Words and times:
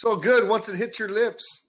So 0.00 0.14
good 0.14 0.48
once 0.48 0.68
it 0.68 0.76
hits 0.76 1.00
your 1.00 1.08
lips. 1.08 1.66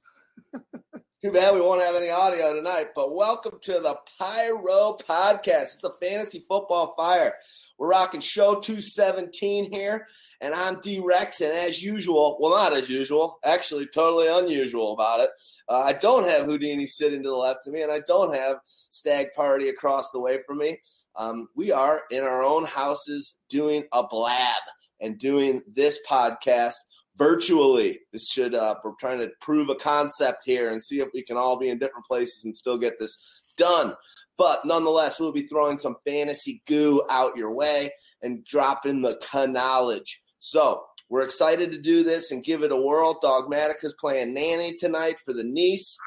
Too 0.53 1.31
bad 1.31 1.55
we 1.55 1.61
won't 1.61 1.81
have 1.81 1.95
any 1.95 2.11
audio 2.11 2.53
tonight, 2.53 2.89
but 2.95 3.15
welcome 3.15 3.57
to 3.63 3.79
the 3.79 3.97
Pyro 4.19 4.99
Podcast. 5.09 5.63
It's 5.63 5.79
the 5.79 5.95
Fantasy 5.99 6.45
Football 6.47 6.93
Fire. 6.95 7.33
We're 7.79 7.89
rocking 7.89 8.21
show 8.21 8.59
217 8.59 9.73
here, 9.73 10.05
and 10.41 10.53
I'm 10.53 10.79
D 10.79 11.01
Rex. 11.03 11.41
And 11.41 11.53
as 11.53 11.81
usual, 11.81 12.37
well, 12.39 12.55
not 12.55 12.73
as 12.73 12.87
usual, 12.87 13.39
actually, 13.43 13.87
totally 13.87 14.27
unusual 14.27 14.93
about 14.93 15.21
it. 15.21 15.31
Uh, 15.67 15.81
I 15.87 15.93
don't 15.93 16.29
have 16.29 16.45
Houdini 16.45 16.85
sitting 16.85 17.23
to 17.23 17.29
the 17.29 17.35
left 17.35 17.65
of 17.65 17.73
me, 17.73 17.81
and 17.81 17.91
I 17.91 18.01
don't 18.05 18.35
have 18.35 18.59
Stagg 18.91 19.33
Party 19.35 19.69
across 19.69 20.11
the 20.11 20.19
way 20.19 20.37
from 20.45 20.59
me. 20.59 20.77
Um, 21.15 21.47
we 21.55 21.71
are 21.71 22.03
in 22.11 22.21
our 22.23 22.43
own 22.43 22.65
houses 22.65 23.37
doing 23.49 23.85
a 23.91 24.05
blab 24.05 24.61
and 25.01 25.17
doing 25.17 25.63
this 25.73 25.97
podcast 26.07 26.75
virtually. 27.19 27.99
This 28.11 28.29
should 28.29 28.55
uh, 28.55 28.75
we're 28.83 28.93
trying 28.99 29.19
to 29.19 29.29
prove 29.41 29.69
a 29.69 29.75
concept 29.75 30.41
here 30.45 30.71
and 30.71 30.81
see 30.81 31.01
if 31.01 31.09
we 31.13 31.21
can 31.21 31.37
all 31.37 31.59
be 31.59 31.69
in 31.69 31.77
different 31.77 32.07
places 32.07 32.45
and 32.45 32.55
still 32.55 32.77
get 32.77 32.97
this 32.99 33.15
done. 33.57 33.93
But 34.37 34.61
nonetheless, 34.65 35.19
we'll 35.19 35.33
be 35.33 35.47
throwing 35.47 35.77
some 35.77 35.97
fantasy 36.07 36.63
goo 36.65 37.03
out 37.09 37.35
your 37.35 37.51
way 37.51 37.91
and 38.23 38.43
dropping 38.45 39.01
the 39.01 39.19
knowledge. 39.49 40.21
So 40.39 40.81
we're 41.09 41.23
excited 41.23 41.71
to 41.73 41.77
do 41.77 42.03
this 42.03 42.31
and 42.31 42.43
give 42.43 42.63
it 42.63 42.71
a 42.71 42.77
whirl. 42.77 43.19
Dogmatica's 43.21 43.95
playing 43.99 44.33
nanny 44.33 44.75
tonight 44.75 45.17
for 45.25 45.33
the 45.33 45.43
niece. 45.43 45.97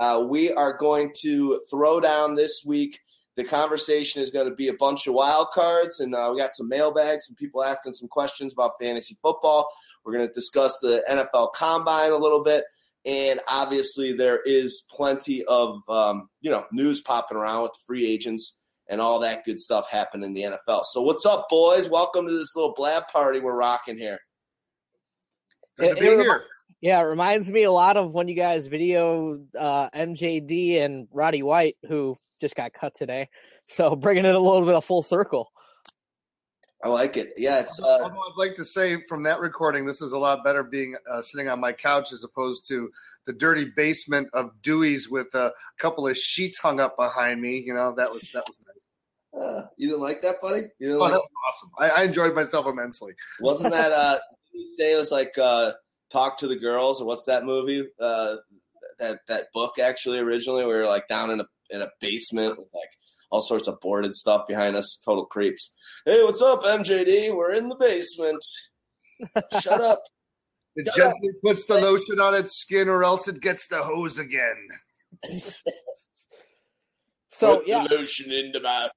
Uh, 0.00 0.26
we 0.28 0.52
are 0.52 0.76
going 0.76 1.12
to 1.22 1.58
throw 1.70 1.98
down 1.98 2.34
this 2.34 2.62
week. 2.66 3.00
The 3.36 3.44
conversation 3.44 4.20
is 4.20 4.32
going 4.32 4.48
to 4.48 4.54
be 4.54 4.68
a 4.68 4.74
bunch 4.74 5.06
of 5.06 5.14
wild 5.14 5.52
cards, 5.54 6.00
and 6.00 6.14
uh, 6.14 6.28
we 6.32 6.40
got 6.40 6.52
some 6.52 6.68
mailbags, 6.68 7.26
some 7.26 7.36
people 7.36 7.62
asking 7.62 7.94
some 7.94 8.08
questions 8.08 8.52
about 8.52 8.72
fantasy 8.80 9.16
football. 9.22 9.68
We're 10.08 10.16
going 10.16 10.28
to 10.28 10.32
discuss 10.32 10.78
the 10.80 11.04
NFL 11.10 11.52
Combine 11.52 12.12
a 12.12 12.16
little 12.16 12.42
bit, 12.42 12.64
and 13.04 13.40
obviously 13.46 14.14
there 14.14 14.40
is 14.40 14.82
plenty 14.90 15.44
of 15.44 15.82
um, 15.86 16.30
you 16.40 16.50
know 16.50 16.64
news 16.72 17.02
popping 17.02 17.36
around 17.36 17.64
with 17.64 17.72
the 17.74 17.80
free 17.86 18.10
agents 18.10 18.56
and 18.88 19.02
all 19.02 19.18
that 19.18 19.44
good 19.44 19.60
stuff 19.60 19.86
happening 19.90 20.28
in 20.28 20.32
the 20.32 20.56
NFL. 20.56 20.84
So 20.84 21.02
what's 21.02 21.26
up, 21.26 21.50
boys? 21.50 21.90
Welcome 21.90 22.26
to 22.26 22.32
this 22.32 22.56
little 22.56 22.72
blab 22.74 23.08
party 23.08 23.40
we're 23.40 23.54
rocking 23.54 23.98
here. 23.98 24.18
Good 25.78 25.96
to 25.96 26.00
be 26.00 26.06
here. 26.06 26.44
Yeah, 26.80 27.00
it 27.00 27.04
reminds 27.04 27.50
me 27.50 27.64
a 27.64 27.70
lot 27.70 27.98
of 27.98 28.12
when 28.12 28.28
you 28.28 28.34
guys 28.34 28.66
video 28.66 29.40
uh, 29.60 29.90
MJD 29.90 30.80
and 30.80 31.06
Roddy 31.12 31.42
White, 31.42 31.76
who 31.86 32.16
just 32.40 32.56
got 32.56 32.72
cut 32.72 32.94
today. 32.94 33.28
So 33.66 33.94
bringing 33.94 34.24
it 34.24 34.34
a 34.34 34.40
little 34.40 34.64
bit 34.64 34.74
of 34.74 34.86
full 34.86 35.02
circle. 35.02 35.50
I 36.82 36.88
like 36.90 37.16
it. 37.16 37.32
Yeah, 37.36 37.58
it's 37.60 37.80
uh, 37.80 37.86
Although 38.02 38.14
I'd 38.20 38.34
like 38.36 38.54
to 38.56 38.64
say 38.64 39.02
from 39.08 39.24
that 39.24 39.40
recording, 39.40 39.84
this 39.84 40.00
is 40.00 40.12
a 40.12 40.18
lot 40.18 40.44
better 40.44 40.62
being 40.62 40.94
uh, 41.10 41.22
sitting 41.22 41.48
on 41.48 41.58
my 41.60 41.72
couch 41.72 42.12
as 42.12 42.22
opposed 42.22 42.68
to 42.68 42.90
the 43.26 43.32
dirty 43.32 43.64
basement 43.76 44.28
of 44.32 44.50
Dewey's 44.62 45.08
with 45.10 45.34
a 45.34 45.52
couple 45.78 46.06
of 46.06 46.16
sheets 46.16 46.58
hung 46.58 46.78
up 46.78 46.96
behind 46.96 47.40
me. 47.42 47.58
You 47.66 47.74
know 47.74 47.94
that 47.96 48.12
was 48.12 48.30
that 48.32 48.44
was 48.46 48.60
nice. 48.64 49.42
uh, 49.42 49.66
you 49.76 49.88
didn't 49.88 50.02
like 50.02 50.20
that, 50.20 50.40
buddy. 50.40 50.62
You 50.78 50.88
didn't 50.88 50.96
Oh, 50.96 51.00
like 51.00 51.12
that 51.12 51.18
was 51.20 51.30
awesome. 51.48 51.70
I, 51.80 52.02
I 52.02 52.04
enjoyed 52.04 52.34
myself 52.36 52.66
immensely. 52.66 53.14
Wasn't 53.40 53.72
that 53.72 53.90
uh 53.92 54.18
did 54.52 54.60
you 54.60 54.74
say 54.78 54.92
it 54.92 54.96
was 54.96 55.10
like 55.10 55.36
uh 55.36 55.72
Talk 56.12 56.38
to 56.38 56.46
the 56.46 56.56
Girls 56.56 57.00
or 57.00 57.06
what's 57.06 57.24
that 57.24 57.44
movie? 57.44 57.88
Uh 58.00 58.36
that 59.00 59.18
that 59.26 59.48
book 59.52 59.78
actually 59.80 60.18
originally 60.18 60.64
where 60.64 60.76
we 60.76 60.82
were 60.82 60.88
like 60.88 61.08
down 61.08 61.30
in 61.30 61.40
a 61.40 61.46
in 61.70 61.82
a 61.82 61.88
basement 62.00 62.56
with 62.56 62.68
like 62.72 62.90
all 63.30 63.40
sorts 63.40 63.68
of 63.68 63.80
boarded 63.80 64.16
stuff 64.16 64.46
behind 64.46 64.76
us, 64.76 64.98
total 65.04 65.26
creeps. 65.26 65.72
Hey, 66.04 66.22
what's 66.24 66.42
up, 66.42 66.62
MJD? 66.62 67.34
We're 67.34 67.54
in 67.54 67.68
the 67.68 67.76
basement. 67.76 68.44
Shut 69.60 69.80
up. 69.80 70.02
It 70.76 70.86
Shut 70.86 70.94
gently 70.94 71.30
puts 71.42 71.64
the 71.64 71.74
lotion 71.74 72.20
on 72.20 72.36
its 72.36 72.60
skin, 72.60 72.88
or 72.88 73.02
else 73.02 73.26
it 73.26 73.40
gets 73.40 73.66
the 73.66 73.78
hose 73.78 74.20
again. 74.20 74.68
So 77.30 77.58
Put 77.58 77.68
yeah, 77.68 77.84
the 77.88 77.94
lotion 77.94 78.32
into 78.32 78.58
my 78.58 78.88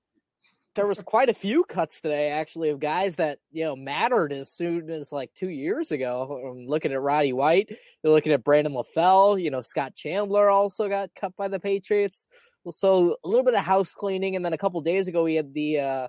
there 0.74 0.88
was 0.88 1.02
quite 1.02 1.30
a 1.30 1.34
few 1.34 1.64
cuts 1.66 2.00
today, 2.02 2.30
actually, 2.30 2.70
of 2.70 2.80
guys 2.80 3.18
that 3.18 3.40
you 3.52 3.66
know 3.66 3.75
mattered 3.75 4.31
as 4.31 4.52
soon 4.52 4.90
as 4.90 5.12
like 5.12 5.34
two 5.34 5.50
years 5.50 5.91
ago. 5.91 6.52
I'm 6.52 6.66
looking 6.66 6.94
at 6.94 7.02
Roddy 7.02 7.34
White, 7.34 7.70
you're 8.03 8.14
looking 8.14 8.31
at 8.31 8.44
Brandon 8.44 8.74
LaFell. 8.74 9.41
You 9.41 9.52
know, 9.52 9.62
Scott 9.62 9.96
Chandler 9.96 10.50
also 10.50 10.88
got 10.88 11.14
cut 11.16 11.36
by 11.36 11.50
the 11.50 11.59
Patriots. 11.59 12.25
So 12.69 13.17
a 13.23 13.27
little 13.27 13.44
bit 13.44 13.53
of 13.53 13.61
house 13.61 13.94
cleaning, 13.94 14.35
and 14.35 14.45
then 14.45 14.53
a 14.53 14.57
couple 14.57 14.81
days 14.81 15.07
ago 15.07 15.23
we 15.23 15.35
had 15.35 15.53
the 15.53 15.79
uh, 15.79 16.07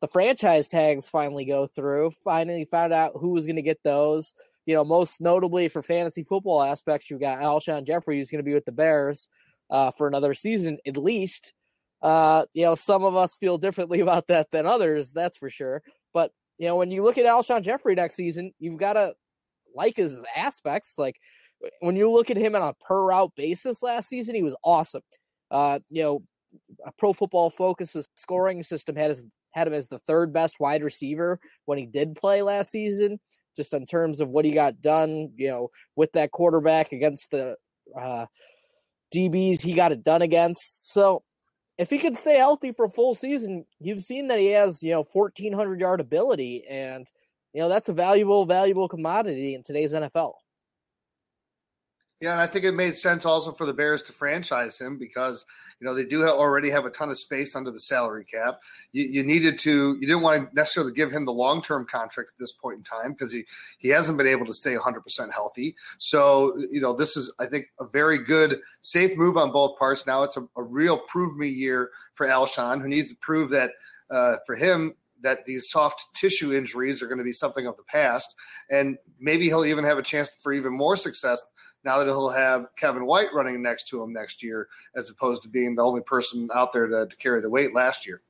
the 0.00 0.08
franchise 0.08 0.68
tags 0.68 1.08
finally 1.08 1.44
go 1.44 1.66
through. 1.66 2.12
Finally 2.24 2.64
found 2.64 2.92
out 2.92 3.12
who 3.14 3.30
was 3.30 3.46
going 3.46 3.56
to 3.56 3.62
get 3.62 3.82
those. 3.82 4.32
You 4.64 4.74
know, 4.74 4.84
most 4.84 5.20
notably 5.20 5.68
for 5.68 5.82
fantasy 5.82 6.22
football 6.22 6.62
aspects, 6.62 7.10
you've 7.10 7.20
got 7.20 7.38
Alshon 7.38 7.84
Jeffery, 7.84 8.18
who's 8.18 8.30
going 8.30 8.38
to 8.38 8.48
be 8.48 8.54
with 8.54 8.64
the 8.64 8.72
Bears 8.72 9.28
uh, 9.70 9.90
for 9.90 10.06
another 10.06 10.34
season 10.34 10.78
at 10.86 10.96
least. 10.96 11.52
Uh, 12.00 12.44
you 12.52 12.64
know, 12.64 12.74
some 12.74 13.04
of 13.04 13.16
us 13.16 13.34
feel 13.34 13.58
differently 13.58 14.00
about 14.06 14.28
that 14.28 14.50
than 14.50 14.66
others, 14.66 15.12
that's 15.12 15.38
for 15.38 15.50
sure. 15.50 15.82
But 16.14 16.30
you 16.58 16.68
know, 16.68 16.76
when 16.76 16.90
you 16.90 17.02
look 17.02 17.18
at 17.18 17.26
Alshon 17.26 17.62
Jeffery 17.62 17.94
next 17.94 18.14
season, 18.14 18.52
you've 18.58 18.78
got 18.78 18.92
to 18.94 19.14
like 19.74 19.96
his 19.96 20.20
aspects. 20.36 20.94
Like 20.98 21.16
when 21.80 21.96
you 21.96 22.10
look 22.10 22.30
at 22.30 22.36
him 22.36 22.54
on 22.54 22.62
a 22.62 22.74
per 22.74 23.02
route 23.02 23.32
basis 23.36 23.82
last 23.82 24.08
season, 24.08 24.34
he 24.34 24.42
was 24.42 24.56
awesome. 24.64 25.02
Uh, 25.52 25.78
you 25.90 26.02
know, 26.02 26.22
a 26.86 26.92
Pro 26.98 27.12
Football 27.12 27.50
Focus's 27.50 28.08
scoring 28.16 28.62
system 28.62 28.96
had 28.96 29.10
his 29.10 29.26
had 29.52 29.66
him 29.66 29.74
as 29.74 29.88
the 29.88 29.98
third 30.00 30.32
best 30.32 30.56
wide 30.58 30.82
receiver 30.82 31.38
when 31.66 31.78
he 31.78 31.86
did 31.86 32.16
play 32.16 32.42
last 32.42 32.70
season. 32.70 33.20
Just 33.54 33.74
in 33.74 33.84
terms 33.84 34.22
of 34.22 34.30
what 34.30 34.46
he 34.46 34.52
got 34.52 34.80
done, 34.80 35.30
you 35.36 35.48
know, 35.48 35.68
with 35.94 36.10
that 36.12 36.30
quarterback 36.30 36.92
against 36.92 37.30
the 37.30 37.54
uh, 38.00 38.24
DBs 39.14 39.60
he 39.60 39.74
got 39.74 39.92
it 39.92 40.02
done 40.02 40.22
against. 40.22 40.90
So 40.90 41.22
if 41.76 41.90
he 41.90 41.98
can 41.98 42.14
stay 42.14 42.38
healthy 42.38 42.72
for 42.72 42.86
a 42.86 42.90
full 42.90 43.14
season, 43.14 43.66
you've 43.78 44.02
seen 44.02 44.28
that 44.28 44.38
he 44.38 44.46
has, 44.48 44.82
you 44.82 44.92
know, 44.92 45.04
1400 45.12 45.80
yard 45.80 46.00
ability 46.00 46.64
and 46.68 47.06
you 47.52 47.60
know, 47.60 47.68
that's 47.68 47.90
a 47.90 47.92
valuable 47.92 48.46
valuable 48.46 48.88
commodity 48.88 49.54
in 49.54 49.62
today's 49.62 49.92
NFL. 49.92 50.32
Yeah, 52.22 52.30
and 52.30 52.40
I 52.40 52.46
think 52.46 52.64
it 52.64 52.70
made 52.70 52.96
sense 52.96 53.26
also 53.26 53.50
for 53.50 53.66
the 53.66 53.72
Bears 53.72 54.00
to 54.02 54.12
franchise 54.12 54.80
him 54.80 54.96
because 54.96 55.44
you 55.80 55.88
know 55.88 55.92
they 55.92 56.04
do 56.04 56.24
already 56.24 56.70
have 56.70 56.84
a 56.84 56.90
ton 56.90 57.10
of 57.10 57.18
space 57.18 57.56
under 57.56 57.72
the 57.72 57.80
salary 57.80 58.24
cap. 58.24 58.60
You, 58.92 59.06
you 59.06 59.22
needed 59.24 59.58
to, 59.60 59.96
you 60.00 60.06
didn't 60.06 60.22
want 60.22 60.48
to 60.48 60.54
necessarily 60.54 60.92
give 60.92 61.10
him 61.10 61.24
the 61.24 61.32
long 61.32 61.62
term 61.62 61.84
contract 61.84 62.30
at 62.30 62.38
this 62.38 62.52
point 62.52 62.78
in 62.78 62.84
time 62.84 63.10
because 63.10 63.32
he 63.32 63.44
he 63.80 63.88
hasn't 63.88 64.18
been 64.18 64.28
able 64.28 64.46
to 64.46 64.54
stay 64.54 64.76
100 64.76 65.00
percent 65.00 65.32
healthy. 65.32 65.74
So 65.98 66.56
you 66.70 66.80
know 66.80 66.94
this 66.94 67.16
is 67.16 67.32
I 67.40 67.46
think 67.46 67.66
a 67.80 67.84
very 67.84 68.18
good 68.18 68.60
safe 68.82 69.18
move 69.18 69.36
on 69.36 69.50
both 69.50 69.76
parts. 69.76 70.06
Now 70.06 70.22
it's 70.22 70.36
a, 70.36 70.46
a 70.56 70.62
real 70.62 70.98
prove 70.98 71.36
me 71.36 71.48
year 71.48 71.90
for 72.14 72.28
Alshon, 72.28 72.82
who 72.82 72.88
needs 72.88 73.08
to 73.08 73.16
prove 73.16 73.50
that 73.50 73.72
uh, 74.12 74.36
for 74.46 74.54
him 74.54 74.94
that 75.22 75.44
these 75.44 75.70
soft 75.70 76.02
tissue 76.16 76.52
injuries 76.52 77.00
are 77.00 77.06
going 77.06 77.18
to 77.18 77.24
be 77.24 77.32
something 77.32 77.66
of 77.66 77.76
the 77.76 77.84
past, 77.84 78.34
and 78.70 78.96
maybe 79.20 79.46
he'll 79.46 79.64
even 79.64 79.84
have 79.84 79.98
a 79.98 80.02
chance 80.02 80.30
for 80.42 80.52
even 80.52 80.72
more 80.76 80.96
success 80.96 81.40
now 81.84 81.98
that 81.98 82.06
he'll 82.06 82.30
have 82.30 82.66
Kevin 82.76 83.06
White 83.06 83.34
running 83.34 83.60
next 83.62 83.88
to 83.88 84.02
him 84.02 84.12
next 84.12 84.42
year, 84.42 84.68
as 84.94 85.10
opposed 85.10 85.42
to 85.42 85.48
being 85.48 85.74
the 85.74 85.82
only 85.82 86.02
person 86.02 86.48
out 86.54 86.72
there 86.72 86.86
to, 86.86 87.06
to 87.06 87.16
carry 87.16 87.40
the 87.40 87.50
weight 87.50 87.74
last 87.74 88.06
year. 88.06 88.22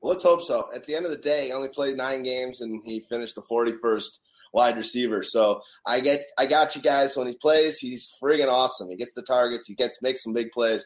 Well, 0.00 0.12
let's 0.12 0.24
hope 0.24 0.42
so. 0.42 0.66
At 0.74 0.84
the 0.84 0.94
end 0.94 1.06
of 1.06 1.10
the 1.10 1.16
day, 1.16 1.46
he 1.46 1.52
only 1.52 1.68
played 1.68 1.96
nine 1.96 2.22
games 2.22 2.60
and 2.60 2.82
he 2.84 3.00
finished 3.00 3.34
the 3.34 3.42
41st 3.42 4.18
wide 4.52 4.76
receiver. 4.76 5.22
So 5.22 5.60
I 5.84 6.00
get, 6.00 6.24
I 6.38 6.46
got 6.46 6.76
you 6.76 6.82
guys. 6.82 7.16
When 7.16 7.26
he 7.26 7.34
plays, 7.34 7.78
he's 7.78 8.10
friggin' 8.22 8.48
awesome. 8.48 8.90
He 8.90 8.96
gets 8.96 9.14
the 9.14 9.22
targets. 9.22 9.66
He 9.66 9.74
gets 9.74 10.00
makes 10.00 10.22
some 10.22 10.32
big 10.32 10.52
plays. 10.52 10.84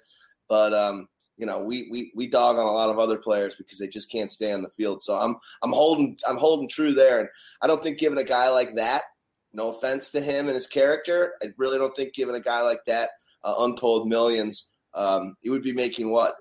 But 0.49 0.73
um, 0.73 1.09
you 1.37 1.47
know, 1.47 1.61
we 1.61 1.89
we 1.91 2.13
we 2.15 2.27
dog 2.27 2.57
on 2.57 2.67
a 2.67 2.73
lot 2.73 2.91
of 2.91 2.99
other 2.99 3.19
players 3.19 3.55
because 3.55 3.79
they 3.79 3.89
just 3.89 4.11
can't 4.11 4.31
stay 4.31 4.53
on 4.53 4.63
the 4.63 4.69
field. 4.69 5.03
So 5.03 5.19
I'm 5.19 5.37
I'm 5.63 5.73
holding 5.73 6.17
I'm 6.29 6.37
holding 6.37 6.69
true 6.69 6.93
there. 6.93 7.21
And 7.21 7.29
I 7.61 7.67
don't 7.67 7.83
think 7.83 7.99
giving 7.99 8.19
a 8.19 8.25
guy 8.25 8.51
like 8.51 8.77
that, 8.77 9.03
no 9.53 9.71
offense 9.75 10.11
to 10.11 10.21
him 10.21 10.47
and 10.47 10.55
his 10.55 10.67
character, 10.67 11.35
I 11.43 11.49
really 11.57 11.79
don't 11.79 11.95
think 11.95 12.15
giving 12.15 12.35
a 12.35 12.41
guy 12.41 12.63
like 12.63 12.85
that 12.87 13.11
uh, 13.45 13.55
untold 13.59 14.09
millions. 14.09 14.69
Um, 14.95 15.37
he 15.41 15.51
would 15.51 15.63
be 15.63 15.73
making 15.73 16.11
what 16.11 16.35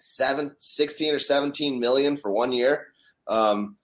seven, 0.00 0.54
16 0.58 1.14
or 1.14 1.18
17 1.18 1.80
million 1.80 2.16
for 2.16 2.30
one 2.30 2.52
year. 2.52 2.86
Um, 3.28 3.76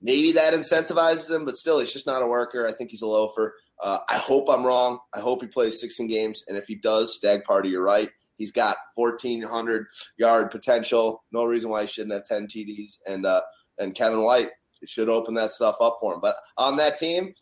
maybe 0.00 0.32
that 0.32 0.54
incentivizes 0.54 1.34
him, 1.34 1.44
but 1.44 1.56
still, 1.56 1.78
he's 1.78 1.92
just 1.92 2.06
not 2.06 2.22
a 2.22 2.26
worker. 2.26 2.66
I 2.66 2.72
think 2.72 2.90
he's 2.90 3.02
a 3.02 3.06
loafer. 3.06 3.54
Uh, 3.80 3.98
I 4.08 4.18
hope 4.18 4.48
I'm 4.48 4.66
wrong. 4.66 4.98
I 5.14 5.20
hope 5.20 5.40
he 5.40 5.48
plays 5.48 5.80
16 5.80 6.08
games, 6.08 6.42
and 6.48 6.56
if 6.56 6.64
he 6.66 6.74
does, 6.74 7.14
Stagg 7.14 7.44
Party, 7.44 7.68
you're 7.68 7.82
right. 7.82 8.10
He's 8.36 8.52
got 8.52 8.76
1,400 8.94 9.86
yard 10.16 10.50
potential. 10.50 11.24
No 11.32 11.44
reason 11.44 11.70
why 11.70 11.82
he 11.82 11.86
shouldn't 11.88 12.14
have 12.14 12.24
10 12.24 12.46
TDs. 12.46 12.98
And 13.06 13.26
uh, 13.26 13.42
and 13.78 13.94
Kevin 13.94 14.22
White 14.22 14.50
should 14.86 15.08
open 15.08 15.34
that 15.34 15.50
stuff 15.50 15.76
up 15.80 15.96
for 16.00 16.14
him. 16.14 16.20
But 16.20 16.36
on 16.56 16.76
that 16.76 16.98
team, 16.98 17.34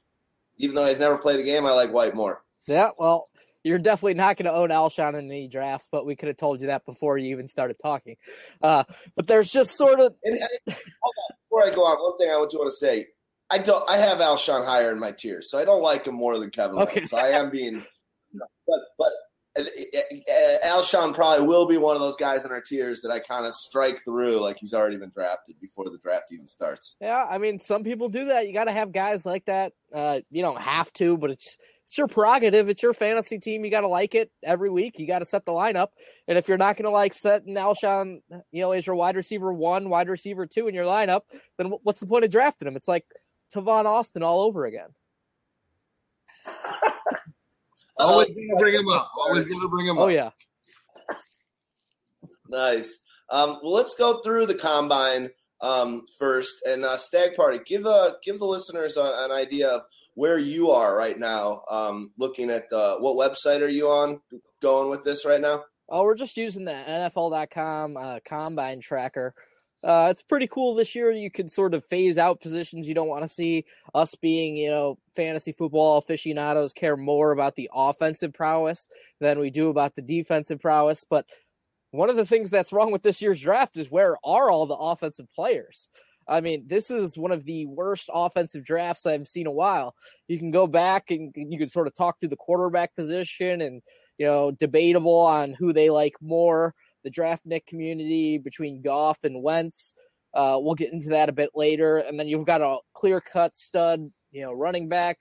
even 0.59 0.75
though 0.75 0.87
he's 0.87 0.99
never 0.99 1.19
played 1.19 1.41
a 1.41 1.43
game, 1.43 1.67
I 1.67 1.73
like 1.73 1.93
White 1.93 2.15
more. 2.15 2.43
Yeah, 2.67 2.91
well, 2.99 3.29
you're 3.63 3.79
definitely 3.79 4.15
not 4.15 4.37
going 4.37 4.47
to 4.47 4.53
own 4.53 4.71
Alshon 4.71 5.19
in 5.19 5.27
any 5.27 5.49
drafts, 5.49 5.89
but 5.91 6.07
we 6.07 6.17
could 6.17 6.29
have 6.29 6.37
told 6.37 6.61
you 6.61 6.69
that 6.69 6.85
before 6.87 7.19
you 7.19 7.31
even 7.31 7.49
started 7.49 7.77
talking. 7.83 8.17
Uh, 8.63 8.85
but 9.15 9.27
there's 9.27 9.51
just 9.51 9.77
sort 9.77 10.01
of. 10.01 10.15
And, 10.25 10.39
and, 10.39 10.77
before 11.49 11.65
I 11.65 11.71
go 11.71 11.85
on, 11.85 11.97
one 11.99 12.17
thing 12.17 12.31
I 12.31 12.37
want 12.37 12.51
to 12.51 12.73
say 12.73 13.07
I 13.51 13.59
don't. 13.59 13.89
I 13.89 13.97
have 13.99 14.19
Alshon 14.19 14.65
higher 14.65 14.93
in 14.93 14.99
my 14.99 15.13
tiers, 15.13 15.51
so 15.51 15.59
I 15.59 15.65
don't 15.65 15.83
like 15.83 16.07
him 16.07 16.15
more 16.15 16.39
than 16.39 16.51
Kevin. 16.51 16.79
Okay. 16.79 17.05
So 17.05 17.17
I 17.17 17.29
am 17.29 17.51
being, 17.51 17.85
but 18.67 18.81
but 18.99 19.13
Uh, 19.59 19.63
uh, 19.63 19.99
uh, 20.33 20.67
Alshon 20.67 21.15
probably 21.15 21.47
will 21.47 21.67
be 21.67 21.77
one 21.77 21.97
of 21.97 22.01
those 22.01 22.17
guys 22.17 22.45
in 22.45 22.51
our 22.51 22.61
tiers 22.61 23.01
that 23.03 23.11
I 23.11 23.19
kind 23.19 23.47
of 23.47 23.55
strike 23.55 24.03
through 24.05 24.41
like 24.41 24.59
he's 24.59 24.75
already 24.75 24.97
been 24.97 25.11
drafted 25.11 25.57
before 25.61 25.85
the 25.87 25.99
draft 25.99 26.33
even 26.33 26.49
starts. 26.49 26.97
Yeah, 27.01 27.27
I 27.29 27.39
mean, 27.39 27.61
some 27.61 27.83
people 27.83 28.09
do 28.09 28.27
that. 28.27 28.47
You 28.47 28.53
got 28.53 28.65
to 28.65 28.73
have 28.73 28.93
guys 28.93 29.25
like 29.25 29.45
that. 29.47 29.73
Uh, 29.95 30.21
you 30.31 30.43
don't 30.43 30.61
have 30.61 30.93
to, 30.95 31.17
but 31.17 31.31
it's 31.31 31.57
it's 31.89 31.99
your 31.99 32.09
prerogative. 32.09 32.69
It's 32.69 32.83
your 32.83 32.93
fantasy 32.93 33.39
team. 33.39 33.65
You 33.65 33.71
got 33.71 33.83
to 33.83 33.89
like 33.89 34.15
it 34.17 34.31
every 34.43 34.71
week. 34.71 34.99
You 34.99 35.07
got 35.07 35.21
to 35.21 35.25
set 35.25 35.45
the 35.45 35.53
lineup. 35.53 35.89
And 36.27 36.37
if 36.37 36.49
you're 36.49 36.59
not 36.59 36.77
going 36.77 36.85
to 36.85 36.91
like 36.91 37.15
setting 37.15 37.55
Alshon, 37.55 38.23
you 38.51 38.61
know, 38.61 38.73
as 38.73 38.87
your 38.87 38.97
wide 38.97 39.15
receiver 39.15 39.53
one, 39.53 39.89
wide 39.89 40.09
receiver 40.09 40.47
two 40.47 40.67
in 40.67 40.75
your 40.75 40.85
lineup, 40.85 41.21
then 41.59 41.73
what's 41.85 42.01
the 42.01 42.07
point 42.07 42.25
of 42.25 42.31
drafting 42.31 42.67
him? 42.67 42.75
It's 42.77 42.89
like 42.89 43.05
Tavon 43.55 43.85
Austin 43.85 44.25
all 44.25 44.41
over 44.41 44.67
again. 44.67 44.89
Always 47.99 48.29
gonna 48.29 48.59
bring 48.59 48.75
him 48.75 48.89
up. 48.89 49.11
Always 49.17 49.45
gonna 49.45 49.69
bring 49.69 49.87
him 49.87 49.99
oh, 49.99 50.03
up. 50.03 50.07
Oh 50.07 50.09
yeah. 50.09 50.31
Nice. 52.49 52.99
Um, 53.31 53.59
well, 53.63 53.73
let's 53.73 53.95
go 53.95 54.21
through 54.23 54.47
the 54.47 54.55
combine 54.55 55.31
um, 55.61 56.07
first, 56.19 56.55
and 56.69 56.85
uh, 56.85 56.97
Stagg 56.97 57.35
Party. 57.35 57.59
Give 57.65 57.87
uh, 57.87 58.13
give 58.23 58.39
the 58.39 58.45
listeners 58.45 58.97
a, 58.97 59.25
an 59.25 59.33
idea 59.33 59.69
of 59.69 59.83
where 60.15 60.39
you 60.39 60.71
are 60.71 60.97
right 60.97 61.19
now. 61.19 61.63
Um, 61.71 62.13
looking 62.19 62.51
at 62.51 62.69
the 62.71 62.97
what 63.01 63.17
website 63.17 63.63
are 63.63 63.69
you 63.69 63.89
on? 63.89 64.21
Going 64.61 64.91
with 64.91 65.05
this 65.05 65.25
right 65.25 65.41
now? 65.41 65.65
Oh, 65.89 66.03
we're 66.03 66.17
just 66.17 66.37
using 66.37 66.65
the 66.65 66.73
NFL.com 66.73 67.97
uh, 67.97 68.19
combine 68.25 68.81
tracker. 68.81 69.35
Uh, 69.87 70.09
it's 70.11 70.23
pretty 70.23 70.49
cool 70.49 70.75
this 70.75 70.97
year. 70.97 71.13
You 71.13 71.31
can 71.31 71.49
sort 71.49 71.73
of 71.73 71.85
phase 71.85 72.19
out 72.19 72.41
positions 72.41 72.89
you 72.89 72.95
don't 72.95 73.07
want 73.07 73.23
to 73.23 73.29
see. 73.29 73.65
Us 73.95 74.17
being, 74.17 74.57
you 74.57 74.69
know, 74.69 74.99
fantasy 75.15 75.53
football 75.53 75.99
aficionados 75.99 76.73
care 76.73 76.97
more 76.97 77.31
about 77.31 77.55
the 77.55 77.71
offensive 77.73 78.35
prowess 78.35 78.89
than 79.21 79.39
we 79.39 79.49
do 79.49 79.69
about 79.69 79.95
the 79.95 80.03
defensive 80.03 80.61
prowess. 80.61 81.05
But 81.09 81.27
one 81.93 82.11
of 82.11 82.17
the 82.17 82.27
things 82.27 82.51
that's 82.51 82.73
wrong 82.73 82.91
with 82.91 83.05
this 83.05 83.23
year's 83.23 83.41
draft 83.41 83.77
is 83.77 83.89
where 83.89 84.17
are 84.25 84.51
all 84.51 84.67
the 84.67 84.75
offensive 84.75 85.33
players? 85.33 85.89
I 86.27 86.41
mean, 86.41 86.65
this 86.67 86.91
is 86.91 87.17
one 87.17 87.31
of 87.31 87.45
the 87.45 87.67
worst 87.67 88.11
offensive 88.13 88.65
drafts 88.65 89.07
I've 89.07 89.29
seen 89.29 89.47
a 89.47 89.53
while. 89.53 89.95
You 90.27 90.41
can 90.41 90.51
go 90.51 90.67
back 90.67 91.13
and 91.13 91.33
you 91.37 91.61
can 91.61 91.69
sort 91.69 91.87
of 91.87 91.95
talk 91.95 92.19
to 92.19 92.29
the 92.29 92.35
quarterback 92.35 92.97
position 92.97 93.61
and, 93.61 93.81
you 94.19 94.27
know, 94.27 94.51
debatable 94.51 95.21
on 95.21 95.53
who 95.53 95.73
they 95.73 95.91
like 95.91 96.15
more 96.21 96.75
the 97.07 97.11
draftnik 97.13 97.65
community 97.67 98.37
between 98.37 98.83
Goff 98.83 99.19
and 99.23 99.41
Wentz. 99.41 99.95
Uh, 100.35 100.59
we'll 100.61 100.75
get 100.75 100.93
into 100.93 101.09
that 101.11 101.29
a 101.29 101.33
bit 101.33 101.51
later. 101.55 101.99
And 101.99 102.19
then 102.19 102.27
you've 102.27 102.45
got 102.45 102.61
a 102.61 102.79
clear 102.95 103.21
cut 103.21 103.57
stud, 103.57 104.11
you 104.33 104.43
know, 104.45 104.53
running 104.53 104.89
back. 104.89 105.17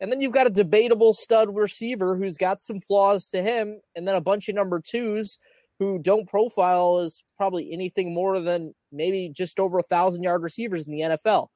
And 0.00 0.10
then 0.10 0.20
you've 0.22 0.32
got 0.32 0.46
a 0.46 0.50
debatable 0.50 1.12
stud 1.12 1.54
receiver 1.54 2.16
who's 2.16 2.38
got 2.38 2.62
some 2.62 2.80
flaws 2.80 3.28
to 3.28 3.42
him. 3.42 3.80
And 3.94 4.08
then 4.08 4.16
a 4.16 4.20
bunch 4.20 4.48
of 4.48 4.54
number 4.54 4.80
twos 4.80 5.38
who 5.78 5.98
don't 5.98 6.26
profile 6.26 7.00
as 7.04 7.22
probably 7.36 7.70
anything 7.70 8.14
more 8.14 8.40
than 8.40 8.74
maybe 8.90 9.30
just 9.34 9.60
over 9.60 9.78
a 9.78 9.82
thousand 9.84 10.22
yard 10.22 10.42
receivers 10.42 10.86
in 10.86 10.92
the 10.92 11.00
NFL. 11.00 11.48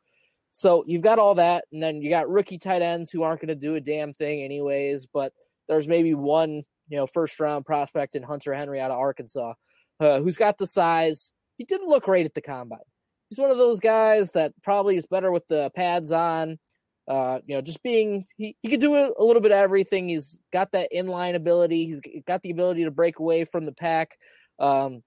So 0.53 0.85
you've 0.87 1.03
got 1.03 1.19
all 1.19 1.35
that. 1.37 1.65
And 1.73 1.83
then 1.83 2.03
you 2.03 2.11
got 2.11 2.29
rookie 2.29 2.59
tight 2.59 2.83
ends 2.83 3.11
who 3.11 3.23
aren't 3.23 3.41
going 3.41 3.49
to 3.49 3.55
do 3.55 3.77
a 3.77 3.81
damn 3.81 4.13
thing 4.13 4.43
anyways. 4.43 5.07
But 5.07 5.33
there's 5.69 5.89
maybe 5.89 6.13
one, 6.13 6.65
you 6.89 6.99
know, 6.99 7.07
first 7.07 7.41
round 7.41 7.65
prospect 7.65 8.15
in 8.15 8.23
Hunter 8.23 8.53
Henry 8.53 8.79
out 8.79 8.91
of 8.91 8.99
Arkansas 8.99 9.55
uh, 10.01 10.21
who's 10.21 10.39
got 10.39 10.59
the 10.59 10.67
size. 10.67 11.31
He 11.57 11.65
didn't 11.65 11.89
look 11.89 12.05
great 12.05 12.27
at 12.27 12.35
the 12.35 12.41
combine. 12.41 12.81
He's 13.29 13.39
one 13.39 13.51
of 13.51 13.59
those 13.59 13.81
guys 13.81 14.33
that 14.33 14.53
probably 14.63 14.97
is 14.97 15.07
better 15.07 15.31
with 15.31 15.47
the 15.49 15.71
pads 15.75 16.11
on. 16.11 16.59
Uh, 17.07 17.41
you 17.47 17.55
know, 17.55 17.61
just 17.61 17.83
being 17.83 18.25
he, 18.37 18.57
he 18.63 18.69
could 18.69 18.81
do 18.81 18.95
a, 18.95 19.11
a 19.19 19.25
little 19.25 19.43
bit 19.43 19.53
of 19.53 19.59
everything. 19.59 20.09
He's 20.09 20.39
got 20.53 20.73
that 20.73 20.91
inline 20.95 21.35
ability. 21.35 21.87
He's 21.87 22.01
got 22.27 22.43
the 22.43 22.51
ability 22.51 22.85
to 22.85 22.91
break 22.91 23.19
away 23.19 23.45
from 23.45 23.67
the 23.67 23.73
pack. 23.73 24.17
Um, 24.59 25.03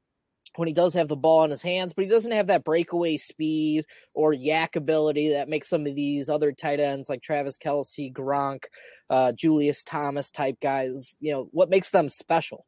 when 0.56 0.68
he 0.68 0.74
does 0.74 0.94
have 0.94 1.08
the 1.08 1.16
ball 1.16 1.44
in 1.44 1.50
his 1.50 1.62
hands, 1.62 1.94
but 1.94 2.04
he 2.04 2.10
doesn't 2.12 2.32
have 2.32 2.48
that 2.48 2.64
breakaway 2.64 3.18
speed 3.18 3.86
or 4.14 4.34
YAC 4.34 4.76
ability 4.76 5.34
that 5.34 5.50
makes 5.50 5.68
some 5.68 5.88
of 5.88 5.96
these 5.96 6.30
other 6.30 6.52
tight 6.52 6.80
ends 6.80 7.10
like 7.10 7.22
Travis 7.22 7.58
Kelce, 7.58 8.14
Gronk, 8.14 8.66
uh, 9.10 9.32
Julius 9.32 9.84
Thomas 9.84 10.30
type 10.30 10.58
guys, 10.62 11.16
you 11.20 11.32
know, 11.32 11.50
what 11.52 11.70
makes 11.70 11.90
them 11.90 12.08
special. 12.08 12.66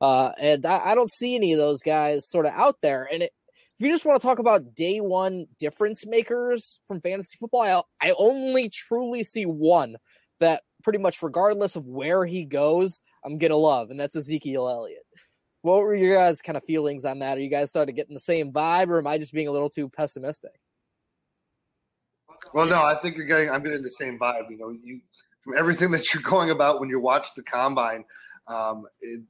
Uh, 0.00 0.32
and 0.38 0.66
I, 0.66 0.90
I, 0.90 0.94
don't 0.94 1.10
see 1.10 1.34
any 1.34 1.52
of 1.52 1.58
those 1.58 1.82
guys 1.82 2.28
sort 2.28 2.44
of 2.44 2.52
out 2.52 2.76
there. 2.82 3.08
And 3.10 3.22
it, 3.22 3.32
if 3.78 3.86
you 3.86 3.90
just 3.90 4.04
want 4.04 4.20
to 4.20 4.26
talk 4.26 4.38
about 4.38 4.74
day 4.74 5.00
one 5.00 5.46
difference 5.58 6.06
makers 6.06 6.80
from 6.86 7.00
fantasy 7.00 7.36
football, 7.38 7.62
I, 8.00 8.08
I 8.08 8.14
only 8.18 8.68
truly 8.68 9.22
see 9.22 9.44
one 9.44 9.96
that 10.40 10.62
pretty 10.82 10.98
much 10.98 11.22
regardless 11.22 11.76
of 11.76 11.86
where 11.86 12.24
he 12.24 12.44
goes, 12.44 13.00
I'm 13.24 13.38
gonna 13.38 13.56
love, 13.56 13.90
and 13.90 13.98
that's 13.98 14.16
Ezekiel 14.16 14.68
Elliott. 14.68 15.02
What 15.62 15.80
were 15.80 15.96
your 15.96 16.16
guys' 16.16 16.42
kind 16.42 16.56
of 16.56 16.64
feelings 16.64 17.04
on 17.04 17.18
that? 17.20 17.38
Are 17.38 17.40
you 17.40 17.50
guys 17.50 17.70
starting 17.70 17.94
to 17.94 18.00
get 18.00 18.08
the 18.08 18.20
same 18.20 18.52
vibe, 18.52 18.88
or 18.88 18.98
am 18.98 19.06
I 19.06 19.18
just 19.18 19.32
being 19.32 19.48
a 19.48 19.52
little 19.52 19.70
too 19.70 19.88
pessimistic? 19.88 20.52
Well, 22.54 22.66
no, 22.66 22.84
I 22.84 22.96
think 23.00 23.16
you're 23.16 23.26
getting. 23.26 23.50
I'm 23.50 23.62
getting 23.62 23.82
the 23.82 23.90
same 23.90 24.18
vibe. 24.18 24.50
You 24.50 24.58
know, 24.58 24.70
you 24.70 25.00
from 25.42 25.54
everything 25.58 25.90
that 25.90 26.14
you're 26.14 26.22
going 26.30 26.50
about 26.50 26.80
when 26.80 26.88
you 26.88 27.00
watch 27.00 27.28
the 27.34 27.42
combine. 27.42 28.04
Um, 28.46 28.86
it, 29.00 29.22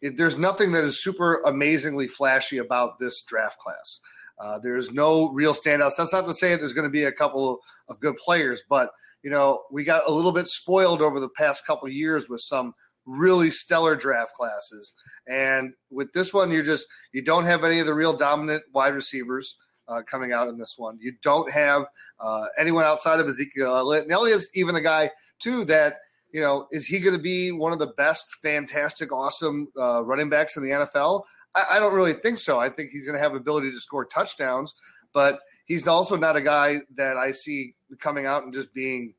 it, 0.00 0.16
there's 0.16 0.36
nothing 0.36 0.72
that 0.72 0.84
is 0.84 1.02
super 1.02 1.40
amazingly 1.42 2.08
flashy 2.08 2.58
about 2.58 2.98
this 2.98 3.22
draft 3.22 3.58
class. 3.58 4.00
Uh, 4.38 4.58
there's 4.58 4.90
no 4.90 5.30
real 5.30 5.54
standouts. 5.54 5.92
That's 5.96 6.12
not 6.12 6.26
to 6.26 6.34
say 6.34 6.56
there's 6.56 6.72
going 6.72 6.86
to 6.86 6.90
be 6.90 7.04
a 7.04 7.12
couple 7.12 7.60
of 7.88 8.00
good 8.00 8.16
players, 8.16 8.60
but 8.68 8.90
you 9.22 9.30
know 9.30 9.62
we 9.70 9.84
got 9.84 10.08
a 10.08 10.12
little 10.12 10.32
bit 10.32 10.48
spoiled 10.48 11.00
over 11.00 11.20
the 11.20 11.28
past 11.28 11.66
couple 11.66 11.88
years 11.88 12.28
with 12.28 12.40
some 12.40 12.74
really 13.06 13.50
stellar 13.50 13.94
draft 13.94 14.32
classes, 14.34 14.94
and 15.28 15.72
with 15.90 16.12
this 16.12 16.34
one, 16.34 16.50
you're 16.50 16.64
just 16.64 16.86
you 17.12 17.22
don't 17.22 17.44
have 17.44 17.64
any 17.64 17.78
of 17.78 17.86
the 17.86 17.94
real 17.94 18.16
dominant 18.16 18.62
wide 18.72 18.94
receivers. 18.94 19.56
Uh, 19.86 20.00
coming 20.00 20.32
out 20.32 20.48
in 20.48 20.56
this 20.56 20.76
one, 20.78 20.96
you 20.98 21.12
don't 21.22 21.50
have 21.52 21.84
uh, 22.18 22.46
anyone 22.58 22.84
outside 22.84 23.20
of 23.20 23.28
Ezekiel 23.28 23.76
Elliott. 23.76 24.04
And 24.04 24.12
Elliott's 24.12 24.48
even 24.54 24.76
a 24.76 24.80
guy 24.80 25.10
too 25.40 25.66
that 25.66 25.96
you 26.34 26.40
know, 26.40 26.66
is 26.72 26.84
he 26.84 26.98
going 26.98 27.16
to 27.16 27.22
be 27.22 27.52
one 27.52 27.72
of 27.72 27.78
the 27.78 27.86
best, 27.96 28.26
fantastic, 28.42 29.12
awesome 29.12 29.68
uh, 29.78 30.02
running 30.02 30.28
backs 30.28 30.56
in 30.56 30.64
the 30.64 30.70
NFL? 30.70 31.22
I, 31.54 31.64
I 31.76 31.78
don't 31.78 31.94
really 31.94 32.12
think 32.12 32.38
so. 32.38 32.58
I 32.58 32.68
think 32.68 32.90
he's 32.90 33.06
going 33.06 33.16
to 33.16 33.22
have 33.22 33.36
ability 33.36 33.70
to 33.70 33.78
score 33.78 34.04
touchdowns, 34.04 34.74
but 35.12 35.38
he's 35.64 35.86
also 35.86 36.16
not 36.16 36.34
a 36.34 36.42
guy 36.42 36.80
that 36.96 37.16
I 37.16 37.30
see 37.30 37.76
coming 38.00 38.26
out 38.26 38.42
and 38.42 38.52
just 38.52 38.74
being 38.74 39.14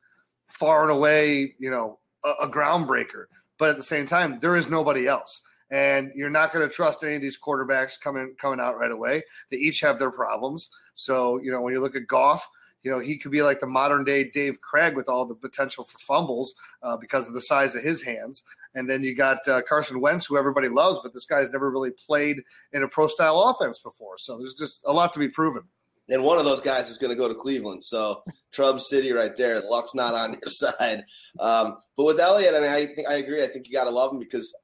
far 0.49 0.83
and 0.83 0.91
away, 0.91 1.55
you 1.57 1.71
know, 1.71 1.99
a, 2.25 2.31
a 2.43 2.49
groundbreaker. 2.49 3.27
But 3.57 3.69
at 3.69 3.77
the 3.77 3.83
same 3.83 4.07
time, 4.07 4.39
there 4.39 4.57
is 4.57 4.69
nobody 4.69 5.07
else 5.07 5.41
and 5.71 6.11
you're 6.15 6.29
not 6.29 6.53
going 6.53 6.67
to 6.67 6.73
trust 6.73 7.03
any 7.03 7.15
of 7.15 7.21
these 7.21 7.39
quarterbacks 7.39 7.99
coming 7.99 8.35
coming 8.39 8.59
out 8.59 8.77
right 8.77 8.91
away. 8.91 9.23
They 9.49 9.57
each 9.57 9.79
have 9.79 9.97
their 9.97 10.11
problems. 10.11 10.69
So 10.93 11.41
you 11.41 11.51
know 11.51 11.61
when 11.61 11.73
you 11.73 11.81
look 11.81 11.95
at 11.95 12.07
Goff, 12.07 12.47
you 12.85 12.91
know, 12.91 12.99
he 12.99 13.17
could 13.17 13.31
be 13.31 13.41
like 13.41 13.59
the 13.59 13.67
modern 13.67 14.03
day 14.03 14.29
Dave 14.29 14.61
Krieg 14.61 14.95
with 14.95 15.09
all 15.09 15.25
the 15.25 15.33
potential 15.33 15.83
for 15.83 15.97
fumbles 15.97 16.53
uh, 16.83 16.95
because 16.95 17.27
of 17.27 17.33
the 17.33 17.41
size 17.41 17.75
of 17.75 17.81
his 17.83 18.03
hands. 18.03 18.43
And 18.75 18.87
then 18.87 19.03
you 19.03 19.15
got 19.15 19.45
uh, 19.47 19.63
Carson 19.63 19.99
Wentz, 19.99 20.27
who 20.27 20.37
everybody 20.37 20.67
loves, 20.67 20.99
but 21.01 21.11
this 21.11 21.25
guy's 21.25 21.49
never 21.49 21.71
really 21.71 21.89
played 21.89 22.43
in 22.73 22.83
a 22.83 22.87
pro 22.87 23.07
style 23.07 23.41
offense 23.41 23.79
before. 23.79 24.19
So 24.19 24.37
there's 24.37 24.53
just 24.53 24.81
a 24.85 24.93
lot 24.93 25.13
to 25.13 25.19
be 25.19 25.27
proven. 25.27 25.63
And 26.09 26.23
one 26.23 26.37
of 26.37 26.45
those 26.45 26.61
guys 26.61 26.91
is 26.91 26.99
going 26.99 27.09
to 27.09 27.15
go 27.15 27.27
to 27.27 27.33
Cleveland. 27.33 27.83
So 27.83 28.21
Trub 28.55 28.79
City 28.79 29.11
right 29.11 29.35
there. 29.35 29.61
Luck's 29.61 29.95
not 29.95 30.13
on 30.13 30.33
your 30.33 30.41
side. 30.45 31.05
Um, 31.39 31.77
but 31.97 32.05
with 32.05 32.19
Elliott, 32.19 32.53
I 32.53 32.59
mean, 32.59 32.69
I 32.69 32.85
think 32.85 33.09
I 33.09 33.15
agree. 33.15 33.43
I 33.43 33.47
think 33.47 33.67
you 33.67 33.73
got 33.73 33.85
to 33.85 33.89
love 33.89 34.13
him 34.13 34.19
because 34.19 34.55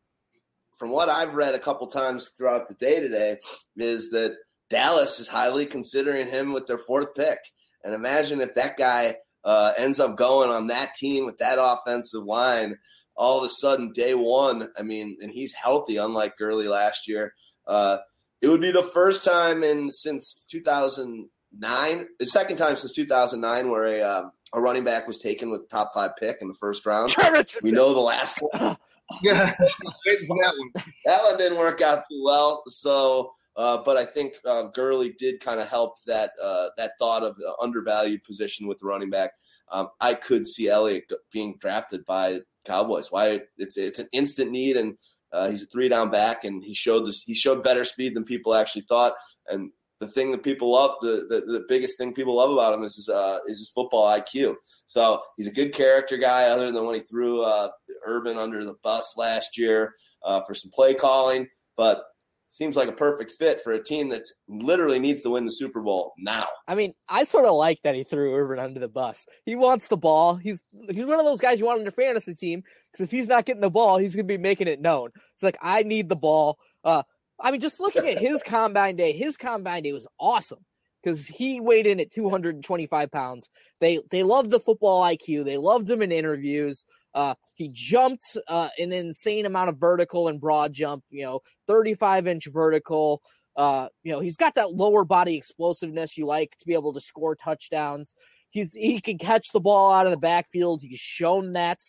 from 0.78 0.92
what 0.92 1.10
I've 1.10 1.34
read 1.34 1.56
a 1.56 1.60
couple 1.60 1.88
times 1.88 2.30
throughout 2.38 2.68
the 2.68 2.75
day 2.75 3.00
today 3.00 3.38
is 3.78 4.12
that 4.12 4.36
Dallas 4.70 5.20
is 5.20 5.28
highly 5.28 5.66
considering 5.66 6.28
him 6.28 6.54
with 6.54 6.68
their 6.68 6.78
fourth 6.78 7.16
pick. 7.16 7.40
And 7.84 7.94
imagine 7.94 8.42
if 8.42 8.56
that 8.56 8.78
guy 8.78 9.18
uh, 9.44 9.74
ends 9.78 10.00
up 10.00 10.16
going 10.18 10.50
on 10.50 10.68
that 10.68 10.94
team 10.96 11.26
with 11.26 11.38
that 11.40 11.58
offensive 11.60 12.24
line 12.24 12.78
all 13.16 13.40
of 13.40 13.44
a 13.46 13.50
sudden 13.50 13.92
day 13.92 14.14
one. 14.16 14.70
I 14.78 14.82
mean, 14.84 15.18
and 15.22 15.32
he's 15.32 15.54
healthy, 15.54 15.98
unlike 15.98 16.38
Gurley 16.38 16.68
last 16.68 17.08
year. 17.08 17.34
Uh, 17.68 17.98
It 18.42 18.48
would 18.48 18.62
be 18.62 18.72
the 18.72 18.84
first 18.94 19.24
time 19.24 19.64
in 19.64 19.90
since 19.90 20.44
2009, 20.50 22.08
the 22.20 22.26
second 22.26 22.58
time 22.58 22.76
since 22.76 22.94
2009 22.94 23.70
where 23.70 23.86
a 23.86 24.02
uh, 24.02 24.24
a 24.54 24.60
running 24.60 24.84
back 24.84 25.08
was 25.08 25.18
taken 25.18 25.50
with 25.50 25.70
top 25.70 25.92
five 25.94 26.12
pick 26.20 26.38
in 26.42 26.48
the 26.48 26.54
first 26.56 26.86
round. 26.86 27.14
We 27.64 27.72
know 27.72 27.94
the 27.94 28.00
last 28.00 28.40
one. 28.42 28.78
Yeah, 29.22 29.54
that 29.58 29.74
one. 30.28 30.72
that 31.06 31.22
one 31.24 31.38
didn't 31.38 31.58
work 31.58 31.82
out 31.82 32.04
too 32.10 32.24
well. 32.24 32.64
So, 32.68 33.32
uh, 33.55 33.79
but 33.84 33.98
I 33.98 34.05
think 34.05 34.36
uh, 34.46 34.63
Gurley 34.74 35.13
did 35.17 35.39
kind 35.39 35.60
of 35.60 35.67
help 35.67 35.96
that 36.05 36.31
uh, 36.41 36.70
that 36.77 36.91
thought 37.00 37.24
of 37.24 37.36
the 37.36 37.53
undervalued 37.62 38.24
position 38.24 38.67
with 38.67 38.79
the 38.79 38.86
running 38.86 39.10
back. 39.10 39.34
Um, 39.72 39.89
I 40.00 40.13
could 40.13 40.48
see 40.48 40.70
Elliott 40.70 41.12
being 41.31 41.58
drafted 41.60 42.05
by 42.05 42.41
Cowboys. 42.65 43.12
Why? 43.12 43.41
It's 43.58 43.77
it's 43.77 44.00
an 44.00 44.08
instant 44.13 44.51
need, 44.51 44.77
and 44.77 44.98
uh, 45.34 45.50
he's 45.50 45.63
a 45.63 45.67
three 45.67 45.89
down 45.89 46.10
back, 46.10 46.43
and 46.43 46.63
he 46.63 46.74
showed 46.74 47.08
this. 47.08 47.24
He 47.24 47.34
showed 47.34 47.63
better 47.63 47.84
speed 47.86 48.15
than 48.15 48.24
people 48.24 48.55
actually 48.55 48.84
thought. 48.84 49.13
And 49.48 49.72
the 50.00 50.08
thing 50.08 50.31
that 50.31 50.43
people 50.43 50.72
love, 50.72 50.96
the 51.01 51.25
the, 51.29 51.41
the 51.41 51.65
biggest 51.67 51.98
thing 51.98 52.13
people 52.13 52.38
love 52.38 52.51
about 52.51 52.74
him 52.74 52.84
is 52.84 52.96
his 52.96 53.10
uh, 53.10 53.39
is 53.48 53.60
his 53.60 53.70
football 53.70 54.08
IQ. 54.08 54.55
So 54.88 55.22
he's 55.38 55.48
a 55.48 55.51
good 55.51 55.74
character 55.74 56.17
guy. 56.17 56.50
Other 56.50 56.72
than 56.72 56.86
when 56.86 56.96
he 56.96 57.01
threw 57.01 57.41
uh, 57.41 57.70
Urban 58.05 58.38
under 58.38 58.63
the 58.63 58.75
bus 58.81 59.15
last 59.17 59.58
year 59.58 59.96
uh, 60.24 60.41
for 60.41 60.53
some 60.53 60.72
play 60.72 60.93
calling, 60.93 61.48
but 61.75 62.03
seems 62.51 62.75
like 62.75 62.89
a 62.89 62.93
perfect 62.93 63.31
fit 63.31 63.62
for 63.62 63.72
a 63.72 63.81
team 63.81 64.10
that 64.10 64.24
literally 64.50 65.00
needs 65.00 65.22
to 65.22 65.29
win 65.29 65.46
the 65.46 65.51
Super 65.51 65.79
Bowl 65.79 66.13
now. 66.17 66.46
I 66.67 66.75
mean, 66.75 66.93
I 67.08 67.24
sort 67.24 67.46
of 67.46 67.55
like 67.55 67.79
that 67.86 67.96
he 67.96 68.03
threw 68.03 68.36
Urban 68.36 68.60
under 68.60 68.79
the 68.79 68.89
bus. 68.89 69.25
He 69.46 69.55
wants 69.55 69.88
the 69.88 69.96
ball. 69.96 70.36
He's 70.36 70.62
he's 70.89 71.05
one 71.05 71.17
of 71.17 71.25
those 71.25 71.39
guys 71.39 71.60
you 71.60 71.65
want 71.65 71.79
on 71.79 71.86
your 71.86 71.93
fantasy 71.93 72.36
team 72.36 72.62
because 72.91 73.05
if 73.05 73.10
he's 73.10 73.29
not 73.29 73.46
getting 73.46 73.62
the 73.62 73.70
ball, 73.70 73.98
he's 73.98 74.13
gonna 74.13 74.25
be 74.25 74.38
making 74.38 74.67
it 74.67 74.81
known. 74.81 75.12
It's 75.34 75.43
like 75.43 75.58
I 75.62 75.84
need 75.84 76.10
the 76.10 76.17
ball. 76.17 76.58
Uh, 76.84 77.03
I 77.39 77.51
mean, 77.51 77.62
just 77.62 77.79
looking 77.79 78.05
at 78.05 78.20
his 78.20 78.43
combine 78.46 78.98
day, 78.98 79.13
his 79.13 79.38
combine 79.38 79.84
day 79.84 79.93
was 79.93 80.08
awesome 80.20 80.60
because 81.01 81.25
he 81.25 81.62
weighed 81.62 81.88
in 81.88 82.01
at 82.01 82.12
225 82.12 83.12
pounds. 83.12 83.48
They 83.79 84.01
they 84.12 84.24
loved 84.24 84.51
the 84.51 84.60
football 84.60 85.03
IQ. 85.03 85.46
They 85.46 85.58
loved 85.58 85.89
him 85.89 86.01
in 86.01 86.12
interviews. 86.12 86.84
Uh, 87.13 87.36
he 87.56 87.70
jumped 87.74 88.38
uh, 88.48 88.70
an 88.77 88.94
insane 88.94 89.46
amount 89.46 89.70
of 89.70 89.77
vertical 89.77 90.27
and 90.27 90.39
broad 90.39 90.74
jump. 90.74 91.03
You 91.10 91.24
know, 91.24 91.39
35 91.68 92.27
inch 92.27 92.46
vertical. 92.48 93.22
Uh, 93.56 93.89
you 94.03 94.12
know, 94.12 94.20
he's 94.20 94.38
got 94.38 94.56
that 94.56 94.74
lower 94.74 95.03
body 95.03 95.36
explosiveness 95.36 96.18
you 96.18 96.25
like 96.25 96.56
to 96.60 96.65
be 96.65 96.74
able 96.74 96.94
to 96.94 97.01
score 97.01 97.36
touchdowns. 97.36 98.15
He's 98.50 98.74
he 98.74 99.00
can 99.00 99.18
catch 99.18 99.51
the 99.51 99.60
ball 99.60 99.91
out 99.91 100.06
of 100.06 100.12
the 100.12 100.18
backfield. 100.18 100.82
He's 100.82 101.00
shown 101.00 101.53
that. 101.53 101.80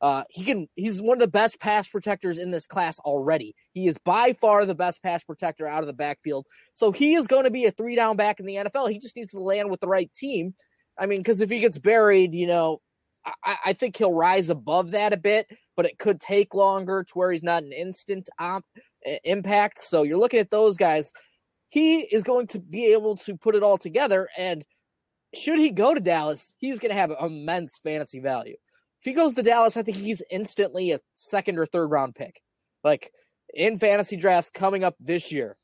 Uh, 0.00 0.24
he 0.30 0.42
can. 0.42 0.68
He's 0.74 1.00
one 1.00 1.18
of 1.18 1.20
the 1.20 1.28
best 1.28 1.60
pass 1.60 1.88
protectors 1.88 2.38
in 2.38 2.50
this 2.50 2.66
class 2.66 2.98
already. 2.98 3.54
He 3.72 3.86
is 3.86 3.98
by 3.98 4.32
far 4.32 4.66
the 4.66 4.74
best 4.74 5.00
pass 5.00 5.22
protector 5.22 5.66
out 5.66 5.84
of 5.84 5.86
the 5.86 5.92
backfield. 5.92 6.46
So 6.74 6.90
he 6.90 7.14
is 7.14 7.28
going 7.28 7.44
to 7.44 7.50
be 7.50 7.66
a 7.66 7.70
three 7.70 7.94
down 7.94 8.16
back 8.16 8.40
in 8.40 8.46
the 8.46 8.56
NFL. 8.56 8.90
He 8.90 8.98
just 8.98 9.14
needs 9.14 9.30
to 9.30 9.40
land 9.40 9.70
with 9.70 9.78
the 9.78 9.86
right 9.86 10.12
team. 10.12 10.54
I 10.98 11.06
mean, 11.06 11.20
because 11.20 11.40
if 11.40 11.50
he 11.50 11.60
gets 11.60 11.78
buried, 11.78 12.34
you 12.34 12.48
know, 12.48 12.80
I, 13.24 13.56
I 13.66 13.72
think 13.72 13.96
he'll 13.96 14.12
rise 14.12 14.50
above 14.50 14.90
that 14.92 15.12
a 15.12 15.16
bit, 15.16 15.46
but 15.76 15.86
it 15.86 15.98
could 15.98 16.20
take 16.20 16.54
longer 16.54 17.04
to 17.04 17.12
where 17.14 17.30
he's 17.30 17.42
not 17.42 17.62
an 17.62 17.72
instant 17.72 18.28
op, 18.38 18.64
impact. 19.24 19.80
So 19.80 20.02
you're 20.02 20.18
looking 20.18 20.40
at 20.40 20.50
those 20.50 20.76
guys. 20.76 21.12
He 21.68 22.00
is 22.00 22.22
going 22.22 22.48
to 22.48 22.58
be 22.58 22.86
able 22.86 23.16
to 23.18 23.36
put 23.36 23.54
it 23.54 23.62
all 23.62 23.78
together. 23.78 24.28
And 24.36 24.64
should 25.34 25.58
he 25.58 25.70
go 25.70 25.94
to 25.94 26.00
Dallas, 26.00 26.54
he's 26.58 26.78
going 26.78 26.90
to 26.90 27.00
have 27.00 27.12
immense 27.20 27.78
fantasy 27.78 28.20
value. 28.20 28.56
If 29.00 29.04
he 29.04 29.12
goes 29.12 29.34
to 29.34 29.42
Dallas, 29.42 29.76
I 29.76 29.82
think 29.82 29.96
he's 29.96 30.22
instantly 30.30 30.92
a 30.92 31.00
second 31.14 31.58
or 31.58 31.66
third 31.66 31.90
round 31.90 32.14
pick. 32.14 32.42
Like 32.84 33.10
in 33.54 33.78
fantasy 33.78 34.16
drafts 34.16 34.50
coming 34.50 34.84
up 34.84 34.94
this 35.00 35.32
year. 35.32 35.56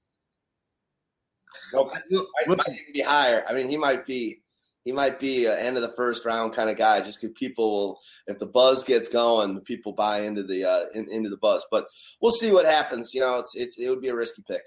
No, 1.72 1.86
might, 1.86 2.48
might 2.48 2.68
even 2.68 2.92
be 2.92 3.00
higher. 3.00 3.44
I 3.48 3.54
mean, 3.54 3.68
he 3.68 3.76
might 3.76 4.06
be 4.06 4.42
he 4.84 4.92
might 4.92 5.20
be 5.20 5.46
an 5.46 5.58
end 5.58 5.76
of 5.76 5.82
the 5.82 5.92
first 5.92 6.24
round 6.24 6.54
kind 6.54 6.70
of 6.70 6.76
guy. 6.76 7.00
Just 7.00 7.20
because 7.20 7.36
people 7.36 7.70
will, 7.70 7.98
if 8.26 8.38
the 8.38 8.46
buzz 8.46 8.84
gets 8.84 9.08
going, 9.08 9.60
people 9.60 9.92
buy 9.92 10.20
into 10.20 10.42
the 10.42 10.64
uh, 10.64 10.84
in, 10.94 11.10
into 11.10 11.30
the 11.30 11.36
buzz. 11.36 11.64
But 11.70 11.86
we'll 12.20 12.32
see 12.32 12.52
what 12.52 12.66
happens. 12.66 13.12
You 13.12 13.20
know, 13.20 13.36
it's 13.36 13.54
it's 13.54 13.78
it 13.78 13.88
would 13.88 14.00
be 14.00 14.08
a 14.08 14.16
risky 14.16 14.42
pick. 14.48 14.62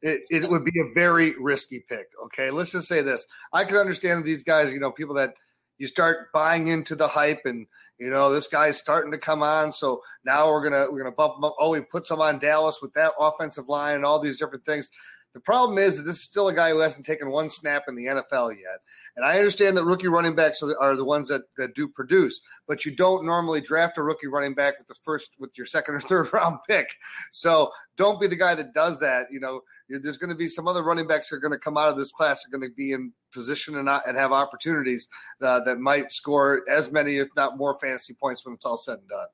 It, 0.00 0.22
it 0.30 0.48
would 0.48 0.64
be 0.64 0.80
a 0.80 0.94
very 0.94 1.34
risky 1.40 1.84
pick. 1.88 2.06
Okay, 2.26 2.50
let's 2.50 2.72
just 2.72 2.88
say 2.88 3.02
this: 3.02 3.26
I 3.52 3.64
can 3.64 3.76
understand 3.76 4.24
these 4.24 4.44
guys. 4.44 4.72
You 4.72 4.80
know, 4.80 4.92
people 4.92 5.14
that 5.16 5.34
you 5.78 5.86
start 5.86 6.32
buying 6.32 6.68
into 6.68 6.94
the 6.94 7.08
hype, 7.08 7.42
and 7.44 7.66
you 7.98 8.10
know 8.10 8.32
this 8.32 8.48
guy's 8.48 8.78
starting 8.78 9.12
to 9.12 9.18
come 9.18 9.42
on. 9.42 9.72
So 9.72 10.02
now 10.24 10.50
we're 10.50 10.62
gonna 10.62 10.90
we're 10.90 11.02
gonna 11.02 11.14
bump 11.14 11.36
him 11.38 11.44
up. 11.44 11.56
Oh, 11.58 11.70
we 11.70 11.80
put 11.80 12.06
some 12.06 12.20
on 12.20 12.38
Dallas 12.38 12.78
with 12.82 12.92
that 12.94 13.12
offensive 13.18 13.68
line 13.68 13.96
and 13.96 14.04
all 14.04 14.20
these 14.20 14.38
different 14.38 14.66
things. 14.66 14.90
The 15.34 15.40
problem 15.40 15.78
is 15.78 15.96
that 15.96 16.04
this 16.04 16.16
is 16.16 16.24
still 16.24 16.48
a 16.48 16.54
guy 16.54 16.70
who 16.70 16.78
hasn't 16.78 17.04
taken 17.04 17.30
one 17.30 17.50
snap 17.50 17.84
in 17.86 17.94
the 17.94 18.06
NFL 18.06 18.56
yet. 18.56 18.80
And 19.16 19.26
I 19.26 19.36
understand 19.36 19.76
that 19.76 19.84
rookie 19.84 20.08
running 20.08 20.34
backs 20.34 20.62
are 20.62 20.96
the, 20.96 21.04
ones 21.04 21.28
that, 21.28 21.42
that 21.58 21.74
do 21.74 21.86
produce, 21.86 22.40
but 22.66 22.84
you 22.84 22.96
don't 22.96 23.26
normally 23.26 23.60
draft 23.60 23.98
a 23.98 24.02
rookie 24.02 24.26
running 24.26 24.54
back 24.54 24.78
with 24.78 24.88
the 24.88 24.94
first, 25.04 25.32
with 25.38 25.50
your 25.56 25.66
second 25.66 25.94
or 25.96 26.00
third 26.00 26.32
round 26.32 26.58
pick. 26.68 26.88
So 27.32 27.70
don't 27.96 28.20
be 28.20 28.26
the 28.26 28.36
guy 28.36 28.54
that 28.54 28.72
does 28.72 28.98
that. 29.00 29.26
You 29.30 29.40
know, 29.40 29.60
there's 29.88 30.16
going 30.16 30.30
to 30.30 30.36
be 30.36 30.48
some 30.48 30.66
other 30.66 30.82
running 30.82 31.06
backs 31.06 31.28
that 31.28 31.36
are 31.36 31.40
going 31.40 31.52
to 31.52 31.58
come 31.58 31.76
out 31.76 31.90
of 31.90 31.98
this 31.98 32.12
class 32.12 32.44
are 32.46 32.50
going 32.50 32.68
to 32.68 32.74
be 32.74 32.92
in 32.92 33.12
position 33.32 33.76
and, 33.76 33.84
not, 33.84 34.06
and 34.08 34.16
have 34.16 34.32
opportunities 34.32 35.08
uh, 35.42 35.60
that 35.60 35.78
might 35.78 36.12
score 36.12 36.62
as 36.70 36.90
many, 36.90 37.16
if 37.16 37.28
not 37.36 37.58
more, 37.58 37.78
fantasy 37.78 38.14
points 38.14 38.44
when 38.44 38.54
it's 38.54 38.64
all 38.64 38.76
said 38.76 38.98
and 38.98 39.08
done. 39.08 39.26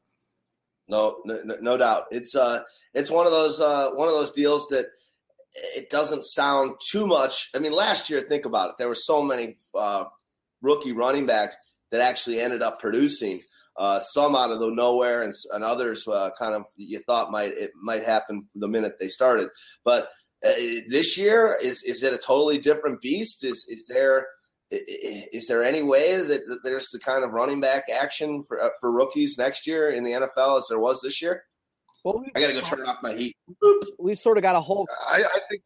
No, 0.88 1.18
no, 1.24 1.56
no 1.60 1.76
doubt. 1.76 2.04
It's 2.10 2.34
uh, 2.34 2.60
it's 2.92 3.10
one 3.10 3.24
of 3.24 3.32
those 3.32 3.58
uh, 3.58 3.90
one 3.94 4.06
of 4.06 4.12
those 4.14 4.32
deals 4.32 4.68
that 4.68 4.86
it 5.54 5.90
doesn't 5.90 6.25
sound 6.25 6.73
too 6.90 7.06
much. 7.06 7.50
I 7.54 7.58
mean, 7.58 7.73
last 7.73 8.11
year, 8.11 8.20
think 8.20 8.44
about 8.44 8.70
it. 8.70 8.75
There 8.78 8.88
were 8.88 8.94
so 8.94 9.23
many 9.23 9.56
uh, 9.78 10.04
rookie 10.62 10.92
running 10.92 11.26
backs 11.26 11.56
that 11.90 12.00
actually 12.00 12.40
ended 12.40 12.62
up 12.62 12.80
producing. 12.80 13.40
Uh, 13.76 13.99
some 13.99 14.37
out 14.37 14.52
of 14.52 14.61
the 14.61 14.70
nowhere, 14.70 15.23
and, 15.23 15.34
and 15.52 15.64
others 15.64 16.06
uh, 16.06 16.30
kind 16.38 16.54
of 16.54 16.64
you 16.76 17.00
thought 17.00 17.32
might 17.32 17.58
it 17.58 17.73
might 17.82 18.04
happen 18.04 18.49
the 18.54 18.68
minute 18.68 18.94
they 19.00 19.08
started. 19.08 19.49
But 19.84 20.11
uh, 20.44 20.52
this 20.90 21.18
year, 21.18 21.56
is 21.61 21.82
is 21.82 22.04
it 22.04 22.12
a 22.12 22.18
totally 22.18 22.58
different 22.58 23.00
beast? 23.00 23.42
Is 23.42 23.66
is 23.68 23.84
there 23.88 24.28
is 24.70 25.46
there 25.49 25.62
any 25.62 25.82
way 25.82 26.16
that, 26.16 26.61
there's 26.64 26.88
the 26.90 26.99
kind 26.99 27.25
of 27.25 27.32
running 27.32 27.61
back 27.61 27.84
action 27.92 28.42
for 28.46 28.62
uh, 28.62 28.70
for 28.80 28.92
rookies 28.92 29.37
next 29.38 29.66
year 29.66 29.90
in 29.90 30.04
the 30.04 30.12
NFL 30.12 30.58
as 30.58 30.66
there 30.68 30.78
was 30.78 31.00
this 31.00 31.20
year? 31.20 31.42
Well, 32.04 32.23
I 32.37 32.40
got 32.40 32.49
to 32.49 32.52
go 32.52 32.61
turn 32.61 32.82
off 32.82 33.02
my 33.02 33.14
heat. 33.14 33.37
We've 33.99 34.18
sort 34.18 34.37
of 34.37 34.42
got 34.42 34.54
a 34.54 34.61
whole. 34.61 34.87
I, 35.08 35.25
I 35.25 35.40
think. 35.49 35.62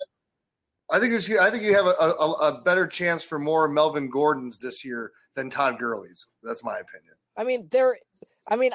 I 0.90 0.99
think 0.99 1.12
it's, 1.12 1.28
I 1.28 1.50
think 1.50 1.64
you 1.64 1.75
have 1.75 1.85
a, 1.85 1.90
a, 1.90 2.33
a, 2.33 2.62
better 2.62 2.87
chance 2.87 3.23
for 3.23 3.38
more 3.38 3.68
Melvin 3.68 4.09
Gordons 4.09 4.59
this 4.59 4.87
year 4.87 5.12
than 5.35 5.50
Todd 5.50 5.78
Gurley's. 5.78 6.26
That's 6.42 6.64
my 6.64 6.78
opinion. 6.78 7.12
I 7.37 7.45
mean, 7.45 7.68
there. 7.71 7.99
I 8.47 8.57
mean, 8.57 8.71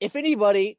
if 0.00 0.16
anybody, 0.16 0.78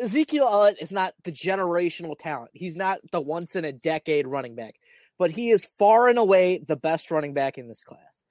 Ezekiel 0.00 0.48
Elliott 0.50 0.78
is 0.80 0.90
not 0.90 1.14
the 1.22 1.30
generational 1.30 2.16
talent. 2.18 2.50
He's 2.54 2.74
not 2.74 2.98
the 3.12 3.20
once 3.20 3.54
in 3.54 3.64
a 3.64 3.72
decade 3.72 4.26
running 4.26 4.56
back, 4.56 4.74
but 5.16 5.30
he 5.30 5.50
is 5.50 5.68
far 5.78 6.08
and 6.08 6.18
away 6.18 6.58
the 6.58 6.74
best 6.74 7.12
running 7.12 7.32
back 7.32 7.56
in 7.56 7.68
this 7.68 7.84
class. 7.84 8.24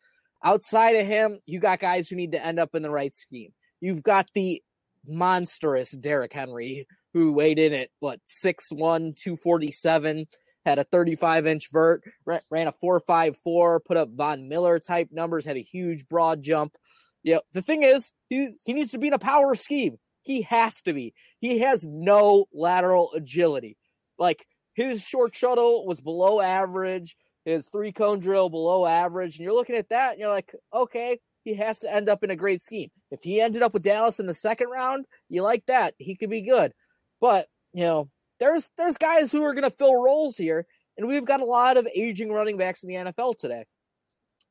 Outside 0.43 0.97
of 0.97 1.07
him, 1.07 1.39
you 1.45 1.59
got 1.59 1.79
guys 1.79 2.09
who 2.09 2.17
need 2.17 2.33
to 2.33 2.45
end 2.45 2.59
up 2.59 2.75
in 2.75 2.81
the 2.81 2.91
right 2.91 3.15
scheme. 3.15 3.53
You've 3.79 4.03
got 4.03 4.27
the 4.35 4.61
monstrous 5.07 5.91
Derrick 5.91 6.33
Henry, 6.33 6.87
who 7.13 7.33
weighed 7.33 7.59
in 7.59 7.73
at 7.73 7.89
what 7.99 8.19
6'1, 8.25 9.15
247, 9.15 10.27
had 10.65 10.79
a 10.79 10.83
35 10.83 11.47
inch 11.47 11.69
vert, 11.71 12.03
ran 12.25 12.67
a 12.67 12.71
454, 12.71 13.79
put 13.81 13.97
up 13.97 14.09
Von 14.13 14.47
Miller 14.47 14.79
type 14.79 15.09
numbers, 15.11 15.45
had 15.45 15.57
a 15.57 15.61
huge 15.61 16.07
broad 16.07 16.41
jump. 16.41 16.75
Yeah, 17.23 17.39
the 17.53 17.61
thing 17.61 17.83
is, 17.83 18.11
he 18.29 18.51
he 18.65 18.73
needs 18.73 18.91
to 18.91 18.97
be 18.97 19.07
in 19.07 19.13
a 19.13 19.19
power 19.19 19.55
scheme. 19.55 19.97
He 20.23 20.43
has 20.43 20.81
to 20.83 20.93
be. 20.93 21.13
He 21.39 21.59
has 21.59 21.85
no 21.85 22.45
lateral 22.53 23.11
agility. 23.13 23.77
Like 24.17 24.45
his 24.73 25.01
short 25.01 25.35
shuttle 25.35 25.85
was 25.85 25.99
below 25.99 26.39
average, 26.39 27.17
his 27.45 27.67
three 27.69 27.91
cone 27.91 28.19
drill 28.19 28.49
below 28.49 28.85
average, 28.85 29.37
and 29.37 29.43
you're 29.43 29.55
looking 29.55 29.75
at 29.75 29.89
that 29.89 30.11
and 30.11 30.19
you're 30.19 30.29
like, 30.29 30.53
okay, 30.73 31.19
he 31.43 31.55
has 31.55 31.79
to 31.79 31.93
end 31.93 32.09
up 32.09 32.23
in 32.23 32.29
a 32.29 32.35
great 32.35 32.61
scheme. 32.61 32.89
If 33.11 33.23
he 33.23 33.41
ended 33.41 33.63
up 33.63 33.73
with 33.73 33.83
Dallas 33.83 34.19
in 34.19 34.27
the 34.27 34.33
second 34.33 34.69
round, 34.69 35.05
you 35.29 35.41
like 35.41 35.65
that. 35.67 35.95
He 35.97 36.15
could 36.15 36.29
be 36.29 36.41
good. 36.41 36.73
But, 37.21 37.47
you 37.73 37.83
know, 37.83 38.09
there's 38.39 38.69
there's 38.77 38.97
guys 38.97 39.31
who 39.31 39.43
are 39.43 39.53
going 39.53 39.69
to 39.69 39.75
fill 39.75 40.01
roles 40.01 40.37
here, 40.37 40.65
and 40.97 41.07
we've 41.07 41.25
got 41.25 41.41
a 41.41 41.45
lot 41.45 41.77
of 41.77 41.87
aging 41.93 42.31
running 42.31 42.57
backs 42.57 42.83
in 42.83 42.89
the 42.89 42.95
NFL 42.95 43.37
today. 43.37 43.65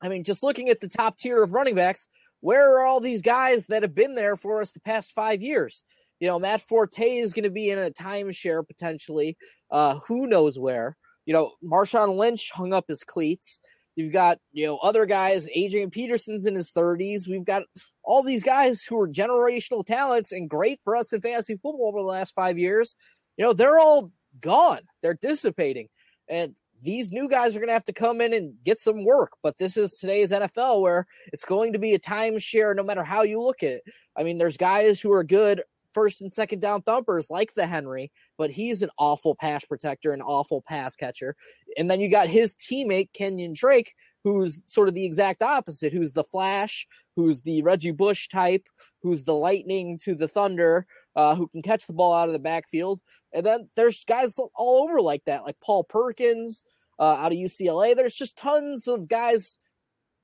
I 0.00 0.08
mean, 0.08 0.24
just 0.24 0.42
looking 0.42 0.68
at 0.68 0.80
the 0.80 0.88
top 0.88 1.18
tier 1.18 1.42
of 1.42 1.52
running 1.52 1.74
backs, 1.74 2.06
where 2.40 2.76
are 2.76 2.86
all 2.86 3.00
these 3.00 3.22
guys 3.22 3.66
that 3.66 3.82
have 3.82 3.94
been 3.94 4.14
there 4.14 4.36
for 4.36 4.60
us 4.60 4.70
the 4.70 4.80
past 4.80 5.12
five 5.12 5.42
years? 5.42 5.82
You 6.20 6.28
know, 6.28 6.38
Matt 6.38 6.62
Forte 6.62 7.18
is 7.18 7.32
going 7.32 7.44
to 7.44 7.50
be 7.50 7.70
in 7.70 7.78
a 7.78 7.90
timeshare 7.90 8.66
potentially. 8.66 9.36
Uh, 9.70 9.98
who 10.06 10.26
knows 10.26 10.58
where? 10.58 10.96
You 11.26 11.34
know, 11.34 11.52
Marshawn 11.64 12.16
Lynch 12.16 12.50
hung 12.52 12.72
up 12.72 12.86
his 12.88 13.02
cleats. 13.02 13.60
You've 13.98 14.12
got, 14.12 14.38
you 14.52 14.64
know, 14.64 14.76
other 14.76 15.06
guys, 15.06 15.48
Adrian 15.52 15.90
Peterson's 15.90 16.46
in 16.46 16.54
his 16.54 16.70
30s. 16.70 17.26
We've 17.26 17.44
got 17.44 17.64
all 18.04 18.22
these 18.22 18.44
guys 18.44 18.84
who 18.84 18.96
are 19.00 19.08
generational 19.08 19.84
talents 19.84 20.30
and 20.30 20.48
great 20.48 20.78
for 20.84 20.94
us 20.94 21.12
in 21.12 21.20
fantasy 21.20 21.54
football 21.54 21.88
over 21.88 21.98
the 21.98 22.06
last 22.06 22.32
five 22.32 22.58
years. 22.58 22.94
You 23.36 23.44
know, 23.44 23.52
they're 23.52 23.80
all 23.80 24.12
gone. 24.40 24.82
They're 25.02 25.18
dissipating. 25.20 25.88
And 26.28 26.54
these 26.80 27.10
new 27.10 27.28
guys 27.28 27.56
are 27.56 27.58
going 27.58 27.70
to 27.70 27.72
have 27.72 27.86
to 27.86 27.92
come 27.92 28.20
in 28.20 28.32
and 28.32 28.54
get 28.64 28.78
some 28.78 29.04
work. 29.04 29.32
But 29.42 29.58
this 29.58 29.76
is 29.76 29.94
today's 29.94 30.30
NFL 30.30 30.80
where 30.80 31.08
it's 31.32 31.44
going 31.44 31.72
to 31.72 31.80
be 31.80 31.94
a 31.94 31.98
timeshare 31.98 32.76
no 32.76 32.84
matter 32.84 33.02
how 33.02 33.22
you 33.22 33.42
look 33.42 33.64
at 33.64 33.70
it. 33.70 33.82
I 34.16 34.22
mean, 34.22 34.38
there's 34.38 34.56
guys 34.56 35.00
who 35.00 35.10
are 35.10 35.24
good 35.24 35.64
first 35.94 36.20
and 36.20 36.32
second 36.32 36.60
down 36.60 36.82
thumpers 36.82 37.28
like 37.30 37.54
the 37.54 37.66
Henry, 37.66 38.10
but 38.36 38.50
he's 38.50 38.82
an 38.82 38.90
awful 38.98 39.34
pass 39.34 39.64
protector, 39.64 40.12
an 40.12 40.22
awful 40.22 40.62
pass 40.62 40.96
catcher. 40.96 41.36
And 41.76 41.90
then 41.90 42.00
you 42.00 42.10
got 42.10 42.28
his 42.28 42.54
teammate, 42.54 43.10
Kenyan 43.18 43.54
Drake, 43.54 43.94
who's 44.24 44.62
sort 44.66 44.88
of 44.88 44.94
the 44.94 45.04
exact 45.04 45.42
opposite, 45.42 45.92
who's 45.92 46.12
the 46.12 46.24
Flash, 46.24 46.86
who's 47.16 47.42
the 47.42 47.62
Reggie 47.62 47.90
Bush 47.90 48.28
type, 48.28 48.66
who's 49.02 49.24
the 49.24 49.34
lightning 49.34 49.98
to 50.04 50.14
the 50.14 50.28
thunder, 50.28 50.86
uh, 51.16 51.34
who 51.34 51.48
can 51.48 51.62
catch 51.62 51.86
the 51.86 51.92
ball 51.92 52.14
out 52.14 52.28
of 52.28 52.32
the 52.32 52.38
backfield. 52.38 53.00
And 53.32 53.44
then 53.44 53.68
there's 53.76 54.04
guys 54.04 54.38
all 54.38 54.82
over 54.82 55.00
like 55.00 55.24
that, 55.26 55.44
like 55.44 55.56
Paul 55.60 55.84
Perkins 55.84 56.64
uh, 56.98 57.02
out 57.02 57.32
of 57.32 57.38
UCLA. 57.38 57.94
There's 57.94 58.14
just 58.14 58.36
tons 58.36 58.88
of 58.88 59.08
guys. 59.08 59.58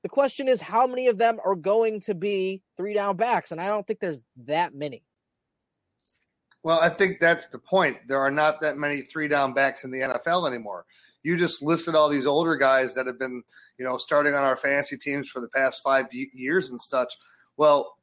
The 0.03 0.09
question 0.09 0.47
is, 0.47 0.61
how 0.61 0.85
many 0.87 1.07
of 1.07 1.17
them 1.17 1.39
are 1.43 1.55
going 1.55 2.01
to 2.01 2.13
be 2.13 2.61
three 2.77 2.93
down 2.93 3.17
backs? 3.17 3.51
And 3.51 3.59
I 3.59 3.67
don't 3.67 3.85
think 3.87 3.99
there's 3.99 4.19
that 4.45 4.75
many. 4.75 5.03
Well, 6.65 6.79
I 6.79 6.89
think 6.89 7.19
that's 7.19 7.45
the 7.49 7.59
point. 7.59 7.97
There 8.07 8.17
are 8.17 8.31
not 8.31 8.59
that 8.61 8.75
many 8.75 9.01
three 9.03 9.27
down 9.27 9.53
backs 9.53 9.83
in 9.83 9.91
the 9.91 9.99
NFL 9.99 10.47
anymore. 10.47 10.87
You 11.21 11.37
just 11.37 11.61
listed 11.61 11.93
all 11.93 12.09
these 12.09 12.25
older 12.25 12.55
guys 12.55 12.95
that 12.95 13.05
have 13.05 13.19
been, 13.19 13.43
you 13.77 13.85
know, 13.85 13.97
starting 13.97 14.33
on 14.33 14.41
our 14.41 14.57
fantasy 14.57 14.97
teams 14.97 15.29
for 15.29 15.41
the 15.41 15.47
past 15.47 15.83
five 15.83 16.07
years 16.11 16.71
and 16.71 16.81
such. 16.81 17.13
Well, 17.55 17.93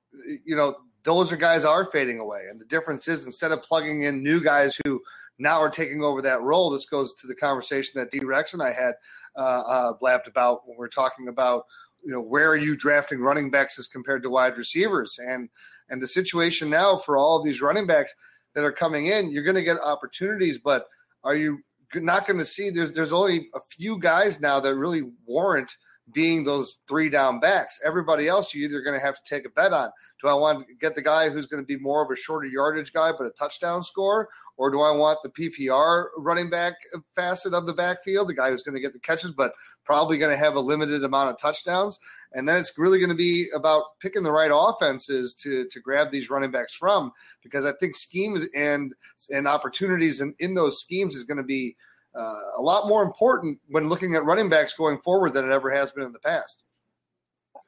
you 0.45 0.55
know, 0.55 0.77
those 1.03 1.33
are 1.33 1.37
guys 1.37 1.65
are 1.65 1.91
fading 1.91 2.21
away. 2.21 2.43
And 2.49 2.61
the 2.61 2.65
difference 2.67 3.09
is 3.09 3.27
instead 3.27 3.51
of 3.51 3.65
plugging 3.65 4.03
in 4.03 4.23
new 4.23 4.41
guys 4.41 4.79
who 4.85 5.01
now 5.41 5.61
are 5.61 5.69
taking 5.69 6.05
over 6.05 6.23
that 6.23 6.43
role, 6.43 6.71
this 6.71 6.87
goes 6.87 7.17
to 7.17 7.27
the 7.27 7.35
conversation 7.35 7.95
that 7.97 8.13
D 8.13 8.21
Rex 8.25 8.53
and 8.53 8.63
I 8.63 8.73
had 8.73 8.95
uh, 9.37 9.41
uh, 9.41 9.93
blabbed 9.95 10.29
about 10.29 10.69
when 10.69 10.79
we're 10.79 10.87
talking 10.87 11.27
about 11.27 11.65
you 12.05 12.13
know 12.13 12.21
where 12.21 12.51
are 12.51 12.57
you 12.57 12.77
drafting 12.77 13.21
running 13.21 13.51
backs 13.51 13.79
as 13.79 13.87
compared 13.87 14.23
to 14.23 14.31
wide 14.31 14.57
receivers 14.57 15.19
and 15.19 15.49
and 15.89 16.03
the 16.03 16.09
situation 16.09 16.69
now 16.69 16.99
for 16.99 17.17
all 17.17 17.39
of 17.39 17.45
these 17.45 17.61
running 17.61 17.87
backs 17.87 18.13
that 18.55 18.65
are 18.65 18.73
coming 18.73 19.07
in, 19.07 19.31
you're 19.31 19.45
going 19.45 19.57
to 19.57 19.63
get 19.63 19.79
opportunities, 19.79 20.59
but 20.59 20.87
are 21.25 21.35
you 21.35 21.61
not 21.95 22.27
going 22.27 22.39
to 22.39 22.45
see? 22.45 22.71
There's 22.71 22.93
there's 22.93 23.13
only 23.13 23.49
a 23.55 23.61
few 23.61 23.99
guys 23.99 24.41
now 24.41 24.61
that 24.61 24.75
really 24.75 25.03
warrant 25.27 25.71
being 26.13 26.45
those 26.45 26.79
three 26.89 27.09
down 27.09 27.41
backs. 27.41 27.81
Everybody 27.85 28.29
else, 28.29 28.55
you're 28.55 28.69
either 28.69 28.83
going 28.83 28.99
to 28.99 29.05
have 29.05 29.17
to 29.17 29.35
take 29.35 29.47
a 29.47 29.51
bet 29.51 29.73
on. 29.73 29.91
Do 30.21 30.29
I 30.29 30.35
want 30.35 30.67
to 30.67 30.75
get 30.75 30.95
the 30.95 31.03
guy 31.03 31.31
who's 31.31 31.47
going 31.47 31.63
to 31.63 31.67
be 31.67 31.81
more 31.81 32.05
of 32.05 32.11
a 32.11 32.17
shorter 32.17 32.47
yardage 32.47 32.93
guy 32.93 33.13
but 33.17 33.27
a 33.27 33.31
touchdown 33.31 33.83
score, 33.83 34.29
or 34.57 34.71
do 34.71 34.81
I 34.81 34.91
want 34.91 35.19
the 35.23 35.31
PPR 35.31 36.07
running 36.19 36.51
back 36.51 36.75
facet 37.15 37.55
of 37.55 37.67
the 37.67 37.73
backfield, 37.73 38.29
the 38.29 38.35
guy 38.35 38.51
who's 38.51 38.63
going 38.63 38.75
to 38.75 38.81
get 38.81 38.93
the 38.93 38.99
catches 38.99 39.33
but 39.33 39.53
probably 39.85 40.19
going 40.19 40.31
to 40.31 40.37
have 40.37 40.55
a 40.55 40.61
limited 40.61 41.05
amount 41.05 41.31
of 41.31 41.39
touchdowns? 41.39 41.99
And 42.33 42.49
then 42.49 42.57
it's 42.57 42.77
really 42.79 42.99
going 42.99 43.11
to 43.11 43.17
be 43.17 43.49
about 43.55 43.99
picking 44.01 44.23
the 44.23 44.33
right 44.33 44.51
offenses 44.53 45.35
to 45.37 45.67
to 45.69 45.81
grab 45.81 46.11
these 46.11 46.31
running 46.31 46.51
backs 46.51 46.75
from, 46.75 47.13
because 47.43 47.65
I 47.65 47.73
think 47.73 47.97
schemes 47.97 48.47
and 48.55 48.93
and 49.31 49.47
opportunities 49.49 50.21
in, 50.21 50.35
in 50.39 50.55
those 50.55 50.81
schemes 50.81 51.15
is 51.15 51.25
going 51.25 51.39
to 51.39 51.43
be 51.43 51.77
uh, 52.15 52.41
a 52.59 52.63
lot 52.63 52.89
more 52.89 53.03
important 53.03 53.59
when 53.69 53.89
looking 53.89 54.15
at 54.15 54.25
running 54.25 54.49
backs 54.49 54.75
going 54.75 54.99
forward 54.99 55.35
than 55.35 55.49
it 55.49 55.53
ever 55.53 55.71
has 55.71 55.91
been 55.93 56.05
in 56.05 56.13
the 56.13 56.19
past. 56.19 56.63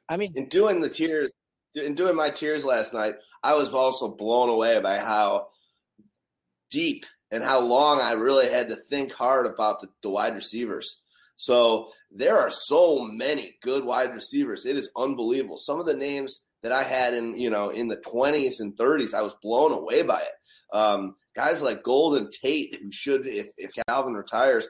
I 0.07 0.17
mean, 0.17 0.33
in 0.35 0.47
doing 0.47 0.81
the 0.81 0.89
tiers, 0.89 1.31
in 1.73 1.95
doing 1.95 2.15
my 2.15 2.29
tiers 2.29 2.63
last 2.63 2.93
night, 2.93 3.15
I 3.43 3.55
was 3.55 3.69
also 3.69 4.15
blown 4.15 4.49
away 4.49 4.79
by 4.79 4.97
how 4.97 5.47
deep 6.75 7.05
and 7.31 7.41
how 7.41 7.61
long 7.61 8.01
I 8.01 8.13
really 8.13 8.49
had 8.49 8.67
to 8.67 8.75
think 8.75 9.13
hard 9.13 9.45
about 9.45 9.79
the, 9.79 9.87
the 10.03 10.09
wide 10.09 10.35
receivers. 10.35 10.99
So 11.37 11.91
there 12.11 12.37
are 12.37 12.49
so 12.49 13.05
many 13.05 13.55
good 13.63 13.85
wide 13.85 14.13
receivers. 14.13 14.65
It 14.65 14.75
is 14.75 14.91
unbelievable. 14.97 15.57
Some 15.57 15.79
of 15.79 15.85
the 15.85 15.95
names 15.95 16.41
that 16.63 16.73
I 16.73 16.83
had 16.83 17.13
in 17.13 17.37
you 17.37 17.49
know 17.49 17.69
in 17.69 17.87
the 17.87 17.97
20s 17.97 18.59
and 18.59 18.75
30s, 18.75 19.13
I 19.13 19.21
was 19.21 19.35
blown 19.41 19.71
away 19.71 20.03
by 20.03 20.19
it. 20.19 20.77
Um, 20.77 21.15
guys 21.33 21.61
like 21.61 21.83
Golden 21.83 22.29
Tate, 22.29 22.75
who 22.81 22.91
should 22.91 23.25
if 23.25 23.47
if 23.57 23.71
Calvin 23.87 24.13
retires, 24.13 24.67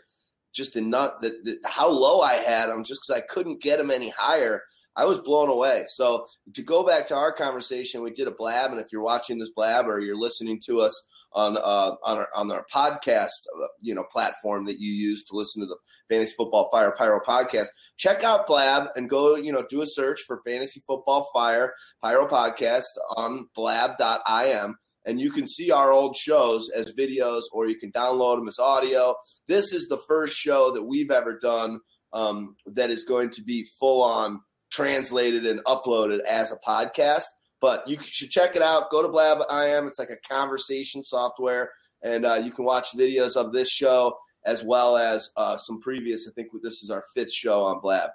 just 0.53 0.75
the 0.75 0.81
nut 0.81 1.15
that 1.21 1.59
how 1.65 1.89
low 1.89 2.21
I 2.21 2.33
had 2.33 2.69
him 2.69 2.83
just 2.83 3.01
because 3.01 3.21
I 3.21 3.25
couldn't 3.25 3.63
get 3.63 3.79
him 3.79 3.89
any 3.89 4.11
higher. 4.11 4.61
I 4.95 5.05
was 5.05 5.19
blown 5.21 5.49
away. 5.49 5.83
So 5.87 6.25
to 6.53 6.61
go 6.61 6.85
back 6.85 7.07
to 7.07 7.15
our 7.15 7.33
conversation, 7.33 8.01
we 8.01 8.11
did 8.11 8.27
a 8.27 8.31
blab, 8.31 8.71
and 8.71 8.79
if 8.79 8.91
you're 8.91 9.01
watching 9.01 9.39
this 9.39 9.51
blab 9.55 9.87
or 9.87 9.99
you're 9.99 10.15
listening 10.15 10.61
to 10.67 10.81
us 10.81 11.07
on 11.35 11.57
uh, 11.57 11.95
on 12.03 12.17
our 12.17 12.29
on 12.33 12.51
our 12.51 12.65
podcast, 12.73 13.29
uh, 13.61 13.67
you 13.81 13.93
know, 13.93 14.03
platform 14.11 14.65
that 14.65 14.79
you 14.79 14.91
use 14.91 15.23
to 15.25 15.35
listen 15.35 15.61
to 15.61 15.67
the 15.67 15.77
Fantasy 16.09 16.33
Football 16.35 16.69
Fire 16.71 16.95
Pyro 16.97 17.19
podcast. 17.19 17.67
Check 17.97 18.23
out 18.23 18.47
Blab 18.47 18.87
and 18.95 19.09
go, 19.09 19.35
you 19.35 19.51
know, 19.51 19.63
do 19.69 19.81
a 19.81 19.87
search 19.87 20.21
for 20.21 20.39
Fantasy 20.47 20.81
Football 20.87 21.29
Fire 21.33 21.73
Pyro 22.01 22.27
podcast 22.27 22.85
on 23.17 23.47
blab.im 23.53 24.77
and 25.05 25.19
you 25.19 25.31
can 25.31 25.47
see 25.47 25.71
our 25.71 25.91
old 25.91 26.15
shows 26.15 26.69
as 26.75 26.95
videos 26.95 27.41
or 27.51 27.67
you 27.67 27.77
can 27.77 27.91
download 27.91 28.37
them 28.37 28.47
as 28.47 28.59
audio. 28.59 29.15
This 29.47 29.71
is 29.71 29.87
the 29.87 30.01
first 30.07 30.35
show 30.35 30.71
that 30.71 30.83
we've 30.83 31.11
ever 31.11 31.37
done 31.37 31.79
um, 32.13 32.55
that 32.65 32.89
is 32.89 33.03
going 33.03 33.29
to 33.31 33.43
be 33.43 33.67
full 33.79 34.03
on 34.03 34.41
translated 34.71 35.45
and 35.45 35.63
uploaded 35.65 36.19
as 36.21 36.51
a 36.51 36.57
podcast. 36.67 37.25
But 37.61 37.87
you 37.87 37.97
should 38.01 38.29
check 38.29 38.55
it 38.55 38.61
out. 38.61 38.91
Go 38.91 39.01
to 39.01 39.09
Blab 39.09 39.43
I 39.49 39.65
am. 39.65 39.87
It's 39.87 39.99
like 39.99 40.11
a 40.11 40.33
conversation 40.33 41.03
software, 41.03 41.71
and 42.03 42.25
uh, 42.25 42.35
you 42.35 42.51
can 42.51 42.65
watch 42.65 42.95
videos 42.95 43.35
of 43.35 43.53
this 43.53 43.69
show 43.69 44.15
as 44.45 44.63
well 44.63 44.97
as 44.97 45.31
uh, 45.37 45.57
some 45.57 45.81
previous. 45.81 46.27
I 46.27 46.31
think 46.31 46.49
this 46.61 46.83
is 46.83 46.89
our 46.89 47.03
fifth 47.15 47.33
show 47.33 47.61
on 47.61 47.79
Blab. 47.81 48.09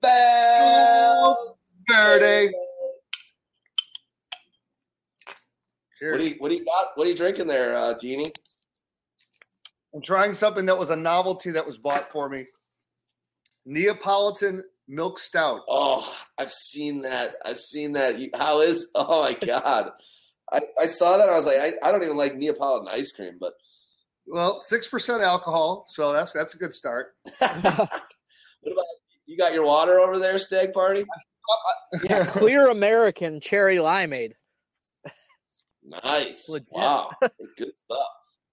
Bell 0.00 1.58
Verde. 1.88 2.52
What 6.00 6.20
do 6.20 6.26
you 6.26 6.34
what 6.38 6.48
do 6.48 6.56
you 6.56 6.64
got? 6.64 6.88
What 6.96 7.06
are 7.06 7.10
you 7.10 7.16
drinking 7.16 7.46
there, 7.46 7.76
uh, 7.76 7.94
Deanie? 7.94 8.32
I'm 9.94 10.02
trying 10.02 10.34
something 10.34 10.66
that 10.66 10.76
was 10.76 10.90
a 10.90 10.96
novelty 10.96 11.52
that 11.52 11.64
was 11.64 11.78
bought 11.78 12.10
for 12.10 12.28
me. 12.28 12.46
Neapolitan 13.66 14.64
milk 14.88 15.18
stout. 15.18 15.60
Oh, 15.68 16.14
I've 16.38 16.52
seen 16.52 17.02
that. 17.02 17.36
I've 17.44 17.58
seen 17.58 17.92
that. 17.92 18.16
How 18.34 18.60
is? 18.60 18.88
Oh 18.94 19.22
my 19.22 19.34
god! 19.46 19.90
I, 20.52 20.60
I 20.80 20.86
saw 20.86 21.16
that. 21.18 21.28
I 21.28 21.32
was 21.32 21.46
like, 21.46 21.58
I, 21.58 21.72
I 21.82 21.92
don't 21.92 22.02
even 22.02 22.16
like 22.16 22.36
Neapolitan 22.36 22.88
ice 22.88 23.12
cream, 23.12 23.36
but 23.40 23.54
well, 24.26 24.60
six 24.60 24.88
percent 24.88 25.22
alcohol, 25.22 25.86
so 25.88 26.12
that's 26.12 26.32
that's 26.32 26.54
a 26.54 26.58
good 26.58 26.74
start. 26.74 27.14
what 27.38 27.52
about 27.54 27.88
you? 29.26 29.36
Got 29.36 29.54
your 29.54 29.64
water 29.64 29.98
over 29.98 30.18
there, 30.18 30.38
Stagg 30.38 30.72
Party? 30.72 31.04
yeah, 32.04 32.24
clear 32.24 32.68
American 32.68 33.40
cherry 33.40 33.76
limeade. 33.76 34.32
Nice. 35.84 36.48
Legit. 36.48 36.68
Wow, 36.72 37.10
good 37.20 37.72
stuff. 37.84 38.06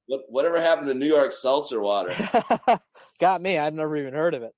What 0.07 0.21
whatever 0.29 0.59
happened 0.59 0.87
to 0.87 0.95
New 0.95 1.05
York 1.05 1.31
seltzer 1.31 1.79
water? 1.79 2.15
Got 3.19 3.41
me. 3.41 3.57
I've 3.57 3.73
never 3.73 3.95
even 3.97 4.13
heard 4.13 4.33
of 4.33 4.43
it. 4.43 4.53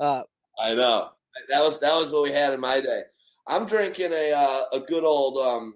Uh, 0.00 0.22
I 0.58 0.74
know 0.74 1.10
that 1.48 1.62
was 1.62 1.80
that 1.80 1.94
was 1.94 2.12
what 2.12 2.22
we 2.22 2.32
had 2.32 2.52
in 2.52 2.60
my 2.60 2.80
day. 2.80 3.02
I'm 3.46 3.66
drinking 3.66 4.12
a 4.12 4.32
uh, 4.32 4.62
a 4.72 4.80
good 4.80 5.04
old 5.04 5.38
um, 5.38 5.74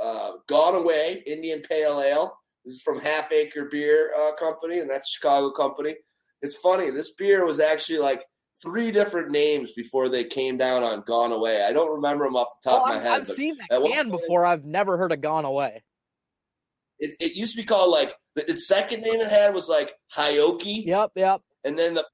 uh, 0.00 0.32
Gone 0.48 0.74
Away 0.74 1.22
Indian 1.26 1.60
Pale 1.60 2.00
Ale. 2.00 2.38
This 2.64 2.74
is 2.74 2.82
from 2.82 2.98
Half 3.00 3.30
Acre 3.30 3.68
Beer 3.70 4.12
uh, 4.18 4.32
Company, 4.32 4.80
and 4.80 4.88
that's 4.88 5.10
Chicago 5.10 5.50
company. 5.50 5.94
It's 6.42 6.56
funny. 6.56 6.90
This 6.90 7.12
beer 7.14 7.44
was 7.44 7.60
actually 7.60 7.98
like 7.98 8.24
three 8.62 8.90
different 8.90 9.30
names 9.30 9.72
before 9.74 10.08
they 10.08 10.24
came 10.24 10.56
down 10.56 10.82
on 10.82 11.02
Gone 11.06 11.32
Away. 11.32 11.62
I 11.62 11.72
don't 11.72 11.94
remember 11.94 12.24
them 12.24 12.36
off 12.36 12.48
the 12.62 12.70
top 12.70 12.82
oh, 12.82 12.90
of 12.90 12.96
my 12.96 13.02
head. 13.02 13.20
I've 13.20 13.26
seen 13.26 13.56
that 13.70 13.82
can 13.82 14.10
before. 14.10 14.46
I've 14.46 14.64
never 14.64 14.96
heard 14.96 15.12
of 15.12 15.20
Gone 15.20 15.44
Away. 15.44 15.82
It, 16.98 17.16
it 17.20 17.36
used 17.36 17.54
to 17.54 17.60
be 17.60 17.66
called 17.66 17.90
like 17.90 18.14
the, 18.34 18.44
the 18.46 18.60
second 18.60 19.02
name 19.02 19.20
it 19.20 19.30
had 19.30 19.54
was 19.54 19.68
like 19.68 19.92
Hioki. 20.16 20.86
Yep, 20.86 21.12
yep. 21.16 21.42
And 21.64 21.78
then 21.78 21.94
the 21.94 22.04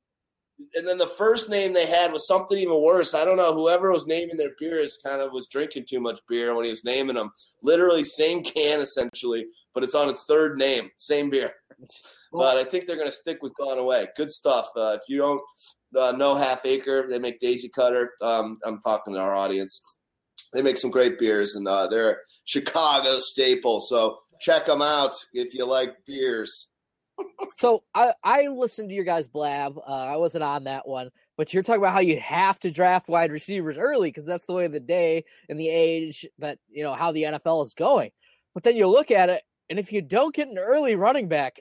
and 0.74 0.86
then 0.86 0.98
the 0.98 1.06
first 1.06 1.48
name 1.48 1.72
they 1.72 1.86
had 1.86 2.12
was 2.12 2.26
something 2.26 2.58
even 2.58 2.82
worse. 2.82 3.14
I 3.14 3.24
don't 3.24 3.36
know. 3.36 3.54
Whoever 3.54 3.90
was 3.90 4.06
naming 4.06 4.36
their 4.36 4.54
beers 4.58 4.98
kind 5.04 5.20
of 5.20 5.32
was 5.32 5.48
drinking 5.48 5.86
too 5.88 6.00
much 6.00 6.20
beer 6.28 6.54
when 6.54 6.64
he 6.64 6.70
was 6.70 6.84
naming 6.84 7.16
them. 7.16 7.30
Literally 7.62 8.04
same 8.04 8.42
can 8.42 8.80
essentially, 8.80 9.46
but 9.74 9.84
it's 9.84 9.94
on 9.94 10.08
its 10.08 10.24
third 10.24 10.58
name, 10.58 10.90
same 10.98 11.30
beer. 11.30 11.52
but 12.32 12.56
I 12.56 12.64
think 12.64 12.86
they're 12.86 12.96
going 12.96 13.10
to 13.10 13.16
stick 13.16 13.38
with 13.42 13.56
Gone 13.56 13.78
Away. 13.78 14.08
Good 14.16 14.30
stuff. 14.30 14.68
Uh, 14.76 14.96
if 15.00 15.02
you 15.08 15.18
don't 15.18 15.42
uh, 15.98 16.12
know 16.12 16.34
Half 16.34 16.64
Acre, 16.64 17.06
they 17.08 17.18
make 17.18 17.40
Daisy 17.40 17.68
Cutter. 17.68 18.12
Um, 18.20 18.58
I'm 18.64 18.80
talking 18.80 19.14
to 19.14 19.20
our 19.20 19.34
audience. 19.34 19.80
They 20.52 20.62
make 20.62 20.78
some 20.78 20.90
great 20.90 21.18
beers, 21.18 21.54
and 21.54 21.66
uh, 21.68 21.86
they're 21.86 22.10
a 22.10 22.16
Chicago 22.44 23.18
staple. 23.18 23.80
So 23.80 24.18
check 24.40 24.66
them 24.66 24.82
out 24.82 25.12
if 25.32 25.54
you 25.54 25.64
like 25.64 25.94
beers 26.06 26.69
so 27.58 27.82
I 27.94 28.12
I 28.22 28.48
listened 28.48 28.88
to 28.90 28.94
your 28.94 29.04
guys 29.04 29.26
blab. 29.26 29.76
Uh, 29.78 29.90
I 29.90 30.16
wasn't 30.16 30.44
on 30.44 30.64
that 30.64 30.86
one, 30.86 31.10
but 31.36 31.52
you're 31.52 31.62
talking 31.62 31.80
about 31.80 31.92
how 31.92 32.00
you 32.00 32.18
have 32.20 32.58
to 32.60 32.70
draft 32.70 33.08
wide 33.08 33.32
receivers 33.32 33.78
early 33.78 34.08
because 34.08 34.26
that's 34.26 34.46
the 34.46 34.52
way 34.52 34.64
of 34.64 34.72
the 34.72 34.80
day 34.80 35.24
and 35.48 35.58
the 35.58 35.68
age 35.68 36.26
that 36.38 36.58
you 36.68 36.82
know 36.82 36.94
how 36.94 37.12
the 37.12 37.24
NFL 37.24 37.64
is 37.64 37.74
going. 37.74 38.10
But 38.54 38.64
then 38.64 38.76
you 38.76 38.86
look 38.86 39.10
at 39.10 39.28
it, 39.30 39.42
and 39.68 39.78
if 39.78 39.92
you 39.92 40.02
don't 40.02 40.34
get 40.34 40.48
an 40.48 40.58
early 40.58 40.96
running 40.96 41.28
back, 41.28 41.60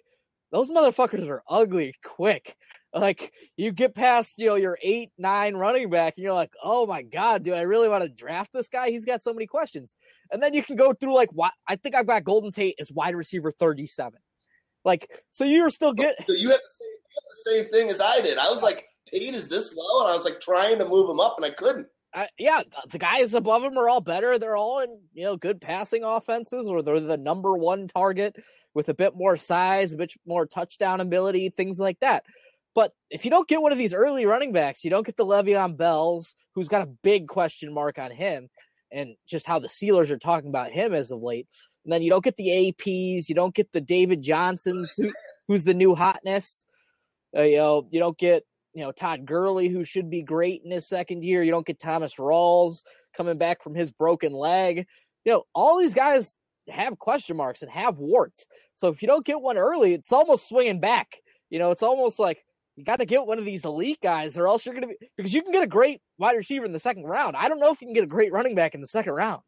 those 0.51 0.69
motherfuckers 0.69 1.29
are 1.29 1.43
ugly 1.47 1.93
quick. 2.03 2.55
Like 2.93 3.31
you 3.55 3.71
get 3.71 3.93
past, 3.93 4.39
you 4.39 4.47
know, 4.47 4.55
your 4.55 4.77
eight, 4.81 5.11
nine 5.17 5.55
running 5.55 5.89
back, 5.91 6.15
and 6.17 6.23
you're 6.23 6.33
like, 6.33 6.51
oh 6.63 6.87
my 6.87 7.03
god, 7.03 7.43
do 7.43 7.53
I 7.53 7.61
really 7.61 7.87
want 7.87 8.01
to 8.03 8.09
draft 8.09 8.51
this 8.51 8.67
guy? 8.67 8.89
He's 8.89 9.05
got 9.05 9.21
so 9.21 9.31
many 9.31 9.45
questions. 9.45 9.95
And 10.31 10.41
then 10.41 10.55
you 10.55 10.63
can 10.63 10.75
go 10.75 10.93
through 10.93 11.13
like, 11.13 11.29
why? 11.31 11.51
I 11.67 11.75
think 11.75 11.93
I've 11.93 12.07
got 12.07 12.23
Golden 12.23 12.51
Tate 12.51 12.75
as 12.79 12.91
wide 12.91 13.15
receiver 13.15 13.51
37. 13.51 14.19
Like, 14.85 15.09
so 15.31 15.43
you're 15.43 15.69
still 15.69 15.93
getting. 15.93 16.25
So 16.27 16.33
you 16.33 16.51
have, 16.51 16.59
the 16.59 16.73
same, 16.79 16.87
you 16.87 17.15
have 17.15 17.29
the 17.29 17.51
same 17.51 17.71
thing 17.71 17.89
as 17.89 18.01
I 18.01 18.21
did. 18.21 18.37
I 18.37 18.49
was 18.49 18.61
like, 18.61 18.85
Tate 19.07 19.33
is 19.33 19.47
this 19.47 19.73
low, 19.75 20.03
and 20.05 20.13
I 20.13 20.15
was 20.15 20.25
like 20.25 20.39
trying 20.39 20.79
to 20.79 20.87
move 20.87 21.09
him 21.09 21.19
up, 21.19 21.35
and 21.37 21.45
I 21.45 21.49
couldn't. 21.49 21.87
Uh, 22.13 22.25
yeah, 22.39 22.61
the 22.89 22.97
guys 22.97 23.33
above 23.35 23.63
him 23.63 23.77
are 23.77 23.87
all 23.87 24.01
better. 24.01 24.39
They're 24.39 24.55
all 24.55 24.79
in, 24.79 24.99
you 25.13 25.25
know, 25.25 25.37
good 25.37 25.61
passing 25.61 26.03
offenses, 26.03 26.67
or 26.67 26.81
they're 26.81 26.99
the 26.99 27.17
number 27.17 27.53
one 27.53 27.87
target 27.87 28.35
with 28.73 28.89
a 28.89 28.93
bit 28.93 29.15
more 29.15 29.37
size, 29.37 29.93
a 29.93 29.97
bit 29.97 30.13
more 30.25 30.45
touchdown 30.45 31.01
ability, 31.01 31.49
things 31.49 31.77
like 31.77 31.99
that. 31.99 32.23
But 32.73 32.93
if 33.09 33.25
you 33.25 33.31
don't 33.31 33.47
get 33.47 33.61
one 33.61 33.71
of 33.71 33.77
these 33.77 33.93
early 33.93 34.25
running 34.25 34.53
backs, 34.53 34.83
you 34.83 34.89
don't 34.89 35.05
get 35.05 35.17
the 35.17 35.25
Le'Veon 35.25 35.77
Bells, 35.77 36.33
who's 36.55 36.67
got 36.67 36.81
a 36.81 36.91
big 37.03 37.27
question 37.27 37.73
mark 37.73 37.99
on 37.99 38.11
him, 38.11 38.49
and 38.91 39.15
just 39.27 39.45
how 39.45 39.59
the 39.59 39.67
Steelers 39.67 40.09
are 40.09 40.17
talking 40.17 40.49
about 40.49 40.71
him 40.71 40.93
as 40.93 41.11
of 41.11 41.21
late. 41.21 41.47
And 41.83 41.93
then 41.93 42.01
you 42.01 42.09
don't 42.09 42.23
get 42.23 42.37
the 42.37 42.47
APs, 42.47 43.29
you 43.29 43.35
don't 43.35 43.55
get 43.55 43.71
the 43.71 43.81
David 43.81 44.21
Johnsons, 44.21 44.93
who, 44.95 45.11
who's 45.47 45.63
the 45.63 45.73
new 45.73 45.95
hotness. 45.95 46.63
Uh, 47.35 47.43
you 47.43 47.57
know, 47.57 47.87
you 47.91 47.99
don't 47.99 48.17
get 48.17 48.43
you 48.73 48.83
know 48.83 48.91
Todd 48.91 49.25
Gurley, 49.25 49.67
who 49.69 49.83
should 49.83 50.09
be 50.09 50.21
great 50.21 50.61
in 50.63 50.71
his 50.71 50.87
second 50.87 51.23
year. 51.23 51.43
You 51.43 51.51
don't 51.51 51.65
get 51.65 51.79
Thomas 51.79 52.15
Rawls 52.15 52.83
coming 53.15 53.37
back 53.37 53.63
from 53.63 53.75
his 53.75 53.91
broken 53.91 54.33
leg. 54.33 54.87
You 55.25 55.33
know, 55.33 55.43
all 55.53 55.77
these 55.77 55.93
guys 55.93 56.35
have 56.69 56.97
question 56.97 57.35
marks 57.37 57.61
and 57.61 57.71
have 57.71 57.99
warts. 57.99 58.47
So 58.75 58.87
if 58.87 59.01
you 59.01 59.07
don't 59.07 59.25
get 59.25 59.41
one 59.41 59.57
early, 59.57 59.93
it's 59.93 60.13
almost 60.13 60.47
swinging 60.47 60.79
back. 60.79 61.17
You 61.49 61.59
know, 61.59 61.71
it's 61.71 61.83
almost 61.83 62.19
like 62.19 62.43
you 62.79 62.85
got 62.85 62.99
to 62.99 63.05
get 63.05 63.25
one 63.25 63.37
of 63.37 63.45
these 63.45 63.65
elite 63.65 63.99
guys, 64.01 64.37
or 64.37 64.47
else 64.47 64.65
you're 64.65 64.73
going 64.73 64.87
to 64.87 64.95
be 64.99 65.09
because 65.17 65.33
you 65.33 65.43
can 65.43 65.51
get 65.51 65.63
a 65.63 65.67
great 65.67 66.01
wide 66.17 66.37
receiver 66.37 66.65
in 66.65 66.71
the 66.71 66.79
second 66.79 67.03
round. 67.03 67.35
I 67.35 67.49
don't 67.49 67.59
know 67.59 67.71
if 67.71 67.81
you 67.81 67.87
can 67.87 67.93
get 67.93 68.05
a 68.05 68.07
great 68.07 68.31
running 68.31 68.55
back 68.55 68.73
in 68.73 68.79
the 68.79 68.87
second 68.87 69.13
round. 69.13 69.41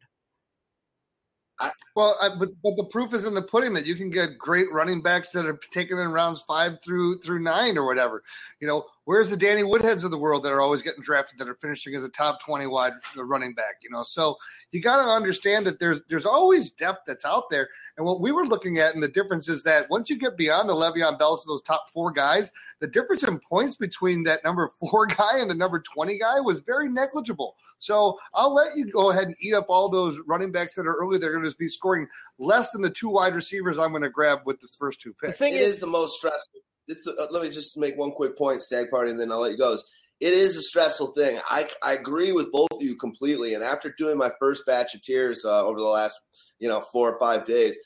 I, 1.58 1.70
well, 1.96 2.16
I, 2.20 2.28
but 2.38 2.50
but 2.62 2.76
the 2.76 2.88
proof 2.90 3.14
is 3.14 3.24
in 3.24 3.34
the 3.34 3.42
pudding 3.42 3.72
that 3.72 3.86
you 3.86 3.94
can 3.94 4.10
get 4.10 4.36
great 4.36 4.70
running 4.70 5.00
backs 5.00 5.30
that 5.30 5.46
are 5.46 5.58
taken 5.72 5.98
in 5.98 6.12
rounds 6.12 6.42
five 6.42 6.78
through 6.84 7.20
through 7.20 7.40
nine 7.40 7.78
or 7.78 7.86
whatever. 7.86 8.22
You 8.60 8.66
know, 8.66 8.84
where's 9.04 9.30
the 9.30 9.36
Danny 9.36 9.62
Woodheads 9.62 10.04
of 10.04 10.10
the 10.10 10.18
world 10.18 10.44
that 10.44 10.52
are 10.52 10.60
always 10.60 10.82
getting 10.82 11.02
drafted 11.02 11.38
that 11.38 11.48
are 11.48 11.54
finishing 11.54 11.94
as 11.94 12.04
a 12.04 12.08
top 12.08 12.40
twenty 12.44 12.66
wide 12.66 12.92
uh, 13.16 13.24
running 13.24 13.54
back? 13.54 13.76
You 13.82 13.90
know, 13.90 14.02
so 14.02 14.36
you 14.70 14.80
got 14.80 14.96
to 14.96 15.10
understand 15.10 15.66
that 15.66 15.80
there's 15.80 16.00
there's 16.08 16.26
always 16.26 16.70
depth 16.70 17.00
that's 17.06 17.24
out 17.24 17.50
there. 17.50 17.68
And 17.96 18.06
what 18.06 18.20
we 18.20 18.32
were 18.32 18.46
looking 18.46 18.78
at, 18.78 18.94
and 18.94 19.02
the 19.02 19.08
difference 19.08 19.48
is 19.48 19.62
that 19.64 19.90
once 19.90 20.10
you 20.10 20.18
get 20.18 20.36
beyond 20.36 20.68
the 20.68 20.74
Le'Veon 20.74 21.18
Bells, 21.18 21.42
of 21.42 21.48
those 21.48 21.62
top 21.62 21.90
four 21.92 22.12
guys, 22.12 22.52
the 22.80 22.86
difference 22.86 23.22
in 23.22 23.38
points 23.38 23.76
between 23.76 24.24
that 24.24 24.44
number 24.44 24.70
four 24.80 25.06
guy 25.06 25.38
and 25.38 25.50
the 25.50 25.54
number 25.54 25.80
twenty 25.80 26.18
guy 26.18 26.40
was 26.40 26.60
very 26.60 26.88
negligible. 26.88 27.56
So 27.78 28.16
I'll 28.32 28.54
let 28.54 28.76
you 28.76 28.88
go 28.92 29.10
ahead 29.10 29.24
and 29.24 29.36
eat 29.40 29.54
up 29.54 29.66
all 29.68 29.88
those 29.88 30.20
running 30.28 30.52
backs 30.52 30.74
that 30.74 30.86
are 30.86 30.94
early. 30.94 31.18
They're 31.18 31.32
going 31.32 31.50
to 31.50 31.56
be 31.56 31.68
scoring 31.68 32.06
less 32.38 32.70
than 32.70 32.80
the 32.80 32.90
two 32.90 33.08
wide 33.08 33.34
receivers 33.34 33.76
I'm 33.76 33.90
going 33.90 34.02
to 34.02 34.10
grab 34.10 34.40
with 34.46 34.60
the 34.60 34.68
first 34.78 35.00
two 35.00 35.12
picks. 35.14 35.32
The 35.32 35.44
thing 35.44 35.54
is, 35.54 35.74
is 35.74 35.78
the 35.80 35.88
most 35.88 36.16
stressful. 36.16 36.60
It's 36.88 37.06
uh, 37.06 37.26
let 37.30 37.42
me 37.42 37.50
just 37.50 37.76
make 37.78 37.96
one 37.96 38.12
quick 38.12 38.36
point, 38.36 38.62
Stagg 38.62 38.90
Party, 38.90 39.10
and 39.10 39.20
then 39.20 39.30
I'll 39.30 39.40
let 39.40 39.52
you 39.52 39.58
go. 39.58 39.78
It 40.20 40.32
is 40.32 40.56
a 40.56 40.62
stressful 40.62 41.08
thing. 41.08 41.40
I, 41.48 41.68
I 41.82 41.94
agree 41.94 42.30
with 42.32 42.52
both 42.52 42.68
of 42.70 42.80
you 42.82 42.94
completely. 42.96 43.54
And 43.54 43.64
after 43.64 43.92
doing 43.98 44.16
my 44.16 44.30
first 44.38 44.64
batch 44.64 44.94
of 44.94 45.02
tiers 45.02 45.44
uh, 45.44 45.64
over 45.64 45.80
the 45.80 45.86
last 45.86 46.18
you 46.58 46.68
know 46.68 46.82
four 46.92 47.12
or 47.12 47.18
five 47.18 47.44
days, 47.44 47.76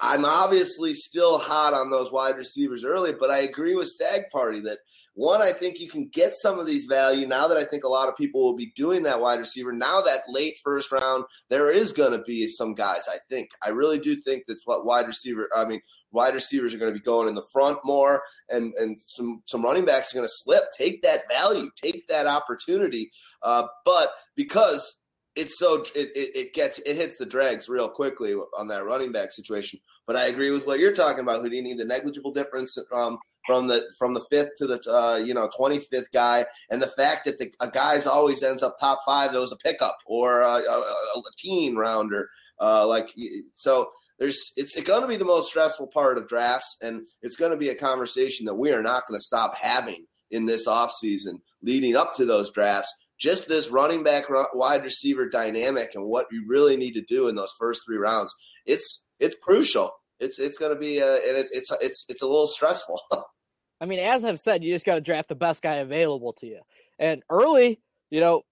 I'm 0.00 0.24
obviously 0.24 0.92
still 0.92 1.38
hot 1.38 1.72
on 1.72 1.90
those 1.90 2.12
wide 2.12 2.36
receivers 2.36 2.84
early, 2.84 3.14
but 3.18 3.30
I 3.30 3.38
agree 3.40 3.74
with 3.74 3.88
Stagg 3.88 4.24
Party 4.30 4.60
that 4.60 4.78
one, 5.14 5.40
I 5.40 5.52
think 5.52 5.80
you 5.80 5.88
can 5.88 6.08
get 6.08 6.34
some 6.34 6.58
of 6.58 6.66
these 6.66 6.84
value 6.84 7.26
now 7.26 7.48
that 7.48 7.56
I 7.56 7.64
think 7.64 7.84
a 7.84 7.88
lot 7.88 8.08
of 8.08 8.16
people 8.16 8.44
will 8.44 8.56
be 8.56 8.72
doing 8.76 9.04
that 9.04 9.20
wide 9.20 9.38
receiver. 9.38 9.72
Now 9.72 10.02
that 10.02 10.24
late 10.28 10.58
first 10.62 10.92
round, 10.92 11.24
there 11.48 11.72
is 11.72 11.92
going 11.92 12.12
to 12.12 12.22
be 12.24 12.46
some 12.48 12.74
guys. 12.74 13.08
I 13.08 13.16
think 13.30 13.48
I 13.64 13.70
really 13.70 13.98
do 13.98 14.16
think 14.16 14.44
that's 14.46 14.66
what 14.66 14.84
wide 14.84 15.06
receiver. 15.06 15.48
I 15.56 15.64
mean, 15.64 15.80
wide 16.16 16.34
receivers 16.34 16.74
are 16.74 16.78
going 16.78 16.92
to 16.92 16.98
be 16.98 17.04
going 17.04 17.28
in 17.28 17.34
the 17.34 17.46
front 17.52 17.78
more, 17.84 18.22
and 18.48 18.74
and 18.74 19.00
some 19.06 19.42
some 19.46 19.62
running 19.62 19.84
backs 19.84 20.12
are 20.12 20.16
going 20.16 20.26
to 20.26 20.32
slip. 20.32 20.64
Take 20.76 21.02
that 21.02 21.28
value, 21.28 21.70
take 21.80 22.08
that 22.08 22.26
opportunity. 22.26 23.10
Uh, 23.42 23.68
but 23.84 24.12
because 24.34 25.00
it's 25.36 25.58
so 25.58 25.82
it, 25.94 26.10
it, 26.16 26.36
it, 26.36 26.54
gets 26.54 26.78
it 26.80 26.96
hits 26.96 27.18
the 27.18 27.26
dregs 27.26 27.68
real 27.68 27.88
quickly 27.88 28.34
on 28.56 28.66
that 28.68 28.84
running 28.84 29.12
back 29.12 29.30
situation. 29.30 29.78
But 30.06 30.16
I 30.16 30.26
agree 30.26 30.50
with 30.50 30.66
what 30.66 30.80
you're 30.80 30.94
talking 30.94 31.20
about, 31.20 31.42
Houdini. 31.42 31.74
The 31.74 31.84
negligible 31.84 32.32
difference 32.32 32.76
um, 32.92 33.18
from 33.46 33.68
the 33.68 33.88
from 33.98 34.14
the 34.14 34.24
fifth 34.30 34.56
to 34.58 34.66
the 34.66 34.80
uh, 34.90 35.18
you 35.18 35.34
know 35.34 35.50
twenty 35.54 35.78
fifth 35.78 36.10
guy, 36.12 36.46
and 36.70 36.80
the 36.80 36.86
fact 36.86 37.26
that 37.26 37.38
the 37.38 37.52
a 37.60 37.70
guy's 37.70 38.06
always 38.06 38.42
ends 38.42 38.62
up 38.62 38.76
top 38.80 39.00
five. 39.06 39.32
That 39.32 39.40
was 39.40 39.52
a 39.52 39.56
pickup 39.56 39.98
or 40.06 40.40
a, 40.40 40.54
a, 40.54 40.80
a 40.80 41.22
teen 41.38 41.76
rounder. 41.76 42.30
Uh, 42.58 42.86
like 42.86 43.10
so, 43.54 43.90
there's 44.18 44.52
it's 44.56 44.80
going 44.82 45.02
to 45.02 45.08
be 45.08 45.16
the 45.16 45.24
most 45.24 45.48
stressful 45.48 45.88
part 45.88 46.18
of 46.18 46.28
drafts, 46.28 46.76
and 46.82 47.06
it's 47.22 47.36
going 47.36 47.50
to 47.50 47.56
be 47.56 47.68
a 47.68 47.74
conversation 47.74 48.46
that 48.46 48.54
we 48.54 48.72
are 48.72 48.82
not 48.82 49.06
going 49.06 49.18
to 49.18 49.24
stop 49.24 49.54
having 49.54 50.06
in 50.30 50.46
this 50.46 50.66
offseason 50.66 51.40
leading 51.62 51.96
up 51.96 52.14
to 52.16 52.24
those 52.24 52.50
drafts. 52.50 52.92
Just 53.18 53.48
this 53.48 53.70
running 53.70 54.02
back 54.02 54.24
wide 54.52 54.82
receiver 54.82 55.28
dynamic 55.28 55.92
and 55.94 56.06
what 56.06 56.26
you 56.30 56.44
really 56.46 56.76
need 56.76 56.92
to 56.92 57.02
do 57.02 57.28
in 57.28 57.34
those 57.34 57.52
first 57.58 57.80
three 57.86 57.96
rounds 57.96 58.34
it's 58.66 59.04
it's 59.18 59.36
crucial. 59.38 59.92
It's 60.20 60.38
it's 60.38 60.58
going 60.58 60.74
to 60.74 60.78
be 60.78 61.00
uh, 61.00 61.06
and 61.06 61.36
it's 61.36 61.50
it's 61.52 61.72
it's 61.80 62.04
it's 62.08 62.22
a 62.22 62.26
little 62.26 62.46
stressful. 62.46 63.00
I 63.80 63.84
mean 63.84 63.98
as 63.98 64.24
i've 64.24 64.40
said 64.40 64.64
you 64.64 64.72
just 64.72 64.86
got 64.86 64.94
to 64.94 65.02
draft 65.02 65.28
the 65.28 65.34
best 65.34 65.62
guy 65.62 65.76
available 65.76 66.32
to 66.34 66.46
you. 66.46 66.60
And 66.98 67.22
early 67.30 67.80
you 68.10 68.20
know 68.20 68.42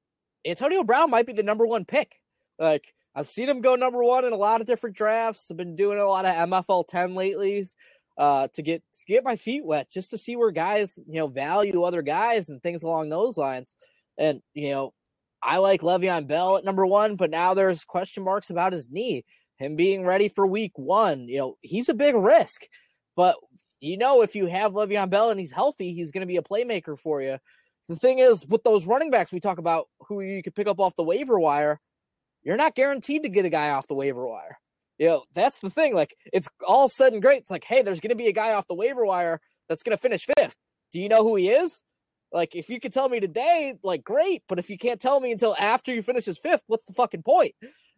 antonio 0.47 0.83
brown 0.83 1.11
might 1.11 1.27
be 1.27 1.33
the 1.33 1.43
number 1.43 1.67
one 1.67 1.85
pick. 1.85 2.21
Like 2.59 2.94
i've 3.15 3.29
seen 3.29 3.49
him 3.49 3.61
go 3.61 3.75
number 3.75 4.03
one 4.03 4.25
in 4.25 4.33
a 4.33 4.37
lot 4.37 4.61
of 4.61 4.67
different 4.67 4.97
drafts 4.97 5.51
i've 5.51 5.57
been 5.57 5.77
doing 5.77 5.99
a 5.99 6.07
lot 6.07 6.25
of 6.25 6.35
mfl 6.51 6.87
10 6.87 7.15
lately 7.15 7.65
uh, 8.17 8.47
to 8.55 8.63
get 8.63 8.83
to 8.97 9.05
get 9.13 9.25
my 9.25 9.35
feet 9.35 9.65
wet 9.65 9.91
just 9.91 10.11
to 10.11 10.19
see 10.19 10.37
where 10.37 10.53
guys 10.53 10.99
you 11.09 11.19
know 11.19 11.27
value 11.27 11.83
other 11.83 12.03
guys 12.03 12.49
and 12.49 12.63
things 12.63 12.85
along 12.85 13.09
those 13.09 13.37
lines 13.37 13.75
and, 14.19 14.41
you 14.55 14.71
know, 14.71 14.93
I 15.43 15.59
like 15.59 15.83
Le'Veon 15.83 16.27
Bell 16.27 16.57
at 16.57 16.65
number 16.65 16.87
one, 16.87 17.17
but 17.17 17.31
now 17.31 17.55
there's 17.55 17.85
question 17.85 18.25
marks 18.25 18.51
about 18.51 18.73
his 18.73 18.89
knee, 18.91 19.25
him 19.59 19.77
being 19.77 20.05
ready 20.05 20.29
for 20.29 20.47
week 20.47 20.73
one. 20.77 21.29
You 21.29 21.39
know, 21.39 21.57
he's 21.61 21.89
a 21.89 21.95
big 21.95 22.15
risk, 22.15 22.63
but 23.17 23.37
you 23.81 23.99
know, 23.99 24.23
if 24.23 24.35
you 24.35 24.47
have 24.47 24.73
Le'Veon 24.73 25.11
Bell 25.11 25.31
and 25.31 25.39
he's 25.39 25.53
healthy, 25.53 25.93
he's 25.93 26.11
going 26.11 26.23
to 26.23 26.27
be 26.27 26.39
a 26.39 26.43
playmaker 26.43 26.99
for 26.99 27.21
you. 27.21 27.37
The 27.89 27.97
thing 27.97 28.19
is, 28.19 28.47
with 28.47 28.63
those 28.65 28.87
running 28.87 29.11
backs 29.11 29.31
we 29.31 29.41
talk 29.41 29.59
about 29.59 29.89
who 30.09 30.23
you 30.23 30.43
could 30.43 30.55
pick 30.55 30.67
up 30.67 30.81
off 30.81 30.97
the 30.97 31.03
waiver 31.03 31.39
wire, 31.39 31.79
you're 32.45 32.57
not 32.57 32.75
guaranteed 32.75 33.23
to 33.23 33.29
get 33.29 33.45
a 33.45 33.51
guy 33.51 33.71
off 33.71 33.89
the 33.89 33.95
waiver 33.95 34.27
wire. 34.27 34.59
You 34.99 35.09
know, 35.09 35.25
that's 35.35 35.61
the 35.61 35.71
thing. 35.71 35.95
Like, 35.95 36.15
it's 36.33 36.49
all 36.67 36.91
and 37.01 37.21
great. 37.21 37.39
It's 37.39 37.51
like, 37.51 37.65
hey, 37.65 37.83
there's 37.83 38.01
going 38.01 38.11
to 38.11 38.15
be 38.15 38.29
a 38.29 38.33
guy 38.33 38.53
off 38.53 38.69
the 38.69 38.75
waiver 38.75 39.05
wire 39.05 39.41
that's 39.69 39.83
going 39.83 39.97
to 39.97 40.01
finish 40.01 40.27
fifth. 40.37 40.57
Do 40.93 41.01
you 41.01 41.09
know 41.09 41.25
who 41.25 41.35
he 41.35 41.49
is? 41.49 41.83
Like, 42.31 42.55
if 42.55 42.69
you 42.69 42.81
could 42.81 42.93
tell 42.93 43.09
me 43.09 43.19
today, 43.19 43.75
like, 43.83 44.05
great. 44.05 44.43
But 44.49 44.59
if 44.59 44.71
you 44.71 44.79
can't 44.79 45.01
tell 45.01 45.19
me 45.19 45.33
until 45.33 45.57
after 45.59 45.93
you 45.93 46.03
finish 46.03 46.25
his 46.25 46.39
fifth, 46.39 46.63
what's 46.67 46.85
the 46.85 46.93
fucking 46.93 47.23
point? 47.23 47.55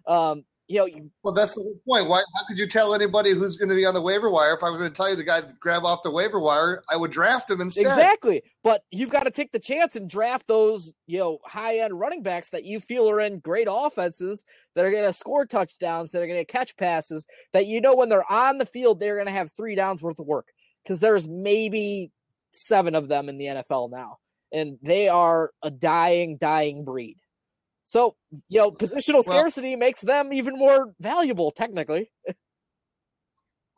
Um, 0.06 0.44
you 0.68 0.78
know, 0.78 0.86
you, 0.86 1.10
well, 1.22 1.32
that's 1.32 1.54
the 1.54 1.60
whole 1.60 1.78
point. 1.86 2.08
Why? 2.08 2.18
How 2.18 2.46
could 2.48 2.58
you 2.58 2.68
tell 2.68 2.94
anybody 2.94 3.32
who's 3.32 3.56
going 3.56 3.68
to 3.68 3.74
be 3.74 3.86
on 3.86 3.94
the 3.94 4.02
waiver 4.02 4.30
wire? 4.30 4.54
If 4.54 4.64
I 4.64 4.70
was 4.70 4.78
going 4.78 4.90
to 4.90 4.96
tell 4.96 5.08
you 5.08 5.14
the 5.14 5.22
guy 5.22 5.40
to 5.40 5.54
grab 5.60 5.84
off 5.84 6.02
the 6.02 6.10
waiver 6.10 6.40
wire, 6.40 6.82
I 6.90 6.96
would 6.96 7.12
draft 7.12 7.50
him 7.50 7.60
instead. 7.60 7.82
Exactly. 7.82 8.42
But 8.64 8.82
you've 8.90 9.10
got 9.10 9.24
to 9.24 9.30
take 9.30 9.52
the 9.52 9.60
chance 9.60 9.94
and 9.94 10.10
draft 10.10 10.48
those, 10.48 10.92
you 11.06 11.18
know, 11.18 11.38
high 11.44 11.78
end 11.78 11.98
running 11.98 12.22
backs 12.22 12.50
that 12.50 12.64
you 12.64 12.80
feel 12.80 13.08
are 13.08 13.20
in 13.20 13.38
great 13.38 13.68
offenses 13.70 14.44
that 14.74 14.84
are 14.84 14.90
going 14.90 15.04
to 15.04 15.12
score 15.12 15.46
touchdowns, 15.46 16.10
that 16.10 16.22
are 16.22 16.26
going 16.26 16.44
to 16.44 16.52
catch 16.52 16.76
passes, 16.76 17.26
that 17.52 17.66
you 17.66 17.80
know 17.80 17.94
when 17.94 18.08
they're 18.08 18.30
on 18.30 18.58
the 18.58 18.66
field 18.66 18.98
they're 18.98 19.16
going 19.16 19.26
to 19.26 19.32
have 19.32 19.52
three 19.52 19.76
downs 19.76 20.02
worth 20.02 20.18
of 20.18 20.26
work 20.26 20.48
because 20.82 20.98
there's 21.00 21.28
maybe 21.28 22.10
seven 22.50 22.94
of 22.94 23.08
them 23.08 23.28
in 23.28 23.38
the 23.38 23.44
NFL 23.44 23.90
now 23.90 24.16
and 24.52 24.78
they 24.82 25.08
are 25.08 25.50
a 25.62 25.70
dying, 25.70 26.36
dying 26.38 26.84
breed. 26.84 27.18
So, 27.86 28.16
you 28.48 28.58
know, 28.58 28.72
positional 28.72 29.14
well, 29.14 29.22
scarcity 29.22 29.76
makes 29.76 30.00
them 30.00 30.32
even 30.32 30.58
more 30.58 30.92
valuable, 31.00 31.52
technically. 31.52 32.10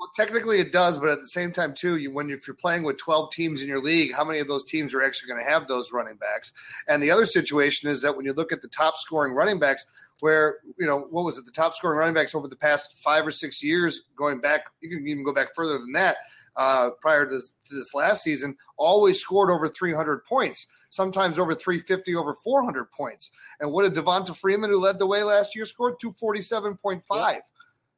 Well, 0.01 0.11
technically 0.17 0.61
it 0.61 0.73
does, 0.73 0.99
but 0.99 1.11
at 1.11 1.21
the 1.21 1.29
same 1.29 1.53
time, 1.53 1.75
too, 1.75 1.97
you, 1.97 2.13
when 2.13 2.31
if 2.31 2.47
you're 2.47 2.57
playing 2.57 2.85
with 2.85 2.97
12 2.99 3.33
teams 3.33 3.63
in 3.63 3.69
your 3.69 3.83
league, 3.83 4.15
how 4.15 4.25
many 4.25 4.39
of 4.39 4.47
those 4.47 4.65
teams 4.65 4.95
are 4.95 5.03
actually 5.03 5.29
going 5.29 5.45
to 5.45 5.51
have 5.51 5.69
those 5.69 5.93
running 5.93 6.17
backs? 6.17 6.53
And 6.87 7.03
the 7.03 7.11
other 7.11 7.27
situation 7.27 7.91
is 7.91 8.01
that 8.03 8.17
when 8.17 8.25
you 8.25 8.33
look 8.33 8.51
at 8.51 8.63
the 8.63 8.69
top 8.69 8.97
scoring 8.97 9.35
running 9.35 9.59
backs, 9.59 9.85
where 10.21 10.59
you 10.79 10.87
know 10.87 11.07
what 11.11 11.25
was 11.25 11.37
it, 11.37 11.45
the 11.45 11.53
top 11.53 11.77
scoring 11.77 11.99
running 11.99 12.15
backs 12.15 12.35
over 12.35 12.49
the 12.49 12.57
past 12.57 12.95
five 12.97 13.27
or 13.27 13.31
six 13.31 13.63
years, 13.63 14.03
going 14.17 14.41
back, 14.41 14.67
you 14.81 14.89
can 14.89 15.07
even 15.07 15.25
go 15.25 15.35
back 15.35 15.55
further 15.55 15.79
than 15.79 15.93
that 15.93 16.17
uh, 16.59 16.91
prior 17.01 17.25
to 17.25 17.37
this, 17.37 17.53
to 17.69 17.77
this, 17.77 17.95
last 17.95 18.23
season, 18.23 18.57
always 18.77 19.21
scored 19.21 19.51
over 19.51 19.69
300 19.69 20.25
points, 20.25 20.67
sometimes 20.91 21.39
over 21.39 21.55
350, 21.55 22.15
over 22.17 22.35
400 22.35 22.91
points. 22.93 23.31
And 23.61 23.73
what 23.73 23.83
did 23.83 23.95
Devonta 23.95 24.37
Freeman, 24.37 24.71
who 24.71 24.79
led 24.79 24.99
the 24.99 25.07
way 25.07 25.23
last 25.23 25.55
year, 25.55 25.65
scored 25.65 25.95
247.5. 26.03 27.03
Yeah. 27.11 27.39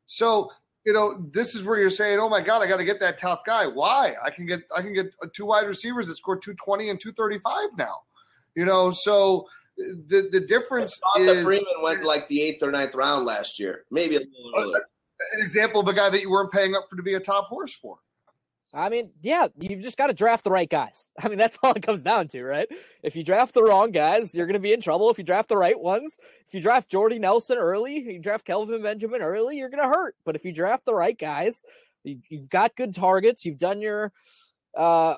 So 0.07 0.51
you 0.85 0.94
know, 0.94 1.27
this 1.31 1.55
is 1.55 1.64
where 1.64 1.79
you're 1.79 1.90
saying, 1.90 2.18
"Oh 2.20 2.29
my 2.29 2.40
God, 2.40 2.62
I 2.62 2.66
got 2.66 2.79
to 2.79 2.85
get 2.85 3.01
that 3.01 3.18
top 3.18 3.44
guy." 3.44 3.66
Why? 3.66 4.14
I 4.25 4.31
can 4.31 4.46
get 4.46 4.62
I 4.75 4.81
can 4.81 4.94
get 4.94 5.12
two 5.35 5.44
wide 5.44 5.66
receivers 5.66 6.07
that 6.09 6.16
score 6.16 6.37
220 6.37 6.88
and 6.88 7.01
235 7.01 7.77
now. 7.77 8.01
You 8.55 8.64
know, 8.64 8.90
so 8.90 9.46
the 9.77 10.29
the 10.33 10.40
difference 10.40 10.99
is 11.18 11.44
Freeman 11.44 11.83
went 11.83 12.03
like 12.05 12.29
the 12.29 12.40
eighth 12.42 12.62
or 12.62 12.70
ninth 12.70 12.94
round 12.94 13.27
last 13.27 13.59
year, 13.59 13.85
maybe 13.90 14.16
a 14.16 14.20
little 14.20 14.53
earlier. 14.57 14.87
An 15.33 15.42
example 15.42 15.83
of 15.83 15.88
a 15.88 15.92
guy 15.92 16.09
that 16.09 16.23
you 16.23 16.31
weren't 16.31 16.51
paying 16.51 16.75
up 16.75 16.87
for 16.88 16.96
to 16.96 17.03
be 17.03 17.14
a 17.14 17.20
top 17.20 17.49
horse 17.49 17.75
for. 17.75 17.99
I 18.72 18.88
mean, 18.88 19.11
yeah, 19.20 19.48
you've 19.59 19.83
just 19.83 19.98
got 19.98 20.06
to 20.06 20.12
draft 20.12 20.44
the 20.44 20.50
right 20.50 20.68
guys. 20.68 21.11
I 21.22 21.28
mean, 21.28 21.38
that's 21.38 21.59
all 21.62 21.72
it 21.72 21.83
comes 21.83 22.02
down 22.02 22.28
to, 22.28 22.44
right? 22.44 22.68
If 23.02 23.16
you 23.16 23.24
draft 23.24 23.54
the 23.54 23.64
wrong 23.64 23.90
guys, 23.90 24.35
you're 24.35 24.46
going 24.46 24.54
to 24.54 24.61
be 24.61 24.72
in 24.72 24.80
trouble. 24.80 25.11
If 25.11 25.18
you 25.18 25.24
draft 25.24 25.48
the 25.48 25.56
right 25.56 25.78
ones, 25.78 26.16
if 26.46 26.54
you 26.54 26.61
draft 26.61 26.90
Jordy 26.90 27.18
Nelson 27.18 27.59
early, 27.59 27.98
you 27.98 28.20
draft 28.20 28.44
Kelvin 28.44 28.83
Benjamin 28.83 29.22
early, 29.22 29.56
you're 29.56 29.70
going 29.70 29.83
to 29.83 29.88
hurt. 29.88 30.14
But 30.24 30.37
if 30.37 30.44
you 30.44 30.52
draft 30.52 30.85
the 30.85 30.94
right 30.94 31.18
guys, 31.18 31.62
you, 32.04 32.18
have 32.33 32.48
got 32.48 32.76
good 32.76 32.94
targets. 32.94 33.44
You've 33.44 33.59
done 33.59 33.80
your, 33.80 34.12
uh, 34.76 35.16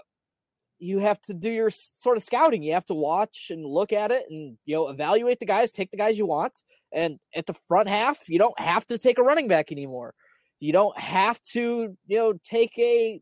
you 0.79 0.99
have 0.99 1.21
to 1.23 1.35
do 1.35 1.51
your 1.51 1.71
sort 1.71 2.17
of 2.17 2.25
scouting. 2.25 2.63
You 2.63 2.73
have 2.73 2.87
to 2.87 2.95
watch 2.95 3.49
and 3.51 3.65
look 3.65 3.93
at 3.93 4.11
it 4.11 4.25
and 4.31 4.57
you 4.65 4.75
know 4.75 4.89
evaluate 4.89 5.39
the 5.39 5.47
guys, 5.47 5.71
take 5.71 5.91
the 5.91 5.97
guys 5.97 6.19
you 6.19 6.27
want. 6.27 6.59
And 6.91 7.21
at 7.37 7.47
the 7.47 7.55
front 7.55 7.89
half, 7.89 8.29
you 8.29 8.39
don't 8.39 8.59
have 8.59 8.87
to 8.89 8.99
take 8.99 9.19
a 9.19 9.23
running 9.23 9.47
back 9.47 9.71
anymore. 9.71 10.15
You 10.59 10.73
don't 10.73 10.99
have 10.99 11.41
to, 11.53 11.97
you 12.07 12.19
know, 12.19 12.35
take 12.45 12.77
a 12.79 13.21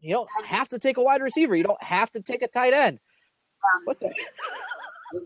you 0.00 0.14
don't 0.14 0.28
have 0.46 0.68
to 0.70 0.78
take 0.78 0.96
a 0.96 1.02
wide 1.02 1.22
receiver. 1.22 1.56
You 1.56 1.64
don't 1.64 1.82
have 1.82 2.10
to 2.12 2.20
take 2.20 2.42
a 2.42 2.48
tight 2.48 2.72
end. 2.72 2.98
Um, 3.74 3.82
what 3.84 4.00
the? 4.00 4.12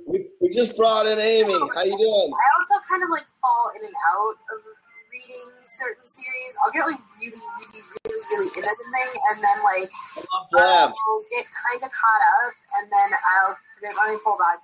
We, 0.06 0.30
we 0.40 0.46
just 0.54 0.76
brought 0.76 1.10
in 1.10 1.18
Amy. 1.18 1.58
How 1.74 1.82
you 1.82 1.98
doing? 1.98 2.30
I 2.30 2.46
also 2.54 2.76
kind 2.86 3.02
of 3.02 3.10
like 3.10 3.26
fall 3.42 3.66
in 3.74 3.82
and 3.82 3.98
out 4.14 4.38
of 4.54 4.62
reading 5.10 5.50
certain 5.66 6.06
series. 6.06 6.52
I'll 6.62 6.70
get 6.70 6.86
like 6.86 7.02
really, 7.18 7.34
really, 7.34 7.82
really, 7.98 8.22
really 8.30 8.46
into 8.46 8.62
something, 8.62 9.10
and 9.26 9.36
then 9.42 9.58
like 9.66 9.90
I'll 10.54 11.22
get 11.34 11.44
kind 11.50 11.82
of 11.82 11.90
caught 11.90 12.22
up, 12.46 12.54
and 12.78 12.86
then 12.94 13.08
I'll 13.10 13.58
forget 13.74 13.92
my 13.98 14.14
full 14.22 14.38
back, 14.38 14.62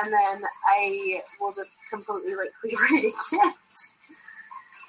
and 0.00 0.08
then 0.08 0.36
I 0.72 1.20
will 1.44 1.52
just 1.52 1.76
completely 1.92 2.32
like 2.32 2.50
quit 2.60 2.72
reading 2.88 3.12
it. 3.12 3.54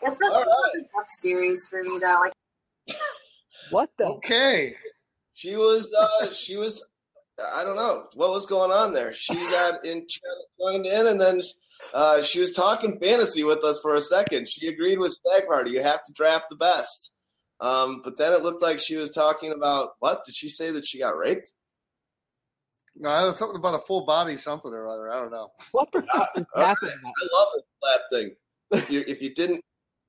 It's 0.08 0.20
this 0.20 0.34
right. 0.34 0.88
book 0.96 1.10
series 1.10 1.68
for 1.68 1.84
me 1.84 2.00
though. 2.00 2.20
Like 2.24 2.34
what 3.72 3.90
the? 3.98 4.06
Okay. 4.06 4.76
She 5.34 5.56
was. 5.56 5.92
uh 5.94 6.34
She 6.34 6.58
was. 6.58 6.86
I 7.54 7.64
don't 7.66 7.76
know 7.76 8.06
what 8.16 8.30
was 8.32 8.46
going 8.46 8.72
on 8.72 8.94
there. 8.94 9.14
She 9.14 9.34
got 9.34 9.86
in, 9.86 10.08
joined 10.58 10.86
in, 10.86 11.08
and 11.08 11.20
then 11.20 11.42
uh, 11.94 12.22
she 12.22 12.40
was 12.40 12.54
talking 12.54 12.98
fantasy 13.02 13.44
with 13.44 13.62
us 13.66 13.80
for 13.82 13.96
a 13.96 14.02
second. 14.02 14.48
She 14.48 14.68
agreed 14.68 15.00
with 15.00 15.12
Stagg 15.12 15.46
Party. 15.46 15.72
You 15.72 15.84
have 15.84 16.02
to 16.06 16.14
draft 16.14 16.46
the 16.50 16.56
best. 16.56 17.12
Um, 17.60 18.02
but 18.04 18.18
then 18.18 18.32
it 18.34 18.42
looked 18.42 18.62
like 18.62 18.80
she 18.80 18.96
was 18.96 19.10
talking 19.10 19.52
about 19.52 19.92
what? 20.00 20.24
Did 20.26 20.36
she 20.36 20.48
say 20.48 20.72
that 20.72 20.88
she 20.88 21.00
got 21.00 21.18
raped? 21.18 21.52
No, 22.98 23.10
I 23.10 23.26
was 23.26 23.38
something 23.38 23.58
about 23.58 23.76
a 23.76 23.80
full 23.80 24.06
body 24.06 24.38
something 24.38 24.72
or 24.72 24.88
other. 24.88 25.12
I 25.12 25.20
don't 25.20 25.32
know. 25.32 25.50
What 25.72 25.92
the 25.92 26.02
fuck 26.04 26.30
is 26.38 26.46
happening? 26.56 26.96
I 27.04 27.28
love 27.38 27.48
this 27.56 27.64
slap 27.82 28.02
thing. 28.10 28.36
If 28.72 28.90
you, 28.90 29.04
if 29.06 29.22
you 29.22 29.34
didn't 29.34 29.62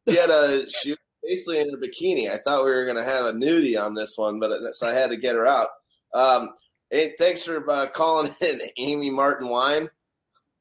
get 0.07 0.31
a, 0.31 0.67
she 0.71 0.97
basically 1.27 1.61
in 1.61 1.71
a 1.71 1.77
bikini. 1.77 2.31
I 2.31 2.39
thought 2.39 2.65
we 2.65 2.71
were 2.71 2.85
going 2.85 2.97
to 2.97 3.05
have 3.05 3.27
a 3.27 3.33
nudie 3.33 3.83
on 3.83 3.95
this 3.95 4.17
one, 4.17 4.39
but 4.39 4.75
so 4.75 4.87
I 4.87 4.93
had 4.93 5.11
to 5.11 5.17
get 5.17 5.35
her 5.35 5.47
out. 5.47 5.69
Um, 6.15 6.51
hey, 6.91 7.15
thanks 7.19 7.43
for 7.43 7.69
uh, 7.71 7.87
calling 7.87 8.33
in, 8.41 8.61
Amy 8.79 9.11
Martin 9.11 9.49
Wine. 9.49 9.91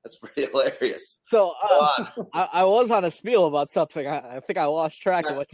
That's 0.03 0.17
pretty 0.17 0.45
hilarious. 0.51 1.19
So 1.29 1.53
uh, 1.63 2.05
I, 2.33 2.49
I, 2.53 2.63
was 2.63 2.91
on 2.91 3.05
a 3.05 3.11
spiel 3.11 3.45
about 3.45 3.71
something. 3.71 4.05
I, 4.05 4.37
I 4.37 4.39
think 4.39 4.57
I 4.59 4.65
lost 4.65 5.01
track 5.01 5.25
of 5.29 5.37
what. 5.37 5.47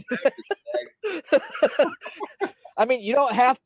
I 2.76 2.84
mean, 2.84 3.02
you 3.02 3.14
don't 3.14 3.32
have. 3.32 3.58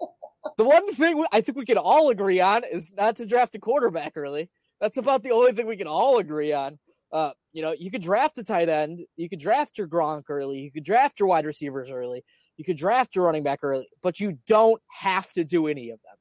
The 0.58 0.64
one 0.64 0.92
thing 0.94 1.24
I 1.32 1.40
think 1.40 1.58
we 1.58 1.66
can 1.66 1.76
all 1.76 2.10
agree 2.10 2.40
on 2.40 2.62
is 2.62 2.92
not 2.96 3.16
to 3.16 3.26
draft 3.26 3.56
a 3.56 3.58
quarterback 3.58 4.12
early. 4.16 4.48
That's 4.80 4.96
about 4.96 5.24
the 5.24 5.32
only 5.32 5.52
thing 5.52 5.66
we 5.66 5.76
can 5.76 5.88
all 5.88 6.18
agree 6.18 6.52
on. 6.52 6.78
Uh, 7.12 7.30
you 7.52 7.62
know, 7.62 7.72
you 7.78 7.90
could 7.90 8.02
draft 8.02 8.36
a 8.38 8.44
tight 8.44 8.68
end, 8.68 9.00
you 9.16 9.28
could 9.28 9.38
draft 9.38 9.78
your 9.78 9.86
Gronk 9.86 10.24
early, 10.28 10.58
you 10.58 10.72
could 10.72 10.84
draft 10.84 11.20
your 11.20 11.28
wide 11.28 11.46
receivers 11.46 11.90
early, 11.90 12.24
you 12.56 12.64
could 12.64 12.76
draft 12.76 13.14
your 13.14 13.26
running 13.26 13.44
back 13.44 13.60
early, 13.62 13.88
but 14.02 14.18
you 14.18 14.38
don't 14.46 14.80
have 14.88 15.32
to 15.32 15.44
do 15.44 15.68
any 15.68 15.90
of 15.90 16.00
them. 16.02 16.16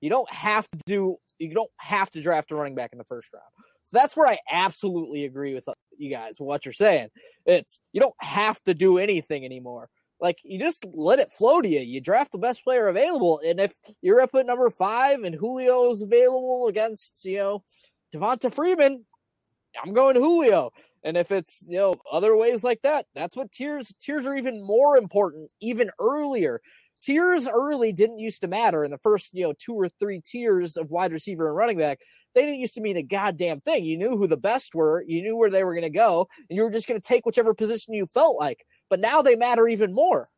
You 0.00 0.10
don't 0.10 0.30
have 0.30 0.66
to 0.68 0.78
do 0.86 1.18
you 1.38 1.54
don't 1.54 1.70
have 1.78 2.10
to 2.10 2.20
draft 2.20 2.52
a 2.52 2.56
running 2.56 2.74
back 2.74 2.90
in 2.92 2.98
the 2.98 3.04
first 3.04 3.28
round. 3.32 3.44
So 3.84 3.98
that's 3.98 4.16
where 4.16 4.28
I 4.28 4.38
absolutely 4.50 5.24
agree 5.24 5.54
with 5.54 5.64
you 5.98 6.10
guys 6.10 6.36
what 6.38 6.64
you're 6.64 6.72
saying. 6.72 7.08
It's 7.46 7.80
you 7.92 8.00
don't 8.00 8.14
have 8.20 8.62
to 8.64 8.74
do 8.74 8.98
anything 8.98 9.44
anymore. 9.44 9.88
Like 10.20 10.38
you 10.44 10.58
just 10.58 10.84
let 10.94 11.18
it 11.18 11.32
flow 11.32 11.60
to 11.60 11.68
you. 11.68 11.80
You 11.80 12.00
draft 12.00 12.32
the 12.32 12.38
best 12.38 12.62
player 12.62 12.88
available, 12.88 13.40
and 13.44 13.58
if 13.58 13.74
you're 14.02 14.20
up 14.20 14.34
at 14.34 14.46
number 14.46 14.70
five 14.70 15.22
and 15.22 15.36
Julio's 15.38 16.02
available 16.02 16.68
against 16.68 17.24
you 17.24 17.38
know 17.38 17.64
Devonta 18.14 18.52
Freeman, 18.52 19.04
I'm 19.80 19.92
going 19.92 20.16
Julio. 20.16 20.70
And 21.04 21.16
if 21.16 21.32
it's 21.32 21.62
you 21.66 21.78
know 21.78 21.96
other 22.10 22.36
ways 22.36 22.62
like 22.62 22.80
that, 22.82 23.06
that's 23.14 23.36
what 23.36 23.50
tiers 23.50 23.92
tiers 24.00 24.26
are 24.26 24.36
even 24.36 24.64
more 24.64 24.96
important, 24.96 25.50
even 25.60 25.90
earlier. 25.98 26.60
Tiers 27.02 27.48
early 27.48 27.92
didn't 27.92 28.20
used 28.20 28.42
to 28.42 28.46
matter 28.46 28.84
in 28.84 28.92
the 28.92 28.98
first 28.98 29.30
you 29.32 29.44
know 29.44 29.54
two 29.58 29.74
or 29.74 29.88
three 29.88 30.20
tiers 30.20 30.76
of 30.76 30.90
wide 30.90 31.12
receiver 31.12 31.48
and 31.48 31.56
running 31.56 31.78
back. 31.78 31.98
They 32.34 32.42
didn't 32.42 32.60
used 32.60 32.74
to 32.74 32.80
mean 32.80 32.96
a 32.96 33.02
goddamn 33.02 33.60
thing. 33.60 33.84
You 33.84 33.98
knew 33.98 34.16
who 34.16 34.26
the 34.26 34.36
best 34.36 34.74
were, 34.74 35.04
you 35.06 35.22
knew 35.22 35.36
where 35.36 35.50
they 35.50 35.64
were 35.64 35.74
going 35.74 35.82
to 35.82 35.90
go, 35.90 36.28
and 36.48 36.56
you 36.56 36.62
were 36.62 36.70
just 36.70 36.86
going 36.86 37.00
to 37.00 37.06
take 37.06 37.26
whichever 37.26 37.52
position 37.52 37.94
you 37.94 38.06
felt 38.06 38.36
like. 38.38 38.64
But 38.88 39.00
now 39.00 39.22
they 39.22 39.34
matter 39.34 39.66
even 39.66 39.92
more. 39.92 40.28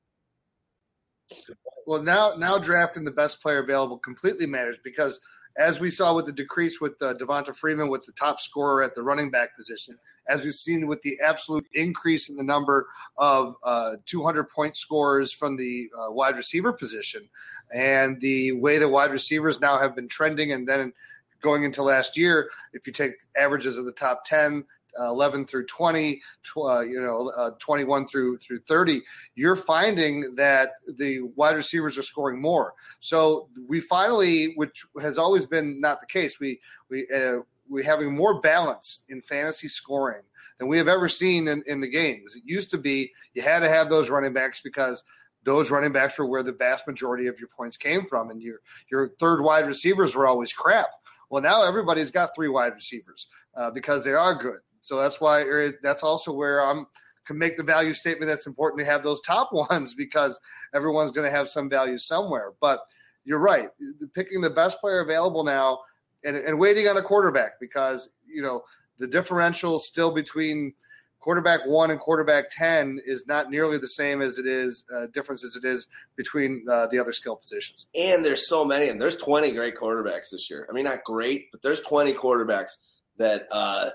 Well, 1.86 2.02
now 2.02 2.34
now 2.38 2.58
drafting 2.58 3.04
the 3.04 3.10
best 3.10 3.42
player 3.42 3.58
available 3.62 3.98
completely 3.98 4.46
matters 4.46 4.78
because 4.82 5.20
as 5.56 5.78
we 5.78 5.90
saw 5.90 6.14
with 6.14 6.26
the 6.26 6.32
decrease 6.32 6.80
with 6.80 7.00
uh, 7.00 7.14
Devonta 7.14 7.54
Freeman 7.54 7.88
with 7.88 8.04
the 8.04 8.12
top 8.12 8.40
scorer 8.40 8.82
at 8.82 8.94
the 8.94 9.02
running 9.02 9.30
back 9.30 9.56
position, 9.56 9.96
as 10.28 10.42
we've 10.42 10.54
seen 10.54 10.86
with 10.86 11.00
the 11.02 11.18
absolute 11.24 11.66
increase 11.74 12.28
in 12.28 12.36
the 12.36 12.42
number 12.42 12.86
of 13.18 13.54
uh, 13.62 13.96
200 14.06 14.50
point 14.50 14.76
scorers 14.76 15.32
from 15.32 15.56
the 15.56 15.88
uh, 15.96 16.10
wide 16.10 16.36
receiver 16.36 16.72
position, 16.72 17.28
and 17.72 18.20
the 18.20 18.52
way 18.52 18.78
the 18.78 18.88
wide 18.88 19.12
receivers 19.12 19.60
now 19.60 19.78
have 19.78 19.94
been 19.94 20.08
trending, 20.08 20.52
and 20.52 20.66
then 20.66 20.92
going 21.40 21.62
into 21.62 21.82
last 21.82 22.16
year, 22.16 22.50
if 22.72 22.86
you 22.86 22.92
take 22.92 23.12
averages 23.36 23.76
of 23.76 23.84
the 23.84 23.92
top 23.92 24.24
10, 24.24 24.64
uh, 24.64 24.64
11 25.00 25.46
through 25.46 25.66
20, 25.66 26.20
uh, 26.56 26.80
you 26.80 27.00
know, 27.00 27.30
uh, 27.36 27.50
21 27.58 28.06
through 28.06 28.38
through 28.38 28.60
30, 28.60 29.02
you're 29.34 29.56
finding 29.56 30.34
that 30.34 30.72
the 30.96 31.22
wide 31.36 31.56
receivers 31.56 31.98
are 31.98 32.02
scoring 32.02 32.40
more. 32.40 32.74
So 33.00 33.48
we 33.68 33.80
finally, 33.80 34.54
which 34.54 34.84
has 35.00 35.18
always 35.18 35.46
been 35.46 35.80
not 35.80 36.00
the 36.00 36.06
case, 36.06 36.38
we 36.40 36.60
we 36.88 37.06
uh, 37.14 37.38
we're 37.68 37.84
having 37.84 38.14
more 38.14 38.40
balance 38.40 39.04
in 39.08 39.22
fantasy 39.22 39.68
scoring 39.68 40.22
than 40.58 40.68
we 40.68 40.78
have 40.78 40.88
ever 40.88 41.08
seen 41.08 41.48
in, 41.48 41.62
in 41.66 41.80
the 41.80 41.88
games. 41.88 42.36
It 42.36 42.42
used 42.44 42.70
to 42.70 42.78
be 42.78 43.12
you 43.34 43.42
had 43.42 43.60
to 43.60 43.68
have 43.68 43.88
those 43.88 44.10
running 44.10 44.32
backs 44.32 44.60
because 44.62 45.02
those 45.44 45.70
running 45.70 45.92
backs 45.92 46.18
were 46.18 46.26
where 46.26 46.42
the 46.42 46.52
vast 46.52 46.86
majority 46.86 47.26
of 47.26 47.38
your 47.38 47.48
points 47.48 47.76
came 47.76 48.06
from, 48.06 48.30
and 48.30 48.42
your 48.42 48.60
your 48.90 49.10
third 49.20 49.42
wide 49.42 49.66
receivers 49.66 50.14
were 50.14 50.26
always 50.26 50.52
crap. 50.52 50.88
Well, 51.30 51.42
now 51.42 51.62
everybody's 51.62 52.10
got 52.10 52.34
three 52.34 52.48
wide 52.48 52.74
receivers 52.74 53.28
uh, 53.56 53.70
because 53.70 54.04
they 54.04 54.12
are 54.12 54.34
good. 54.34 54.60
So 54.84 54.98
that's 54.98 55.20
why 55.20 55.72
that's 55.82 56.02
also 56.02 56.32
where 56.32 56.64
I'm 56.64 56.86
can 57.26 57.38
make 57.38 57.56
the 57.56 57.62
value 57.62 57.94
statement 57.94 58.28
that's 58.28 58.46
important 58.46 58.80
to 58.80 58.84
have 58.84 59.02
those 59.02 59.20
top 59.22 59.50
ones 59.70 59.94
because 59.94 60.38
everyone's 60.74 61.10
going 61.10 61.28
to 61.28 61.36
have 61.36 61.48
some 61.48 61.68
value 61.68 61.98
somewhere. 61.98 62.52
But 62.60 62.80
you're 63.24 63.38
right, 63.38 63.70
picking 64.14 64.42
the 64.42 64.50
best 64.50 64.78
player 64.80 65.00
available 65.00 65.44
now 65.44 65.80
and, 66.24 66.36
and 66.36 66.58
waiting 66.58 66.86
on 66.88 66.96
a 66.96 67.02
quarterback 67.02 67.58
because 67.60 68.08
you 68.26 68.42
know 68.42 68.62
the 68.98 69.06
differential 69.06 69.78
still 69.78 70.12
between 70.12 70.74
quarterback 71.20 71.60
one 71.64 71.90
and 71.90 71.98
quarterback 71.98 72.50
10 72.50 73.00
is 73.06 73.26
not 73.26 73.50
nearly 73.50 73.78
the 73.78 73.88
same 73.88 74.20
as 74.20 74.36
it 74.36 74.46
is 74.46 74.84
uh, 74.94 75.06
difference 75.06 75.42
as 75.42 75.56
it 75.56 75.64
is 75.64 75.88
between 76.16 76.62
uh, 76.70 76.86
the 76.88 76.98
other 76.98 77.14
skill 77.14 77.34
positions 77.34 77.86
and 77.94 78.22
there's 78.22 78.46
so 78.46 78.62
many 78.62 78.90
and 78.90 79.00
there's 79.00 79.16
20 79.16 79.52
great 79.52 79.74
quarterbacks 79.74 80.30
this 80.30 80.50
year 80.50 80.66
i 80.68 80.74
mean 80.74 80.84
not 80.84 81.02
great 81.02 81.50
but 81.50 81.62
there's 81.62 81.80
20 81.80 82.12
quarterbacks 82.12 82.72
that 83.16 83.46
uh, 83.52 83.88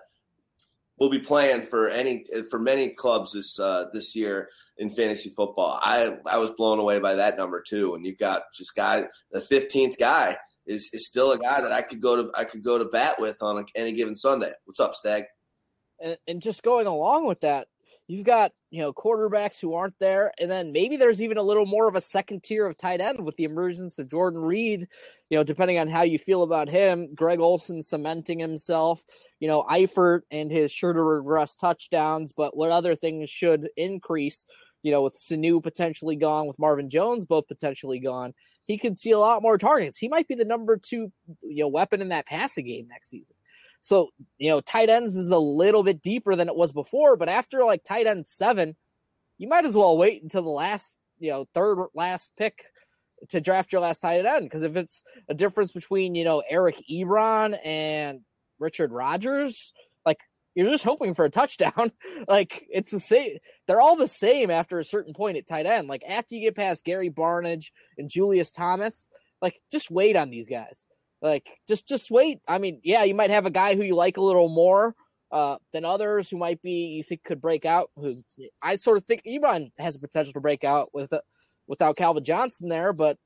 will 0.99 1.09
be 1.09 1.19
playing 1.19 1.63
for 1.63 1.87
any 1.87 2.25
for 2.49 2.59
many 2.59 2.89
clubs 2.89 3.33
this 3.33 3.59
uh, 3.59 3.85
this 3.93 4.15
year 4.15 4.49
in 4.77 4.89
fantasy 4.89 5.29
football. 5.29 5.79
I 5.81 6.17
I 6.25 6.37
was 6.37 6.51
blown 6.51 6.79
away 6.79 6.99
by 6.99 7.15
that 7.15 7.37
number 7.37 7.61
too. 7.61 7.95
And 7.95 8.05
you've 8.05 8.17
got 8.17 8.43
just 8.55 8.75
guy 8.75 9.05
the 9.31 9.41
fifteenth 9.41 9.97
guy 9.97 10.37
is 10.65 10.89
is 10.93 11.07
still 11.07 11.31
a 11.31 11.37
guy 11.37 11.61
that 11.61 11.71
I 11.71 11.81
could 11.81 12.01
go 12.01 12.23
to 12.23 12.31
I 12.35 12.43
could 12.43 12.63
go 12.63 12.77
to 12.77 12.85
bat 12.85 13.15
with 13.19 13.41
on 13.41 13.65
any 13.75 13.93
given 13.93 14.15
Sunday. 14.15 14.51
What's 14.65 14.79
up, 14.79 14.95
Stagg? 14.95 15.23
And, 16.01 16.17
and 16.27 16.41
just 16.41 16.63
going 16.63 16.87
along 16.87 17.27
with 17.27 17.41
that, 17.41 17.67
you've 18.09 18.25
got 18.25 18.51
you 18.71 18.81
know 18.81 18.91
quarterbacks 18.91 19.61
who 19.61 19.73
aren't 19.75 19.97
there, 19.99 20.33
and 20.39 20.51
then 20.51 20.73
maybe 20.73 20.97
there's 20.97 21.21
even 21.21 21.37
a 21.37 21.43
little 21.43 21.65
more 21.65 21.87
of 21.87 21.95
a 21.95 22.01
second 22.01 22.43
tier 22.43 22.65
of 22.65 22.75
tight 22.75 22.99
end 22.99 23.23
with 23.23 23.37
the 23.37 23.45
emergence 23.45 23.99
of 23.99 24.09
Jordan 24.09 24.41
Reed. 24.41 24.87
You 25.29 25.37
know, 25.37 25.43
depending 25.43 25.79
on 25.79 25.87
how 25.87 26.01
you 26.01 26.19
feel 26.19 26.43
about 26.43 26.67
him, 26.67 27.13
Greg 27.15 27.39
Olsen 27.39 27.81
cementing 27.81 28.39
himself. 28.39 29.03
You 29.39 29.47
know, 29.47 29.63
Eifert 29.63 30.21
and 30.31 30.51
his 30.51 30.71
sure 30.71 30.91
to 30.91 31.01
regress 31.01 31.55
touchdowns, 31.55 32.33
but 32.33 32.57
what 32.57 32.71
other 32.71 32.95
things 32.95 33.29
should 33.29 33.69
increase? 33.77 34.45
you 34.81 34.91
know, 34.91 35.01
with 35.01 35.17
Sanu 35.17 35.61
potentially 35.61 36.15
gone, 36.15 36.47
with 36.47 36.59
Marvin 36.59 36.89
Jones 36.89 37.25
both 37.25 37.47
potentially 37.47 37.99
gone, 37.99 38.33
he 38.61 38.77
could 38.77 38.97
see 38.97 39.11
a 39.11 39.19
lot 39.19 39.41
more 39.41 39.57
targets. 39.57 39.97
He 39.97 40.07
might 40.07 40.27
be 40.27 40.35
the 40.35 40.45
number 40.45 40.77
two, 40.77 41.11
you 41.43 41.63
know, 41.63 41.67
weapon 41.67 42.01
in 42.01 42.09
that 42.09 42.27
passing 42.27 42.65
game 42.65 42.87
next 42.87 43.09
season. 43.09 43.35
So, 43.81 44.09
you 44.37 44.49
know, 44.49 44.61
tight 44.61 44.89
ends 44.89 45.15
is 45.15 45.29
a 45.29 45.37
little 45.37 45.83
bit 45.83 46.01
deeper 46.01 46.35
than 46.35 46.49
it 46.49 46.55
was 46.55 46.71
before, 46.71 47.15
but 47.15 47.29
after 47.29 47.63
like 47.63 47.83
tight 47.83 48.07
end 48.07 48.25
seven, 48.25 48.75
you 49.37 49.47
might 49.47 49.65
as 49.65 49.75
well 49.75 49.97
wait 49.97 50.21
until 50.21 50.43
the 50.43 50.49
last, 50.49 50.99
you 51.19 51.31
know, 51.31 51.45
third 51.53 51.87
last 51.93 52.31
pick 52.37 52.65
to 53.29 53.41
draft 53.41 53.71
your 53.71 53.81
last 53.81 53.99
tight 53.99 54.25
end. 54.25 54.45
Because 54.45 54.63
if 54.63 54.75
it's 54.75 55.01
a 55.27 55.33
difference 55.33 55.71
between, 55.71 56.15
you 56.15 56.25
know, 56.25 56.43
Eric 56.49 56.81
Ebron 56.91 57.57
and 57.65 58.21
Richard 58.59 58.91
Rodgers, 58.91 59.73
like 60.05 60.19
you're 60.55 60.69
just 60.69 60.83
hoping 60.83 61.13
for 61.13 61.25
a 61.25 61.29
touchdown. 61.29 61.91
like 62.27 62.65
it's 62.69 62.91
the 62.91 62.99
same. 62.99 63.37
They're 63.67 63.81
all 63.81 63.95
the 63.95 64.07
same 64.07 64.51
after 64.51 64.79
a 64.79 64.85
certain 64.85 65.13
point 65.13 65.37
at 65.37 65.47
tight 65.47 65.65
end. 65.65 65.87
Like 65.87 66.03
after 66.07 66.35
you 66.35 66.41
get 66.41 66.55
past 66.55 66.83
Gary 66.83 67.09
Barnidge 67.09 67.67
and 67.97 68.09
Julius 68.09 68.51
Thomas, 68.51 69.07
like 69.41 69.59
just 69.71 69.89
wait 69.89 70.15
on 70.15 70.29
these 70.29 70.49
guys. 70.49 70.85
Like 71.21 71.49
just 71.67 71.87
just 71.87 72.09
wait. 72.09 72.39
I 72.47 72.59
mean, 72.59 72.79
yeah, 72.83 73.03
you 73.03 73.15
might 73.15 73.29
have 73.29 73.45
a 73.45 73.51
guy 73.51 73.75
who 73.75 73.83
you 73.83 73.95
like 73.95 74.17
a 74.17 74.21
little 74.21 74.49
more 74.49 74.95
uh, 75.31 75.57
than 75.73 75.85
others 75.85 76.29
who 76.29 76.37
might 76.37 76.61
be 76.61 76.87
you 76.95 77.03
think 77.03 77.23
could 77.23 77.41
break 77.41 77.65
out. 77.65 77.91
Who 77.95 78.15
I 78.61 78.77
sort 78.77 78.97
of 78.97 79.05
think 79.05 79.23
Ebron 79.27 79.71
has 79.77 79.95
the 79.95 79.99
potential 79.99 80.33
to 80.33 80.39
break 80.39 80.63
out 80.63 80.89
with 80.93 81.11
uh, 81.11 81.21
without 81.67 81.97
Calvin 81.97 82.23
Johnson 82.23 82.69
there, 82.69 82.93
but 82.93 83.17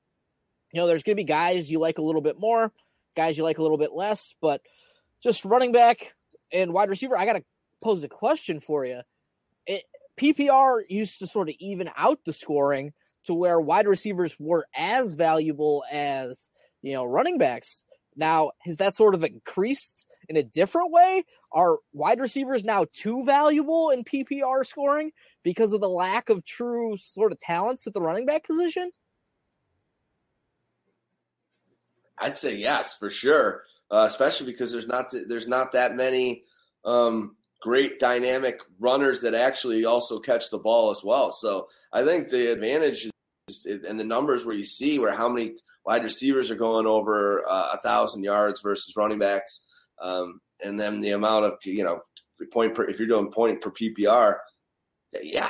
you 0.74 0.82
know, 0.82 0.88
there's 0.88 1.04
going 1.04 1.16
to 1.16 1.22
be 1.22 1.24
guys 1.24 1.72
you 1.72 1.80
like 1.80 2.00
a 2.00 2.02
little 2.02 2.22
bit 2.22 2.40
more, 2.40 2.74
guys 3.16 3.38
you 3.38 3.44
like 3.44 3.60
a 3.60 3.62
little 3.62 3.78
bit 3.78 3.94
less, 3.94 4.36
but 4.42 4.62
just 5.22 5.46
running 5.46 5.72
back 5.72 6.14
and 6.52 6.74
wide 6.74 6.90
receiver. 6.90 7.18
I 7.18 7.26
got 7.26 7.34
to 7.34 7.44
pose 7.82 8.04
a 8.04 8.10
question 8.10 8.60
for 8.60 8.86
you. 8.86 9.02
It, 9.68 9.84
PPR 10.20 10.82
used 10.90 11.20
to 11.20 11.28
sort 11.28 11.50
of 11.50 11.56
even 11.60 11.90
out 11.96 12.20
the 12.26 12.34
scoring 12.34 12.94
to 13.26 13.34
where 13.34 13.60
wide 13.60 13.88
receivers 13.88 14.36
were 14.40 14.66
as 14.76 15.14
valuable 15.14 15.84
as 15.92 16.50
you 16.84 16.94
know 16.94 17.04
running 17.04 17.40
backs. 17.40 17.84
Now, 18.16 18.52
has 18.62 18.78
that 18.78 18.96
sort 18.96 19.16
of 19.16 19.24
increased 19.24 20.06
in 20.30 20.38
a 20.38 20.44
different 20.44 20.92
way? 20.92 21.24
Are 21.52 21.78
wide 21.94 22.20
receivers 22.20 22.64
now 22.64 22.86
too 22.94 23.24
valuable 23.24 23.90
in 23.90 24.04
PPR 24.04 24.64
scoring 24.66 25.12
because 25.44 25.74
of 25.74 25.82
the 25.82 25.90
lack 25.90 26.30
of 26.30 26.46
true 26.46 26.96
sort 26.98 27.32
of 27.32 27.40
talents 27.40 27.88
at 27.88 27.94
the 27.94 28.02
running 28.02 28.28
back 28.28 28.46
position? 28.46 28.92
I'd 32.20 32.38
say 32.38 32.56
yes 32.56 32.96
for 32.96 33.10
sure, 33.10 33.64
uh, 33.90 34.06
especially 34.08 34.52
because 34.52 34.72
there's 34.72 34.88
not 34.88 35.14
there's 35.28 35.48
not 35.48 35.72
that 35.72 35.96
many 35.96 36.44
um, 36.86 37.36
great 37.62 38.00
dynamic 38.00 38.60
runners 38.80 39.22
that 39.22 39.34
actually 39.34 39.86
also 39.86 40.20
catch 40.20 40.50
the 40.50 40.60
ball 40.60 40.92
as 40.92 41.04
well. 41.04 41.32
So 41.32 41.68
I 41.92 42.04
think 42.04 42.30
the 42.30 42.52
advantage 42.52 43.10
is 43.66 43.86
and 43.86 44.00
the 44.00 44.04
numbers 44.04 44.46
where 44.46 44.56
you 44.56 44.64
see 44.64 45.00
where 45.00 45.14
how 45.14 45.30
many 45.30 45.54
wide 45.86 46.04
receivers 46.04 46.52
are 46.52 46.56
going 46.56 46.86
over 46.86 47.44
uh, 47.48 47.70
a 47.74 47.82
thousand 47.82 48.24
yards 48.24 48.62
versus 48.62 48.96
running 48.96 49.20
backs, 49.20 49.66
um, 50.02 50.40
and 50.64 50.80
then 50.80 51.02
the 51.02 51.12
amount 51.12 51.46
of 51.46 51.54
you 51.66 51.84
know 51.84 52.02
point 52.52 52.76
per 52.76 52.84
if 52.90 53.00
you're 53.00 53.08
doing 53.08 53.32
point 53.32 53.62
per 53.62 53.72
PPR, 53.72 54.38
yeah, 55.22 55.50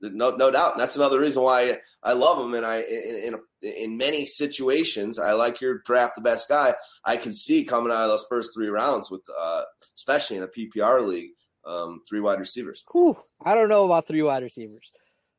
no 0.00 0.30
no 0.30 0.50
doubt. 0.50 0.72
And 0.72 0.80
that's 0.80 0.96
another 0.96 1.20
reason 1.20 1.42
why 1.42 1.78
I 2.02 2.12
love 2.12 2.38
them. 2.38 2.54
And 2.54 2.66
I 2.66 2.80
in, 2.80 3.34
in 3.34 3.36
in 3.62 3.96
many 3.96 4.24
situations, 4.24 5.18
I 5.18 5.32
like 5.32 5.60
your 5.60 5.80
draft 5.84 6.16
the 6.16 6.22
best 6.22 6.48
guy. 6.48 6.74
I 7.04 7.16
can 7.16 7.32
see 7.32 7.64
coming 7.64 7.92
out 7.92 8.02
of 8.02 8.08
those 8.08 8.26
first 8.28 8.50
three 8.54 8.68
rounds 8.68 9.10
with, 9.10 9.22
uh, 9.38 9.62
especially 9.96 10.38
in 10.38 10.42
a 10.42 10.48
PPR 10.48 11.06
league, 11.06 11.30
um, 11.64 12.00
three 12.08 12.20
wide 12.20 12.40
receivers. 12.40 12.84
Whew, 12.92 13.16
I 13.44 13.54
don't 13.54 13.68
know 13.68 13.84
about 13.84 14.06
three 14.06 14.22
wide 14.22 14.42
receivers. 14.42 14.90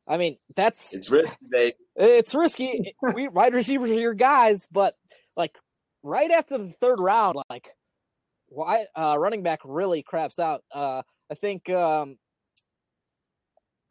I 0.08 0.18
mean, 0.18 0.38
that's 0.56 0.94
it's 0.94 1.10
risky. 1.10 1.38
Babe. 1.50 1.74
It's 1.96 2.36
risky. 2.36 2.96
we 3.14 3.28
wide 3.30 3.54
receivers 3.54 3.90
are 3.90 4.00
your 4.00 4.14
guys, 4.14 4.68
but 4.72 4.96
like 5.38 5.58
right 6.04 6.30
after 6.30 6.58
the 6.58 6.70
third 6.70 7.00
round, 7.00 7.38
like 7.50 7.70
why 8.48 8.86
uh, 8.96 9.18
running 9.18 9.44
back 9.44 9.60
really 9.64 10.04
craps 10.04 10.40
out. 10.40 10.64
Uh, 10.74 11.04
I 11.32 11.36
think 11.36 11.70
um, 11.70 12.18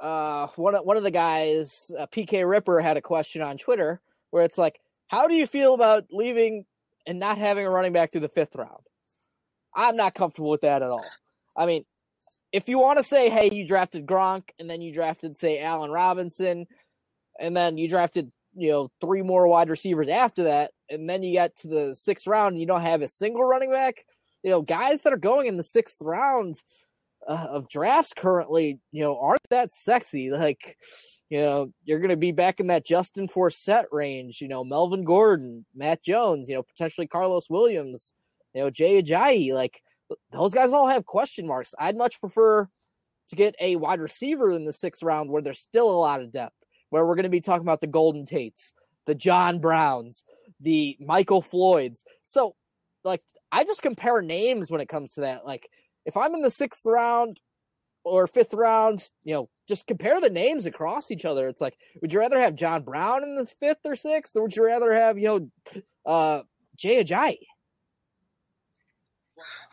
uh, 0.01 0.49
one 0.57 0.75
of 0.75 0.85
one 0.85 0.97
of 0.97 1.03
the 1.03 1.11
guys, 1.11 1.91
uh, 1.99 2.07
PK 2.07 2.49
Ripper, 2.49 2.81
had 2.81 2.97
a 2.97 3.03
question 3.03 3.41
on 3.41 3.57
Twitter 3.57 4.01
where 4.31 4.45
it's 4.45 4.59
like, 4.59 4.81
how 5.09 5.29
do 5.29 5.35
you 5.35 5.47
feel 5.47 5.75
about 5.75 6.05
leaving 6.11 6.65
and 7.07 7.19
not 7.19 7.39
having 7.39 7.67
a 7.67 7.71
running 7.71 7.93
back 7.93 8.13
through 8.13 8.21
the 8.21 8.29
fifth 8.29 8.55
round? 8.55 8.85
I'm 9.75 9.97
not 9.97 10.15
comfortable 10.15 10.51
with 10.51 10.63
that 10.63 10.83
at 10.83 10.91
all. 10.91 11.05
I 11.57 11.67
mean, 11.67 11.85
if 12.53 12.69
you 12.69 12.79
want 12.79 12.99
to 12.99 13.05
say, 13.05 13.31
hey, 13.31 13.51
you 13.53 13.67
drafted 13.67 14.07
Gronk 14.07 14.51
and 14.59 14.69
then 14.69 14.83
you 14.83 14.93
drafted, 14.93 15.37
say, 15.37 15.61
Allen 15.61 15.91
Robinson, 15.91 16.67
and 17.41 17.57
then 17.57 17.79
you 17.79 17.89
drafted, 17.89 18.31
you 18.55 18.71
know, 18.71 18.91
three 19.01 19.23
more 19.23 19.49
wide 19.49 19.71
receivers 19.71 20.09
after 20.09 20.45
that, 20.45 20.73
and 20.91 21.09
then 21.09 21.23
you 21.23 21.33
get 21.33 21.57
to 21.57 21.69
the 21.69 21.95
sixth 21.95 22.27
round 22.27 22.53
and 22.53 22.61
you 22.61 22.67
don't 22.67 22.83
have 22.83 23.01
a 23.01 23.09
single 23.09 23.43
running 23.43 23.71
back, 23.71 24.05
you 24.43 24.51
know, 24.51 24.61
guys 24.61 25.03
that 25.03 25.13
are 25.13 25.19
going 25.19 25.47
in 25.47 25.57
the 25.57 25.63
sixth 25.63 25.97
round 26.03 26.61
uh, 27.27 27.47
of 27.51 27.69
drafts 27.69 28.13
currently, 28.15 28.79
you 28.91 29.03
know, 29.03 29.19
aren't 29.19 29.41
that 29.51 29.73
sexy. 29.73 30.31
Like, 30.43 30.77
you 31.31 31.39
know, 31.39 31.73
you're 31.85 32.01
going 32.01 32.11
to 32.11 32.17
be 32.17 32.33
back 32.33 32.61
in 32.61 32.67
that 32.67 32.85
Justin 32.85 33.27
Forsett 33.27 33.85
range, 33.91 34.43
you 34.43 34.49
know, 34.49 34.63
Melvin 34.65 35.03
Gordon, 35.03 35.65
Matt 35.75 36.05
Jones, 36.05 36.47
you 36.47 36.57
know, 36.57 36.63
potentially 36.63 37.07
Carlos 37.07 37.49
Williams, 37.49 38.13
you 38.53 38.61
know, 38.61 38.69
Jay 38.69 39.03
Ajayi. 39.03 39.55
Like, 39.55 39.81
those 40.33 40.53
guys 40.55 40.73
all 40.73 40.89
have 40.89 41.05
question 41.05 41.47
marks. 41.47 41.75
I'd 41.79 41.97
much 41.97 42.21
prefer 42.21 42.69
to 43.29 43.37
get 43.37 43.55
a 43.61 43.77
wide 43.77 44.01
receiver 44.01 44.51
in 44.51 44.65
the 44.65 44.73
sixth 44.73 45.03
round 45.03 45.31
where 45.31 45.43
there's 45.43 45.61
still 45.61 45.91
a 45.91 45.93
lot 45.93 46.21
of 46.21 46.33
depth, 46.33 46.57
where 46.91 47.07
we're 47.07 47.15
going 47.15 47.25
to 47.25 47.31
be 47.31 47.41
talking 47.41 47.63
about 47.63 47.81
the 47.81 47.87
Golden 47.87 48.27
Tates, 48.27 48.73
the 49.07 49.15
John 49.15 49.61
Browns, 49.61 50.25
the 50.61 50.97
Michael 51.01 51.43
Floyds. 51.43 52.05
So, 52.27 52.55
like, 53.05 53.23
I 53.51 53.65
just 53.65 53.83
compare 53.83 54.21
names 54.23 54.71
when 54.71 54.81
it 54.81 54.89
comes 54.89 55.15
to 55.15 55.23
that. 55.23 55.45
Like, 55.45 55.69
if 56.05 56.17
I'm 56.17 56.35
in 56.35 56.41
the 56.41 56.51
sixth 56.51 56.85
round 56.85 57.41
or 58.05 58.27
fifth 58.27 58.55
round, 58.55 59.09
you 59.25 59.35
know, 59.35 59.49
just 59.69 59.87
compare 59.87 60.21
the 60.21 60.29
names 60.29 60.67
across 60.67 61.11
each 61.11 61.25
other. 61.25 61.49
It's 61.49 61.61
like, 61.61 61.77
would 62.01 62.13
you 62.13 62.19
rather 62.19 62.41
have 62.41 62.55
John 62.55 62.83
Brown 62.83 63.23
in 63.23 63.37
the 63.37 63.47
fifth 63.61 63.79
or 63.85 63.95
sixth, 63.95 64.35
or 64.37 64.43
would 64.43 64.57
you 64.57 64.65
rather 64.65 64.93
have, 64.93 65.19
you 65.19 65.29
know, 65.29 65.83
uh, 66.05 66.43
Jay 66.77 67.03
Ajayi? 67.03 67.39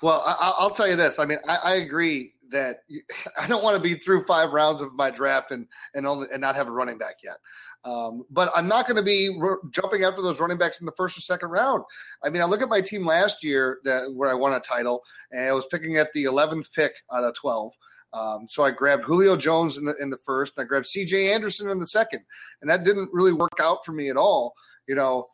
Well, 0.02 0.24
I, 0.26 0.64
will 0.64 0.72
tell 0.72 0.88
you 0.88 0.96
this. 0.96 1.20
I 1.20 1.26
mean, 1.26 1.40
I, 1.48 1.56
I 1.58 1.76
agree 1.76 2.34
that 2.52 2.84
you, 2.88 3.02
I 3.40 3.48
don't 3.48 3.64
want 3.64 3.78
to 3.78 3.82
be 3.82 3.96
through 3.96 4.26
five 4.26 4.52
rounds 4.52 4.82
of 4.82 4.94
my 4.94 5.10
draft 5.10 5.52
and 5.52 5.68
and 5.94 6.06
only 6.06 6.28
and 6.32 6.42
not 6.42 6.56
have 6.56 6.68
a 6.68 6.72
running 6.72 6.98
back 6.98 7.16
yet. 7.24 7.38
Um, 7.86 8.26
but 8.30 8.52
I'm 8.54 8.68
not 8.68 8.88
going 8.88 8.98
to 8.98 9.04
be 9.04 9.30
jumping 9.72 10.04
after 10.04 10.22
those 10.22 10.40
running 10.40 10.58
backs 10.58 10.82
in 10.82 10.86
the 10.86 10.92
first 10.98 11.18
or 11.18 11.22
second 11.22 11.50
round. 11.50 11.84
I 12.24 12.30
mean, 12.30 12.42
I 12.42 12.46
look 12.46 12.62
at 12.62 12.68
my 12.68 12.82
team 12.82 13.06
last 13.06 13.44
year 13.44 13.80
that 13.86 14.14
where 14.14 14.30
I 14.30 14.34
won 14.34 14.54
a 14.54 14.60
title, 14.60 15.02
and 15.32 15.48
I 15.48 15.54
was 15.54 15.66
picking 15.72 15.96
at 15.98 16.12
the 16.14 16.26
11th 16.26 16.72
pick 16.74 16.92
out 17.14 17.24
of 17.24 17.36
12. 17.36 17.72
Um, 18.12 18.48
so 18.50 18.64
I 18.64 18.72
grabbed 18.72 19.06
Julio 19.06 19.38
Jones 19.38 19.78
in 19.78 19.86
the 19.86 19.96
in 20.02 20.10
the 20.10 20.18
first, 20.18 20.54
and 20.58 20.64
I 20.64 20.68
grabbed 20.68 20.88
C.J. 20.88 21.32
Anderson 21.32 21.70
in 21.70 21.80
the 21.80 21.88
second, 21.88 22.22
and 22.62 22.70
that 22.70 22.84
didn't 22.84 23.10
really 23.14 23.34
work 23.34 23.60
out 23.62 23.86
for 23.86 23.92
me 23.92 24.10
at 24.10 24.18
all. 24.18 24.54
You 24.88 24.96
know, 24.96 25.28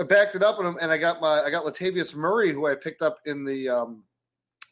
I 0.00 0.04
backed 0.04 0.34
it 0.34 0.42
up, 0.42 0.58
and, 0.58 0.78
and 0.80 0.90
I 0.90 0.98
got 0.98 1.20
my 1.20 1.42
I 1.42 1.50
got 1.50 1.64
Latavius 1.64 2.14
Murray, 2.14 2.52
who 2.52 2.66
I 2.66 2.74
picked 2.74 3.02
up 3.02 3.18
in 3.26 3.44
the. 3.44 3.68
Um, 3.68 4.04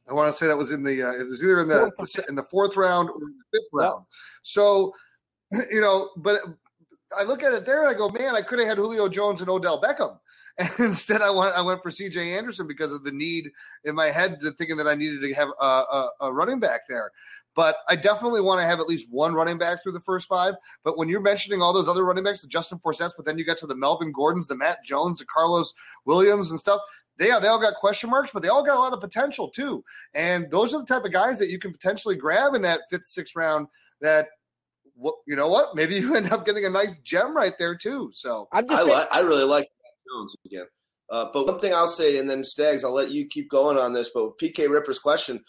I 0.09 0.15
want 0.15 0.29
to 0.29 0.33
say 0.33 0.47
that 0.47 0.57
was 0.57 0.73
in 0.73 0.83
the 0.83 1.03
uh, 1.03 1.13
it 1.13 1.29
was 1.29 1.43
either 1.43 1.61
in 1.61 1.69
the 1.69 2.25
in 2.29 2.35
the 2.35 2.43
fourth 2.43 2.77
round 2.77 3.11
or 3.11 3.21
the 3.21 3.33
fifth 3.53 3.69
round. 3.73 4.05
So, 4.43 4.93
you 5.71 5.81
know, 5.81 6.11
but 6.17 6.41
I 7.17 7.25
look 7.25 7.43
at 7.43 7.53
it 7.53 7.67
there 7.67 7.85
and 7.85 7.95
I 7.95 7.99
go, 7.99 8.09
man, 8.09 8.35
I 8.35 8.43
could 8.43 8.59
have 8.59 8.69
had 8.69 8.79
Julio 8.79 9.09
Jones 9.09 9.41
and 9.41 9.51
Odell 9.51 9.81
Beckham. 9.81 10.19
And 10.59 10.71
instead, 10.81 11.23
I 11.23 11.31
went 11.31 11.55
I 11.55 11.63
went 11.63 11.83
for 11.83 11.91
C.J. 11.91 12.37
Anderson 12.37 12.67
because 12.67 12.93
of 12.93 13.03
the 13.03 13.13
need 13.13 13.51
in 13.85 13.95
my 13.95 14.09
head, 14.09 14.41
to 14.41 14.51
thinking 14.51 14.77
that 14.77 14.87
I 14.87 14.95
needed 14.95 15.23
to 15.23 15.33
have 15.33 15.49
a, 15.59 15.65
a, 15.65 16.11
a 16.23 16.33
running 16.33 16.61
back 16.61 16.83
there. 16.87 17.13
But 17.57 17.77
I 17.89 17.97
definitely 17.97 18.41
want 18.41 18.61
to 18.61 18.67
have 18.67 18.79
at 18.81 18.87
least 18.87 19.09
one 19.11 19.35
running 19.35 19.59
back 19.59 19.83
through 19.83 19.93
the 19.93 20.01
first 20.01 20.29
five. 20.29 20.55
But 20.85 20.97
when 20.97 21.09
you're 21.09 21.21
mentioning 21.21 21.61
all 21.61 21.73
those 21.73 21.89
other 21.89 22.05
running 22.05 22.25
backs, 22.25 22.43
the 22.43 22.49
Justin 22.49 22.79
Forsett, 22.79 23.11
but 23.17 23.27
then 23.27 23.39
you 23.39 23.45
get 23.45 23.59
to 23.59 23.67
the 23.67 23.75
Melvin 23.75 24.13
Gordons, 24.13 24.47
the 24.47 24.55
Matt 24.55 24.85
Jones, 24.85 25.19
the 25.19 25.25
Carlos 25.25 25.73
Williams, 26.05 26.51
and 26.51 26.61
stuff. 26.61 26.81
They, 27.19 27.27
they 27.27 27.49
all 27.49 27.61
got 27.61 27.75
question 27.75 28.09
marks, 28.09 28.31
but 28.33 28.43
they 28.43 28.49
all 28.49 28.65
got 28.65 28.77
a 28.77 28.81
lot 28.81 28.93
of 28.93 29.01
potential 29.01 29.51
too. 29.51 29.85
And 30.15 30.51
those 30.51 30.73
are 30.73 30.81
the 30.81 30.87
type 30.87 31.05
of 31.05 31.13
guys 31.13 31.39
that 31.39 31.51
you 31.51 31.59
can 31.59 31.73
potentially 31.73 32.15
grab 32.15 32.55
in 32.55 32.63
that 32.63 32.81
fifth, 32.89 33.09
sixth 33.09 33.37
round 33.37 33.67
that 34.01 34.29
you 35.27 35.37
know 35.37 35.49
what 35.49 35.75
maybe 35.75 35.97
you 35.97 36.15
end 36.17 36.33
up 36.33 36.47
getting 36.47 36.65
a 36.65 36.71
nice 36.71 36.95
gem 37.03 37.37
right 37.37 37.55
there 37.59 37.75
too. 37.75 38.11
So 38.13 38.49
I'm 38.53 38.67
just 38.69 38.81
I, 38.81 38.85
li- 38.85 39.07
I 39.13 39.21
really 39.21 39.45
like 39.45 39.69
Jones 40.11 40.35
again. 40.47 40.67
Uh, 41.11 41.27
but 41.33 41.47
one 41.47 41.59
thing 41.59 41.75
I'll 41.75 41.89
say, 41.89 42.19
and 42.19 42.31
then 42.31 42.45
Stags, 42.45 42.85
I'll 42.85 42.95
let 42.95 43.11
you 43.11 43.27
keep 43.27 43.51
going 43.51 43.77
on 43.77 43.93
this. 43.93 44.11
But 44.15 44.39
PK 44.39 44.69
Ripper's 44.69 45.01
question, 45.01 45.43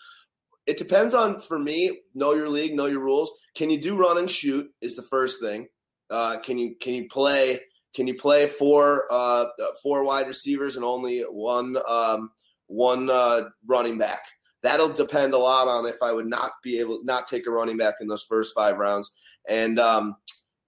it 0.65 0.77
depends 0.77 1.13
on 1.13 1.41
for 1.41 1.57
me. 1.57 2.01
Know 2.13 2.33
your 2.33 2.49
league, 2.49 2.75
know 2.75 2.85
your 2.85 3.01
rules. 3.01 3.31
Can 3.55 3.69
you 3.69 3.81
do 3.81 3.97
run 3.97 4.17
and 4.17 4.29
shoot? 4.29 4.69
Is 4.81 4.95
the 4.95 5.03
first 5.03 5.41
thing. 5.41 5.67
Uh, 6.09 6.37
can 6.43 6.57
you 6.57 6.75
can 6.79 6.93
you 6.93 7.07
play? 7.07 7.61
Can 7.93 8.07
you 8.07 8.15
play 8.15 8.47
four 8.47 9.07
uh, 9.11 9.45
four 9.81 10.03
wide 10.03 10.27
receivers 10.27 10.75
and 10.75 10.85
only 10.85 11.21
one 11.21 11.77
um, 11.87 12.31
one 12.67 13.09
uh, 13.09 13.49
running 13.65 13.97
back? 13.97 14.23
that'll 14.63 14.89
depend 14.89 15.33
a 15.33 15.37
lot 15.37 15.67
on 15.67 15.85
if 15.87 16.01
I 16.01 16.11
would 16.11 16.27
not 16.27 16.51
be 16.63 16.79
able 16.79 17.03
not 17.03 17.27
take 17.27 17.47
a 17.47 17.51
running 17.51 17.77
back 17.77 17.95
in 17.99 18.07
those 18.07 18.23
first 18.23 18.53
five 18.55 18.77
rounds. 18.77 19.11
And 19.47 19.79
um, 19.79 20.15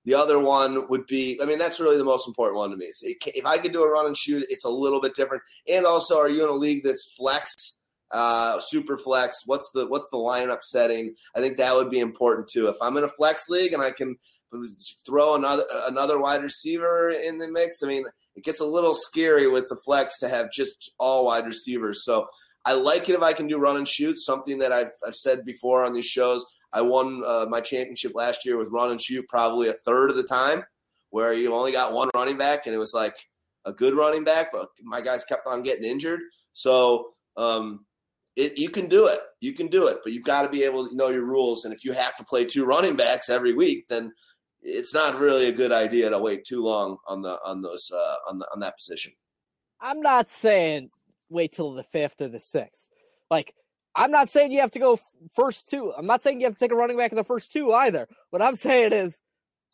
the 0.05 0.15
other 0.15 0.39
one 0.39 0.87
would 0.89 1.05
be, 1.07 1.39
I 1.41 1.45
mean, 1.45 1.59
that's 1.59 1.79
really 1.79 1.97
the 1.97 2.03
most 2.03 2.27
important 2.27 2.57
one 2.57 2.71
to 2.71 2.77
me. 2.77 2.91
if 3.01 3.45
I 3.45 3.57
could 3.57 3.71
do 3.71 3.83
a 3.83 3.89
run 3.91 4.07
and 4.07 4.17
shoot, 4.17 4.45
it's 4.49 4.65
a 4.65 4.69
little 4.69 4.99
bit 4.99 5.15
different. 5.15 5.43
And 5.67 5.85
also, 5.85 6.17
are 6.17 6.29
you 6.29 6.43
in 6.43 6.49
a 6.49 6.53
league 6.53 6.83
that's 6.83 7.13
flex, 7.13 7.77
uh, 8.13 8.59
super 8.59 8.97
flex? 8.97 9.41
What's 9.45 9.69
the 9.73 9.87
what's 9.87 10.09
the 10.09 10.17
lineup 10.17 10.63
setting? 10.63 11.15
I 11.35 11.39
think 11.39 11.57
that 11.57 11.75
would 11.75 11.89
be 11.89 11.99
important 11.99 12.47
too. 12.47 12.67
If 12.67 12.77
I'm 12.81 12.95
in 12.97 13.03
a 13.03 13.09
flex 13.09 13.49
league 13.49 13.73
and 13.73 13.81
I 13.81 13.91
can 13.91 14.15
throw 15.05 15.35
another 15.35 15.63
another 15.87 16.19
wide 16.19 16.43
receiver 16.43 17.09
in 17.09 17.39
the 17.39 17.51
mix, 17.51 17.81
I 17.83 17.87
mean, 17.87 18.05
it 18.35 18.43
gets 18.43 18.61
a 18.61 18.65
little 18.65 18.93
scary 18.93 19.47
with 19.47 19.67
the 19.67 19.77
flex 19.83 20.19
to 20.19 20.29
have 20.29 20.51
just 20.51 20.91
all 20.99 21.25
wide 21.25 21.45
receivers. 21.45 22.05
So 22.05 22.27
I 22.65 22.73
like 22.73 23.09
it 23.09 23.15
if 23.15 23.21
I 23.21 23.33
can 23.33 23.47
do 23.47 23.57
run 23.57 23.77
and 23.77 23.87
shoot, 23.87 24.19
something 24.19 24.59
that 24.59 24.71
I've, 24.71 24.91
I've 25.05 25.15
said 25.15 25.43
before 25.43 25.83
on 25.83 25.93
these 25.93 26.05
shows. 26.05 26.45
I 26.71 26.81
won 26.81 27.21
uh, 27.25 27.45
my 27.49 27.61
championship 27.61 28.13
last 28.15 28.45
year 28.45 28.57
with 28.57 28.69
run 28.71 28.89
and 28.89 29.01
shoot 29.01 29.27
probably 29.29 29.67
a 29.67 29.73
third 29.73 30.09
of 30.09 30.15
the 30.15 30.23
time, 30.23 30.63
where 31.09 31.33
you 31.33 31.53
only 31.53 31.71
got 31.71 31.93
one 31.93 32.09
running 32.15 32.37
back, 32.37 32.65
and 32.65 32.73
it 32.73 32.79
was 32.79 32.93
like 32.93 33.15
a 33.65 33.73
good 33.73 33.95
running 33.95 34.23
back, 34.23 34.51
but 34.51 34.69
my 34.81 35.01
guys 35.01 35.23
kept 35.23 35.47
on 35.47 35.61
getting 35.61 35.83
injured. 35.83 36.21
So 36.53 37.13
um, 37.37 37.85
it, 38.35 38.57
you 38.57 38.69
can 38.69 38.87
do 38.87 39.07
it. 39.07 39.19
You 39.41 39.53
can 39.53 39.67
do 39.67 39.87
it, 39.87 39.99
but 40.03 40.13
you've 40.13 40.23
got 40.23 40.43
to 40.43 40.49
be 40.49 40.63
able 40.63 40.87
to 40.87 40.95
know 40.95 41.09
your 41.09 41.25
rules. 41.25 41.65
And 41.65 41.73
if 41.73 41.83
you 41.83 41.93
have 41.93 42.15
to 42.15 42.23
play 42.23 42.45
two 42.45 42.65
running 42.65 42.95
backs 42.95 43.29
every 43.29 43.53
week, 43.53 43.87
then 43.87 44.11
it's 44.61 44.93
not 44.93 45.19
really 45.19 45.47
a 45.47 45.51
good 45.51 45.71
idea 45.71 46.09
to 46.09 46.19
wait 46.19 46.45
too 46.45 46.63
long 46.63 46.97
on 47.07 47.21
the 47.21 47.37
on 47.43 47.61
those 47.61 47.91
uh, 47.93 48.15
on 48.29 48.39
the 48.39 48.47
on 48.53 48.59
that 48.61 48.77
position. 48.77 49.11
I'm 49.81 50.01
not 50.01 50.29
saying 50.29 50.89
wait 51.29 51.51
till 51.51 51.73
the 51.73 51.83
fifth 51.83 52.21
or 52.21 52.29
the 52.29 52.39
sixth. 52.39 52.87
Like, 53.29 53.53
I'm 53.95 54.11
not 54.11 54.29
saying 54.29 54.51
you 54.51 54.61
have 54.61 54.71
to 54.71 54.79
go 54.79 54.99
first 55.35 55.69
two. 55.69 55.93
I'm 55.97 56.05
not 56.05 56.21
saying 56.21 56.39
you 56.39 56.45
have 56.45 56.53
to 56.53 56.59
take 56.59 56.71
a 56.71 56.75
running 56.75 56.97
back 56.97 57.11
in 57.11 57.17
the 57.17 57.23
first 57.23 57.51
two 57.51 57.73
either. 57.73 58.07
What 58.29 58.41
I'm 58.41 58.55
saying 58.55 58.93
is, 58.93 59.19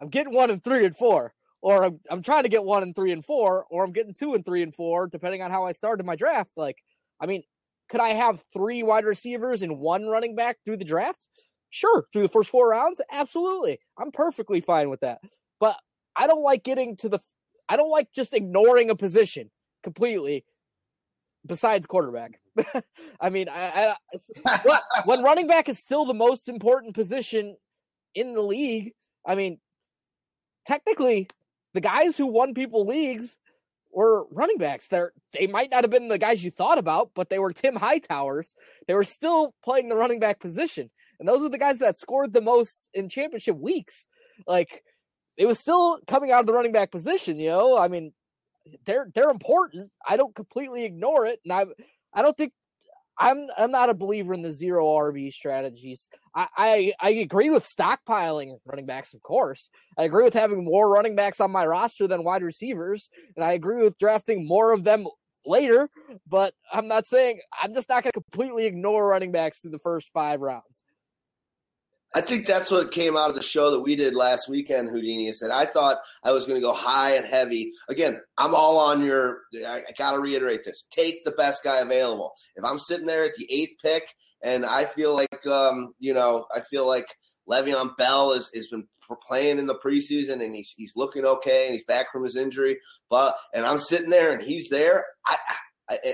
I'm 0.01 0.09
getting 0.09 0.33
one 0.33 0.49
and 0.49 0.63
three 0.63 0.85
and 0.85 0.97
four, 0.97 1.33
or 1.61 1.83
I'm, 1.85 1.99
I'm 2.09 2.23
trying 2.23 2.43
to 2.43 2.49
get 2.49 2.63
one 2.63 2.83
and 2.83 2.95
three 2.95 3.11
and 3.11 3.23
four, 3.23 3.65
or 3.69 3.83
I'm 3.83 3.91
getting 3.91 4.13
two 4.13 4.33
and 4.33 4.45
three 4.45 4.63
and 4.63 4.73
four, 4.73 5.07
depending 5.07 5.41
on 5.41 5.51
how 5.51 5.65
I 5.65 5.73
started 5.73 6.05
my 6.05 6.15
draft. 6.15 6.51
Like, 6.55 6.77
I 7.19 7.25
mean, 7.25 7.43
could 7.89 7.99
I 7.99 8.09
have 8.09 8.43
three 8.53 8.83
wide 8.83 9.05
receivers 9.05 9.61
and 9.61 9.79
one 9.79 10.05
running 10.05 10.35
back 10.35 10.57
through 10.63 10.77
the 10.77 10.85
draft? 10.85 11.27
Sure, 11.71 12.05
through 12.13 12.23
the 12.23 12.29
first 12.29 12.49
four 12.49 12.69
rounds, 12.69 13.01
absolutely. 13.11 13.79
I'm 13.97 14.11
perfectly 14.11 14.61
fine 14.61 14.89
with 14.89 15.01
that. 15.01 15.19
But 15.59 15.75
I 16.15 16.27
don't 16.27 16.43
like 16.43 16.63
getting 16.63 16.95
to 16.97 17.09
the. 17.09 17.19
I 17.67 17.75
don't 17.75 17.91
like 17.91 18.11
just 18.13 18.33
ignoring 18.33 18.89
a 18.89 18.95
position 18.95 19.51
completely 19.83 20.45
besides 21.45 21.85
quarterback. 21.85 22.39
I 23.21 23.29
mean, 23.29 23.47
I, 23.49 23.95
I 24.45 24.79
when 25.05 25.23
running 25.23 25.47
back 25.47 25.69
is 25.69 25.79
still 25.79 26.05
the 26.05 26.13
most 26.13 26.49
important 26.49 26.95
position 26.95 27.55
in 28.15 28.33
the 28.33 28.41
league, 28.41 28.93
I 29.25 29.35
mean, 29.35 29.59
technically, 30.65 31.29
the 31.73 31.81
guys 31.81 32.17
who 32.17 32.25
won 32.25 32.53
people 32.53 32.85
leagues 32.85 33.37
were 33.91 34.25
running 34.31 34.57
backs. 34.57 34.87
They're 34.87 35.13
they 35.33 35.47
might 35.47 35.71
not 35.71 35.83
have 35.83 35.91
been 35.91 36.07
the 36.07 36.17
guys 36.17 36.43
you 36.43 36.51
thought 36.51 36.77
about, 36.77 37.11
but 37.15 37.29
they 37.29 37.39
were 37.39 37.51
Tim 37.51 37.75
Hightowers. 37.75 38.53
They 38.87 38.93
were 38.93 39.03
still 39.03 39.53
playing 39.63 39.89
the 39.89 39.95
running 39.95 40.19
back 40.19 40.39
position, 40.39 40.89
and 41.19 41.27
those 41.27 41.43
are 41.43 41.49
the 41.49 41.57
guys 41.57 41.79
that 41.79 41.97
scored 41.97 42.33
the 42.33 42.41
most 42.41 42.89
in 42.93 43.09
championship 43.09 43.57
weeks. 43.57 44.07
Like 44.47 44.83
it 45.37 45.45
was 45.45 45.59
still 45.59 45.99
coming 46.07 46.31
out 46.31 46.41
of 46.41 46.47
the 46.47 46.53
running 46.53 46.71
back 46.71 46.91
position. 46.91 47.39
You 47.39 47.49
know, 47.49 47.77
I 47.77 47.87
mean, 47.87 48.13
they're 48.85 49.09
they're 49.13 49.29
important. 49.29 49.91
I 50.07 50.17
don't 50.17 50.35
completely 50.35 50.85
ignore 50.85 51.25
it, 51.25 51.39
and 51.43 51.53
I 51.53 51.65
I 52.13 52.21
don't 52.21 52.37
think 52.37 52.53
I'm 53.19 53.47
I'm 53.57 53.71
not 53.71 53.89
a 53.89 53.93
believer 53.93 54.33
in 54.33 54.41
the 54.41 54.51
zero 54.51 54.85
RB 54.85 55.33
strategies. 55.33 56.07
I, 56.33 56.47
I, 56.55 56.93
I 57.01 57.09
agree 57.09 57.49
with 57.49 57.67
stockpiling 57.67 58.57
running 58.65 58.85
backs, 58.85 59.13
of 59.13 59.21
course. 59.21 59.69
I 59.97 60.03
agree 60.03 60.23
with 60.23 60.33
having 60.33 60.63
more 60.63 60.89
running 60.89 61.15
backs 61.15 61.41
on 61.41 61.51
my 61.51 61.65
roster 61.65 62.07
than 62.07 62.23
wide 62.23 62.43
receivers, 62.43 63.09
and 63.35 63.43
I 63.43 63.53
agree 63.53 63.83
with 63.83 63.97
drafting 63.97 64.47
more 64.47 64.71
of 64.71 64.85
them 64.85 65.05
later. 65.45 65.89
But 66.27 66.53
I'm 66.71 66.87
not 66.87 67.07
saying 67.07 67.41
I'm 67.61 67.73
just 67.73 67.89
not 67.89 68.03
going 68.03 68.11
to 68.13 68.21
completely 68.21 68.65
ignore 68.65 69.07
running 69.07 69.33
backs 69.33 69.59
through 69.59 69.71
the 69.71 69.79
first 69.79 70.09
five 70.13 70.39
rounds. 70.39 70.81
I 72.15 72.21
think 72.21 72.47
that's 72.47 72.71
what 72.71 72.91
came 72.91 73.15
out 73.15 73.29
of 73.29 73.35
the 73.35 73.43
show 73.43 73.71
that 73.71 73.81
we 73.81 73.95
did 73.95 74.15
last 74.15 74.49
weekend, 74.49 74.89
Houdini. 74.89 75.29
I 75.29 75.31
said 75.31 75.51
I 75.51 75.65
thought 75.65 75.97
I 76.23 76.31
was 76.31 76.45
going 76.45 76.59
to 76.59 76.65
go 76.65 76.73
high 76.73 77.15
and 77.15 77.25
heavy. 77.25 77.71
Again, 77.87 78.19
I'm 78.37 78.55
all 78.55 78.79
on 78.79 79.05
your. 79.05 79.41
I, 79.55 79.83
I 79.89 79.91
got 79.97 80.13
to 80.13 80.19
reiterate 80.19 80.63
this: 80.63 80.85
take 80.89 81.23
the 81.23 81.31
best 81.31 81.63
guy 81.63 81.79
available. 81.79 82.31
If 82.55 82.63
I'm 82.63 82.79
sitting 82.79 83.05
there 83.05 83.25
at 83.25 83.35
the 83.35 83.47
eighth 83.51 83.75
pick, 83.83 84.15
and 84.41 84.65
I 84.65 84.85
feel 84.85 85.15
like, 85.15 85.45
um, 85.45 85.93
you 85.99 86.13
know, 86.13 86.45
I 86.55 86.61
feel 86.61 86.87
like 86.87 87.07
Le'Veon 87.47 87.95
Bell 87.97 88.33
has 88.33 88.49
has 88.55 88.67
been 88.67 88.87
playing 89.27 89.59
in 89.59 89.65
the 89.65 89.75
preseason 89.75 90.43
and 90.43 90.53
he's 90.53 90.73
he's 90.77 90.93
looking 90.95 91.25
okay 91.25 91.65
and 91.65 91.73
he's 91.73 91.83
back 91.85 92.11
from 92.11 92.23
his 92.23 92.35
injury, 92.35 92.79
but 93.09 93.35
and 93.53 93.65
I'm 93.65 93.79
sitting 93.79 94.09
there 94.09 94.31
and 94.31 94.41
he's 94.41 94.69
there. 94.69 95.05
I 95.25 95.37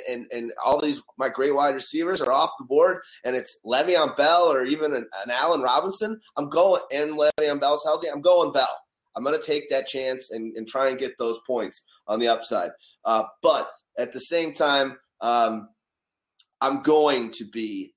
and 0.10 0.26
and 0.32 0.52
all 0.64 0.80
these 0.80 1.02
my 1.18 1.30
great 1.30 1.54
wide 1.54 1.74
receivers 1.74 2.22
are 2.22 2.32
off 2.32 2.52
the 2.60 2.66
board, 2.66 3.02
and 3.24 3.36
it's 3.36 3.58
Le'Veon 3.66 4.16
Bell 4.16 4.52
or 4.52 4.66
even 4.66 4.94
an, 4.94 5.08
an 5.24 5.32
Allen 5.32 5.62
Robinson, 5.62 6.20
I'm 6.38 6.50
going 6.50 6.82
and 6.94 7.12
Le'Veon 7.12 7.60
Bell's 7.60 7.84
healthy. 7.84 8.08
I'm 8.10 8.22
going 8.22 8.52
Bell. 8.52 8.80
I'm 9.16 9.24
going 9.24 9.40
to 9.40 9.46
take 9.46 9.70
that 9.70 9.88
chance 9.88 10.32
and, 10.32 10.56
and 10.58 10.68
try 10.68 10.90
and 10.90 11.00
get 11.00 11.18
those 11.18 11.40
points 11.48 11.82
on 12.08 12.20
the 12.20 12.28
upside. 12.28 12.72
Uh, 13.06 13.24
but 13.42 13.70
at 13.98 14.12
the 14.12 14.20
same 14.20 14.54
time, 14.54 14.98
um, 15.22 15.70
I'm 16.60 16.82
going 16.82 17.32
to 17.32 17.46
be 17.46 17.94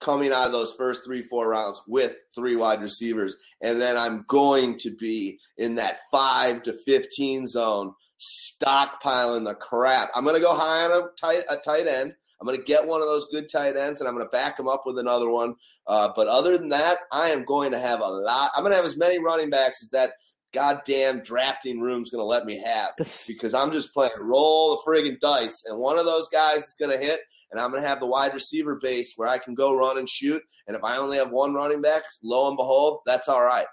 coming 0.00 0.32
out 0.32 0.46
of 0.46 0.52
those 0.52 0.74
first 0.74 1.04
three, 1.04 1.22
four 1.22 1.48
rounds 1.48 1.80
with 1.86 2.16
three 2.34 2.56
wide 2.56 2.82
receivers. 2.82 3.36
And 3.62 3.80
then 3.80 3.96
I'm 3.96 4.24
going 4.28 4.76
to 4.80 4.94
be 4.94 5.38
in 5.56 5.76
that 5.76 6.00
five 6.12 6.62
to 6.64 6.74
15 6.84 7.46
zone 7.46 7.94
stockpiling 8.20 9.44
the 9.44 9.54
crap. 9.54 10.10
I'm 10.14 10.24
going 10.24 10.36
to 10.36 10.42
go 10.42 10.54
high 10.54 10.84
on 10.84 10.92
a 10.92 11.06
tight 11.20 11.44
a 11.48 11.56
tight 11.56 11.86
end. 11.86 12.14
I'm 12.40 12.46
going 12.46 12.58
to 12.58 12.64
get 12.64 12.86
one 12.86 13.00
of 13.00 13.08
those 13.08 13.28
good 13.30 13.48
tight 13.50 13.76
ends, 13.76 14.00
and 14.00 14.08
I'm 14.08 14.14
going 14.14 14.26
to 14.26 14.30
back 14.30 14.58
him 14.58 14.68
up 14.68 14.82
with 14.84 14.98
another 14.98 15.30
one. 15.30 15.54
Uh, 15.86 16.10
but 16.14 16.28
other 16.28 16.58
than 16.58 16.68
that, 16.68 16.98
I 17.10 17.30
am 17.30 17.44
going 17.44 17.72
to 17.72 17.78
have 17.78 18.00
a 18.00 18.08
lot. 18.08 18.50
I'm 18.54 18.62
going 18.62 18.72
to 18.72 18.76
have 18.76 18.84
as 18.84 18.96
many 18.96 19.18
running 19.18 19.48
backs 19.48 19.82
as 19.82 19.90
that 19.90 20.12
goddamn 20.52 21.20
drafting 21.20 21.80
room's 21.80 22.10
going 22.10 22.22
to 22.22 22.26
let 22.26 22.46
me 22.46 22.62
have 22.62 22.90
because 23.26 23.52
I'm 23.52 23.70
just 23.70 23.92
playing 23.92 24.12
roll 24.20 24.70
the 24.76 24.90
friggin' 24.90 25.20
dice, 25.20 25.64
and 25.66 25.78
one 25.78 25.98
of 25.98 26.04
those 26.04 26.28
guys 26.28 26.58
is 26.58 26.76
going 26.78 26.90
to 26.90 27.04
hit, 27.04 27.20
and 27.50 27.60
I'm 27.60 27.70
going 27.70 27.82
to 27.82 27.88
have 27.88 28.00
the 28.00 28.06
wide 28.06 28.34
receiver 28.34 28.78
base 28.82 29.14
where 29.16 29.28
I 29.28 29.38
can 29.38 29.54
go 29.54 29.76
run 29.76 29.98
and 29.98 30.08
shoot. 30.08 30.42
And 30.66 30.76
if 30.76 30.84
I 30.84 30.96
only 30.96 31.18
have 31.18 31.30
one 31.30 31.54
running 31.54 31.82
back, 31.82 32.02
lo 32.22 32.48
and 32.48 32.56
behold, 32.56 33.00
that's 33.06 33.28
all 33.28 33.44
right. 33.44 33.66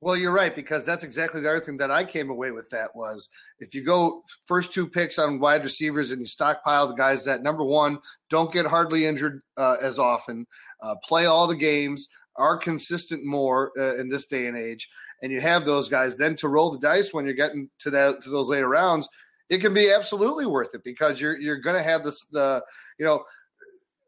Well, 0.00 0.16
you're 0.16 0.32
right 0.32 0.54
because 0.54 0.84
that's 0.84 1.02
exactly 1.02 1.40
the 1.40 1.48
other 1.48 1.60
thing 1.60 1.76
that 1.78 1.90
I 1.90 2.04
came 2.04 2.30
away 2.30 2.52
with. 2.52 2.70
That 2.70 2.94
was 2.94 3.28
if 3.58 3.74
you 3.74 3.84
go 3.84 4.22
first 4.46 4.72
two 4.72 4.86
picks 4.86 5.18
on 5.18 5.40
wide 5.40 5.64
receivers 5.64 6.12
and 6.12 6.20
you 6.20 6.26
stockpile 6.26 6.86
the 6.86 6.94
guys 6.94 7.24
that 7.24 7.42
number 7.42 7.64
one 7.64 7.98
don't 8.30 8.52
get 8.52 8.64
hardly 8.64 9.06
injured 9.06 9.42
uh, 9.56 9.76
as 9.80 9.98
often, 9.98 10.46
uh, 10.82 10.94
play 11.04 11.26
all 11.26 11.48
the 11.48 11.56
games, 11.56 12.08
are 12.36 12.56
consistent 12.56 13.24
more 13.24 13.72
uh, 13.76 13.96
in 13.96 14.08
this 14.08 14.26
day 14.26 14.46
and 14.46 14.56
age, 14.56 14.88
and 15.22 15.32
you 15.32 15.40
have 15.40 15.64
those 15.64 15.88
guys. 15.88 16.16
Then 16.16 16.36
to 16.36 16.48
roll 16.48 16.70
the 16.70 16.78
dice 16.78 17.12
when 17.12 17.24
you're 17.24 17.34
getting 17.34 17.68
to 17.80 17.90
that 17.90 18.22
to 18.22 18.30
those 18.30 18.48
later 18.48 18.68
rounds, 18.68 19.08
it 19.50 19.58
can 19.58 19.74
be 19.74 19.90
absolutely 19.90 20.46
worth 20.46 20.74
it 20.74 20.84
because 20.84 21.20
you're 21.20 21.38
you're 21.40 21.60
going 21.60 21.76
to 21.76 21.82
have 21.82 22.04
this 22.04 22.24
the 22.30 22.62
you 23.00 23.04
know 23.04 23.24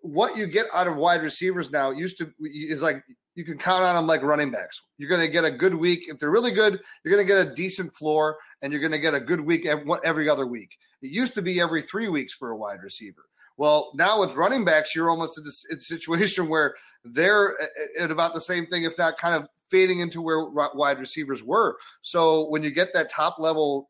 what 0.03 0.37
you 0.37 0.47
get 0.47 0.67
out 0.73 0.87
of 0.87 0.97
wide 0.97 1.23
receivers 1.23 1.71
now 1.71 1.91
used 1.91 2.17
to 2.19 2.31
is 2.41 2.81
like 2.81 3.03
you 3.41 3.47
can 3.47 3.57
count 3.57 3.83
on 3.83 3.95
them 3.95 4.07
like 4.07 4.23
running 4.23 4.51
backs. 4.51 4.83
You're 4.99 5.09
going 5.09 5.23
to 5.23 5.27
get 5.27 5.47
a 5.47 5.51
good 5.51 5.75
week. 5.75 6.05
If 6.09 6.19
they're 6.19 6.31
really 6.31 6.51
good, 6.51 6.79
you're 7.03 7.15
going 7.15 7.27
to 7.27 7.35
get 7.35 7.47
a 7.47 7.55
decent 7.55 7.95
floor 7.95 8.37
and 8.61 8.71
you're 8.71 8.83
going 8.83 8.93
to 8.93 8.99
get 8.99 9.15
a 9.15 9.21
good 9.21 9.41
week 9.41 9.67
every 10.05 10.29
other 10.29 10.47
week. 10.47 10.77
It 11.01 11.11
used 11.11 11.33
to 11.37 11.43
be 11.43 11.59
every 11.59 11.81
three 11.81 12.09
weeks 12.09 12.35
for 12.35 12.51
a 12.51 12.57
wide 12.57 12.83
receiver. 12.83 13.25
Well, 13.57 13.93
now 13.95 14.21
with 14.21 14.35
running 14.35 14.63
backs, 14.63 14.95
you're 14.95 15.09
almost 15.09 15.39
in 15.39 15.47
a 15.47 15.81
situation 15.81 16.51
where 16.51 16.75
they're 17.03 17.57
at 17.99 18.11
about 18.11 18.35
the 18.35 18.43
same 18.43 18.67
thing, 18.67 18.85
if 18.85 18.93
not 18.99 19.17
kind 19.17 19.35
of 19.35 19.49
fading 19.71 20.01
into 20.01 20.21
where 20.21 20.45
wide 20.45 20.99
receivers 20.99 21.43
were. 21.43 21.79
So 22.03 22.47
when 22.51 22.63
you 22.63 22.71
get 22.71 22.93
that 22.93 23.11
top 23.11 23.39
level, 23.39 23.89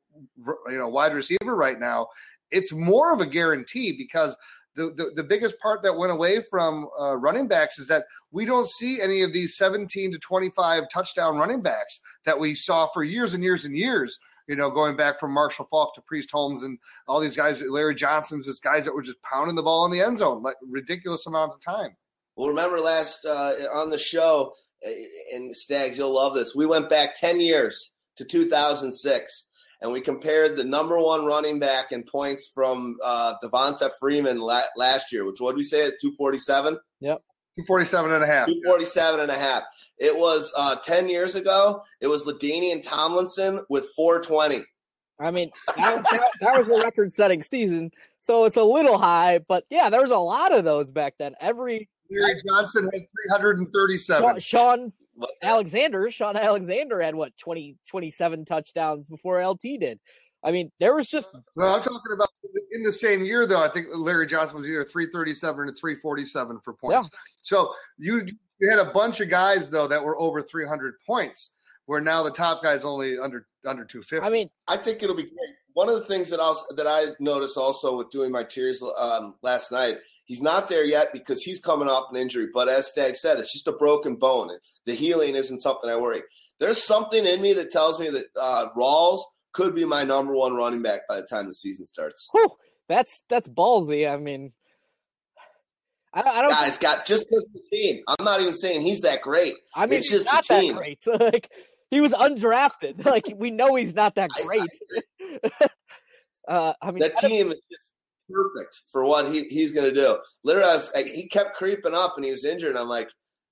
you 0.68 0.78
know, 0.78 0.86
wide 0.86 1.12
receiver 1.12 1.56
right 1.56 1.80
now, 1.80 2.06
it's 2.52 2.70
more 2.70 3.12
of 3.12 3.20
a 3.20 3.26
guarantee 3.26 3.96
because 3.98 4.36
the, 4.76 4.92
the, 4.92 5.10
the 5.16 5.24
biggest 5.24 5.58
part 5.58 5.82
that 5.82 5.96
went 5.96 6.12
away 6.12 6.42
from 6.48 6.88
uh, 7.00 7.16
running 7.16 7.48
backs 7.48 7.80
is 7.80 7.88
that 7.88 8.04
we 8.32 8.44
don't 8.44 8.68
see 8.68 9.00
any 9.00 9.22
of 9.22 9.32
these 9.32 9.56
17 9.56 10.12
to 10.12 10.18
25 10.18 10.84
touchdown 10.92 11.36
running 11.36 11.62
backs 11.62 12.00
that 12.24 12.38
we 12.38 12.54
saw 12.54 12.88
for 12.92 13.02
years 13.02 13.34
and 13.34 13.42
years 13.42 13.64
and 13.64 13.76
years. 13.76 14.18
You 14.48 14.56
know, 14.56 14.70
going 14.70 14.96
back 14.96 15.20
from 15.20 15.32
Marshall 15.32 15.68
Faulk 15.70 15.94
to 15.94 16.02
Priest 16.02 16.30
Holmes 16.32 16.64
and 16.64 16.78
all 17.06 17.20
these 17.20 17.36
guys, 17.36 17.62
Larry 17.62 17.94
Johnson's, 17.94 18.46
just 18.46 18.64
guys 18.64 18.84
that 18.84 18.94
were 18.94 19.02
just 19.02 19.22
pounding 19.22 19.54
the 19.54 19.62
ball 19.62 19.86
in 19.86 19.92
the 19.92 20.00
end 20.00 20.18
zone, 20.18 20.42
like 20.42 20.56
ridiculous 20.68 21.26
amount 21.26 21.52
of 21.52 21.60
time. 21.60 21.96
Well, 22.36 22.48
remember 22.48 22.80
last 22.80 23.24
uh, 23.24 23.52
on 23.72 23.90
the 23.90 23.98
show, 23.98 24.54
uh, 24.84 24.90
and 25.32 25.54
Stags, 25.54 25.98
you'll 25.98 26.14
love 26.14 26.34
this. 26.34 26.54
We 26.54 26.66
went 26.66 26.90
back 26.90 27.14
10 27.20 27.40
years 27.40 27.92
to 28.16 28.24
2006 28.24 29.46
and 29.82 29.92
we 29.92 30.00
compared 30.00 30.56
the 30.56 30.64
number 30.64 30.98
one 30.98 31.24
running 31.24 31.58
back 31.58 31.92
in 31.92 32.02
points 32.02 32.50
from 32.54 32.96
uh, 33.02 33.34
Devonta 33.42 33.90
Freeman 33.98 34.38
la- 34.38 34.62
last 34.76 35.12
year, 35.12 35.24
which 35.24 35.40
what 35.40 35.52
did 35.52 35.56
we 35.56 35.62
say 35.62 35.86
at 35.86 35.94
247? 36.00 36.78
Yep. 37.00 37.22
247 37.66 38.12
and 38.12 38.24
a 38.24 38.26
half. 38.26 38.46
247 38.46 39.20
and 39.20 39.30
a 39.30 39.34
half. 39.34 39.64
It 39.98 40.16
was 40.16 40.52
uh, 40.56 40.76
10 40.76 41.08
years 41.08 41.34
ago. 41.34 41.82
It 42.00 42.06
was 42.06 42.24
LaDainian 42.24 42.82
Tomlinson 42.82 43.60
with 43.68 43.86
420. 43.94 44.64
I 45.20 45.30
mean, 45.30 45.50
that, 45.76 46.02
that, 46.10 46.30
that 46.40 46.58
was 46.58 46.68
a 46.68 46.82
record 46.82 47.12
setting 47.12 47.42
season. 47.42 47.90
So 48.22 48.46
it's 48.46 48.56
a 48.56 48.64
little 48.64 48.98
high, 48.98 49.40
but 49.46 49.64
yeah, 49.70 49.90
there 49.90 50.00
was 50.00 50.10
a 50.10 50.18
lot 50.18 50.54
of 50.54 50.64
those 50.64 50.90
back 50.90 51.14
then. 51.18 51.34
Every 51.40 51.88
Larry 52.10 52.40
Johnson 52.46 52.84
had 52.92 53.02
337. 53.28 54.40
Shaun 54.40 54.92
Alexander, 55.42 56.10
Shaun 56.10 56.36
Alexander 56.36 57.00
had 57.00 57.14
what 57.14 57.36
20, 57.36 57.76
27 57.88 58.44
touchdowns 58.44 59.08
before 59.08 59.46
LT 59.46 59.62
did. 59.62 60.00
I 60.42 60.52
mean, 60.52 60.70
there 60.80 60.94
was 60.94 61.08
just. 61.08 61.28
Well, 61.54 61.74
I'm 61.74 61.82
talking 61.82 62.12
about 62.14 62.28
in 62.72 62.82
the 62.82 62.92
same 62.92 63.24
year, 63.24 63.46
though. 63.46 63.62
I 63.62 63.68
think 63.68 63.88
Larry 63.94 64.26
Johnson 64.26 64.56
was 64.56 64.66
either 64.66 64.84
337 64.84 65.60
or 65.60 65.72
347 65.72 66.60
for 66.64 66.74
points. 66.74 67.10
Yeah. 67.12 67.18
So 67.42 67.72
you 67.98 68.26
you 68.60 68.70
had 68.70 68.78
a 68.78 68.90
bunch 68.90 69.20
of 69.20 69.28
guys 69.28 69.70
though 69.70 69.88
that 69.88 70.04
were 70.04 70.18
over 70.20 70.42
300 70.42 70.94
points, 71.06 71.52
where 71.86 72.00
now 72.00 72.22
the 72.22 72.30
top 72.30 72.62
guy's 72.62 72.84
only 72.84 73.18
under 73.18 73.46
under 73.66 73.84
250. 73.84 74.26
I 74.26 74.30
mean, 74.30 74.50
I 74.68 74.76
think 74.76 75.02
it'll 75.02 75.16
be 75.16 75.24
great. 75.24 75.54
One 75.74 75.88
of 75.88 75.94
the 75.94 76.06
things 76.06 76.30
that 76.30 76.40
I 76.40 76.54
that 76.76 76.86
I 76.86 77.06
noticed 77.20 77.56
also 77.56 77.96
with 77.96 78.10
doing 78.10 78.32
my 78.32 78.44
tiers 78.44 78.82
um, 78.98 79.34
last 79.42 79.72
night, 79.72 79.98
he's 80.24 80.42
not 80.42 80.68
there 80.68 80.84
yet 80.84 81.12
because 81.12 81.42
he's 81.42 81.60
coming 81.60 81.88
off 81.88 82.10
an 82.10 82.16
injury. 82.16 82.48
But 82.52 82.68
as 82.68 82.88
Stag 82.88 83.16
said, 83.16 83.38
it's 83.38 83.52
just 83.52 83.68
a 83.68 83.72
broken 83.72 84.16
bone. 84.16 84.50
The 84.86 84.94
healing 84.94 85.36
isn't 85.36 85.60
something 85.60 85.88
I 85.90 85.96
worry. 85.96 86.22
There's 86.58 86.84
something 86.84 87.24
in 87.24 87.40
me 87.40 87.54
that 87.54 87.70
tells 87.70 87.98
me 87.98 88.10
that 88.10 88.26
uh, 88.38 88.68
Rawls 88.76 89.20
could 89.52 89.74
be 89.74 89.84
my 89.84 90.04
number 90.04 90.34
one 90.34 90.54
running 90.54 90.82
back 90.82 91.08
by 91.08 91.16
the 91.16 91.26
time 91.26 91.46
the 91.46 91.54
season 91.54 91.86
starts. 91.86 92.28
Whew, 92.32 92.50
that's 92.88 93.22
that's 93.28 93.48
ballsy. 93.48 94.10
I 94.10 94.16
mean, 94.16 94.52
I 96.12 96.22
don't. 96.22 96.36
I 96.36 96.42
don't 96.42 96.50
Guys, 96.50 96.76
got 96.76 97.06
just 97.06 97.26
because 97.28 97.46
the 97.52 97.60
team. 97.70 98.02
I'm 98.08 98.24
not 98.24 98.40
even 98.40 98.54
saying 98.54 98.82
he's 98.82 99.02
that 99.02 99.22
great. 99.22 99.54
I 99.74 99.86
mean, 99.86 100.00
it's 100.00 100.10
just 100.10 100.26
not 100.26 100.46
the 100.46 100.60
team. 100.60 100.74
that 100.74 100.78
great. 100.78 101.06
like 101.20 101.50
he 101.90 102.00
was 102.00 102.12
undrafted. 102.12 103.04
Like 103.10 103.32
we 103.36 103.50
know 103.50 103.74
he's 103.76 103.94
not 103.94 104.16
that 104.16 104.30
great. 104.44 104.62
uh, 106.48 106.72
I 106.80 106.90
mean, 106.90 107.00
that 107.00 107.16
team 107.18 107.48
is 107.48 107.60
just 107.70 107.90
perfect 108.28 108.82
for 108.90 109.04
what 109.04 109.32
he, 109.32 109.44
he's 109.44 109.70
going 109.70 109.92
to 109.92 109.94
do. 109.94 110.18
Literally, 110.44 110.68
was, 110.68 110.90
he 110.96 111.28
kept 111.28 111.56
creeping 111.56 111.94
up 111.94 112.14
and 112.16 112.24
he 112.24 112.30
was 112.30 112.44
injured. 112.44 112.70
And 112.70 112.78
I'm 112.78 112.88
like, 112.88 113.10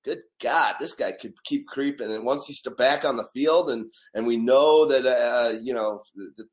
good 0.08 0.22
God, 0.42 0.76
this 0.80 0.94
guy 0.94 1.12
could 1.12 1.34
keep 1.44 1.66
creeping. 1.66 2.10
And 2.12 2.24
once 2.24 2.46
he's 2.46 2.62
back 2.76 3.04
on 3.04 3.16
the 3.16 3.26
field, 3.34 3.70
and 3.70 3.90
and 4.14 4.26
we 4.26 4.36
know 4.36 4.86
that 4.86 5.06
uh, 5.06 5.58
you 5.62 5.74
know 5.74 6.02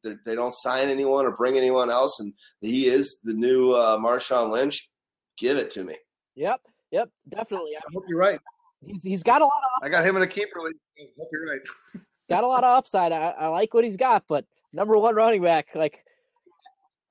that 0.04 0.18
they 0.26 0.36
don't 0.36 0.56
sign 0.56 0.90
anyone 0.90 1.26
or 1.26 1.36
bring 1.36 1.58
anyone 1.58 1.90
else, 1.90 2.20
and 2.20 2.34
he 2.62 2.88
is 2.88 3.20
the 3.24 3.34
new 3.34 3.72
uh, 3.72 3.98
Marshawn 3.98 4.52
Lynch. 4.52 4.90
Give 5.38 5.58
it 5.58 5.72
to 5.72 5.84
me. 5.84 5.96
Yep, 6.36 6.62
yep, 6.92 7.10
definitely. 7.30 7.72
I 7.78 7.82
hope 7.94 8.04
you're 8.08 8.20
right. 8.20 8.40
He's 8.86 9.04
he's 9.04 9.24
got 9.24 9.42
a 9.42 9.46
lot 9.46 9.54
of. 9.64 9.70
Upside. 9.78 9.94
I 9.94 9.98
got 9.98 10.10
him 10.10 10.18
in 10.18 10.24
a 10.24 10.28
keeper 10.28 10.62
league. 10.62 10.76
I 11.00 11.04
hope 11.18 11.30
you're 11.32 11.46
right. 11.46 12.02
got 12.30 12.44
a 12.44 12.48
lot 12.48 12.64
of 12.64 12.78
upside. 12.78 13.12
I, 13.12 13.30
I 13.30 13.48
like 13.48 13.74
what 13.74 13.84
he's 13.84 13.98
got, 13.98 14.24
but 14.28 14.46
number 14.74 14.98
one 14.98 15.16
running 15.16 15.42
back, 15.42 15.68
like, 15.76 16.04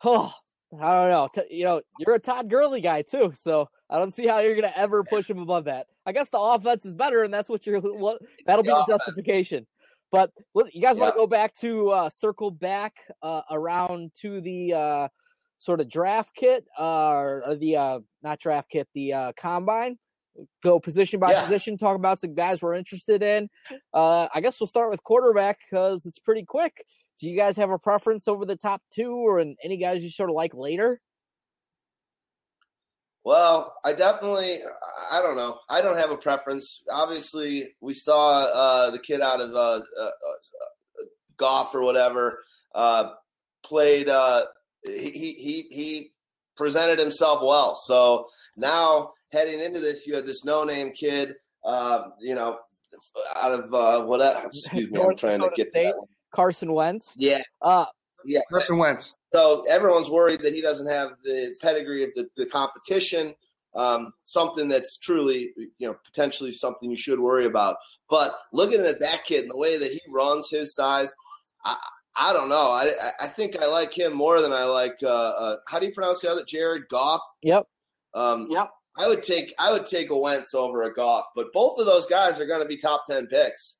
oh, 0.04 0.32
I 0.80 0.94
don't 0.94 1.10
know. 1.10 1.28
T- 1.34 1.56
you 1.56 1.64
know, 1.64 1.80
you're 1.98 2.16
a 2.16 2.20
Todd 2.20 2.50
Gurley 2.50 2.80
guy 2.80 3.02
too, 3.02 3.32
so 3.34 3.68
I 3.94 3.98
don't 3.98 4.12
see 4.12 4.26
how 4.26 4.40
you're 4.40 4.56
gonna 4.56 4.72
ever 4.74 5.04
push 5.04 5.30
him 5.30 5.38
above 5.38 5.66
that. 5.66 5.86
I 6.04 6.10
guess 6.10 6.28
the 6.28 6.38
offense 6.38 6.84
is 6.84 6.92
better, 6.92 7.22
and 7.22 7.32
that's 7.32 7.48
what 7.48 7.64
you're. 7.64 7.80
What, 7.80 8.20
that'll 8.44 8.64
be 8.64 8.70
the 8.70 8.84
justification. 8.88 9.68
But 10.10 10.32
you 10.72 10.82
guys 10.82 10.96
want 10.96 11.14
to 11.14 11.16
go 11.16 11.28
back 11.28 11.54
to 11.60 11.90
uh, 11.90 12.08
circle 12.08 12.50
back 12.50 12.96
uh, 13.22 13.42
around 13.52 14.10
to 14.22 14.40
the 14.40 14.72
uh, 14.72 15.08
sort 15.58 15.80
of 15.80 15.88
draft 15.88 16.34
kit 16.34 16.64
uh, 16.76 17.12
or 17.18 17.56
the 17.60 17.76
uh, 17.76 17.98
not 18.24 18.40
draft 18.40 18.68
kit, 18.68 18.88
the 18.94 19.12
uh, 19.12 19.32
combine. 19.36 19.96
Go 20.64 20.80
position 20.80 21.20
by 21.20 21.30
yeah. 21.30 21.42
position. 21.42 21.78
Talk 21.78 21.94
about 21.94 22.18
some 22.18 22.34
guys 22.34 22.62
we're 22.62 22.74
interested 22.74 23.22
in. 23.22 23.48
I 23.94 24.40
guess 24.42 24.58
we'll 24.58 24.66
start 24.66 24.90
with 24.90 25.04
quarterback 25.04 25.60
because 25.70 26.04
it's 26.04 26.18
pretty 26.18 26.44
quick. 26.44 26.84
Do 27.20 27.28
you 27.28 27.36
guys 27.36 27.56
have 27.58 27.70
a 27.70 27.78
preference 27.78 28.26
over 28.26 28.44
the 28.44 28.56
top 28.56 28.82
two, 28.92 29.12
or 29.12 29.38
any 29.38 29.76
guys 29.76 30.02
you 30.02 30.10
sort 30.10 30.30
of 30.30 30.34
like 30.34 30.52
later? 30.52 31.00
Well, 33.24 33.74
I 33.82 33.94
definitely, 33.94 34.58
I 35.10 35.22
don't 35.22 35.36
know. 35.36 35.58
I 35.70 35.80
don't 35.80 35.96
have 35.96 36.10
a 36.10 36.16
preference. 36.16 36.82
Obviously, 36.90 37.74
we 37.80 37.94
saw 37.94 38.46
uh, 38.54 38.90
the 38.90 38.98
kid 38.98 39.22
out 39.22 39.40
of 39.40 39.50
uh, 39.52 39.80
uh, 39.98 40.04
uh 40.04 41.04
Goff 41.38 41.74
or 41.74 41.82
whatever 41.82 42.40
uh, 42.74 43.10
played. 43.64 44.10
Uh, 44.10 44.44
he 44.84 45.08
he 45.38 45.66
he 45.70 46.10
presented 46.54 46.98
himself 46.98 47.40
well. 47.42 47.74
So 47.74 48.26
now 48.56 49.12
heading 49.32 49.58
into 49.58 49.80
this, 49.80 50.06
you 50.06 50.14
had 50.14 50.26
this 50.26 50.44
no-name 50.44 50.92
kid. 50.92 51.34
you 52.20 52.34
know, 52.34 52.58
out 53.36 53.52
of 53.52 54.06
what? 54.06 54.44
Excuse 54.44 54.90
me, 54.90 55.00
I'm 55.00 55.16
trying 55.16 55.40
to 55.40 55.50
get 55.56 55.68
State. 55.68 55.94
Carson 56.34 56.72
Wentz. 56.74 57.14
Yeah. 57.16 57.40
Yeah. 58.24 58.40
Carson 58.50 58.78
Wentz. 58.78 59.18
So 59.34 59.64
everyone's 59.68 60.10
worried 60.10 60.42
that 60.42 60.54
he 60.54 60.60
doesn't 60.60 60.86
have 60.86 61.12
the 61.22 61.54
pedigree 61.60 62.04
of 62.04 62.10
the, 62.14 62.28
the 62.36 62.46
competition. 62.46 63.34
Um, 63.74 64.12
something 64.24 64.68
that's 64.68 64.98
truly, 64.98 65.50
you 65.56 65.88
know, 65.88 65.96
potentially 66.04 66.52
something 66.52 66.90
you 66.90 66.96
should 66.96 67.18
worry 67.18 67.44
about. 67.44 67.76
But 68.08 68.36
looking 68.52 68.80
at 68.86 69.00
that 69.00 69.24
kid 69.24 69.42
and 69.42 69.50
the 69.50 69.56
way 69.56 69.76
that 69.76 69.90
he 69.90 70.00
runs 70.12 70.48
his 70.48 70.74
size, 70.74 71.12
I, 71.64 71.76
I 72.14 72.32
don't 72.32 72.48
know. 72.48 72.70
I, 72.70 72.94
I 73.20 73.26
think 73.26 73.60
I 73.60 73.66
like 73.66 73.92
him 73.92 74.14
more 74.14 74.40
than 74.40 74.52
I 74.52 74.64
like. 74.64 74.98
Uh, 75.02 75.08
uh, 75.08 75.56
how 75.66 75.80
do 75.80 75.86
you 75.86 75.92
pronounce 75.92 76.20
the 76.20 76.30
other? 76.30 76.44
Jared 76.46 76.88
Goff. 76.88 77.20
Yep. 77.42 77.66
Um, 78.14 78.46
yep. 78.48 78.70
I 78.96 79.08
would 79.08 79.24
take 79.24 79.52
I 79.58 79.72
would 79.72 79.86
take 79.86 80.10
a 80.10 80.16
Wentz 80.16 80.54
over 80.54 80.84
a 80.84 80.94
Goff, 80.94 81.24
but 81.34 81.52
both 81.52 81.80
of 81.80 81.86
those 81.86 82.06
guys 82.06 82.40
are 82.40 82.46
going 82.46 82.62
to 82.62 82.68
be 82.68 82.76
top 82.76 83.06
ten 83.06 83.26
picks. 83.26 83.78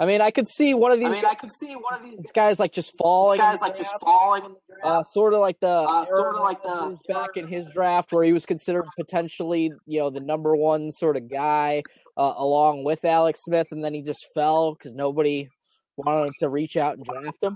I 0.00 0.06
mean, 0.06 0.22
I 0.22 0.30
could 0.30 0.48
see 0.48 0.72
one 0.72 0.92
of 0.92 0.98
these. 0.98 1.08
I 1.08 1.10
mean, 1.10 1.26
I 1.26 1.34
could 1.34 1.52
see 1.52 1.74
one 1.74 1.94
of 1.94 2.02
these 2.02 2.32
guys 2.34 2.58
like 2.58 2.72
just 2.72 2.96
falling. 2.96 3.38
guys 3.38 3.60
like 3.60 3.74
just 3.74 3.94
falling. 4.00 4.56
Uh, 4.82 5.04
sort 5.04 5.34
of 5.34 5.40
like 5.40 5.60
the 5.60 5.68
uh, 5.68 6.06
sort 6.06 6.36
of 6.36 6.40
like 6.40 6.62
the 6.62 6.96
back 7.06 7.36
in 7.36 7.46
his 7.46 7.68
draft 7.74 8.10
where 8.10 8.24
he 8.24 8.32
was 8.32 8.46
considered 8.46 8.86
potentially, 8.98 9.70
you 9.84 10.00
know, 10.00 10.08
the 10.08 10.20
number 10.20 10.56
one 10.56 10.90
sort 10.90 11.18
of 11.18 11.30
guy 11.30 11.82
uh, 12.16 12.32
along 12.38 12.82
with 12.82 13.04
Alex 13.04 13.40
Smith, 13.44 13.66
and 13.72 13.84
then 13.84 13.92
he 13.92 14.00
just 14.00 14.26
fell 14.32 14.72
because 14.72 14.94
nobody 14.94 15.50
wanted 15.98 16.32
to 16.40 16.48
reach 16.48 16.78
out 16.78 16.96
and 16.96 17.04
draft 17.04 17.42
him. 17.42 17.54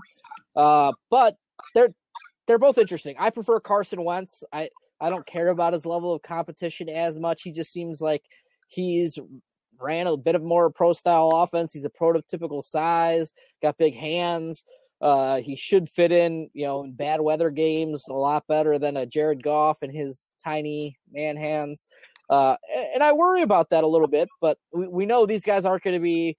Uh, 0.55 0.93
but 1.09 1.37
they're 1.73 1.95
they're 2.45 2.59
both 2.59 2.77
interesting. 2.77 3.15
I 3.17 3.31
prefer 3.31 3.59
Carson 3.59 4.03
Wentz. 4.03 4.43
I 4.53 4.69
I 5.01 5.09
don't 5.09 5.25
care 5.25 5.47
about 5.47 5.73
his 5.73 5.83
level 5.83 6.13
of 6.13 6.21
competition 6.21 6.89
as 6.89 7.17
much. 7.17 7.41
He 7.41 7.51
just 7.51 7.71
seems 7.73 8.01
like 8.01 8.21
he's 8.67 9.17
ran 9.79 10.07
a 10.07 10.17
bit 10.17 10.35
of 10.35 10.43
more 10.43 10.69
pro 10.69 10.93
style 10.93 11.31
offense. 11.33 11.73
He's 11.73 11.85
a 11.85 11.89
prototypical 11.89 12.63
size, 12.63 13.31
got 13.61 13.77
big 13.77 13.95
hands. 13.95 14.63
Uh, 15.01 15.41
he 15.41 15.55
should 15.55 15.89
fit 15.89 16.11
in, 16.11 16.49
you 16.53 16.65
know, 16.65 16.83
in 16.83 16.93
bad 16.93 17.21
weather 17.21 17.49
games 17.49 18.05
a 18.09 18.13
lot 18.13 18.47
better 18.47 18.79
than 18.79 18.97
a 18.97 19.05
Jared 19.05 19.43
Goff 19.43 19.81
and 19.81 19.93
his 19.93 20.31
tiny 20.43 20.97
man 21.11 21.35
hands. 21.35 21.87
Uh, 22.29 22.55
and 22.93 23.03
I 23.03 23.11
worry 23.13 23.41
about 23.41 23.69
that 23.69 23.83
a 23.83 23.87
little 23.87 24.07
bit, 24.07 24.29
but 24.41 24.57
we, 24.73 24.87
we 24.87 25.05
know 25.05 25.25
these 25.25 25.45
guys 25.45 25.65
aren't 25.65 25.83
going 25.83 25.95
to 25.95 25.99
be 25.99 26.37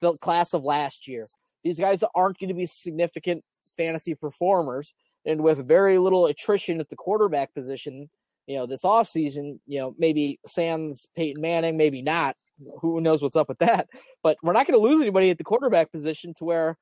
the 0.00 0.16
class 0.18 0.54
of 0.54 0.62
last 0.62 1.08
year. 1.08 1.28
These 1.64 1.78
guys 1.78 2.02
aren't 2.14 2.38
going 2.38 2.48
to 2.48 2.54
be 2.54 2.66
significant 2.66 3.44
fantasy 3.76 4.14
performers. 4.14 4.94
And 5.24 5.42
with 5.42 5.66
very 5.66 5.98
little 5.98 6.26
attrition 6.26 6.80
at 6.80 6.88
the 6.88 6.96
quarterback 6.96 7.52
position, 7.52 8.08
you 8.46 8.56
know, 8.56 8.66
this 8.66 8.82
offseason, 8.82 9.58
you 9.66 9.80
know, 9.80 9.94
maybe 9.98 10.38
Sans 10.46 11.06
Peyton 11.16 11.42
Manning, 11.42 11.76
maybe 11.76 12.02
not 12.02 12.36
who 12.80 13.00
knows 13.00 13.22
what's 13.22 13.36
up 13.36 13.48
with 13.48 13.58
that? 13.58 13.88
But 14.22 14.36
we're 14.42 14.52
not 14.52 14.66
going 14.66 14.78
to 14.78 14.84
lose 14.84 15.00
anybody 15.00 15.30
at 15.30 15.38
the 15.38 15.44
quarterback 15.44 15.92
position 15.92 16.34
to 16.38 16.44
where 16.44 16.76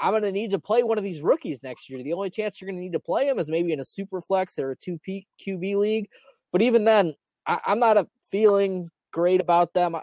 I'm 0.00 0.12
going 0.12 0.22
to 0.22 0.32
need 0.32 0.52
to 0.52 0.58
play 0.58 0.82
one 0.82 0.98
of 0.98 1.04
these 1.04 1.20
rookies 1.20 1.62
next 1.62 1.90
year. 1.90 2.02
The 2.02 2.12
only 2.12 2.30
chance 2.30 2.60
you're 2.60 2.70
going 2.70 2.78
to 2.78 2.82
need 2.82 2.94
to 2.94 3.00
play 3.00 3.28
him 3.28 3.38
is 3.38 3.48
maybe 3.48 3.72
in 3.72 3.80
a 3.80 3.84
super 3.84 4.20
flex 4.20 4.58
or 4.58 4.72
a 4.72 4.76
two 4.76 4.98
QB 5.06 5.76
league. 5.76 6.08
But 6.50 6.62
even 6.62 6.84
then, 6.84 7.14
I, 7.46 7.58
am 7.66 7.78
not 7.78 7.96
a 7.96 8.06
feeling 8.30 8.90
great 9.12 9.40
about 9.40 9.74
them. 9.74 9.94
I, 9.94 10.02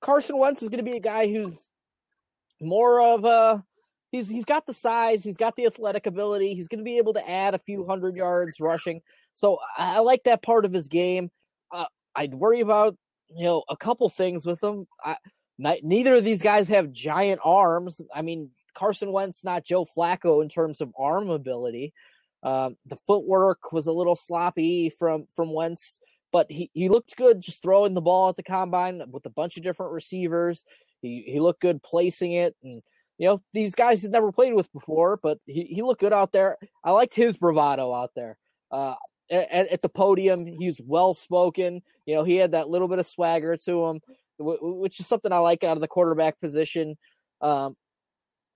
Carson 0.00 0.38
Wentz 0.38 0.62
is 0.62 0.68
going 0.68 0.84
to 0.84 0.90
be 0.90 0.96
a 0.96 1.00
guy 1.00 1.28
who's 1.28 1.68
more 2.60 3.00
of 3.00 3.24
a 3.24 3.64
he's 4.10 4.28
he's 4.28 4.44
got 4.44 4.66
the 4.66 4.74
size, 4.74 5.22
he's 5.22 5.36
got 5.36 5.54
the 5.56 5.66
athletic 5.66 6.06
ability, 6.06 6.54
he's 6.54 6.68
going 6.68 6.80
to 6.80 6.84
be 6.84 6.98
able 6.98 7.12
to 7.14 7.30
add 7.30 7.54
a 7.54 7.58
few 7.58 7.86
hundred 7.86 8.16
yards 8.16 8.60
rushing. 8.60 9.00
So 9.34 9.58
I, 9.78 9.96
I 9.96 9.98
like 10.00 10.24
that 10.24 10.42
part 10.42 10.64
of 10.64 10.72
his 10.72 10.88
game. 10.88 11.30
Uh, 11.72 11.86
I'd 12.14 12.34
worry 12.34 12.60
about 12.60 12.96
you 13.36 13.44
know, 13.44 13.62
a 13.68 13.76
couple 13.76 14.08
things 14.08 14.46
with 14.46 14.60
them. 14.60 14.86
Neither 15.58 16.16
of 16.16 16.24
these 16.24 16.42
guys 16.42 16.68
have 16.68 16.92
giant 16.92 17.40
arms. 17.44 18.00
I 18.14 18.22
mean, 18.22 18.50
Carson 18.74 19.12
Wentz 19.12 19.44
not 19.44 19.64
Joe 19.64 19.84
Flacco 19.84 20.42
in 20.42 20.48
terms 20.48 20.80
of 20.80 20.92
arm 20.98 21.30
ability. 21.30 21.92
Um, 22.42 22.76
the 22.86 22.96
footwork 23.06 23.72
was 23.72 23.86
a 23.86 23.92
little 23.92 24.16
sloppy 24.16 24.90
from 24.90 25.26
from 25.34 25.52
Wentz, 25.52 26.00
but 26.32 26.50
he, 26.50 26.70
he 26.72 26.88
looked 26.88 27.16
good 27.16 27.40
just 27.40 27.62
throwing 27.62 27.94
the 27.94 28.00
ball 28.00 28.30
at 28.30 28.36
the 28.36 28.42
combine 28.42 29.02
with 29.10 29.24
a 29.26 29.30
bunch 29.30 29.56
of 29.56 29.62
different 29.62 29.92
receivers. 29.92 30.64
He 31.02 31.24
he 31.26 31.38
looked 31.38 31.60
good 31.60 31.82
placing 31.82 32.32
it, 32.32 32.56
and 32.64 32.82
you 33.18 33.28
know, 33.28 33.42
these 33.52 33.74
guys 33.74 34.02
he's 34.02 34.10
never 34.10 34.32
played 34.32 34.54
with 34.54 34.72
before, 34.72 35.18
but 35.22 35.38
he, 35.46 35.62
he 35.64 35.82
looked 35.82 36.00
good 36.00 36.12
out 36.12 36.32
there. 36.32 36.56
I 36.82 36.90
liked 36.90 37.14
his 37.14 37.36
bravado 37.36 37.94
out 37.94 38.10
there. 38.16 38.36
Uh, 38.70 38.94
at, 39.30 39.68
at 39.68 39.82
the 39.82 39.88
podium, 39.88 40.46
he's 40.46 40.80
well 40.80 41.14
spoken. 41.14 41.82
You 42.06 42.16
know, 42.16 42.24
he 42.24 42.36
had 42.36 42.52
that 42.52 42.68
little 42.68 42.88
bit 42.88 42.98
of 42.98 43.06
swagger 43.06 43.56
to 43.56 43.86
him, 43.86 44.00
which 44.38 45.00
is 45.00 45.06
something 45.06 45.32
I 45.32 45.38
like 45.38 45.64
out 45.64 45.76
of 45.76 45.80
the 45.80 45.88
quarterback 45.88 46.40
position. 46.40 46.96
Um, 47.40 47.76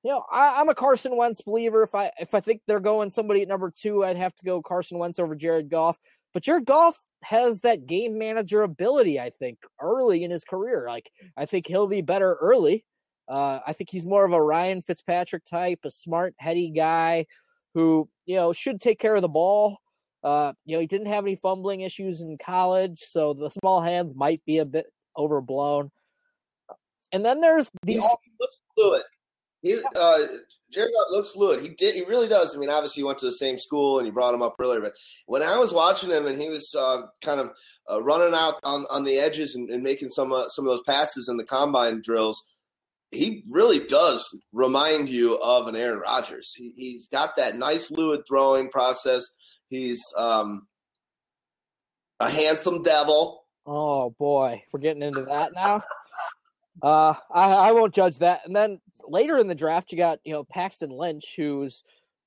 you 0.03 0.13
know, 0.13 0.25
I, 0.31 0.61
am 0.61 0.69
a 0.69 0.75
Carson 0.75 1.17
Wentz 1.17 1.41
believer. 1.41 1.83
If 1.83 1.95
I 1.95 2.13
if 2.21 2.35
I 2.35 2.41
think 2.41 2.63
they're 2.67 2.79
going 2.79 3.11
somebody 3.11 3.43
at 3.43 3.49
number 3.49 3.73
two, 3.77 4.05
I'd 4.05 4.17
have 4.17 4.35
to 4.37 4.45
go 4.45 4.63
Carson 4.63 4.99
Wentz 4.99 5.19
over 5.19 5.35
Jared 5.35 5.69
Goff. 5.69 5.99
But 6.33 6.45
Jared 6.45 6.67
Goff 6.67 6.97
has 7.25 7.63
that 7.63 7.87
game 7.87 8.19
manager 8.19 8.63
ability. 8.63 9.19
I 9.19 9.31
think 9.31 9.59
early 9.81 10.23
in 10.23 10.31
his 10.31 10.45
career, 10.45 10.87
like 10.89 11.11
I 11.37 11.47
think 11.47 11.67
he'll 11.67 11.89
be 11.89 12.03
better 12.03 12.35
early. 12.41 12.85
Uh, 13.29 13.59
I 13.67 13.73
think 13.73 13.91
he's 13.91 14.07
more 14.07 14.25
of 14.25 14.33
a 14.33 14.41
Ryan 14.41 14.81
Fitzpatrick 14.81 15.45
type, 15.45 15.81
a 15.85 15.91
smart, 15.91 16.35
heady 16.39 16.71
guy 16.71 17.27
who 17.75 18.09
you 18.27 18.37
know 18.37 18.53
should 18.53 18.81
take 18.81 19.01
care 19.01 19.17
of 19.17 19.23
the 19.23 19.29
ball. 19.29 19.79
Uh, 20.23 20.53
you 20.65 20.77
know, 20.77 20.81
he 20.81 20.87
didn't 20.87 21.07
have 21.07 21.25
any 21.25 21.37
fumbling 21.37 21.81
issues 21.83 22.21
in 22.21 22.37
college, 22.39 22.99
so 22.99 23.35
the 23.35 23.51
small 23.51 23.81
hands 23.81 24.15
might 24.15 24.43
be 24.45 24.59
a 24.59 24.65
bit 24.65 24.87
overblown. 25.17 25.91
And 27.13 27.25
then 27.25 27.41
there's 27.41 27.71
these. 27.83 28.03
He 28.03 28.33
looks 28.41 28.57
fluid. 28.75 29.03
He, 29.63 29.81
uh, 29.97 30.19
Jared 30.71 30.93
looks 31.11 31.31
fluid. 31.31 31.63
He 31.63 31.71
did. 31.71 31.95
He 31.95 32.05
really 32.05 32.29
does. 32.29 32.55
I 32.55 32.59
mean, 32.59 32.71
obviously, 32.71 33.01
he 33.01 33.07
went 33.07 33.19
to 33.19 33.27
the 33.27 33.33
same 33.33 33.59
school, 33.59 33.99
and 33.99 34.07
you 34.07 34.13
brought 34.13 34.35
him 34.35 34.43
up 34.43 34.57
earlier. 34.61 34.81
But 34.81 34.95
when 35.27 35.43
I 35.43 35.59
was 35.59 35.73
watching 35.73 36.11
him, 36.11 36.27
and 36.27 36.41
he 36.41 36.49
was 36.49 36.75
uh, 36.79 37.03
kind 37.23 37.41
of 37.41 37.53
uh, 37.91 38.03
running 38.03 38.35
out 38.35 38.55
on, 38.65 38.85
on 38.91 39.05
the 39.05 39.19
edges 39.19 39.55
and, 39.55 39.71
and 39.71 39.83
making 39.83 40.11
some 40.11 40.33
uh, 40.33 40.49
some 40.49 40.67
of 40.67 40.73
those 40.73 40.83
passes 40.87 41.29
in 41.29 41.37
the 41.37 41.45
combine 41.45 42.01
drills, 42.03 42.45
he 43.11 43.45
really 43.51 43.81
does 43.81 44.29
remind 44.53 45.09
you 45.09 45.37
of 45.39 45.67
an 45.67 45.77
Aaron 45.77 46.01
Rodgers. 46.01 46.53
He, 46.55 46.95
has 46.95 47.07
got 47.11 47.37
that 47.37 47.57
nice 47.57 47.87
fluid 47.87 48.23
throwing 48.29 48.69
process. 48.69 49.27
He's 49.69 50.05
um, 50.17 50.67
a 52.21 52.31
handsome 52.31 52.83
devil. 52.83 53.45
Oh 53.67 54.11
boy, 54.19 54.63
we're 54.73 54.81
getting 54.81 55.03
into 55.03 55.23
that 55.23 55.53
now. 55.55 55.83
uh, 56.83 57.15
I, 57.33 57.69
I 57.69 57.73
won't 57.73 57.95
judge 57.95 58.19
that. 58.19 58.43
And 58.45 58.55
then 58.55 58.81
later 59.09 59.39
in 59.39 59.49
the 59.49 59.55
draft, 59.55 59.93
you 59.93 59.99
got 59.99 60.21
you 60.25 60.33
know 60.33 60.45
Paxton 60.45 60.91
Lynch, 60.91 61.35
who's 61.37 61.83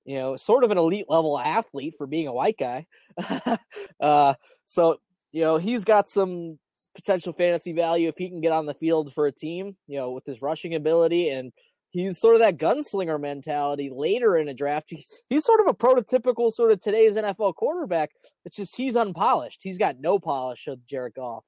you 0.06 0.16
know 0.16 0.36
sort 0.36 0.64
of 0.64 0.72
an 0.72 0.78
elite 0.78 1.06
level 1.08 1.40
athlete 1.40 1.96
for 1.98 2.08
being 2.08 2.28
a 2.28 2.34
white 2.34 2.58
guy. 2.58 2.88
uh, 4.00 4.34
so 4.66 5.00
you 5.32 5.44
know 5.44 5.58
he's 5.58 5.86
got 5.86 6.10
some 6.10 6.60
potential 6.96 7.32
fantasy 7.32 7.72
value 7.72 8.10
if 8.10 8.18
he 8.18 8.28
can 8.28 8.42
get 8.42 8.52
on 8.52 8.66
the 8.66 8.74
field 8.74 9.14
for 9.14 9.28
a 9.28 9.32
team. 9.32 9.78
You 9.88 10.00
know 10.00 10.12
with 10.12 10.26
his 10.26 10.42
rushing 10.42 10.76
ability 10.76 11.30
and 11.30 11.54
he's 11.90 12.20
sort 12.20 12.36
of 12.36 12.42
that 12.42 12.58
gunslinger 12.58 13.20
mentality 13.20 13.90
later 13.94 14.38
in 14.38 14.48
a 14.48 14.54
draft. 14.54 14.90
He, 14.90 15.06
he's 15.30 15.46
sort 15.46 15.62
of 15.62 15.68
a 15.68 15.74
prototypical 15.74 16.52
sort 16.52 16.72
of 16.72 16.82
today's 16.82 17.16
NFL 17.16 17.56
quarterback. 17.56 18.12
It's 18.46 18.56
just 18.56 18.76
he's 18.76 18.96
unpolished. 18.96 19.62
He's 19.64 19.78
got 19.78 20.00
no 20.00 20.20
polish 20.20 20.68
of 20.68 20.86
Jared 20.86 21.16
Goff. 21.16 21.44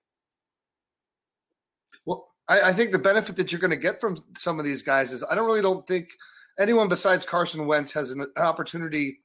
Well, 2.05 2.27
I, 2.47 2.61
I 2.61 2.73
think 2.73 2.91
the 2.91 2.99
benefit 2.99 3.35
that 3.37 3.51
you're 3.51 3.61
going 3.61 3.71
to 3.71 3.77
get 3.77 4.01
from 4.01 4.23
some 4.37 4.59
of 4.59 4.65
these 4.65 4.81
guys 4.81 5.13
is 5.13 5.23
I 5.29 5.35
don't 5.35 5.45
really 5.45 5.61
don't 5.61 5.85
think 5.87 6.09
anyone 6.59 6.89
besides 6.89 7.25
Carson 7.25 7.67
Wentz 7.67 7.91
has 7.93 8.11
an 8.11 8.25
opportunity 8.37 9.19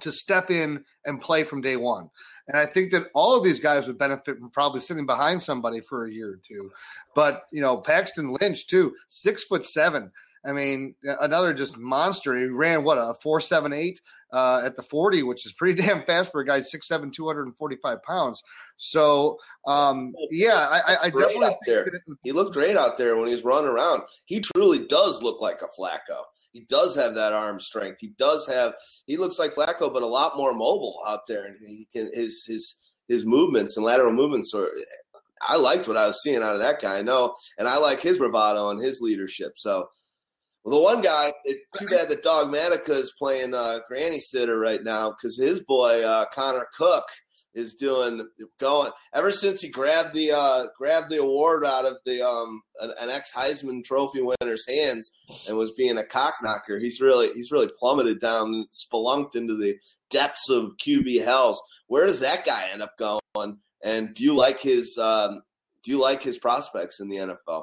to 0.00 0.12
step 0.12 0.50
in 0.50 0.84
and 1.06 1.20
play 1.20 1.42
from 1.42 1.60
day 1.60 1.76
one. 1.76 2.10
And 2.48 2.58
I 2.58 2.66
think 2.66 2.92
that 2.92 3.08
all 3.14 3.36
of 3.36 3.42
these 3.42 3.60
guys 3.60 3.86
would 3.86 3.98
benefit 3.98 4.38
from 4.38 4.50
probably 4.50 4.80
sitting 4.80 5.06
behind 5.06 5.40
somebody 5.40 5.80
for 5.80 6.06
a 6.06 6.12
year 6.12 6.32
or 6.32 6.40
two. 6.46 6.70
But, 7.14 7.44
you 7.50 7.60
know, 7.60 7.78
Paxton 7.78 8.36
Lynch, 8.40 8.66
too, 8.66 8.94
six 9.08 9.44
foot 9.44 9.64
seven. 9.64 10.12
I 10.46 10.52
mean, 10.52 10.94
another 11.02 11.52
just 11.52 11.76
monster. 11.76 12.36
He 12.36 12.44
ran 12.44 12.84
what 12.84 12.98
a 12.98 13.14
four 13.14 13.40
seven 13.40 13.72
eight 13.72 14.00
uh, 14.32 14.62
at 14.64 14.76
the 14.76 14.82
forty, 14.82 15.22
which 15.22 15.44
is 15.44 15.52
pretty 15.52 15.82
damn 15.82 16.04
fast 16.04 16.30
for 16.30 16.40
a 16.40 16.46
guy 16.46 16.62
six 16.62 16.86
seven, 16.86 17.10
two 17.10 17.26
hundred 17.26 17.46
and 17.46 17.56
forty 17.56 17.76
five 17.82 18.02
pounds. 18.02 18.42
So, 18.76 19.38
um, 19.66 20.12
yeah, 20.30 20.68
I, 20.70 20.96
I 21.04 21.10
definitely 21.10 21.46
out 21.46 21.54
there. 21.66 21.90
he 22.22 22.32
looked 22.32 22.52
great 22.52 22.76
out 22.76 22.96
there 22.96 23.16
when 23.16 23.26
he 23.26 23.34
was 23.34 23.44
running 23.44 23.70
around. 23.70 24.02
He 24.26 24.40
truly 24.40 24.86
does 24.86 25.22
look 25.22 25.40
like 25.40 25.62
a 25.62 25.80
Flacco. 25.80 26.22
He 26.52 26.64
does 26.68 26.94
have 26.94 27.14
that 27.14 27.32
arm 27.32 27.60
strength. 27.60 27.98
He 28.00 28.14
does 28.18 28.46
have. 28.46 28.74
He 29.06 29.16
looks 29.16 29.38
like 29.38 29.54
Flacco, 29.54 29.92
but 29.92 30.02
a 30.02 30.06
lot 30.06 30.36
more 30.36 30.52
mobile 30.52 31.00
out 31.06 31.26
there, 31.26 31.44
and 31.44 31.56
he 31.60 31.88
can 31.92 32.10
his 32.14 32.44
his 32.46 32.76
his 33.08 33.26
movements 33.26 33.76
and 33.76 33.84
lateral 33.84 34.12
movements 34.12 34.54
are. 34.54 34.70
I 35.42 35.56
liked 35.56 35.86
what 35.86 35.98
I 35.98 36.06
was 36.06 36.22
seeing 36.22 36.42
out 36.42 36.54
of 36.54 36.60
that 36.60 36.80
guy. 36.80 36.98
I 36.98 37.02
know, 37.02 37.34
and 37.58 37.68
I 37.68 37.76
like 37.76 38.00
his 38.00 38.18
bravado 38.18 38.70
and 38.70 38.82
his 38.82 39.00
leadership. 39.02 39.52
So 39.56 39.88
well, 40.66 40.78
the 40.78 40.82
one 40.82 41.00
guy, 41.00 41.32
too 41.78 41.86
bad 41.86 42.08
that 42.08 42.24
Dogmatica 42.24 42.90
is 42.90 43.14
playing 43.16 43.54
uh, 43.54 43.78
granny 43.86 44.18
sitter 44.18 44.58
right 44.58 44.82
now 44.82 45.10
because 45.10 45.38
his 45.38 45.60
boy 45.60 46.02
uh, 46.02 46.24
Connor 46.32 46.66
Cook 46.76 47.04
is 47.54 47.74
doing 47.74 48.28
going 48.58 48.90
ever 49.14 49.30
since 49.30 49.60
he 49.60 49.70
grabbed 49.70 50.12
the 50.12 50.32
uh, 50.32 50.64
grabbed 50.76 51.08
the 51.08 51.20
award 51.20 51.64
out 51.64 51.84
of 51.84 51.98
the 52.04 52.20
um, 52.20 52.62
an, 52.80 52.92
an 53.00 53.10
ex 53.10 53.32
Heisman 53.32 53.84
Trophy 53.84 54.22
winner's 54.22 54.66
hands 54.68 55.12
and 55.46 55.56
was 55.56 55.70
being 55.70 55.98
a 55.98 56.04
cock 56.04 56.34
knocker. 56.42 56.80
He's 56.80 57.00
really 57.00 57.32
he's 57.32 57.52
really 57.52 57.70
plummeted 57.78 58.18
down, 58.18 58.66
spelunked 58.74 59.36
into 59.36 59.56
the 59.56 59.76
depths 60.10 60.50
of 60.50 60.76
QB 60.84 61.24
hells. 61.24 61.62
Where 61.86 62.06
does 62.06 62.20
that 62.20 62.44
guy 62.44 62.70
end 62.72 62.82
up 62.82 62.98
going? 62.98 63.20
And 63.84 64.14
do 64.14 64.24
you 64.24 64.34
like 64.34 64.58
his 64.58 64.98
um, 64.98 65.42
do 65.84 65.92
you 65.92 66.00
like 66.02 66.22
his 66.24 66.38
prospects 66.38 66.98
in 66.98 67.08
the 67.08 67.18
NFL? 67.18 67.62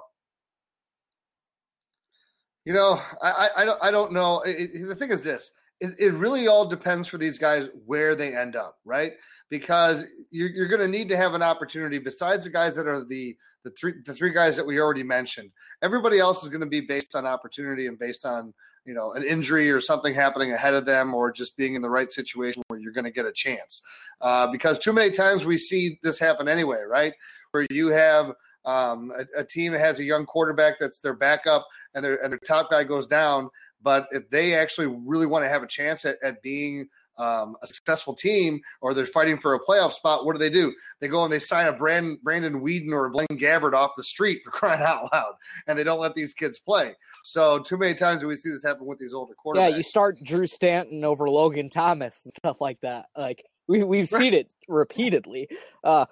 You 2.65 2.73
know, 2.73 3.01
I 3.21 3.49
I, 3.57 3.65
don't 3.65 3.83
I 3.83 3.91
don't 3.91 4.11
know. 4.13 4.41
It, 4.41 4.71
it, 4.73 4.87
the 4.87 4.95
thing 4.95 5.11
is 5.11 5.23
this: 5.23 5.51
it, 5.79 5.95
it, 5.99 6.13
really 6.13 6.47
all 6.47 6.65
depends 6.65 7.07
for 7.07 7.17
these 7.17 7.37
guys 7.37 7.69
where 7.85 8.15
they 8.15 8.35
end 8.35 8.55
up, 8.55 8.77
right? 8.85 9.13
Because 9.49 10.05
you're 10.31 10.49
you're 10.49 10.67
going 10.67 10.81
to 10.81 10.87
need 10.87 11.09
to 11.09 11.17
have 11.17 11.33
an 11.33 11.43
opportunity 11.43 11.99
besides 11.99 12.45
the 12.45 12.49
guys 12.49 12.75
that 12.75 12.87
are 12.87 13.03
the 13.03 13.35
the 13.63 13.71
three 13.71 13.93
the 14.05 14.13
three 14.13 14.33
guys 14.33 14.55
that 14.55 14.65
we 14.65 14.79
already 14.79 15.03
mentioned. 15.03 15.51
Everybody 15.81 16.19
else 16.19 16.43
is 16.43 16.49
going 16.49 16.61
to 16.61 16.67
be 16.67 16.81
based 16.81 17.15
on 17.15 17.25
opportunity 17.25 17.87
and 17.87 17.99
based 17.99 18.25
on 18.25 18.53
you 18.85 18.93
know 18.93 19.11
an 19.13 19.23
injury 19.23 19.69
or 19.69 19.81
something 19.81 20.13
happening 20.13 20.53
ahead 20.53 20.73
of 20.73 20.85
them 20.85 21.13
or 21.13 21.31
just 21.31 21.57
being 21.57 21.75
in 21.75 21.81
the 21.81 21.89
right 21.89 22.11
situation 22.11 22.63
where 22.67 22.79
you're 22.79 22.93
going 22.93 23.03
to 23.05 23.11
get 23.11 23.25
a 23.25 23.31
chance. 23.33 23.81
Uh, 24.21 24.47
because 24.47 24.79
too 24.79 24.93
many 24.93 25.11
times 25.11 25.43
we 25.43 25.57
see 25.57 25.99
this 26.01 26.17
happen 26.17 26.47
anyway, 26.47 26.81
right? 26.81 27.13
Where 27.51 27.67
you 27.69 27.87
have 27.89 28.31
um, 28.65 29.11
a, 29.17 29.41
a, 29.41 29.43
team 29.43 29.73
that 29.73 29.79
has 29.79 29.99
a 29.99 30.03
young 30.03 30.25
quarterback 30.25 30.79
that's 30.79 30.99
their 30.99 31.13
backup 31.13 31.67
and 31.93 32.03
their 32.03 32.23
and 32.23 32.31
their 32.31 32.39
top 32.39 32.71
guy 32.71 32.83
goes 32.83 33.05
down. 33.05 33.49
But 33.81 34.07
if 34.11 34.29
they 34.29 34.55
actually 34.55 34.87
really 34.87 35.25
want 35.25 35.43
to 35.43 35.49
have 35.49 35.63
a 35.63 35.67
chance 35.67 36.05
at, 36.05 36.17
at 36.23 36.41
being 36.41 36.87
um, 37.17 37.55
a 37.61 37.67
successful 37.67 38.15
team 38.15 38.61
or 38.81 38.93
they're 38.93 39.05
fighting 39.05 39.37
for 39.37 39.53
a 39.53 39.59
playoff 39.59 39.91
spot, 39.91 40.25
what 40.25 40.33
do 40.33 40.39
they 40.39 40.49
do? 40.49 40.73
They 40.99 41.07
go 41.07 41.23
and 41.23 41.31
they 41.31 41.39
sign 41.39 41.67
a 41.67 41.73
Brand, 41.73 42.19
Brandon 42.23 42.61
Weeden 42.61 42.91
or 42.91 43.09
Blaine 43.09 43.27
Gabbert 43.31 43.73
off 43.73 43.91
the 43.95 44.03
street 44.03 44.41
for 44.43 44.51
crying 44.51 44.81
out 44.81 45.11
loud, 45.11 45.33
and 45.67 45.77
they 45.77 45.83
don't 45.83 45.99
let 45.99 46.15
these 46.15 46.33
kids 46.33 46.59
play. 46.59 46.95
So 47.23 47.59
too 47.59 47.77
many 47.77 47.93
times 47.93 48.21
do 48.21 48.27
we 48.27 48.35
see 48.35 48.49
this 48.49 48.63
happen 48.63 48.85
with 48.85 48.99
these 48.99 49.13
older 49.13 49.33
quarterbacks. 49.33 49.69
Yeah, 49.69 49.75
you 49.77 49.83
start 49.83 50.23
Drew 50.23 50.47
Stanton 50.47 51.03
over 51.03 51.29
Logan 51.29 51.69
Thomas 51.69 52.21
and 52.23 52.33
stuff 52.39 52.59
like 52.59 52.79
that. 52.81 53.07
Like 53.17 53.45
we 53.67 53.83
we've 53.83 54.11
right. 54.11 54.21
seen 54.21 54.33
it 54.33 54.49
repeatedly. 54.67 55.49
Uh, 55.83 56.05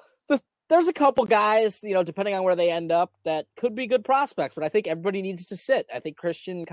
there's 0.72 0.88
a 0.88 0.94
couple 0.94 1.26
guys, 1.26 1.80
you 1.84 1.94
know, 1.94 2.02
depending 2.02 2.34
on 2.34 2.44
where 2.44 2.56
they 2.56 2.72
end 2.72 2.94
up, 2.94 3.12
that 3.26 3.46
could 3.58 3.76
be 3.76 3.88
good 3.88 4.06
prospects. 4.06 4.56
But 4.56 4.64
I 4.64 4.70
think 4.70 4.88
everybody 4.88 5.22
needs 5.22 5.46
to 5.48 5.58
sit. 5.58 5.86
I 5.94 6.00
think 6.00 6.16
Christian 6.16 6.64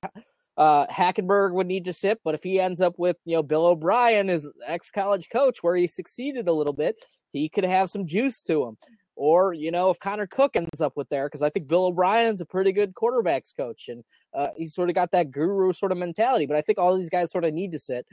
uh, 0.57 0.87
Hackenberg 0.87 1.53
would 1.53 1.67
need 1.67 1.85
to 1.87 1.93
sit. 1.93 2.21
But 2.25 2.37
if 2.37 2.45
he 2.45 2.61
ends 2.61 2.81
up 2.81 2.95
with, 2.97 3.17
you 3.25 3.35
know, 3.35 3.43
Bill 3.43 3.67
O'Brien, 3.67 4.29
his 4.29 4.49
ex 4.65 4.93
college 4.93 5.29
coach, 5.31 5.65
where 5.65 5.75
he 5.75 5.89
succeeded 5.89 6.47
a 6.47 6.53
little 6.53 6.73
bit, 6.73 7.05
he 7.33 7.49
could 7.49 7.65
have 7.65 7.91
some 7.91 8.07
juice 8.07 8.41
to 8.43 8.67
him. 8.67 8.77
Or, 9.17 9.53
you 9.53 9.73
know, 9.73 9.91
if 9.91 9.99
Connor 9.99 10.29
Cook 10.29 10.55
ends 10.55 10.81
up 10.81 10.93
with 10.97 11.09
there, 11.09 11.27
because 11.27 11.43
I 11.43 11.51
think 11.51 11.67
Bill 11.67 11.87
O'Brien's 11.87 12.41
a 12.41 12.47
pretty 12.47 12.71
good 12.71 12.95
quarterbacks 12.95 13.53
coach 13.57 13.89
and 13.89 14.05
uh, 14.33 14.51
he's 14.57 14.75
sort 14.75 14.91
of 14.91 14.95
got 14.95 15.11
that 15.11 15.33
guru 15.33 15.73
sort 15.73 15.91
of 15.91 15.99
mentality. 15.99 16.47
But 16.47 16.57
I 16.57 16.63
think 16.63 16.79
all 16.79 16.97
these 16.97 17.09
guys 17.09 17.33
sort 17.33 17.45
of 17.45 17.53
need 17.53 17.73
to 17.73 17.81
sit. 17.81 18.07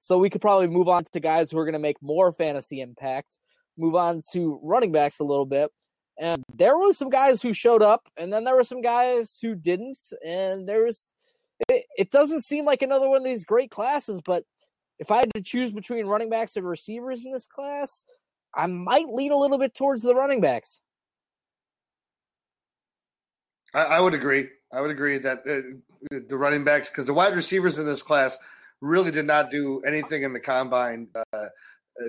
So 0.00 0.18
we 0.18 0.28
could 0.28 0.42
probably 0.42 0.66
move 0.66 0.88
on 0.88 1.04
to 1.04 1.20
guys 1.20 1.50
who 1.50 1.56
are 1.56 1.64
going 1.64 1.72
to 1.72 1.78
make 1.78 1.96
more 2.02 2.30
fantasy 2.30 2.82
impact 2.82 3.38
move 3.80 3.94
on 3.94 4.22
to 4.32 4.60
running 4.62 4.92
backs 4.92 5.18
a 5.18 5.24
little 5.24 5.46
bit. 5.46 5.70
And 6.18 6.42
there 6.54 6.76
was 6.76 6.98
some 6.98 7.08
guys 7.08 7.40
who 7.40 7.54
showed 7.54 7.82
up, 7.82 8.06
and 8.18 8.30
then 8.32 8.44
there 8.44 8.54
were 8.54 8.64
some 8.64 8.82
guys 8.82 9.38
who 9.40 9.54
didn't. 9.54 9.98
And 10.24 10.68
there 10.68 10.84
was, 10.84 11.08
it, 11.68 11.86
it 11.96 12.10
doesn't 12.10 12.44
seem 12.44 12.66
like 12.66 12.82
another 12.82 13.08
one 13.08 13.18
of 13.18 13.24
these 13.24 13.44
great 13.44 13.70
classes, 13.70 14.20
but 14.24 14.44
if 14.98 15.10
I 15.10 15.18
had 15.20 15.30
to 15.34 15.40
choose 15.40 15.72
between 15.72 16.04
running 16.04 16.28
backs 16.28 16.56
and 16.56 16.68
receivers 16.68 17.24
in 17.24 17.32
this 17.32 17.46
class, 17.46 18.04
I 18.54 18.66
might 18.66 19.08
lean 19.08 19.32
a 19.32 19.36
little 19.36 19.56
bit 19.56 19.74
towards 19.74 20.02
the 20.02 20.14
running 20.14 20.42
backs. 20.42 20.80
I, 23.72 23.84
I 23.84 24.00
would 24.00 24.12
agree. 24.12 24.48
I 24.74 24.82
would 24.82 24.90
agree 24.90 25.16
that 25.18 25.38
uh, 25.48 26.18
the 26.28 26.36
running 26.36 26.64
backs, 26.64 26.90
because 26.90 27.06
the 27.06 27.14
wide 27.14 27.34
receivers 27.34 27.78
in 27.78 27.86
this 27.86 28.02
class 28.02 28.38
really 28.82 29.10
did 29.10 29.26
not 29.26 29.50
do 29.50 29.80
anything 29.86 30.22
in 30.22 30.32
the 30.32 30.40
combine 30.40 31.08
uh, 31.14 31.46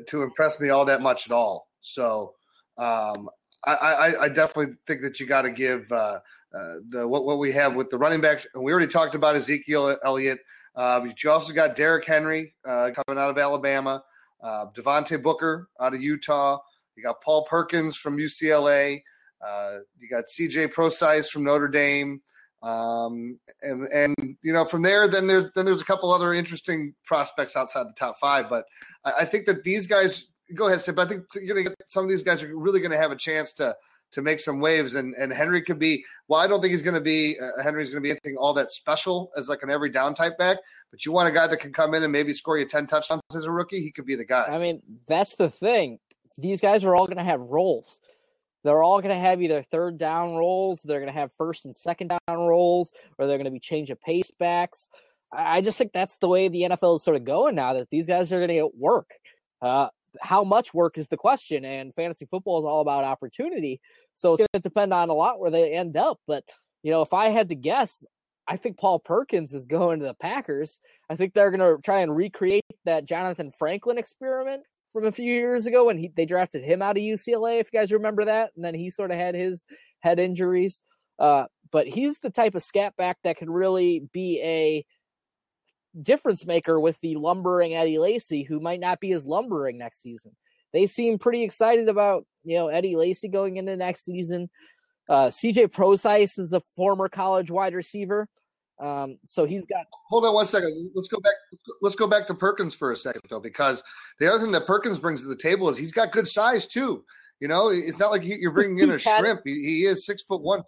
to 0.08 0.24
impress 0.24 0.60
me 0.60 0.70
all 0.70 0.86
that 0.86 1.02
much 1.02 1.26
at 1.26 1.32
all. 1.32 1.68
So, 1.82 2.36
Um, 2.78 3.30
I, 3.64 3.74
I, 3.74 4.22
I, 4.24 4.30
definitely 4.30 4.76
think 4.88 5.02
that 5.02 5.20
you 5.20 5.28
got 5.28 5.44
to 5.44 5.52
give 5.52 5.92
uh, 5.92 6.20
uh, 6.54 6.76
the 6.90 7.08
what, 7.08 7.26
what 7.26 7.38
we 7.38 7.52
have 7.52 7.76
with 7.76 7.90
the 7.90 7.98
running 7.98 8.22
backs. 8.22 8.48
And 8.54 8.64
we 8.64 8.72
already 8.72 8.92
talked 8.92 9.16
about 9.16 9.36
Ezekiel 9.36 9.98
Elliott. 10.04 10.40
Uh, 10.76 11.06
you 11.24 11.32
also 11.32 11.54
got 11.54 11.76
Derrick 11.76 12.06
Henry 12.06 12.56
uh, 12.66 12.92
coming 13.06 13.22
out 13.22 13.30
of 13.30 13.38
Alabama, 13.38 14.04
uh, 14.42 14.66
Devontae 14.74 15.22
Booker 15.22 15.70
out 15.80 15.94
of 15.94 16.02
Utah. 16.02 16.60
You 16.96 17.04
got 17.04 17.22
Paul 17.22 17.46
Perkins 17.46 17.96
from 17.96 18.18
UCLA. 18.18 19.02
Uh, 19.46 19.80
you 20.00 20.10
got 20.10 20.26
CJ 20.26 20.72
Prosise 20.72 21.30
from 21.30 21.44
Notre 21.44 21.68
Dame. 21.68 22.22
Um, 22.64 23.40
and 23.62 23.88
and 23.88 24.16
you 24.44 24.54
know 24.54 24.66
from 24.66 24.84
there, 24.84 25.08
then 25.08 25.28
there's 25.28 25.52
then 25.56 25.66
there's 25.66 25.82
a 25.82 25.86
couple 25.86 26.14
other 26.14 26.34
interesting 26.34 26.94
prospects 27.06 27.56
outside 27.56 27.88
the 27.88 27.94
top 27.98 28.18
five. 28.20 28.50
But 28.50 28.66
I, 29.04 29.14
I 29.22 29.26
think 29.26 29.48
that 29.48 29.64
these 29.64 29.88
guys 29.88 30.28
go 30.54 30.68
ahead, 30.68 30.82
Steve. 30.82 31.00
I 31.00 31.06
think 31.06 31.24
you're 31.36 31.56
going 31.56 31.66
to 31.66 31.70
get 31.70 31.78
some 31.88 32.04
of 32.04 32.10
these 32.10 32.24
guys 32.24 32.44
are 32.44 32.56
really 32.56 32.80
going 32.80 32.92
to 32.92 32.98
have 32.98 33.12
a 33.12 33.16
chance 33.16 33.54
to 33.54 33.76
to 34.12 34.22
make 34.22 34.40
some 34.40 34.60
waves. 34.60 34.96
And 34.96 35.16
and 35.16 35.32
Henry 35.32 35.62
could 35.62 35.80
be. 35.80 36.06
Well, 36.28 36.40
I 36.40 36.48
don't 36.48 36.62
think 36.62 36.72
he's 36.72 36.84
going 36.84 36.96
to 36.96 37.02
be. 37.02 37.40
Uh, 37.40 37.62
Henry's 37.64 37.90
going 37.90 38.02
to 38.02 38.06
be 38.06 38.12
anything 38.12 38.36
all 38.38 38.54
that 38.54 38.72
special 38.72 39.32
as 39.36 39.50
like 39.50 39.64
an 39.64 39.72
every 39.72 39.90
down 39.90 40.14
type 40.14 40.38
back. 40.38 40.58
But 40.92 41.06
you 41.06 41.12
want 41.12 41.30
a 41.30 41.32
guy 41.32 41.48
that 41.48 41.58
can 41.58 41.74
come 41.74 41.94
in 41.94 42.04
and 42.04 42.12
maybe 42.12 42.34
score 42.34 42.58
you 42.58 42.66
ten 42.66 42.88
touchdowns 42.88 43.22
as 43.36 43.46
a 43.46 43.52
rookie. 43.52 43.82
He 43.82 43.92
could 43.92 44.06
be 44.06 44.16
the 44.16 44.26
guy. 44.26 44.44
I 44.44 44.58
mean, 44.58 44.82
that's 45.08 45.36
the 45.36 45.50
thing. 45.50 46.00
These 46.38 46.62
guys 46.62 46.84
are 46.84 46.96
all 46.96 47.06
going 47.06 47.18
to 47.18 47.24
have 47.24 47.40
roles. 47.40 48.02
They're 48.64 48.84
all 48.84 49.02
going 49.02 49.16
to 49.16 49.20
have 49.20 49.42
either 49.42 49.64
third 49.64 49.98
down 49.98 50.36
roles, 50.36 50.82
they're 50.82 51.00
going 51.00 51.14
to 51.14 51.20
have 51.20 51.32
first 51.38 51.66
and 51.66 51.76
second 51.76 52.10
down 52.10 52.40
roles, 52.40 52.92
or 53.18 53.28
they're 53.28 53.38
going 53.38 53.46
to 53.46 53.52
be 53.52 53.60
change 53.60 53.90
of 53.90 54.00
pace 54.02 54.32
backs. 54.40 54.88
I 55.34 55.62
just 55.62 55.78
think 55.78 55.94
that's 55.94 56.18
the 56.18 56.28
way 56.28 56.48
the 56.48 56.64
NFL 56.64 56.98
is 56.98 57.04
sort 57.04 57.16
of 57.16 57.24
going 57.24 57.56
now. 57.56 57.74
That 57.74 57.90
these 57.90 58.08
guys 58.08 58.32
are 58.34 58.40
going 58.40 58.50
to 58.50 58.54
get 58.56 58.78
work. 58.78 59.10
Uh, 59.62 59.88
how 60.20 60.44
much 60.44 60.74
work 60.74 60.98
is 60.98 61.08
the 61.08 61.18
question, 61.18 61.64
and 61.64 61.96
fantasy 61.96 62.26
football 62.26 62.60
is 62.60 62.66
all 62.66 62.82
about 62.82 63.04
opportunity. 63.04 63.80
So 64.16 64.34
it's 64.34 64.40
going 64.40 64.48
to 64.54 64.60
depend 64.60 64.94
on 64.94 65.10
a 65.10 65.14
lot 65.14 65.40
where 65.40 65.52
they 65.52 65.74
end 65.74 65.96
up. 65.96 66.20
But 66.28 66.44
you 66.84 66.92
know, 66.92 67.02
if 67.02 67.14
I 67.14 67.30
had 67.30 67.50
to 67.50 67.56
guess, 67.56 68.06
I 68.48 68.58
think 68.58 68.78
Paul 68.78 69.00
Perkins 69.00 69.54
is 69.54 69.66
going 69.68 70.00
to 70.00 70.06
the 70.06 70.14
Packers. 70.14 70.80
I 71.10 71.16
think 71.16 71.34
they're 71.34 71.52
going 71.52 71.78
to 71.78 71.82
try 71.82 72.02
and 72.02 72.16
recreate 72.16 72.66
that 72.86 73.06
Jonathan 73.06 73.52
Franklin 73.52 73.98
experiment 73.98 74.64
from 74.94 75.06
a 75.06 75.12
few 75.12 75.32
years 75.32 75.68
ago 75.68 75.86
when 75.86 75.98
he, 75.98 76.12
they 76.16 76.26
drafted 76.26 76.64
him 76.64 76.82
out 76.82 76.98
of 76.98 77.04
UCLA, 77.04 77.60
if 77.60 77.70
you 77.72 77.80
guys 77.80 77.92
remember 77.92 78.26
that. 78.26 78.52
And 78.56 78.64
then 78.64 78.76
he 78.76 78.90
sort 78.90 79.12
of 79.12 79.18
had 79.18 79.36
his 79.36 79.66
head 80.00 80.20
injuries. 80.20 80.82
Uh, 81.20 81.46
but 81.72 81.88
he's 81.88 82.20
the 82.20 82.30
type 82.30 82.56
of 82.56 82.64
scat 82.64 82.96
back 82.98 83.18
that 83.24 83.38
could 83.38 83.50
really 83.50 84.04
be 84.12 84.42
a 84.44 84.86
difference 86.02 86.46
maker 86.46 86.80
with 86.80 87.00
the 87.02 87.16
lumbering 87.16 87.76
Eddie 87.76 88.00
Lacy, 88.00 88.44
who 88.44 88.60
might 88.60 88.80
not 88.80 89.00
be 89.00 89.12
as 89.12 89.26
lumbering 89.26 89.78
next 89.78 90.02
season. 90.02 90.36
They 90.74 90.86
seem 90.86 91.20
pretty 91.20 91.44
excited 91.44 91.90
about 91.90 92.26
you 92.44 92.58
know 92.58 92.68
Eddie 92.68 92.96
Lacy 92.96 93.28
going 93.28 93.58
into 93.58 93.76
next 93.76 94.06
season. 94.06 94.50
Uh, 95.10 95.28
CJ 95.28 95.72
Prosise 95.72 96.38
is 96.38 96.54
a 96.54 96.62
former 96.76 97.10
college 97.10 97.52
wide 97.52 97.74
receiver. 97.74 98.28
Um, 98.82 99.20
so 99.26 99.46
he's 99.46 99.66
got. 99.66 99.86
Hold 100.10 100.26
on 100.26 100.34
one 100.34 100.46
second. 100.46 100.92
Let's 100.96 101.08
go 101.08 101.20
back. 101.20 101.34
Let's 101.82 101.96
go 101.96 102.08
back 102.08 102.26
to 102.28 102.34
Perkins 102.34 102.74
for 102.74 102.92
a 102.92 102.98
second, 102.98 103.22
though, 103.30 103.40
because 103.40 103.84
the 104.20 104.28
other 104.28 104.44
thing 104.44 104.52
that 104.54 104.66
Perkins 104.66 104.98
brings 104.98 105.22
to 105.22 105.28
the 105.28 105.36
table 105.36 105.70
is 105.70 105.78
he's 105.78 105.92
got 105.92 106.12
good 106.12 106.28
size 106.28 106.68
too. 106.68 107.06
You 107.40 107.48
know, 107.48 107.70
it's 107.70 108.00
not 108.00 108.12
like 108.12 108.24
you're 108.24 108.52
bringing 108.52 108.80
in 108.80 108.92
a 108.92 109.00
shrimp. 109.00 109.42
He, 109.46 109.54
he 109.64 109.86
is 109.86 110.06
six 110.06 110.24
foot 110.24 110.42
one, 110.42 110.64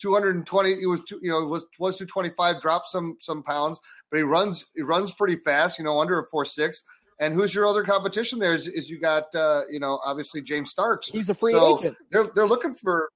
220 0.00 0.76
he 0.76 0.86
was 0.86 1.02
two, 1.04 1.18
you 1.22 1.30
know 1.30 1.44
was 1.44 1.64
was 1.78 1.96
225 1.96 2.60
dropped 2.60 2.88
some 2.88 3.16
some 3.20 3.42
pounds 3.42 3.80
but 4.10 4.18
he 4.18 4.22
runs 4.22 4.66
he 4.76 4.82
runs 4.82 5.12
pretty 5.12 5.36
fast 5.36 5.78
you 5.78 5.84
know 5.84 5.98
under 5.98 6.18
a 6.18 6.26
4-6 6.28 6.76
and 7.20 7.32
who's 7.32 7.54
your 7.54 7.66
other 7.66 7.84
competition 7.84 8.38
there 8.38 8.54
is, 8.54 8.66
is 8.68 8.90
you 8.90 9.00
got 9.00 9.34
uh 9.34 9.62
you 9.70 9.80
know 9.80 10.00
obviously 10.04 10.42
James 10.42 10.70
Starks 10.70 11.08
he's 11.08 11.30
a 11.30 11.34
free 11.34 11.52
so 11.52 11.78
agent 11.78 11.96
they're 12.10 12.28
they're 12.34 12.46
looking 12.46 12.74
for 12.74 13.08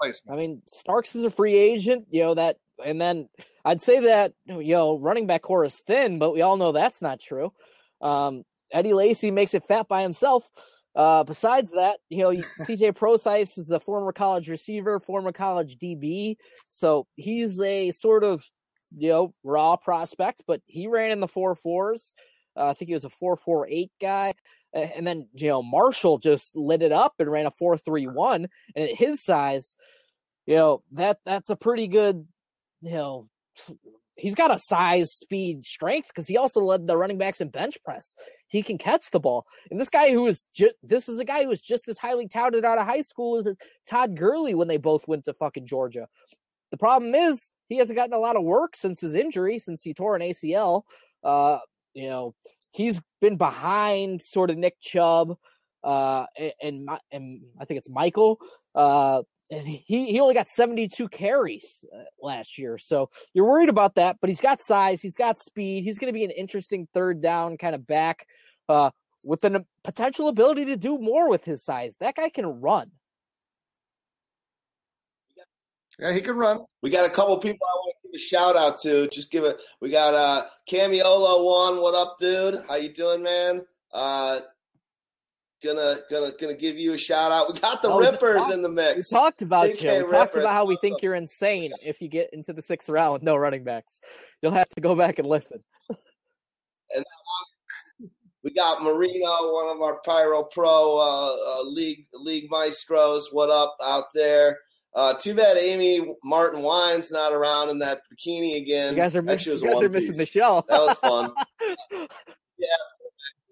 replacement 0.00 0.34
I 0.34 0.40
mean 0.40 0.62
Starks 0.66 1.14
is 1.14 1.24
a 1.24 1.30
free 1.30 1.56
agent 1.56 2.06
you 2.10 2.22
know 2.22 2.34
that 2.34 2.56
and 2.84 3.00
then 3.00 3.28
I'd 3.64 3.80
say 3.80 4.00
that 4.00 4.32
you 4.46 4.74
know 4.74 4.98
running 4.98 5.26
back 5.26 5.42
corps 5.42 5.64
is 5.64 5.78
thin 5.78 6.18
but 6.18 6.32
we 6.32 6.42
all 6.42 6.56
know 6.56 6.72
that's 6.72 7.02
not 7.02 7.20
true 7.20 7.52
um 8.00 8.44
Eddie 8.72 8.94
Lacy 8.94 9.30
makes 9.30 9.54
it 9.54 9.64
fat 9.64 9.88
by 9.88 10.02
himself 10.02 10.48
uh, 10.96 11.24
besides 11.24 11.72
that, 11.72 11.98
you 12.08 12.22
know, 12.22 12.30
CJ 12.60 12.94
Prosise 12.94 13.58
is 13.58 13.70
a 13.70 13.80
former 13.80 14.12
college 14.12 14.48
receiver, 14.48 15.00
former 15.00 15.32
college 15.32 15.76
DB. 15.76 16.36
So 16.70 17.06
he's 17.16 17.60
a 17.60 17.90
sort 17.90 18.24
of, 18.24 18.44
you 18.96 19.08
know, 19.08 19.34
raw 19.42 19.76
prospect, 19.76 20.44
but 20.46 20.60
he 20.66 20.86
ran 20.86 21.10
in 21.10 21.20
the 21.20 21.28
four 21.28 21.54
fours. 21.54 22.14
Uh, 22.56 22.66
I 22.66 22.74
think 22.74 22.88
he 22.88 22.94
was 22.94 23.04
a 23.04 23.10
four 23.10 23.36
four 23.36 23.66
eight 23.68 23.90
guy. 24.00 24.34
And 24.72 25.06
then, 25.06 25.28
you 25.34 25.48
know, 25.48 25.62
Marshall 25.62 26.18
just 26.18 26.56
lit 26.56 26.82
it 26.82 26.90
up 26.90 27.14
and 27.20 27.30
ran 27.30 27.46
a 27.46 27.50
four 27.50 27.76
three 27.78 28.06
one. 28.06 28.48
And 28.74 28.88
at 28.88 28.96
his 28.96 29.22
size, 29.22 29.74
you 30.46 30.56
know, 30.56 30.82
that 30.92 31.18
that's 31.24 31.50
a 31.50 31.56
pretty 31.56 31.88
good, 31.88 32.26
you 32.84 32.92
know, 32.92 33.28
he's 34.16 34.34
got 34.34 34.54
a 34.54 34.58
size, 34.58 35.12
speed, 35.12 35.64
strength 35.64 36.08
because 36.08 36.26
he 36.26 36.36
also 36.36 36.60
led 36.60 36.86
the 36.86 36.96
running 36.96 37.18
backs 37.18 37.40
in 37.40 37.48
bench 37.48 37.78
press. 37.84 38.14
He 38.48 38.62
can 38.62 38.78
catch 38.78 39.10
the 39.10 39.20
ball. 39.20 39.46
And 39.70 39.80
this 39.80 39.88
guy 39.88 40.12
who 40.12 40.26
is 40.26 40.44
just 40.54 40.74
this 40.82 41.08
is 41.08 41.18
a 41.18 41.24
guy 41.24 41.42
who 41.42 41.48
was 41.48 41.60
just 41.60 41.88
as 41.88 41.98
highly 41.98 42.28
touted 42.28 42.64
out 42.64 42.78
of 42.78 42.86
high 42.86 43.00
school 43.00 43.36
as 43.36 43.52
Todd 43.86 44.16
Gurley 44.16 44.54
when 44.54 44.68
they 44.68 44.76
both 44.76 45.08
went 45.08 45.24
to 45.24 45.34
fucking 45.34 45.66
Georgia. 45.66 46.08
The 46.70 46.78
problem 46.78 47.14
is 47.14 47.50
he 47.68 47.78
hasn't 47.78 47.96
gotten 47.96 48.14
a 48.14 48.18
lot 48.18 48.36
of 48.36 48.44
work 48.44 48.76
since 48.76 49.00
his 49.00 49.14
injury, 49.14 49.58
since 49.58 49.82
he 49.82 49.94
tore 49.94 50.16
an 50.16 50.22
ACL. 50.22 50.82
Uh, 51.22 51.58
you 51.94 52.08
know, 52.08 52.34
he's 52.72 53.00
been 53.20 53.36
behind 53.36 54.20
sort 54.20 54.50
of 54.50 54.58
Nick 54.58 54.80
Chubb 54.80 55.36
uh, 55.84 56.26
and, 56.38 56.52
and, 56.62 56.88
and 57.12 57.42
I 57.60 57.64
think 57.64 57.78
it's 57.78 57.90
Michael. 57.90 58.40
Uh, 58.74 59.22
and 59.50 59.66
he, 59.66 59.84
he 59.86 60.20
only 60.20 60.34
got 60.34 60.48
72 60.48 61.08
carries 61.08 61.84
uh, 61.94 62.04
last 62.20 62.58
year. 62.58 62.78
So 62.78 63.10
you're 63.32 63.46
worried 63.46 63.68
about 63.68 63.96
that, 63.96 64.16
but 64.20 64.30
he's 64.30 64.40
got 64.40 64.60
size, 64.60 65.02
he's 65.02 65.16
got 65.16 65.38
speed. 65.38 65.84
He's 65.84 65.98
going 65.98 66.12
to 66.12 66.18
be 66.18 66.24
an 66.24 66.30
interesting 66.30 66.88
third 66.94 67.20
down 67.20 67.56
kind 67.58 67.74
of 67.74 67.86
back 67.86 68.26
uh, 68.68 68.90
with 69.22 69.40
the 69.40 69.64
potential 69.82 70.28
ability 70.28 70.66
to 70.66 70.76
do 70.76 70.98
more 70.98 71.28
with 71.28 71.44
his 71.44 71.62
size. 71.62 71.96
That 72.00 72.16
guy 72.16 72.30
can 72.30 72.46
run. 72.46 72.90
Yeah, 75.98 76.12
he 76.12 76.20
can 76.20 76.36
run. 76.36 76.64
We 76.82 76.90
got 76.90 77.06
a 77.06 77.10
couple 77.10 77.36
people 77.38 77.66
I 77.66 77.76
want 77.76 77.94
to 78.02 78.08
give 78.08 78.20
a 78.20 78.22
shout 78.22 78.56
out 78.56 78.80
to. 78.80 79.06
Just 79.08 79.30
give 79.30 79.44
it. 79.44 79.60
We 79.80 79.90
got 79.90 80.14
uh 80.14 80.46
Camiolo 80.68 81.44
one. 81.44 81.80
What 81.80 81.94
up, 81.94 82.16
dude? 82.18 82.64
How 82.68 82.74
you 82.74 82.92
doing, 82.92 83.22
man? 83.22 83.64
Uh 83.92 84.40
gonna 85.64 85.96
gonna 86.10 86.32
gonna 86.38 86.54
give 86.54 86.76
you 86.76 86.94
a 86.94 86.98
shout 86.98 87.32
out. 87.32 87.52
We 87.52 87.58
got 87.58 87.82
the 87.82 87.90
oh, 87.90 87.98
Rippers 87.98 88.50
in 88.50 88.62
the 88.62 88.68
mix. 88.68 89.10
We 89.10 89.16
talked 89.16 89.42
about 89.42 89.80
you. 89.80 90.04
We 90.04 90.10
talked 90.10 90.36
about 90.36 90.52
how 90.52 90.66
we 90.66 90.76
think 90.76 91.02
you're 91.02 91.14
insane 91.14 91.72
if 91.82 92.00
you 92.00 92.08
get 92.08 92.30
into 92.32 92.52
the 92.52 92.62
sixth 92.62 92.88
round 92.88 93.14
with 93.14 93.22
no 93.22 93.36
running 93.36 93.64
backs. 93.64 94.00
You'll 94.42 94.52
have 94.52 94.68
to 94.70 94.80
go 94.80 94.94
back 94.94 95.18
and 95.18 95.26
listen. 95.28 95.62
and 96.94 97.04
we 98.44 98.52
got 98.52 98.82
Marino, 98.82 99.52
one 99.52 99.74
of 99.74 99.82
our 99.82 100.00
Pyro 100.04 100.44
Pro 100.44 100.98
uh, 100.98 101.34
uh, 101.34 101.62
league 101.64 102.06
league 102.12 102.50
maestros. 102.50 103.30
What 103.32 103.50
up 103.50 103.74
out 103.82 104.04
there? 104.14 104.58
Uh, 104.94 105.14
too 105.14 105.34
bad 105.34 105.56
Amy 105.56 106.06
Martin 106.22 106.62
Wine's 106.62 107.10
not 107.10 107.32
around 107.32 107.70
in 107.70 107.80
that 107.80 108.02
bikini 108.12 108.58
again. 108.58 108.94
You 108.94 109.00
guys 109.00 109.16
are, 109.16 109.22
miss- 109.22 109.44
you 109.44 109.58
guys 109.58 109.82
are 109.82 109.88
missing 109.88 110.16
the 110.16 110.26
show. 110.26 110.64
that 110.68 110.78
was 110.78 110.96
fun. 110.98 111.32
yeah, 111.90 112.66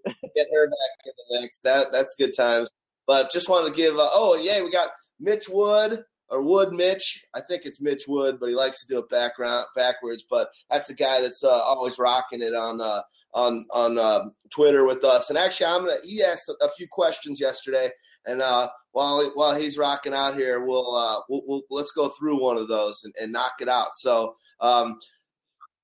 get 0.07 0.47
her 0.53 0.67
back 0.67 1.07
in 1.07 1.13
the 1.17 1.41
mix. 1.41 1.61
That 1.63 1.93
that's 1.93 2.15
good 2.19 2.35
times. 2.37 2.69
But 3.07 3.33
just 3.33 3.49
wanted 3.49 3.71
to 3.71 3.77
give. 3.77 3.95
Uh, 3.95 4.09
oh 4.13 4.39
yeah, 4.41 4.63
we 4.63 4.71
got 4.71 4.91
Mitch 5.19 5.49
Wood 5.49 6.05
or 6.29 6.43
Wood 6.43 6.73
Mitch. 6.73 7.25
I 7.35 7.41
think 7.41 7.63
it's 7.65 7.81
Mitch 7.81 8.05
Wood, 8.09 8.39
but 8.41 8.49
he 8.49 8.55
likes 8.55 8.81
to 8.81 8.87
do 8.89 8.99
it 9.01 9.09
background 9.11 9.67
backwards. 9.77 10.25
But 10.29 10.49
that's 10.71 10.89
the 10.89 10.95
guy 10.95 11.21
that's 11.21 11.45
uh, 11.45 11.51
always 11.51 11.99
rocking 11.99 12.43
it 12.43 12.55
on 12.55 12.81
uh, 12.81 13.03
on 13.35 13.67
on 13.73 13.99
uh, 13.99 14.25
Twitter 14.51 14.87
with 14.87 15.05
us. 15.05 15.31
And 15.31 15.39
actually, 15.39 15.67
I'm 15.67 15.81
gonna. 15.81 15.97
He 16.05 16.23
asked 16.23 16.51
a 16.61 16.69
few 16.77 16.87
questions 16.91 17.41
yesterday, 17.41 17.91
and 18.27 18.41
uh, 18.41 18.69
while 18.93 19.31
while 19.35 19.59
he's 19.59 19.79
rocking 19.79 20.15
out 20.15 20.35
here, 20.35 20.65
we'll, 20.65 20.95
uh, 20.95 21.21
we'll, 21.29 21.43
we'll 21.47 21.63
let's 21.71 21.93
go 21.93 22.09
through 22.09 22.41
one 22.41 22.57
of 22.57 22.69
those 22.69 23.03
and, 23.05 23.15
and 23.21 23.33
knock 23.33 23.55
it 23.61 23.69
out. 23.69 23.91
So. 23.97 24.37
Um, 24.61 25.01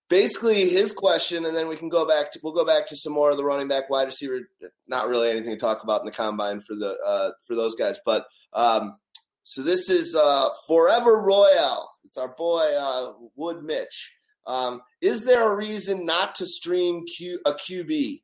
basically 0.08 0.68
his 0.68 0.92
question, 0.92 1.44
and 1.44 1.56
then 1.56 1.68
we 1.68 1.76
can 1.76 1.88
go 1.88 2.06
back 2.06 2.32
to 2.32 2.40
we'll 2.42 2.52
go 2.52 2.64
back 2.64 2.86
to 2.88 2.96
some 2.96 3.12
more 3.12 3.30
of 3.30 3.36
the 3.36 3.44
running 3.44 3.68
back, 3.68 3.90
wide 3.90 4.06
receiver. 4.06 4.40
Not 4.86 5.08
really 5.08 5.30
anything 5.30 5.54
to 5.54 5.60
talk 5.60 5.82
about 5.82 6.00
in 6.00 6.06
the 6.06 6.12
combine 6.12 6.60
for 6.60 6.74
the 6.74 6.96
uh, 7.04 7.30
for 7.46 7.54
those 7.54 7.74
guys, 7.74 7.98
but 8.04 8.26
um, 8.52 8.94
so 9.42 9.62
this 9.62 9.88
is 9.88 10.14
uh, 10.14 10.48
Forever 10.66 11.22
Royale. 11.22 11.90
It's 12.04 12.18
our 12.18 12.34
boy 12.36 12.70
uh, 12.78 13.12
Wood 13.34 13.64
Mitch. 13.64 14.12
Um, 14.46 14.82
is 15.00 15.24
there 15.24 15.52
a 15.52 15.56
reason 15.56 16.06
not 16.06 16.34
to 16.36 16.46
stream 16.46 17.04
Q, 17.06 17.38
a 17.46 17.52
QB? 17.52 18.22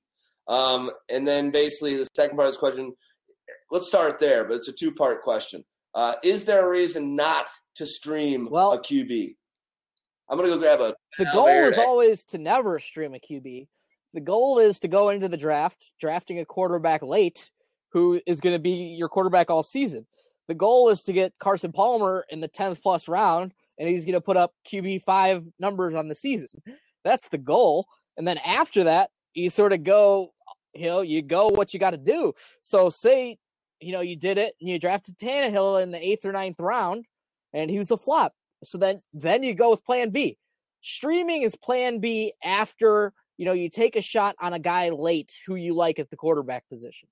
Um, 0.49 0.91
and 1.11 1.27
then 1.27 1.51
basically 1.51 1.97
the 1.97 2.09
second 2.15 2.37
part 2.37 2.49
of 2.49 2.53
this 2.53 2.59
question. 2.59 2.95
Let's 3.71 3.89
start 3.89 4.21
there, 4.21 4.45
but 4.45 4.57
it's 4.57 4.69
a 4.69 4.73
two 4.73 4.93
part 4.93 5.23
question. 5.23 5.65
Uh, 5.95 6.15
is 6.23 6.45
there 6.45 6.67
a 6.67 6.71
reason 6.71 7.17
not 7.17 7.47
to 7.77 7.87
stream 7.87 8.49
well, 8.51 8.73
a 8.73 8.79
QB? 8.79 9.35
I'm 10.29 10.37
gonna 10.37 10.49
go 10.49 10.59
grab 10.59 10.81
a. 10.81 10.95
The 11.19 11.27
goal 11.33 11.49
is 11.49 11.79
always 11.79 12.25
to 12.27 12.39
never 12.39 12.79
stream 12.79 13.15
a 13.15 13.19
QB. 13.19 13.69
The 14.15 14.21
goal 14.21 14.59
is 14.59 14.79
to 14.81 14.89
go 14.89 15.11
into 15.11 15.29
the 15.29 15.37
draft 15.37 15.93
drafting 16.01 16.39
a 16.39 16.45
quarterback 16.45 17.03
late 17.03 17.51
who 17.93 18.21
is 18.27 18.41
going 18.41 18.55
to 18.55 18.61
be 18.61 18.97
your 18.99 19.09
quarterback 19.09 19.51
all 19.51 19.63
season. 19.63 20.07
The 20.49 20.55
goal 20.55 20.89
is 20.91 21.03
to 21.05 21.13
get 21.13 21.33
Carson 21.39 21.73
Palmer 21.73 22.25
in 22.29 22.41
the 22.41 22.49
10th 22.49 22.83
plus 22.83 23.09
round, 23.09 23.55
and 23.79 23.89
he's 23.89 24.05
going 24.05 24.15
to 24.15 24.21
put 24.21 24.37
up 24.37 24.53
QB 24.71 25.03
five 25.03 25.45
numbers 25.59 25.95
on 25.95 26.09
the 26.09 26.15
season. 26.15 26.49
That's 27.05 27.29
the 27.29 27.39
goal. 27.39 27.87
And 28.17 28.27
then 28.27 28.39
after 28.39 28.85
that, 28.85 29.11
you 29.35 29.49
sort 29.49 29.73
of 29.73 29.85
go, 29.85 30.33
you 30.75 30.87
know, 30.87 31.01
you 31.01 31.23
go 31.23 31.49
what 31.49 31.73
you 31.73 31.81
got 31.81 31.91
to 31.91 31.97
do. 31.97 32.33
So 32.63 32.91
say, 32.91 33.39
you 33.81 33.93
know, 33.93 34.01
you 34.01 34.17
did 34.17 34.39
it 34.39 34.55
and 34.61 34.69
you 34.69 34.79
drafted 34.79 35.17
Tannehill 35.19 35.83
in 35.83 35.91
the 35.91 36.05
eighth 36.05 36.25
or 36.25 36.33
ninth 36.33 36.61
round, 36.61 37.07
and 37.53 37.71
he 37.71 37.79
was 37.79 37.91
a 37.91 37.97
flop. 37.97 38.35
So 38.65 38.79
then, 38.79 39.03
then 39.13 39.43
you 39.43 39.55
go 39.55 39.71
with 39.71 39.85
Plan 39.85 40.11
B. 40.11 40.39
Streaming 40.87 41.41
is 41.41 41.57
Plan 41.57 41.99
B 41.99 42.35
after 42.45 43.15
you 43.39 43.47
know 43.47 43.55
you 43.55 43.71
take 43.71 43.97
a 43.97 44.03
shot 44.03 44.37
on 44.39 44.53
a 44.53 44.59
guy 44.59 44.91
late 44.91 45.33
who 45.47 45.55
you 45.55 45.75
like 45.75 45.99
at 45.99 46.11
the 46.11 46.17
quarterback 46.17 46.69
position, 46.69 47.09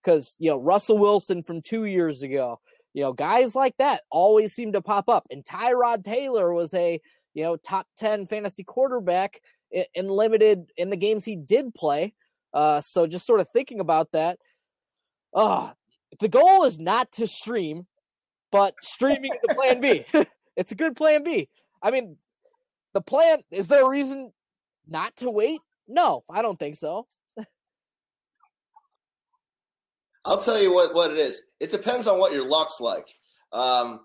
because 0.00 0.36
you 0.38 0.48
know 0.48 0.58
Russell 0.58 0.96
Wilson 0.96 1.42
from 1.42 1.60
two 1.60 1.86
years 1.86 2.22
ago, 2.22 2.60
you 2.94 3.02
know 3.02 3.12
guys 3.12 3.56
like 3.56 3.74
that 3.78 4.02
always 4.12 4.54
seem 4.54 4.70
to 4.74 4.80
pop 4.80 5.08
up. 5.08 5.26
And 5.28 5.44
Tyrod 5.44 6.04
Taylor 6.04 6.52
was 6.52 6.72
a 6.72 7.00
you 7.34 7.42
know 7.42 7.56
top 7.56 7.88
ten 7.98 8.28
fantasy 8.28 8.62
quarterback 8.62 9.40
in 9.72 10.08
limited 10.08 10.70
in 10.76 10.90
the 10.90 10.96
games 10.96 11.24
he 11.24 11.34
did 11.34 11.74
play. 11.74 12.14
Uh, 12.54 12.80
so 12.80 13.08
just 13.08 13.26
sort 13.26 13.40
of 13.40 13.48
thinking 13.52 13.80
about 13.80 14.12
that. 14.12 14.38
Uh, 15.34 15.72
the 16.20 16.28
goal 16.28 16.62
is 16.62 16.78
not 16.78 17.10
to 17.10 17.26
stream, 17.26 17.88
but 18.52 18.74
streaming 18.82 19.32
is 19.32 19.40
the 19.48 19.54
plan 19.56 19.80
B. 19.80 20.04
it's 20.56 20.70
a 20.70 20.76
good 20.76 20.94
plan 20.94 21.24
B. 21.24 21.48
I 21.82 21.90
mean, 21.90 22.16
the 22.96 23.02
plan 23.02 23.40
is 23.50 23.68
there 23.68 23.84
a 23.84 23.88
reason 23.90 24.32
not 24.88 25.14
to 25.16 25.30
wait? 25.30 25.60
No, 25.86 26.24
I 26.30 26.40
don't 26.40 26.58
think 26.58 26.76
so. 26.76 27.06
I'll 30.24 30.40
tell 30.40 30.58
you 30.58 30.72
what, 30.72 30.94
what 30.94 31.10
it 31.10 31.18
is. 31.18 31.42
It 31.60 31.70
depends 31.70 32.06
on 32.06 32.18
what 32.18 32.32
your 32.32 32.48
luck's 32.48 32.80
like. 32.80 33.06
Um, 33.52 34.00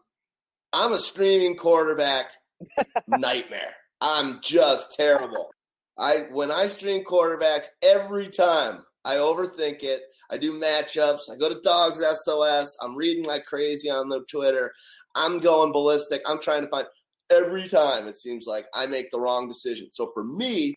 I'm 0.74 0.92
a 0.92 0.98
streaming 0.98 1.56
quarterback 1.56 2.32
nightmare. 3.08 3.74
I'm 4.02 4.42
just 4.44 4.94
terrible. 4.98 5.52
I 5.98 6.26
when 6.30 6.52
I 6.52 6.68
stream 6.68 7.06
quarterbacks 7.06 7.68
every 7.82 8.28
time 8.28 8.84
I 9.06 9.16
overthink 9.16 9.84
it. 9.84 10.02
I 10.30 10.38
do 10.38 10.60
matchups. 10.60 11.32
I 11.32 11.38
go 11.38 11.48
to 11.48 11.62
Dogs 11.62 12.04
SOS. 12.26 12.78
I'm 12.82 12.96
reading 12.96 13.24
like 13.24 13.46
crazy 13.46 13.90
on 13.90 14.10
the 14.10 14.22
Twitter. 14.30 14.74
I'm 15.16 15.40
going 15.40 15.72
ballistic. 15.72 16.22
I'm 16.26 16.42
trying 16.42 16.64
to 16.64 16.68
find 16.68 16.88
every 17.32 17.68
time 17.68 18.08
it 18.08 18.16
seems 18.16 18.46
like 18.46 18.66
I 18.74 18.86
make 18.86 19.12
the 19.12 19.20
wrong 19.20 19.48
decision. 19.48 19.90
So 19.92 20.10
for 20.14 20.24
me, 20.24 20.76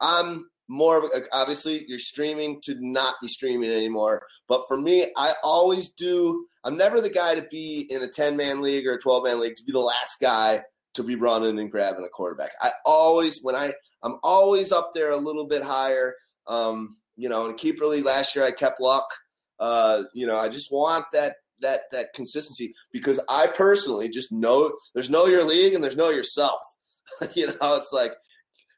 I'm 0.00 0.46
more 0.68 0.98
of 0.98 1.10
obviously 1.32 1.84
you're 1.88 1.98
streaming 1.98 2.60
to 2.62 2.76
not 2.78 3.14
be 3.20 3.28
streaming 3.28 3.70
anymore. 3.70 4.22
But 4.48 4.64
for 4.68 4.76
me, 4.78 5.06
I 5.16 5.34
always 5.42 5.92
do. 5.92 6.46
I'm 6.64 6.76
never 6.76 7.00
the 7.00 7.10
guy 7.10 7.34
to 7.34 7.46
be 7.50 7.86
in 7.90 8.02
a 8.02 8.08
10 8.08 8.36
man 8.36 8.60
league 8.60 8.86
or 8.86 8.94
a 8.94 9.00
12 9.00 9.24
man 9.24 9.40
league 9.40 9.56
to 9.56 9.64
be 9.64 9.72
the 9.72 9.78
last 9.78 10.20
guy 10.20 10.62
to 10.94 11.02
be 11.02 11.14
running 11.14 11.58
and 11.58 11.70
grabbing 11.70 12.04
a 12.04 12.08
quarterback. 12.08 12.50
I 12.60 12.70
always 12.84 13.40
when 13.42 13.54
I 13.54 13.72
I'm 14.02 14.16
always 14.22 14.70
up 14.70 14.92
there 14.94 15.10
a 15.10 15.16
little 15.16 15.46
bit 15.46 15.62
higher. 15.62 16.14
Um, 16.46 16.96
you 17.16 17.28
know, 17.28 17.46
in 17.46 17.56
keeper 17.56 17.86
league 17.86 18.04
last 18.04 18.36
year 18.36 18.44
I 18.44 18.50
kept 18.50 18.80
luck. 18.80 19.08
Uh, 19.58 20.02
you 20.14 20.26
know, 20.26 20.36
I 20.38 20.48
just 20.48 20.70
want 20.70 21.06
that 21.12 21.36
that 21.60 21.82
that 21.92 22.12
consistency 22.14 22.74
because 22.92 23.20
I 23.28 23.46
personally 23.46 24.08
just 24.08 24.32
know 24.32 24.72
there's 24.94 25.10
know 25.10 25.26
your 25.26 25.44
league 25.44 25.74
and 25.74 25.82
there's 25.82 25.96
know 25.96 26.10
yourself. 26.10 26.60
you 27.34 27.46
know, 27.46 27.76
it's 27.76 27.92
like, 27.92 28.14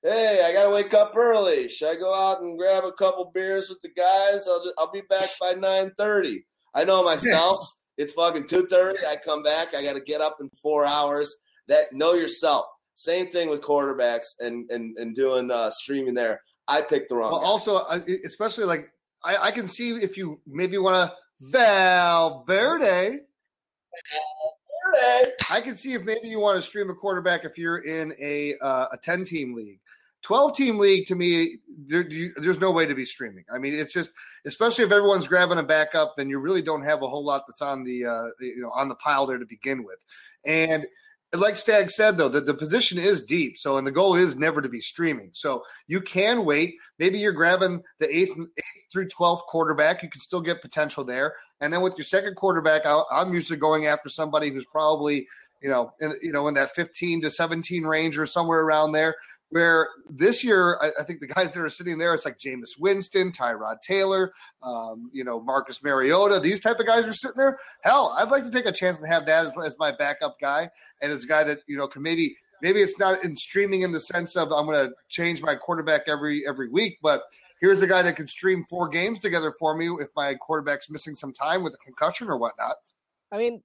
hey, 0.02 0.44
I 0.44 0.52
gotta 0.52 0.70
wake 0.70 0.94
up 0.94 1.14
early. 1.16 1.68
Should 1.68 1.88
I 1.88 1.96
go 1.96 2.14
out 2.14 2.40
and 2.40 2.58
grab 2.58 2.84
a 2.84 2.92
couple 2.92 3.30
beers 3.34 3.68
with 3.68 3.80
the 3.82 3.90
guys? 3.90 4.46
I'll 4.48 4.62
just 4.62 4.74
I'll 4.78 4.92
be 4.92 5.02
back 5.08 5.28
by 5.40 5.52
nine 5.52 5.92
thirty. 5.96 6.44
I 6.74 6.84
know 6.84 7.04
myself. 7.04 7.58
it's 7.96 8.14
fucking 8.14 8.46
two 8.46 8.66
thirty. 8.66 9.04
I 9.06 9.16
come 9.16 9.42
back. 9.42 9.74
I 9.74 9.82
gotta 9.82 10.00
get 10.00 10.20
up 10.20 10.38
in 10.40 10.50
four 10.62 10.84
hours. 10.86 11.34
That 11.68 11.92
know 11.92 12.14
yourself. 12.14 12.66
Same 12.94 13.30
thing 13.30 13.48
with 13.48 13.60
quarterbacks 13.60 14.26
and 14.40 14.70
and 14.70 14.96
and 14.98 15.14
doing 15.14 15.50
uh, 15.50 15.70
streaming 15.70 16.14
there. 16.14 16.40
I 16.66 16.82
picked 16.82 17.08
the 17.08 17.16
wrong. 17.16 17.32
Well, 17.32 17.40
also, 17.40 17.84
especially 18.24 18.64
like 18.64 18.90
I, 19.24 19.36
I 19.36 19.50
can 19.50 19.66
see 19.66 19.90
if 19.90 20.16
you 20.16 20.40
maybe 20.46 20.78
want 20.78 20.96
to 20.96 21.16
Valverde. 21.40 23.20
I 25.50 25.60
can 25.60 25.76
see 25.76 25.94
if 25.94 26.02
maybe 26.02 26.28
you 26.28 26.40
want 26.40 26.56
to 26.56 26.62
stream 26.62 26.90
a 26.90 26.94
quarterback 26.94 27.44
if 27.44 27.56
you're 27.58 27.78
in 27.78 28.14
a 28.20 28.56
uh, 28.58 28.86
a 28.92 28.98
ten 29.02 29.24
team 29.24 29.54
league. 29.54 29.80
12 30.22 30.54
team 30.54 30.78
league 30.78 31.06
to 31.06 31.14
me 31.14 31.56
there, 31.86 32.06
you, 32.06 32.32
there's 32.36 32.60
no 32.60 32.70
way 32.70 32.84
to 32.84 32.94
be 32.94 33.06
streaming 33.06 33.42
i 33.50 33.56
mean 33.56 33.72
it's 33.72 33.94
just 33.94 34.10
especially 34.44 34.84
if 34.84 34.92
everyone's 34.92 35.26
grabbing 35.26 35.56
a 35.56 35.62
backup 35.62 36.14
then 36.14 36.28
you 36.28 36.38
really 36.38 36.60
don't 36.60 36.82
have 36.82 37.02
a 37.02 37.08
whole 37.08 37.24
lot 37.24 37.44
that's 37.48 37.62
on 37.62 37.84
the 37.84 38.04
uh, 38.04 38.26
you 38.38 38.60
know 38.60 38.70
on 38.72 38.88
the 38.88 38.94
pile 38.96 39.26
there 39.26 39.38
to 39.38 39.46
begin 39.46 39.82
with 39.82 39.98
and 40.44 40.86
like 41.32 41.56
Stag 41.56 41.90
said, 41.90 42.16
though, 42.16 42.28
that 42.28 42.46
the 42.46 42.54
position 42.54 42.98
is 42.98 43.22
deep. 43.22 43.56
So, 43.56 43.78
and 43.78 43.86
the 43.86 43.92
goal 43.92 44.16
is 44.16 44.36
never 44.36 44.60
to 44.60 44.68
be 44.68 44.80
streaming. 44.80 45.30
So 45.32 45.62
you 45.86 46.00
can 46.00 46.44
wait. 46.44 46.74
Maybe 46.98 47.18
you're 47.18 47.32
grabbing 47.32 47.82
the 47.98 48.14
eighth, 48.14 48.36
eighth 48.36 48.84
through 48.92 49.08
12th 49.08 49.42
quarterback. 49.42 50.02
You 50.02 50.10
can 50.10 50.20
still 50.20 50.40
get 50.40 50.60
potential 50.60 51.04
there. 51.04 51.34
And 51.60 51.72
then 51.72 51.82
with 51.82 51.96
your 51.96 52.04
second 52.04 52.34
quarterback, 52.34 52.82
i 52.84 53.02
am 53.12 53.32
usually 53.32 53.58
going 53.58 53.86
after 53.86 54.08
somebody 54.08 54.50
who's 54.50 54.66
probably, 54.66 55.28
you 55.62 55.68
know, 55.68 55.92
in, 56.00 56.14
you 56.20 56.32
know, 56.32 56.48
in 56.48 56.54
that 56.54 56.70
15 56.70 57.22
to 57.22 57.30
17 57.30 57.84
range 57.84 58.18
or 58.18 58.26
somewhere 58.26 58.60
around 58.60 58.92
there. 58.92 59.14
Where 59.50 59.88
this 60.08 60.44
year, 60.44 60.78
I, 60.80 60.92
I, 61.00 61.02
think 61.02 61.18
the 61.18 61.26
guys 61.26 61.52
that 61.54 61.60
are 61.60 61.68
sitting 61.68 61.98
there, 61.98 62.14
it's 62.14 62.24
like 62.24 62.38
Jameis 62.38 62.78
Winston, 62.78 63.32
Tyrod 63.32 63.82
Taylor, 63.82 64.32
um, 64.62 65.10
you 65.12 65.24
know, 65.24 65.40
Marcus 65.40 65.82
Mariota. 65.82 66.38
These 66.38 66.60
type 66.60 66.78
of 66.78 66.86
guys 66.86 67.08
are 67.08 67.12
sitting 67.12 67.36
there. 67.36 67.58
Hell, 67.82 68.14
I'd 68.16 68.30
like 68.30 68.44
to 68.44 68.50
take 68.50 68.66
a 68.66 68.72
chance 68.72 68.98
and 69.00 69.08
have 69.08 69.26
that 69.26 69.46
as, 69.46 69.52
as 69.64 69.74
my 69.76 69.90
backup 69.90 70.38
guy, 70.40 70.70
and 71.02 71.10
as 71.10 71.24
a 71.24 71.26
guy 71.26 71.42
that 71.42 71.60
you 71.66 71.76
know 71.76 71.88
can 71.88 72.00
maybe 72.00 72.36
maybe 72.62 72.80
it's 72.80 72.98
not 72.98 73.24
in 73.24 73.36
streaming 73.36 73.82
in 73.82 73.90
the 73.90 74.00
sense 74.00 74.36
of 74.36 74.52
I'm 74.52 74.66
going 74.66 74.88
to 74.88 74.94
change 75.08 75.42
my 75.42 75.56
quarterback 75.56 76.02
every 76.06 76.46
every 76.46 76.68
week, 76.68 76.98
but 77.02 77.22
here's 77.60 77.82
a 77.82 77.86
guy 77.86 78.02
that 78.02 78.16
can 78.16 78.26
stream 78.26 78.64
four 78.68 78.88
games 78.88 79.20
together 79.20 79.52
for 79.58 79.76
me 79.76 79.88
if 80.00 80.08
my 80.16 80.34
quarterback's 80.34 80.90
missing 80.90 81.14
some 81.14 81.32
time 81.32 81.62
with 81.62 81.74
a 81.74 81.78
concussion 81.78 82.28
or 82.28 82.36
whatnot. 82.36 82.76
I 83.32 83.38
mean, 83.38 83.62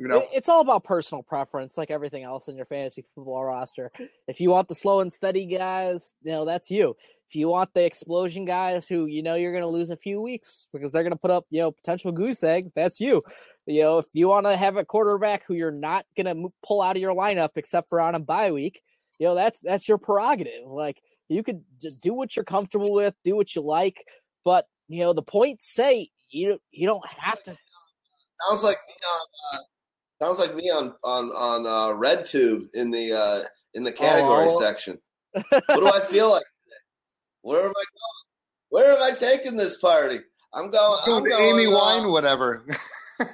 you 0.00 0.08
know, 0.08 0.26
it's 0.32 0.48
all 0.48 0.62
about 0.62 0.82
personal 0.82 1.22
preference, 1.22 1.76
like 1.76 1.90
everything 1.90 2.24
else 2.24 2.48
in 2.48 2.56
your 2.56 2.64
fantasy 2.64 3.04
football 3.14 3.44
roster. 3.44 3.92
If 4.26 4.40
you 4.40 4.48
want 4.48 4.68
the 4.68 4.74
slow 4.74 5.00
and 5.00 5.12
steady 5.12 5.44
guys, 5.44 6.14
you 6.22 6.32
know 6.32 6.46
that's 6.46 6.70
you. 6.70 6.96
If 7.28 7.36
you 7.36 7.48
want 7.48 7.74
the 7.74 7.84
explosion 7.84 8.46
guys 8.46 8.88
who 8.88 9.04
you 9.04 9.22
know 9.22 9.34
you're 9.34 9.52
going 9.52 9.62
to 9.62 9.68
lose 9.68 9.90
a 9.90 9.98
few 9.98 10.22
weeks 10.22 10.68
because 10.72 10.90
they're 10.90 11.02
going 11.02 11.12
to 11.12 11.18
put 11.18 11.30
up 11.30 11.44
you 11.50 11.60
know 11.60 11.70
potential 11.70 12.12
goose 12.12 12.42
eggs, 12.42 12.72
that's 12.74 12.98
you. 12.98 13.22
You 13.66 13.82
know, 13.82 13.98
if 13.98 14.06
you 14.14 14.26
want 14.26 14.46
to 14.46 14.56
have 14.56 14.78
a 14.78 14.86
quarterback 14.86 15.44
who 15.46 15.52
you're 15.52 15.70
not 15.70 16.06
going 16.16 16.34
to 16.34 16.50
pull 16.64 16.80
out 16.80 16.96
of 16.96 17.02
your 17.02 17.14
lineup 17.14 17.50
except 17.56 17.90
for 17.90 18.00
on 18.00 18.14
a 18.14 18.20
bye 18.20 18.52
week, 18.52 18.80
you 19.18 19.26
know 19.26 19.34
that's 19.34 19.60
that's 19.60 19.86
your 19.86 19.98
prerogative. 19.98 20.66
Like 20.66 20.96
you 21.28 21.42
could 21.42 21.62
do 22.00 22.14
what 22.14 22.34
you're 22.36 22.44
comfortable 22.46 22.94
with, 22.94 23.12
do 23.22 23.36
what 23.36 23.54
you 23.54 23.60
like, 23.60 24.02
but 24.46 24.66
you 24.88 25.00
know 25.00 25.12
the 25.12 25.20
points 25.20 25.74
say 25.74 26.08
you 26.30 26.58
you 26.70 26.86
don't 26.86 27.06
have 27.06 27.42
to. 27.42 27.54
Sounds 28.48 28.64
like 28.64 28.78
uh, 29.52 29.58
Sounds 30.20 30.38
like 30.38 30.54
me 30.54 30.70
on 30.70 30.94
on 31.02 31.30
on 31.32 31.66
uh, 31.66 31.96
RedTube 31.96 32.68
in 32.74 32.90
the 32.90 33.12
uh, 33.12 33.42
in 33.74 33.84
the 33.84 33.92
category 33.92 34.46
oh. 34.48 34.60
section. 34.60 34.98
What 35.50 35.62
do 35.68 35.86
I 35.86 36.00
feel 36.00 36.30
like? 36.30 36.44
Where 37.42 37.60
am 37.60 37.70
I 37.70 37.84
going? 37.84 38.20
Where 38.68 38.96
am 38.96 39.02
I 39.02 39.16
taking 39.16 39.56
this 39.56 39.78
party? 39.78 40.20
I'm 40.52 40.70
going. 40.70 40.98
I'm 41.06 41.24
going 41.24 41.60
Amy 41.60 41.66
uh, 41.66 41.78
Wine, 41.78 42.10
whatever. 42.10 42.66
I'm 43.20 43.28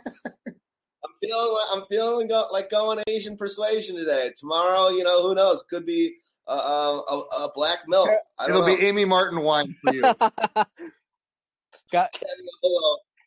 feeling. 1.23 1.57
I'm 1.73 1.83
feeling 1.91 2.29
go, 2.29 2.45
like 2.53 2.71
going 2.71 3.03
Asian 3.09 3.37
persuasion 3.37 3.97
today. 3.97 4.31
Tomorrow, 4.37 4.91
you 4.91 5.03
know, 5.03 5.23
who 5.23 5.35
knows? 5.35 5.65
Could 5.69 5.87
be 5.87 6.15
a, 6.47 6.53
a, 6.53 7.21
a 7.39 7.53
black 7.55 7.81
milk. 7.89 8.11
It'll 8.47 8.61
know. 8.61 8.77
be 8.77 8.85
Amy 8.85 9.05
Martin 9.05 9.41
wine 9.41 9.75
for 9.83 9.95
you. 9.95 10.03
Got 11.93 12.17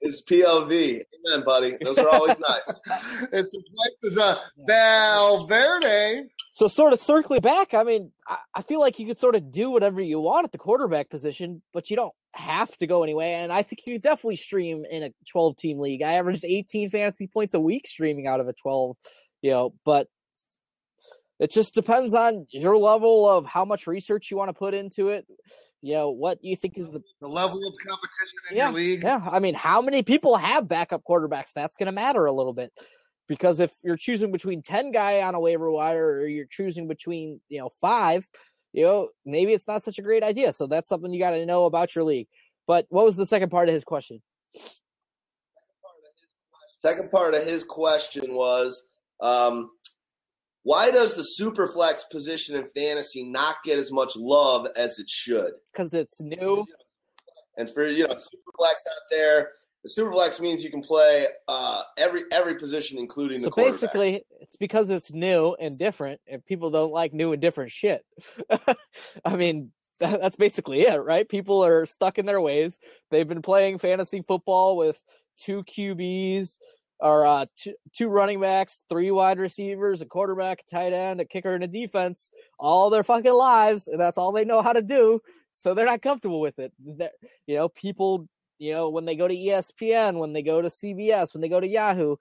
is 0.02 0.22
POV. 0.22 1.04
Amen, 1.28 1.46
buddy. 1.46 1.78
Those 1.82 1.98
are 1.98 2.08
always 2.08 2.40
nice. 2.50 2.82
it's 3.32 3.56
as 4.06 4.18
a 4.18 4.40
Valverde. 4.68 6.30
So, 6.52 6.68
sort 6.68 6.94
of 6.94 7.00
circling 7.00 7.42
back, 7.42 7.74
I 7.74 7.84
mean, 7.84 8.12
I, 8.28 8.38
I, 8.56 8.62
feel 8.62 8.80
like 8.80 9.00
you 9.00 9.06
could 9.06 9.18
sort 9.18 9.36
of 9.36 9.52
do 9.52 9.70
whatever 9.70 10.02
you 10.02 10.20
want 10.20 10.46
at 10.46 10.52
the 10.52 10.58
quarterback 10.58 11.10
position, 11.10 11.62
but 11.74 11.90
you 11.90 11.96
don't 11.96 12.14
have 12.34 12.76
to 12.78 12.88
go 12.88 13.04
anyway. 13.04 13.34
And 13.34 13.52
I 13.52 13.62
think 13.62 13.86
you 13.86 13.94
could 13.94 14.02
definitely 14.02 14.38
stream 14.38 14.84
in 14.90 15.04
a 15.04 15.14
12 15.30 15.58
team 15.58 15.80
league. 15.80 16.02
I 16.02 16.14
averaged 16.14 16.44
18 16.44 16.90
fantasy 16.90 17.28
points 17.28 17.54
a 17.54 17.60
week 17.60 17.88
streaming 17.88 18.28
out 18.28 18.40
of 18.40 18.48
a 18.48 18.54
12, 18.54 18.98
you 19.42 19.52
know, 19.52 19.74
but 19.86 20.08
it 21.40 21.52
just 21.52 21.74
depends 21.74 22.14
on 22.14 22.48
your 22.52 22.78
level 22.78 23.30
of 23.30 23.46
how 23.46 23.64
much 23.64 23.88
research 23.88 24.30
you 24.30 24.38
want 24.38 24.50
to 24.50 24.54
put 24.54 24.74
into 24.74 25.10
it 25.10 25.26
you 25.82 25.94
know 25.94 26.10
what 26.10 26.44
you 26.44 26.56
think 26.56 26.78
is 26.78 26.88
the, 26.88 27.02
the 27.22 27.28
level 27.28 27.58
of 27.66 27.74
competition 27.88 28.40
in 28.52 28.58
yeah, 28.58 28.70
your 28.70 28.80
league. 28.80 29.04
Yeah, 29.04 29.28
I 29.32 29.40
mean, 29.40 29.54
how 29.54 29.82
many 29.82 30.04
people 30.04 30.36
have 30.36 30.68
backup 30.68 31.04
quarterbacks? 31.08 31.54
That's 31.54 31.78
going 31.78 31.88
to 31.88 31.92
matter 31.92 32.26
a 32.26 32.32
little 32.32 32.54
bit 32.54 32.72
because 33.28 33.60
if 33.60 33.72
you're 33.84 33.96
choosing 33.96 34.32
between 34.32 34.62
ten 34.62 34.92
guy 34.92 35.22
on 35.22 35.36
a 35.36 35.40
waiver 35.40 35.72
wire 35.72 36.20
or 36.20 36.28
you're 36.28 36.48
choosing 36.50 36.88
between 36.88 37.40
you 37.48 37.60
know 37.60 37.70
five, 37.80 38.28
you 38.74 38.86
know 38.86 39.10
maybe 39.26 39.54
it's 39.54 39.68
not 39.68 39.84
such 39.84 40.00
a 40.00 40.02
great 40.02 40.24
idea. 40.24 40.52
So 40.52 40.68
that's 40.68 40.90
something 40.90 41.14
you 41.14 41.20
got 41.20 41.32
to 41.32 41.46
know 41.46 41.66
about 41.66 41.96
your 41.96 42.04
league. 42.04 42.28
But 42.68 42.86
what 42.90 43.06
was 43.06 43.16
the 43.16 43.26
second 43.26 43.50
part 43.50 43.70
of 43.70 43.74
his 43.74 43.84
question? 43.84 44.22
Second 46.82 47.12
part 47.12 47.34
of 47.34 47.44
his 47.44 47.64
question 47.64 48.34
was, 48.34 48.84
um, 49.22 49.72
why 50.64 50.92
does 50.92 51.14
the 51.14 51.26
superflex 51.40 52.02
position 52.12 52.56
in 52.56 52.68
fantasy 52.76 53.24
not 53.24 53.58
get 53.64 53.80
as 53.80 53.92
much 53.92 54.16
love 54.16 54.68
as 54.76 55.00
it 55.00 55.10
should? 55.10 55.52
Because 55.72 55.94
it's 55.94 56.20
new. 56.20 56.66
And 57.58 57.70
for 57.70 57.88
you 57.88 58.08
know, 58.08 58.14
superflex 58.14 58.74
out 58.74 59.04
there, 59.10 59.50
the 59.84 59.90
superflex 59.98 60.40
means 60.40 60.64
you 60.64 60.70
can 60.70 60.82
play 60.82 61.28
uh, 61.48 61.82
every 61.98 62.24
every 62.32 62.56
position, 62.56 62.98
including 63.00 63.40
So 63.40 63.46
the 63.46 63.52
quarterback. 63.52 63.82
basically, 63.82 64.26
it's 64.42 64.58
because 64.58 64.90
it's 64.90 65.14
new 65.14 65.56
and 65.60 65.78
different, 65.78 66.20
and 66.28 66.46
people 66.46 66.70
don't 66.70 66.92
like 66.92 67.14
new 67.14 67.32
and 67.32 67.42
different 67.42 67.72
shit. 67.72 68.04
I 69.26 69.36
mean, 69.36 69.72
that, 70.00 70.20
that's 70.20 70.36
basically 70.36 70.82
it, 70.82 70.98
right? 70.98 71.28
People 71.28 71.64
are 71.64 71.86
stuck 71.86 72.18
in 72.18 72.26
their 72.26 72.42
ways. 72.42 72.78
They've 73.12 73.28
been 73.28 73.42
playing 73.42 73.78
fantasy 73.78 74.22
football 74.22 74.76
with 74.76 75.02
two 75.38 75.64
QBs 75.64 76.58
or 77.00 77.26
uh, 77.26 77.46
two, 77.56 77.74
two 77.94 78.08
running 78.08 78.42
backs, 78.42 78.84
three 78.90 79.12
wide 79.12 79.40
receivers, 79.40 80.02
a 80.02 80.06
quarterback, 80.06 80.62
a 80.62 80.72
tight 80.72 80.94
end, 80.94 81.22
a 81.22 81.26
kicker, 81.26 81.56
and 81.56 81.64
a 81.64 81.68
defense 81.68 82.32
all 82.60 82.90
their 82.90 83.04
fucking 83.04 83.34
lives, 83.34 83.88
and 83.88 84.00
that's 84.00 84.18
all 84.18 84.32
they 84.32 84.46
know 84.46 84.62
how 84.62 84.74
to 84.74 84.82
do. 84.82 85.22
So 85.54 85.74
they're 85.74 85.86
not 85.86 86.02
comfortable 86.02 86.42
with 86.42 86.60
it. 86.60 86.72
They're, 86.80 87.12
you 87.48 87.56
know, 87.56 87.70
people, 87.70 88.28
you 88.60 88.74
know, 88.74 88.90
when 88.90 89.06
they 89.06 89.16
go 89.16 89.28
to 89.28 89.36
ESPN, 89.36 90.18
when 90.18 90.34
they 90.34 90.42
go 90.42 90.62
to 90.62 90.68
CBS, 90.68 91.34
when 91.34 91.42
they 91.42 91.50
go 91.50 91.60
to 91.60 91.68
Yahoo, 91.68 92.18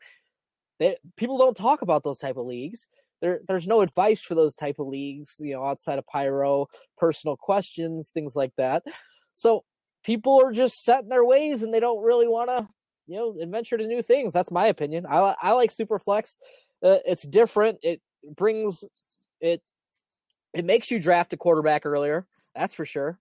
they, 0.78 0.96
people 1.16 1.38
don't 1.38 1.56
talk 1.56 1.82
about 1.82 2.04
those 2.04 2.18
type 2.18 2.36
of 2.36 2.46
leagues. 2.46 2.88
There, 3.20 3.40
there's 3.48 3.66
no 3.66 3.80
advice 3.80 4.22
for 4.22 4.36
those 4.36 4.54
type 4.54 4.78
of 4.78 4.86
leagues, 4.86 5.36
you 5.40 5.54
know, 5.54 5.64
outside 5.64 5.98
of 5.98 6.06
pyro, 6.06 6.66
personal 6.96 7.36
questions, 7.36 8.10
things 8.10 8.36
like 8.36 8.52
that. 8.56 8.84
So 9.32 9.64
people 10.04 10.40
are 10.40 10.52
just 10.52 10.84
set 10.84 11.02
in 11.02 11.08
their 11.08 11.24
ways, 11.24 11.62
and 11.62 11.74
they 11.74 11.80
don't 11.80 12.02
really 12.02 12.28
want 12.28 12.48
to, 12.50 12.68
you 13.08 13.16
know, 13.16 13.36
adventure 13.40 13.78
to 13.78 13.86
new 13.86 14.02
things. 14.02 14.32
That's 14.32 14.50
my 14.50 14.66
opinion. 14.66 15.06
I, 15.06 15.34
I 15.40 15.52
like 15.52 15.72
Superflex. 15.72 16.36
Uh, 16.84 16.98
it's 17.04 17.26
different. 17.26 17.78
It 17.82 18.00
brings 18.36 18.84
it. 19.40 19.62
It 20.54 20.64
makes 20.64 20.90
you 20.90 21.00
draft 21.00 21.32
a 21.32 21.36
quarterback 21.36 21.86
earlier. 21.86 22.26
That's 22.54 22.74
for 22.74 22.86
sure. 22.86 23.18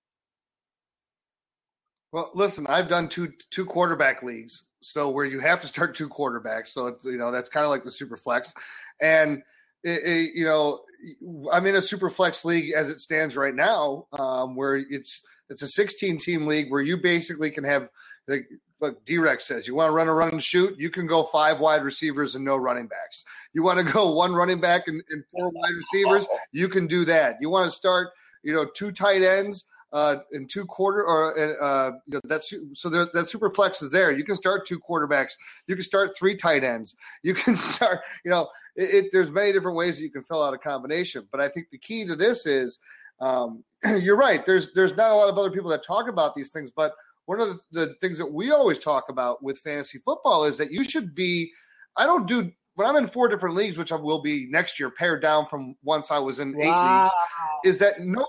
Well, 2.11 2.31
listen, 2.33 2.67
I've 2.67 2.87
done 2.87 3.09
two 3.09 3.31
two 3.49 3.65
quarterback 3.65 4.23
leagues, 4.23 4.65
so 4.81 5.09
where 5.09 5.25
you 5.25 5.39
have 5.39 5.61
to 5.61 5.67
start 5.67 5.95
two 5.95 6.09
quarterbacks. 6.09 6.67
So 6.67 6.87
it's, 6.87 7.05
you 7.05 7.17
know 7.17 7.31
that's 7.31 7.49
kind 7.49 7.63
of 7.63 7.69
like 7.69 7.83
the 7.83 7.91
super 7.91 8.17
flex, 8.17 8.53
and 9.01 9.41
it, 9.83 10.03
it, 10.03 10.35
you 10.35 10.45
know 10.45 10.81
I'm 11.51 11.65
in 11.65 11.75
a 11.75 11.81
super 11.81 12.09
flex 12.09 12.43
league 12.43 12.73
as 12.73 12.89
it 12.89 12.99
stands 12.99 13.37
right 13.37 13.55
now, 13.55 14.07
um, 14.13 14.55
where 14.55 14.75
it's 14.75 15.23
it's 15.49 15.61
a 15.61 15.67
16 15.67 16.17
team 16.17 16.45
league 16.45 16.69
where 16.71 16.81
you 16.81 16.97
basically 16.97 17.51
can 17.51 17.63
have 17.63 17.87
like 18.27 18.47
like 18.79 18.95
D-Rex 19.05 19.45
says, 19.45 19.67
you 19.67 19.75
want 19.75 19.89
to 19.89 19.93
run 19.93 20.07
a 20.07 20.13
run 20.13 20.29
and 20.29 20.43
shoot, 20.43 20.77
you 20.77 20.89
can 20.89 21.07
go 21.07 21.23
five 21.23 21.59
wide 21.59 21.83
receivers 21.83 22.35
and 22.35 22.45
no 22.45 22.55
running 22.57 22.87
backs. 22.87 23.23
You 23.53 23.63
want 23.63 23.85
to 23.85 23.91
go 23.91 24.11
one 24.11 24.33
running 24.33 24.59
back 24.59 24.83
and, 24.87 25.01
and 25.09 25.23
four 25.31 25.49
wide 25.49 25.73
receivers, 25.73 26.27
you 26.51 26.69
can 26.69 26.87
do 26.87 27.05
that. 27.05 27.37
You 27.41 27.49
want 27.49 27.65
to 27.65 27.71
start, 27.71 28.09
you 28.43 28.53
know, 28.53 28.65
two 28.65 28.91
tight 28.91 29.23
ends 29.23 29.65
uh, 29.93 30.17
and 30.31 30.49
two 30.49 30.65
quarter 30.65 31.03
or 31.03 31.37
uh, 31.39 31.91
you 32.07 32.13
know, 32.13 32.21
that's 32.25 32.53
so 32.73 32.89
there, 32.89 33.07
that 33.13 33.27
super 33.27 33.49
flex 33.49 33.81
is 33.81 33.89
there. 33.89 34.11
You 34.11 34.23
can 34.23 34.35
start 34.35 34.67
two 34.67 34.79
quarterbacks. 34.79 35.33
You 35.67 35.75
can 35.75 35.83
start 35.83 36.17
three 36.17 36.35
tight 36.35 36.63
ends. 36.63 36.95
You 37.23 37.33
can 37.33 37.55
start, 37.55 38.01
you 38.23 38.31
know, 38.31 38.49
it, 38.75 39.05
it, 39.05 39.05
there's 39.11 39.31
many 39.31 39.51
different 39.53 39.77
ways 39.77 39.97
that 39.97 40.03
you 40.03 40.11
can 40.11 40.23
fill 40.23 40.43
out 40.43 40.53
a 40.53 40.57
combination. 40.57 41.27
But 41.31 41.41
I 41.41 41.49
think 41.49 41.67
the 41.71 41.77
key 41.77 42.05
to 42.05 42.15
this 42.15 42.45
is, 42.45 42.79
um, 43.19 43.63
you're 43.99 44.17
right. 44.17 44.45
There's 44.45 44.73
there's 44.73 44.95
not 44.95 45.11
a 45.11 45.15
lot 45.15 45.29
of 45.29 45.37
other 45.37 45.51
people 45.51 45.69
that 45.71 45.83
talk 45.83 46.09
about 46.09 46.35
these 46.35 46.49
things, 46.49 46.69
but 46.69 46.93
one 47.27 47.41
of 47.41 47.59
the, 47.71 47.93
things 47.99 48.17
that 48.17 48.31
we 48.31 48.51
always 48.51 48.79
talk 48.79 49.09
about 49.09 49.43
with 49.43 49.59
fantasy 49.59 49.99
football 49.99 50.45
is 50.45 50.57
that 50.57 50.71
you 50.71 50.83
should 50.83 51.13
be. 51.13 51.51
I 51.97 52.05
don't 52.05 52.25
do 52.25 52.51
when 52.75 52.87
I'm 52.87 52.95
in 52.95 53.07
four 53.07 53.27
different 53.27 53.55
leagues, 53.55 53.77
which 53.77 53.91
I 53.91 53.95
will 53.95 54.21
be 54.21 54.47
next 54.49 54.79
year, 54.79 54.89
pared 54.89 55.21
down 55.21 55.45
from 55.47 55.75
once 55.83 56.09
I 56.09 56.19
was 56.19 56.39
in 56.39 56.55
eight 56.59 56.69
leagues. 56.69 57.11
Is 57.65 57.77
that 57.79 57.99
no 57.99 58.25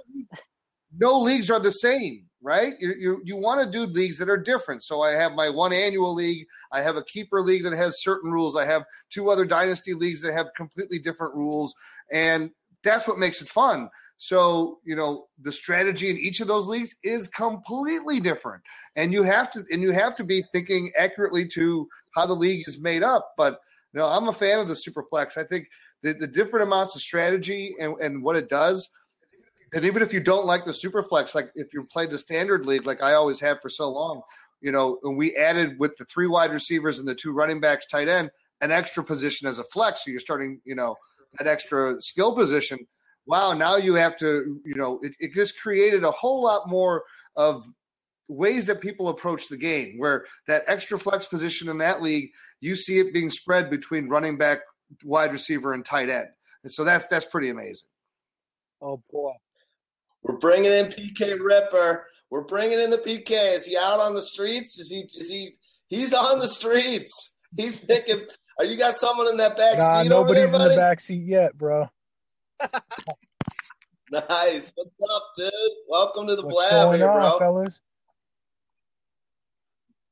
no 0.98 1.20
leagues 1.20 1.48
are 1.48 1.60
the 1.60 1.70
same, 1.70 2.24
right? 2.42 2.74
You 2.80 2.94
you, 2.98 3.20
you 3.24 3.36
want 3.36 3.64
to 3.64 3.70
do 3.70 3.90
leagues 3.92 4.18
that 4.18 4.28
are 4.28 4.36
different. 4.36 4.82
So 4.82 5.00
I 5.00 5.12
have 5.12 5.32
my 5.32 5.48
one 5.48 5.72
annual 5.72 6.12
league. 6.12 6.44
I 6.72 6.82
have 6.82 6.96
a 6.96 7.04
keeper 7.04 7.40
league 7.40 7.62
that 7.64 7.74
has 7.74 8.02
certain 8.02 8.32
rules. 8.32 8.56
I 8.56 8.64
have 8.64 8.84
two 9.10 9.30
other 9.30 9.44
dynasty 9.44 9.94
leagues 9.94 10.20
that 10.22 10.32
have 10.32 10.48
completely 10.56 10.98
different 10.98 11.36
rules, 11.36 11.72
and 12.10 12.50
that's 12.82 13.06
what 13.06 13.18
makes 13.18 13.40
it 13.42 13.48
fun. 13.48 13.90
So, 14.18 14.80
you 14.84 14.96
know, 14.96 15.26
the 15.40 15.52
strategy 15.52 16.10
in 16.10 16.18
each 16.18 16.40
of 16.40 16.48
those 16.48 16.66
leagues 16.66 16.94
is 17.04 17.28
completely 17.28 18.20
different. 18.20 18.62
And 18.96 19.12
you 19.12 19.22
have 19.22 19.50
to 19.52 19.64
and 19.70 19.80
you 19.80 19.92
have 19.92 20.16
to 20.16 20.24
be 20.24 20.44
thinking 20.52 20.92
accurately 20.98 21.46
to 21.48 21.88
how 22.16 22.26
the 22.26 22.34
league 22.34 22.64
is 22.68 22.80
made 22.80 23.04
up. 23.04 23.32
But 23.36 23.60
you 23.94 24.00
know, 24.00 24.06
I'm 24.06 24.28
a 24.28 24.32
fan 24.32 24.58
of 24.58 24.68
the 24.68 24.76
super 24.76 25.04
flex. 25.04 25.38
I 25.38 25.44
think 25.44 25.68
the, 26.02 26.12
the 26.12 26.26
different 26.26 26.64
amounts 26.66 26.96
of 26.96 27.00
strategy 27.00 27.76
and, 27.80 27.94
and 28.00 28.22
what 28.22 28.36
it 28.36 28.48
does. 28.48 28.90
And 29.72 29.84
even 29.84 30.02
if 30.02 30.12
you 30.12 30.20
don't 30.20 30.46
like 30.46 30.64
the 30.64 30.74
super 30.74 31.02
flex, 31.02 31.34
like 31.34 31.50
if 31.54 31.72
you 31.72 31.84
played 31.84 32.10
the 32.10 32.18
standard 32.18 32.66
league, 32.66 32.86
like 32.86 33.02
I 33.02 33.14
always 33.14 33.38
have 33.40 33.60
for 33.60 33.68
so 33.68 33.90
long, 33.90 34.22
you 34.60 34.72
know, 34.72 34.98
and 35.04 35.16
we 35.16 35.36
added 35.36 35.78
with 35.78 35.96
the 35.96 36.06
three 36.06 36.26
wide 36.26 36.52
receivers 36.52 36.98
and 36.98 37.06
the 37.06 37.14
two 37.14 37.32
running 37.32 37.60
backs, 37.60 37.86
tight 37.86 38.08
end, 38.08 38.30
an 38.62 38.72
extra 38.72 39.04
position 39.04 39.46
as 39.46 39.58
a 39.58 39.64
flex. 39.64 40.04
So 40.04 40.10
you're 40.10 40.20
starting, 40.20 40.60
you 40.64 40.74
know, 40.74 40.96
that 41.38 41.46
extra 41.46 42.00
skill 42.00 42.34
position 42.34 42.78
wow, 43.28 43.52
now 43.52 43.76
you 43.76 43.94
have 43.94 44.16
to, 44.16 44.60
you 44.64 44.74
know, 44.74 44.98
it, 45.02 45.12
it 45.20 45.34
just 45.34 45.60
created 45.60 46.02
a 46.02 46.10
whole 46.10 46.42
lot 46.42 46.68
more 46.68 47.04
of 47.36 47.64
ways 48.26 48.66
that 48.66 48.80
people 48.80 49.08
approach 49.08 49.48
the 49.48 49.56
game 49.56 49.98
where 49.98 50.24
that 50.46 50.64
extra 50.66 50.98
flex 50.98 51.26
position 51.26 51.68
in 51.68 51.78
that 51.78 52.02
league, 52.02 52.30
you 52.60 52.74
see 52.74 52.98
it 52.98 53.12
being 53.12 53.30
spread 53.30 53.70
between 53.70 54.08
running 54.08 54.38
back, 54.38 54.60
wide 55.04 55.30
receiver, 55.30 55.74
and 55.74 55.84
tight 55.84 56.08
end. 56.08 56.28
And 56.64 56.72
so 56.72 56.84
that's 56.84 57.06
that's 57.06 57.26
pretty 57.26 57.50
amazing. 57.50 57.88
Oh 58.80 59.02
boy. 59.12 59.32
We're 60.22 60.38
bringing 60.38 60.72
in 60.72 60.86
PK 60.86 61.38
Ripper. 61.38 62.06
We're 62.30 62.44
bringing 62.44 62.80
in 62.80 62.90
the 62.90 62.98
PK. 62.98 63.30
Is 63.54 63.66
he 63.66 63.76
out 63.76 64.00
on 64.00 64.14
the 64.14 64.22
streets? 64.22 64.78
Is 64.78 64.90
he? 64.90 65.00
Is 65.20 65.28
he? 65.28 65.54
He's 65.86 66.12
on 66.12 66.40
the 66.40 66.48
streets. 66.48 67.34
He's 67.56 67.76
picking. 67.76 68.26
Are 68.58 68.64
you 68.64 68.76
got 68.76 68.96
someone 68.96 69.28
in 69.28 69.36
that 69.36 69.56
back 69.56 69.78
nah, 69.78 70.02
seat 70.02 70.08
nobody's 70.08 70.44
over 70.44 70.58
there, 70.58 70.66
in 70.66 70.74
the 70.74 70.76
back 70.76 71.00
seat 71.00 71.24
yet, 71.24 71.56
bro. 71.56 71.88
Nice. 74.10 74.72
What's 74.74 74.90
up, 75.14 75.22
dude? 75.36 75.52
Welcome 75.86 76.26
to 76.28 76.36
the 76.36 76.42
What's 76.42 76.54
Blab 76.54 76.86
going 76.86 77.00
here, 77.00 77.10
on, 77.10 77.30
bro. 77.30 77.38
fellas? 77.38 77.82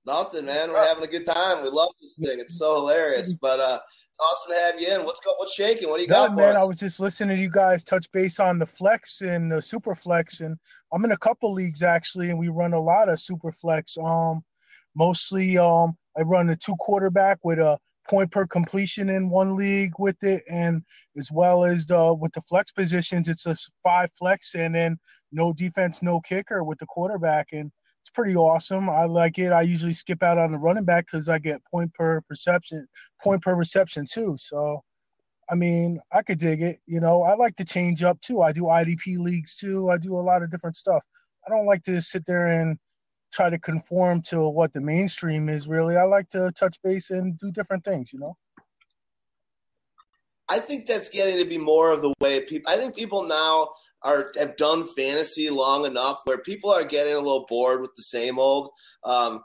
Nothing, 0.05 0.45
man. 0.45 0.69
We're 0.69 0.85
having 0.85 1.03
a 1.03 1.07
good 1.07 1.25
time. 1.25 1.63
We 1.65 1.71
love 1.71 1.89
this 2.03 2.15
thing. 2.17 2.39
It's 2.39 2.59
so 2.59 2.75
hilarious. 2.75 3.33
But 3.33 3.59
uh, 3.59 3.79
it's 3.83 4.21
awesome 4.21 4.55
to 4.55 4.61
have 4.61 4.81
you 4.81 4.95
in. 4.95 5.07
What's 5.07 5.21
go? 5.21 5.33
What's 5.39 5.55
shaking? 5.55 5.89
What 5.89 5.97
do 5.97 6.03
you 6.03 6.09
got 6.09 6.29
Good 6.29 6.35
for 6.35 6.41
man. 6.43 6.57
I 6.59 6.65
was 6.65 6.79
just 6.79 7.01
listening 7.01 7.37
to 7.39 7.43
you 7.43 7.51
guys 7.51 7.83
touch 7.83 8.07
base 8.13 8.39
on 8.39 8.59
the 8.59 8.67
flex 8.67 9.23
and 9.23 9.51
the 9.51 9.63
super 9.63 9.95
flex, 9.95 10.41
and 10.41 10.59
I'm 10.93 11.05
in 11.07 11.13
a 11.13 11.17
couple 11.17 11.55
leagues 11.55 11.83
actually, 11.83 12.29
and 12.29 12.39
we 12.39 12.49
run 12.49 12.75
a 12.75 12.81
lot 12.81 13.09
of 13.09 13.19
super 13.19 13.51
flex. 13.51 13.97
Um, 13.97 14.45
mostly 14.95 15.57
um, 15.57 15.97
I 16.19 16.23
run 16.23 16.51
a 16.51 16.57
two 16.57 16.77
quarterback 16.81 17.39
with 17.45 17.59
a 17.61 17.79
point 18.09 18.31
per 18.31 18.47
completion 18.47 19.09
in 19.11 19.31
one 19.31 19.57
league 19.57 19.93
with 19.99 20.23
it, 20.23 20.43
and 20.49 20.83
as 21.19 21.31
well 21.33 21.65
as 21.65 21.87
the 21.87 22.15
with 22.15 22.33
the 22.33 22.41
flex 22.43 22.73
positions, 22.73 23.29
it's 23.29 23.47
a 23.47 23.55
five 23.83 24.11
flex, 24.19 24.55
and 24.55 24.75
then 24.75 24.99
no 25.33 25.53
defense, 25.53 26.03
no 26.03 26.21
kicker 26.21 26.65
with 26.65 26.79
the 26.79 26.87
quarterback, 26.87 27.49
and 27.53 27.71
it's 28.03 28.11
pretty 28.11 28.37
awesome. 28.37 28.89
I 28.89 29.05
like 29.05 29.39
it. 29.39 29.53
I 29.53 29.63
usually 29.63 29.93
skip 29.93 30.23
out 30.23 30.39
on 30.39 30.53
the 30.53 30.59
running 30.59 30.85
back 30.85 31.07
because 31.07 31.29
I 31.29 31.39
get 31.39 31.61
point 31.71 31.93
per 31.95 32.21
perception, 32.23 32.87
point 33.23 33.43
per 33.43 33.55
reception 33.55 34.07
too. 34.11 34.37
So. 34.39 34.83
I 35.49 35.55
mean, 35.55 36.01
I 36.13 36.23
could 36.23 36.41
dig 36.41 36.61
it. 36.61 36.81
You 36.87 36.99
know, 36.99 37.23
I 37.23 37.37
like 37.37 37.55
to 37.59 37.65
change 37.65 38.03
up 38.03 38.21
too. 38.21 38.43
I 38.43 38.51
do 38.51 38.63
IDP 38.63 39.17
leagues 39.19 39.55
too. 39.55 39.89
I 39.91 39.97
do 39.97 40.17
a 40.17 40.19
lot 40.19 40.43
of 40.43 40.51
different 40.51 40.75
stuff. 40.75 41.05
I 41.47 41.51
don't 41.51 41.67
like 41.67 41.85
to 41.85 42.01
sit 42.01 42.27
there 42.27 42.49
and 42.49 42.77
try 43.33 43.51
to 43.51 43.59
conform 43.59 44.23
to 44.23 44.49
what 44.49 44.73
the 44.73 44.81
mainstream 44.81 45.49
is 45.49 45.69
really. 45.69 45.97
I 45.97 46.05
like 46.05 46.29
to 46.31 46.51
touch 46.53 46.77
base 46.83 47.11
and 47.11 47.37
do 47.39 47.51
different 47.53 47.85
things, 47.85 48.13
you 48.13 48.19
know? 48.19 48.37
I 50.49 50.61
think 50.61 50.87
that's 50.87 51.09
getting 51.09 51.43
to 51.43 51.49
be 51.49 51.59
more 51.59 51.93
of 51.93 52.03
the 52.03 52.15
way 52.21 52.41
people. 52.41 52.73
I 52.73 52.77
think 52.77 52.95
people 52.95 53.25
now 53.25 53.71
are 54.03 54.33
have 54.39 54.57
done 54.57 54.87
fantasy 54.97 55.51
long 55.51 55.85
enough 55.85 56.21
where 56.25 56.39
people 56.39 56.71
are 56.71 56.85
getting 56.85 57.15
a 57.15 57.19
little 57.19 57.47
bored 57.49 57.81
with 57.81 57.95
the 57.97 58.03
same 58.03 58.39
old. 58.39 58.71
Um, 59.03 59.43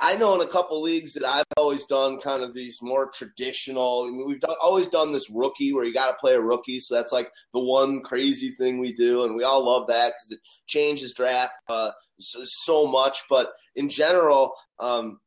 I 0.00 0.16
know 0.16 0.34
in 0.34 0.40
a 0.40 0.50
couple 0.50 0.80
leagues 0.80 1.14
that 1.14 1.24
I've 1.24 1.44
always 1.56 1.84
done 1.86 2.20
kind 2.20 2.42
of 2.42 2.54
these 2.54 2.78
more 2.82 3.10
traditional. 3.10 4.04
I 4.06 4.10
mean, 4.10 4.26
we've 4.26 4.40
done, 4.40 4.54
always 4.62 4.86
done 4.86 5.12
this 5.12 5.28
rookie 5.28 5.72
where 5.72 5.84
you 5.84 5.92
got 5.92 6.10
to 6.10 6.18
play 6.18 6.34
a 6.34 6.40
rookie, 6.40 6.78
so 6.78 6.94
that's 6.94 7.12
like 7.12 7.30
the 7.52 7.60
one 7.60 8.00
crazy 8.02 8.50
thing 8.50 8.78
we 8.78 8.92
do, 8.92 9.24
and 9.24 9.34
we 9.34 9.42
all 9.42 9.64
love 9.64 9.88
that 9.88 10.14
because 10.14 10.32
it 10.32 10.40
changes 10.68 11.12
draft 11.14 11.52
uh, 11.68 11.90
so, 12.20 12.40
so 12.44 12.86
much. 12.86 13.22
But 13.28 13.52
in 13.74 13.88
general, 13.88 14.54
um, 14.78 15.18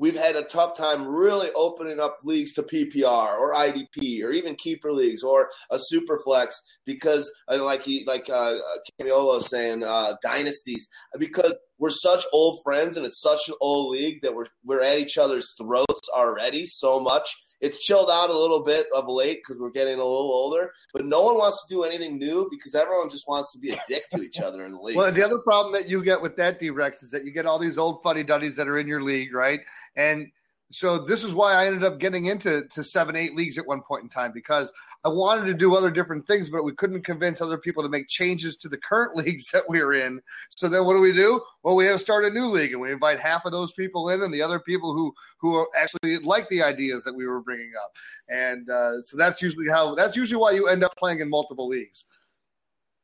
we've 0.00 0.16
had 0.16 0.34
a 0.34 0.42
tough 0.42 0.76
time 0.76 1.06
really 1.06 1.50
opening 1.54 2.00
up 2.00 2.16
leagues 2.24 2.52
to 2.54 2.62
PPR 2.62 3.38
or 3.38 3.54
IDP 3.54 4.24
or 4.24 4.32
even 4.32 4.54
keeper 4.54 4.92
leagues 4.92 5.22
or 5.22 5.50
a 5.70 5.78
super 5.78 6.18
flex 6.24 6.58
because 6.86 7.30
like 7.46 7.82
he 7.82 8.04
like 8.06 8.28
uh, 8.32 8.56
Camiolo 9.00 9.42
saying 9.42 9.84
uh, 9.84 10.14
dynasties 10.22 10.88
because 11.18 11.54
we're 11.78 11.90
such 11.90 12.24
old 12.32 12.60
friends 12.64 12.96
and 12.96 13.04
it's 13.06 13.20
such 13.20 13.48
an 13.48 13.54
old 13.60 13.92
league 13.92 14.22
that 14.22 14.34
we're 14.34 14.46
we're 14.64 14.82
at 14.82 14.98
each 14.98 15.18
other's 15.18 15.54
throats 15.58 16.08
already 16.16 16.64
so 16.64 16.98
much 16.98 17.30
it's 17.60 17.78
chilled 17.78 18.10
out 18.10 18.30
a 18.30 18.36
little 18.36 18.62
bit 18.62 18.86
of 18.94 19.08
late 19.08 19.40
because 19.44 19.60
we're 19.60 19.70
getting 19.70 19.94
a 19.94 20.04
little 20.04 20.32
older, 20.32 20.72
but 20.92 21.04
no 21.04 21.22
one 21.22 21.36
wants 21.36 21.66
to 21.66 21.74
do 21.74 21.84
anything 21.84 22.18
new 22.18 22.48
because 22.50 22.74
everyone 22.74 23.10
just 23.10 23.28
wants 23.28 23.52
to 23.52 23.58
be 23.58 23.70
a 23.70 23.80
dick 23.88 24.08
to 24.10 24.22
each 24.22 24.40
other 24.40 24.64
in 24.64 24.72
the 24.72 24.78
league. 24.78 24.96
Well, 24.96 25.12
the 25.12 25.22
other 25.22 25.38
problem 25.38 25.72
that 25.74 25.88
you 25.88 26.02
get 26.02 26.20
with 26.20 26.36
that 26.36 26.58
D 26.58 26.70
Rex 26.70 27.02
is 27.02 27.10
that 27.10 27.24
you 27.24 27.30
get 27.30 27.46
all 27.46 27.58
these 27.58 27.78
old 27.78 28.02
fuddy 28.02 28.24
duddies 28.24 28.56
that 28.56 28.68
are 28.68 28.78
in 28.78 28.86
your 28.86 29.02
league, 29.02 29.34
right? 29.34 29.60
And 29.96 30.30
so 30.72 30.98
this 30.98 31.24
is 31.24 31.34
why 31.34 31.54
I 31.54 31.66
ended 31.66 31.82
up 31.82 31.98
getting 31.98 32.26
into 32.26 32.64
to 32.68 32.84
seven, 32.84 33.16
eight 33.16 33.34
leagues 33.34 33.58
at 33.58 33.66
one 33.66 33.82
point 33.82 34.04
in 34.04 34.08
time 34.08 34.30
because 34.32 34.72
I 35.04 35.08
wanted 35.08 35.46
to 35.46 35.54
do 35.54 35.74
other 35.74 35.90
different 35.90 36.26
things, 36.26 36.48
but 36.48 36.62
we 36.62 36.74
couldn't 36.74 37.02
convince 37.02 37.40
other 37.40 37.58
people 37.58 37.82
to 37.82 37.88
make 37.88 38.06
changes 38.06 38.56
to 38.58 38.68
the 38.68 38.76
current 38.76 39.16
leagues 39.24 39.50
that 39.50 39.68
we 39.68 39.82
were 39.82 39.94
in. 39.94 40.20
So 40.50 40.68
then 40.68 40.84
what 40.84 40.92
do 40.92 41.00
we 41.00 41.12
do? 41.12 41.40
Well, 41.62 41.74
we 41.74 41.86
had 41.86 41.92
to 41.92 41.98
start 41.98 42.24
a 42.24 42.30
new 42.30 42.46
league 42.46 42.72
and 42.72 42.80
we 42.80 42.92
invite 42.92 43.18
half 43.18 43.44
of 43.44 43.52
those 43.52 43.72
people 43.72 44.10
in 44.10 44.22
and 44.22 44.32
the 44.32 44.42
other 44.42 44.60
people 44.60 44.94
who 44.94 45.12
who 45.38 45.66
actually 45.76 46.18
like 46.18 46.48
the 46.48 46.62
ideas 46.62 47.02
that 47.04 47.14
we 47.14 47.26
were 47.26 47.40
bringing 47.40 47.72
up. 47.82 47.92
And 48.28 48.68
uh, 48.70 49.02
so 49.02 49.16
that's 49.16 49.42
usually 49.42 49.68
how 49.68 49.94
that's 49.96 50.16
usually 50.16 50.40
why 50.40 50.52
you 50.52 50.68
end 50.68 50.84
up 50.84 50.94
playing 50.96 51.20
in 51.20 51.28
multiple 51.28 51.66
leagues. 51.66 52.04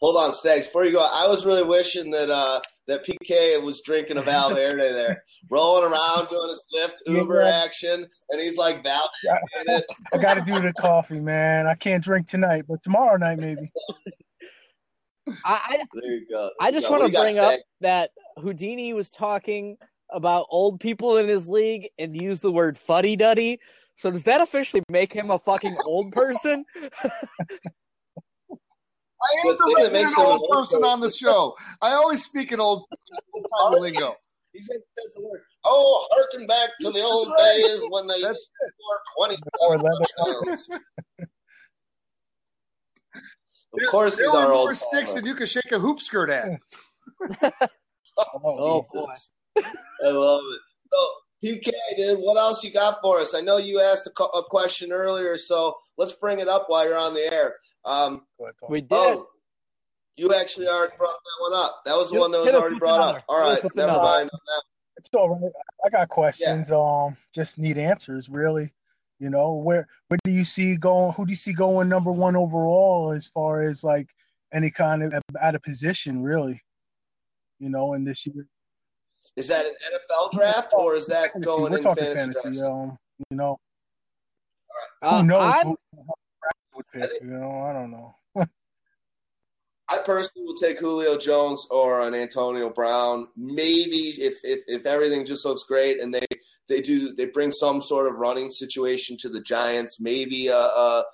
Hold 0.01 0.17
on, 0.17 0.35
Stags. 0.35 0.67
Before 0.67 0.85
you 0.85 0.93
go, 0.93 1.01
I 1.01 1.27
was 1.27 1.47
really 1.47 1.63
wishing 1.63 2.11
that 2.11 2.31
uh, 2.31 2.61
that 2.87 3.07
PK 3.07 3.63
was 3.63 3.81
drinking 3.81 4.19
a 4.19 4.23
Valverde 4.23 4.77
there, 4.77 5.25
rolling 5.51 5.91
around 5.91 6.29
doing 6.29 6.51
his 6.51 6.63
Lyft 6.75 6.99
Uber 7.07 7.43
yeah. 7.43 7.63
action, 7.65 8.07
and 8.31 8.41
he's 8.41 8.59
like 8.59 8.85
Valverde. 8.85 9.83
I 10.13 10.19
got 10.19 10.35
to 10.35 10.43
do 10.43 10.61
the 10.61 10.75
coffee, 10.75 11.21
man. 11.21 11.67
I 11.67 11.75
can't 11.75 12.05
drink 12.05 12.27
tonight, 12.27 12.65
but 12.69 12.83
tomorrow 12.83 13.17
night 13.17 13.39
maybe. 13.39 13.71
I, 15.45 15.83
there 15.93 16.13
you 16.13 16.27
go. 16.31 16.51
I 16.61 16.71
just 16.71 16.91
want 16.91 17.07
to 17.07 17.13
bring 17.19 17.39
up 17.39 17.59
that 17.81 18.11
Houdini 18.39 18.93
was 18.93 19.11
talking 19.11 19.77
about 20.11 20.47
old 20.51 20.79
people 20.79 21.17
in 21.17 21.27
his 21.27 21.49
league 21.49 21.89
and 21.99 22.15
used 22.15 22.43
the 22.43 22.53
word 22.53 22.79
fuddy 22.79 23.17
duddy. 23.17 23.59
So 23.97 24.11
does 24.11 24.25
that 24.25 24.41
officially 24.41 24.83
make 24.89 25.13
him 25.13 25.31
a 25.31 25.39
fucking 25.39 25.77
old 25.85 26.13
person? 26.13 26.65
I 29.23 29.41
am 29.41 29.57
the, 29.57 29.57
the 29.57 29.91
resident 29.93 30.19
old, 30.19 30.41
old 30.41 30.51
person 30.51 30.85
on 30.85 31.01
the 31.01 31.11
show. 31.11 31.57
I 31.81 31.93
always 31.93 32.25
speak 32.25 32.53
in 32.53 32.61
old 32.61 32.85
oh, 33.35 33.71
time 33.71 33.81
lingo. 33.81 34.15
He 34.53 34.63
said 34.63 34.79
the 34.97 35.23
word. 35.23 35.43
Oh, 35.65 36.07
harken 36.11 36.47
back 36.47 36.71
to 36.81 36.91
the 36.91 37.03
old 37.03 37.33
days 37.37 37.85
when 37.91 38.07
they 38.07 38.23
wore 38.23 39.01
twenty 39.19 39.37
pounds. 39.61 40.69
Of 43.75 43.91
course, 43.91 44.17
there 44.17 44.27
he's 44.27 44.35
our 44.35 44.53
old. 44.53 44.77
sticks 44.77 45.13
that 45.13 45.27
you 45.27 45.35
can 45.35 45.47
shake 45.47 45.73
a 45.73 45.79
hoop 45.79 46.01
skirt 46.01 46.31
at. 46.31 46.49
oh, 48.17 48.41
oh 48.45 48.85
boy, 48.93 49.63
I 50.05 50.09
love 50.09 50.41
it. 50.41 50.61
So, 50.93 51.09
PK, 51.45 51.71
dude, 51.97 52.19
what 52.21 52.39
else 52.39 52.65
you 52.65 52.73
got 52.73 53.01
for 53.03 53.19
us? 53.19 53.35
I 53.35 53.41
know 53.41 53.59
you 53.59 53.81
asked 53.81 54.07
a, 54.07 54.25
a 54.25 54.43
question 54.45 54.93
earlier, 54.93 55.37
so 55.37 55.75
let's 55.99 56.15
bring 56.15 56.39
it 56.39 56.49
up 56.49 56.67
while 56.69 56.87
you're 56.87 56.99
on 56.99 57.13
the 57.13 57.31
air. 57.33 57.57
Um, 57.87 58.23
we 58.69 58.81
did. 58.81 58.89
Oh, 58.91 59.29
you 60.17 60.35
actually 60.35 60.67
already 60.69 60.93
brought 60.99 61.11
that 61.13 61.43
one 61.43 61.53
up. 61.55 61.83
That 61.85 61.95
was 61.95 62.11
the 62.11 62.19
one 62.19 62.31
that 62.33 62.39
was 62.39 62.55
already 62.55 62.79
brought 62.79 63.01
up. 63.01 63.25
All 63.29 63.41
right, 63.41 63.63
never 63.75 63.91
another. 63.91 64.03
mind. 64.03 64.31
It's 64.97 65.09
all 65.15 65.39
right. 65.39 65.53
I 65.85 65.91
got 65.91 66.09
questions. 66.09 66.71
Yeah. 66.71 66.77
Um, 66.77 67.17
just 67.35 67.59
need 67.59 67.79
answers, 67.79 68.29
really. 68.29 68.73
You 69.19 69.31
know, 69.31 69.55
where 69.55 69.87
where 70.09 70.19
do 70.25 70.31
you 70.31 70.45
see 70.45 70.77
going? 70.77 71.13
Who 71.13 71.27
do 71.27 71.33
you 71.33 71.37
see 71.37 71.53
going 71.53 71.89
number 71.89 72.13
one 72.13 72.37
overall 72.37 73.13
as 73.13 73.27
far 73.27 73.61
as 73.61 73.85
like 73.85 74.09
any 74.53 74.71
kind 74.71 75.03
of 75.03 75.23
out 75.41 75.55
of 75.55 75.63
position, 75.63 76.23
really? 76.23 76.61
You 77.59 77.71
know, 77.71 77.95
in 77.95 78.05
this 78.05 78.27
year. 78.27 78.47
Is 79.37 79.49
that 79.49 79.67
an 79.67 79.73
NFL 79.73 80.33
draft 80.33 80.73
or 80.77 80.95
is 80.95 81.07
that 81.07 81.39
going 81.41 81.73
We're 81.73 81.79
in 81.79 81.85
fantasy? 81.85 82.15
fantasy 82.15 82.63
um, 82.63 82.97
you 83.31 83.37
know, 83.37 83.59
right. 85.03 85.11
who 85.11 85.17
uh, 85.17 85.23
knows? 85.23 85.55
Who, 85.63 85.79
would 86.77 86.87
pick. 86.93 87.11
You 87.23 87.29
know, 87.29 87.61
I 87.61 87.73
don't 87.73 87.91
know. 87.91 88.17
I 89.89 89.99
personally 89.99 90.47
will 90.47 90.57
take 90.57 90.79
Julio 90.79 91.17
Jones 91.17 91.67
or 91.71 92.01
an 92.01 92.15
Antonio 92.15 92.71
Brown. 92.71 93.29
Maybe 93.37 94.15
if, 94.19 94.39
if 94.43 94.61
if 94.67 94.87
everything 94.87 95.25
just 95.25 95.45
looks 95.45 95.65
great 95.65 96.01
and 96.01 96.13
they 96.13 96.27
they 96.69 96.81
do 96.81 97.15
they 97.15 97.27
bring 97.27 97.53
some 97.53 97.81
sort 97.81 98.07
of 98.07 98.19
running 98.19 98.51
situation 98.51 99.17
to 99.19 99.29
the 99.29 99.41
Giants. 99.41 100.01
Maybe 100.01 100.49
a, 100.49 100.57
a 100.57 101.05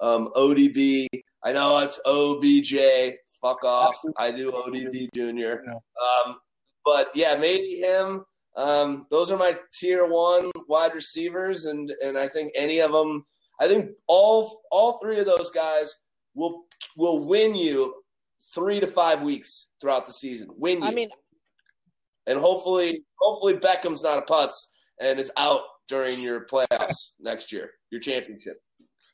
um, 0.00 0.28
ODB. 0.34 1.06
I 1.44 1.52
know 1.52 1.78
it's 1.78 2.00
OBJ. 2.06 3.16
Fuck 3.40 3.64
off. 3.64 3.96
I 4.16 4.30
do 4.30 4.52
ODB 4.52 5.08
Junior. 5.14 5.64
Um, 5.68 6.36
but 6.84 7.10
yeah, 7.14 7.36
maybe 7.36 7.80
him. 7.80 8.24
Um, 8.56 9.06
those 9.10 9.30
are 9.30 9.38
my 9.38 9.56
tier 9.72 10.06
one 10.06 10.50
wide 10.68 10.94
receivers, 10.94 11.64
and 11.64 11.92
and 12.04 12.18
I 12.18 12.28
think 12.28 12.52
any 12.54 12.80
of 12.80 12.92
them 12.92 13.24
I 13.62 13.68
think 13.68 13.90
all 14.08 14.62
all 14.72 14.98
three 14.98 15.20
of 15.20 15.26
those 15.26 15.50
guys 15.50 15.94
will 16.34 16.64
will 16.96 17.24
win 17.26 17.54
you 17.54 18.02
three 18.52 18.80
to 18.80 18.86
five 18.86 19.22
weeks 19.22 19.68
throughout 19.80 20.06
the 20.06 20.12
season. 20.12 20.48
Win 20.56 20.80
you. 20.80 20.84
I 20.84 20.90
mean, 20.90 21.08
and 22.26 22.38
hopefully, 22.38 23.04
hopefully 23.20 23.54
Beckham's 23.54 24.02
not 24.02 24.18
a 24.18 24.22
putz 24.22 24.66
and 25.00 25.20
is 25.20 25.30
out 25.36 25.62
during 25.88 26.20
your 26.20 26.44
playoffs 26.46 27.10
next 27.20 27.52
year, 27.52 27.70
your 27.90 28.00
championship. 28.00 28.56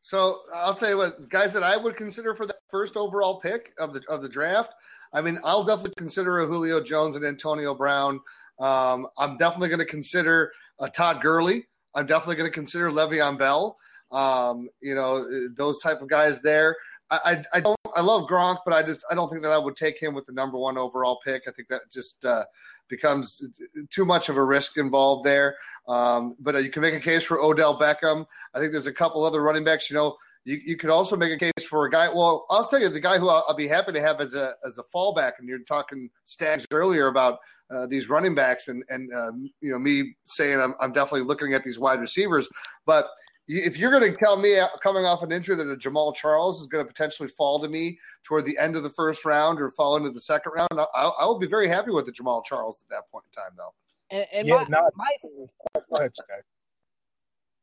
So 0.02 0.40
I'll 0.54 0.74
tell 0.74 0.88
you 0.88 0.96
what, 0.96 1.28
guys 1.28 1.52
that 1.52 1.62
I 1.62 1.76
would 1.76 1.96
consider 1.96 2.34
for 2.34 2.46
the 2.46 2.56
first 2.70 2.96
overall 2.96 3.40
pick 3.40 3.74
of 3.78 3.92
the 3.92 4.00
of 4.08 4.22
the 4.22 4.28
draft. 4.28 4.72
I 5.12 5.20
mean, 5.20 5.38
I'll 5.44 5.64
definitely 5.64 5.94
consider 5.98 6.40
a 6.40 6.46
Julio 6.46 6.82
Jones 6.82 7.16
and 7.16 7.24
Antonio 7.24 7.74
Brown. 7.74 8.20
Um, 8.58 9.08
I'm 9.18 9.36
definitely 9.36 9.68
going 9.68 9.80
to 9.80 9.84
consider 9.84 10.52
a 10.80 10.88
Todd 10.88 11.20
Gurley. 11.20 11.66
I'm 11.94 12.06
definitely 12.06 12.36
going 12.36 12.50
to 12.50 12.54
consider 12.54 12.90
Le'Veon 12.90 13.38
Bell. 13.38 13.76
Um, 14.10 14.68
you 14.80 14.94
know, 14.94 15.48
those 15.56 15.78
type 15.80 16.00
of 16.00 16.08
guys 16.08 16.40
there. 16.40 16.76
I, 17.10 17.18
I, 17.24 17.44
I 17.58 17.60
don't 17.60 17.78
I 17.94 18.00
love 18.00 18.28
Gronk, 18.28 18.58
but 18.64 18.74
I 18.74 18.82
just 18.82 19.04
I 19.10 19.14
don't 19.14 19.28
think 19.30 19.42
that 19.42 19.52
I 19.52 19.58
would 19.58 19.76
take 19.76 20.00
him 20.00 20.14
with 20.14 20.26
the 20.26 20.32
number 20.32 20.58
one 20.58 20.78
overall 20.78 21.20
pick. 21.24 21.42
I 21.48 21.50
think 21.50 21.68
that 21.68 21.90
just 21.90 22.24
uh, 22.24 22.44
becomes 22.88 23.42
too 23.90 24.04
much 24.04 24.28
of 24.28 24.36
a 24.36 24.44
risk 24.44 24.76
involved 24.76 25.26
there. 25.26 25.56
Um, 25.86 26.36
but 26.38 26.54
uh, 26.54 26.58
you 26.58 26.70
can 26.70 26.82
make 26.82 26.94
a 26.94 27.00
case 27.00 27.24
for 27.24 27.40
Odell 27.40 27.78
Beckham. 27.78 28.26
I 28.54 28.58
think 28.58 28.72
there's 28.72 28.86
a 28.86 28.92
couple 28.92 29.24
other 29.24 29.42
running 29.42 29.64
backs. 29.64 29.88
You 29.88 29.96
know, 29.96 30.16
you, 30.44 30.60
you 30.64 30.76
could 30.76 30.90
also 30.90 31.16
make 31.16 31.32
a 31.32 31.38
case 31.38 31.66
for 31.66 31.86
a 31.86 31.90
guy. 31.90 32.08
Well, 32.08 32.46
I'll 32.50 32.66
tell 32.66 32.80
you 32.80 32.88
the 32.88 33.00
guy 33.00 33.18
who 33.18 33.28
I'll, 33.28 33.44
I'll 33.48 33.56
be 33.56 33.68
happy 33.68 33.92
to 33.92 34.00
have 34.00 34.20
as 34.20 34.34
a 34.34 34.54
as 34.66 34.78
a 34.78 34.84
fallback. 34.94 35.32
And 35.38 35.48
you're 35.48 35.60
talking 35.60 36.10
Stags 36.26 36.66
earlier 36.72 37.06
about 37.08 37.38
uh, 37.70 37.86
these 37.86 38.08
running 38.08 38.34
backs, 38.34 38.68
and 38.68 38.84
and 38.90 39.12
um, 39.14 39.50
you 39.60 39.70
know 39.70 39.78
me 39.78 40.14
saying 40.26 40.60
I'm, 40.60 40.74
I'm 40.80 40.92
definitely 40.92 41.26
looking 41.26 41.54
at 41.54 41.64
these 41.64 41.78
wide 41.78 42.00
receivers, 42.00 42.48
but 42.86 43.08
if 43.48 43.78
you're 43.78 43.90
going 43.90 44.12
to 44.12 44.16
tell 44.16 44.36
me 44.36 44.60
coming 44.82 45.04
off 45.04 45.22
an 45.22 45.32
injury 45.32 45.56
that 45.56 45.70
a 45.70 45.76
Jamaal 45.76 46.14
Charles 46.14 46.60
is 46.60 46.66
going 46.66 46.84
to 46.84 46.88
potentially 46.88 47.28
fall 47.28 47.60
to 47.60 47.68
me 47.68 47.98
toward 48.22 48.44
the 48.44 48.56
end 48.58 48.76
of 48.76 48.82
the 48.82 48.90
first 48.90 49.24
round 49.24 49.60
or 49.60 49.70
fall 49.70 49.96
into 49.96 50.10
the 50.10 50.20
second 50.20 50.52
round, 50.52 50.68
I, 50.72 51.02
I 51.02 51.24
will 51.24 51.38
be 51.38 51.46
very 51.46 51.66
happy 51.66 51.90
with 51.90 52.06
the 52.06 52.12
Jamaal 52.12 52.44
Charles 52.44 52.82
at 52.82 52.90
that 52.90 53.10
point 53.10 53.24
in 53.24 53.42
time, 53.42 53.52
though. 53.56 53.74
And, 54.10 54.26
and 54.32 54.46
yeah, 54.46 54.56
my, 54.56 54.64
not, 54.68 54.92
my, 54.94 56.08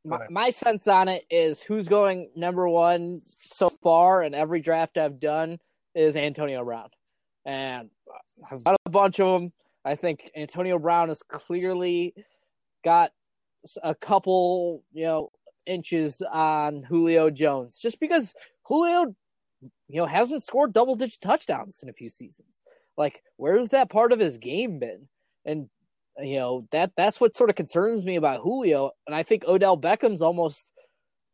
my, 0.05 0.27
my 0.29 0.49
sense 0.49 0.87
on 0.87 1.07
it 1.07 1.25
is 1.29 1.61
who's 1.61 1.87
going 1.87 2.29
number 2.35 2.67
one 2.67 3.21
so 3.51 3.69
far 3.69 4.23
in 4.23 4.33
every 4.33 4.61
draft 4.61 4.97
I've 4.97 5.19
done 5.19 5.59
is 5.93 6.15
Antonio 6.15 6.63
Brown, 6.63 6.89
and 7.45 7.89
I've 8.51 8.63
got 8.63 8.75
a 8.85 8.89
bunch 8.89 9.19
of 9.19 9.39
them. 9.39 9.53
I 9.85 9.95
think 9.95 10.31
Antonio 10.35 10.79
Brown 10.79 11.09
has 11.09 11.21
clearly 11.23 12.13
got 12.83 13.11
a 13.83 13.95
couple, 13.95 14.83
you 14.93 15.05
know, 15.05 15.31
inches 15.65 16.21
on 16.21 16.83
Julio 16.83 17.29
Jones 17.29 17.77
just 17.81 17.99
because 17.99 18.33
Julio, 18.63 19.15
you 19.87 20.01
know, 20.01 20.05
hasn't 20.05 20.43
scored 20.43 20.73
double 20.73 20.95
digit 20.95 21.21
touchdowns 21.21 21.79
in 21.83 21.89
a 21.89 21.93
few 21.93 22.09
seasons. 22.09 22.63
Like, 22.97 23.21
where's 23.37 23.69
that 23.69 23.89
part 23.89 24.11
of 24.11 24.19
his 24.19 24.37
game 24.37 24.79
been? 24.79 25.07
And 25.45 25.69
you 26.17 26.37
know 26.37 26.67
that 26.71 26.91
that's 26.95 27.19
what 27.19 27.35
sort 27.35 27.49
of 27.49 27.55
concerns 27.55 28.03
me 28.03 28.15
about 28.15 28.41
Julio. 28.41 28.91
And 29.05 29.15
I 29.15 29.23
think 29.23 29.43
Odell 29.45 29.77
Beckham's 29.77 30.21
almost, 30.21 30.71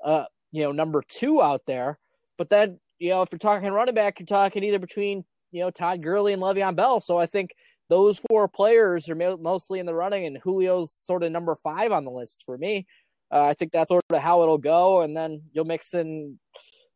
uh, 0.03 0.25
you 0.51 0.63
know, 0.63 0.71
number 0.71 1.03
two 1.07 1.41
out 1.41 1.61
there. 1.67 1.99
But 2.37 2.49
then 2.49 2.79
you 2.99 3.09
know, 3.09 3.21
if 3.21 3.29
you're 3.31 3.39
talking 3.39 3.69
running 3.69 3.95
back, 3.95 4.19
you're 4.19 4.25
talking 4.25 4.63
either 4.63 4.79
between 4.79 5.23
you 5.51 5.61
know 5.61 5.71
Todd 5.71 6.01
Gurley 6.01 6.33
and 6.33 6.41
Le'Veon 6.41 6.75
Bell. 6.75 6.99
So 6.99 7.17
I 7.17 7.25
think 7.25 7.51
those 7.89 8.19
four 8.29 8.47
players 8.47 9.09
are 9.09 9.37
mostly 9.37 9.79
in 9.79 9.85
the 9.85 9.93
running, 9.93 10.25
and 10.25 10.39
Julio's 10.41 10.93
sort 10.93 11.23
of 11.23 11.31
number 11.31 11.55
five 11.63 11.91
on 11.91 12.05
the 12.05 12.11
list 12.11 12.43
for 12.45 12.57
me. 12.57 12.87
Uh, 13.31 13.43
I 13.43 13.53
think 13.53 13.71
that's 13.71 13.89
sort 13.89 14.03
of 14.09 14.21
how 14.21 14.41
it'll 14.43 14.57
go, 14.57 15.01
and 15.01 15.15
then 15.15 15.41
you'll 15.53 15.65
mix 15.65 15.93
in, 15.93 16.37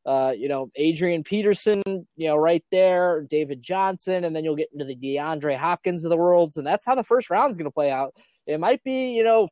uh, 0.05 0.33
you 0.37 0.49
know, 0.49 0.69
Adrian 0.75 1.23
Peterson, 1.23 1.81
you 1.85 2.27
know, 2.27 2.35
right 2.35 2.63
there, 2.71 3.25
David 3.29 3.61
Johnson, 3.61 4.25
and 4.25 4.35
then 4.35 4.43
you'll 4.43 4.55
get 4.55 4.69
into 4.73 4.85
the 4.85 4.95
DeAndre 4.95 5.57
Hopkins 5.57 6.03
of 6.03 6.09
the 6.09 6.17
world, 6.17 6.53
and 6.57 6.67
that's 6.67 6.85
how 6.85 6.95
the 6.95 7.03
first 7.03 7.29
round 7.29 7.51
is 7.51 7.57
going 7.57 7.69
to 7.69 7.73
play 7.73 7.89
out. 7.89 8.13
It 8.47 8.59
might 8.59 8.83
be, 8.83 9.11
you 9.11 9.23
know, 9.23 9.47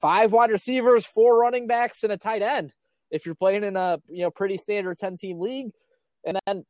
five 0.00 0.32
wide 0.32 0.50
receivers, 0.50 1.04
four 1.04 1.38
running 1.38 1.66
backs, 1.66 2.02
and 2.02 2.12
a 2.12 2.16
tight 2.16 2.42
end. 2.42 2.72
If 3.10 3.26
you're 3.26 3.34
playing 3.34 3.62
in 3.62 3.76
a 3.76 3.98
you 4.08 4.22
know 4.22 4.30
pretty 4.30 4.56
standard 4.56 4.96
ten 4.96 5.16
team 5.16 5.38
league, 5.38 5.70
and 6.24 6.38
then 6.46 6.64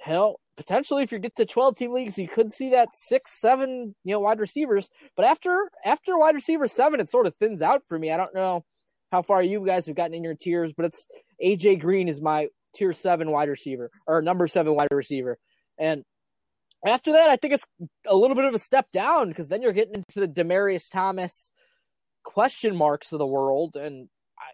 hell, 0.00 0.40
potentially 0.56 1.02
if 1.02 1.12
you 1.12 1.18
get 1.18 1.36
to 1.36 1.44
12 1.46 1.76
team 1.76 1.92
leagues, 1.92 2.18
you 2.18 2.26
could 2.26 2.52
see 2.52 2.70
that 2.70 2.88
six, 2.94 3.38
seven, 3.38 3.94
you 4.02 4.12
know, 4.12 4.20
wide 4.20 4.40
receivers. 4.40 4.88
But 5.14 5.26
after 5.26 5.70
after 5.84 6.18
wide 6.18 6.34
receiver 6.34 6.66
seven, 6.66 7.00
it 7.00 7.10
sort 7.10 7.26
of 7.26 7.34
thins 7.36 7.60
out 7.60 7.82
for 7.86 7.98
me. 7.98 8.10
I 8.10 8.16
don't 8.16 8.34
know 8.34 8.64
how 9.14 9.22
far 9.22 9.42
you 9.42 9.64
guys 9.64 9.86
have 9.86 9.94
gotten 9.94 10.12
in 10.12 10.24
your 10.24 10.34
tiers, 10.34 10.72
but 10.76 10.86
it's 10.86 11.06
AJ 11.42 11.80
Green 11.80 12.08
is 12.08 12.20
my 12.20 12.48
tier 12.74 12.92
seven 12.92 13.30
wide 13.30 13.48
receiver 13.48 13.88
or 14.08 14.20
number 14.22 14.48
seven 14.48 14.74
wide 14.74 14.88
receiver. 14.90 15.38
And 15.78 16.02
after 16.84 17.12
that, 17.12 17.30
I 17.30 17.36
think 17.36 17.54
it's 17.54 17.66
a 18.06 18.16
little 18.16 18.34
bit 18.34 18.44
of 18.44 18.54
a 18.54 18.58
step 18.58 18.90
down 18.92 19.28
because 19.28 19.46
then 19.46 19.62
you're 19.62 19.72
getting 19.72 19.94
into 19.94 20.18
the 20.18 20.26
Demaryius 20.26 20.90
Thomas 20.90 21.52
question 22.24 22.74
marks 22.74 23.12
of 23.12 23.20
the 23.20 23.26
world. 23.26 23.76
And, 23.76 24.08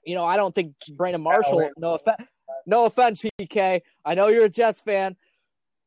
you 0.04 0.14
know, 0.14 0.24
I 0.24 0.36
don't 0.36 0.54
think 0.54 0.74
Brandon 0.94 1.22
Marshall, 1.22 1.70
no 1.78 1.94
offense, 1.94 2.28
no 2.66 2.84
offense, 2.84 3.24
PK. 3.40 3.80
I 4.04 4.14
know 4.14 4.28
you're 4.28 4.44
a 4.44 4.50
Jets 4.50 4.82
fan, 4.82 5.16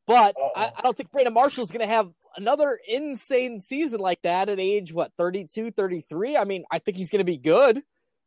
but 0.07 0.35
I, 0.55 0.71
I, 0.75 0.81
don't 0.81 0.97
think 0.97 1.11
Brandon 1.11 1.33
Marshall's 1.33 1.71
going 1.71 1.87
to 1.87 1.93
have 1.93 2.09
another 2.35 2.79
insane 2.87 3.59
season 3.59 3.99
like 3.99 4.21
that 4.23 4.49
at 4.49 4.59
age, 4.59 4.91
what, 4.91 5.11
32, 5.17 5.71
33? 5.71 6.35
I 6.35 6.43
mean, 6.43 6.63
I 6.71 6.79
think 6.79 6.97
he's 6.97 7.11
going 7.11 7.19
to 7.19 7.31
be 7.31 7.37
good, 7.37 7.83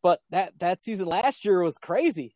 but 0.07 0.21
that, 0.31 0.57
that 0.61 0.81
season 0.81 1.09
last 1.09 1.45
year 1.45 1.61
was 1.65 1.79
crazy. 1.79 2.33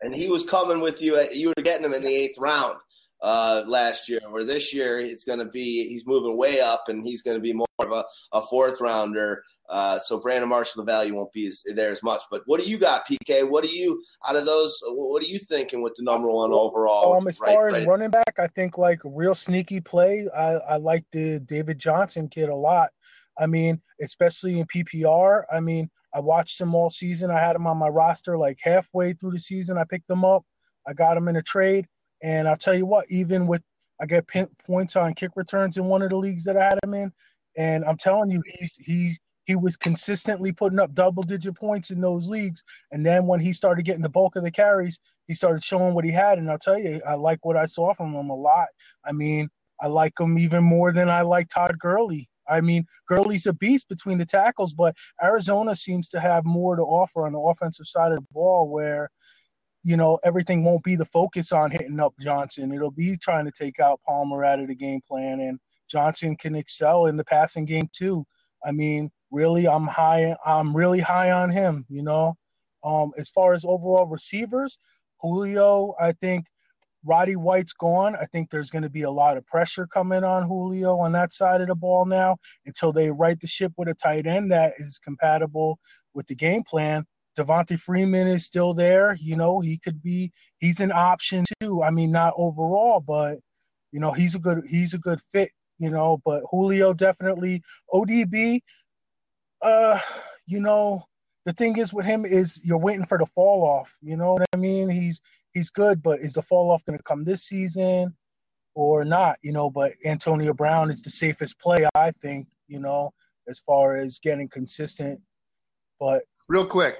And 0.00 0.14
he 0.14 0.28
was 0.28 0.42
coming 0.42 0.80
with 0.80 1.02
you. 1.02 1.22
You 1.34 1.48
were 1.48 1.62
getting 1.62 1.84
him 1.84 1.92
in 1.92 2.02
the 2.02 2.08
eighth 2.08 2.38
round 2.38 2.78
uh, 3.20 3.62
last 3.66 4.08
year, 4.08 4.20
where 4.30 4.44
this 4.44 4.72
year 4.72 4.98
it's 4.98 5.22
going 5.22 5.40
to 5.40 5.44
be 5.44 5.86
he's 5.86 6.06
moving 6.06 6.38
way 6.38 6.60
up 6.60 6.84
and 6.88 7.04
he's 7.04 7.20
going 7.20 7.36
to 7.36 7.42
be 7.42 7.52
more 7.52 7.66
of 7.78 7.92
a, 7.92 8.06
a 8.32 8.40
fourth 8.40 8.80
rounder. 8.80 9.44
Uh, 9.68 9.98
so 9.98 10.18
Brandon 10.18 10.48
Marshall, 10.48 10.82
the 10.82 10.90
value 10.90 11.14
won't 11.14 11.32
be 11.34 11.46
as, 11.48 11.62
there 11.74 11.92
as 11.92 12.02
much. 12.02 12.22
But 12.30 12.40
what 12.46 12.58
do 12.58 12.66
you 12.66 12.78
got, 12.78 13.06
PK? 13.06 13.46
What 13.46 13.64
do 13.64 13.70
you 13.70 14.02
out 14.26 14.36
of 14.36 14.46
those? 14.46 14.78
What 14.92 15.22
are 15.22 15.26
you 15.26 15.40
thinking 15.40 15.82
with 15.82 15.92
the 15.98 16.04
number 16.04 16.30
one 16.30 16.52
overall? 16.52 17.18
Um, 17.18 17.28
as 17.28 17.38
right, 17.38 17.52
far 17.52 17.68
as 17.68 17.74
right 17.74 17.86
running 17.86 18.10
back, 18.10 18.38
I 18.38 18.46
think 18.46 18.78
like 18.78 19.00
real 19.04 19.34
sneaky 19.34 19.82
play. 19.82 20.26
I, 20.34 20.52
I 20.54 20.76
like 20.76 21.04
the 21.12 21.38
David 21.40 21.78
Johnson 21.78 22.28
kid 22.28 22.48
a 22.48 22.56
lot. 22.56 22.92
I 23.38 23.46
mean, 23.46 23.80
especially 24.00 24.60
in 24.60 24.66
PPR. 24.66 25.44
I 25.52 25.60
mean, 25.60 25.90
I 26.14 26.20
watched 26.20 26.60
him 26.60 26.74
all 26.74 26.90
season. 26.90 27.30
I 27.30 27.40
had 27.40 27.56
him 27.56 27.66
on 27.66 27.76
my 27.76 27.88
roster 27.88 28.38
like 28.38 28.58
halfway 28.62 29.12
through 29.14 29.32
the 29.32 29.38
season. 29.38 29.78
I 29.78 29.84
picked 29.84 30.10
him 30.10 30.24
up. 30.24 30.44
I 30.86 30.92
got 30.92 31.16
him 31.16 31.28
in 31.28 31.36
a 31.36 31.42
trade. 31.42 31.86
And 32.22 32.48
I'll 32.48 32.56
tell 32.56 32.74
you 32.74 32.86
what, 32.86 33.06
even 33.10 33.46
with 33.46 33.62
I 34.00 34.06
get 34.06 34.28
points 34.66 34.96
on 34.96 35.14
kick 35.14 35.30
returns 35.36 35.76
in 35.76 35.86
one 35.86 36.02
of 36.02 36.10
the 36.10 36.16
leagues 36.16 36.44
that 36.44 36.56
I 36.56 36.64
had 36.64 36.78
him 36.82 36.94
in, 36.94 37.12
and 37.56 37.84
I'm 37.84 37.96
telling 37.96 38.30
you, 38.30 38.42
he's 38.58 38.74
he 38.78 39.16
he 39.44 39.54
was 39.54 39.76
consistently 39.76 40.52
putting 40.52 40.78
up 40.78 40.94
double 40.94 41.22
digit 41.22 41.54
points 41.54 41.90
in 41.90 42.00
those 42.00 42.26
leagues. 42.26 42.64
And 42.92 43.04
then 43.04 43.26
when 43.26 43.40
he 43.40 43.52
started 43.52 43.84
getting 43.84 44.02
the 44.02 44.08
bulk 44.08 44.36
of 44.36 44.42
the 44.42 44.50
carries, 44.50 44.98
he 45.26 45.34
started 45.34 45.62
showing 45.62 45.94
what 45.94 46.04
he 46.04 46.10
had. 46.10 46.38
And 46.38 46.50
I'll 46.50 46.58
tell 46.58 46.78
you, 46.78 47.00
I 47.06 47.14
like 47.14 47.44
what 47.44 47.56
I 47.56 47.66
saw 47.66 47.92
from 47.94 48.14
him 48.14 48.30
a 48.30 48.34
lot. 48.34 48.68
I 49.04 49.12
mean, 49.12 49.50
I 49.80 49.88
like 49.88 50.18
him 50.18 50.38
even 50.38 50.64
more 50.64 50.92
than 50.92 51.10
I 51.10 51.20
like 51.20 51.48
Todd 51.48 51.78
Gurley. 51.78 52.28
I 52.48 52.60
mean, 52.60 52.86
Gurley's 53.08 53.46
a 53.46 53.52
beast 53.52 53.88
between 53.88 54.18
the 54.18 54.26
tackles, 54.26 54.72
but 54.72 54.96
Arizona 55.22 55.74
seems 55.74 56.08
to 56.10 56.20
have 56.20 56.44
more 56.44 56.76
to 56.76 56.82
offer 56.82 57.26
on 57.26 57.32
the 57.32 57.40
offensive 57.40 57.86
side 57.86 58.12
of 58.12 58.18
the 58.18 58.26
ball 58.32 58.68
where 58.68 59.10
you 59.84 59.98
know, 59.98 60.18
everything 60.24 60.64
won't 60.64 60.82
be 60.82 60.96
the 60.96 61.04
focus 61.04 61.52
on 61.52 61.70
hitting 61.70 62.00
up 62.00 62.14
Johnson. 62.18 62.72
It'll 62.72 62.90
be 62.90 63.18
trying 63.18 63.44
to 63.44 63.52
take 63.52 63.78
out 63.78 64.00
Palmer 64.06 64.42
out 64.42 64.58
of 64.58 64.68
the 64.68 64.74
game 64.74 65.02
plan, 65.06 65.40
and 65.40 65.60
Johnson 65.90 66.36
can 66.36 66.54
excel 66.54 67.06
in 67.06 67.18
the 67.18 67.24
passing 67.24 67.66
game 67.66 67.88
too. 67.92 68.24
I 68.64 68.72
mean, 68.72 69.10
really, 69.30 69.68
I'm 69.68 69.86
high. 69.86 70.34
I'm 70.44 70.74
really 70.74 71.00
high 71.00 71.32
on 71.32 71.50
him. 71.50 71.84
You 71.90 72.02
know, 72.02 72.34
um, 72.82 73.12
as 73.18 73.28
far 73.28 73.52
as 73.52 73.66
overall 73.66 74.06
receivers, 74.06 74.78
Julio, 75.20 75.94
I 76.00 76.12
think 76.12 76.46
Roddy 77.04 77.36
White's 77.36 77.72
gone. 77.72 78.16
I 78.16 78.24
think 78.26 78.50
there's 78.50 78.70
going 78.70 78.82
to 78.82 78.90
be 78.90 79.02
a 79.02 79.10
lot 79.10 79.36
of 79.36 79.46
pressure 79.46 79.86
coming 79.86 80.24
on 80.24 80.46
Julio 80.46 80.98
on 80.98 81.12
that 81.12 81.32
side 81.32 81.60
of 81.60 81.68
the 81.68 81.74
ball 81.74 82.06
now 82.06 82.36
until 82.66 82.92
they 82.92 83.10
right 83.10 83.38
the 83.40 83.46
ship 83.46 83.72
with 83.76 83.88
a 83.88 83.94
tight 83.94 84.26
end 84.26 84.50
that 84.52 84.74
is 84.78 84.98
compatible 84.98 85.78
with 86.14 86.26
the 86.26 86.34
game 86.34 86.62
plan. 86.62 87.04
Devonta 87.38 87.78
Freeman 87.78 88.28
is 88.28 88.44
still 88.44 88.74
there. 88.74 89.16
You 89.20 89.36
know, 89.36 89.60
he 89.60 89.78
could 89.78 90.02
be 90.02 90.32
he's 90.58 90.80
an 90.80 90.92
option 90.92 91.44
too. 91.60 91.82
I 91.82 91.90
mean, 91.90 92.10
not 92.10 92.34
overall, 92.36 93.00
but 93.00 93.38
you 93.92 94.00
know, 94.00 94.12
he's 94.12 94.34
a 94.34 94.38
good 94.38 94.64
he's 94.66 94.94
a 94.94 94.98
good 94.98 95.20
fit, 95.32 95.50
you 95.78 95.90
know, 95.90 96.20
but 96.24 96.42
Julio 96.50 96.94
definitely 96.94 97.62
ODB 97.92 98.60
uh 99.62 99.98
you 100.46 100.60
know, 100.60 101.04
the 101.44 101.52
thing 101.52 101.76
is 101.78 101.92
with 101.92 102.06
him 102.06 102.24
is 102.24 102.60
you're 102.62 102.78
waiting 102.78 103.06
for 103.06 103.18
the 103.18 103.26
fall 103.26 103.64
off, 103.64 103.92
you 104.00 104.16
know 104.16 104.34
what 104.34 104.46
I 104.52 104.56
mean? 104.56 104.88
He's 104.88 105.20
he's 105.54 105.70
good, 105.70 106.02
but 106.02 106.20
is 106.20 106.34
the 106.34 106.42
fall 106.42 106.70
off 106.70 106.84
going 106.84 106.98
to 106.98 107.04
come 107.04 107.24
this 107.24 107.44
season 107.44 108.14
or 108.74 109.04
not, 109.04 109.38
you 109.42 109.52
know, 109.52 109.70
but 109.70 109.94
Antonio 110.04 110.52
Brown 110.52 110.90
is 110.90 111.00
the 111.00 111.10
safest 111.10 111.58
play 111.58 111.86
I 111.94 112.10
think, 112.10 112.46
you 112.68 112.80
know, 112.80 113.12
as 113.48 113.60
far 113.60 113.96
as 113.96 114.18
getting 114.18 114.48
consistent 114.48 115.20
but 116.00 116.24
real 116.48 116.66
quick, 116.66 116.96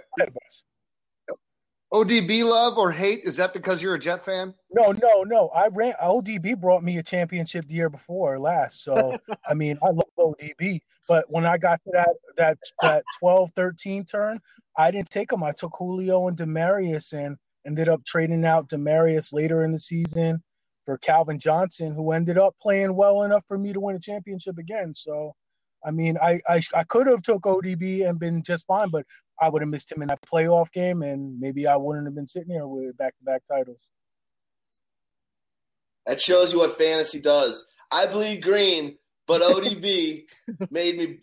ODB 1.92 2.44
love 2.44 2.78
or 2.78 2.90
hate? 2.90 3.20
Is 3.24 3.36
that 3.36 3.52
because 3.52 3.82
you're 3.82 3.94
a 3.94 3.98
Jet 3.98 4.24
fan? 4.24 4.54
No, 4.72 4.92
no, 4.92 5.22
no. 5.22 5.48
I 5.48 5.68
ran 5.68 5.94
ODB 6.02 6.60
brought 6.60 6.82
me 6.82 6.98
a 6.98 7.02
championship 7.02 7.66
the 7.66 7.74
year 7.74 7.90
before 7.90 8.38
last. 8.38 8.82
So 8.82 9.16
I 9.48 9.54
mean, 9.54 9.78
I 9.82 9.90
love 9.90 10.08
ODB. 10.18 10.80
But 11.06 11.26
when 11.28 11.44
I 11.44 11.58
got 11.58 11.82
to 11.84 11.90
that 11.92 12.10
that 12.36 12.58
that 12.82 13.04
12, 13.18 13.52
13 13.54 14.04
turn, 14.04 14.40
I 14.76 14.90
didn't 14.90 15.10
take 15.10 15.32
him. 15.32 15.44
I 15.44 15.52
took 15.52 15.72
Julio 15.76 16.28
and 16.28 16.36
Demaryius 16.36 17.12
and 17.12 17.36
ended 17.66 17.88
up 17.88 18.04
trading 18.04 18.44
out 18.44 18.68
Demaryius 18.68 19.32
later 19.32 19.64
in 19.64 19.72
the 19.72 19.78
season 19.78 20.42
for 20.84 20.98
Calvin 20.98 21.38
Johnson, 21.38 21.94
who 21.94 22.12
ended 22.12 22.38
up 22.38 22.54
playing 22.60 22.94
well 22.94 23.22
enough 23.22 23.44
for 23.48 23.58
me 23.58 23.72
to 23.72 23.80
win 23.80 23.96
a 23.96 24.00
championship 24.00 24.58
again. 24.58 24.92
So 24.94 25.34
I 25.84 25.90
mean, 25.90 26.16
I, 26.20 26.40
I, 26.48 26.62
I 26.74 26.84
could 26.84 27.06
have 27.06 27.22
took 27.22 27.42
ODB 27.42 28.08
and 28.08 28.18
been 28.18 28.42
just 28.42 28.66
fine, 28.66 28.88
but 28.88 29.04
I 29.40 29.48
would 29.48 29.60
have 29.60 29.68
missed 29.68 29.92
him 29.92 30.00
in 30.00 30.08
that 30.08 30.20
playoff 30.22 30.72
game, 30.72 31.02
and 31.02 31.38
maybe 31.38 31.66
I 31.66 31.76
wouldn't 31.76 32.06
have 32.06 32.14
been 32.14 32.26
sitting 32.26 32.50
here 32.50 32.66
with 32.66 32.96
back-to-back 32.96 33.42
titles. 33.50 33.80
That 36.06 36.20
shows 36.20 36.52
you 36.52 36.60
what 36.60 36.78
fantasy 36.78 37.20
does. 37.20 37.64
I 37.90 38.06
bleed 38.06 38.42
green, 38.42 38.96
but 39.26 39.42
ODB 39.42 40.24
made 40.70 40.96
me 40.96 41.18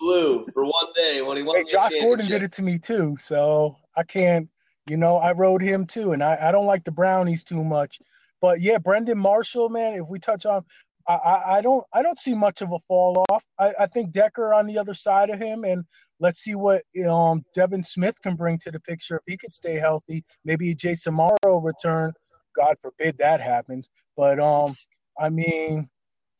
blue 0.00 0.46
for 0.52 0.64
one 0.64 0.92
day 0.94 1.22
when 1.22 1.36
he 1.36 1.42
won. 1.42 1.56
Hey, 1.56 1.64
Josh 1.64 1.92
Gordon 2.00 2.26
did 2.26 2.42
it 2.42 2.52
to 2.52 2.62
me 2.62 2.78
too, 2.78 3.16
so 3.20 3.76
I 3.96 4.02
can't. 4.02 4.48
You 4.88 4.96
know, 4.96 5.16
I 5.16 5.32
rode 5.32 5.62
him 5.62 5.86
too, 5.86 6.12
and 6.12 6.22
I, 6.22 6.48
I 6.48 6.52
don't 6.52 6.66
like 6.66 6.84
the 6.84 6.90
brownies 6.90 7.44
too 7.44 7.62
much. 7.62 8.00
But 8.40 8.60
yeah, 8.60 8.78
Brandon 8.78 9.18
Marshall, 9.18 9.68
man. 9.68 9.94
If 9.94 10.08
we 10.08 10.18
touch 10.18 10.44
on, 10.44 10.64
I, 11.08 11.42
I 11.46 11.60
don't 11.60 11.84
I 11.92 12.02
don't 12.02 12.18
see 12.18 12.34
much 12.34 12.62
of 12.62 12.72
a 12.72 12.78
fall 12.88 13.24
off. 13.28 13.44
I, 13.58 13.72
I 13.78 13.86
think 13.86 14.10
Decker 14.10 14.52
on 14.52 14.66
the 14.66 14.78
other 14.78 14.94
side 14.94 15.30
of 15.30 15.40
him, 15.40 15.64
and 15.64 15.84
let's 16.18 16.40
see 16.40 16.54
what 16.56 16.82
um, 17.08 17.44
Devin 17.54 17.84
Smith 17.84 18.16
can 18.22 18.34
bring 18.34 18.58
to 18.60 18.70
the 18.70 18.80
picture 18.80 19.16
if 19.16 19.22
he 19.26 19.36
could 19.36 19.54
stay 19.54 19.74
healthy. 19.74 20.24
Maybe 20.44 20.74
Jace 20.74 21.06
Amaro 21.06 21.64
return. 21.64 22.12
God 22.56 22.76
forbid 22.82 23.16
that 23.18 23.40
happens. 23.40 23.88
But 24.16 24.40
um, 24.40 24.74
I 25.18 25.28
mean, 25.28 25.88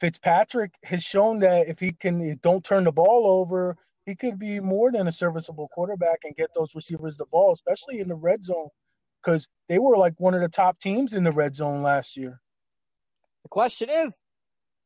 Fitzpatrick 0.00 0.72
has 0.84 1.02
shown 1.02 1.38
that 1.40 1.68
if 1.68 1.78
he 1.78 1.92
can 1.92 2.38
don't 2.42 2.64
turn 2.64 2.84
the 2.84 2.92
ball 2.92 3.26
over, 3.26 3.76
he 4.06 4.14
could 4.14 4.38
be 4.38 4.60
more 4.60 4.90
than 4.90 5.08
a 5.08 5.12
serviceable 5.12 5.68
quarterback 5.68 6.20
and 6.24 6.36
get 6.36 6.50
those 6.54 6.74
receivers 6.74 7.16
the 7.16 7.26
ball, 7.26 7.52
especially 7.52 8.00
in 8.00 8.08
the 8.08 8.14
red 8.14 8.42
zone, 8.42 8.68
because 9.22 9.48
they 9.68 9.78
were 9.78 9.96
like 9.96 10.14
one 10.18 10.34
of 10.34 10.40
the 10.40 10.48
top 10.48 10.78
teams 10.80 11.12
in 11.12 11.24
the 11.24 11.32
red 11.32 11.54
zone 11.54 11.82
last 11.82 12.16
year. 12.16 12.40
The 13.44 13.48
question 13.48 13.88
is, 13.90 14.18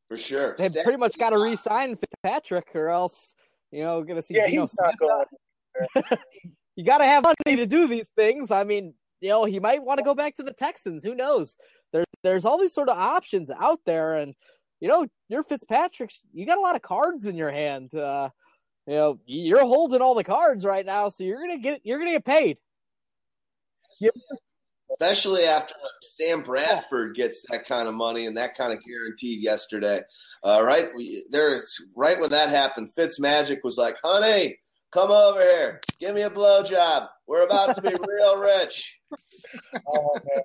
for 0.07 0.17
sure. 0.17 0.55
They 0.57 0.69
pretty 0.69 0.97
much 0.97 1.17
got 1.17 1.31
to 1.31 1.39
re-sign 1.39 1.97
Fitzpatrick, 1.97 2.69
or 2.75 2.89
else 2.89 3.35
you 3.71 3.83
know, 3.83 4.03
going 4.03 4.15
to 4.15 4.21
see. 4.21 4.35
Yeah, 4.35 4.47
he's 4.47 4.75
not 4.79 4.97
going. 4.97 5.25
you 6.75 6.83
got 6.83 6.99
to 6.99 7.05
have 7.05 7.23
money 7.23 7.57
to 7.57 7.65
do 7.65 7.87
these 7.87 8.09
things. 8.15 8.51
I 8.51 8.63
mean, 8.63 8.93
you 9.19 9.29
know, 9.29 9.45
he 9.45 9.59
might 9.59 9.83
want 9.83 9.97
to 9.99 10.03
go 10.03 10.15
back 10.15 10.35
to 10.35 10.43
the 10.43 10.53
Texans. 10.53 11.03
Who 11.03 11.15
knows? 11.15 11.57
There's 11.91 12.05
there's 12.23 12.45
all 12.45 12.59
these 12.59 12.73
sort 12.73 12.89
of 12.89 12.97
options 12.97 13.49
out 13.49 13.79
there, 13.85 14.15
and 14.15 14.33
you 14.79 14.87
know, 14.87 15.05
you're 15.27 15.43
Fitzpatrick. 15.43 16.11
You 16.33 16.45
got 16.45 16.57
a 16.57 16.61
lot 16.61 16.75
of 16.75 16.81
cards 16.81 17.25
in 17.25 17.35
your 17.35 17.51
hand. 17.51 17.93
Uh, 17.93 18.29
you 18.87 18.95
know, 18.95 19.19
you're 19.25 19.65
holding 19.65 20.01
all 20.01 20.15
the 20.15 20.23
cards 20.23 20.65
right 20.65 20.85
now, 20.85 21.09
so 21.09 21.23
you're 21.23 21.39
gonna 21.39 21.59
get 21.59 21.81
you're 21.83 21.99
gonna 21.99 22.11
get 22.11 22.25
paid. 22.25 22.57
Yep 23.99 24.13
especially 24.99 25.43
after 25.43 25.75
Sam 26.01 26.41
Bradford 26.41 27.15
gets 27.15 27.43
that 27.49 27.65
kind 27.65 27.87
of 27.87 27.93
money 27.93 28.25
and 28.25 28.37
that 28.37 28.55
kind 28.55 28.73
of 28.73 28.83
guaranteed 28.83 29.41
yesterday. 29.41 30.01
Uh, 30.43 30.61
right, 30.63 30.89
we, 30.95 31.25
there's 31.29 31.81
right 31.95 32.19
when 32.19 32.29
that 32.29 32.49
happened, 32.49 32.93
Fitz 32.93 33.19
Magic 33.19 33.63
was 33.63 33.77
like, 33.77 33.97
"Honey, 34.03 34.57
come 34.91 35.11
over 35.11 35.41
here, 35.41 35.81
give 35.99 36.15
me 36.15 36.21
a 36.21 36.29
blowjob. 36.29 37.09
We're 37.27 37.45
about 37.45 37.75
to 37.75 37.81
be 37.81 37.89
real 38.07 38.37
rich." 38.37 38.99
oh 39.87 40.13
man. 40.13 40.43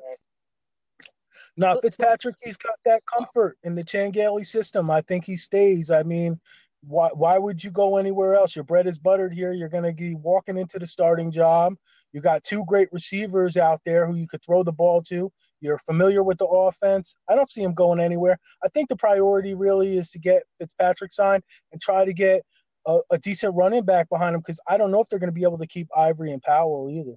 No, 1.54 1.78
Fitzpatrick, 1.82 2.36
he's 2.42 2.56
got 2.56 2.78
that 2.86 3.02
comfort 3.04 3.58
in 3.62 3.74
the 3.74 3.84
Chan 3.84 4.12
Gailey 4.12 4.44
system. 4.44 4.90
I 4.90 5.02
think 5.02 5.26
he 5.26 5.36
stays. 5.36 5.90
I 5.90 6.02
mean, 6.02 6.40
why 6.82 7.10
why 7.14 7.38
would 7.38 7.62
you 7.62 7.70
go 7.70 7.96
anywhere 7.96 8.34
else? 8.34 8.56
Your 8.56 8.64
bread 8.64 8.86
is 8.86 8.98
buttered 8.98 9.32
here. 9.32 9.52
You're 9.52 9.68
going 9.68 9.84
to 9.84 9.92
be 9.92 10.14
walking 10.14 10.58
into 10.58 10.78
the 10.78 10.86
starting 10.86 11.30
job. 11.30 11.74
You 12.12 12.20
got 12.20 12.42
two 12.44 12.64
great 12.66 12.88
receivers 12.92 13.56
out 13.56 13.80
there 13.84 14.06
who 14.06 14.16
you 14.16 14.26
could 14.26 14.42
throw 14.44 14.62
the 14.62 14.72
ball 14.72 15.02
to. 15.04 15.30
You're 15.60 15.78
familiar 15.78 16.22
with 16.22 16.38
the 16.38 16.46
offense. 16.46 17.14
I 17.28 17.36
don't 17.36 17.48
see 17.48 17.62
him 17.62 17.72
going 17.72 18.00
anywhere. 18.00 18.36
I 18.64 18.68
think 18.68 18.88
the 18.88 18.96
priority 18.96 19.54
really 19.54 19.96
is 19.96 20.10
to 20.10 20.18
get 20.18 20.42
Fitzpatrick 20.58 21.12
signed 21.12 21.44
and 21.70 21.80
try 21.80 22.04
to 22.04 22.12
get 22.12 22.42
a, 22.86 22.98
a 23.10 23.18
decent 23.18 23.54
running 23.54 23.84
back 23.84 24.08
behind 24.08 24.34
him 24.34 24.40
because 24.40 24.60
I 24.66 24.76
don't 24.76 24.90
know 24.90 25.00
if 25.00 25.08
they're 25.08 25.20
going 25.20 25.28
to 25.28 25.34
be 25.34 25.44
able 25.44 25.58
to 25.58 25.66
keep 25.66 25.88
Ivory 25.96 26.32
and 26.32 26.42
Powell 26.42 26.90
either. 26.90 27.16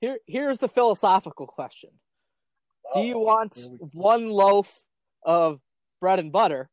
Here, 0.00 0.18
here's 0.26 0.58
the 0.58 0.68
philosophical 0.68 1.46
question: 1.46 1.90
Do 2.94 3.00
oh, 3.00 3.02
you 3.04 3.18
want 3.18 3.58
one 3.92 4.30
loaf 4.30 4.82
of 5.22 5.60
bread 6.00 6.18
and 6.18 6.32
butter, 6.32 6.70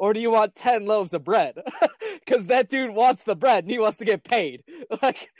or 0.00 0.14
do 0.14 0.18
you 0.18 0.30
want 0.30 0.56
ten 0.56 0.86
loaves 0.86 1.12
of 1.14 1.22
bread? 1.22 1.54
Because 2.24 2.46
that 2.46 2.68
dude 2.68 2.90
wants 2.90 3.24
the 3.24 3.34
bread 3.34 3.64
and 3.64 3.70
he 3.70 3.78
wants 3.78 3.98
to 3.98 4.04
get 4.04 4.22
paid. 4.22 4.62
Like, 5.02 5.30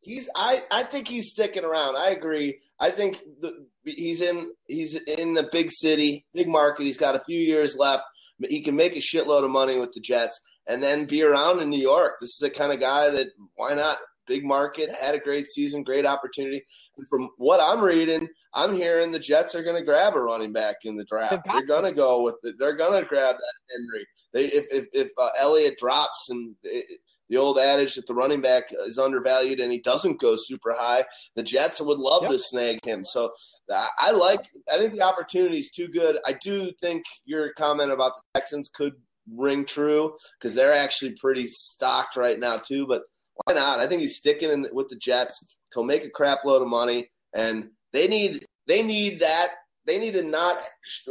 He's 0.00 0.28
I, 0.36 0.60
I 0.70 0.82
think 0.82 1.08
he's 1.08 1.30
sticking 1.30 1.64
around. 1.64 1.96
I 1.96 2.10
agree. 2.10 2.58
I 2.78 2.90
think 2.90 3.20
the, 3.40 3.66
he's 3.84 4.20
in 4.20 4.52
he's 4.68 4.94
in 4.94 5.32
the 5.34 5.48
big 5.50 5.70
city, 5.70 6.26
big 6.34 6.46
market. 6.46 6.84
He's 6.84 6.98
got 6.98 7.16
a 7.16 7.24
few 7.24 7.38
years 7.38 7.76
left. 7.76 8.04
He 8.48 8.60
can 8.60 8.76
make 8.76 8.96
a 8.96 9.00
shitload 9.00 9.44
of 9.44 9.50
money 9.50 9.78
with 9.78 9.92
the 9.92 10.00
Jets 10.00 10.38
and 10.66 10.82
then 10.82 11.06
be 11.06 11.22
around 11.22 11.60
in 11.60 11.70
New 11.70 11.80
York. 11.80 12.14
This 12.20 12.30
is 12.30 12.38
the 12.38 12.50
kind 12.50 12.72
of 12.72 12.80
guy 12.80 13.08
that 13.10 13.28
why 13.54 13.74
not? 13.74 13.96
Big 14.26 14.44
market, 14.44 14.94
had 14.94 15.14
a 15.14 15.18
great 15.18 15.50
season, 15.50 15.82
great 15.82 16.06
opportunity. 16.06 16.62
And 16.96 17.08
from 17.08 17.28
what 17.36 17.60
I'm 17.62 17.84
reading, 17.84 18.28
I'm 18.54 18.74
hearing 18.74 19.12
the 19.12 19.18
Jets 19.18 19.54
are 19.54 19.62
going 19.62 19.76
to 19.76 19.84
grab 19.84 20.14
a 20.14 20.20
running 20.20 20.52
back 20.52 20.76
in 20.84 20.96
the 20.96 21.04
draft. 21.04 21.42
They're 21.46 21.66
going 21.66 21.84
to 21.84 21.92
go 21.92 22.22
with 22.22 22.38
it. 22.42 22.56
They're 22.58 22.76
going 22.76 23.00
to 23.02 23.08
grab 23.08 23.36
that 23.36 23.54
Henry. 23.70 24.06
They 24.32 24.44
if 24.46 24.66
if, 24.70 24.86
if 24.92 25.10
uh, 25.18 25.30
Elliott 25.38 25.78
drops 25.78 26.28
and 26.30 26.54
it, 26.62 26.98
the 27.28 27.36
old 27.38 27.58
adage 27.58 27.94
that 27.94 28.06
the 28.06 28.14
running 28.14 28.42
back 28.42 28.64
is 28.86 28.98
undervalued 28.98 29.58
and 29.58 29.72
he 29.72 29.80
doesn't 29.80 30.20
go 30.20 30.36
super 30.38 30.74
high, 30.76 31.04
the 31.36 31.42
Jets 31.42 31.80
would 31.80 31.98
love 31.98 32.22
yep. 32.22 32.32
to 32.32 32.38
snag 32.38 32.84
him. 32.84 33.04
So 33.04 33.30
I 33.70 34.10
like. 34.12 34.40
I 34.72 34.78
think 34.78 34.92
the 34.92 35.02
opportunity 35.02 35.58
is 35.58 35.70
too 35.70 35.88
good. 35.88 36.18
I 36.26 36.34
do 36.42 36.70
think 36.80 37.04
your 37.24 37.52
comment 37.54 37.92
about 37.92 38.12
the 38.16 38.40
Texans 38.40 38.70
could 38.72 38.92
ring 39.34 39.64
true 39.64 40.16
because 40.38 40.54
they're 40.54 40.74
actually 40.74 41.14
pretty 41.18 41.46
stocked 41.46 42.16
right 42.16 42.38
now 42.38 42.58
too. 42.58 42.86
But 42.86 43.02
why 43.34 43.54
not? 43.54 43.80
I 43.80 43.86
think 43.86 44.00
he's 44.00 44.16
sticking 44.16 44.50
in 44.50 44.66
with 44.72 44.88
the 44.88 44.96
Jets. 44.96 45.58
He'll 45.72 45.84
make 45.84 46.04
a 46.04 46.10
crap 46.10 46.44
load 46.44 46.62
of 46.62 46.68
money, 46.68 47.10
and 47.34 47.70
they 47.92 48.08
need 48.08 48.46
they 48.66 48.82
need 48.82 49.20
that. 49.20 49.48
They 49.86 49.98
need 49.98 50.14
to 50.14 50.22
not 50.22 50.56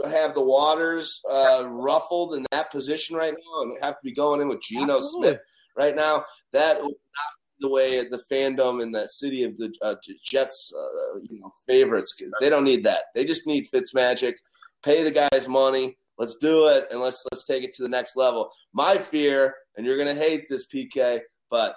have 0.05 0.33
the 0.33 0.43
waters 0.43 1.21
uh, 1.31 1.65
ruffled 1.67 2.33
in 2.35 2.45
that 2.51 2.71
position 2.71 3.15
right 3.15 3.33
now, 3.33 3.61
and 3.61 3.77
have 3.81 3.95
to 3.95 4.03
be 4.03 4.13
going 4.13 4.41
in 4.41 4.47
with 4.47 4.61
Geno 4.61 4.97
Absolutely. 4.97 5.29
Smith 5.29 5.39
right 5.77 5.95
now. 5.95 6.25
That 6.53 6.77
would 6.77 6.87
not 6.87 7.33
the 7.59 7.69
way 7.69 8.03
the 8.03 8.21
fandom 8.31 8.81
and 8.81 8.93
the 8.93 9.07
city 9.07 9.43
of 9.43 9.57
the 9.57 9.73
uh, 9.81 9.95
Jets, 10.25 10.71
uh, 10.75 11.19
you 11.29 11.39
know, 11.39 11.51
favorites. 11.67 12.15
They 12.39 12.49
don't 12.49 12.63
need 12.63 12.83
that. 12.83 13.05
They 13.15 13.25
just 13.25 13.45
need 13.47 13.65
Fitzmagic. 13.65 14.33
Pay 14.83 15.03
the 15.03 15.11
guys 15.11 15.47
money. 15.47 15.97
Let's 16.17 16.35
do 16.35 16.67
it, 16.67 16.87
and 16.91 16.99
let's 16.99 17.23
let's 17.31 17.43
take 17.43 17.63
it 17.63 17.73
to 17.73 17.83
the 17.83 17.89
next 17.89 18.15
level. 18.15 18.51
My 18.73 18.97
fear, 18.97 19.55
and 19.75 19.85
you're 19.85 19.97
gonna 19.97 20.13
hate 20.13 20.47
this, 20.47 20.67
PK, 20.67 21.21
but 21.49 21.75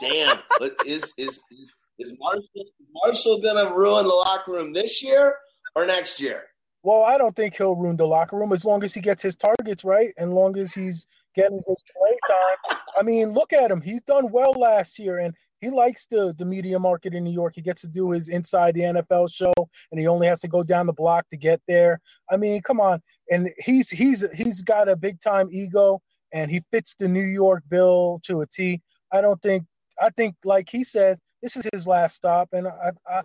damn, 0.00 0.38
is 0.86 1.12
is 1.16 1.40
is, 1.50 1.72
is 1.98 2.14
Marshall 2.18 2.64
Marshall 3.04 3.40
gonna 3.40 3.74
ruin 3.74 4.04
the 4.06 4.14
locker 4.14 4.52
room 4.52 4.72
this 4.72 5.02
year 5.02 5.36
or 5.76 5.86
next 5.86 6.20
year? 6.20 6.44
Well, 6.82 7.02
I 7.02 7.18
don't 7.18 7.34
think 7.34 7.56
he'll 7.56 7.76
ruin 7.76 7.96
the 7.96 8.06
locker 8.06 8.36
room 8.36 8.52
as 8.52 8.64
long 8.64 8.84
as 8.84 8.94
he 8.94 9.00
gets 9.00 9.22
his 9.22 9.36
targets 9.36 9.84
right, 9.84 10.12
and 10.16 10.32
long 10.32 10.56
as 10.56 10.72
he's 10.72 11.06
getting 11.34 11.60
his 11.66 11.84
play 11.96 12.16
time. 12.28 12.78
I 12.96 13.02
mean, 13.02 13.30
look 13.30 13.52
at 13.52 13.70
him; 13.70 13.80
he's 13.80 14.02
done 14.02 14.30
well 14.30 14.52
last 14.52 14.98
year, 14.98 15.18
and 15.18 15.34
he 15.60 15.70
likes 15.70 16.06
the 16.06 16.34
the 16.38 16.44
media 16.44 16.78
market 16.78 17.14
in 17.14 17.24
New 17.24 17.32
York. 17.32 17.54
He 17.54 17.62
gets 17.62 17.80
to 17.82 17.88
do 17.88 18.10
his 18.12 18.28
inside 18.28 18.74
the 18.74 18.82
NFL 18.82 19.32
show, 19.32 19.52
and 19.90 19.98
he 19.98 20.06
only 20.06 20.26
has 20.28 20.40
to 20.42 20.48
go 20.48 20.62
down 20.62 20.86
the 20.86 20.92
block 20.92 21.28
to 21.30 21.36
get 21.36 21.60
there. 21.66 22.00
I 22.30 22.36
mean, 22.36 22.62
come 22.62 22.80
on, 22.80 23.02
and 23.30 23.50
he's 23.58 23.90
he's 23.90 24.24
he's 24.32 24.62
got 24.62 24.88
a 24.88 24.96
big 24.96 25.20
time 25.20 25.48
ego, 25.50 26.00
and 26.32 26.50
he 26.50 26.62
fits 26.70 26.94
the 26.94 27.08
New 27.08 27.20
York 27.24 27.64
bill 27.68 28.20
to 28.24 28.42
a 28.42 28.46
T. 28.46 28.80
I 29.12 29.20
don't 29.20 29.40
think 29.42 29.64
I 30.00 30.10
think 30.10 30.36
like 30.44 30.68
he 30.70 30.84
said, 30.84 31.18
this 31.42 31.56
is 31.56 31.66
his 31.72 31.86
last 31.86 32.16
stop, 32.16 32.48
and 32.52 32.68
I 32.68 32.92
I, 33.06 33.22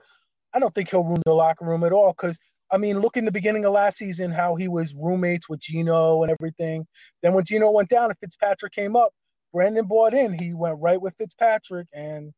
I 0.54 0.60
don't 0.60 0.74
think 0.74 0.90
he'll 0.90 1.04
ruin 1.04 1.22
the 1.26 1.34
locker 1.34 1.66
room 1.66 1.84
at 1.84 1.92
all 1.92 2.14
because 2.14 2.38
I 2.72 2.78
mean, 2.78 3.00
look 3.00 3.18
in 3.18 3.26
the 3.26 3.32
beginning 3.32 3.66
of 3.66 3.74
last 3.74 3.98
season 4.00 4.32
how 4.32 4.56
he 4.56 4.68
was 4.68 4.96
roommates 4.96 5.48
with 5.48 5.60
Geno 5.60 6.24
and 6.24 6.32
everything. 6.32 6.88
Then 7.22 7.34
when 7.34 7.46
Geno 7.46 7.70
went 7.70 7.90
down 7.90 8.06
and 8.06 8.18
Fitzpatrick 8.20 8.74
came 8.74 8.96
up, 8.96 9.14
Brandon 9.54 9.86
bought 9.86 10.16
in. 10.16 10.34
He 10.34 10.54
went 10.54 10.80
right 10.80 11.00
with 11.00 11.14
Fitzpatrick 11.18 11.88
and 11.94 12.34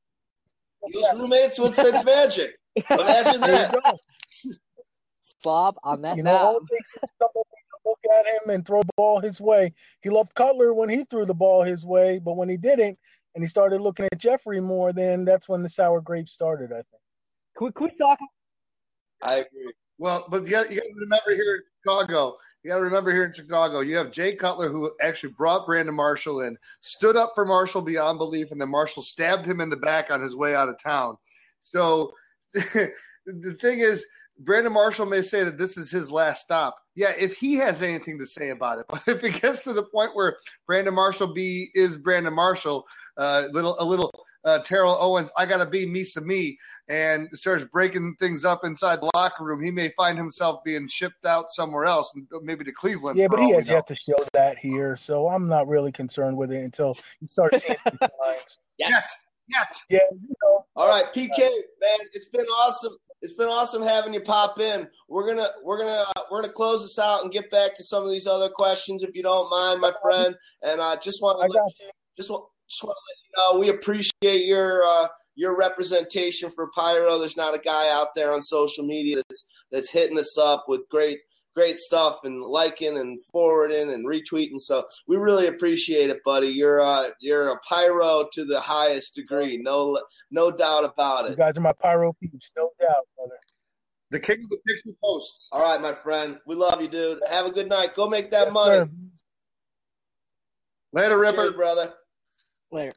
he 0.92 0.98
was 0.98 1.18
roommates 1.18 1.58
with 1.58 1.76
Fitzmagic. 1.76 2.50
Imagine 2.90 3.42
that. 3.42 3.98
Slob 5.42 5.78
on 5.84 6.02
that. 6.02 6.18
You 6.18 6.24
know, 6.24 6.36
all 6.36 6.58
it 6.58 6.64
takes 6.70 6.96
is 7.02 7.10
someone 7.18 7.46
to 7.46 7.90
look 7.90 8.00
at 8.20 8.26
him 8.28 8.54
and 8.54 8.66
throw 8.66 8.84
the 8.84 8.94
ball 8.98 9.22
his 9.22 9.40
way. 9.40 9.74
He 10.02 10.10
loved 10.10 10.36
Cutler 10.36 10.74
when 10.74 10.90
he 10.90 11.06
threw 11.06 11.26
the 11.26 11.34
ball 11.34 11.64
his 11.64 11.86
way, 11.86 12.20
but 12.20 12.36
when 12.36 12.50
he 12.50 12.58
didn't, 12.58 13.00
and 13.36 13.44
he 13.44 13.48
started 13.48 13.82
looking 13.82 14.08
at 14.12 14.18
Jeffery 14.18 14.62
more, 14.62 14.94
then 14.94 15.26
that's 15.26 15.48
when 15.48 15.62
the 15.62 15.70
sour 15.70 16.02
grapes 16.02 16.34
started. 16.34 16.72
I 16.72 16.76
think. 16.76 17.02
Can 17.58 17.66
we, 17.68 17.72
can 17.72 17.86
we 17.86 17.98
talk? 17.98 18.20
I 19.22 19.36
agree. 19.36 19.74
Well, 19.98 20.26
but 20.30 20.44
you 20.44 20.52
got, 20.52 20.72
you 20.72 20.78
got 20.78 20.84
to 20.84 20.94
remember 21.00 21.36
here 21.36 21.56
in 21.56 21.62
Chicago, 21.84 22.36
you 22.64 22.70
got 22.70 22.78
to 22.78 22.84
remember 22.84 23.12
here 23.12 23.24
in 23.24 23.34
Chicago, 23.34 23.80
you 23.80 23.96
have 23.96 24.12
Jay 24.12 24.36
Cutler 24.36 24.70
who 24.70 24.92
actually 25.02 25.34
brought 25.34 25.66
Brandon 25.66 25.96
Marshall 25.96 26.42
in, 26.42 26.58
stood 26.82 27.16
up 27.16 27.32
for 27.34 27.46
Marshall 27.46 27.82
beyond 27.82 28.18
belief, 28.18 28.52
and 28.52 28.60
then 28.60 28.70
Marshall 28.70 29.04
stabbed 29.04 29.46
him 29.46 29.62
in 29.62 29.70
the 29.70 29.78
back 29.78 30.12
on 30.12 30.22
his 30.22 30.36
way 30.36 30.54
out 30.54 30.68
of 30.68 30.82
town. 30.82 31.18
So 31.64 32.12
the 32.54 33.58
thing 33.62 33.80
is, 33.80 34.06
Brandon 34.40 34.74
Marshall 34.74 35.06
may 35.06 35.22
say 35.22 35.44
that 35.44 35.58
this 35.58 35.78
is 35.78 35.90
his 35.90 36.12
last 36.12 36.42
stop. 36.42 36.78
Yeah, 36.96 37.14
if 37.18 37.36
he 37.38 37.56
has 37.56 37.82
anything 37.82 38.20
to 38.20 38.28
say 38.28 38.50
about 38.50 38.80
it, 38.80 38.86
but 38.90 39.04
if 39.08 39.24
it 39.24 39.42
gets 39.42 39.64
to 39.64 39.74
the 39.74 39.84
point 39.84 40.12
where 40.14 40.38
Brandon 40.68 40.94
Marshall 40.94 41.34
be 41.34 41.70
is 41.74 41.98
Brandon 41.98 42.34
Marshall, 42.34 42.86
uh, 43.18 43.48
little 43.52 43.76
a 43.80 43.86
little 43.86 44.12
uh, 44.44 44.60
Terrell 44.60 44.98
Owens, 45.00 45.30
I 45.38 45.46
got 45.46 45.58
to 45.58 45.66
be 45.66 45.86
Misa 45.86 46.24
me, 46.24 46.58
and 46.88 47.28
starts 47.34 47.66
breaking 47.72 48.16
things 48.20 48.46
up 48.46 48.64
inside 48.64 49.02
the 49.02 49.10
locker 49.16 49.44
room, 49.44 49.64
he 49.64 49.72
may 49.72 49.90
find 49.90 50.18
himself 50.18 50.64
being 50.64 50.88
shipped 50.88 51.26
out 51.26 51.52
somewhere 51.52 51.86
else, 51.86 52.12
maybe 52.44 52.64
to 52.64 52.72
Cleveland. 52.72 53.18
Yeah, 53.18 53.28
but 53.28 53.40
he 53.40 53.52
has 53.52 53.68
yet 53.68 53.88
to 53.88 53.96
show 53.96 54.16
that 54.34 54.60
here, 54.60 54.96
so 54.96 55.28
I'm 55.28 55.48
not 55.48 55.68
really 55.68 55.92
concerned 55.92 56.38
with 56.38 56.52
it 56.52 56.64
until 56.64 56.96
you 57.22 57.28
start 57.28 57.56
seeing 57.56 57.78
these 57.86 58.00
lines. 58.22 58.60
Yeah. 58.78 58.90
Yet. 58.90 59.12
Yet. 59.48 59.68
Yeah, 59.90 60.00
you 60.12 60.36
know. 60.44 60.66
All 60.76 60.90
right, 60.90 61.06
PK, 61.14 61.38
man, 61.38 62.08
it's 62.14 62.28
been 62.34 62.46
awesome. 62.46 62.98
It's 63.26 63.34
been 63.34 63.48
awesome 63.48 63.82
having 63.82 64.14
you 64.14 64.22
pop 64.22 64.60
in. 64.60 64.88
We're 65.10 65.26
gonna 65.26 65.48
we're 65.64 65.80
gonna 65.80 66.04
uh, 66.16 66.22
we're 66.30 66.44
gonna 66.44 66.54
close 66.54 66.84
this 66.84 67.00
out 67.00 67.24
and 67.24 67.34
get 67.34 67.50
back 67.50 67.76
to 67.76 67.84
some 67.84 68.04
of 68.04 68.12
these 68.12 68.28
other 68.28 68.50
questions 68.50 69.02
if 69.02 69.16
you 69.16 69.24
don't 69.24 69.50
mind, 69.50 69.82
my 69.82 69.92
friend. 70.00 70.36
And 70.62 70.80
I 70.80 70.94
uh, 70.94 70.96
just 70.98 71.24
want 71.24 71.40
to 71.40 71.46
I 71.46 71.48
just 72.16 72.30
want 72.30 72.46
just 72.70 72.84
want 72.84 72.96
to 72.96 73.02
let 73.10 73.18
you 73.24 73.32
know 73.36 73.60
we 73.60 73.70
appreciate 73.70 74.46
your 74.46 74.84
uh, 74.86 75.08
your 75.34 75.58
representation 75.58 76.52
for 76.52 76.70
Pyro. 76.76 77.18
There's 77.18 77.36
not 77.36 77.56
a 77.56 77.60
guy 77.60 77.90
out 77.92 78.10
there 78.16 78.32
on 78.32 78.44
social 78.44 78.86
media 78.86 79.16
that's 79.16 79.46
that's 79.72 79.92
hitting 79.92 80.20
us 80.20 80.38
up 80.38 80.66
with 80.68 80.86
great 80.92 81.18
great 81.56 81.80
stuff 81.80 82.20
and 82.24 82.42
liking 82.42 82.98
and 82.98 83.20
forwarding 83.32 83.92
and 83.92 84.06
retweeting. 84.06 84.60
So 84.60 84.86
we 85.08 85.16
really 85.16 85.48
appreciate 85.48 86.10
it, 86.10 86.24
buddy. 86.24 86.48
You're 86.48 86.82
uh 86.82 87.10
you're 87.20 87.50
a 87.50 87.60
pyro 87.68 88.28
to 88.34 88.46
the 88.46 88.60
highest 88.60 89.16
degree. 89.16 89.58
No 89.58 90.00
no 90.32 90.52
doubt 90.52 90.84
about 90.84 91.26
it. 91.26 91.32
You 91.32 91.38
guys 91.38 91.58
are 91.58 91.62
my 91.62 91.74
pyro 91.74 92.14
peeps, 92.22 92.54
no 92.58 92.70
doubt, 92.80 93.08
brother. 93.16 93.40
The 94.12 94.20
king 94.20 94.44
of 94.44 94.50
the 94.50 94.58
picture 94.68 94.96
post. 95.04 95.34
All 95.52 95.62
right, 95.62 95.82
my 95.82 95.94
friend. 95.94 96.38
We 96.46 96.56
love 96.56 96.82
you, 96.82 96.88
dude. 96.88 97.20
Have 97.30 97.48
a 97.48 97.52
good 97.52 97.70
night. 97.70 97.96
Go 97.96 98.08
make 98.08 98.32
that 98.32 98.46
yes, 98.46 98.54
money. 98.54 98.76
Sir. 98.76 98.90
Later, 100.94 101.18
Ripper. 101.18 101.44
Cheers, 101.44 101.54
brother. 101.54 101.94
Later. 102.72 102.94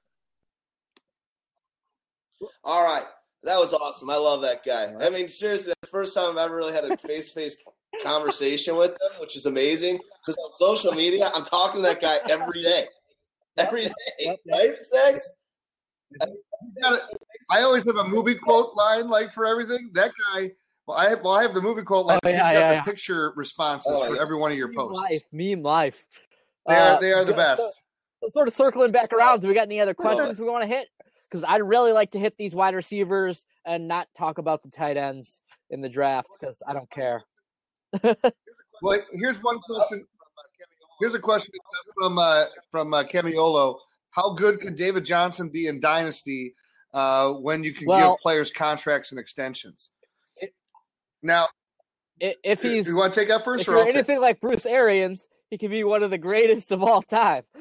All 2.63 2.85
right. 2.85 3.05
That 3.45 3.57
was 3.59 3.73
awesome. 3.73 4.11
I 4.11 4.17
love 4.17 4.43
that 4.43 4.65
guy. 4.65 4.95
I 5.01 5.11
mean, 5.11 5.29
seriously, 5.29 5.69
that's 5.69 5.91
the 5.91 5.97
first 5.97 6.15
time 6.15 6.33
I've 6.33 6.45
ever 6.45 6.57
really 6.57 6.73
had 6.73 6.85
a 6.85 6.97
face 6.97 7.33
to 7.33 7.41
face 7.41 7.57
conversation 8.03 8.77
with 8.77 8.91
them, 8.91 9.21
which 9.21 9.37
is 9.37 9.47
amazing. 9.47 9.99
Because 10.25 10.37
on 10.45 10.53
social 10.53 10.93
media, 10.93 11.31
I'm 11.35 11.45
talking 11.45 11.83
to 11.83 11.89
that 11.89 12.01
guy 12.01 12.19
every 12.29 12.63
day. 12.63 12.87
Every 13.57 13.87
day. 13.87 14.37
Right, 14.51 14.75
Sex? 14.81 15.31
I 17.51 17.63
always 17.63 17.85
have 17.85 17.97
a 17.97 18.05
movie 18.05 18.35
quote 18.35 18.75
line 18.77 19.09
like 19.09 19.33
for 19.33 19.47
everything. 19.47 19.91
That 19.95 20.13
guy, 20.33 20.53
well, 20.87 20.97
I 20.97 21.11
have, 21.11 21.23
well, 21.23 21.35
I 21.35 21.43
have 21.43 21.55
the 21.55 21.61
movie 21.61 21.83
quote 21.83 22.07
line. 22.07 22.21
Oh, 22.25 22.29
yeah, 22.29 22.53
yeah, 22.53 22.73
yeah. 22.73 22.83
picture 22.83 23.33
responses 23.37 23.93
oh, 23.95 24.07
for 24.07 24.17
yeah. 24.17 24.23
every 24.23 24.37
one 24.37 24.53
of 24.53 24.59
your 24.59 24.73
posts. 24.73 25.03
Life, 25.03 25.23
meme 25.33 25.63
life. 25.63 26.07
They 26.67 26.75
are, 26.75 26.97
uh, 26.97 27.01
they 27.01 27.13
are 27.13 27.25
the 27.25 27.35
best. 27.35 27.83
So, 28.23 28.29
sort 28.31 28.49
of 28.49 28.55
circling 28.55 28.93
back 28.93 29.13
around, 29.13 29.43
do 29.43 29.49
we 29.49 29.55
got 29.55 29.67
any 29.67 29.81
other 29.81 29.95
questions 29.95 30.41
we 30.41 30.47
want 30.47 30.63
to 30.63 30.69
hit? 30.69 30.89
because 31.29 31.45
I'd 31.47 31.63
really 31.63 31.93
like 31.93 32.13
to 32.13 32.19
hit 32.19 32.37
these 32.37 32.55
wide 32.55 32.75
receivers 32.75 33.45
and 33.65 33.89
not 33.89 34.09
talk 34.17 34.39
about 34.39 34.63
the 34.63 34.71
tight 34.71 34.97
ends 34.97 35.41
in 35.71 35.81
the 35.81 35.89
draft 35.89 36.29
because 36.39 36.63
I 36.67 36.73
don't 36.73 36.91
care. 36.91 37.25
Well, 38.83 39.01
here's 39.13 39.43
one 39.43 39.59
question. 39.61 40.05
Here's 41.01 41.15
a 41.15 41.19
question 41.19 41.53
from 42.01 42.19
uh, 42.19 42.47
from 42.71 42.93
uh, 42.95 43.05
Camiolo. 43.05 43.77
How 44.11 44.33
good 44.35 44.61
could 44.61 44.77
David 44.77 45.05
Johnson 45.05 45.49
be 45.49 45.67
in 45.69 45.81
Dynasty 45.81 46.55
uh, 46.93 47.33
when 47.33 47.63
you 47.63 47.73
can 47.73 47.87
Well- 47.87 48.15
give 48.15 48.21
players 48.23 48.51
contracts 48.51 49.13
and 49.13 49.21
extensions? 49.21 49.91
It- 50.39 50.55
now, 51.23 51.47
If 52.21 52.63
he's 52.63 52.87
you 52.89 52.97
want 52.97 53.15
to 53.15 53.21
take 53.21 53.29
that 53.29 53.45
first, 53.45 53.63
if 53.63 53.69
or 53.69 53.73
you're 53.77 53.85
take- 53.87 53.95
anything 53.95 54.21
like 54.21 54.41
Bruce 54.41 54.67
Arians, 54.67 55.29
he 55.51 55.59
can 55.59 55.71
be 55.71 55.85
one 55.85 56.03
of 56.03 56.11
the 56.11 56.19
greatest 56.19 56.73
of 56.73 56.83
all 56.83 57.03
time. 57.03 57.45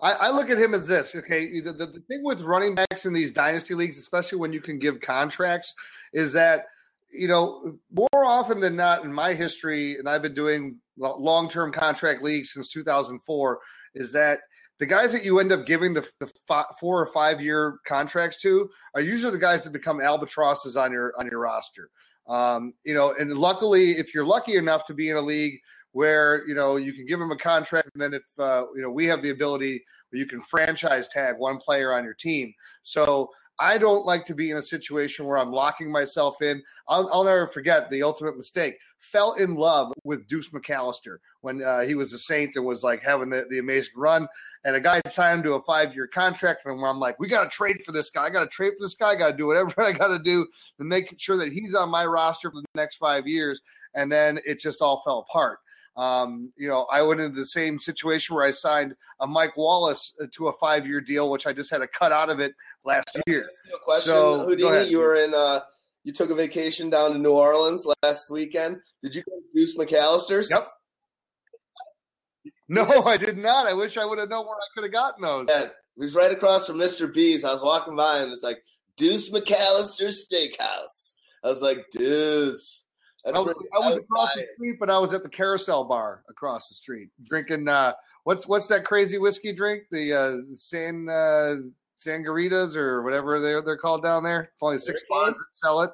I, 0.00 0.12
I 0.12 0.30
look 0.30 0.50
at 0.50 0.58
him 0.58 0.74
as 0.74 0.86
this. 0.86 1.14
Okay, 1.14 1.60
the, 1.60 1.72
the, 1.72 1.86
the 1.86 2.00
thing 2.00 2.22
with 2.22 2.42
running 2.42 2.74
backs 2.74 3.06
in 3.06 3.12
these 3.12 3.32
dynasty 3.32 3.74
leagues, 3.74 3.98
especially 3.98 4.38
when 4.38 4.52
you 4.52 4.60
can 4.60 4.78
give 4.78 5.00
contracts, 5.00 5.74
is 6.12 6.32
that 6.32 6.66
you 7.10 7.28
know 7.28 7.78
more 7.90 8.24
often 8.24 8.60
than 8.60 8.76
not 8.76 9.04
in 9.04 9.12
my 9.12 9.34
history, 9.34 9.96
and 9.96 10.08
I've 10.08 10.22
been 10.22 10.34
doing 10.34 10.76
long 10.96 11.48
term 11.48 11.72
contract 11.72 12.22
leagues 12.22 12.52
since 12.52 12.68
2004, 12.68 13.58
is 13.94 14.12
that 14.12 14.40
the 14.78 14.86
guys 14.86 15.12
that 15.12 15.24
you 15.24 15.40
end 15.40 15.50
up 15.50 15.66
giving 15.66 15.94
the, 15.94 16.08
the 16.20 16.32
fi- 16.46 16.64
four 16.78 17.00
or 17.00 17.06
five 17.06 17.42
year 17.42 17.78
contracts 17.84 18.40
to 18.42 18.70
are 18.94 19.00
usually 19.00 19.32
the 19.32 19.38
guys 19.38 19.62
that 19.62 19.72
become 19.72 20.00
albatrosses 20.00 20.76
on 20.76 20.92
your 20.92 21.12
on 21.18 21.26
your 21.26 21.40
roster. 21.40 21.90
Um, 22.28 22.74
you 22.84 22.94
know, 22.94 23.14
and 23.18 23.32
luckily, 23.32 23.92
if 23.92 24.14
you're 24.14 24.26
lucky 24.26 24.56
enough 24.56 24.86
to 24.86 24.94
be 24.94 25.10
in 25.10 25.16
a 25.16 25.20
league 25.20 25.58
where 25.92 26.46
you 26.46 26.54
know 26.54 26.76
you 26.76 26.92
can 26.92 27.06
give 27.06 27.18
them 27.18 27.30
a 27.30 27.36
contract, 27.36 27.90
and 27.94 28.02
then 28.02 28.14
if 28.14 28.24
uh, 28.38 28.64
you 28.74 28.82
know 28.82 28.90
we 28.90 29.06
have 29.06 29.22
the 29.22 29.30
ability 29.30 29.82
where 30.10 30.20
you 30.20 30.26
can 30.26 30.40
franchise 30.42 31.08
tag 31.08 31.36
one 31.38 31.58
player 31.58 31.92
on 31.92 32.04
your 32.04 32.14
team. 32.14 32.52
So 32.82 33.30
I 33.60 33.76
don't 33.78 34.06
like 34.06 34.24
to 34.26 34.34
be 34.34 34.50
in 34.50 34.56
a 34.56 34.62
situation 34.62 35.26
where 35.26 35.36
I'm 35.36 35.50
locking 35.50 35.90
myself 35.90 36.42
in. 36.42 36.62
I'll, 36.86 37.08
I'll 37.12 37.24
never 37.24 37.46
forget 37.46 37.90
the 37.90 38.02
ultimate 38.02 38.36
mistake. 38.36 38.78
Fell 39.00 39.32
in 39.34 39.54
love 39.54 39.92
with 40.04 40.28
Deuce 40.28 40.50
McAllister 40.50 41.18
when 41.40 41.62
uh, 41.62 41.80
he 41.80 41.94
was 41.94 42.12
a 42.12 42.18
Saint 42.18 42.54
and 42.56 42.64
was 42.64 42.84
like 42.84 43.02
having 43.02 43.30
the, 43.30 43.46
the 43.50 43.58
amazing 43.58 43.94
run. 43.96 44.28
And 44.64 44.76
a 44.76 44.80
guy 44.80 45.00
signed 45.08 45.38
him 45.38 45.44
to 45.44 45.54
a 45.54 45.62
five 45.62 45.94
year 45.94 46.06
contract, 46.06 46.66
and 46.66 46.84
I'm 46.84 47.00
like, 47.00 47.18
we 47.18 47.28
got 47.28 47.44
to 47.44 47.50
trade 47.50 47.82
for 47.84 47.92
this 47.92 48.10
guy. 48.10 48.24
I 48.24 48.30
got 48.30 48.40
to 48.40 48.48
trade 48.48 48.74
for 48.78 48.84
this 48.84 48.94
guy. 48.94 49.10
I 49.10 49.16
got 49.16 49.30
to 49.32 49.36
do 49.36 49.46
whatever 49.46 49.72
I 49.82 49.92
got 49.92 50.08
to 50.08 50.18
do 50.18 50.46
to 50.78 50.84
make 50.84 51.14
sure 51.18 51.36
that 51.36 51.52
he's 51.52 51.74
on 51.74 51.90
my 51.90 52.06
roster 52.06 52.50
for 52.50 52.60
the 52.60 52.66
next 52.74 52.96
five 52.96 53.26
years. 53.26 53.60
And 53.94 54.10
then 54.10 54.38
it 54.44 54.60
just 54.60 54.82
all 54.82 55.02
fell 55.04 55.26
apart. 55.28 55.58
Um, 55.98 56.52
you 56.56 56.68
know, 56.68 56.86
I 56.92 57.02
went 57.02 57.20
into 57.20 57.36
the 57.36 57.44
same 57.46 57.80
situation 57.80 58.36
where 58.36 58.44
I 58.44 58.52
signed 58.52 58.94
a 59.20 59.26
Mike 59.26 59.56
Wallace 59.56 60.14
uh, 60.22 60.26
to 60.36 60.46
a 60.46 60.52
five 60.52 60.86
year 60.86 61.00
deal, 61.00 61.28
which 61.28 61.44
I 61.46 61.52
just 61.52 61.70
had 61.70 61.78
to 61.78 61.88
cut 61.88 62.12
out 62.12 62.30
of 62.30 62.38
it 62.38 62.54
last 62.84 63.10
year. 63.26 63.50
Question, 63.82 64.10
So, 64.12 64.38
Houdini. 64.46 64.88
You 64.88 64.98
were 64.98 65.16
in. 65.16 65.34
Uh, 65.34 65.60
you 66.04 66.12
took 66.12 66.30
a 66.30 66.34
vacation 66.34 66.88
down 66.88 67.12
to 67.12 67.18
New 67.18 67.32
Orleans 67.32 67.84
last 68.02 68.30
weekend. 68.30 68.78
Did 69.02 69.14
you 69.14 69.22
go 69.24 69.32
to 69.32 69.42
Deuce 69.54 69.76
McAllister's? 69.76 70.50
Yep. 70.50 70.68
No, 72.68 72.84
I 73.04 73.16
did 73.16 73.36
not. 73.36 73.66
I 73.66 73.72
wish 73.72 73.96
I 73.96 74.04
would 74.04 74.18
have 74.18 74.28
known 74.28 74.46
where 74.46 74.56
I 74.56 74.68
could 74.74 74.84
have 74.84 74.92
gotten 74.92 75.22
those. 75.22 75.46
Yeah, 75.50 75.64
it 75.64 75.72
was 75.96 76.14
right 76.14 76.30
across 76.30 76.66
from 76.66 76.76
Mr. 76.76 77.12
B's. 77.12 77.42
I 77.44 77.52
was 77.52 77.62
walking 77.62 77.96
by 77.96 78.18
and 78.18 78.32
it's 78.32 78.42
like 78.42 78.62
Deuce 78.96 79.30
McAllister 79.30 80.12
Steakhouse. 80.12 81.14
I 81.42 81.48
was 81.48 81.62
like, 81.62 81.86
Deuce. 81.92 82.84
I 83.26 83.30
was, 83.32 83.46
where- 83.46 83.54
I 83.82 83.88
was 83.88 83.96
across 83.96 84.34
the 84.34 84.46
street, 84.54 84.76
but 84.80 84.90
I 84.90 84.98
was 84.98 85.12
at 85.12 85.22
the 85.22 85.28
Carousel 85.28 85.84
Bar 85.84 86.22
across 86.28 86.68
the 86.68 86.74
street 86.74 87.08
drinking. 87.24 87.68
Uh, 87.68 87.92
what's 88.24 88.46
what's 88.46 88.66
that 88.68 88.84
crazy 88.84 89.18
whiskey 89.18 89.52
drink? 89.52 89.84
The 89.90 90.12
uh, 90.14 90.36
San 90.54 91.08
uh, 91.08 91.56
Sangaritas 92.04 92.76
or 92.76 93.02
whatever 93.02 93.40
they're 93.40 93.60
they're 93.62 93.76
called 93.76 94.02
down 94.02 94.22
there. 94.22 94.42
It's 94.42 94.62
only 94.62 94.78
six 94.78 95.02
bars 95.08 95.34
that 95.34 95.44
sell 95.52 95.80
it. 95.82 95.90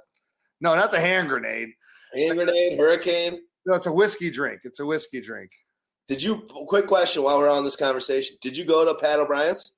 No, 0.61 0.75
not 0.75 0.91
the 0.93 1.01
hand 1.01 1.29
grenade. 1.29 1.71
Hand 2.15 2.37
grenade, 2.37 2.79
hurricane. 2.79 3.41
No, 3.67 3.75
it's 3.75 3.87
a 3.87 3.93
whiskey 3.93 4.31
drink. 4.31 4.61
It's 4.65 4.81
a 4.81 4.87
whiskey 4.87 5.21
drink. 5.21 5.51
Did 6.09 6.23
you? 6.23 6.47
Quick 6.69 6.87
question 6.87 7.23
while 7.23 7.39
we're 7.39 7.51
on 7.51 7.65
this 7.65 7.77
conversation. 7.77 8.37
Did 8.43 8.57
you 8.57 8.65
go 8.65 8.85
to 8.85 8.95
Pat 9.01 9.19
O'Brien's? 9.19 9.73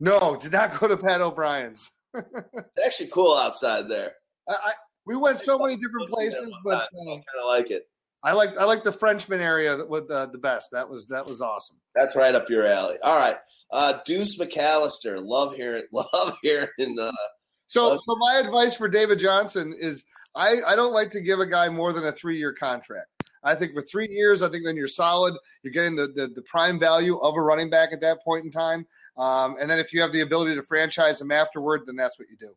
No, 0.00 0.36
did 0.40 0.52
not 0.52 0.78
go 0.78 0.88
to 0.88 0.96
Pat 0.96 1.20
O'Brien's. 1.20 1.90
It's 2.14 2.84
actually 2.84 3.10
cool 3.10 3.34
outside 3.36 3.88
there. 3.88 4.12
I 4.48 4.72
we 5.08 5.16
went 5.16 5.40
so 5.40 5.58
many 5.58 5.76
different 5.76 6.08
Go 6.10 6.18
see 6.18 6.28
that 6.28 6.36
places, 6.36 6.54
but. 6.64 6.74
I 6.74 6.76
uh, 6.76 7.06
kind 7.08 7.22
of 7.42 7.46
like 7.48 7.70
it. 7.70 7.88
I 8.24 8.32
like 8.32 8.58
I 8.58 8.64
like 8.64 8.82
the 8.82 8.92
Frenchman 8.92 9.40
area 9.40 9.84
with 9.84 10.10
uh, 10.10 10.26
the 10.26 10.38
best. 10.38 10.70
That 10.72 10.88
was 10.88 11.06
that 11.06 11.24
was 11.24 11.40
awesome. 11.40 11.76
That's 11.94 12.16
right 12.16 12.34
up 12.34 12.50
your 12.50 12.66
alley. 12.66 12.96
All 13.02 13.16
right, 13.16 13.36
uh, 13.72 14.00
Deuce 14.04 14.36
McAllister. 14.38 15.24
Love 15.24 15.54
hearing. 15.54 15.84
Love 15.92 16.36
hearing. 16.42 16.98
Uh, 17.00 17.12
So, 17.68 17.92
Okay. 17.92 18.00
so 18.04 18.16
my 18.16 18.40
advice 18.44 18.74
for 18.74 18.88
David 18.88 19.18
Johnson 19.20 19.74
is 19.78 20.04
I, 20.34 20.56
I 20.66 20.74
don't 20.74 20.92
like 20.92 21.10
to 21.10 21.20
give 21.20 21.38
a 21.38 21.46
guy 21.46 21.68
more 21.68 21.92
than 21.92 22.06
a 22.06 22.12
three 22.12 22.38
year 22.38 22.52
contract. 22.52 23.08
I 23.44 23.54
think 23.54 23.72
for 23.72 23.82
three 23.82 24.08
years, 24.08 24.42
I 24.42 24.48
think 24.48 24.64
then 24.64 24.76
you're 24.76 24.88
solid. 24.88 25.34
You're 25.62 25.72
getting 25.72 25.94
the, 25.94 26.08
the, 26.08 26.26
the 26.28 26.42
prime 26.42 26.78
value 26.78 27.18
of 27.18 27.36
a 27.36 27.40
running 27.40 27.70
back 27.70 27.90
at 27.92 28.00
that 28.00 28.22
point 28.24 28.44
in 28.44 28.50
time. 28.50 28.84
Um, 29.16 29.56
and 29.60 29.70
then 29.70 29.78
if 29.78 29.92
you 29.92 30.00
have 30.00 30.12
the 30.12 30.22
ability 30.22 30.54
to 30.56 30.62
franchise 30.62 31.20
him 31.20 31.30
afterward, 31.30 31.82
then 31.86 31.94
that's 31.94 32.18
what 32.18 32.28
you 32.28 32.36
do. 32.36 32.52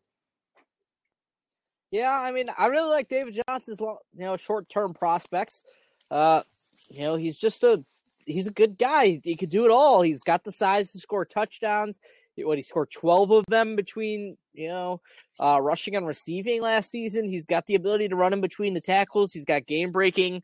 Yeah, 1.91 2.11
I 2.11 2.31
mean, 2.31 2.49
I 2.57 2.67
really 2.67 2.89
like 2.89 3.09
David 3.09 3.39
Johnson's 3.47 3.79
you 3.79 3.97
know 4.15 4.37
short 4.37 4.69
term 4.69 4.93
prospects. 4.93 5.63
Uh, 6.09 6.43
you 6.89 7.01
know, 7.01 7.15
he's 7.17 7.37
just 7.37 7.63
a 7.63 7.83
he's 8.25 8.47
a 8.47 8.51
good 8.51 8.77
guy. 8.77 9.19
He 9.23 9.35
could 9.35 9.49
do 9.49 9.65
it 9.65 9.71
all. 9.71 10.01
He's 10.01 10.23
got 10.23 10.43
the 10.43 10.51
size 10.51 10.91
to 10.93 10.99
score 10.99 11.25
touchdowns. 11.25 11.99
What 12.37 12.57
he 12.57 12.63
scored 12.63 12.89
twelve 12.91 13.29
of 13.31 13.45
them 13.47 13.75
between 13.75 14.37
you 14.53 14.69
know 14.69 15.01
uh, 15.39 15.61
rushing 15.61 15.95
and 15.95 16.07
receiving 16.07 16.61
last 16.61 16.89
season. 16.89 17.27
He's 17.27 17.45
got 17.45 17.67
the 17.67 17.75
ability 17.75 18.07
to 18.07 18.15
run 18.15 18.33
in 18.33 18.41
between 18.41 18.73
the 18.73 18.81
tackles. 18.81 19.33
He's 19.33 19.45
got 19.45 19.67
game 19.67 19.91
breaking, 19.91 20.41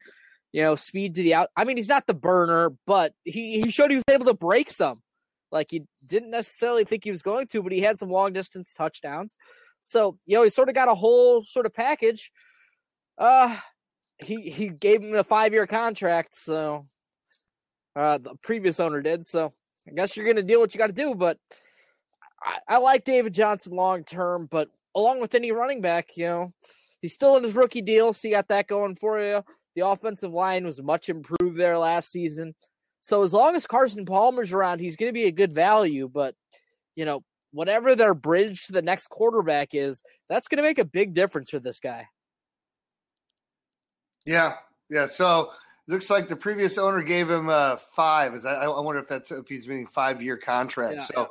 you 0.52 0.62
know, 0.64 0.76
speed 0.76 1.16
to 1.16 1.24
the 1.24 1.34
out. 1.34 1.50
I 1.56 1.64
mean, 1.64 1.78
he's 1.78 1.88
not 1.88 2.06
the 2.06 2.14
burner, 2.14 2.72
but 2.86 3.14
he 3.24 3.62
he 3.62 3.72
showed 3.72 3.90
he 3.90 3.96
was 3.96 4.04
able 4.10 4.26
to 4.26 4.34
break 4.34 4.70
some. 4.70 5.02
Like 5.52 5.72
you 5.72 5.88
didn't 6.06 6.30
necessarily 6.30 6.84
think 6.84 7.06
he 7.06 7.12
was 7.12 7.22
going 7.22 7.48
to, 7.48 7.64
but 7.64 7.72
he 7.72 7.80
had 7.80 7.98
some 7.98 8.10
long 8.10 8.34
distance 8.34 8.74
touchdowns. 8.74 9.38
So, 9.82 10.18
you 10.26 10.38
know, 10.38 10.44
he 10.44 10.50
sort 10.50 10.70
of 10.70 10.76
got 10.76 10.90
a 10.90 10.96
whole 10.96 11.42
sort 11.42 11.66
of 11.66 11.74
package. 11.74 12.32
Uh 13.18 13.58
he 14.20 14.50
he 14.50 14.70
gave 14.70 15.02
him 15.02 15.16
a 15.16 15.24
five 15.24 15.54
year 15.54 15.68
contract, 15.68 16.36
so 16.36 16.88
uh 17.96 18.18
the 18.18 18.36
previous 18.44 18.80
owner 18.80 19.02
did. 19.02 19.26
So 19.26 19.54
I 19.88 19.92
guess 19.92 20.16
you're 20.16 20.28
gonna 20.28 20.44
deal 20.44 20.60
what 20.60 20.74
you 20.74 20.78
gotta 20.80 20.94
do, 20.94 21.16
but 21.16 21.38
I, 22.42 22.58
I 22.68 22.78
like 22.78 23.06
David 23.06 23.34
Johnson 23.34 23.76
long 23.76 24.04
term, 24.04 24.48
but 24.50 24.70
along 24.96 25.22
with 25.22 25.36
any 25.36 25.52
running 25.52 25.82
back, 25.82 26.18
you 26.18 26.26
know, 26.26 26.54
he's 27.02 27.14
still 27.14 27.38
in 27.38 27.44
his 27.44 27.56
rookie 27.56 27.82
deal, 27.82 28.14
so 28.14 28.28
you 28.28 28.34
got 28.34 28.48
that 28.50 28.68
going 28.68 28.96
for 28.96 29.20
you. 29.20 29.44
The 29.76 29.88
offensive 29.88 30.32
line 30.32 30.66
was 30.66 30.82
much 30.82 31.10
improved 31.10 31.58
there 31.60 31.78
last 31.78 32.12
season. 32.12 32.56
So 33.02 33.24
as 33.24 33.32
long 33.32 33.56
as 33.56 33.68
Carson 33.68 34.06
Palmer's 34.06 34.52
around, 34.52 34.80
he's 34.80 34.96
gonna 34.96 35.14
be 35.14 35.26
a 35.26 35.32
good 35.32 35.54
value, 35.54 36.10
but 36.12 36.36
you 36.96 37.06
know, 37.06 37.24
whatever 37.58 37.96
their 37.96 38.14
bridge 38.14 38.68
to 38.68 38.72
the 38.72 38.84
next 38.84 39.08
quarterback 39.08 39.74
is, 39.74 40.04
that's 40.30 40.48
going 40.48 40.58
to 40.58 40.64
make 40.64 40.78
a 40.78 40.86
big 40.86 41.16
difference 41.16 41.50
for 41.50 41.58
this 41.58 41.80
guy. 41.80 42.08
Yeah. 44.28 44.54
Yeah. 44.92 45.08
So 45.08 45.50
looks 45.88 46.12
like 46.12 46.30
the 46.30 46.36
previous 46.36 46.78
owner 46.78 47.02
gave 47.02 47.28
him 47.28 47.50
uh, 47.50 47.78
five. 47.96 48.36
Is 48.36 48.44
that, 48.44 48.58
I 48.58 48.68
wonder 48.68 49.00
if 49.00 49.08
that's 49.08 49.32
if 49.32 49.48
he's 49.48 49.68
meaning 49.68 49.88
five 49.88 50.22
year 50.22 50.38
contract. 50.38 50.98
Yeah. 50.98 51.06
so, 51.06 51.30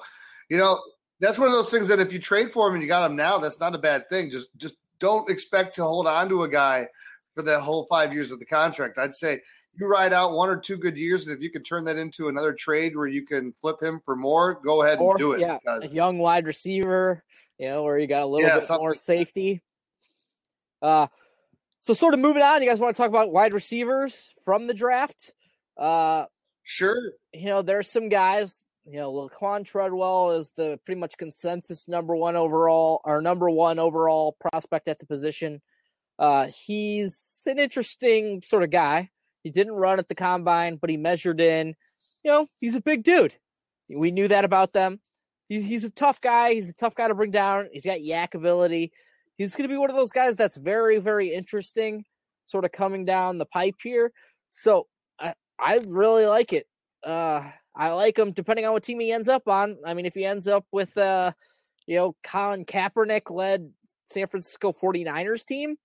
you 0.49 0.57
know, 0.57 0.81
that's 1.21 1.39
one 1.39 1.47
of 1.47 1.53
those 1.55 1.71
things 1.71 1.87
that 1.89 2.01
if 2.01 2.13
you 2.13 2.19
trade 2.19 2.53
for 2.53 2.67
him 2.67 2.75
and 2.75 2.83
you 2.83 2.89
got 2.89 3.09
him 3.09 3.15
now, 3.15 3.39
that's 3.39 3.61
not 3.61 3.77
a 3.77 3.79
bad 3.79 4.09
thing. 4.11 4.29
Just 4.29 4.49
just 4.57 4.75
don't 4.99 5.31
expect 5.31 5.77
to 5.77 5.85
hold 5.85 6.09
on 6.09 6.29
to 6.29 6.43
a 6.43 6.49
guy 6.49 6.89
for 7.37 7.43
the 7.43 7.61
whole 7.61 7.87
five 7.89 8.13
years 8.13 8.33
of 8.33 8.41
the 8.41 8.47
contract. 8.47 8.99
I'd 8.99 9.15
say 9.15 9.43
you 9.79 9.87
ride 9.87 10.13
out 10.13 10.33
one 10.33 10.49
or 10.49 10.57
two 10.57 10.77
good 10.77 10.97
years, 10.97 11.27
and 11.27 11.37
if 11.37 11.43
you 11.43 11.51
can 11.51 11.63
turn 11.63 11.85
that 11.85 11.97
into 11.97 12.29
another 12.29 12.53
trade 12.53 12.97
where 12.97 13.07
you 13.07 13.27
can 13.27 13.53
flip 13.61 13.83
him 13.83 14.01
for 14.05 14.17
more, 14.17 14.61
go 14.65 14.83
ahead 14.83 14.99
and 14.99 15.19
do 15.19 15.33
it. 15.33 15.41
yeah, 15.41 15.59
because- 15.63 15.85
a 15.85 15.89
young 15.89 16.19
wide 16.19 16.47
receiver, 16.47 17.23
you 17.59 17.69
know, 17.69 17.83
where 17.83 17.99
you 17.99 18.07
got 18.07 18.23
a 18.23 18.27
little 18.27 18.49
Yeah, 18.49 18.61
bit 18.61 18.69
more 18.71 18.95
safety. 18.95 19.63
Uh, 20.83 21.07
so 21.81 21.95
sort 21.95 22.15
of 22.15 22.21
moving 22.21 22.43
on, 22.43 22.63
you 22.63 22.69
guys 22.69 22.81
want 22.81 22.95
to 22.97 23.01
talk 23.01 23.09
about 23.09 23.33
wide 23.33 23.53
receivers 23.55 24.31
from 24.45 24.67
the 24.67 24.75
draft? 24.75 25.33
Uh, 25.77 26.27
sure. 26.65 27.13
you 27.33 27.47
know, 27.47 27.63
there's 27.63 27.91
some 27.91 28.09
guys. 28.09 28.63
You 28.89 28.99
know, 29.01 29.13
Laquan 29.13 29.65
Treadwell 29.65 30.31
is 30.33 30.53
the 30.57 30.79
pretty 30.85 31.01
much 31.01 31.17
consensus 31.19 31.89
number 31.89 32.15
one 32.15 32.37
overall 32.37 33.01
or 33.05 33.21
number 33.21 33.51
one 33.51 33.81
overall 33.81 34.37
prospect 34.41 34.87
at 34.87 35.01
the 35.01 35.07
position. 35.07 35.61
Uh, 36.21 36.47
he's 36.47 37.43
an 37.47 37.59
interesting 37.59 38.43
sort 38.43 38.63
of 38.63 38.71
guy. 38.71 39.11
He 39.47 39.53
didn't 39.53 39.75
run 39.75 40.01
at 40.01 40.09
the 40.09 40.15
combine, 40.17 40.75
but 40.75 40.91
he 40.91 40.97
measured 40.97 41.41
in. 41.41 41.77
You 42.25 42.33
know, 42.33 42.47
he's 42.59 42.75
a 42.75 42.81
big 42.81 43.05
dude. 43.05 43.37
We 43.89 44.11
knew 44.11 44.27
that 44.27 44.45
about 44.45 44.73
them. 44.73 44.99
He's 45.49 45.63
he's 45.65 45.85
a 45.85 45.91
tough 45.91 46.21
guy. 46.21 46.55
He's 46.55 46.69
a 46.69 46.73
tough 46.73 46.97
guy 46.97 47.07
to 47.07 47.15
bring 47.15 47.31
down. 47.31 47.69
He's 47.73 47.85
got 47.85 47.99
YAC 47.99 48.35
ability. 48.35 48.91
He's 49.39 49.55
going 49.55 49.69
to 49.69 49.73
be 49.73 49.79
one 49.79 49.89
of 49.89 49.95
those 49.95 50.11
guys 50.11 50.35
that's 50.35 50.57
very 50.57 50.99
very 50.99 51.33
interesting, 51.33 52.05
sort 52.47 52.65
of 52.65 52.73
coming 52.73 53.05
down 53.05 53.39
the 53.39 53.47
pipe 53.47 53.77
here. 53.81 54.11
So 54.51 54.89
I 55.21 55.35
I 55.61 55.79
really 55.87 56.27
like 56.27 56.53
it. 56.53 56.67
Uh, 57.05 57.49
I 57.73 57.93
like 57.93 58.19
him 58.19 58.33
depending 58.33 58.67
on 58.67 58.73
what 58.73 58.83
team 58.83 58.99
he 58.99 59.13
ends 59.13 59.29
up 59.29 59.47
on. 59.47 59.77
I 59.87 59.95
mean, 59.95 60.07
if 60.07 60.15
he 60.15 60.25
ends 60.25 60.49
up 60.49 60.67
with 60.73 60.99
uh, 60.99 61.31
you 61.87 61.95
know, 61.95 62.17
Colin 62.25 62.65
Kaepernick 62.65 63.31
led 63.31 63.71
San 64.07 64.27
Francisco 64.27 64.73
49ers 64.73 65.47
team, 65.47 65.77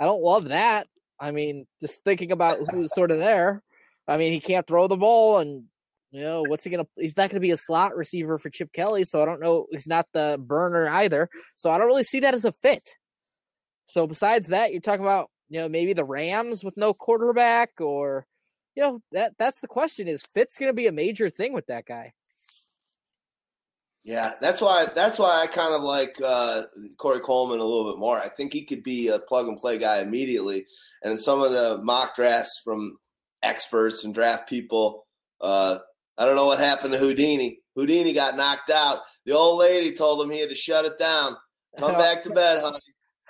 I 0.00 0.06
don't 0.06 0.22
love 0.22 0.44
that. 0.44 0.86
I 1.18 1.30
mean, 1.30 1.66
just 1.80 2.02
thinking 2.04 2.32
about 2.32 2.58
who's 2.70 2.94
sort 2.94 3.10
of 3.10 3.18
there. 3.18 3.62
I 4.08 4.16
mean, 4.16 4.32
he 4.32 4.40
can't 4.40 4.66
throw 4.66 4.88
the 4.88 4.96
ball, 4.96 5.38
and 5.38 5.64
you 6.10 6.20
know 6.22 6.44
what's 6.46 6.64
he 6.64 6.70
gonna? 6.70 6.86
He's 6.96 7.16
not 7.16 7.30
gonna 7.30 7.40
be 7.40 7.50
a 7.50 7.56
slot 7.56 7.96
receiver 7.96 8.38
for 8.38 8.50
Chip 8.50 8.72
Kelly, 8.72 9.04
so 9.04 9.22
I 9.22 9.24
don't 9.24 9.40
know. 9.40 9.66
He's 9.70 9.86
not 9.86 10.06
the 10.12 10.38
burner 10.40 10.88
either, 10.88 11.28
so 11.56 11.70
I 11.70 11.78
don't 11.78 11.86
really 11.88 12.04
see 12.04 12.20
that 12.20 12.34
as 12.34 12.44
a 12.44 12.52
fit. 12.52 12.96
So 13.86 14.06
besides 14.06 14.48
that, 14.48 14.72
you're 14.72 14.80
talking 14.80 15.04
about 15.04 15.30
you 15.48 15.60
know 15.60 15.68
maybe 15.68 15.92
the 15.92 16.04
Rams 16.04 16.62
with 16.62 16.76
no 16.76 16.94
quarterback, 16.94 17.70
or 17.80 18.26
you 18.74 18.82
know 18.82 19.00
that 19.12 19.32
that's 19.38 19.60
the 19.60 19.68
question: 19.68 20.08
is 20.08 20.22
fit's 20.22 20.58
gonna 20.58 20.72
be 20.72 20.86
a 20.86 20.92
major 20.92 21.30
thing 21.30 21.52
with 21.52 21.66
that 21.66 21.86
guy? 21.86 22.12
Yeah, 24.06 24.34
that's 24.40 24.60
why 24.60 24.86
that's 24.94 25.18
why 25.18 25.42
I 25.42 25.48
kind 25.48 25.74
of 25.74 25.82
like 25.82 26.16
uh, 26.24 26.62
Corey 26.96 27.18
Coleman 27.18 27.58
a 27.58 27.64
little 27.64 27.90
bit 27.90 27.98
more. 27.98 28.16
I 28.16 28.28
think 28.28 28.52
he 28.52 28.64
could 28.64 28.84
be 28.84 29.08
a 29.08 29.18
plug 29.18 29.48
and 29.48 29.58
play 29.58 29.78
guy 29.78 29.98
immediately. 29.98 30.64
And 31.02 31.20
some 31.20 31.42
of 31.42 31.50
the 31.50 31.80
mock 31.82 32.14
drafts 32.14 32.60
from 32.62 32.98
experts 33.42 34.04
and 34.04 34.14
draft 34.14 34.48
people, 34.48 35.06
uh, 35.40 35.78
I 36.16 36.24
don't 36.24 36.36
know 36.36 36.46
what 36.46 36.60
happened 36.60 36.92
to 36.92 37.00
Houdini. 37.00 37.58
Houdini 37.74 38.12
got 38.12 38.36
knocked 38.36 38.70
out. 38.70 38.98
The 39.24 39.32
old 39.32 39.58
lady 39.58 39.96
told 39.96 40.22
him 40.22 40.30
he 40.30 40.38
had 40.38 40.50
to 40.50 40.54
shut 40.54 40.84
it 40.84 41.00
down. 41.00 41.36
Come 41.76 41.92
back 41.98 42.22
to 42.22 42.30
bed, 42.30 42.62
honey. 42.62 42.78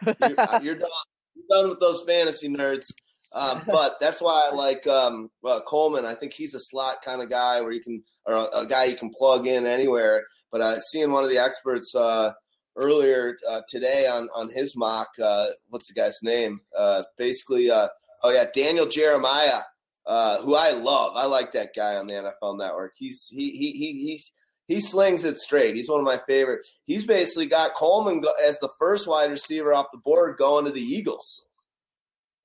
You're, 0.04 0.18
you're 0.62 0.78
done. 0.78 0.90
You're 1.34 1.46
done 1.62 1.68
with 1.70 1.80
those 1.80 2.04
fantasy 2.04 2.50
nerds. 2.50 2.90
Um, 3.36 3.62
but 3.66 4.00
that's 4.00 4.22
why 4.22 4.48
I 4.50 4.54
like 4.54 4.86
um, 4.86 5.30
well, 5.42 5.60
Coleman. 5.60 6.06
I 6.06 6.14
think 6.14 6.32
he's 6.32 6.54
a 6.54 6.58
slot 6.60 7.02
kind 7.04 7.20
of 7.20 7.28
guy 7.28 7.60
where 7.60 7.72
you 7.72 7.82
can, 7.82 8.02
or 8.24 8.34
a, 8.34 8.60
a 8.60 8.66
guy 8.66 8.84
you 8.84 8.96
can 8.96 9.10
plug 9.10 9.46
in 9.46 9.66
anywhere. 9.66 10.24
But 10.50 10.62
uh, 10.62 10.80
seeing 10.80 11.12
one 11.12 11.22
of 11.22 11.28
the 11.28 11.38
experts 11.38 11.94
uh, 11.94 12.32
earlier 12.76 13.36
uh, 13.48 13.60
today 13.70 14.06
on 14.06 14.28
on 14.34 14.48
his 14.50 14.74
mock, 14.74 15.08
uh, 15.22 15.48
what's 15.68 15.92
the 15.92 16.00
guy's 16.00 16.18
name? 16.22 16.60
Uh, 16.74 17.02
basically, 17.18 17.70
uh, 17.70 17.88
oh 18.24 18.30
yeah, 18.30 18.44
Daniel 18.54 18.86
Jeremiah, 18.86 19.60
who 20.06 20.54
I 20.54 20.70
love. 20.70 21.12
I 21.14 21.26
like 21.26 21.52
that 21.52 21.70
guy 21.76 21.96
on 21.96 22.06
the 22.06 22.14
NFL 22.14 22.58
Network. 22.58 22.94
He's 22.96 23.28
he 23.28 23.50
he 23.50 23.72
he 23.72 24.06
he's 24.06 24.32
he 24.66 24.80
slings 24.80 25.24
it 25.24 25.38
straight. 25.38 25.76
He's 25.76 25.90
one 25.90 26.00
of 26.00 26.06
my 26.06 26.20
favorite. 26.26 26.66
He's 26.86 27.04
basically 27.04 27.46
got 27.46 27.74
Coleman 27.74 28.22
as 28.42 28.58
the 28.60 28.70
first 28.80 29.06
wide 29.06 29.30
receiver 29.30 29.74
off 29.74 29.92
the 29.92 29.98
board 29.98 30.38
going 30.38 30.64
to 30.64 30.70
the 30.70 30.80
Eagles 30.80 31.45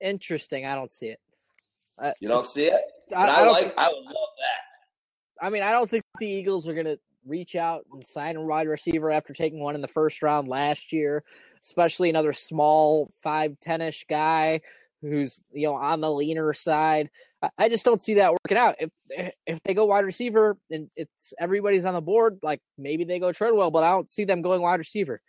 interesting. 0.02 0.66
I 0.66 0.74
don't 0.74 0.92
see 0.92 1.06
it. 1.06 1.20
Uh, 2.02 2.12
you 2.20 2.28
don't 2.28 2.46
see 2.46 2.66
it? 2.66 2.82
I, 3.14 3.24
I, 3.24 3.26
I 3.26 3.46
like. 3.50 3.62
Think, 3.64 3.74
I 3.76 3.88
would 3.88 4.04
love 4.04 4.14
that. 4.38 5.46
I 5.46 5.50
mean, 5.50 5.62
I 5.62 5.72
don't 5.72 5.88
think 5.88 6.04
the 6.18 6.26
Eagles 6.26 6.68
are 6.68 6.74
going 6.74 6.86
to 6.86 6.98
reach 7.26 7.56
out 7.56 7.84
and 7.92 8.06
sign 8.06 8.36
a 8.36 8.42
wide 8.42 8.68
receiver 8.68 9.10
after 9.10 9.32
taking 9.32 9.60
one 9.60 9.74
in 9.74 9.80
the 9.80 9.88
first 9.88 10.22
round 10.22 10.48
last 10.48 10.92
year, 10.92 11.22
especially 11.62 12.10
another 12.10 12.32
small 12.32 13.12
five 13.22 13.58
ten 13.60 13.80
ish 13.80 14.04
guy 14.08 14.60
who's 15.00 15.40
you 15.52 15.66
know 15.66 15.74
on 15.74 16.00
the 16.00 16.10
leaner 16.10 16.52
side. 16.52 17.10
I, 17.42 17.50
I 17.58 17.68
just 17.68 17.84
don't 17.84 18.02
see 18.02 18.14
that 18.14 18.32
working 18.32 18.58
out. 18.58 18.76
If 18.78 19.32
if 19.46 19.62
they 19.64 19.74
go 19.74 19.86
wide 19.86 20.04
receiver 20.04 20.56
and 20.70 20.88
it's 20.96 21.34
everybody's 21.38 21.84
on 21.84 21.94
the 21.94 22.00
board, 22.00 22.38
like 22.42 22.60
maybe 22.78 23.04
they 23.04 23.18
go 23.18 23.32
Treadwell, 23.32 23.70
but 23.70 23.84
I 23.84 23.90
don't 23.90 24.10
see 24.10 24.24
them 24.24 24.42
going 24.42 24.62
wide 24.62 24.78
receiver. 24.78 25.20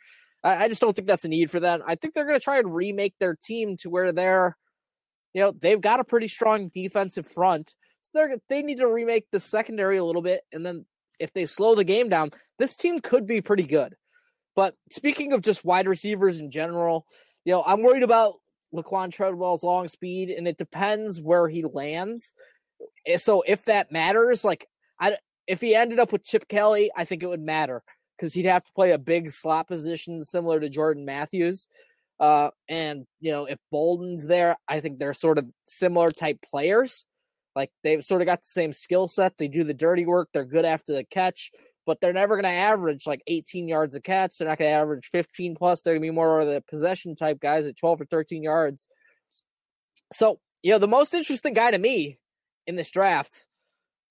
I, 0.44 0.66
I 0.66 0.68
just 0.68 0.82
don't 0.82 0.96
think 0.96 1.08
that's 1.08 1.26
a 1.26 1.30
need 1.30 1.52
for 1.52 1.60
them. 1.60 1.82
I 1.86 1.96
think 1.96 2.14
they're 2.14 2.26
going 2.26 2.40
to 2.40 2.44
try 2.44 2.60
and 2.60 2.74
remake 2.74 3.16
their 3.20 3.36
team 3.36 3.78
to 3.78 3.90
where 3.90 4.12
they're 4.12 4.58
you 5.34 5.42
know, 5.42 5.52
they've 5.52 5.82
got 5.82 6.00
a 6.00 6.04
pretty 6.04 6.28
strong 6.28 6.70
defensive 6.70 7.28
front. 7.28 7.74
So 8.04 8.12
they're 8.16 8.38
they 8.50 8.62
need 8.62 8.80
to 8.80 8.88
remake 8.88 9.26
the 9.32 9.40
secondary 9.40 9.98
a 9.98 10.04
little 10.04 10.22
bit 10.22 10.42
and 10.52 10.66
then 10.66 10.86
if 11.20 11.34
they 11.34 11.46
slow 11.46 11.76
the 11.76 11.84
game 11.84 12.10
down, 12.10 12.32
this 12.60 12.76
team 12.76 13.00
could 13.00 13.26
be 13.26 13.42
pretty 13.42 13.64
good. 13.64 13.96
But 14.56 14.76
speaking 14.92 15.34
of 15.34 15.42
just 15.42 15.66
wide 15.66 15.88
receivers 15.88 16.40
in 16.40 16.52
general, 16.52 17.06
you 17.46 17.54
know, 17.54 17.64
I'm 17.66 17.82
worried 17.82 18.04
about 18.04 18.36
Laquan 18.74 19.12
Treadwell's 19.12 19.64
long 19.64 19.88
speed, 19.88 20.30
and 20.30 20.48
it 20.48 20.58
depends 20.58 21.22
where 21.22 21.48
he 21.48 21.64
lands. 21.64 22.34
Eh, 23.06 23.18
so 23.18 23.44
if 23.46 23.66
that 23.66 23.92
matters, 23.92 24.44
like 24.44 24.68
I, 25.00 25.18
if 25.48 25.62
he 25.62 25.76
ended 25.76 26.00
up 26.00 26.12
with 26.12 26.24
Chip 26.24 26.48
Kelly, 26.48 26.92
I 26.96 27.06
think 27.06 27.24
it 27.24 27.28
would 27.28 27.42
matter 27.42 27.84
because 28.18 28.34
he'd 28.34 28.46
have 28.46 28.64
to 28.64 28.74
play 28.74 28.92
a 28.92 28.98
big 28.98 29.32
slot 29.32 29.68
position 29.68 30.24
similar 30.24 30.60
to 30.60 30.70
Jordan 30.70 31.06
Matthews. 31.06 31.68
Uh, 32.24 32.52
and 32.70 33.06
you 33.20 33.34
know, 33.34 33.44
if 33.44 33.60
Boldin's 33.70 34.26
there, 34.26 34.56
I 34.66 34.80
think 34.80 34.98
they're 34.98 35.14
sort 35.14 35.38
of 35.38 35.46
similar 35.68 36.10
type 36.10 36.38
players. 36.50 37.04
Like 37.54 37.70
they've 37.84 38.04
sort 38.04 38.22
of 38.22 38.28
got 38.28 38.44
the 38.44 38.48
same 38.48 38.72
skill 38.72 39.10
set. 39.10 39.34
They 39.38 39.50
do 39.50 39.66
the 39.66 39.74
dirty 39.74 40.06
work. 40.06 40.30
They're 40.34 40.46
good 40.46 40.64
after 40.64 40.94
the 40.94 41.04
catch, 41.04 41.52
but 41.86 42.00
they're 42.00 42.14
never 42.14 42.36
going 42.36 42.46
to 42.46 42.50
average 42.50 43.06
like 43.06 43.22
18 43.28 43.68
yards 43.68 43.94
a 43.94 44.00
catch. 44.00 44.38
They're 44.38 44.48
not 44.48 44.58
going 44.58 44.70
to 44.70 44.76
average 44.76 45.10
15 45.12 45.56
plus. 45.56 45.82
They're 45.82 45.96
going 45.96 46.02
to 46.02 46.08
be 46.08 46.16
more 46.16 46.40
of 46.40 46.48
the 46.48 46.64
possession 46.70 47.18
type 47.18 47.42
guys 47.42 47.66
at 47.66 47.76
12 47.76 48.00
or 48.00 48.06
13 48.06 48.42
yards. 48.42 48.88
So, 50.14 50.40
you 50.62 50.72
know, 50.72 50.80
the 50.80 50.88
most 50.88 51.14
interesting 51.14 51.54
guy 51.54 51.72
to 51.72 51.78
me 51.78 52.20
in 52.66 52.78
this 52.78 52.90
draft 52.90 53.46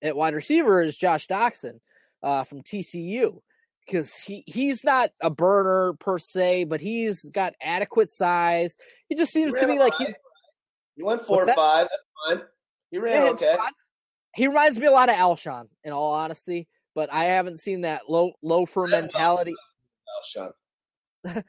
at 0.03 0.15
wide 0.15 0.35
receiver 0.35 0.83
is 0.83 0.95
Josh 0.95 1.25
Doctson 1.25 1.79
uh, 2.21 2.43
from 2.43 2.61
TCU 2.61 3.39
because 3.85 4.15
he 4.15 4.43
he's 4.47 4.83
not 4.83 5.11
a 5.21 5.29
burner 5.29 5.93
per 5.99 6.17
se, 6.17 6.65
but 6.65 6.81
he's 6.81 7.29
got 7.29 7.53
adequate 7.61 8.09
size. 8.09 8.75
He 9.09 9.15
just 9.15 9.31
seems 9.33 9.53
to 9.55 9.67
me 9.67 9.79
like 9.79 9.93
he's. 9.95 10.13
He 10.95 11.03
went 11.03 11.21
four 11.21 11.43
or 11.43 11.53
five. 11.55 11.87
That's 11.89 12.39
fine. 12.39 12.47
He 12.91 12.99
ran 12.99 13.29
okay. 13.29 13.57
He 14.35 14.47
reminds 14.47 14.79
me 14.79 14.85
a 14.85 14.91
lot 14.91 15.09
of 15.09 15.15
Alshon, 15.15 15.65
in 15.83 15.91
all 15.91 16.13
honesty, 16.13 16.67
but 16.95 17.11
I 17.11 17.25
haven't 17.25 17.59
seen 17.59 17.81
that 17.81 18.03
low 18.09 18.33
loafer 18.41 18.87
mentality. 18.89 19.55
Alshon. 20.35 20.51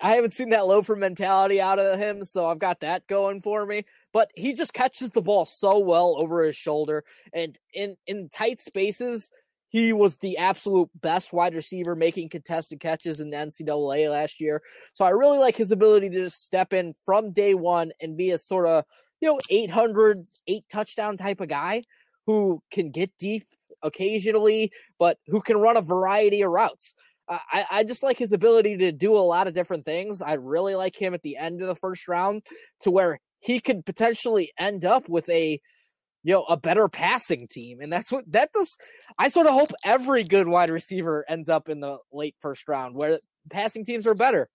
I 0.00 0.14
haven't 0.14 0.32
seen 0.32 0.50
that 0.50 0.66
loafer 0.66 0.96
mentality 0.96 1.60
out 1.60 1.78
of 1.78 1.98
him, 1.98 2.24
so 2.24 2.46
I've 2.46 2.58
got 2.58 2.80
that 2.80 3.06
going 3.06 3.42
for 3.42 3.66
me. 3.66 3.84
But 4.12 4.30
he 4.34 4.54
just 4.54 4.72
catches 4.72 5.10
the 5.10 5.20
ball 5.20 5.44
so 5.44 5.78
well 5.78 6.16
over 6.22 6.42
his 6.42 6.56
shoulder, 6.56 7.04
and 7.32 7.58
in 7.72 7.96
in 8.06 8.28
tight 8.30 8.62
spaces, 8.62 9.30
he 9.74 9.92
was 9.92 10.14
the 10.18 10.38
absolute 10.38 10.88
best 11.00 11.32
wide 11.32 11.52
receiver 11.52 11.96
making 11.96 12.28
contested 12.28 12.78
catches 12.78 13.18
in 13.18 13.30
the 13.30 13.36
NCAA 13.36 14.08
last 14.08 14.40
year. 14.40 14.62
So 14.92 15.04
I 15.04 15.08
really 15.08 15.38
like 15.38 15.56
his 15.56 15.72
ability 15.72 16.10
to 16.10 16.22
just 16.22 16.44
step 16.44 16.72
in 16.72 16.94
from 17.04 17.32
day 17.32 17.54
one 17.54 17.90
and 18.00 18.16
be 18.16 18.30
a 18.30 18.38
sort 18.38 18.68
of, 18.68 18.84
you 19.20 19.26
know, 19.26 19.40
800, 19.50 20.28
eight 20.46 20.64
touchdown 20.72 21.16
type 21.16 21.40
of 21.40 21.48
guy 21.48 21.82
who 22.24 22.62
can 22.70 22.92
get 22.92 23.10
deep 23.18 23.48
occasionally, 23.82 24.70
but 25.00 25.18
who 25.26 25.40
can 25.40 25.56
run 25.56 25.76
a 25.76 25.82
variety 25.82 26.42
of 26.42 26.52
routes. 26.52 26.94
I, 27.28 27.64
I 27.68 27.82
just 27.82 28.04
like 28.04 28.16
his 28.16 28.32
ability 28.32 28.76
to 28.76 28.92
do 28.92 29.16
a 29.16 29.26
lot 29.26 29.48
of 29.48 29.54
different 29.54 29.84
things. 29.84 30.22
I 30.22 30.34
really 30.34 30.76
like 30.76 30.94
him 30.94 31.14
at 31.14 31.22
the 31.22 31.36
end 31.36 31.60
of 31.62 31.66
the 31.66 31.74
first 31.74 32.06
round 32.06 32.42
to 32.82 32.92
where 32.92 33.18
he 33.40 33.58
could 33.58 33.84
potentially 33.84 34.52
end 34.56 34.84
up 34.84 35.08
with 35.08 35.28
a 35.28 35.60
you 36.24 36.32
know, 36.32 36.44
a 36.48 36.56
better 36.56 36.88
passing 36.88 37.46
team. 37.46 37.80
And 37.80 37.92
that's 37.92 38.10
what 38.10 38.24
that 38.32 38.50
does. 38.52 38.76
I 39.18 39.28
sort 39.28 39.46
of 39.46 39.52
hope 39.52 39.70
every 39.84 40.24
good 40.24 40.48
wide 40.48 40.70
receiver 40.70 41.24
ends 41.28 41.48
up 41.48 41.68
in 41.68 41.80
the 41.80 41.98
late 42.12 42.34
first 42.40 42.66
round 42.66 42.96
where 42.96 43.20
passing 43.50 43.84
teams 43.84 44.06
are 44.06 44.14
better. 44.14 44.48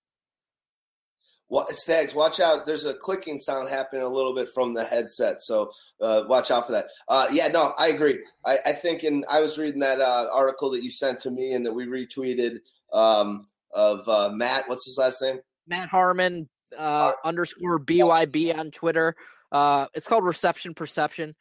Well, 1.47 1.65
Stags, 1.71 2.13
watch 2.13 2.39
out. 2.39 2.67
There's 2.67 2.85
a 2.85 2.93
clicking 2.93 3.39
sound 3.39 3.69
happening 3.69 4.03
a 4.03 4.07
little 4.07 4.35
bit 4.35 4.49
from 4.53 4.75
the 4.75 4.83
headset, 4.83 5.41
so 5.41 5.71
uh, 5.99 6.23
watch 6.27 6.51
out 6.51 6.67
for 6.67 6.73
that. 6.73 6.89
Uh, 7.07 7.27
yeah, 7.31 7.47
no, 7.47 7.73
I 7.75 7.87
agree. 7.87 8.19
I, 8.45 8.59
I 8.67 8.71
think, 8.73 9.01
and 9.01 9.25
I 9.27 9.39
was 9.39 9.57
reading 9.57 9.79
that 9.79 9.99
uh, 9.99 10.27
article 10.31 10.69
that 10.71 10.83
you 10.83 10.91
sent 10.91 11.21
to 11.21 11.31
me 11.31 11.53
and 11.53 11.65
that 11.65 11.73
we 11.73 11.87
retweeted 11.87 12.59
um, 12.93 13.47
of 13.73 14.07
uh, 14.07 14.29
Matt. 14.31 14.69
What's 14.69 14.85
his 14.85 14.99
last 14.99 15.23
name? 15.23 15.39
Matt 15.67 15.89
Harmon 15.89 16.47
uh, 16.77 17.13
underscore 17.23 17.79
BYB 17.79 18.55
on 18.55 18.69
Twitter. 18.69 19.15
Uh, 19.51 19.87
it's 19.95 20.07
called 20.07 20.25
Reception 20.25 20.75
Perception. 20.75 21.35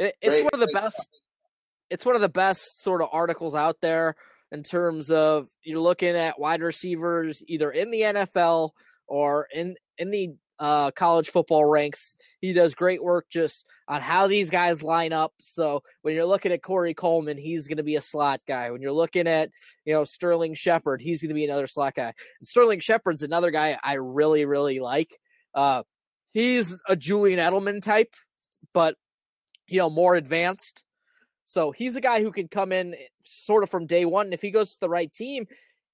It, 0.00 0.14
it's 0.22 0.36
Great. 0.36 0.44
one 0.44 0.54
of 0.54 0.60
the 0.60 0.72
best. 0.72 1.08
It's 1.90 2.06
one 2.06 2.14
of 2.14 2.22
the 2.22 2.28
best 2.28 2.82
sort 2.82 3.02
of 3.02 3.08
articles 3.12 3.54
out 3.54 3.76
there 3.82 4.16
in 4.50 4.62
terms 4.62 5.10
of 5.10 5.48
you're 5.62 5.80
looking 5.80 6.16
at 6.16 6.40
wide 6.40 6.62
receivers 6.62 7.42
either 7.46 7.70
in 7.70 7.90
the 7.90 8.00
NFL 8.00 8.70
or 9.06 9.46
in 9.54 9.76
in 9.98 10.10
the 10.10 10.30
uh, 10.58 10.90
college 10.92 11.28
football 11.28 11.66
ranks. 11.66 12.16
He 12.40 12.54
does 12.54 12.74
great 12.74 13.02
work 13.02 13.26
just 13.30 13.66
on 13.88 14.00
how 14.00 14.26
these 14.26 14.48
guys 14.48 14.82
line 14.82 15.12
up. 15.12 15.34
So 15.42 15.82
when 16.00 16.14
you're 16.14 16.24
looking 16.24 16.52
at 16.52 16.62
Corey 16.62 16.94
Coleman, 16.94 17.36
he's 17.36 17.66
going 17.66 17.78
to 17.78 17.82
be 17.82 17.96
a 17.96 18.00
slot 18.00 18.40
guy. 18.48 18.70
When 18.70 18.80
you're 18.80 18.92
looking 18.92 19.26
at 19.26 19.50
you 19.84 19.92
know 19.92 20.04
Sterling 20.04 20.54
Shepard, 20.54 21.02
he's 21.02 21.20
going 21.20 21.28
to 21.28 21.34
be 21.34 21.44
another 21.44 21.66
slot 21.66 21.94
guy. 21.94 22.14
And 22.40 22.48
Sterling 22.48 22.80
Shepard's 22.80 23.22
another 23.22 23.50
guy 23.50 23.78
I 23.82 23.94
really 23.94 24.46
really 24.46 24.80
like. 24.80 25.18
Uh, 25.54 25.82
he's 26.32 26.78
a 26.88 26.96
Julian 26.96 27.38
Edelman 27.38 27.82
type, 27.82 28.14
but 28.72 28.94
you 29.70 29.78
know, 29.78 29.88
more 29.88 30.16
advanced. 30.16 30.84
So 31.44 31.70
he's 31.70 31.96
a 31.96 32.00
guy 32.00 32.22
who 32.22 32.32
can 32.32 32.48
come 32.48 32.72
in 32.72 32.94
sort 33.24 33.62
of 33.62 33.70
from 33.70 33.86
day 33.86 34.04
one. 34.04 34.26
And 34.26 34.34
if 34.34 34.42
he 34.42 34.50
goes 34.50 34.72
to 34.72 34.80
the 34.80 34.88
right 34.88 35.12
team, 35.12 35.46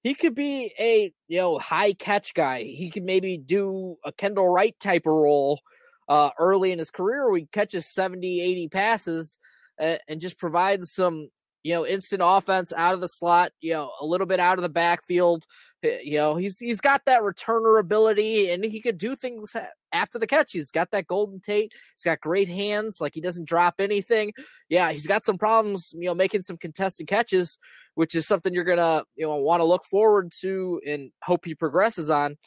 he 0.03 0.13
could 0.13 0.35
be 0.35 0.73
a 0.79 1.11
you 1.27 1.37
know 1.37 1.57
high 1.59 1.93
catch 1.93 2.33
guy. 2.33 2.63
He 2.63 2.89
could 2.91 3.03
maybe 3.03 3.37
do 3.37 3.97
a 4.03 4.11
Kendall 4.11 4.49
Wright 4.49 4.75
type 4.79 5.05
of 5.05 5.13
role 5.13 5.61
uh, 6.09 6.29
early 6.39 6.71
in 6.71 6.79
his 6.79 6.91
career 6.91 7.29
where 7.29 7.39
he 7.39 7.47
catches 7.51 7.85
70, 7.87 8.41
80 8.41 8.67
passes 8.69 9.37
uh, 9.81 9.97
and 10.07 10.21
just 10.21 10.39
provides 10.39 10.91
some 10.91 11.29
you 11.63 11.73
know, 11.73 11.85
instant 11.85 12.21
offense 12.23 12.71
out 12.71 12.93
of 12.93 13.01
the 13.01 13.09
slot, 13.09 13.51
you 13.59 13.73
know, 13.73 13.91
a 13.99 14.05
little 14.05 14.27
bit 14.27 14.39
out 14.39 14.57
of 14.57 14.61
the 14.61 14.69
backfield. 14.69 15.45
Eh, 15.83 15.99
you 16.03 16.17
know, 16.17 16.35
he's 16.35 16.59
he's 16.59 16.81
got 16.81 17.01
that 17.05 17.21
returner 17.21 17.79
ability 17.79 18.49
and 18.49 18.63
he 18.63 18.81
could 18.81 18.97
do 18.97 19.15
things 19.15 19.55
after 19.91 20.19
the 20.19 20.27
catch. 20.27 20.51
He's 20.51 20.71
got 20.71 20.91
that 20.91 21.07
Golden 21.07 21.39
Tate. 21.39 21.73
He's 21.95 22.03
got 22.03 22.21
great 22.21 22.47
hands, 22.47 23.01
like 23.01 23.13
he 23.13 23.21
doesn't 23.21 23.47
drop 23.47 23.75
anything. 23.79 24.33
Yeah, 24.69 24.91
he's 24.91 25.07
got 25.07 25.25
some 25.25 25.37
problems, 25.37 25.93
you 25.93 26.05
know, 26.05 26.15
making 26.15 26.43
some 26.43 26.57
contested 26.57 27.07
catches, 27.07 27.57
which 27.95 28.15
is 28.15 28.27
something 28.27 28.53
you're 28.53 28.63
gonna, 28.63 29.03
you 29.15 29.25
know, 29.25 29.35
want 29.35 29.59
to 29.61 29.65
look 29.65 29.85
forward 29.85 30.31
to 30.41 30.81
and 30.87 31.11
hope 31.21 31.45
he 31.45 31.55
progresses 31.55 32.09
on. 32.09 32.37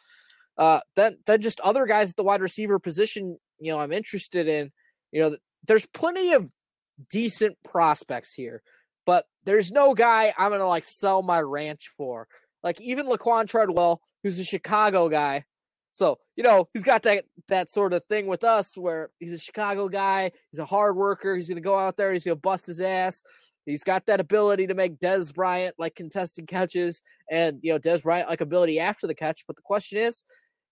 Uh 0.57 0.81
then 0.97 1.19
then 1.27 1.43
just 1.43 1.61
other 1.61 1.87
guys 1.87 2.11
at 2.11 2.17
the 2.17 2.25
wide 2.25 2.43
receiver 2.43 2.79
position, 2.79 3.39
you 3.59 3.73
know, 3.73 3.81
I'm 3.81 3.93
interested 3.93 4.49
in. 4.49 4.73
You 5.13 5.23
know, 5.23 5.37
there's 5.67 5.87
plenty 5.87 6.33
of 6.33 6.49
decent 7.11 7.57
prospects 7.65 8.33
here 8.33 8.63
there's 9.45 9.71
no 9.71 9.95
guy 9.95 10.33
I'm 10.37 10.51
gonna 10.51 10.67
like 10.67 10.85
sell 10.85 11.23
my 11.23 11.41
ranch 11.41 11.91
for. 11.97 12.29
Like 12.63 12.81
even 12.81 13.07
Laquan 13.07 13.49
Treadwell, 13.49 14.01
who's 14.23 14.39
a 14.39 14.45
Chicago 14.45 15.09
guy. 15.09 15.45
So, 15.93 16.19
you 16.37 16.45
know, 16.45 16.69
he's 16.73 16.85
got 16.85 17.03
that 17.03 17.25
that 17.49 17.71
sort 17.71 17.93
of 17.93 18.05
thing 18.07 18.27
with 18.27 18.45
us 18.45 18.77
where 18.77 19.11
he's 19.19 19.33
a 19.33 19.39
Chicago 19.39 19.89
guy, 19.89 20.33
he's 20.51 20.61
a 20.61 20.67
hard 20.67 20.97
worker, 20.97 21.37
he's 21.37 21.49
gonna 21.49 21.61
go 21.61 21.79
out 21.79 21.97
there, 21.97 22.13
he's 22.13 22.25
gonna 22.25 22.37
bust 22.37 22.67
his 22.67 22.81
ass. 22.81 23.23
He's 23.67 23.85
got 23.85 24.07
that 24.07 24.21
ability 24.21 24.69
to 24.69 24.75
make 24.75 24.99
Dez 24.99 25.35
Bryant 25.35 25.75
like 25.79 25.95
contested 25.95 26.49
catches 26.49 27.03
and 27.31 27.59
you 27.63 27.73
know 27.73 27.79
Dez 27.79 28.03
Bryant 28.03 28.29
like 28.29 28.41
ability 28.41 28.81
after 28.81 29.07
the 29.07 29.15
catch. 29.15 29.45
But 29.47 29.57
the 29.57 29.63
question 29.63 29.99
is, 29.99 30.25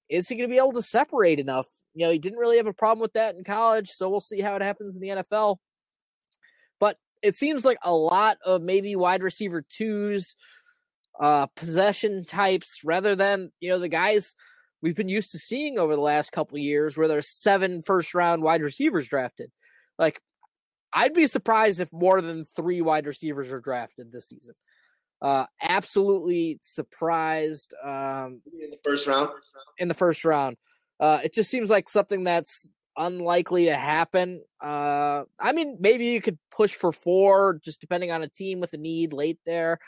is 0.08 0.28
he 0.28 0.36
to 0.36 0.48
be 0.48 0.56
able 0.56 0.72
to 0.72 0.82
separate 0.82 1.38
enough? 1.38 1.66
You 1.94 2.06
know, 2.06 2.12
he 2.12 2.18
didn't 2.18 2.38
really 2.38 2.56
have 2.58 2.66
a 2.66 2.72
problem 2.72 3.02
with 3.02 3.14
that 3.14 3.34
in 3.34 3.44
college, 3.44 3.90
so 3.90 4.08
we'll 4.08 4.20
see 4.20 4.40
how 4.40 4.56
it 4.56 4.62
happens 4.62 4.94
in 4.94 5.02
the 5.02 5.08
NFL 5.08 5.56
it 7.22 7.36
seems 7.36 7.64
like 7.64 7.78
a 7.82 7.94
lot 7.94 8.38
of 8.44 8.62
maybe 8.62 8.96
wide 8.96 9.22
receiver 9.22 9.62
twos, 9.62 10.36
uh, 11.20 11.46
possession 11.56 12.24
types, 12.24 12.80
rather 12.84 13.16
than 13.16 13.50
you 13.60 13.70
know 13.70 13.78
the 13.78 13.88
guys 13.88 14.34
we've 14.80 14.96
been 14.96 15.08
used 15.08 15.32
to 15.32 15.38
seeing 15.38 15.78
over 15.78 15.94
the 15.94 16.00
last 16.00 16.32
couple 16.32 16.58
years, 16.58 16.96
where 16.96 17.08
there's 17.08 17.28
seven 17.28 17.82
first 17.82 18.14
round 18.14 18.42
wide 18.42 18.62
receivers 18.62 19.08
drafted. 19.08 19.50
Like, 19.98 20.20
I'd 20.92 21.14
be 21.14 21.26
surprised 21.26 21.80
if 21.80 21.92
more 21.92 22.20
than 22.20 22.44
three 22.44 22.80
wide 22.80 23.06
receivers 23.06 23.50
are 23.50 23.60
drafted 23.60 24.12
this 24.12 24.28
season. 24.28 24.54
Uh, 25.20 25.46
absolutely 25.60 26.60
surprised. 26.62 27.74
Um, 27.84 28.40
in 28.52 28.70
the 28.70 28.78
first 28.84 29.06
round. 29.06 29.30
In 29.78 29.88
the 29.88 29.94
first 29.94 30.24
round, 30.24 30.56
uh, 31.00 31.20
it 31.24 31.34
just 31.34 31.50
seems 31.50 31.70
like 31.70 31.88
something 31.88 32.24
that's 32.24 32.68
unlikely 32.98 33.66
to 33.66 33.76
happen. 33.76 34.42
Uh, 34.62 35.22
I 35.38 35.52
mean, 35.52 35.78
maybe 35.80 36.06
you 36.06 36.20
could 36.20 36.38
push 36.50 36.74
for 36.74 36.92
four, 36.92 37.60
just 37.64 37.80
depending 37.80 38.10
on 38.10 38.22
a 38.22 38.28
team 38.28 38.60
with 38.60 38.72
a 38.74 38.76
need 38.78 39.12
late 39.12 39.38
there. 39.46 39.78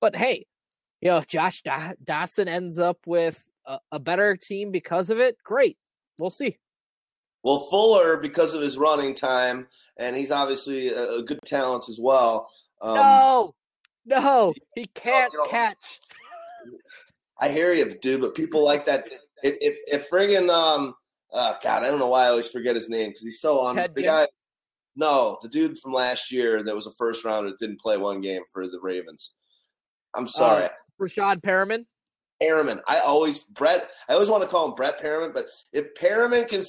But 0.00 0.16
hey, 0.16 0.46
you 1.00 1.10
know, 1.10 1.16
if 1.18 1.26
Josh 1.26 1.62
Doctson 1.62 2.48
ends 2.48 2.78
up 2.78 2.98
with 3.06 3.42
a, 3.66 3.78
a 3.92 3.98
better 3.98 4.36
team 4.36 4.72
because 4.72 5.10
of 5.10 5.20
it, 5.20 5.36
great. 5.44 5.78
We'll 6.18 6.30
see. 6.30 6.58
Well, 7.42 7.60
Fuller, 7.70 8.16
because 8.16 8.54
of 8.54 8.60
his 8.60 8.76
running 8.76 9.14
time, 9.14 9.68
and 9.98 10.16
he's 10.16 10.32
obviously 10.32 10.88
a, 10.88 11.18
a 11.18 11.22
good 11.22 11.38
talent 11.44 11.88
as 11.88 12.00
well. 12.00 12.48
Um, 12.80 12.96
no, 12.96 13.54
no, 14.04 14.54
he 14.74 14.86
can't 14.86 15.32
you 15.32 15.38
know, 15.38 15.46
catch. 15.46 16.00
I 17.40 17.48
hear 17.50 17.72
you, 17.72 17.96
dude, 18.00 18.20
but 18.20 18.34
people 18.34 18.64
like 18.64 18.86
that. 18.86 19.06
If 19.42 19.56
if, 19.60 19.78
if 19.86 20.10
friggin' 20.10 20.50
um, 20.50 20.94
uh, 21.36 21.54
God, 21.62 21.84
I 21.84 21.88
don't 21.88 21.98
know 21.98 22.08
why 22.08 22.24
I 22.24 22.28
always 22.28 22.48
forget 22.48 22.74
his 22.74 22.88
name 22.88 23.10
because 23.10 23.22
he's 23.22 23.40
so 23.40 23.60
on 23.60 23.74
Ted 23.74 23.94
the 23.94 24.02
guy. 24.02 24.26
No, 24.96 25.38
the 25.42 25.48
dude 25.48 25.78
from 25.78 25.92
last 25.92 26.32
year 26.32 26.62
that 26.62 26.74
was 26.74 26.86
a 26.86 26.92
first 26.92 27.24
rounder 27.24 27.50
that 27.50 27.58
didn't 27.58 27.80
play 27.80 27.98
one 27.98 28.20
game 28.22 28.42
for 28.52 28.66
the 28.66 28.80
Ravens. 28.80 29.34
I'm 30.14 30.26
sorry, 30.26 30.64
uh, 30.64 30.68
Breshad 31.00 31.42
Perriman. 31.42 31.84
Perriman. 32.42 32.80
I 32.86 33.00
always 33.00 33.44
Brett. 33.44 33.88
I 34.08 34.14
always 34.14 34.28
want 34.28 34.42
to 34.42 34.48
call 34.48 34.68
him 34.68 34.74
Brett 34.74 35.00
Perriman, 35.00 35.34
but 35.34 35.46
if 35.72 35.94
Perriman 35.94 36.48
can 36.48 36.62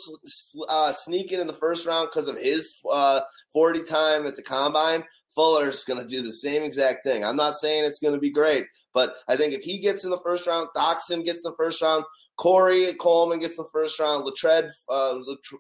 uh, 0.68 0.92
sneak 0.94 1.32
in 1.32 1.40
in 1.40 1.48
the 1.48 1.54
first 1.54 1.86
round 1.86 2.10
because 2.12 2.28
of 2.28 2.38
his 2.38 2.82
uh, 2.90 3.22
40 3.54 3.84
time 3.84 4.26
at 4.28 4.36
the 4.36 4.44
combine, 4.44 5.04
Fuller's 5.36 5.84
going 5.84 6.02
to 6.02 6.08
do 6.08 6.22
the 6.22 6.34
same 6.34 6.64
exact 6.64 7.04
thing. 7.04 7.24
I'm 7.24 7.36
not 7.36 7.56
saying 7.56 7.86
it's 7.86 8.00
going 8.00 8.14
to 8.14 8.20
be 8.20 8.32
great, 8.32 8.66
but 8.94 9.16
I 9.28 9.36
think 9.36 9.54
if 9.54 9.62
he 9.62 9.80
gets 9.80 10.04
in 10.04 10.10
the 10.10 10.22
first 10.26 10.48
round, 10.48 10.70
Doctson 10.76 11.26
gets 11.26 11.38
in 11.38 11.44
the 11.44 11.56
first 11.60 11.82
round, 11.82 12.04
Corey 12.38 12.94
Coleman 12.94 13.40
gets 13.40 13.58
the 13.58 13.66
first 13.74 14.00
round. 14.00 14.26
Latrell, 14.26 14.70
uh, 14.90 15.16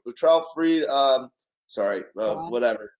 Latrell 0.07 0.45
Freed, 0.53 0.85
um, 0.85 1.29
sorry, 1.67 2.03
uh, 2.17 2.35
whatever. 2.35 2.93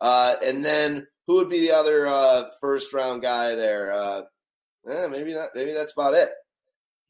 Uh, 0.00 0.34
and 0.44 0.64
then 0.64 1.06
who 1.26 1.36
would 1.36 1.48
be 1.48 1.60
the 1.60 1.72
other 1.72 2.06
uh, 2.06 2.44
first 2.60 2.92
round 2.92 3.22
guy 3.22 3.54
there? 3.54 3.92
Uh, 3.92 4.22
eh, 4.88 5.06
maybe 5.08 5.34
not. 5.34 5.50
Maybe 5.54 5.72
that's 5.72 5.92
about 5.92 6.14
it. 6.14 6.30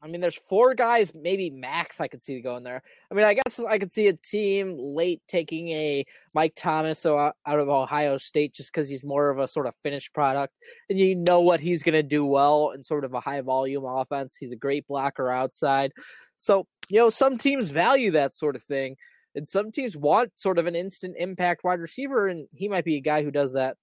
I 0.05 0.07
mean, 0.07 0.21
there's 0.21 0.35
four 0.35 0.75
guys, 0.75 1.11
maybe 1.15 1.49
max. 1.49 1.99
I 1.99 2.07
could 2.07 2.23
see 2.23 2.39
going 2.39 2.63
there. 2.63 2.83
I 3.09 3.15
mean, 3.15 3.25
I 3.25 3.33
guess 3.33 3.59
I 3.59 3.79
could 3.79 3.91
see 3.91 4.05
a 4.05 4.13
team 4.13 4.77
late 4.77 5.23
taking 5.27 5.69
a 5.69 6.05
Mike 6.35 6.53
Thomas 6.55 6.99
so 6.99 7.17
out 7.17 7.33
of 7.59 7.69
Ohio 7.69 8.17
State 8.17 8.53
just 8.53 8.71
because 8.71 8.87
he's 8.87 9.03
more 9.03 9.31
of 9.31 9.39
a 9.39 9.47
sort 9.47 9.65
of 9.65 9.73
finished 9.81 10.13
product, 10.13 10.53
and 10.91 10.99
you 10.99 11.15
know 11.15 11.41
what 11.41 11.59
he's 11.59 11.81
going 11.81 11.93
to 11.93 12.03
do 12.03 12.23
well 12.23 12.69
in 12.75 12.83
sort 12.83 13.03
of 13.03 13.15
a 13.15 13.19
high 13.19 13.41
volume 13.41 13.83
offense. 13.83 14.35
He's 14.39 14.51
a 14.51 14.55
great 14.55 14.85
blocker 14.85 15.31
outside, 15.31 15.91
so 16.37 16.67
you 16.87 16.99
know 16.99 17.09
some 17.09 17.39
teams 17.39 17.71
value 17.71 18.11
that 18.11 18.35
sort 18.35 18.55
of 18.55 18.61
thing, 18.61 18.97
and 19.33 19.49
some 19.49 19.71
teams 19.71 19.97
want 19.97 20.31
sort 20.35 20.59
of 20.59 20.67
an 20.67 20.75
instant 20.75 21.15
impact 21.17 21.63
wide 21.63 21.79
receiver, 21.79 22.27
and 22.27 22.47
he 22.53 22.67
might 22.67 22.85
be 22.85 22.97
a 22.97 23.01
guy 23.01 23.23
who 23.23 23.31
does 23.31 23.53
that. 23.53 23.75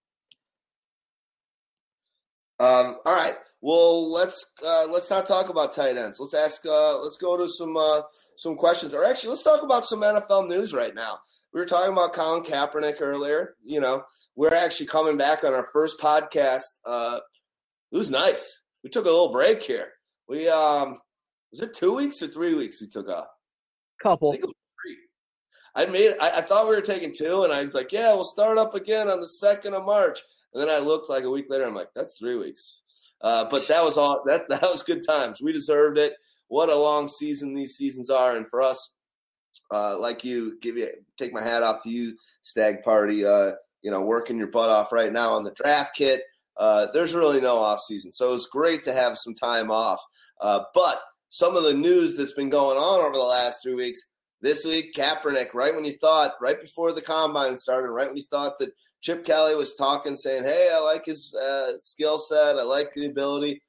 Um, 2.60 2.98
all 3.04 3.12
right. 3.16 3.36
Well, 3.62 4.10
let's 4.10 4.52
uh, 4.66 4.86
let's 4.90 5.08
not 5.08 5.28
talk 5.28 5.48
about 5.48 5.72
tight 5.72 5.96
ends. 5.96 6.18
Let's 6.18 6.34
ask. 6.34 6.66
Uh, 6.66 6.98
let's 7.00 7.16
go 7.16 7.36
to 7.36 7.48
some 7.48 7.76
uh, 7.76 8.02
some 8.36 8.56
questions, 8.56 8.92
or 8.92 9.04
actually, 9.04 9.30
let's 9.30 9.44
talk 9.44 9.62
about 9.62 9.86
some 9.86 10.00
NFL 10.00 10.48
news 10.48 10.74
right 10.74 10.94
now. 10.94 11.18
We 11.54 11.60
were 11.60 11.66
talking 11.66 11.92
about 11.92 12.12
Colin 12.12 12.42
Kaepernick 12.42 12.96
earlier. 13.00 13.54
You 13.64 13.80
know, 13.80 14.02
we're 14.34 14.52
actually 14.52 14.86
coming 14.86 15.16
back 15.16 15.44
on 15.44 15.54
our 15.54 15.68
first 15.72 16.00
podcast. 16.00 16.64
Uh, 16.84 17.20
it 17.92 17.96
was 17.96 18.10
nice. 18.10 18.62
We 18.82 18.90
took 18.90 19.04
a 19.04 19.10
little 19.10 19.30
break 19.30 19.62
here. 19.62 19.92
We 20.28 20.48
um, 20.48 20.98
was 21.52 21.60
it 21.60 21.72
two 21.72 21.94
weeks 21.94 22.20
or 22.20 22.26
three 22.26 22.54
weeks 22.54 22.80
we 22.80 22.88
took 22.88 23.08
off? 23.08 23.28
Couple. 24.02 24.32
I, 25.76 25.82
I 25.84 25.86
made. 25.86 26.16
I, 26.20 26.38
I 26.38 26.40
thought 26.40 26.68
we 26.68 26.74
were 26.74 26.80
taking 26.82 27.14
two, 27.14 27.44
and 27.44 27.52
I 27.52 27.62
was 27.62 27.74
like, 27.74 27.92
"Yeah, 27.92 28.12
we'll 28.12 28.24
start 28.24 28.58
up 28.58 28.74
again 28.74 29.08
on 29.08 29.20
the 29.20 29.28
second 29.28 29.74
of 29.74 29.84
March." 29.84 30.18
And 30.52 30.60
then 30.60 30.68
I 30.68 30.80
looked 30.84 31.08
like 31.08 31.22
a 31.22 31.30
week 31.30 31.46
later. 31.48 31.64
I'm 31.64 31.76
like, 31.76 31.90
"That's 31.94 32.18
three 32.18 32.36
weeks." 32.36 32.81
Uh, 33.22 33.46
but 33.50 33.66
that 33.68 33.84
was 33.84 33.96
all. 33.96 34.22
That 34.26 34.42
that 34.48 34.62
was 34.62 34.82
good 34.82 35.06
times. 35.06 35.40
We 35.40 35.52
deserved 35.52 35.98
it. 35.98 36.14
What 36.48 36.68
a 36.68 36.76
long 36.76 37.08
season 37.08 37.54
these 37.54 37.76
seasons 37.76 38.10
are, 38.10 38.36
and 38.36 38.46
for 38.48 38.62
us, 38.62 38.94
uh, 39.72 39.98
like 39.98 40.24
you, 40.24 40.58
give 40.60 40.76
you 40.76 40.88
take 41.18 41.32
my 41.32 41.42
hat 41.42 41.62
off 41.62 41.82
to 41.84 41.90
you, 41.90 42.16
Stagg 42.42 42.82
Party. 42.82 43.24
Uh, 43.24 43.52
you 43.82 43.90
know, 43.90 44.02
working 44.02 44.38
your 44.38 44.48
butt 44.48 44.70
off 44.70 44.92
right 44.92 45.12
now 45.12 45.32
on 45.34 45.44
the 45.44 45.50
draft 45.52 45.96
kit. 45.96 46.22
Uh, 46.56 46.86
there's 46.92 47.14
really 47.14 47.40
no 47.40 47.58
off 47.58 47.80
season, 47.80 48.12
so 48.12 48.34
it's 48.34 48.46
great 48.46 48.82
to 48.84 48.92
have 48.92 49.16
some 49.18 49.34
time 49.34 49.70
off. 49.70 50.00
Uh, 50.40 50.60
but 50.74 50.98
some 51.30 51.56
of 51.56 51.62
the 51.62 51.72
news 51.72 52.16
that's 52.16 52.34
been 52.34 52.50
going 52.50 52.76
on 52.76 53.00
over 53.00 53.14
the 53.14 53.20
last 53.20 53.62
three 53.62 53.74
weeks. 53.74 54.04
This 54.42 54.64
week, 54.64 54.92
Kaepernick, 54.92 55.54
right 55.54 55.72
when 55.72 55.84
you 55.84 55.92
thought, 55.92 56.34
right 56.40 56.60
before 56.60 56.90
the 56.90 57.00
combine 57.00 57.56
started, 57.56 57.92
right 57.92 58.08
when 58.08 58.16
you 58.16 58.24
thought 58.24 58.58
that 58.58 58.72
Chip 59.00 59.24
Kelly 59.24 59.54
was 59.54 59.76
talking, 59.76 60.16
saying, 60.16 60.42
"Hey, 60.42 60.68
I 60.74 60.80
like 60.80 61.06
his 61.06 61.32
uh, 61.32 61.78
skill 61.78 62.18
set. 62.18 62.58
I 62.58 62.64
like 62.64 62.92
the 62.92 63.06
ability." 63.06 63.62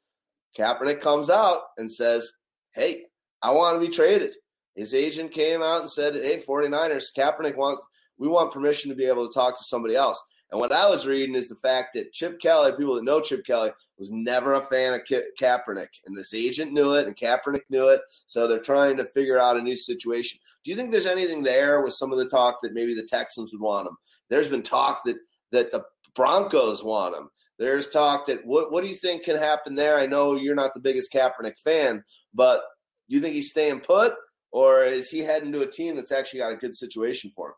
Kaepernick 0.58 1.00
comes 1.00 1.30
out 1.30 1.62
and 1.78 1.92
says, 1.92 2.32
"Hey, 2.72 3.06
I 3.44 3.52
want 3.52 3.80
to 3.80 3.88
be 3.88 3.94
traded." 3.94 4.36
His 4.76 4.96
agent 4.96 5.32
came 5.32 5.62
out 5.62 5.82
and 5.82 5.90
said, 5.90 6.16
"Hey, 6.16 6.44
49ers, 6.48 7.14
Kaepernick 7.16 7.56
wants 7.56 7.86
we 8.18 8.28
want 8.28 8.52
permission 8.52 8.90
to 8.90 8.96
be 8.96 9.06
able 9.06 9.28
to 9.28 9.34
talk 9.34 9.56
to 9.58 9.64
somebody 9.64 9.96
else." 9.96 10.22
And 10.54 10.60
what 10.60 10.72
I 10.72 10.88
was 10.88 11.08
reading 11.08 11.34
is 11.34 11.48
the 11.50 11.56
fact 11.56 11.96
that 11.96 12.14
Chip 12.14 12.40
Kelly, 12.40 12.74
people 12.78 12.94
that 12.94 13.04
know 13.04 13.20
Chip 13.20 13.44
Kelly, 13.44 13.72
was 13.98 14.12
never 14.12 14.54
a 14.54 14.62
fan 14.62 14.94
of 14.94 15.02
Ka- 15.10 15.26
Kaepernick, 15.42 15.88
and 16.06 16.16
this 16.16 16.32
agent 16.32 16.72
knew 16.72 16.94
it, 16.94 17.08
and 17.08 17.18
Kaepernick 17.18 17.64
knew 17.72 17.90
it. 17.90 18.02
So 18.28 18.46
they're 18.46 18.60
trying 18.60 18.98
to 18.98 19.06
figure 19.06 19.40
out 19.40 19.58
a 19.58 19.64
new 19.64 19.76
situation. 19.76 20.38
Do 20.64 20.70
you 20.70 20.78
think 20.78 20.92
there's 20.92 21.08
anything 21.08 21.42
there 21.42 21.82
with 21.82 21.96
some 21.96 22.12
of 22.12 22.20
the 22.20 22.30
talk 22.30 22.60
that 22.62 22.76
maybe 22.76 22.94
the 22.94 23.08
Texans 23.08 23.52
would 23.52 23.64
want 23.64 23.88
him? 23.88 23.98
There's 24.30 24.48
been 24.48 24.62
talk 24.62 25.02
that 25.06 25.18
that 25.54 25.72
the 25.72 25.86
Broncos 26.14 26.84
want 26.84 27.16
him. 27.16 27.30
There's 27.58 27.90
talk 27.90 28.28
that 28.28 28.46
what 28.46 28.72
what 28.72 28.84
do 28.84 28.92
you 28.92 28.96
think 28.96 29.24
can 29.24 29.38
happen 29.38 29.74
there? 29.74 29.98
I 29.98 30.06
know 30.06 30.36
you're 30.36 30.54
not 30.54 30.76
the 30.76 30.82
biggest 30.82 31.12
Kaepernick 31.12 31.58
fan, 31.64 32.04
but 32.32 32.62
do 33.10 33.16
you 33.16 33.24
think 33.24 33.34
he's 33.34 33.50
staying 33.50 33.80
put, 33.80 34.14
or 34.52 34.84
is 34.84 35.10
he 35.10 35.22
heading 35.22 35.52
to 35.54 35.62
a 35.62 35.68
team 35.68 35.96
that's 35.96 36.12
actually 36.12 36.42
got 36.42 36.54
a 36.54 36.58
good 36.58 36.76
situation 36.76 37.32
for 37.36 37.48
him? 37.48 37.56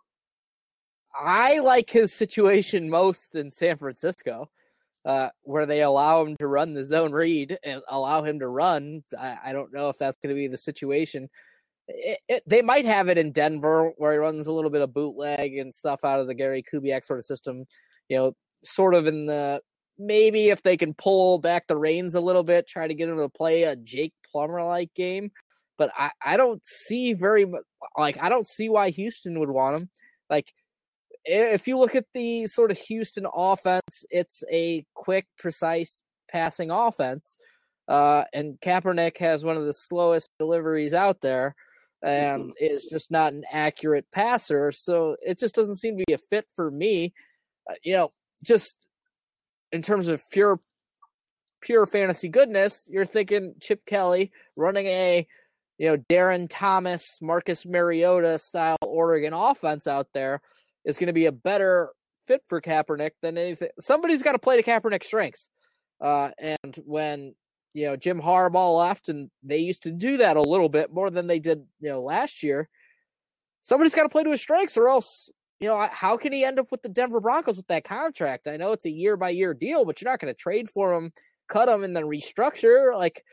I 1.18 1.60
like 1.60 1.90
his 1.90 2.14
situation 2.14 2.90
most 2.90 3.36
in 3.36 3.52
San 3.52 3.78
Francisco, 3.78 4.50
uh, 5.06 5.30
where 5.44 5.66
they 5.66 5.82
allow 5.82 6.26
him 6.26 6.36
to 6.38 6.48
run 6.48 6.74
the 6.74 6.84
zone 6.84 7.12
read 7.12 7.58
and 7.64 7.82
allow 7.90 8.24
him 8.24 8.40
to 8.40 8.48
run. 8.48 9.04
I, 9.18 9.38
I 9.46 9.54
don't 9.54 9.74
know 9.74 9.90
if 9.90 9.98
that's 9.98 10.18
going 10.18 10.36
to 10.36 10.40
be 10.40 10.48
the 10.48 10.58
situation 10.58 11.30
it, 11.88 12.20
it, 12.28 12.44
they 12.46 12.62
might 12.62 12.86
have 12.86 13.10
it 13.10 13.18
in 13.18 13.32
Denver 13.32 13.92
where 13.98 14.14
he 14.14 14.18
runs 14.18 14.48
a 14.48 14.52
little 14.52 14.70
bit 14.70 14.82
of 14.82 14.94
bootleg 14.94 15.58
and 15.58 15.74
stuff 15.74 16.04
out 16.04 16.20
of 16.20 16.28
the 16.28 16.34
Gary 16.34 16.64
Kubiak 16.64 17.06
sort 17.06 17.20
of 17.20 17.26
system, 17.26 17.66
you 18.10 18.18
know, 18.18 18.34
sort 18.64 18.96
of 18.96 19.08
in 19.08 19.28
the 19.28 19.62
maybe 19.98 20.50
if 20.50 20.62
they 20.62 20.78
can 20.78 20.94
pull 20.94 21.40
back 21.40 21.68
the 21.68 21.78
reins 21.78 22.16
a 22.16 22.22
little 22.22 22.44
bit, 22.44 22.68
try 22.68 22.88
to 22.88 22.94
get 22.94 23.10
him 23.10 23.18
to 23.18 23.30
play 23.30 23.64
a 23.64 23.76
Jake 23.76 24.14
Plummer 24.32 24.64
like 24.64 24.94
game. 24.94 25.32
But 25.78 25.92
I, 25.98 26.12
I 26.24 26.38
don't 26.38 26.66
see 26.66 27.14
very 27.14 27.46
like 27.98 28.22
I 28.22 28.30
don't 28.30 28.48
see 28.48 28.70
why 28.70 28.90
Houston 28.90 29.40
would 29.40 29.50
want 29.50 29.78
him. 29.78 29.90
Like 30.30 30.54
if 31.26 31.68
you 31.68 31.78
look 31.78 31.96
at 31.96 32.06
the 32.14 32.48
sort 32.48 32.72
of 32.72 32.78
Houston 32.78 33.26
offense, 33.34 34.06
it's 34.10 34.44
a 34.52 34.86
quick, 34.94 35.26
precise 35.38 36.02
passing 36.30 36.70
offense. 36.72 37.38
Uh, 37.88 38.24
and 38.34 38.60
Kaepernick 38.62 39.18
has 39.18 39.44
one 39.44 39.58
of 39.58 39.66
the 39.66 39.74
slowest 39.74 40.30
deliveries 40.40 40.94
out 40.94 41.22
there 41.22 41.56
and 42.04 42.54
is 42.60 42.86
just 42.86 43.10
not 43.10 43.34
an 43.34 43.44
accurate 43.52 44.06
passer. 44.12 44.72
So 44.72 45.16
it 45.22 45.40
just 45.40 45.56
doesn't 45.56 45.78
seem 45.78 45.98
to 45.98 46.04
be 46.08 46.14
a 46.14 46.18
fit 46.18 46.46
for 46.56 46.70
me. 46.70 47.14
Uh, 47.70 47.76
you 47.84 47.94
know, 47.94 48.12
just 48.44 48.76
in 49.72 49.82
terms 49.82 50.08
of 50.08 50.22
pure 50.32 50.60
pure 51.62 51.88
fantasy 51.88 52.30
goodness, 52.30 52.86
you're 52.88 53.06
thinking 53.06 53.56
Chip 53.60 53.82
Kelly 53.88 54.32
running 54.56 54.86
a 54.86 55.28
you 55.80 55.90
know 55.90 55.98
Darren 55.98 56.48
Thomas, 56.50 57.18
Marcus 57.22 57.66
Mariota 57.66 58.38
style 58.38 58.78
Oregon 58.82 59.34
offense 59.34 59.88
out 59.88 60.08
there 60.14 60.42
is 60.86 60.98
going 60.98 61.08
to 61.08 61.14
be 61.14 61.26
a 61.26 61.32
better 61.32 61.90
fit 62.28 62.42
for 62.48 62.62
Kaepernick 62.62 63.12
than 63.22 63.38
anything. 63.38 63.70
Somebody's 63.80 64.24
got 64.24 64.34
to 64.34 64.40
play 64.40 64.62
to 64.62 64.64
Kaepernick's 64.64 65.08
strengths. 65.08 65.50
Uh, 66.02 66.32
and 66.38 66.76
when 66.86 67.34
you 67.74 67.86
know 67.86 67.96
Jim 67.96 68.22
Harbaugh 68.22 68.78
left, 68.78 69.10
and 69.10 69.30
they 69.44 69.58
used 69.58 69.84
to 69.84 69.92
do 69.92 70.18
that 70.18 70.38
a 70.38 70.42
little 70.42 70.70
bit 70.70 70.92
more 70.92 71.10
than 71.10 71.28
they 71.28 71.40
did 71.40 71.60
you 71.80 71.90
know 71.90 72.02
last 72.02 72.44
year. 72.44 72.70
Somebody's 73.62 73.96
got 73.96 74.04
to 74.04 74.10
play 74.10 74.24
to 74.24 74.32
his 74.32 74.42
strengths, 74.42 74.78
or 74.78 74.90
else 74.90 75.30
you 75.60 75.68
know 75.68 75.88
how 75.92 76.18
can 76.18 76.34
he 76.34 76.44
end 76.44 76.60
up 76.60 76.72
with 76.72 76.82
the 76.82 76.90
Denver 76.90 77.20
Broncos 77.20 77.58
with 77.58 77.68
that 77.68 77.84
contract? 77.84 78.48
I 78.48 78.58
know 78.58 78.72
it's 78.72 78.86
a 78.86 78.92
year 78.92 79.18
by 79.18 79.30
year 79.30 79.54
deal, 79.54 79.86
but 79.86 80.02
you're 80.02 80.12
not 80.12 80.20
going 80.20 80.34
to 80.34 80.38
trade 80.38 80.70
for 80.70 80.94
him, 80.94 81.12
cut 81.50 81.70
him, 81.70 81.84
and 81.84 81.96
then 81.96 82.04
restructure. 82.04 82.96
Like 82.96 83.24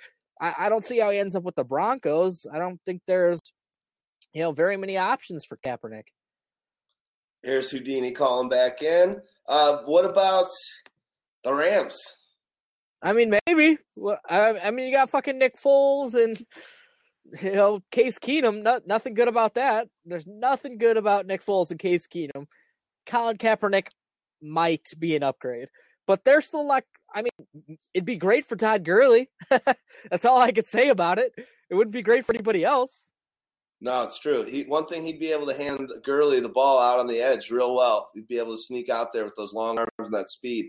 I, 0.40 0.54
I 0.60 0.68
don't 0.68 0.84
see 0.84 0.98
how 0.98 1.10
he 1.10 1.18
ends 1.18 1.36
up 1.36 1.42
with 1.42 1.56
the 1.56 1.64
Broncos. 1.64 2.46
I 2.52 2.58
don't 2.58 2.80
think 2.86 3.02
there's 3.06 3.40
you 4.32 4.42
know 4.42 4.52
very 4.52 4.76
many 4.76 4.96
options 4.96 5.44
for 5.44 5.58
Kaepernick. 5.64 6.04
Here's 7.42 7.70
Houdini 7.72 8.12
calling 8.12 8.48
back 8.48 8.82
in. 8.82 9.20
Uh, 9.48 9.78
what 9.84 10.04
about 10.04 10.46
the 11.42 11.52
Rams? 11.52 11.98
I 13.02 13.12
mean, 13.12 13.36
maybe. 13.46 13.78
Well, 13.96 14.18
I, 14.28 14.58
I, 14.60 14.70
mean, 14.70 14.86
you 14.86 14.92
got 14.92 15.10
fucking 15.10 15.38
Nick 15.38 15.56
Foles 15.60 16.14
and 16.14 16.40
you 17.42 17.52
know 17.52 17.80
Case 17.90 18.20
Keenum. 18.20 18.62
No, 18.62 18.80
nothing 18.86 19.14
good 19.14 19.26
about 19.26 19.54
that. 19.54 19.88
There's 20.04 20.26
nothing 20.26 20.78
good 20.78 20.96
about 20.96 21.26
Nick 21.26 21.44
Foles 21.44 21.70
and 21.72 21.80
Case 21.80 22.06
Keenum. 22.06 22.46
Colin 23.06 23.38
Kaepernick 23.38 23.88
might 24.40 24.86
be 24.96 25.16
an 25.16 25.24
upgrade, 25.24 25.68
but 26.06 26.24
they're 26.24 26.42
still 26.42 26.66
like. 26.66 26.84
I 27.14 27.22
mean, 27.22 27.76
it'd 27.92 28.06
be 28.06 28.16
great 28.16 28.46
for 28.46 28.56
Todd 28.56 28.84
Gurley. 28.84 29.28
That's 30.10 30.24
all 30.24 30.40
I 30.40 30.52
could 30.52 30.66
say 30.66 30.88
about 30.88 31.18
it. 31.18 31.32
It 31.68 31.74
wouldn't 31.74 31.92
be 31.92 32.02
great 32.02 32.24
for 32.24 32.34
anybody 32.34 32.64
else. 32.64 33.08
No, 33.84 34.04
it's 34.04 34.20
true. 34.20 34.44
He 34.44 34.62
one 34.62 34.86
thing 34.86 35.04
he'd 35.04 35.18
be 35.18 35.32
able 35.32 35.46
to 35.46 35.56
hand 35.56 35.90
Gurley 36.04 36.38
the 36.38 36.48
ball 36.48 36.80
out 36.80 37.00
on 37.00 37.08
the 37.08 37.18
edge 37.18 37.50
real 37.50 37.74
well. 37.74 38.10
He'd 38.14 38.28
be 38.28 38.38
able 38.38 38.54
to 38.54 38.62
sneak 38.62 38.88
out 38.88 39.12
there 39.12 39.24
with 39.24 39.34
those 39.36 39.52
long 39.52 39.76
arms 39.76 39.90
and 39.98 40.14
that 40.14 40.30
speed. 40.30 40.66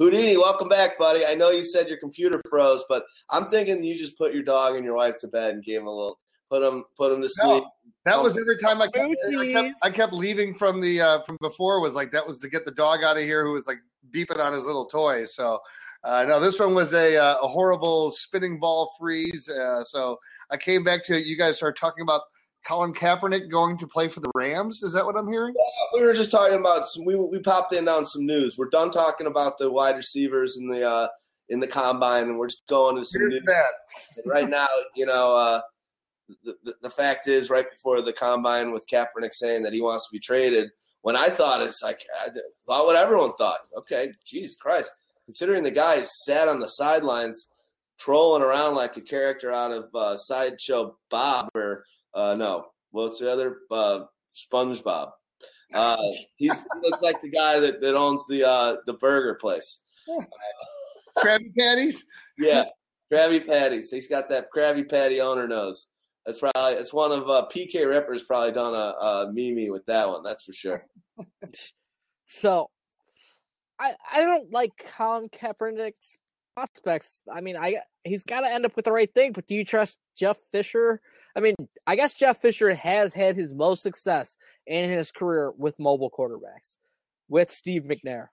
Houdini, 0.00 0.36
welcome 0.36 0.68
back, 0.68 0.98
buddy. 0.98 1.24
I 1.24 1.36
know 1.36 1.50
you 1.50 1.64
said 1.64 1.86
your 1.86 1.98
computer 1.98 2.40
froze, 2.50 2.82
but 2.88 3.04
I'm 3.30 3.46
thinking 3.46 3.84
you 3.84 3.96
just 3.96 4.18
put 4.18 4.34
your 4.34 4.42
dog 4.42 4.74
and 4.74 4.84
your 4.84 4.96
wife 4.96 5.16
to 5.18 5.28
bed 5.28 5.54
and 5.54 5.62
gave 5.62 5.80
him 5.80 5.86
a 5.86 5.94
little 5.94 6.18
put 6.50 6.60
him 6.60 6.82
put 6.96 7.12
him 7.12 7.22
to 7.22 7.28
sleep. 7.28 7.62
No, 7.62 7.70
that 8.04 8.20
was 8.20 8.36
every 8.36 8.58
time 8.58 8.82
I 8.82 8.88
kept, 8.88 9.14
I 9.38 9.52
kept, 9.52 9.78
I 9.84 9.90
kept 9.90 10.12
leaving 10.12 10.52
from 10.52 10.80
the 10.80 11.00
uh, 11.00 11.22
from 11.22 11.38
before 11.40 11.80
was 11.80 11.94
like 11.94 12.10
that 12.10 12.26
was 12.26 12.40
to 12.40 12.48
get 12.48 12.64
the 12.64 12.72
dog 12.72 13.04
out 13.04 13.16
of 13.16 13.22
here 13.22 13.44
who 13.44 13.52
was 13.52 13.68
like 13.68 13.78
beeping 14.10 14.44
on 14.44 14.52
his 14.52 14.64
little 14.64 14.86
toy. 14.86 15.24
So 15.26 15.60
uh, 16.02 16.24
no, 16.24 16.40
this 16.40 16.58
one 16.58 16.74
was 16.74 16.92
a 16.94 17.16
uh, 17.16 17.36
a 17.44 17.46
horrible 17.46 18.10
spinning 18.10 18.58
ball 18.58 18.90
freeze. 18.98 19.48
Uh, 19.48 19.84
so 19.84 20.18
I 20.50 20.56
came 20.56 20.82
back 20.82 21.04
to 21.04 21.16
it. 21.16 21.26
you 21.26 21.38
guys 21.38 21.58
started 21.58 21.78
talking 21.78 22.02
about 22.02 22.22
Colin 22.66 22.92
Kaepernick 22.92 23.48
going 23.48 23.78
to 23.78 23.86
play 23.86 24.08
for 24.08 24.20
the 24.20 24.30
Rams? 24.34 24.82
Is 24.82 24.92
that 24.92 25.06
what 25.06 25.16
I'm 25.16 25.28
hearing? 25.28 25.54
we 25.94 26.02
were 26.02 26.14
just 26.14 26.32
talking 26.32 26.58
about 26.58 26.88
some, 26.88 27.04
we 27.04 27.14
we 27.14 27.38
popped 27.38 27.72
in 27.72 27.86
on 27.88 28.04
some 28.04 28.26
news. 28.26 28.58
We're 28.58 28.70
done 28.70 28.90
talking 28.90 29.28
about 29.28 29.56
the 29.58 29.70
wide 29.70 29.96
receivers 29.96 30.56
in 30.56 30.68
the 30.68 30.82
uh, 30.82 31.08
in 31.48 31.60
the 31.60 31.66
combine, 31.66 32.24
and 32.24 32.38
we're 32.38 32.48
just 32.48 32.66
going 32.66 32.96
to 32.96 33.04
some 33.04 33.20
Here's 33.20 33.34
news. 33.34 33.46
right 34.26 34.48
now, 34.48 34.66
you 34.96 35.06
know, 35.06 35.36
uh, 35.36 35.60
the, 36.44 36.56
the, 36.64 36.74
the 36.82 36.90
fact 36.90 37.28
is, 37.28 37.50
right 37.50 37.70
before 37.70 38.02
the 38.02 38.12
combine, 38.12 38.72
with 38.72 38.88
Kaepernick 38.88 39.32
saying 39.32 39.62
that 39.62 39.72
he 39.72 39.80
wants 39.80 40.08
to 40.08 40.12
be 40.12 40.18
traded. 40.18 40.70
When 41.02 41.14
I 41.14 41.28
thought 41.28 41.62
it's 41.62 41.82
like 41.84 42.04
I 42.20 42.30
thought 42.66 42.86
what 42.86 42.96
everyone 42.96 43.34
thought. 43.36 43.60
Okay, 43.76 44.10
Jesus 44.24 44.56
Christ! 44.56 44.90
Considering 45.24 45.62
the 45.62 45.70
guy 45.70 46.02
sat 46.24 46.48
on 46.48 46.58
the 46.58 46.66
sidelines, 46.66 47.48
trolling 47.96 48.42
around 48.42 48.74
like 48.74 48.96
a 48.96 49.00
character 49.00 49.52
out 49.52 49.70
of 49.70 49.88
uh, 49.94 50.16
sideshow 50.16 50.96
Bob 51.10 51.48
or 51.54 51.84
uh, 52.16 52.34
no, 52.34 52.66
what's 52.90 53.18
the 53.20 53.30
other? 53.30 53.58
Uh, 53.70 54.00
SpongeBob. 54.34 55.10
Uh, 55.72 55.96
he's, 56.36 56.54
he 56.54 56.80
looks 56.82 57.02
like 57.02 57.20
the 57.20 57.30
guy 57.30 57.60
that, 57.60 57.80
that 57.80 57.94
owns 57.94 58.26
the 58.26 58.42
uh, 58.42 58.76
the 58.86 58.94
burger 58.94 59.34
place. 59.34 59.80
Krabby 61.18 61.54
Patties. 61.56 62.04
Yeah, 62.38 62.64
Krabby 63.12 63.46
Patties. 63.46 63.90
He's 63.90 64.08
got 64.08 64.28
that 64.30 64.48
Krabby 64.54 64.88
Patty 64.88 65.20
owner 65.20 65.46
nose. 65.46 65.88
That's 66.24 66.40
probably 66.40 66.72
it's 66.72 66.92
one 66.92 67.12
of 67.12 67.28
uh, 67.28 67.46
PK 67.54 67.86
Ripper's 67.86 68.24
probably 68.24 68.52
done 68.52 68.74
a, 68.74 68.94
a 69.00 69.32
meme 69.32 69.70
with 69.70 69.86
that 69.86 70.08
one. 70.08 70.22
That's 70.22 70.44
for 70.44 70.52
sure. 70.52 70.84
so, 72.24 72.70
I 73.78 73.94
I 74.10 74.20
don't 74.20 74.50
like 74.50 74.72
Colin 74.96 75.28
Kaepernick's 75.28 76.18
prospects. 76.56 77.20
I 77.32 77.40
mean, 77.40 77.56
I 77.56 77.76
he's 78.04 78.24
got 78.24 78.40
to 78.40 78.48
end 78.52 78.64
up 78.64 78.74
with 78.76 78.86
the 78.86 78.92
right 78.92 79.12
thing. 79.12 79.32
But 79.32 79.46
do 79.46 79.54
you 79.54 79.64
trust 79.64 79.98
Jeff 80.16 80.38
Fisher? 80.50 81.00
I 81.36 81.40
mean, 81.40 81.54
I 81.86 81.96
guess 81.96 82.14
Jeff 82.14 82.40
Fisher 82.40 82.74
has 82.74 83.12
had 83.12 83.36
his 83.36 83.54
most 83.54 83.82
success 83.82 84.36
in 84.66 84.88
his 84.88 85.10
career 85.10 85.52
with 85.56 85.78
mobile 85.78 86.10
quarterbacks, 86.10 86.76
with 87.28 87.52
Steve 87.52 87.82
McNair. 87.82 88.28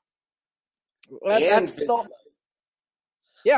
and 1.25 1.67
the, 1.67 2.07
yeah, 3.43 3.57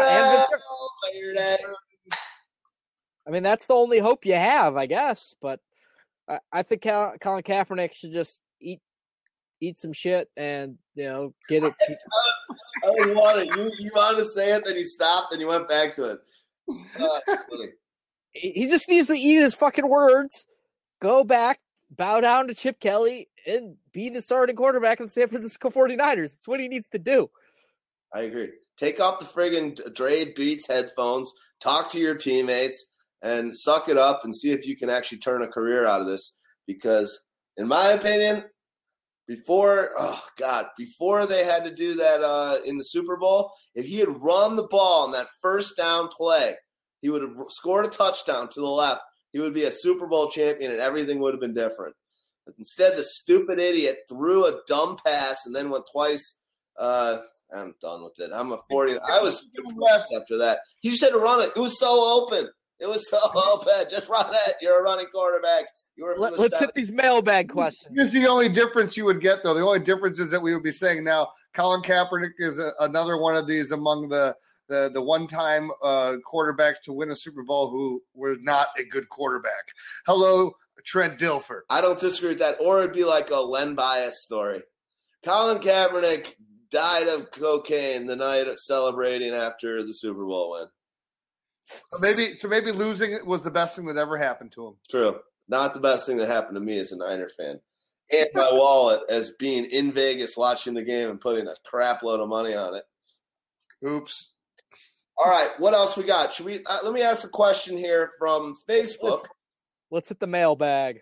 I 3.28 3.32
mean, 3.32 3.44
that's 3.44 3.68
the 3.68 3.74
only 3.74 4.00
hope 4.00 4.26
you 4.26 4.34
have, 4.34 4.76
I 4.78 4.88
guess. 4.88 5.36
But 5.40 5.60
I, 6.28 6.40
I 6.52 6.64
think 6.64 6.82
Colin 6.82 7.44
Kaepernick 7.44 7.94
should 7.94 8.14
just 8.14 8.40
eat 8.60 8.82
eat 9.62 9.78
some 9.78 9.94
shit 9.94 10.28
and 10.36 10.78
you 10.96 11.06
know 11.06 11.34
get 11.48 11.64
it. 11.64 11.74
I 11.80 12.55
don't 12.86 13.16
want 13.16 13.40
it. 13.40 13.48
You 13.58 13.72
you 13.80 13.92
wanted 13.96 14.20
to 14.20 14.26
say 14.26 14.52
it, 14.52 14.66
then 14.66 14.76
you 14.76 14.84
stopped, 14.84 15.32
and 15.32 15.42
you 15.42 15.48
went 15.48 15.68
back 15.68 15.94
to 15.96 16.12
it. 16.12 16.20
Uh, 17.00 17.20
he 18.34 18.68
just 18.68 18.90
needs 18.90 19.08
to 19.08 19.14
eat 19.14 19.42
his 19.42 19.56
fucking 19.56 19.88
words, 19.88 20.46
go 21.02 21.24
back, 21.24 21.60
bow 21.90 22.20
down 22.20 22.48
to 22.48 22.56
Chip 22.56 22.80
Kelly, 22.80 23.30
and 23.46 23.76
be 23.94 24.10
the 24.10 24.22
starting 24.22 24.56
quarterback 24.56 25.00
of 25.00 25.08
the 25.08 25.12
San 25.12 25.28
Francisco 25.28 25.70
49ers. 25.70 26.32
That's 26.32 26.48
what 26.48 26.60
he 26.60 26.68
needs 26.68 26.88
to 26.90 27.00
do. 27.00 27.30
I 28.14 28.22
agree. 28.22 28.50
Take 28.78 29.00
off 29.00 29.20
the 29.20 29.26
friggin' 29.26 29.94
Dre 29.94 30.34
Beats 30.34 30.68
headphones, 30.68 31.32
talk 31.62 31.92
to 31.92 32.00
your 32.00 32.16
teammates, 32.16 32.86
and 33.22 33.56
suck 33.56 33.90
it 33.90 33.98
up 33.98 34.22
and 34.24 34.36
see 34.36 34.52
if 34.52 34.66
you 34.66 34.76
can 34.76 34.90
actually 34.90 35.20
turn 35.20 35.42
a 35.42 35.48
career 35.48 35.86
out 35.86 36.02
of 36.02 36.08
this. 36.08 36.34
Because, 36.68 37.20
in 37.58 37.68
my 37.68 37.90
opinion, 37.90 38.44
before 39.28 39.90
oh 39.98 40.24
god 40.38 40.68
before 40.78 41.26
they 41.26 41.44
had 41.44 41.66
to 41.66 41.74
do 41.74 41.96
that 41.96 42.22
uh, 42.22 42.58
in 42.66 42.78
the 42.78 42.84
super 42.84 43.18
bowl 43.18 43.52
if 43.74 43.86
he 43.86 43.98
had 43.98 44.22
run 44.22 44.56
the 44.56 44.68
ball 44.68 45.06
on 45.06 45.12
that 45.12 45.28
first 45.42 45.76
down 45.76 46.08
play 46.10 46.56
he 47.06 47.12
would 47.12 47.22
have 47.22 47.36
scored 47.50 47.86
a 47.86 47.90
touchdown 47.90 48.50
to 48.50 48.60
the 48.60 48.66
left. 48.66 49.06
He 49.32 49.40
would 49.40 49.54
be 49.54 49.66
a 49.66 49.72
Super 49.72 50.08
Bowl 50.08 50.28
champion, 50.28 50.72
and 50.72 50.80
everything 50.80 51.20
would 51.20 51.36
have 51.36 51.40
been 51.40 51.54
different. 51.54 51.96
But 52.48 52.56
instead, 52.58 52.98
the 52.98 53.04
stupid 53.04 53.60
idiot 53.60 54.00
threw 54.10 54.48
a 54.48 54.60
dumb 54.68 54.98
pass 55.06 55.46
and 55.46 55.56
then 55.56 55.70
went 55.70 55.86
twice. 55.92 56.40
Uh, 56.80 57.20
I'm 57.54 57.76
done 57.80 58.04
with 58.04 58.20
it. 58.20 58.32
I'm 58.34 58.52
a 58.54 58.60
40. 58.72 58.94
I 58.94 59.20
was 59.20 59.48
after 60.20 60.40
that. 60.40 60.62
He 60.82 60.90
just 60.90 61.04
had 61.04 61.12
to 61.12 61.20
run 61.20 61.42
it. 61.42 61.52
It 61.56 61.60
was 61.60 61.80
so 61.80 62.24
open. 62.24 62.50
It 62.80 62.88
was 62.88 63.08
so 63.08 63.20
open. 63.54 63.86
Just 63.92 64.10
run 64.10 64.26
it. 64.48 64.56
You're 64.60 64.80
a 64.80 64.84
running 64.84 65.06
quarterback. 65.14 65.66
You 65.98 66.14
Let, 66.18 66.34
us 66.34 66.60
hit 66.60 66.74
these 66.76 66.92
mailbag 66.92 67.50
questions. 67.50 67.96
Here's 67.96 68.12
the 68.12 68.28
only 68.28 68.50
difference 68.50 68.98
you 68.98 69.06
would 69.06 69.22
get, 69.22 69.44
though. 69.44 69.54
The 69.54 69.62
only 69.62 69.80
difference 69.80 70.20
is 70.20 70.30
that 70.32 70.42
we 70.42 70.54
would 70.54 70.64
be 70.64 70.72
saying 70.72 71.06
now 71.06 71.30
Colin 71.54 71.82
Kaepernick 71.82 72.34
is 72.38 72.60
a, 72.60 72.74
another 72.82 73.18
one 73.18 73.36
of 73.36 73.48
these 73.48 73.72
among 73.72 74.10
the 74.10 74.36
the 74.68 74.92
the 74.94 75.02
one 75.02 75.28
time 75.28 75.72
uh, 75.84 76.16
quarterbacks 76.30 76.82
to 76.84 76.94
win 76.94 77.12
a 77.12 77.16
Super 77.16 77.44
Bowl 77.44 77.70
who 77.70 78.02
were 78.14 78.36
not 78.42 78.68
a 78.78 78.84
good 78.84 79.08
quarterback. 79.10 79.64
Hello, 80.06 80.52
Trent 80.86 81.18
Dilfer. 81.18 81.62
I 81.70 81.82
don't 81.82 82.00
disagree 82.00 82.30
with 82.30 82.40
that. 82.40 82.58
Or 82.60 82.80
it'd 82.80 82.94
be 82.94 83.06
like 83.06 83.30
a 83.30 83.40
Len 83.40 83.76
Bias 83.76 84.22
story. 84.22 84.62
Colin 85.24 85.60
Kaepernick 85.60 86.34
died 86.72 87.08
of 87.08 87.32
cocaine 87.32 88.06
the 88.06 88.16
night 88.16 88.48
of 88.48 88.60
celebrating 88.60 89.34
after 89.34 89.82
the 89.82 89.94
Super 89.94 90.26
Bowl 90.26 90.52
win. 90.52 90.68
So 91.66 92.00
maybe 92.02 92.36
so 92.36 92.48
maybe 92.48 92.72
losing 92.72 93.18
was 93.26 93.44
the 93.44 93.52
best 93.52 93.76
thing 93.76 93.86
that 93.86 93.98
ever 93.98 94.18
happened 94.18 94.52
to 94.54 94.68
him. 94.68 94.74
True. 94.90 95.20
Not 95.48 95.74
the 95.74 95.80
best 95.80 96.06
thing 96.06 96.18
that 96.18 96.28
happened 96.28 96.56
to 96.56 96.62
me 96.62 96.80
as 96.80 96.92
a 96.92 96.98
Niner 96.98 97.30
fan. 97.30 97.60
And 98.12 98.28
my 98.34 98.52
wallet 98.52 99.02
as 99.10 99.32
being 99.32 99.66
in 99.66 99.92
Vegas 99.92 100.38
watching 100.38 100.74
the 100.74 100.84
game 100.84 101.10
and 101.10 101.20
putting 101.20 101.48
a 101.48 101.56
crap 101.66 102.04
load 102.04 102.20
of 102.20 102.30
money 102.30 102.54
on 102.54 102.76
it. 102.76 102.84
Oops. 103.88 104.32
All 105.18 105.32
right, 105.32 105.50
what 105.60 105.74
else 105.74 105.96
we 105.96 106.04
got? 106.04 106.34
Should 106.34 106.46
we? 106.46 106.60
Uh, 106.66 106.80
let 106.84 106.94
me 106.94 107.02
ask 107.02 107.26
a 107.26 107.30
question 107.30 107.78
here 107.78 108.12
from 108.20 108.56
Facebook. 108.68 109.04
Let's, 109.04 109.24
let's 109.90 110.10
hit 110.10 110.20
the 110.20 110.28
mailbag. 110.28 111.02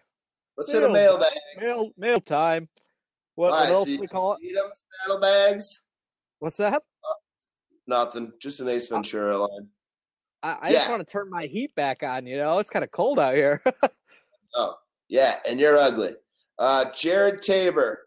Let's 0.55 0.71
hit 0.71 0.83
a 0.83 0.89
mailbag. 0.89 1.33
Mail 1.59 1.89
mail 1.97 2.21
time. 2.21 2.69
What, 3.35 3.51
what 3.51 3.69
else 3.69 3.89
so 3.89 3.95
do 3.95 4.01
we 4.01 4.07
call 4.07 4.33
it? 4.33 4.39
Need 4.43 4.55
them 4.55 4.69
saddlebags? 5.01 5.81
What's 6.39 6.57
that? 6.57 6.83
Nothing. 7.87 8.31
Just 8.39 8.59
an 8.59 8.69
Ace 8.69 8.87
Ventura 8.87 9.35
line. 9.35 9.67
I, 10.43 10.57
I 10.61 10.71
just 10.71 10.89
want 10.89 11.05
to 11.05 11.11
turn 11.11 11.29
my 11.29 11.47
heat 11.47 11.73
back 11.75 12.03
on. 12.03 12.27
You 12.27 12.37
know, 12.37 12.59
it's 12.59 12.69
kind 12.69 12.83
of 12.83 12.91
cold 12.91 13.17
out 13.17 13.33
here. 13.33 13.63
Oh, 14.55 14.75
yeah, 15.09 15.37
and 15.47 15.59
you're 15.59 15.77
ugly. 15.77 16.13
Uh, 16.59 16.85
Jared 16.95 17.41
Tabor. 17.41 17.99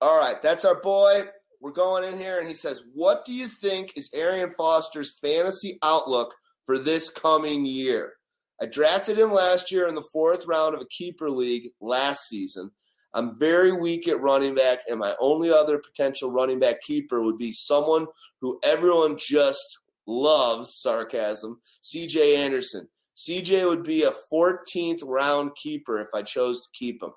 All 0.00 0.18
right, 0.18 0.40
that's 0.42 0.64
our 0.64 0.80
boy. 0.80 1.24
We're 1.60 1.72
going 1.72 2.04
in 2.04 2.20
here, 2.20 2.38
and 2.38 2.46
he 2.46 2.54
says, 2.54 2.82
What 2.94 3.24
do 3.24 3.32
you 3.32 3.48
think 3.48 3.92
is 3.96 4.10
Arian 4.14 4.52
Foster's 4.56 5.18
fantasy 5.20 5.78
outlook 5.82 6.34
for 6.66 6.78
this 6.78 7.10
coming 7.10 7.66
year? 7.66 8.12
I 8.60 8.66
drafted 8.66 9.18
him 9.18 9.32
last 9.32 9.70
year 9.70 9.88
in 9.88 9.94
the 9.94 10.08
fourth 10.12 10.46
round 10.46 10.74
of 10.74 10.80
a 10.80 10.86
keeper 10.86 11.30
league 11.30 11.70
last 11.80 12.28
season. 12.28 12.70
I'm 13.14 13.38
very 13.38 13.72
weak 13.72 14.06
at 14.06 14.20
running 14.20 14.54
back, 14.54 14.80
and 14.88 14.98
my 14.98 15.14
only 15.20 15.50
other 15.50 15.78
potential 15.78 16.30
running 16.30 16.58
back 16.58 16.80
keeper 16.82 17.22
would 17.22 17.38
be 17.38 17.52
someone 17.52 18.06
who 18.40 18.58
everyone 18.62 19.16
just 19.18 19.78
loves 20.06 20.80
sarcasm 20.80 21.60
CJ 21.82 22.36
Anderson. 22.36 22.88
CJ 23.18 23.66
would 23.66 23.82
be 23.82 24.04
a 24.04 24.12
14th 24.32 25.02
round 25.04 25.56
keeper 25.56 25.98
if 25.98 26.08
I 26.14 26.22
chose 26.22 26.60
to 26.60 26.68
keep 26.72 27.02
him. 27.02 27.10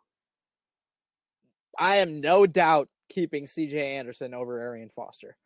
I 1.78 1.98
am 1.98 2.22
no 2.22 2.48
doubt 2.48 2.90
keeping 3.10 3.46
CJ 3.46 3.76
Anderson 3.76 4.34
over 4.34 4.60
Arian 4.60 4.90
Foster. 4.96 5.38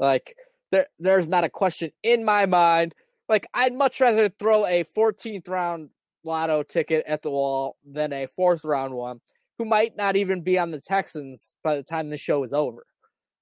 Like 0.00 0.34
there 0.70 0.86
there's 0.98 1.28
not 1.28 1.44
a 1.44 1.50
question 1.50 1.92
in 2.02 2.24
my 2.24 2.46
mind. 2.46 2.94
Like 3.28 3.46
I'd 3.52 3.74
much 3.74 4.00
rather 4.00 4.30
throw 4.30 4.64
a 4.64 4.84
14th 4.96 5.48
round 5.48 5.90
lotto 6.24 6.62
ticket 6.62 7.04
at 7.06 7.22
the 7.22 7.30
wall 7.30 7.76
than 7.84 8.12
a 8.14 8.26
fourth 8.26 8.64
round 8.64 8.94
one 8.94 9.20
who 9.58 9.66
might 9.66 9.94
not 9.96 10.16
even 10.16 10.40
be 10.40 10.58
on 10.58 10.70
the 10.70 10.80
Texans 10.80 11.54
by 11.62 11.76
the 11.76 11.82
time 11.82 12.08
the 12.08 12.16
show 12.16 12.42
is 12.44 12.54
over. 12.54 12.86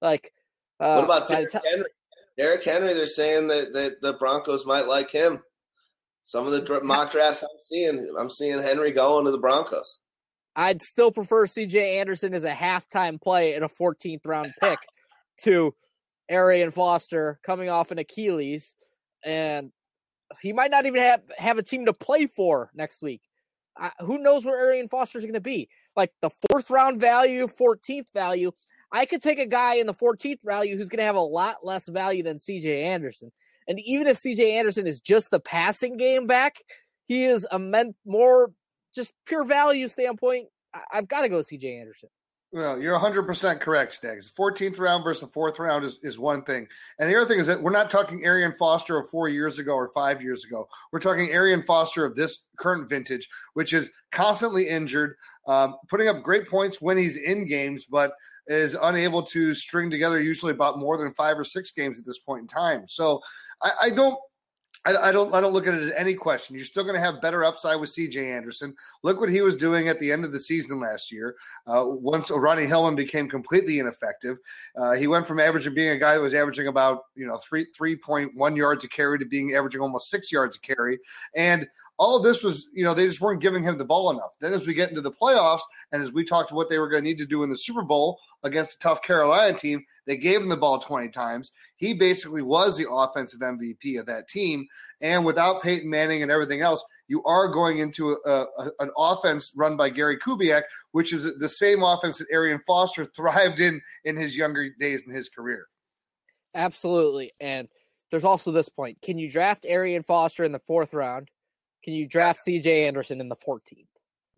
Like 0.01 0.33
uh, 0.81 0.95
what 0.95 1.05
about 1.05 1.29
Derrick 1.29 1.51
ti- 1.51 1.59
Henry? 1.63 1.89
Derrick 2.37 2.63
Henry, 2.63 2.93
they're 2.93 3.05
saying 3.05 3.47
that, 3.47 3.71
that 3.73 4.01
the 4.01 4.13
Broncos 4.13 4.65
might 4.65 4.87
like 4.87 5.11
him. 5.11 5.41
Some 6.23 6.45
of 6.45 6.51
the 6.51 6.81
mock 6.83 7.11
drafts 7.11 7.43
I'm 7.43 7.49
seeing, 7.61 8.07
I'm 8.17 8.29
seeing 8.29 8.61
Henry 8.61 8.91
going 8.91 9.25
to 9.25 9.31
the 9.31 9.39
Broncos. 9.39 9.99
I'd 10.55 10.81
still 10.81 11.11
prefer 11.11 11.45
CJ 11.45 11.99
Anderson 11.99 12.33
as 12.33 12.43
a 12.43 12.51
halftime 12.51 13.21
play 13.21 13.55
in 13.55 13.63
a 13.63 13.69
14th 13.69 14.25
round 14.25 14.53
pick 14.61 14.79
to 15.43 15.73
Arian 16.29 16.71
Foster 16.71 17.39
coming 17.43 17.69
off 17.69 17.91
an 17.91 17.99
Achilles, 17.99 18.75
and 19.23 19.71
he 20.41 20.53
might 20.53 20.71
not 20.71 20.85
even 20.85 21.01
have, 21.01 21.21
have 21.37 21.57
a 21.57 21.63
team 21.63 21.85
to 21.85 21.93
play 21.93 22.27
for 22.27 22.71
next 22.73 23.01
week. 23.01 23.21
I, 23.77 23.91
who 23.99 24.17
knows 24.17 24.45
where 24.45 24.67
Arian 24.67 24.89
Foster 24.89 25.17
is 25.17 25.23
going 25.23 25.33
to 25.33 25.41
be? 25.41 25.69
Like 25.95 26.11
the 26.21 26.29
fourth 26.49 26.69
round 26.69 26.99
value, 26.99 27.47
14th 27.47 28.07
value. 28.13 28.51
I 28.91 29.05
could 29.05 29.21
take 29.21 29.39
a 29.39 29.45
guy 29.45 29.75
in 29.75 29.87
the 29.87 29.93
14th 29.93 30.43
value 30.43 30.75
who's 30.75 30.89
going 30.89 30.99
to 30.99 31.05
have 31.05 31.15
a 31.15 31.21
lot 31.21 31.65
less 31.65 31.87
value 31.87 32.23
than 32.23 32.37
CJ 32.37 32.83
Anderson. 32.83 33.31
And 33.67 33.79
even 33.79 34.07
if 34.07 34.17
CJ 34.17 34.53
Anderson 34.59 34.87
is 34.87 34.99
just 34.99 35.31
the 35.31 35.39
passing 35.39 35.97
game 35.97 36.27
back, 36.27 36.57
he 37.07 37.25
is 37.25 37.47
a 37.51 37.59
men- 37.59 37.95
more 38.05 38.51
just 38.95 39.13
pure 39.25 39.43
value 39.45 39.87
standpoint. 39.87 40.47
I- 40.73 40.83
I've 40.93 41.07
got 41.07 41.21
to 41.21 41.29
go 41.29 41.39
CJ 41.41 41.79
Anderson. 41.79 42.09
Well, 42.53 42.81
you're 42.81 42.99
100% 42.99 43.61
correct, 43.61 43.93
Stags. 43.93 44.29
14th 44.37 44.77
round 44.77 45.05
versus 45.05 45.21
the 45.21 45.27
fourth 45.27 45.57
round 45.57 45.85
is, 45.85 45.99
is 46.03 46.19
one 46.19 46.43
thing. 46.43 46.67
And 46.99 47.09
the 47.09 47.15
other 47.15 47.25
thing 47.25 47.39
is 47.39 47.47
that 47.47 47.61
we're 47.61 47.71
not 47.71 47.89
talking 47.89 48.25
Arian 48.25 48.51
Foster 48.59 48.97
of 48.97 49.09
four 49.09 49.29
years 49.29 49.57
ago 49.57 49.71
or 49.71 49.87
five 49.87 50.21
years 50.21 50.43
ago. 50.43 50.67
We're 50.91 50.99
talking 50.99 51.29
Arian 51.31 51.63
Foster 51.63 52.03
of 52.03 52.13
this 52.13 52.47
current 52.57 52.89
vintage, 52.89 53.29
which 53.53 53.71
is 53.71 53.89
constantly 54.11 54.67
injured, 54.67 55.15
um, 55.47 55.77
putting 55.87 56.09
up 56.09 56.23
great 56.23 56.45
points 56.45 56.81
when 56.81 56.97
he's 56.97 57.15
in 57.15 57.47
games, 57.47 57.85
but 57.85 58.11
is 58.47 58.75
unable 58.81 59.23
to 59.23 59.55
string 59.55 59.89
together 59.89 60.19
usually 60.19 60.51
about 60.51 60.77
more 60.77 60.97
than 60.97 61.13
five 61.13 61.39
or 61.39 61.45
six 61.45 61.71
games 61.71 61.99
at 61.99 62.05
this 62.05 62.19
point 62.19 62.41
in 62.41 62.47
time. 62.47 62.83
So 62.87 63.21
I, 63.61 63.71
I 63.83 63.89
don't. 63.91 64.19
I, 64.83 64.97
I 64.97 65.11
don't. 65.11 65.33
I 65.33 65.41
don't 65.41 65.53
look 65.53 65.67
at 65.67 65.75
it 65.75 65.83
as 65.83 65.91
any 65.91 66.15
question. 66.15 66.55
You're 66.55 66.65
still 66.65 66.83
going 66.83 66.95
to 66.95 67.01
have 67.01 67.21
better 67.21 67.43
upside 67.43 67.79
with 67.79 67.91
C.J. 67.91 68.31
Anderson. 68.31 68.75
Look 69.03 69.19
what 69.19 69.29
he 69.29 69.41
was 69.41 69.55
doing 69.55 69.89
at 69.89 69.99
the 69.99 70.11
end 70.11 70.25
of 70.25 70.31
the 70.31 70.39
season 70.39 70.79
last 70.79 71.11
year. 71.11 71.35
Uh, 71.67 71.83
once 71.85 72.31
Ronnie 72.31 72.65
Hillman 72.65 72.95
became 72.95 73.29
completely 73.29 73.77
ineffective, 73.77 74.37
uh, 74.75 74.93
he 74.93 75.05
went 75.05 75.27
from 75.27 75.39
averaging 75.39 75.75
being 75.75 75.91
a 75.91 75.99
guy 75.99 76.15
that 76.15 76.21
was 76.21 76.33
averaging 76.33 76.67
about 76.67 77.03
you 77.15 77.27
know 77.27 77.37
three 77.37 77.65
three 77.75 77.95
point 77.95 78.35
one 78.35 78.55
yards 78.55 78.83
a 78.83 78.89
carry 78.89 79.19
to 79.19 79.25
being 79.25 79.53
averaging 79.53 79.81
almost 79.81 80.09
six 80.09 80.31
yards 80.31 80.57
a 80.57 80.59
carry, 80.59 80.97
and 81.35 81.67
all 82.01 82.19
this 82.19 82.41
was 82.43 82.67
you 82.73 82.83
know 82.83 82.95
they 82.95 83.05
just 83.05 83.21
weren't 83.21 83.43
giving 83.43 83.61
him 83.61 83.77
the 83.77 83.85
ball 83.85 84.09
enough. 84.09 84.31
Then 84.39 84.53
as 84.53 84.65
we 84.65 84.73
get 84.73 84.89
into 84.89 85.01
the 85.01 85.11
playoffs, 85.11 85.61
and 85.91 86.01
as 86.01 86.11
we 86.11 86.25
talked 86.25 86.49
to 86.49 86.55
what 86.55 86.67
they 86.67 86.79
were 86.79 86.89
going 86.89 87.03
to 87.03 87.07
need 87.07 87.19
to 87.19 87.27
do 87.27 87.43
in 87.43 87.51
the 87.51 87.57
Super 87.57 87.83
Bowl 87.83 88.19
against 88.41 88.73
a 88.73 88.79
tough 88.79 89.03
Carolina 89.03 89.55
team, 89.55 89.85
they 90.07 90.17
gave 90.17 90.41
him 90.41 90.49
the 90.49 90.57
ball 90.57 90.79
20 90.79 91.09
times. 91.09 91.51
He 91.75 91.93
basically 91.93 92.41
was 92.41 92.75
the 92.75 92.91
offensive 92.91 93.41
MVP 93.41 93.99
of 93.99 94.07
that 94.07 94.27
team. 94.27 94.65
And 94.99 95.23
without 95.23 95.61
Peyton 95.61 95.91
Manning 95.91 96.23
and 96.23 96.31
everything 96.31 96.61
else, 96.61 96.83
you 97.07 97.23
are 97.23 97.47
going 97.47 97.77
into 97.77 98.17
a, 98.25 98.45
a, 98.57 98.71
an 98.79 98.89
offense 98.97 99.51
run 99.55 99.77
by 99.77 99.91
Gary 99.91 100.17
Kubiak, 100.17 100.63
which 100.93 101.13
is 101.13 101.37
the 101.37 101.49
same 101.49 101.83
offense 101.83 102.17
that 102.17 102.27
Arian 102.31 102.61
Foster 102.65 103.05
thrived 103.15 103.59
in 103.59 103.79
in 104.05 104.17
his 104.17 104.35
younger 104.35 104.71
days 104.79 105.03
in 105.05 105.13
his 105.13 105.29
career. 105.29 105.67
Absolutely. 106.55 107.31
And 107.39 107.67
there's 108.09 108.25
also 108.25 108.51
this 108.51 108.69
point. 108.69 108.97
Can 109.03 109.19
you 109.19 109.29
draft 109.29 109.67
Arian 109.69 110.01
Foster 110.01 110.43
in 110.43 110.51
the 110.51 110.59
fourth 110.59 110.95
round? 110.95 111.29
Can 111.83 111.93
you 111.93 112.07
draft 112.07 112.41
CJ 112.47 112.87
Anderson 112.87 113.21
in 113.21 113.29
the 113.29 113.35
14th? 113.35 113.87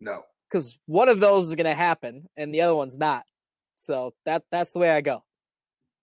No. 0.00 0.22
Because 0.50 0.78
one 0.86 1.08
of 1.08 1.18
those 1.18 1.48
is 1.48 1.54
going 1.54 1.66
to 1.66 1.74
happen 1.74 2.28
and 2.36 2.54
the 2.54 2.62
other 2.62 2.74
one's 2.74 2.96
not. 2.96 3.24
So 3.76 4.14
that 4.24 4.44
that's 4.50 4.70
the 4.70 4.78
way 4.78 4.90
I 4.90 5.00
go. 5.00 5.24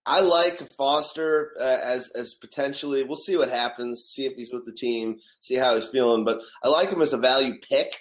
I 0.06 0.22
like 0.22 0.68
Foster 0.78 1.52
uh, 1.60 1.78
as 1.84 2.10
as 2.16 2.34
potentially. 2.34 3.04
We'll 3.04 3.18
see 3.18 3.38
what 3.38 3.50
happens. 3.50 4.06
See 4.10 4.26
if 4.26 4.34
he's 4.36 4.52
with 4.52 4.66
the 4.66 4.74
team. 4.74 5.18
See 5.42 5.56
how 5.56 5.76
he's 5.76 5.88
feeling. 5.88 6.26
But 6.26 6.42
I 6.64 6.70
like 6.70 6.90
him 6.90 7.02
as 7.02 7.14
a 7.14 7.18
value 7.18 7.54
pick. 7.70 7.94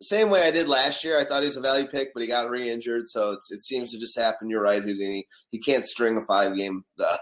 The 0.00 0.06
same 0.06 0.30
way 0.30 0.42
I 0.42 0.50
did 0.50 0.68
last 0.68 1.04
year. 1.04 1.16
I 1.18 1.24
thought 1.24 1.42
he 1.42 1.48
was 1.48 1.56
a 1.56 1.62
value 1.62 1.86
pick, 1.86 2.12
but 2.12 2.22
he 2.22 2.28
got 2.28 2.50
re-injured, 2.50 3.08
so 3.08 3.30
it's, 3.30 3.52
it 3.52 3.62
seems 3.62 3.92
to 3.92 4.00
just 4.00 4.18
happen. 4.18 4.50
You're 4.50 4.60
right, 4.60 4.82
Houdini. 4.82 5.24
He 5.50 5.60
can't 5.60 5.86
string 5.86 6.16
a 6.16 6.24
five 6.24 6.56
game 6.56 6.84
uh, 6.98 7.16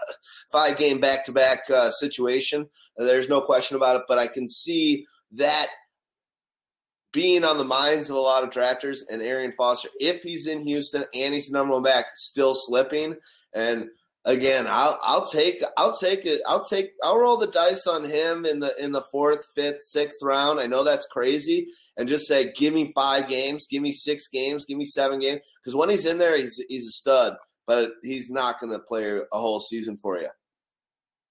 five 0.51 0.77
game 0.77 0.99
back 0.99 1.25
to 1.25 1.31
back 1.31 1.65
situation. 1.91 2.67
There's 2.97 3.29
no 3.29 3.41
question 3.41 3.77
about 3.77 3.97
it. 3.97 4.03
But 4.07 4.17
I 4.17 4.27
can 4.27 4.49
see 4.49 5.05
that 5.33 5.67
being 7.11 7.43
on 7.43 7.57
the 7.57 7.63
minds 7.63 8.09
of 8.09 8.15
a 8.15 8.19
lot 8.19 8.43
of 8.43 8.49
drafters 8.49 9.01
and 9.09 9.21
Arian 9.21 9.51
Foster, 9.51 9.89
if 9.99 10.21
he's 10.21 10.47
in 10.47 10.65
Houston 10.65 11.05
and 11.13 11.33
he's 11.33 11.47
the 11.47 11.53
number 11.53 11.73
one 11.73 11.83
back, 11.83 12.05
still 12.15 12.55
slipping. 12.55 13.15
And 13.53 13.89
again, 14.25 14.65
I'll 14.67 14.99
I'll 15.03 15.25
take 15.25 15.63
I'll 15.77 15.95
take 15.95 16.25
it 16.25 16.41
I'll 16.47 16.63
take 16.63 16.91
I'll 17.03 17.19
roll 17.19 17.37
the 17.37 17.47
dice 17.47 17.85
on 17.87 18.03
him 18.03 18.45
in 18.45 18.59
the 18.59 18.73
in 18.83 18.91
the 18.91 19.03
fourth, 19.11 19.45
fifth, 19.55 19.83
sixth 19.83 20.19
round. 20.21 20.59
I 20.59 20.65
know 20.65 20.83
that's 20.83 21.07
crazy, 21.07 21.67
and 21.97 22.09
just 22.09 22.27
say, 22.27 22.51
give 22.51 22.73
me 22.73 22.91
five 22.95 23.27
games, 23.27 23.67
give 23.69 23.81
me 23.81 23.91
six 23.91 24.27
games, 24.27 24.65
give 24.65 24.77
me 24.77 24.85
seven 24.85 25.19
games, 25.19 25.41
because 25.61 25.75
when 25.75 25.89
he's 25.89 26.05
in 26.05 26.17
there, 26.17 26.37
he's 26.37 26.63
he's 26.67 26.87
a 26.87 26.91
stud, 26.91 27.35
but 27.67 27.91
he's 28.01 28.31
not 28.31 28.59
going 28.59 28.73
to 28.73 28.79
play 28.79 29.05
a 29.05 29.37
whole 29.37 29.59
season 29.59 29.97
for 29.97 30.17
you, 30.19 30.29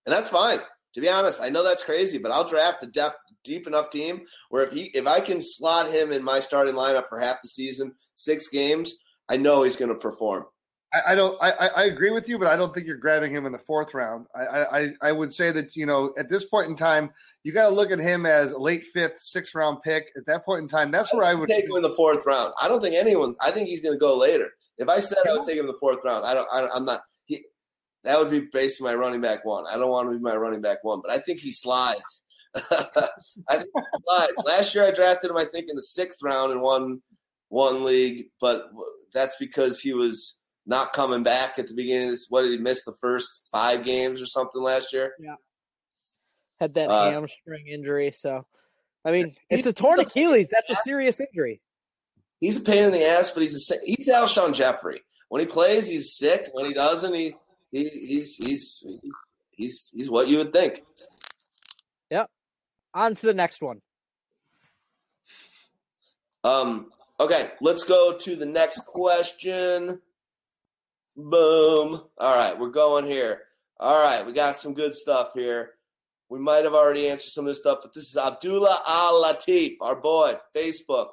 and 0.06 0.14
that's 0.14 0.28
fine. 0.28 0.60
To 0.94 1.00
be 1.00 1.08
honest, 1.08 1.40
I 1.40 1.48
know 1.48 1.64
that's 1.64 1.84
crazy, 1.84 2.18
but 2.18 2.32
I'll 2.32 2.48
draft 2.48 2.82
a 2.82 2.86
depth, 2.86 3.16
deep 3.44 3.66
enough 3.66 3.90
team 3.90 4.22
where 4.50 4.66
if 4.66 4.72
he 4.72 4.90
if 4.94 5.06
I 5.06 5.20
can 5.20 5.38
slot 5.40 5.90
him 5.90 6.12
in 6.12 6.22
my 6.22 6.40
starting 6.40 6.74
lineup 6.74 7.08
for 7.08 7.18
half 7.18 7.42
the 7.42 7.48
season, 7.48 7.92
six 8.14 8.48
games, 8.48 8.94
I 9.28 9.36
know 9.36 9.62
he's 9.62 9.76
going 9.76 9.90
to 9.90 9.98
perform. 9.98 10.44
I, 10.92 11.12
I 11.12 11.14
don't. 11.14 11.36
I, 11.40 11.50
I 11.50 11.84
agree 11.84 12.10
with 12.10 12.28
you, 12.28 12.38
but 12.38 12.48
I 12.48 12.56
don't 12.56 12.74
think 12.74 12.86
you're 12.86 12.96
grabbing 12.96 13.34
him 13.34 13.46
in 13.46 13.52
the 13.52 13.58
fourth 13.58 13.94
round. 13.94 14.26
I, 14.34 14.64
I, 14.64 14.88
I 15.00 15.12
would 15.12 15.34
say 15.34 15.50
that 15.50 15.74
you 15.76 15.86
know 15.86 16.12
at 16.18 16.28
this 16.28 16.44
point 16.44 16.68
in 16.68 16.76
time, 16.76 17.10
you 17.42 17.52
got 17.52 17.68
to 17.68 17.74
look 17.74 17.90
at 17.90 17.98
him 17.98 18.26
as 18.26 18.52
a 18.52 18.58
late 18.58 18.84
fifth, 18.92 19.20
sixth 19.20 19.54
round 19.54 19.82
pick. 19.82 20.08
At 20.16 20.26
that 20.26 20.44
point 20.44 20.62
in 20.62 20.68
time, 20.68 20.90
that's 20.90 21.12
where 21.14 21.24
I 21.24 21.34
would 21.34 21.48
take 21.48 21.64
him 21.64 21.76
in 21.76 21.82
the 21.82 21.94
fourth 21.94 22.24
round. 22.26 22.52
I 22.60 22.68
don't 22.68 22.82
think 22.82 22.94
anyone. 22.94 23.34
I 23.40 23.50
think 23.50 23.68
he's 23.68 23.82
going 23.82 23.94
to 23.94 24.00
go 24.00 24.18
later. 24.18 24.50
If 24.78 24.88
I 24.88 24.98
said 24.98 25.18
I 25.28 25.32
would 25.32 25.46
take 25.46 25.56
him 25.56 25.66
in 25.66 25.72
the 25.72 25.78
fourth 25.78 26.00
round, 26.04 26.24
I 26.24 26.34
don't. 26.34 26.48
I, 26.52 26.68
I'm 26.74 26.84
not. 26.84 27.00
That 28.04 28.18
would 28.18 28.30
be 28.30 28.40
basically 28.40 28.90
my 28.90 28.94
running 28.96 29.20
back 29.20 29.44
one. 29.44 29.64
I 29.68 29.76
don't 29.76 29.90
want 29.90 30.10
to 30.10 30.16
be 30.16 30.22
my 30.22 30.34
running 30.34 30.60
back 30.60 30.78
one, 30.82 31.00
but 31.02 31.12
I 31.12 31.18
think 31.18 31.40
he 31.40 31.52
slides. 31.52 32.02
I 32.54 32.88
think 33.50 33.68
he 33.74 34.02
slides. 34.08 34.32
Last 34.44 34.74
year 34.74 34.86
I 34.86 34.90
drafted 34.90 35.30
him, 35.30 35.36
I 35.36 35.44
think, 35.44 35.66
in 35.68 35.76
the 35.76 35.82
sixth 35.82 36.18
round 36.22 36.52
in 36.52 36.60
one 36.60 37.00
one 37.48 37.84
league, 37.84 38.26
but 38.40 38.70
that's 39.12 39.36
because 39.38 39.78
he 39.80 39.92
was 39.92 40.38
not 40.66 40.92
coming 40.94 41.22
back 41.22 41.58
at 41.58 41.68
the 41.68 41.74
beginning 41.74 42.04
of 42.06 42.10
this. 42.12 42.26
What 42.30 42.42
did 42.42 42.52
he 42.52 42.58
miss 42.58 42.84
the 42.84 42.94
first 43.00 43.46
five 43.52 43.84
games 43.84 44.22
or 44.22 44.26
something 44.26 44.62
last 44.62 44.92
year? 44.92 45.12
Yeah. 45.20 45.34
Had 46.60 46.74
that 46.74 46.88
Uh, 46.90 47.10
hamstring 47.10 47.66
injury. 47.66 48.10
So, 48.12 48.46
I 49.04 49.10
mean, 49.10 49.34
it's 49.50 49.66
a 49.66 49.72
torn 49.72 50.00
Achilles. 50.00 50.48
That's 50.50 50.70
a 50.70 50.76
serious 50.82 51.20
injury. 51.20 51.60
He's 52.40 52.56
a 52.56 52.60
pain 52.60 52.84
in 52.84 52.92
the 52.92 53.04
ass, 53.04 53.30
but 53.30 53.42
he's 53.42 53.70
a, 53.70 53.74
he's 53.84 54.08
Alshon 54.08 54.54
Jeffery. 54.54 55.02
When 55.28 55.40
he 55.40 55.46
plays, 55.46 55.88
he's 55.88 56.16
sick. 56.16 56.48
When 56.52 56.64
he 56.66 56.72
doesn't, 56.72 57.12
he 57.14 57.34
he, 57.72 57.88
he's 57.88 58.36
he's 58.36 58.86
he's 59.50 59.90
he's 59.94 60.10
what 60.10 60.28
you 60.28 60.38
would 60.38 60.52
think. 60.52 60.84
Yep. 62.10 62.30
On 62.94 63.14
to 63.14 63.26
the 63.26 63.34
next 63.34 63.60
one. 63.60 63.80
Um. 66.44 66.92
Okay, 67.18 67.50
let's 67.60 67.84
go 67.84 68.16
to 68.18 68.36
the 68.36 68.46
next 68.46 68.84
question. 68.86 70.00
Boom. 71.16 72.02
All 72.18 72.36
right, 72.36 72.58
we're 72.58 72.70
going 72.70 73.06
here. 73.06 73.42
All 73.78 74.00
right, 74.00 74.24
we 74.24 74.32
got 74.32 74.58
some 74.58 74.74
good 74.74 74.94
stuff 74.94 75.30
here. 75.34 75.74
We 76.28 76.38
might 76.38 76.64
have 76.64 76.74
already 76.74 77.08
answered 77.08 77.32
some 77.32 77.44
of 77.44 77.50
this 77.50 77.58
stuff, 77.58 77.80
but 77.82 77.92
this 77.92 78.08
is 78.08 78.16
Abdullah 78.16 78.80
Al 78.86 79.22
Latif, 79.22 79.76
our 79.80 79.94
boy, 79.94 80.36
Facebook. 80.56 81.08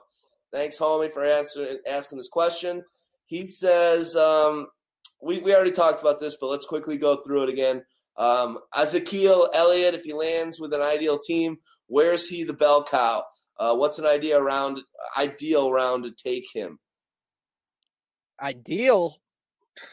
Thanks, 0.54 0.78
homie, 0.78 1.12
for 1.12 1.26
answering 1.26 1.78
asking 1.88 2.18
this 2.18 2.30
question. 2.30 2.84
He 3.26 3.46
says, 3.46 4.16
um, 4.16 4.68
we, 5.22 5.40
we 5.40 5.54
already 5.54 5.72
talked 5.72 6.02
about 6.02 6.20
this, 6.20 6.38
but 6.40 6.48
let's 6.48 6.66
quickly 6.66 6.98
go 6.98 7.18
through 7.18 7.44
it 7.44 7.50
again. 7.50 7.84
Um, 8.18 8.60
Ezekiel 8.76 9.50
Elliott, 9.54 9.94
if 9.94 10.04
he 10.04 10.14
lands 10.14 10.60
with 10.60 10.74
an 10.74 10.82
ideal 10.82 11.18
team, 11.20 11.58
where's 11.88 12.28
he 12.28 12.44
the 12.44 12.54
bell 12.54 12.84
cow? 12.84 13.24
Uh, 13.58 13.76
what's 13.76 14.00
an 14.00 14.06
idea 14.06 14.40
around 14.40 14.80
ideal 15.18 15.72
round 15.72 16.04
to 16.04 16.12
take 16.12 16.46
him? 16.54 16.80
Ideal, 18.42 19.18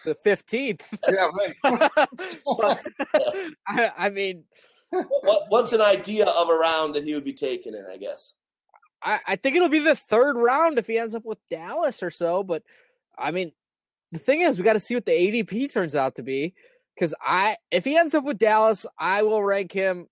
the 0.05 0.15
fifteenth. 0.15 0.87
Yeah, 1.09 1.31
right. 1.65 2.81
I, 3.67 3.93
I 3.97 4.09
mean, 4.11 4.45
What, 4.91 5.47
what's 5.49 5.73
an 5.73 5.81
idea 5.81 6.27
of 6.27 6.49
a 6.49 6.55
round 6.55 6.95
that 6.95 7.05
he 7.05 7.15
would 7.15 7.25
be 7.25 7.33
taken 7.33 7.75
in? 7.75 7.85
I 7.93 7.97
guess. 7.97 8.35
I, 9.03 9.21
I 9.27 9.37
think 9.37 9.57
it'll 9.57 9.69
be 9.69 9.81
the 9.81 9.97
third 9.97 10.37
round 10.37 10.79
if 10.79 10.87
he 10.87 10.99
ends 10.99 11.15
up 11.15 11.25
with 11.25 11.39
Dallas 11.51 12.03
or 12.03 12.11
so. 12.11 12.43
But 12.45 12.63
I 13.19 13.31
mean, 13.31 13.53
the 14.13 14.19
thing 14.19 14.43
is, 14.43 14.59
we 14.59 14.65
got 14.65 14.75
to 14.75 14.81
see 14.81 14.95
what 14.95 15.07
the 15.07 15.13
ADP 15.13 15.73
turns 15.73 15.97
out 15.97 16.15
to 16.17 16.23
be. 16.23 16.55
Because 16.95 17.15
I, 17.21 17.57
if 17.71 17.85
he 17.85 17.97
ends 17.97 18.15
up 18.15 18.25
with 18.25 18.39
Dallas, 18.39 18.87
I 18.99 19.23
will 19.23 19.43
rank 19.43 19.73
him 19.73 20.07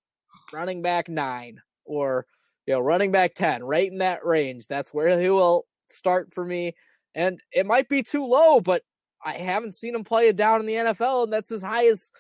running 0.53 0.83
back 0.83 1.09
nine 1.09 1.61
or 1.87 2.27
you 2.67 2.75
know 2.75 2.81
running 2.81 3.11
back 3.11 3.35
ten, 3.35 3.63
right 3.65 3.91
in 3.91 3.99
that 3.99 4.25
range. 4.25 4.67
That's 4.67 4.93
where 4.93 5.19
he 5.19 5.31
will 5.31 5.67
start 5.89 6.35
for 6.35 6.45
me. 6.45 6.75
And 7.15 7.41
it 7.53 7.65
might 7.65 7.89
be 7.89 8.03
too 8.03 8.27
low, 8.27 8.61
but 8.61 8.83
I 9.25 9.33
haven't 9.33 9.75
seen 9.75 9.95
him 9.95 10.05
play 10.05 10.29
it 10.29 10.37
down 10.37 10.61
in 10.61 10.67
the 10.67 10.75
NFL, 10.75 11.25
and 11.25 11.33
that's 11.33 11.51
as 11.51 11.63
high 11.63 11.87
as 11.87 12.11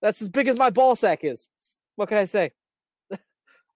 that's 0.00 0.22
as 0.22 0.28
big 0.28 0.46
as 0.46 0.56
my 0.56 0.70
ball 0.70 0.94
sack 0.94 1.24
is. 1.24 1.48
What 1.96 2.08
can 2.08 2.18
I 2.18 2.24
say? 2.24 2.52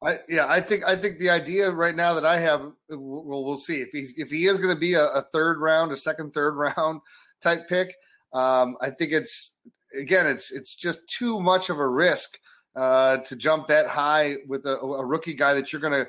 I, 0.01 0.20
yeah, 0.29 0.47
I 0.47 0.61
think 0.61 0.85
I 0.85 0.95
think 0.95 1.19
the 1.19 1.31
idea 1.31 1.70
right 1.73 1.97
now 1.97 2.15
that 2.15 2.25
I 2.25 2.39
have, 2.39 2.61
well, 2.89 3.45
we'll 3.45 3.57
see 3.57 3.81
if 3.81 3.91
he's 3.91 4.15
if 4.16 4.31
he 4.31 4.47
is 4.47 4.59
going 4.59 4.73
to 4.73 4.79
be 4.79 4.95
a, 4.95 5.07
a, 5.09 5.23
third 5.23 5.61
round, 5.61 5.91
a 5.91 5.97
second, 5.97 6.33
third 6.33 6.55
round 6.77 7.01
type 7.40 7.69
pick. 7.69 7.94
Um, 8.32 8.77
I 8.81 8.90
think 8.90 9.12
it's 9.12 9.55
again, 9.98 10.27
it's 10.27 10.51
it's 10.51 10.74
just 10.74 11.01
too 11.09 11.40
much 11.40 11.70
of 11.70 11.78
a 11.78 11.89
risk 11.89 12.39
uh, 12.77 13.19
to 13.19 13.36
jump 13.36 13.66
that 13.69 13.86
high 13.86 14.36
with 14.47 14.66
a, 14.66 14.78
a 14.78 15.05
rookie 15.05 15.35
guy 15.35 15.55
that 15.55 15.73
you're 15.73 15.81
going 15.81 15.93
to 15.93 16.06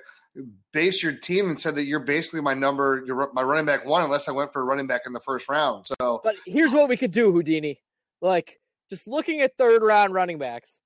base 0.72 1.02
your 1.02 1.14
team 1.14 1.50
and 1.50 1.60
said 1.60 1.76
that 1.76 1.86
you're 1.86 2.00
basically 2.00 2.42
my 2.42 2.54
number, 2.54 3.04
you're 3.06 3.32
my 3.34 3.42
running 3.42 3.66
back 3.66 3.86
one, 3.86 4.04
unless 4.04 4.28
I 4.28 4.32
went 4.32 4.54
for 4.54 4.62
a 4.62 4.66
running 4.66 4.88
back 4.88 5.02
in 5.06 5.14
the 5.14 5.20
first 5.20 5.50
round. 5.50 5.88
So, 6.00 6.22
but 6.24 6.36
here's 6.46 6.72
what 6.72 6.88
we 6.88 6.98
could 6.98 7.12
do, 7.12 7.32
Houdini. 7.32 7.82
Like 8.22 8.60
just 8.90 9.08
looking 9.08 9.42
at 9.42 9.58
third 9.58 9.82
round 9.82 10.14
running 10.14 10.38
backs 10.38 10.80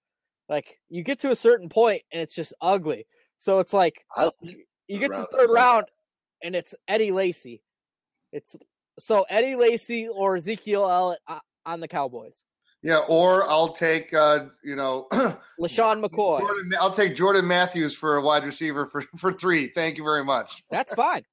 like 0.49 0.79
you 0.89 1.03
get 1.03 1.19
to 1.21 1.31
a 1.31 1.35
certain 1.35 1.69
point 1.69 2.03
and 2.11 2.21
it's 2.21 2.35
just 2.35 2.53
ugly. 2.61 3.07
So 3.37 3.59
it's 3.59 3.73
like 3.73 4.05
you 4.87 4.99
get 4.99 5.11
to 5.13 5.27
third 5.31 5.49
round 5.49 5.85
and 6.43 6.55
it's 6.55 6.75
Eddie 6.87 7.11
Lacy. 7.11 7.61
It's 8.31 8.55
so 8.99 9.25
Eddie 9.29 9.55
Lacy 9.55 10.07
or 10.07 10.35
Ezekiel 10.35 10.89
Elliott 10.89 11.19
uh, 11.27 11.39
on 11.65 11.79
the 11.79 11.87
Cowboys. 11.87 12.33
Yeah, 12.81 12.99
or 13.07 13.49
I'll 13.49 13.71
take 13.73 14.13
uh, 14.13 14.45
you 14.63 14.75
know 14.75 15.07
LeSean 15.59 16.03
McCoy. 16.03 16.39
Jordan, 16.39 16.71
I'll 16.79 16.93
take 16.93 17.15
Jordan 17.15 17.47
Matthews 17.47 17.95
for 17.95 18.17
a 18.17 18.21
wide 18.21 18.43
receiver 18.43 18.85
for 18.85 19.03
for 19.17 19.31
three. 19.31 19.67
Thank 19.67 19.97
you 19.97 20.03
very 20.03 20.25
much. 20.25 20.63
That's 20.69 20.93
fine. 20.95 21.23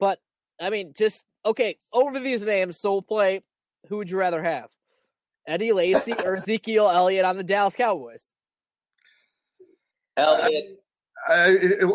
But 0.00 0.18
I 0.60 0.70
mean, 0.70 0.92
just 0.96 1.22
okay 1.44 1.78
over 1.92 2.18
these 2.18 2.42
names. 2.42 2.78
So 2.78 2.92
we'll 2.92 3.02
play. 3.02 3.40
Who 3.88 3.98
would 3.98 4.10
you 4.10 4.18
rather 4.18 4.42
have? 4.42 4.68
Eddie 5.46 5.72
Lacy 5.72 6.12
or 6.12 6.36
Ezekiel 6.38 6.90
Elliott 6.90 7.24
on 7.24 7.36
the 7.36 7.44
Dallas 7.44 7.76
Cowboys? 7.76 8.32
Elliott. 10.16 10.82
It, 11.28 11.88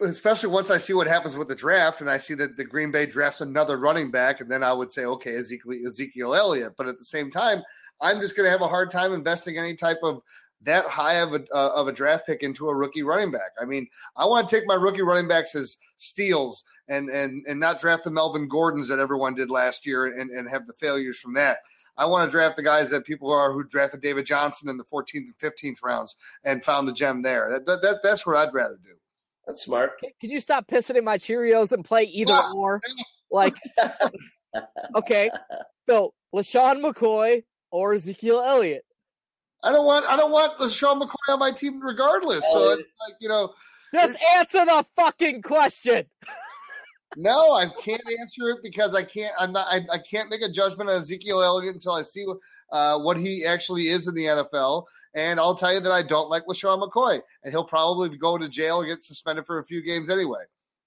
especially 0.00 0.50
once 0.50 0.70
I 0.70 0.78
see 0.78 0.92
what 0.92 1.06
happens 1.06 1.36
with 1.36 1.48
the 1.48 1.54
draft, 1.54 2.00
and 2.00 2.08
I 2.08 2.18
see 2.18 2.34
that 2.34 2.56
the 2.56 2.64
Green 2.64 2.90
Bay 2.90 3.06
drafts 3.06 3.40
another 3.40 3.76
running 3.76 4.10
back, 4.10 4.40
and 4.40 4.50
then 4.50 4.62
I 4.62 4.72
would 4.72 4.92
say, 4.92 5.04
okay, 5.04 5.36
Ezekiel, 5.36 5.74
Ezekiel 5.86 6.34
Elliott. 6.34 6.74
But 6.76 6.88
at 6.88 6.98
the 6.98 7.04
same 7.04 7.30
time, 7.30 7.62
I'm 8.00 8.20
just 8.20 8.36
going 8.36 8.46
to 8.46 8.50
have 8.50 8.62
a 8.62 8.68
hard 8.68 8.90
time 8.90 9.12
investing 9.12 9.58
any 9.58 9.74
type 9.74 9.98
of 10.02 10.22
that 10.62 10.86
high 10.86 11.14
of 11.14 11.34
a 11.34 11.44
uh, 11.54 11.72
of 11.74 11.88
a 11.88 11.92
draft 11.92 12.26
pick 12.26 12.42
into 12.42 12.68
a 12.68 12.74
rookie 12.74 13.02
running 13.02 13.30
back. 13.30 13.52
I 13.60 13.64
mean, 13.64 13.88
I 14.16 14.24
want 14.24 14.48
to 14.48 14.56
take 14.56 14.66
my 14.66 14.74
rookie 14.74 15.02
running 15.02 15.28
backs 15.28 15.54
as 15.54 15.76
steals 15.96 16.64
and 16.88 17.08
and 17.10 17.44
and 17.46 17.60
not 17.60 17.80
draft 17.80 18.04
the 18.04 18.10
Melvin 18.10 18.48
Gordons 18.48 18.88
that 18.88 18.98
everyone 18.98 19.34
did 19.34 19.50
last 19.50 19.86
year 19.86 20.06
and 20.06 20.30
and 20.30 20.48
have 20.48 20.66
the 20.66 20.72
failures 20.72 21.18
from 21.18 21.34
that. 21.34 21.58
I 21.98 22.06
want 22.06 22.28
to 22.28 22.30
draft 22.30 22.56
the 22.56 22.62
guys 22.62 22.90
that 22.90 23.04
people 23.04 23.32
are 23.32 23.52
who 23.52 23.64
drafted 23.64 24.00
David 24.00 24.24
Johnson 24.24 24.68
in 24.68 24.76
the 24.76 24.84
14th 24.84 25.26
and 25.26 25.38
15th 25.38 25.78
rounds 25.82 26.16
and 26.44 26.64
found 26.64 26.86
the 26.86 26.92
gem 26.92 27.22
there. 27.22 27.50
That, 27.50 27.66
that, 27.66 27.82
that 27.82 27.96
that's 28.02 28.24
what 28.24 28.36
I'd 28.36 28.54
rather 28.54 28.78
do. 28.82 28.94
That's 29.46 29.62
smart. 29.62 29.98
Can, 29.98 30.10
can 30.20 30.30
you 30.30 30.40
stop 30.40 30.68
pissing 30.68 30.96
in 30.96 31.04
my 31.04 31.18
Cheerios 31.18 31.72
and 31.72 31.84
play 31.84 32.04
either 32.04 32.32
ah, 32.32 32.52
or? 32.54 32.80
Like, 33.30 33.56
okay, 34.94 35.28
so 35.88 36.14
LeSean 36.34 36.82
McCoy 36.82 37.42
or 37.72 37.94
Ezekiel 37.94 38.40
Elliott. 38.40 38.84
I 39.64 39.72
don't 39.72 39.84
want 39.84 40.06
I 40.06 40.16
don't 40.16 40.30
want 40.30 40.56
LeSean 40.58 41.02
McCoy 41.02 41.32
on 41.32 41.40
my 41.40 41.50
team 41.50 41.80
regardless. 41.80 42.44
So 42.52 42.70
it's 42.70 42.82
like 43.08 43.16
you 43.20 43.28
know, 43.28 43.52
just 43.92 44.16
answer 44.36 44.64
the 44.64 44.86
fucking 44.94 45.42
question. 45.42 46.06
No, 47.16 47.52
I 47.52 47.66
can't 47.66 48.02
answer 48.20 48.50
it 48.50 48.58
because 48.62 48.94
I 48.94 49.02
can't. 49.02 49.32
I'm 49.38 49.52
not. 49.52 49.66
I, 49.70 49.84
I 49.90 49.98
can't 49.98 50.28
make 50.28 50.42
a 50.42 50.50
judgment 50.50 50.90
on 50.90 51.00
Ezekiel 51.00 51.42
Elliott 51.42 51.74
until 51.74 51.92
I 51.92 52.02
see 52.02 52.26
uh, 52.70 52.98
what 52.98 53.16
he 53.16 53.46
actually 53.46 53.88
is 53.88 54.08
in 54.08 54.14
the 54.14 54.24
NFL. 54.24 54.84
And 55.14 55.40
I'll 55.40 55.56
tell 55.56 55.72
you 55.72 55.80
that 55.80 55.90
I 55.90 56.02
don't 56.02 56.28
like 56.28 56.44
LeSean 56.44 56.86
McCoy, 56.86 57.20
and 57.42 57.52
he'll 57.52 57.64
probably 57.64 58.16
go 58.16 58.36
to 58.36 58.48
jail 58.48 58.80
and 58.80 58.88
get 58.88 59.04
suspended 59.04 59.46
for 59.46 59.58
a 59.58 59.64
few 59.64 59.82
games 59.82 60.10
anyway. 60.10 60.42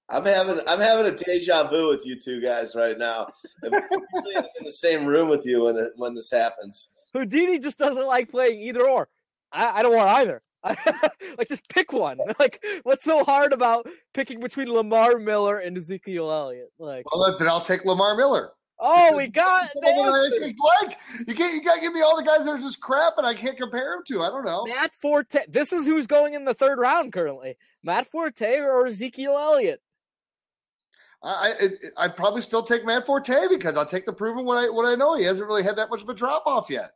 I'm 0.10 0.26
having 0.26 0.60
I'm 0.68 0.80
having 0.80 1.12
a 1.12 1.18
deja 1.18 1.70
vu 1.70 1.90
with 1.90 2.06
you 2.06 2.20
two 2.20 2.42
guys 2.42 2.76
right 2.76 2.98
now. 2.98 3.28
I'm 3.64 3.74
in 3.74 4.66
the 4.66 4.72
same 4.72 5.06
room 5.06 5.30
with 5.30 5.46
you 5.46 5.64
when 5.64 5.78
it, 5.78 5.92
when 5.96 6.14
this 6.14 6.30
happens. 6.30 6.90
Houdini 7.14 7.60
just 7.60 7.78
doesn't 7.78 8.06
like 8.06 8.30
playing 8.30 8.60
either 8.62 8.88
or. 8.88 9.10
I, 9.52 9.80
I 9.80 9.84
don't 9.84 9.96
want 9.96 10.10
either. 10.10 10.42
like 11.38 11.50
just 11.50 11.68
pick 11.70 11.92
one. 11.94 12.20
Like 12.40 12.64
what's 12.84 13.04
so 13.04 13.24
hard 13.24 13.54
about 13.54 13.88
picking 14.14 14.40
between 14.40 14.72
Lamar 14.72 15.20
Miller 15.20 15.60
and 15.60 15.78
Ezekiel 15.78 16.32
Elliott? 16.32 16.72
Like 16.80 17.06
well, 17.14 17.36
then 17.38 17.48
I'll 17.48 17.62
take 17.62 17.86
Lamar 17.86 18.16
Miller. 18.16 18.52
Oh, 18.84 19.16
we 19.16 19.28
got 19.28 19.70
like 19.76 20.98
you 21.28 21.36
can't 21.36 21.54
you 21.54 21.64
gotta 21.64 21.82
give 21.82 21.94
me 21.94 22.02
all 22.02 22.18
the 22.18 22.24
guys 22.24 22.46
that 22.46 22.52
are 22.52 22.60
just 22.60 22.80
crap 22.80 23.14
and 23.18 23.28
I 23.28 23.36
can't 23.36 23.58
compare 23.58 23.94
them 23.96 24.04
to. 24.08 24.24
I 24.24 24.30
don't 24.30 24.44
know. 24.44 24.66
Matt 24.66 24.92
Forte. 24.96 25.46
This 25.48 25.72
is 25.72 25.86
who's 25.86 26.08
going 26.08 26.34
in 26.34 26.46
the 26.46 26.54
third 26.54 26.80
round 26.80 27.14
currently. 27.14 27.58
Matt 27.84 28.08
Forte 28.08 28.60
or 28.60 28.88
Ezekiel 28.88 29.38
Elliott. 29.38 29.82
I 31.24 31.54
I 31.98 32.08
would 32.08 32.16
probably 32.16 32.42
still 32.42 32.64
take 32.64 32.84
Matt 32.84 33.06
Forte 33.06 33.48
because 33.50 33.78
I'll 33.78 33.86
take 33.86 34.08
the 34.08 34.14
proven 34.14 34.46
what 34.46 34.58
I 34.58 34.70
what 34.70 34.86
I 34.86 34.96
know. 34.96 35.16
He 35.16 35.26
hasn't 35.26 35.48
really 35.48 35.64
had 35.64 35.76
that 35.76 35.90
much 35.92 36.02
of 36.02 36.10
a 36.10 36.16
drop 36.16 36.44
off 36.48 36.70
yet. 36.70 36.94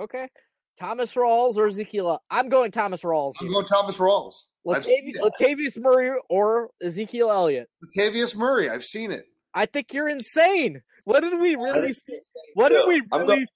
Okay. 0.00 0.28
Thomas 0.78 1.14
Rawls 1.14 1.56
or 1.56 1.66
Ezekiel? 1.66 2.22
I'm 2.30 2.48
going 2.48 2.70
Thomas 2.70 3.02
Rawls. 3.02 3.34
I'm 3.40 3.48
going 3.48 3.66
Thomas 3.66 3.96
Rawls. 3.96 4.34
Latavius, 4.66 5.14
Latavius 5.20 5.78
Murray 5.78 6.18
or 6.28 6.70
Ezekiel 6.82 7.30
Elliott? 7.30 7.68
Latavius 7.84 8.34
Murray. 8.34 8.68
I've 8.68 8.84
seen 8.84 9.12
it. 9.12 9.26
I 9.54 9.66
think 9.66 9.92
you're 9.94 10.08
insane. 10.08 10.82
What 11.04 11.20
did 11.20 11.38
we 11.40 11.54
really 11.54 11.92
see? 11.92 12.20
What 12.54 12.70
did 12.70 12.86
we 12.86 13.02
really 13.12 13.46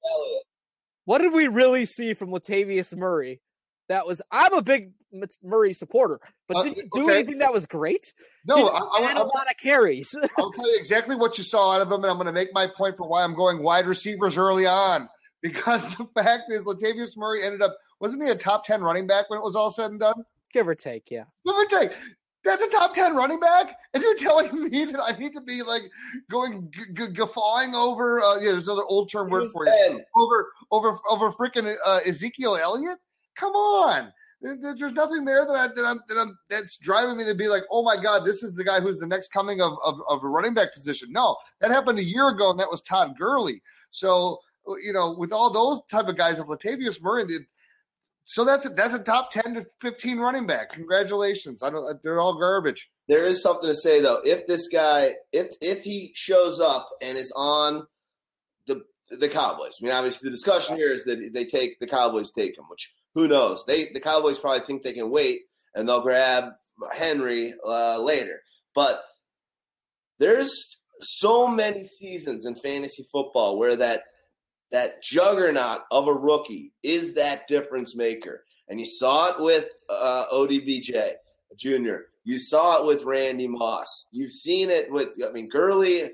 What 1.04 1.18
did 1.18 1.32
we 1.32 1.48
really 1.48 1.84
see 1.84 2.14
from 2.14 2.30
Latavius 2.30 2.96
Murray? 2.96 3.40
That 3.88 4.06
was 4.06 4.22
I'm 4.30 4.54
a 4.54 4.62
big 4.62 4.92
Murray 5.42 5.72
supporter, 5.72 6.20
but 6.46 6.58
uh, 6.58 6.62
did 6.62 6.74
he 6.74 6.82
do 6.94 7.04
okay. 7.04 7.18
anything 7.18 7.38
that 7.38 7.52
was 7.52 7.66
great? 7.66 8.14
No, 8.46 8.68
I, 8.68 9.00
I, 9.00 9.02
had 9.02 9.16
a 9.16 9.24
lot 9.24 9.50
of 9.50 9.56
carries. 9.60 10.14
I'll 10.38 10.52
tell 10.52 10.72
you 10.72 10.78
exactly 10.78 11.16
what 11.16 11.36
you 11.36 11.42
saw 11.42 11.72
out 11.72 11.82
of 11.82 11.88
him, 11.88 12.04
and 12.04 12.06
I'm 12.06 12.16
going 12.16 12.28
to 12.28 12.32
make 12.32 12.50
my 12.54 12.68
point 12.68 12.96
for 12.96 13.08
why 13.08 13.24
I'm 13.24 13.34
going 13.34 13.60
wide 13.60 13.88
receivers 13.88 14.36
early 14.36 14.66
on 14.66 15.08
because 15.42 15.96
the 15.96 16.06
fact 16.14 16.50
is 16.50 16.64
Latavius 16.64 17.16
Murray 17.16 17.42
ended 17.42 17.62
up 17.62 17.76
wasn't 18.00 18.22
he 18.22 18.30
a 18.30 18.34
top 18.34 18.64
ten 18.64 18.82
running 18.82 19.06
back 19.06 19.28
when 19.28 19.38
it 19.38 19.44
was 19.44 19.56
all 19.56 19.70
said 19.70 19.90
and 19.90 20.00
done? 20.00 20.24
Give 20.52 20.66
or 20.66 20.74
take, 20.74 21.10
yeah. 21.10 21.24
Give 21.44 21.54
or 21.54 21.66
take. 21.66 21.92
That's 22.42 22.62
a 22.62 22.70
top 22.70 22.94
ten 22.94 23.14
running 23.14 23.38
back, 23.38 23.76
and 23.92 24.02
you're 24.02 24.16
telling 24.16 24.70
me 24.70 24.84
that 24.86 25.00
I 25.00 25.16
need 25.18 25.34
to 25.34 25.42
be 25.42 25.62
like 25.62 25.82
going 26.30 26.70
g- 26.74 26.92
g- 26.94 27.08
guffawing 27.08 27.74
over. 27.74 28.22
Uh, 28.22 28.36
yeah, 28.36 28.52
there's 28.52 28.66
another 28.66 28.84
old 28.84 29.10
term 29.10 29.28
word 29.28 29.50
for 29.50 29.66
you. 29.66 30.02
Over 30.16 30.48
over 30.70 30.98
over 31.08 31.30
freaking 31.30 31.74
uh, 31.84 32.00
Ezekiel 32.06 32.56
Elliott. 32.56 32.98
Come 33.36 33.52
on. 33.52 34.12
There's 34.42 34.94
nothing 34.94 35.26
there 35.26 35.44
that 35.44 35.54
I 35.54 35.68
that 35.68 35.84
I'm, 35.84 36.00
that 36.08 36.16
I'm 36.16 36.38
that's 36.48 36.78
driving 36.78 37.18
me 37.18 37.26
to 37.26 37.34
be 37.34 37.48
like, 37.48 37.62
oh 37.70 37.82
my 37.82 38.02
god, 38.02 38.24
this 38.24 38.42
is 38.42 38.54
the 38.54 38.64
guy 38.64 38.80
who's 38.80 38.98
the 38.98 39.06
next 39.06 39.30
coming 39.32 39.60
of, 39.60 39.74
of 39.84 40.00
of 40.08 40.24
a 40.24 40.28
running 40.28 40.54
back 40.54 40.72
position. 40.72 41.12
No, 41.12 41.36
that 41.60 41.70
happened 41.70 41.98
a 41.98 42.04
year 42.04 42.28
ago, 42.28 42.50
and 42.50 42.58
that 42.58 42.70
was 42.70 42.80
Todd 42.80 43.18
Gurley. 43.18 43.62
So 43.90 44.38
you 44.82 44.92
know, 44.92 45.12
with 45.12 45.32
all 45.32 45.50
those 45.50 45.80
type 45.90 46.08
of 46.08 46.16
guys, 46.16 46.38
of 46.38 46.46
Latavius 46.46 47.00
Murray, 47.02 47.24
so 48.24 48.44
that's 48.44 48.66
a, 48.66 48.68
that's 48.68 48.94
a 48.94 49.02
top 49.02 49.32
ten 49.32 49.54
to 49.54 49.66
fifteen 49.80 50.18
running 50.18 50.46
back. 50.46 50.70
Congratulations! 50.70 51.62
I 51.62 51.70
don't. 51.70 52.02
They're 52.02 52.20
all 52.20 52.38
garbage. 52.38 52.90
There 53.08 53.24
is 53.24 53.42
something 53.42 53.68
to 53.68 53.74
say 53.74 54.00
though. 54.00 54.20
If 54.24 54.46
this 54.46 54.68
guy, 54.68 55.14
if 55.32 55.48
if 55.60 55.82
he 55.82 56.12
shows 56.14 56.60
up 56.60 56.90
and 57.02 57.18
is 57.18 57.32
on 57.34 57.86
the 58.66 58.84
the 59.10 59.28
Cowboys, 59.28 59.78
I 59.80 59.84
mean, 59.84 59.94
obviously 59.94 60.28
the 60.28 60.36
discussion 60.36 60.76
here 60.76 60.92
is 60.92 61.04
that 61.04 61.30
they 61.34 61.44
take 61.44 61.80
the 61.80 61.88
Cowboys 61.88 62.30
take 62.30 62.56
him, 62.56 62.64
which 62.68 62.92
who 63.14 63.26
knows? 63.26 63.64
They 63.66 63.86
the 63.86 64.00
Cowboys 64.00 64.38
probably 64.38 64.60
think 64.60 64.82
they 64.82 64.92
can 64.92 65.10
wait 65.10 65.40
and 65.74 65.88
they'll 65.88 66.02
grab 66.02 66.52
Henry 66.92 67.52
uh, 67.66 68.00
later. 68.00 68.40
But 68.74 69.02
there's 70.18 70.78
so 71.00 71.48
many 71.48 71.84
seasons 71.84 72.46
in 72.46 72.54
fantasy 72.54 73.06
football 73.10 73.58
where 73.58 73.76
that 73.76 74.02
that 74.72 75.02
juggernaut 75.02 75.82
of 75.90 76.08
a 76.08 76.12
rookie 76.12 76.72
is 76.82 77.14
that 77.14 77.48
difference 77.48 77.94
maker. 77.94 78.44
And 78.68 78.78
you 78.78 78.86
saw 78.86 79.30
it 79.30 79.42
with 79.42 79.68
uh, 79.88 80.26
ODBJ 80.32 81.14
Jr. 81.56 81.96
You 82.24 82.38
saw 82.38 82.80
it 82.80 82.86
with 82.86 83.04
Randy 83.04 83.48
Moss. 83.48 84.06
You've 84.12 84.32
seen 84.32 84.70
it 84.70 84.90
with 84.90 85.16
I 85.26 85.32
mean 85.32 85.48
Gurley. 85.48 86.10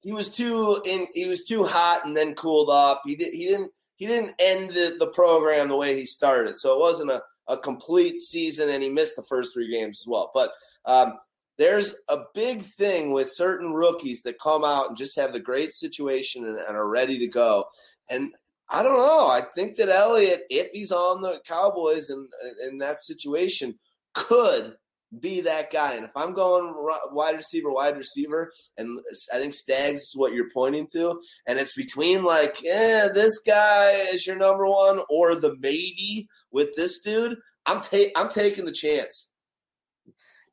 He 0.00 0.12
was 0.12 0.28
too 0.28 0.80
in. 0.84 1.06
He 1.14 1.28
was 1.28 1.44
too 1.44 1.64
hot 1.64 2.04
and 2.04 2.16
then 2.16 2.34
cooled 2.34 2.68
off. 2.70 2.98
He 3.04 3.14
did. 3.14 3.32
He 3.32 3.46
didn't. 3.46 3.70
He 3.96 4.06
didn't 4.06 4.34
end 4.40 4.70
the, 4.70 4.96
the 4.98 5.06
program 5.06 5.68
the 5.68 5.76
way 5.76 5.94
he 5.94 6.04
started. 6.04 6.58
So 6.58 6.74
it 6.74 6.80
wasn't 6.80 7.12
a, 7.12 7.22
a 7.46 7.56
complete 7.56 8.18
season, 8.18 8.68
and 8.68 8.82
he 8.82 8.90
missed 8.90 9.14
the 9.14 9.22
first 9.22 9.52
three 9.52 9.70
games 9.70 10.00
as 10.00 10.06
well. 10.08 10.32
But 10.34 10.50
um, 10.84 11.14
there's 11.58 11.94
a 12.08 12.18
big 12.34 12.62
thing 12.62 13.12
with 13.12 13.30
certain 13.32 13.72
rookies 13.72 14.22
that 14.22 14.40
come 14.40 14.64
out 14.64 14.88
and 14.88 14.96
just 14.96 15.18
have 15.18 15.32
the 15.32 15.40
great 15.40 15.72
situation 15.72 16.46
and, 16.46 16.58
and 16.58 16.76
are 16.76 16.88
ready 16.88 17.18
to 17.18 17.26
go. 17.28 17.64
And 18.10 18.34
I 18.68 18.82
don't 18.82 18.96
know. 18.96 19.28
I 19.28 19.42
think 19.54 19.76
that 19.76 19.88
Elliott, 19.88 20.44
if 20.50 20.70
he's 20.72 20.90
on 20.90 21.20
the 21.20 21.40
Cowboys 21.46 22.10
and 22.10 22.28
in 22.66 22.78
that 22.78 23.02
situation, 23.02 23.78
could 24.14 24.76
be 25.20 25.42
that 25.42 25.70
guy. 25.70 25.94
And 25.94 26.04
if 26.04 26.10
I'm 26.16 26.34
going 26.34 26.74
wide 27.12 27.36
receiver, 27.36 27.70
wide 27.70 27.96
receiver, 27.96 28.52
and 28.76 28.98
I 29.32 29.38
think 29.38 29.54
Stags 29.54 30.00
is 30.00 30.14
what 30.16 30.32
you're 30.32 30.50
pointing 30.52 30.88
to, 30.92 31.20
and 31.46 31.58
it's 31.58 31.74
between 31.74 32.24
like, 32.24 32.56
eh, 32.64 33.08
this 33.14 33.38
guy 33.46 34.06
is 34.12 34.26
your 34.26 34.36
number 34.36 34.66
one, 34.66 35.00
or 35.10 35.34
the 35.34 35.56
maybe 35.60 36.26
with 36.50 36.74
this 36.74 37.00
dude, 37.00 37.36
I'm 37.66 37.80
ta- 37.80 38.12
I'm 38.16 38.28
taking 38.28 38.64
the 38.64 38.72
chance. 38.72 39.28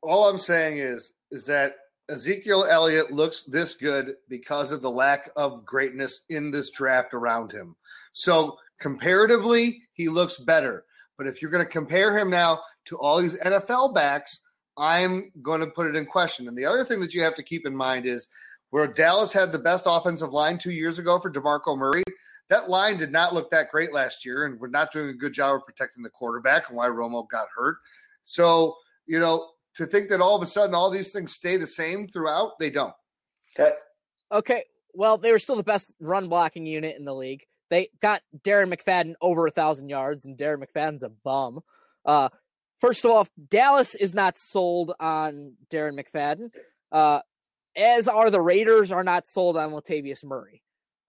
All 0.02 0.28
I'm 0.28 0.38
saying 0.38 0.78
is 0.78 1.12
is 1.30 1.44
that 1.46 1.76
Ezekiel 2.08 2.66
Elliott 2.68 3.12
looks 3.12 3.44
this 3.44 3.74
good 3.74 4.16
because 4.28 4.72
of 4.72 4.82
the 4.82 4.90
lack 4.90 5.30
of 5.36 5.64
greatness 5.64 6.22
in 6.28 6.50
this 6.50 6.70
draft 6.70 7.14
around 7.14 7.52
him. 7.52 7.74
So 8.12 8.58
comparatively, 8.78 9.82
he 9.94 10.08
looks 10.08 10.36
better. 10.36 10.84
But 11.16 11.26
if 11.26 11.40
you're 11.40 11.50
going 11.50 11.64
to 11.64 11.70
compare 11.70 12.16
him 12.16 12.28
now 12.28 12.60
to 12.86 12.98
all 12.98 13.20
these 13.20 13.36
NFL 13.36 13.94
backs, 13.94 14.40
I'm 14.76 15.30
going 15.42 15.60
to 15.60 15.68
put 15.68 15.86
it 15.86 15.96
in 15.96 16.04
question. 16.04 16.48
And 16.48 16.56
the 16.56 16.66
other 16.66 16.84
thing 16.84 17.00
that 17.00 17.14
you 17.14 17.22
have 17.22 17.34
to 17.36 17.42
keep 17.42 17.66
in 17.66 17.76
mind 17.76 18.06
is 18.06 18.28
where 18.70 18.86
Dallas 18.86 19.32
had 19.32 19.52
the 19.52 19.58
best 19.58 19.84
offensive 19.86 20.32
line 20.32 20.58
two 20.58 20.72
years 20.72 20.98
ago 20.98 21.20
for 21.20 21.30
DeMarco 21.30 21.76
Murray, 21.76 22.02
that 22.48 22.68
line 22.68 22.96
did 22.96 23.12
not 23.12 23.34
look 23.34 23.50
that 23.50 23.70
great 23.70 23.92
last 23.92 24.24
year, 24.24 24.46
and 24.46 24.58
we're 24.58 24.68
not 24.68 24.92
doing 24.92 25.10
a 25.10 25.14
good 25.14 25.32
job 25.32 25.56
of 25.56 25.66
protecting 25.66 26.02
the 26.02 26.10
quarterback 26.10 26.68
and 26.68 26.76
why 26.76 26.88
Romo 26.88 27.28
got 27.28 27.48
hurt. 27.54 27.76
So, 28.24 28.76
you 29.06 29.20
know, 29.20 29.51
to 29.76 29.86
think 29.86 30.10
that 30.10 30.20
all 30.20 30.36
of 30.36 30.42
a 30.42 30.46
sudden 30.46 30.74
all 30.74 30.90
these 30.90 31.12
things 31.12 31.32
stay 31.32 31.56
the 31.56 31.66
same 31.66 32.08
throughout, 32.08 32.58
they 32.58 32.70
don't. 32.70 32.94
Okay. 33.58 33.72
Okay. 34.30 34.64
Well, 34.94 35.18
they 35.18 35.32
were 35.32 35.38
still 35.38 35.56
the 35.56 35.62
best 35.62 35.92
run 36.00 36.28
blocking 36.28 36.66
unit 36.66 36.96
in 36.98 37.04
the 37.04 37.14
league. 37.14 37.44
They 37.70 37.88
got 38.02 38.20
Darren 38.44 38.72
McFadden 38.72 39.14
over 39.22 39.46
a 39.46 39.50
thousand 39.50 39.88
yards, 39.88 40.26
and 40.26 40.36
Darren 40.36 40.62
McFadden's 40.62 41.02
a 41.02 41.08
bum. 41.08 41.60
Uh, 42.04 42.28
first 42.80 43.04
of 43.04 43.10
all, 43.10 43.26
Dallas 43.48 43.94
is 43.94 44.12
not 44.12 44.36
sold 44.36 44.92
on 45.00 45.54
Darren 45.70 45.98
McFadden, 45.98 46.50
uh, 46.90 47.20
as 47.74 48.08
are 48.08 48.30
the 48.30 48.42
Raiders 48.42 48.92
are 48.92 49.04
not 49.04 49.26
sold 49.26 49.56
on 49.56 49.70
Latavius 49.70 50.22
Murray. 50.22 50.62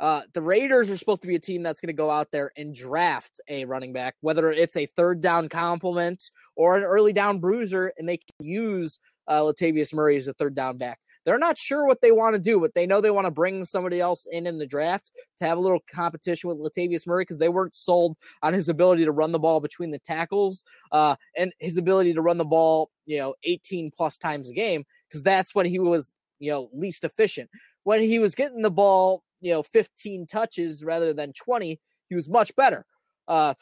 Uh, 0.04 0.20
the 0.34 0.42
Raiders 0.42 0.90
are 0.90 0.98
supposed 0.98 1.22
to 1.22 1.30
be 1.30 1.36
a 1.36 1.40
team 1.40 1.64
that's 1.64 1.80
going 1.80 1.88
to 1.88 1.94
go 1.94 2.12
out 2.12 2.28
there 2.30 2.52
and 2.58 2.76
draft 2.76 3.40
a 3.48 3.64
running 3.64 3.94
back, 3.94 4.16
whether 4.20 4.52
it's 4.52 4.76
a 4.76 4.86
third 4.86 5.22
down 5.22 5.48
complement 5.48 6.30
or 6.58 6.76
an 6.76 6.84
early 6.84 7.14
down 7.14 7.40
bruiser, 7.40 7.94
and 7.98 8.10
they 8.10 8.18
can 8.18 8.46
use 8.46 9.00
uh, 9.30 9.40
Latavius 9.40 9.94
Murray 9.94 10.18
as 10.18 10.28
a 10.28 10.34
third 10.34 10.56
down 10.56 10.78
back. 10.78 11.00
They're 11.26 11.38
not 11.38 11.58
sure 11.58 11.88
what 11.88 12.02
they 12.02 12.12
want 12.12 12.34
to 12.34 12.40
do, 12.40 12.60
but 12.60 12.74
they 12.74 12.86
know 12.86 13.00
they 13.00 13.12
want 13.12 13.28
to 13.28 13.32
bring 13.32 13.64
somebody 13.64 14.02
else 14.02 14.28
in 14.30 14.46
in 14.46 14.58
the 14.58 14.66
draft 14.66 15.10
to 15.40 15.46
have 15.46 15.58
a 15.58 15.62
little 15.62 15.80
competition 15.90 16.50
with 16.50 16.58
Latavius 16.58 17.08
Murray 17.08 17.22
because 17.22 17.38
they 17.38 17.48
weren't 17.48 17.78
sold 17.78 18.18
on 18.42 18.54
his 18.54 18.68
ability 18.68 19.06
to 19.06 19.12
run 19.14 19.32
the 19.32 19.40
ball 19.40 19.62
between 19.62 19.92
the 19.92 20.00
tackles 20.00 20.66
uh, 20.92 21.16
and 21.38 21.54
his 21.60 21.78
ability 21.78 22.14
to 22.14 22.22
run 22.22 22.38
the 22.38 22.44
ball, 22.44 22.90
you 23.06 23.20
know, 23.20 23.36
18 23.46 23.90
plus 23.96 24.18
times 24.18 24.50
a 24.50 24.54
game 24.54 24.84
because 25.08 25.24
that's 25.24 25.56
when 25.56 25.66
he 25.66 25.80
was, 25.80 26.12
you 26.40 26.52
know, 26.52 26.70
least 26.74 27.06
efficient. 27.06 27.50
When 27.84 28.02
he 28.02 28.20
was 28.20 28.36
getting 28.36 28.62
the 28.62 28.72
ball 28.72 29.24
you 29.42 29.54
know 29.54 29.62
15 29.62 30.26
touches 30.26 30.84
rather 30.84 31.14
than 31.14 31.34
20, 31.34 31.80
he 32.10 32.16
was 32.16 32.30
much 32.30 32.56
better. 32.56 32.86
Uh, 33.28 33.54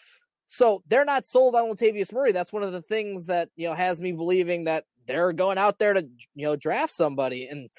so 0.48 0.84
they're 0.88 1.06
not 1.06 1.26
sold 1.26 1.56
on 1.56 1.70
Latavius 1.70 2.14
Murray. 2.14 2.32
That's 2.32 2.54
one 2.54 2.64
of 2.64 2.72
the 2.72 2.82
things 2.82 3.26
that 3.26 3.50
you 3.56 3.68
know 3.68 3.74
has 3.74 4.00
me 4.00 4.12
believing 4.12 4.66
that 4.66 4.86
they're 5.08 5.34
going 5.34 5.58
out 5.58 5.80
there 5.80 5.94
to 5.94 6.02
you 6.36 6.46
know 6.46 6.56
draft 6.56 6.94
somebody. 6.94 7.48
And 7.48 7.70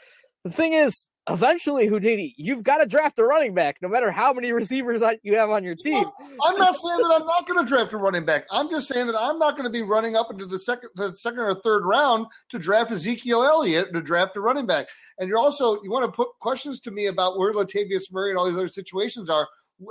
the 0.43 0.51
thing 0.51 0.73
is, 0.73 1.09
eventually, 1.29 1.87
Houdini, 1.87 2.35
you've 2.37 2.63
got 2.63 2.79
to 2.79 2.87
draft 2.87 3.19
a 3.19 3.25
running 3.25 3.55
back, 3.55 3.77
no 3.81 3.89
matter 3.89 4.11
how 4.11 4.33
many 4.33 4.53
receivers 4.53 5.03
you 5.23 5.37
have 5.37 5.51
on 5.51 5.63
your 5.63 5.77
team. 5.77 6.05
I'm 6.43 6.59
not 6.59 6.77
saying 6.77 6.99
that 6.99 7.19
I'm 7.21 7.27
not 7.27 7.47
going 7.47 7.65
to 7.65 7.69
draft 7.69 7.93
a 7.93 7.97
running 7.97 8.25
back. 8.25 8.45
I'm 8.51 8.69
just 8.71 8.89
saying 8.89 9.07
that 9.07 9.17
I'm 9.17 9.39
not 9.39 9.57
going 9.57 9.71
to 9.71 9.73
be 9.73 9.83
running 9.83 10.17
up 10.17 10.31
into 10.31 10.47
the 10.47 10.59
second, 10.59 10.91
the 10.97 11.15
second 11.15 11.41
or 11.41 11.55
third 11.55 11.85
round 11.85 12.27
to 12.51 12.59
draft 12.59 12.91
Ezekiel 12.91 13.43
Elliott 13.43 13.93
to 13.93 14.01
draft 14.01 14.37
a 14.37 14.41
running 14.41 14.67
back. 14.67 14.89
And 15.19 15.29
you're 15.29 15.39
also 15.39 15.83
you 15.83 15.91
want 15.91 16.05
to 16.05 16.13
put 16.13 16.29
questions 16.41 16.81
to 16.81 16.91
me 16.91 17.07
about 17.07 17.39
where 17.39 17.53
Latavius 17.53 18.13
Murray 18.13 18.31
and 18.31 18.39
all 18.39 18.47
these 18.47 18.59
other 18.59 18.69
situations 18.69 19.31
are. 19.31 19.49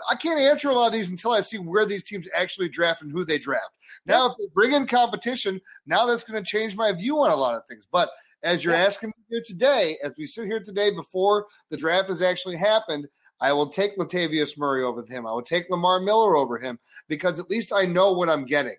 I 0.09 0.15
can't 0.15 0.39
answer 0.39 0.69
a 0.69 0.73
lot 0.73 0.87
of 0.87 0.93
these 0.93 1.09
until 1.09 1.31
I 1.31 1.41
see 1.41 1.57
where 1.57 1.85
these 1.85 2.03
teams 2.03 2.25
actually 2.35 2.69
draft 2.69 3.01
and 3.01 3.11
who 3.11 3.25
they 3.25 3.37
draft. 3.37 3.71
Now, 4.05 4.31
if 4.31 4.37
they 4.37 4.45
bring 4.53 4.71
in 4.71 4.87
competition, 4.87 5.59
now 5.85 6.05
that's 6.05 6.23
going 6.23 6.41
to 6.41 6.49
change 6.49 6.77
my 6.77 6.93
view 6.93 7.19
on 7.19 7.29
a 7.31 7.35
lot 7.35 7.55
of 7.55 7.65
things. 7.67 7.85
But 7.91 8.09
as 8.43 8.63
you're 8.63 8.73
asking 8.73 9.09
me 9.09 9.23
here 9.29 9.43
today, 9.45 9.97
as 10.03 10.13
we 10.17 10.27
sit 10.27 10.45
here 10.45 10.59
today 10.59 10.89
before 10.93 11.47
the 11.69 11.77
draft 11.77 12.09
has 12.09 12.21
actually 12.21 12.57
happened, 12.57 13.07
I 13.39 13.51
will 13.53 13.67
take 13.67 13.97
Latavius 13.97 14.57
Murray 14.57 14.83
over 14.83 15.03
him. 15.07 15.25
I 15.25 15.31
will 15.31 15.41
take 15.41 15.69
Lamar 15.69 15.99
Miller 15.99 16.35
over 16.35 16.57
him 16.57 16.79
because 17.07 17.39
at 17.39 17.49
least 17.49 17.73
I 17.73 17.85
know 17.85 18.11
what 18.11 18.29
I'm 18.29 18.45
getting. 18.45 18.75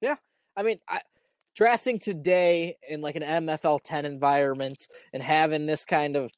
Yeah. 0.00 0.16
I 0.56 0.62
mean, 0.62 0.78
I, 0.88 1.00
drafting 1.54 1.98
today 1.98 2.76
in 2.88 3.00
like 3.00 3.16
an 3.16 3.22
MFL 3.22 3.80
10 3.82 4.04
environment 4.04 4.86
and 5.12 5.22
having 5.22 5.66
this 5.66 5.84
kind 5.84 6.16
of 6.16 6.30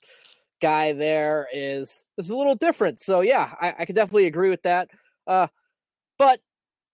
guy 0.60 0.92
there 0.92 1.48
is 1.52 2.04
is 2.16 2.30
a 2.30 2.36
little 2.36 2.54
different. 2.54 3.00
So 3.00 3.20
yeah, 3.20 3.52
I, 3.60 3.74
I 3.80 3.84
can 3.84 3.94
definitely 3.94 4.26
agree 4.26 4.50
with 4.50 4.62
that. 4.62 4.88
Uh, 5.26 5.48
but 6.18 6.40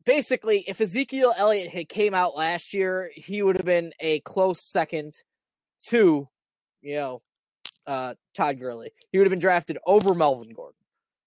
basically, 0.04 0.64
if 0.66 0.80
Ezekiel 0.80 1.34
Elliott 1.36 1.70
had 1.70 1.88
came 1.88 2.14
out 2.14 2.36
last 2.36 2.74
year, 2.74 3.10
he 3.14 3.42
would 3.42 3.56
have 3.56 3.66
been 3.66 3.92
a 4.00 4.20
close 4.20 4.60
second 4.60 5.22
to, 5.88 6.28
you 6.82 6.96
know, 6.96 7.22
uh, 7.86 8.14
Todd 8.34 8.58
Gurley. 8.58 8.90
He 9.10 9.18
would 9.18 9.26
have 9.26 9.30
been 9.30 9.38
drafted 9.38 9.78
over 9.86 10.14
Melvin 10.14 10.52
Gordon. 10.54 10.78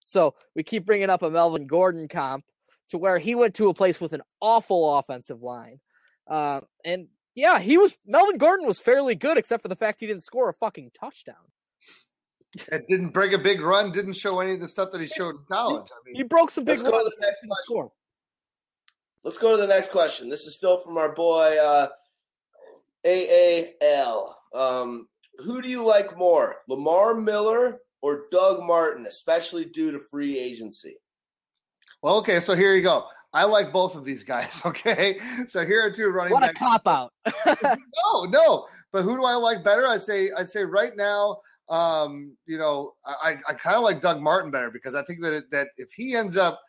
So 0.04 0.36
we 0.56 0.64
keep 0.64 0.86
bringing 0.86 1.10
up 1.10 1.22
a 1.22 1.30
Melvin 1.30 1.68
Gordon 1.68 2.08
comp 2.08 2.46
to 2.90 2.98
where 2.98 3.18
he 3.18 3.36
went 3.36 3.56
to 3.56 3.70
a 3.70 3.74
place 3.74 4.00
with 4.00 4.14
an 4.14 4.22
awful 4.42 4.98
offensive 4.98 5.42
line. 5.42 5.80
Uh, 6.28 6.62
and 6.86 7.08
yeah, 7.36 7.60
he 7.60 7.78
was 7.78 7.98
Melvin 8.06 8.38
Gordon 8.38 8.66
was 8.66 8.80
fairly 8.80 9.16
good, 9.16 9.38
except 9.38 9.62
for 9.62 9.68
the 9.68 9.76
fact 9.76 10.00
he 10.00 10.08
didn't 10.08 10.24
score 10.24 10.50
a 10.50 10.54
fucking 10.54 10.92
touchdown. 11.00 11.36
It 12.72 12.86
didn't 12.88 13.10
break 13.10 13.34
a 13.34 13.38
big 13.38 13.62
run. 13.62 13.92
Didn't 13.92 14.14
show 14.14 14.40
any 14.40 14.54
of 14.54 14.62
the 14.62 14.68
stuff 14.68 14.92
that 14.92 15.02
he 15.02 15.08
showed 15.08 15.36
in 15.36 15.42
college. 15.48 15.90
I 15.92 16.00
mean, 16.06 16.16
he 16.16 16.24
broke 16.24 16.50
some 16.50 16.64
big. 16.64 16.80
Let's 16.80 16.84
go 16.84 16.98
to 16.98 17.04
the 17.04 17.26
next 17.26 17.40
question. 17.48 17.90
Let's 19.24 19.38
go 19.38 19.52
to 19.52 19.62
the 19.62 19.68
next 19.68 19.92
question. 19.92 20.30
This 20.30 20.48
is 20.48 20.56
still 20.56 20.78
from 20.78 20.98
our 20.98 21.14
boy 21.14 21.58
uh, 21.62 21.88
AAL. 23.06 24.37
Um, 24.54 25.08
who 25.40 25.62
do 25.62 25.70
you 25.70 25.86
like 25.86 26.18
more, 26.18 26.58
Lamar 26.68 27.16
Miller 27.16 27.80
or 28.02 28.26
Doug 28.32 28.64
Martin, 28.64 29.06
especially 29.06 29.66
due 29.66 29.92
to 29.92 30.00
free 30.00 30.38
agency? 30.40 30.96
Well, 32.02 32.18
okay, 32.18 32.40
so 32.40 32.56
here 32.56 32.76
you 32.76 32.82
go. 32.82 33.06
I 33.34 33.44
like 33.44 33.72
both 33.72 33.96
of 33.96 34.06
these 34.06 34.24
guys. 34.24 34.62
Okay, 34.66 35.20
so 35.48 35.66
here 35.66 35.84
are 35.84 35.92
two 35.92 36.10
running. 36.10 36.34
What 36.34 36.42
backs. 36.42 36.56
a 36.56 36.60
cop 36.60 36.88
out! 36.88 37.14
no, 38.04 38.24
no. 38.26 38.66
But 38.92 39.04
who 39.04 39.16
do 39.16 39.26
I 39.26 39.34
like 39.36 39.64
better? 39.64 39.88
I 39.88 39.98
say 39.98 40.30
I'd 40.38 40.50
say 40.50 40.64
right 40.64 40.96
now. 40.96 41.40
Um, 41.70 42.38
you 42.46 42.58
know, 42.58 42.94
I, 43.06 43.38
I 43.48 43.54
kind 43.54 43.76
of 43.76 43.84
like 43.84 44.02
Doug 44.02 44.22
Martin 44.22 44.52
better 44.52 44.72
because 44.72 44.96
I 44.96 45.04
think 45.04 45.22
that 45.22 45.52
that 45.52 45.68
if 45.78 45.92
he 45.92 46.16
ends 46.16 46.38
up, 46.38 46.60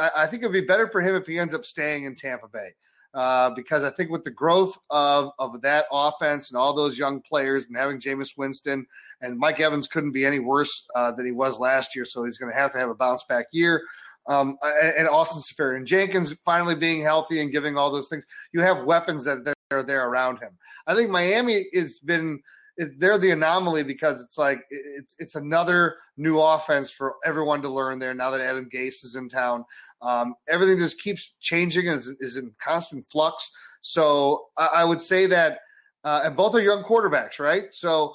I, 0.00 0.10
I 0.18 0.26
think 0.26 0.42
it'd 0.42 0.52
be 0.52 0.60
better 0.60 0.88
for 0.88 1.00
him 1.00 1.14
if 1.14 1.26
he 1.26 1.38
ends 1.38 1.54
up 1.54 1.64
staying 1.64 2.04
in 2.04 2.16
Tampa 2.16 2.48
Bay. 2.48 2.70
Uh, 3.14 3.50
because 3.50 3.82
I 3.84 3.90
think 3.90 4.10
with 4.10 4.24
the 4.24 4.30
growth 4.30 4.76
of, 4.90 5.30
of 5.38 5.60
that 5.62 5.86
offense 5.90 6.50
and 6.50 6.58
all 6.58 6.72
those 6.74 6.98
young 6.98 7.20
players 7.20 7.66
and 7.66 7.76
having 7.76 8.00
Jameis 8.00 8.36
Winston 8.36 8.86
and 9.20 9.38
Mike 9.38 9.60
Evans 9.60 9.88
couldn't 9.88 10.12
be 10.12 10.24
any 10.26 10.38
worse 10.38 10.86
uh, 10.94 11.12
than 11.12 11.26
he 11.26 11.32
was 11.32 11.58
last 11.58 11.94
year, 11.94 12.04
so 12.04 12.24
he's 12.24 12.38
going 12.38 12.52
to 12.52 12.58
have 12.58 12.72
to 12.72 12.78
have 12.78 12.90
a 12.90 12.94
bounce 12.94 13.24
back 13.24 13.46
year. 13.52 13.82
Um, 14.28 14.56
and 14.96 15.08
Austin 15.08 15.42
Seferian 15.42 15.84
Jenkins 15.84 16.32
finally 16.44 16.76
being 16.76 17.02
healthy 17.02 17.40
and 17.40 17.50
giving 17.50 17.76
all 17.76 17.90
those 17.90 18.08
things, 18.08 18.24
you 18.52 18.60
have 18.60 18.84
weapons 18.84 19.24
that, 19.24 19.44
that 19.44 19.54
are 19.72 19.82
there 19.82 20.08
around 20.08 20.38
him. 20.38 20.56
I 20.86 20.94
think 20.94 21.10
Miami 21.10 21.66
has 21.74 21.98
been– 21.98 22.40
they're 22.76 23.18
the 23.18 23.30
anomaly 23.30 23.82
because 23.82 24.20
it's 24.22 24.38
like 24.38 24.62
it's 24.70 25.14
it's 25.18 25.34
another 25.34 25.96
new 26.16 26.40
offense 26.40 26.90
for 26.90 27.16
everyone 27.24 27.62
to 27.62 27.68
learn 27.68 27.98
there 27.98 28.14
now 28.14 28.30
that 28.30 28.40
Adam 28.40 28.68
Gase 28.72 29.04
is 29.04 29.16
in 29.16 29.28
town. 29.28 29.64
Um, 30.00 30.34
everything 30.48 30.78
just 30.78 31.00
keeps 31.00 31.32
changing 31.40 31.88
and 31.88 31.98
is, 31.98 32.08
is 32.20 32.36
in 32.36 32.52
constant 32.58 33.04
flux. 33.06 33.50
So 33.82 34.46
I, 34.56 34.66
I 34.76 34.84
would 34.84 35.02
say 35.02 35.26
that, 35.26 35.60
uh, 36.04 36.22
and 36.24 36.36
both 36.36 36.54
are 36.54 36.60
young 36.60 36.82
quarterbacks, 36.82 37.38
right? 37.38 37.66
So 37.72 38.14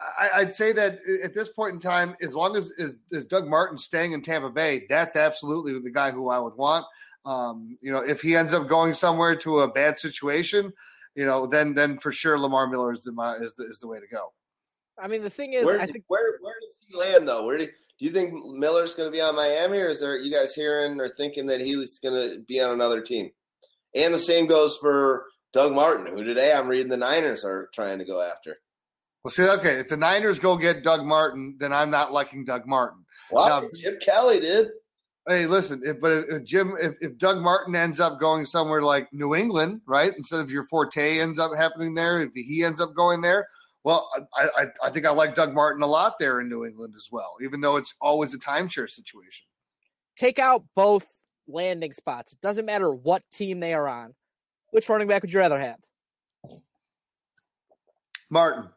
I, 0.00 0.44
would 0.44 0.52
say 0.52 0.72
that 0.72 0.98
at 1.24 1.34
this 1.34 1.48
point 1.48 1.74
in 1.74 1.80
time, 1.80 2.16
as 2.20 2.34
long 2.34 2.56
as, 2.56 2.72
as, 2.78 2.96
as 3.12 3.24
Doug 3.24 3.48
Martin 3.48 3.78
staying 3.78 4.12
in 4.12 4.22
Tampa 4.22 4.50
Bay, 4.50 4.86
that's 4.88 5.16
absolutely 5.16 5.78
the 5.78 5.90
guy 5.90 6.10
who 6.10 6.28
I 6.28 6.38
would 6.38 6.54
want. 6.54 6.84
Um, 7.24 7.76
you 7.80 7.92
know, 7.92 8.00
if 8.00 8.20
he 8.20 8.36
ends 8.36 8.54
up 8.54 8.68
going 8.68 8.94
somewhere 8.94 9.34
to 9.36 9.60
a 9.60 9.68
bad 9.68 9.98
situation, 9.98 10.72
you 11.16 11.26
know, 11.26 11.46
then 11.46 11.74
then 11.74 11.98
for 11.98 12.12
sure 12.12 12.38
Lamar 12.38 12.68
Miller 12.68 12.92
is 12.92 13.00
the 13.00 13.38
is 13.40 13.54
the, 13.54 13.66
is 13.66 13.78
the 13.78 13.88
way 13.88 13.98
to 13.98 14.06
go. 14.06 14.32
I 15.02 15.08
mean, 15.08 15.22
the 15.22 15.30
thing 15.30 15.54
is, 15.54 15.64
where, 15.64 15.80
I 15.80 15.86
think 15.86 16.04
where 16.08 16.38
where 16.40 16.54
does 16.60 16.76
he 16.86 16.96
land 16.96 17.26
though? 17.26 17.44
Where 17.44 17.58
do, 17.58 17.66
do 17.66 17.72
you 17.98 18.10
think 18.10 18.34
Miller's 18.34 18.94
going 18.94 19.08
to 19.08 19.12
be 19.12 19.20
on 19.20 19.34
Miami, 19.34 19.78
or 19.78 19.86
is 19.86 20.00
there 20.00 20.16
you 20.16 20.30
guys 20.30 20.54
hearing 20.54 21.00
or 21.00 21.08
thinking 21.08 21.46
that 21.46 21.60
he's 21.60 21.98
going 21.98 22.14
to 22.14 22.42
be 22.46 22.60
on 22.60 22.70
another 22.70 23.00
team? 23.00 23.30
And 23.94 24.12
the 24.12 24.18
same 24.18 24.46
goes 24.46 24.76
for 24.76 25.24
Doug 25.52 25.72
Martin, 25.72 26.06
who 26.06 26.22
today 26.22 26.52
I'm 26.52 26.68
reading 26.68 26.88
the 26.88 26.98
Niners 26.98 27.44
are 27.44 27.70
trying 27.72 27.98
to 27.98 28.04
go 28.04 28.20
after. 28.20 28.58
Well, 29.24 29.32
see, 29.32 29.48
okay, 29.48 29.80
if 29.80 29.88
the 29.88 29.96
Niners 29.96 30.38
go 30.38 30.56
get 30.56 30.84
Doug 30.84 31.04
Martin, 31.04 31.56
then 31.58 31.72
I'm 31.72 31.90
not 31.90 32.12
liking 32.12 32.44
Doug 32.44 32.66
Martin. 32.66 33.04
Wow, 33.30 33.60
now, 33.60 33.68
Jim 33.74 33.96
Kelly 34.04 34.38
did. 34.38 34.68
Hey, 35.28 35.46
listen, 35.46 35.82
if, 35.84 36.00
but 36.00 36.12
if 36.28 36.44
Jim, 36.44 36.74
if, 36.80 36.94
if 37.00 37.18
Doug 37.18 37.38
Martin 37.38 37.74
ends 37.74 37.98
up 37.98 38.20
going 38.20 38.44
somewhere 38.44 38.82
like 38.82 39.12
New 39.12 39.34
England, 39.34 39.80
right, 39.84 40.12
instead 40.16 40.38
of 40.38 40.52
your 40.52 40.62
forte 40.64 41.18
ends 41.18 41.40
up 41.40 41.50
happening 41.56 41.94
there, 41.94 42.22
if 42.22 42.30
he 42.32 42.62
ends 42.62 42.80
up 42.80 42.94
going 42.94 43.20
there, 43.20 43.48
well, 43.82 44.08
I, 44.36 44.48
I, 44.56 44.66
I 44.84 44.90
think 44.90 45.04
I 45.04 45.10
like 45.10 45.34
Doug 45.34 45.52
Martin 45.52 45.82
a 45.82 45.86
lot 45.86 46.14
there 46.20 46.40
in 46.40 46.48
New 46.48 46.64
England 46.64 46.94
as 46.96 47.08
well, 47.10 47.34
even 47.42 47.60
though 47.60 47.76
it's 47.76 47.94
always 48.00 48.34
a 48.34 48.38
timeshare 48.38 48.88
situation. 48.88 49.46
Take 50.16 50.38
out 50.38 50.64
both 50.76 51.06
landing 51.48 51.92
spots. 51.92 52.32
It 52.32 52.40
doesn't 52.40 52.64
matter 52.64 52.92
what 52.92 53.22
team 53.32 53.58
they 53.58 53.74
are 53.74 53.88
on. 53.88 54.14
Which 54.70 54.88
running 54.88 55.08
back 55.08 55.22
would 55.22 55.32
you 55.32 55.40
rather 55.40 55.58
have? 55.58 55.78
Martin. 58.30 58.70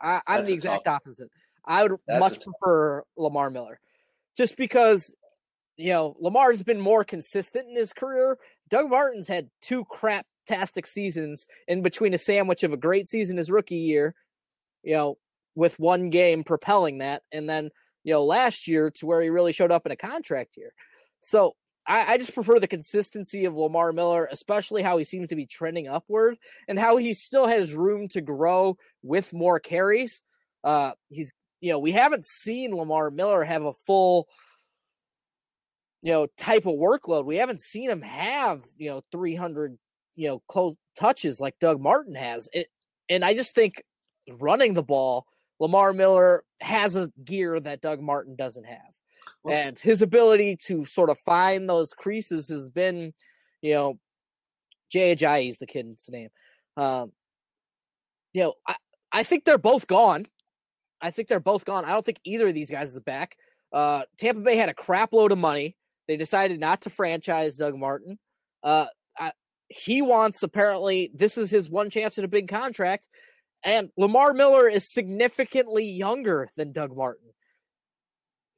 I, 0.00 0.20
am 0.26 0.44
the 0.44 0.52
exact 0.52 0.84
tough. 0.84 0.96
opposite. 0.96 1.30
I 1.64 1.82
would 1.82 1.92
That's 2.06 2.20
much 2.20 2.40
prefer 2.40 3.04
Lamar 3.16 3.48
Miller 3.50 3.80
just 4.36 4.56
because 4.56 5.14
you 5.76 5.92
know 5.92 6.16
Lamar's 6.20 6.62
been 6.62 6.80
more 6.80 7.04
consistent 7.04 7.68
in 7.68 7.76
his 7.76 7.92
career. 7.92 8.38
Doug 8.68 8.90
Martin's 8.90 9.28
had 9.28 9.50
two 9.60 9.84
crap-tastic 9.84 10.86
seasons 10.86 11.46
in 11.68 11.82
between 11.82 12.14
a 12.14 12.18
sandwich 12.18 12.62
of 12.62 12.72
a 12.72 12.78
great 12.78 13.08
season 13.08 13.36
his 13.36 13.50
rookie 13.50 13.76
year, 13.76 14.14
you 14.82 14.94
know, 14.94 15.18
with 15.54 15.78
one 15.78 16.10
game 16.10 16.44
propelling 16.44 16.98
that, 16.98 17.22
and 17.32 17.48
then 17.48 17.70
you 18.02 18.12
know 18.12 18.24
last 18.24 18.68
year 18.68 18.90
to 18.96 19.06
where 19.06 19.22
he 19.22 19.28
really 19.28 19.52
showed 19.52 19.72
up 19.72 19.86
in 19.86 19.92
a 19.92 19.96
contract 19.96 20.56
year. 20.56 20.72
So 21.20 21.54
I, 21.86 22.14
I, 22.14 22.18
just 22.18 22.34
prefer 22.34 22.58
the 22.60 22.68
consistency 22.68 23.44
of 23.44 23.54
Lamar 23.54 23.92
Miller, 23.92 24.28
especially 24.30 24.82
how 24.82 24.96
he 24.96 25.04
seems 25.04 25.28
to 25.28 25.36
be 25.36 25.46
trending 25.46 25.88
upward 25.88 26.36
and 26.68 26.78
how 26.78 26.96
he 26.96 27.12
still 27.12 27.46
has 27.46 27.74
room 27.74 28.08
to 28.08 28.20
grow 28.20 28.76
with 29.02 29.32
more 29.32 29.60
carries. 29.60 30.22
Uh, 30.62 30.92
he's 31.10 31.30
you 31.64 31.72
know, 31.72 31.78
we 31.78 31.92
haven't 31.92 32.26
seen 32.26 32.76
Lamar 32.76 33.10
Miller 33.10 33.42
have 33.42 33.64
a 33.64 33.72
full, 33.72 34.28
you 36.02 36.12
know, 36.12 36.26
type 36.36 36.66
of 36.66 36.74
workload. 36.74 37.24
We 37.24 37.36
haven't 37.36 37.62
seen 37.62 37.88
him 37.88 38.02
have, 38.02 38.62
you 38.76 38.90
know, 38.90 39.00
300, 39.10 39.78
you 40.14 40.28
know, 40.28 40.42
close 40.46 40.74
touches 40.94 41.40
like 41.40 41.58
Doug 41.60 41.80
Martin 41.80 42.16
has. 42.16 42.50
It, 42.52 42.66
and 43.08 43.24
I 43.24 43.32
just 43.32 43.54
think 43.54 43.82
running 44.30 44.74
the 44.74 44.82
ball, 44.82 45.24
Lamar 45.58 45.94
Miller 45.94 46.44
has 46.60 46.96
a 46.96 47.10
gear 47.24 47.58
that 47.58 47.80
Doug 47.80 47.98
Martin 47.98 48.36
doesn't 48.36 48.64
have. 48.64 48.92
Well, 49.42 49.56
and 49.56 49.78
his 49.78 50.02
ability 50.02 50.58
to 50.66 50.84
sort 50.84 51.08
of 51.08 51.18
find 51.20 51.66
those 51.66 51.94
creases 51.94 52.50
has 52.50 52.68
been, 52.68 53.14
you 53.62 53.72
know, 53.72 53.98
Jay 54.92 55.16
Ajayi 55.16 55.48
is 55.48 55.56
the 55.56 55.66
kid's 55.66 56.10
name. 56.10 56.28
Um, 56.76 57.12
you 58.34 58.42
know, 58.42 58.52
I, 58.68 58.74
I 59.10 59.22
think 59.22 59.46
they're 59.46 59.56
both 59.56 59.86
gone. 59.86 60.26
I 61.04 61.10
think 61.10 61.28
they're 61.28 61.38
both 61.38 61.66
gone. 61.66 61.84
I 61.84 61.90
don't 61.90 62.04
think 62.04 62.18
either 62.24 62.48
of 62.48 62.54
these 62.54 62.70
guys 62.70 62.90
is 62.90 63.00
back. 63.00 63.36
Uh, 63.70 64.02
Tampa 64.16 64.40
Bay 64.40 64.56
had 64.56 64.70
a 64.70 64.74
crap 64.74 65.12
load 65.12 65.32
of 65.32 65.38
money. 65.38 65.76
They 66.08 66.16
decided 66.16 66.58
not 66.58 66.82
to 66.82 66.90
franchise 66.90 67.56
Doug 67.56 67.76
Martin. 67.76 68.18
Uh, 68.62 68.86
I, 69.18 69.32
he 69.68 70.00
wants 70.00 70.42
apparently 70.42 71.10
this 71.14 71.36
is 71.36 71.50
his 71.50 71.68
one 71.68 71.90
chance 71.90 72.16
at 72.16 72.24
a 72.24 72.28
big 72.28 72.48
contract, 72.48 73.06
and 73.62 73.90
Lamar 73.98 74.32
Miller 74.32 74.66
is 74.66 74.90
significantly 74.90 75.84
younger 75.84 76.48
than 76.56 76.72
Doug 76.72 76.96
Martin. 76.96 77.28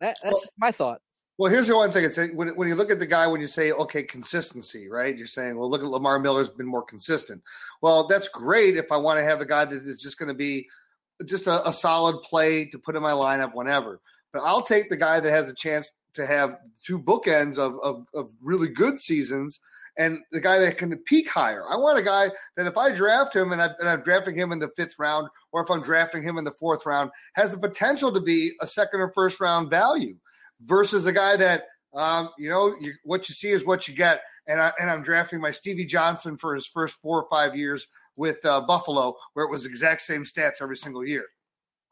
That, 0.01 0.17
that's 0.23 0.35
well, 0.35 0.53
my 0.57 0.71
thought. 0.71 1.01
Well, 1.39 1.51
here's 1.51 1.67
the 1.67 1.77
one 1.77 1.91
thing: 1.91 2.05
it's 2.05 2.19
when 2.35 2.55
when 2.55 2.69
you 2.69 2.77
look 2.77 2.93
at 2.93 3.01
the 3.01 3.07
guy, 3.07 3.27
when 3.27 3.41
you 3.41 3.49
say, 3.49 3.73
okay, 3.73 4.05
consistency, 4.05 4.89
right? 4.89 5.17
You're 5.17 5.27
saying, 5.27 5.59
well, 5.59 5.69
look 5.69 5.83
at 5.83 5.89
Lamar 5.89 6.21
Miller's 6.21 6.49
been 6.49 6.67
more 6.67 6.85
consistent. 6.85 7.43
Well, 7.83 8.07
that's 8.07 8.29
great 8.29 8.77
if 8.77 8.93
I 8.93 8.99
want 8.99 9.19
to 9.19 9.25
have 9.25 9.41
a 9.41 9.47
guy 9.47 9.65
that 9.65 9.85
is 9.85 10.01
just 10.01 10.17
going 10.17 10.29
to 10.29 10.35
be 10.35 10.69
just 11.25 11.47
a, 11.47 11.69
a 11.69 11.73
solid 11.73 12.23
play 12.23 12.67
to 12.67 12.79
put 12.79 12.97
in 12.97 13.03
my 13.03 13.13
lineup 13.13 13.55
whenever. 13.55 14.01
But 14.33 14.43
I'll 14.43 14.63
take 14.63 14.91
the 14.91 14.97
guy 14.97 15.21
that 15.21 15.31
has 15.31 15.49
a 15.49 15.55
chance 15.55 15.91
to 16.15 16.27
have 16.27 16.57
two 16.85 16.99
bookends 16.99 17.59
of, 17.59 17.75
of, 17.83 18.07
of 18.15 18.31
really 18.43 18.69
good 18.69 18.99
seasons 18.99 19.61
and 19.99 20.19
the 20.31 20.41
guy 20.41 20.59
that 20.59 20.79
can 20.79 20.97
peak 21.07 21.29
higher. 21.29 21.65
I 21.71 21.77
want 21.77 21.99
a 21.99 22.03
guy 22.03 22.31
that 22.57 22.67
if 22.67 22.77
I 22.77 22.93
draft 22.93 23.35
him 23.35 23.53
and, 23.53 23.63
I, 23.63 23.71
I'm 23.83 24.03
drafting 24.03 24.35
him 24.35 24.53
in 24.53 24.59
the 24.59 24.71
fifth 24.77 24.95
round, 24.99 25.29
or 25.53 25.63
if 25.63 25.71
I'm 25.71 25.83
drafting 25.83 26.23
him 26.23 26.37
in 26.37 26.45
the 26.45 26.53
fourth 26.53 26.85
round, 26.85 27.11
has 27.35 27.53
the 27.53 27.59
potential 27.59 28.13
to 28.13 28.21
be 28.21 28.53
a 28.61 28.67
second 28.67 29.01
or 29.01 29.11
first 29.15 29.41
round 29.41 29.71
value 29.71 30.17
versus 30.65 31.07
a 31.07 31.13
guy 31.13 31.37
that, 31.37 31.65
um, 31.95 32.31
you 32.39 32.51
know, 32.51 32.75
you, 32.81 32.93
what 33.05 33.29
you 33.29 33.35
see 33.35 33.51
is 33.51 33.65
what 33.65 33.89
you 33.89 33.95
get. 33.95 34.21
And, 34.47 34.61
I, 34.61 34.73
and 34.79 34.91
I'm 34.91 35.03
drafting 35.03 35.41
my 35.41 35.51
Stevie 35.51 35.87
Johnson 35.87 36.37
for 36.37 36.55
his 36.55 36.67
first 36.67 36.97
four 37.01 37.21
or 37.21 37.29
five 37.31 37.57
years 37.57 37.87
with 38.17 38.45
uh, 38.45 38.61
Buffalo, 38.63 39.15
where 39.35 39.45
it 39.45 39.51
was 39.51 39.65
exact 39.65 40.03
same 40.03 40.25
stats 40.25 40.63
every 40.63 40.77
single 40.77 41.05
year. 41.05 41.25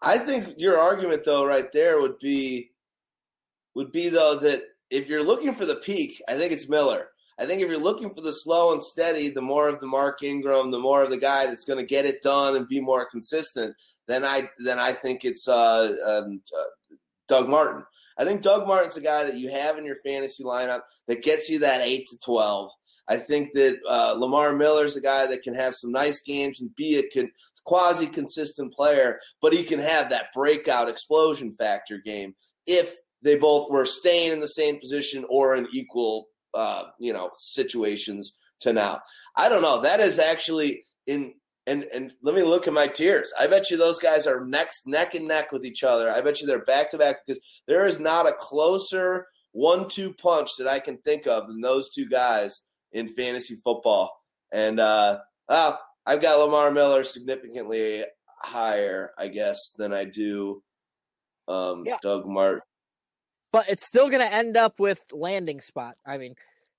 I 0.03 0.19
think 0.19 0.55
your 0.59 0.79
argument, 0.79 1.25
though, 1.25 1.47
right 1.47 1.71
there 1.73 2.01
would 2.01 2.19
be 2.19 2.71
would 3.75 3.91
be 3.91 4.09
though 4.09 4.39
that 4.41 4.63
if 4.91 5.09
you're 5.09 5.25
looking 5.25 5.55
for 5.55 5.65
the 5.65 5.77
peak, 5.77 6.23
I 6.29 6.37
think 6.37 6.53
it's 6.53 6.69
Miller. 6.69 7.09
I 7.39 7.47
think 7.47 7.61
if 7.61 7.69
you're 7.69 7.79
looking 7.79 8.11
for 8.11 8.21
the 8.21 8.33
slow 8.33 8.73
and 8.73 8.83
steady, 8.83 9.29
the 9.29 9.43
more 9.43 9.69
of 9.69 9.81
the 9.81 9.89
Mark 9.89 10.23
Ingram, 10.23 10.71
the 10.71 10.79
more 10.79 11.03
of 11.03 11.11
the 11.11 11.17
guy 11.17 11.47
that's 11.47 11.65
going 11.65 11.81
to 11.81 11.87
get 11.87 12.05
it 12.05 12.23
done 12.23 12.55
and 12.55 12.69
be 12.69 12.81
more 12.81 13.05
consistent, 13.07 13.75
then 14.07 14.25
I 14.25 14.49
then 14.59 14.79
I 14.79 14.93
think 14.93 15.25
it's 15.25 15.49
uh, 15.49 15.95
um, 16.07 16.41
uh, 16.57 16.95
Doug 17.27 17.49
Martin. 17.49 17.85
I 18.17 18.25
think 18.25 18.43
Doug 18.43 18.69
Martin's 18.69 18.97
a 18.97 19.01
guy 19.01 19.25
that 19.25 19.37
you 19.37 19.51
have 19.51 19.79
in 19.79 19.85
your 19.85 19.97
fantasy 19.97 20.45
lineup 20.45 20.83
that 21.09 21.25
gets 21.25 21.49
you 21.49 21.59
that 21.61 21.81
eight 21.81 22.07
to 22.09 22.19
twelve 22.19 22.71
I 23.09 23.17
think 23.17 23.53
that 23.53 23.79
uh, 23.89 24.15
Lamar 24.19 24.55
Miller's 24.55 24.97
a 24.97 25.01
guy 25.01 25.27
that 25.27 25.43
can 25.43 25.55
have 25.55 25.75
some 25.75 25.93
nice 25.93 26.21
games 26.21 26.61
and 26.61 26.75
be 26.75 26.99
a 26.99 27.09
con- 27.09 27.31
quasi 27.65 28.07
consistent 28.07 28.73
player, 28.73 29.21
but 29.41 29.53
he 29.53 29.63
can 29.63 29.79
have 29.79 30.11
that 30.11 30.27
breakout 30.35 30.89
explosion 30.89 31.53
factor 31.53 31.99
game 31.99 32.35
if 32.67 32.95
they 33.23 33.37
both 33.37 33.71
were 33.71 33.87
staying 33.87 34.33
in 34.33 34.41
the 34.41 34.49
same 34.49 34.79
position 34.79 35.25
or 35.29 35.57
in 35.57 35.67
equal, 35.73 36.27
uh, 36.55 36.85
you 36.99 37.13
know, 37.13 37.31
situations 37.37 38.37
to 38.61 38.73
now. 38.73 39.01
I 39.37 39.49
don't 39.49 39.63
know. 39.63 39.81
That 39.81 40.01
is 40.01 40.19
actually 40.19 40.85
in. 41.07 41.35
And 41.67 41.85
and 41.95 42.13
let 42.23 42.35
me 42.35 42.43
look 42.43 42.69
at 42.69 42.75
my 42.75 42.87
tiers. 42.89 43.33
I 43.41 43.47
bet 43.47 43.71
you 43.71 43.79
those 43.79 43.99
guys 43.99 44.27
are 44.27 44.45
next 44.45 44.87
neck 44.87 45.15
and 45.15 45.27
neck 45.27 45.51
with 45.51 45.65
each 45.65 45.83
other. 45.83 46.11
I 46.11 46.21
bet 46.21 46.43
you 46.43 46.47
they're 46.47 46.63
back 46.67 46.91
to 46.91 46.99
back 46.99 47.21
because 47.27 47.41
there 47.67 47.87
is 47.87 47.99
not 47.99 48.29
a 48.29 48.35
closer 48.35 49.29
one-two 49.53 50.13
punch 50.13 50.51
that 50.59 50.67
I 50.67 50.79
can 50.79 50.99
think 50.99 51.27
of 51.27 51.47
than 51.47 51.63
those 51.63 51.89
two 51.89 52.07
guys 52.07 52.61
in 52.95 53.09
fantasy 53.09 53.57
football. 53.63 54.19
And 54.51 54.81
uh, 54.81 55.19
well, 55.49 55.81
I've 56.07 56.23
got 56.23 56.39
Lamar 56.39 56.71
Miller 56.71 57.05
significantly 57.05 58.05
higher, 58.41 59.11
I 59.19 59.29
guess, 59.29 59.73
than 59.77 59.93
I 59.93 60.05
do 60.05 60.63
um, 61.49 61.85
yeah. 61.85 61.97
Doug 62.01 62.27
Martin. 62.27 62.63
But 63.53 63.69
it's 63.69 63.87
still 63.87 64.09
going 64.09 64.27
to 64.27 64.33
end 64.33 64.57
up 64.57 64.81
with 64.81 65.01
landing 65.13 65.61
spot. 65.61 65.97
I 66.07 66.19
mean, 66.19 66.35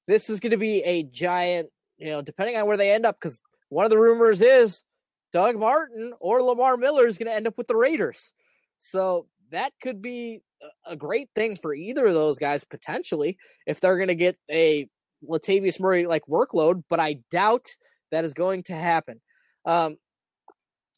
this 0.07 0.29
is 0.29 0.39
going 0.39 0.51
to 0.51 0.57
be 0.57 0.79
a 0.79 1.03
giant, 1.03 1.69
you 1.97 2.09
know, 2.09 2.21
depending 2.21 2.57
on 2.57 2.65
where 2.65 2.77
they 2.77 2.91
end 2.91 3.05
up, 3.05 3.17
because 3.19 3.39
one 3.69 3.85
of 3.85 3.91
the 3.91 3.97
rumors 3.97 4.41
is 4.41 4.83
Doug 5.31 5.57
Martin 5.57 6.13
or 6.19 6.41
Lamar 6.41 6.77
Miller 6.77 7.07
is 7.07 7.17
going 7.17 7.27
to 7.27 7.35
end 7.35 7.47
up 7.47 7.57
with 7.57 7.67
the 7.67 7.75
Raiders. 7.75 8.33
So 8.77 9.27
that 9.51 9.73
could 9.81 10.01
be 10.01 10.41
a 10.85 10.95
great 10.95 11.29
thing 11.35 11.57
for 11.61 11.73
either 11.73 12.05
of 12.05 12.13
those 12.13 12.39
guys 12.39 12.63
potentially 12.63 13.37
if 13.65 13.79
they're 13.79 13.97
going 13.97 14.09
to 14.09 14.15
get 14.15 14.37
a 14.49 14.89
Latavius 15.27 15.79
Murray 15.79 16.05
like 16.05 16.23
workload, 16.27 16.83
but 16.89 16.99
I 16.99 17.19
doubt 17.31 17.67
that 18.11 18.25
is 18.25 18.33
going 18.33 18.63
to 18.63 18.73
happen. 18.73 19.21
Um, 19.65 19.97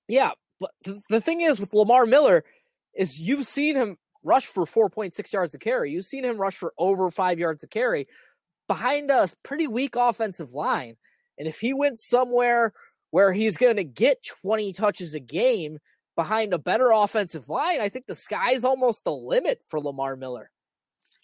yeah, 0.07 0.31
but 0.59 0.71
th- 0.83 0.97
the 1.09 1.21
thing 1.21 1.41
is 1.41 1.59
with 1.59 1.73
Lamar 1.73 2.05
Miller 2.05 2.43
is 2.93 3.19
you've 3.19 3.45
seen 3.45 3.75
him 3.75 3.97
rush 4.23 4.45
for 4.45 4.65
4.6 4.65 5.31
yards 5.31 5.53
a 5.53 5.59
carry. 5.59 5.91
You've 5.91 6.05
seen 6.05 6.25
him 6.25 6.37
rush 6.37 6.55
for 6.55 6.73
over 6.77 7.09
five 7.11 7.39
yards 7.39 7.63
a 7.63 7.67
carry 7.67 8.07
behind 8.67 9.09
a 9.11 9.29
pretty 9.43 9.67
weak 9.67 9.95
offensive 9.95 10.53
line. 10.53 10.97
And 11.37 11.47
if 11.47 11.59
he 11.59 11.73
went 11.73 11.99
somewhere 11.99 12.73
where 13.11 13.31
he's 13.31 13.57
going 13.57 13.77
to 13.77 13.83
get 13.83 14.23
20 14.41 14.73
touches 14.73 15.13
a 15.13 15.19
game 15.19 15.77
behind 16.15 16.53
a 16.53 16.57
better 16.57 16.91
offensive 16.91 17.47
line, 17.47 17.79
I 17.79 17.89
think 17.89 18.05
the 18.05 18.15
sky's 18.15 18.65
almost 18.65 19.03
the 19.03 19.13
limit 19.13 19.61
for 19.67 19.79
Lamar 19.79 20.15
Miller. 20.15 20.49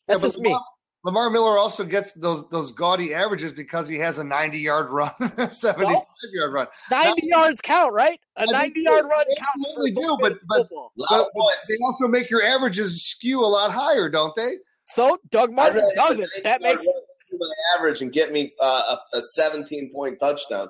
That's 0.07 0.23
Yeah, 0.23 0.27
just. 0.30 0.38
Lamar, 0.38 0.61
Lamar 1.05 1.30
Miller 1.30 1.57
also 1.57 1.84
gets 1.84 2.13
those 2.13 2.47
those 2.49 2.71
gaudy 2.71 3.13
averages 3.13 3.51
because 3.51 3.89
he 3.89 3.97
has 3.97 4.19
a 4.19 4.23
90 4.23 4.57
yard 4.59 4.89
run, 4.89 5.11
75 5.51 6.03
yard 6.34 6.53
run. 6.53 6.67
90 6.89 7.27
yards 7.27 7.61
count, 7.61 7.91
right? 7.93 8.19
A 8.38 8.41
I 8.43 8.45
90 8.45 8.80
yard 8.81 9.03
they 9.05 9.09
run 9.09 9.25
counts 9.38 9.65
for 9.65 9.69
absolutely 9.69 9.91
do, 9.91 10.17
but- 10.21 10.34
but- 10.47 10.57
football. 10.59 10.91
A 10.97 11.01
lot 11.01 11.09
But, 11.09 11.19
of 11.21 11.27
but 11.35 11.41
points. 11.41 11.67
they 11.67 11.75
also 11.84 12.07
make 12.07 12.30
your 12.30 12.41
averages 12.43 13.05
skew 13.05 13.41
a 13.41 13.45
lot 13.47 13.71
higher, 13.71 14.09
don't 14.09 14.34
they? 14.35 14.57
So 14.85 15.17
Doug 15.30 15.49
I'd 15.49 15.55
Martin 15.55 15.89
does 15.95 16.19
it. 16.19 16.30
That 16.43 16.61
makes 16.61 16.84
my 16.85 17.47
average 17.77 18.01
and 18.01 18.11
get 18.13 18.31
me 18.31 18.53
uh, 18.61 18.95
a, 19.13 19.17
a 19.17 19.21
17 19.21 19.91
point 19.93 20.19
touchdown. 20.19 20.69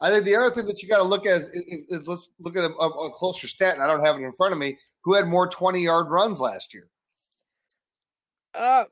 I 0.00 0.10
think 0.10 0.24
the 0.24 0.34
other 0.34 0.50
thing 0.50 0.66
that 0.66 0.82
you 0.82 0.88
got 0.88 0.96
to 0.98 1.04
look 1.04 1.26
at 1.26 1.42
is, 1.42 1.46
is, 1.54 1.84
is 1.88 2.06
let's 2.06 2.28
look 2.40 2.56
at 2.56 2.64
a, 2.64 2.68
a, 2.74 2.88
a 2.88 3.12
closer 3.12 3.46
stat, 3.46 3.74
and 3.74 3.82
I 3.82 3.86
don't 3.86 4.04
have 4.04 4.16
it 4.16 4.22
in 4.22 4.32
front 4.32 4.52
of 4.52 4.58
me. 4.58 4.76
Who 5.04 5.14
had 5.14 5.26
more 5.26 5.46
20 5.48 5.80
yard 5.80 6.08
runs 6.10 6.40
last 6.40 6.72
year? 6.74 6.88
uh, 8.54 8.84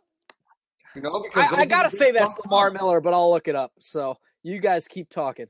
You 0.94 1.02
know, 1.02 1.22
because 1.22 1.52
I, 1.52 1.62
I 1.62 1.64
gotta 1.64 1.90
say 1.90 2.10
that's 2.10 2.34
Lamar 2.44 2.68
ups. 2.68 2.74
Miller, 2.74 3.00
but 3.00 3.14
I'll 3.14 3.30
look 3.30 3.48
it 3.48 3.56
up. 3.56 3.72
So 3.78 4.16
you 4.42 4.60
guys 4.60 4.88
keep 4.88 5.08
talking. 5.08 5.46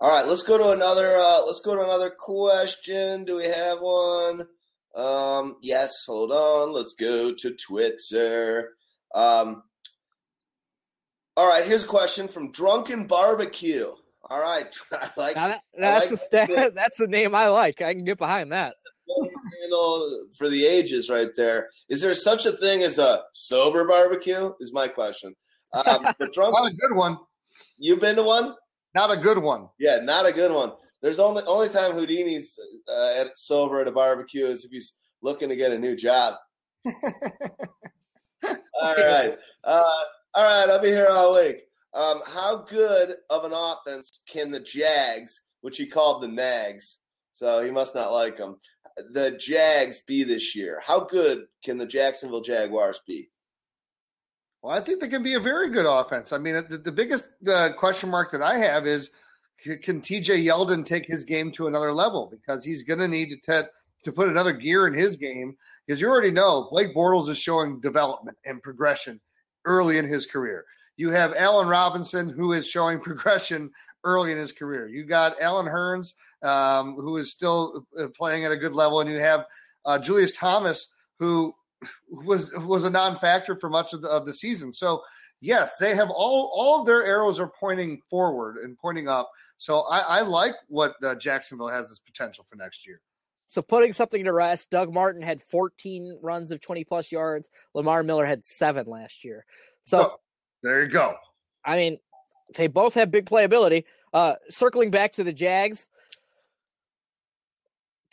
All 0.00 0.10
right, 0.10 0.26
let's 0.26 0.42
go 0.42 0.58
to 0.58 0.70
another. 0.70 1.16
Uh, 1.16 1.42
let's 1.46 1.60
go 1.60 1.74
to 1.74 1.82
another 1.82 2.10
question. 2.10 3.24
Do 3.24 3.36
we 3.36 3.44
have 3.44 3.78
one? 3.80 4.46
Um, 4.94 5.56
yes. 5.62 6.04
Hold 6.06 6.32
on. 6.32 6.72
Let's 6.72 6.94
go 6.94 7.32
to 7.32 7.54
Twitter. 7.54 8.74
Um, 9.14 9.62
all 11.36 11.48
right. 11.48 11.64
Here's 11.64 11.84
a 11.84 11.88
question 11.88 12.28
from 12.28 12.52
Drunken 12.52 13.06
Barbecue. 13.06 13.92
All 14.30 14.40
right, 14.40 14.74
I 14.92 15.10
like 15.16 15.36
Now 15.36 15.48
that, 15.48 15.60
that's 15.78 16.10
like 16.10 16.14
a 16.14 16.16
sta- 16.16 16.54
that. 16.54 16.74
that's 16.74 17.00
a 17.00 17.06
name 17.06 17.34
I 17.34 17.48
like. 17.48 17.82
I 17.82 17.94
can 17.94 18.04
get 18.04 18.18
behind 18.18 18.52
that. 18.52 18.74
Handle 19.60 20.26
for 20.36 20.48
the 20.48 20.64
ages 20.66 21.10
right 21.10 21.30
there. 21.36 21.68
Is 21.88 22.00
there 22.00 22.14
such 22.14 22.46
a 22.46 22.52
thing 22.52 22.82
as 22.82 22.98
a 22.98 23.22
sober 23.32 23.86
barbecue? 23.86 24.52
Is 24.60 24.72
my 24.72 24.88
question. 24.88 25.34
Um, 25.72 26.06
but 26.18 26.32
drunk, 26.32 26.54
Not 26.54 26.70
a 26.70 26.74
good 26.74 26.96
one. 26.96 27.18
you've 27.76 28.00
been 28.00 28.16
to 28.16 28.22
one? 28.22 28.54
Not 28.94 29.10
a 29.10 29.16
good 29.16 29.38
one. 29.38 29.68
Yeah, 29.78 29.98
not 30.02 30.26
a 30.26 30.32
good 30.32 30.52
one. 30.52 30.72
There's 31.02 31.18
only 31.18 31.42
only 31.46 31.68
time 31.68 31.92
Houdini's 31.92 32.58
uh, 32.88 33.14
at, 33.18 33.36
sober 33.36 33.80
at 33.80 33.88
a 33.88 33.92
barbecue 33.92 34.46
is 34.46 34.64
if 34.64 34.70
he's 34.70 34.94
looking 35.20 35.48
to 35.48 35.56
get 35.56 35.72
a 35.72 35.78
new 35.78 35.96
job. 35.96 36.34
all 36.86 36.94
right, 38.96 39.36
uh, 39.64 39.90
all 40.34 40.44
right. 40.44 40.66
I'll 40.70 40.80
be 40.80 40.88
here 40.88 41.08
all 41.10 41.34
week. 41.34 41.62
Um, 41.92 42.22
how 42.26 42.64
good 42.68 43.16
of 43.30 43.44
an 43.44 43.52
offense 43.54 44.20
can 44.28 44.50
the 44.50 44.60
Jags, 44.60 45.42
which 45.60 45.76
he 45.76 45.86
called 45.86 46.22
the 46.22 46.28
Nags, 46.28 46.98
so 47.34 47.62
he 47.62 47.70
must 47.70 47.94
not 47.94 48.12
like 48.12 48.38
them, 48.38 48.56
the 49.10 49.32
Jags 49.32 50.00
be 50.00 50.22
this 50.22 50.54
year? 50.54 50.80
How 50.82 51.00
good 51.00 51.46
can 51.62 51.76
the 51.76 51.86
Jacksonville 51.86 52.40
Jaguars 52.40 53.00
be? 53.06 53.28
Well, 54.62 54.74
I 54.74 54.80
think 54.80 55.00
they 55.00 55.08
can 55.08 55.22
be 55.22 55.34
a 55.34 55.40
very 55.40 55.68
good 55.68 55.84
offense. 55.84 56.32
I 56.32 56.38
mean, 56.38 56.64
the, 56.70 56.78
the 56.78 56.92
biggest 56.92 57.28
uh, 57.46 57.70
question 57.76 58.08
mark 58.08 58.30
that 58.30 58.40
I 58.40 58.56
have 58.56 58.86
is 58.86 59.10
can 59.82 60.00
TJ 60.00 60.44
Yeldon 60.44 60.86
take 60.86 61.06
his 61.06 61.24
game 61.24 61.52
to 61.52 61.66
another 61.66 61.92
level? 61.92 62.28
Because 62.30 62.64
he's 62.64 62.82
going 62.82 63.00
to 63.00 63.08
need 63.08 63.30
to 63.30 63.36
te- 63.36 63.68
to 64.04 64.12
put 64.12 64.28
another 64.28 64.52
gear 64.52 64.86
in 64.86 64.94
his 64.94 65.16
game. 65.16 65.56
Because 65.86 66.00
you 66.00 66.08
already 66.08 66.30
know 66.30 66.68
Blake 66.70 66.94
Bortles 66.94 67.28
is 67.28 67.38
showing 67.38 67.80
development 67.80 68.38
and 68.44 68.62
progression 68.62 69.20
early 69.64 69.98
in 69.98 70.06
his 70.06 70.24
career. 70.24 70.64
You 70.96 71.10
have 71.10 71.34
Allen 71.34 71.68
Robinson, 71.68 72.28
who 72.28 72.52
is 72.52 72.66
showing 72.66 73.00
progression 73.00 73.70
early 74.04 74.32
in 74.32 74.38
his 74.38 74.52
career. 74.52 74.86
You 74.86 75.04
got 75.04 75.40
Allen 75.40 75.66
Hurns, 75.66 76.14
um, 76.44 76.94
who 76.94 77.16
is 77.16 77.30
still 77.30 77.86
uh, 77.98 78.08
playing 78.08 78.44
at 78.44 78.52
a 78.52 78.56
good 78.56 78.74
level, 78.74 79.00
and 79.00 79.10
you 79.10 79.18
have 79.18 79.46
uh, 79.84 79.98
Julius 79.98 80.32
Thomas, 80.32 80.88
who 81.18 81.54
was 82.10 82.52
was 82.54 82.84
a 82.84 82.90
non-factor 82.90 83.56
for 83.56 83.68
much 83.68 83.92
of 83.92 84.02
the, 84.02 84.08
of 84.08 84.26
the 84.26 84.34
season. 84.34 84.72
So 84.72 85.02
yes, 85.40 85.76
they 85.78 85.94
have 85.94 86.10
all 86.10 86.52
all 86.54 86.80
of 86.80 86.86
their 86.86 87.04
arrows 87.04 87.40
are 87.40 87.50
pointing 87.58 88.00
forward 88.08 88.58
and 88.58 88.78
pointing 88.78 89.08
up. 89.08 89.30
So 89.58 89.80
I, 89.82 89.98
I 90.00 90.20
like 90.22 90.54
what 90.68 90.94
uh, 91.02 91.14
Jacksonville 91.14 91.68
has 91.68 91.90
as 91.90 91.98
potential 91.98 92.44
for 92.48 92.56
next 92.56 92.86
year. 92.86 93.00
So 93.46 93.62
putting 93.62 93.92
something 93.92 94.24
to 94.24 94.32
rest, 94.32 94.70
Doug 94.70 94.92
Martin 94.92 95.22
had 95.22 95.42
14 95.42 96.18
runs 96.22 96.50
of 96.50 96.60
20 96.60 96.84
plus 96.84 97.12
yards. 97.12 97.46
Lamar 97.74 98.02
Miller 98.02 98.26
had 98.26 98.44
seven 98.44 98.86
last 98.86 99.24
year. 99.24 99.44
So 99.82 99.98
So 99.98 100.20
there 100.62 100.82
you 100.82 100.88
go. 100.88 101.14
I 101.64 101.76
mean, 101.76 101.98
they 102.56 102.66
both 102.66 102.94
have 102.94 103.10
big 103.10 103.26
playability. 103.26 103.84
Uh, 104.12 104.34
circling 104.48 104.90
back 104.90 105.12
to 105.14 105.24
the 105.24 105.32
Jags, 105.32 105.88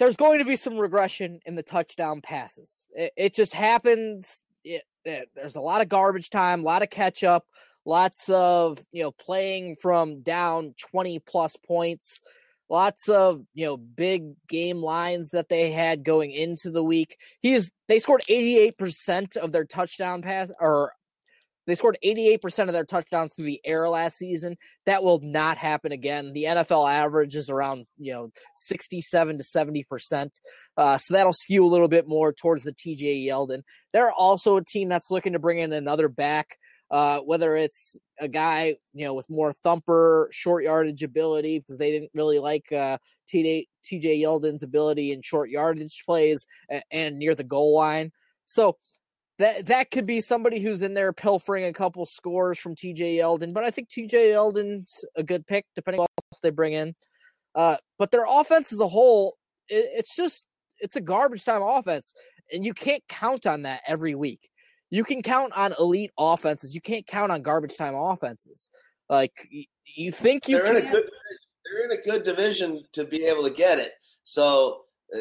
there's 0.02 0.18
going 0.18 0.40
to 0.40 0.46
be 0.46 0.56
some 0.56 0.80
regression 0.80 1.40
in 1.46 1.54
the 1.54 1.62
touchdown 1.62 2.22
passes. 2.22 2.88
It, 2.96 3.14
it 3.16 3.36
just 3.36 3.54
happens. 3.54 4.42
It, 4.64 4.82
it, 5.06 5.30
there's 5.36 5.56
a 5.56 5.62
lot 5.62 5.82
of 5.82 5.90
garbage 5.90 6.32
time, 6.32 6.62
a 6.62 6.64
lot 6.64 6.82
of 6.82 6.90
catch 6.90 7.24
up, 7.24 7.46
lots 7.86 8.28
of 8.30 8.84
you 8.92 9.04
know 9.04 9.12
playing 9.12 9.76
from 9.80 10.24
down 10.24 10.74
20 10.80 11.20
plus 11.20 11.56
points. 11.56 12.20
Lots 12.68 13.10
of 13.10 13.44
you 13.54 13.66
know 13.66 13.78
big 13.78 14.34
game 14.48 14.78
lines 14.78 15.30
that 15.30 15.50
they 15.50 15.72
had 15.72 16.04
going 16.04 16.32
into 16.32 16.72
the 16.72 16.84
week. 16.84 17.18
He's 17.40 17.70
they 17.88 18.00
scored 18.00 18.24
88% 18.28 19.38
of 19.38 19.52
their 19.52 19.66
touchdown 19.66 20.24
pass 20.24 20.50
or 20.60 20.94
they 21.68 21.76
scored 21.76 21.98
88% 22.04 22.68
of 22.68 22.74
their 22.74 22.86
touchdowns 22.86 23.34
through 23.34 23.46
the 23.46 23.62
air 23.66 23.88
last 23.88 24.18
season. 24.18 24.58
That 24.86 25.04
will 25.04 25.20
not 25.22 25.58
happen 25.58 25.92
again. 25.92 26.32
The 26.34 26.46
NFL 26.46 26.92
average 26.92 27.36
is 27.36 27.50
around, 27.50 27.86
you 27.98 28.14
know, 28.14 28.30
67 28.58 29.38
to 29.38 29.44
70%. 29.44 30.30
Uh, 30.78 30.98
so 30.98 31.14
that'll 31.14 31.34
skew 31.34 31.66
a 31.66 31.68
little 31.68 31.88
bit 31.88 32.08
more 32.08 32.34
towards 32.34 32.64
the 32.64 32.74
TJ 32.74 33.26
Yeldon. 33.26 33.62
They're 33.94 34.12
also 34.12 34.58
a 34.58 34.64
team 34.64 34.90
that's 34.90 35.12
looking 35.12 35.34
to 35.34 35.40
bring 35.40 35.60
in 35.60 35.72
another 35.72 36.10
back, 36.10 36.58
uh, 36.90 37.20
whether 37.20 37.56
it's 37.56 37.96
a 38.20 38.28
guy, 38.28 38.76
you 38.94 39.06
know, 39.06 39.14
with 39.14 39.30
more 39.30 39.54
thumper, 39.54 40.30
short 40.32 40.64
yardage 40.64 41.04
ability, 41.04 41.60
because 41.60 41.78
they 41.78 41.92
didn't 41.92 42.12
really 42.16 42.40
like 42.40 42.72
uh, 42.72 42.98
TJ, 43.32 43.68
TJ 43.90 44.22
Yeldon's 44.22 44.64
ability 44.64 45.12
in 45.12 45.22
short 45.22 45.50
yardage 45.50 46.04
plays 46.06 46.48
and, 46.70 46.84
and 46.92 47.20
near 47.20 47.36
the 47.36 47.44
goal 47.44 47.76
line. 47.76 48.12
So, 48.46 48.78
that 49.42 49.66
that 49.68 49.92
could 49.92 50.06
be 50.06 50.22
somebody 50.22 50.62
who's 50.62 50.82
in 50.82 50.94
there 50.94 51.14
pilfering 51.14 51.66
a 51.66 51.74
couple 51.74 52.06
scores 52.06 52.60
from 52.60 52.76
TJ 52.76 53.18
Yeldon, 53.18 53.54
but 53.54 53.64
I 53.64 53.72
think 53.72 53.90
TJ 53.90 54.12
Yeldon's 54.12 55.04
a 55.16 55.24
good 55.24 55.46
pick 55.46 55.66
depending 55.76 56.00
on 56.00 56.08
what 56.16 56.26
else 56.34 56.40
they 56.42 56.50
bring 56.50 56.74
in. 56.74 56.96
Uh, 57.56 57.78
but 57.98 58.12
their 58.12 58.26
offense 58.28 58.72
as 58.72 58.80
a 58.80 58.88
whole, 58.88 59.38
it, 59.68 59.90
it's 59.96 60.16
just 60.16 60.46
it's 60.80 60.96
a 60.96 61.02
garbage 61.02 61.44
time 61.44 61.62
offense, 61.62 62.14
and 62.52 62.64
you 62.64 62.74
can't 62.74 63.04
count 63.08 63.46
on 63.48 63.64
that 63.64 63.82
every 63.88 64.16
week. 64.16 64.50
You 64.90 65.04
can 65.04 65.22
count 65.22 65.54
on 65.54 65.74
elite 65.80 66.12
offenses. 66.18 66.76
You 66.76 66.82
can't 66.82 67.08
count 67.08 67.32
on 67.32 67.42
garbage 67.42 67.78
time 67.78 67.96
offenses. 67.96 68.70
Like 69.10 69.34
y- 69.52 69.66
you 69.86 70.12
think 70.12 70.48
you 70.48 70.58
they're 70.58 70.78
in 70.78 70.86
a 70.86 70.92
good 70.92 71.10
they're 71.66 71.86
in 71.86 71.98
a 71.98 72.02
good 72.02 72.24
division 72.24 72.84
to 72.94 73.06
be 73.06 73.26
able 73.26 73.44
to 73.44 73.50
get 73.50 73.80
it. 73.80 73.94
So, 74.24 74.84
uh, 75.16 75.20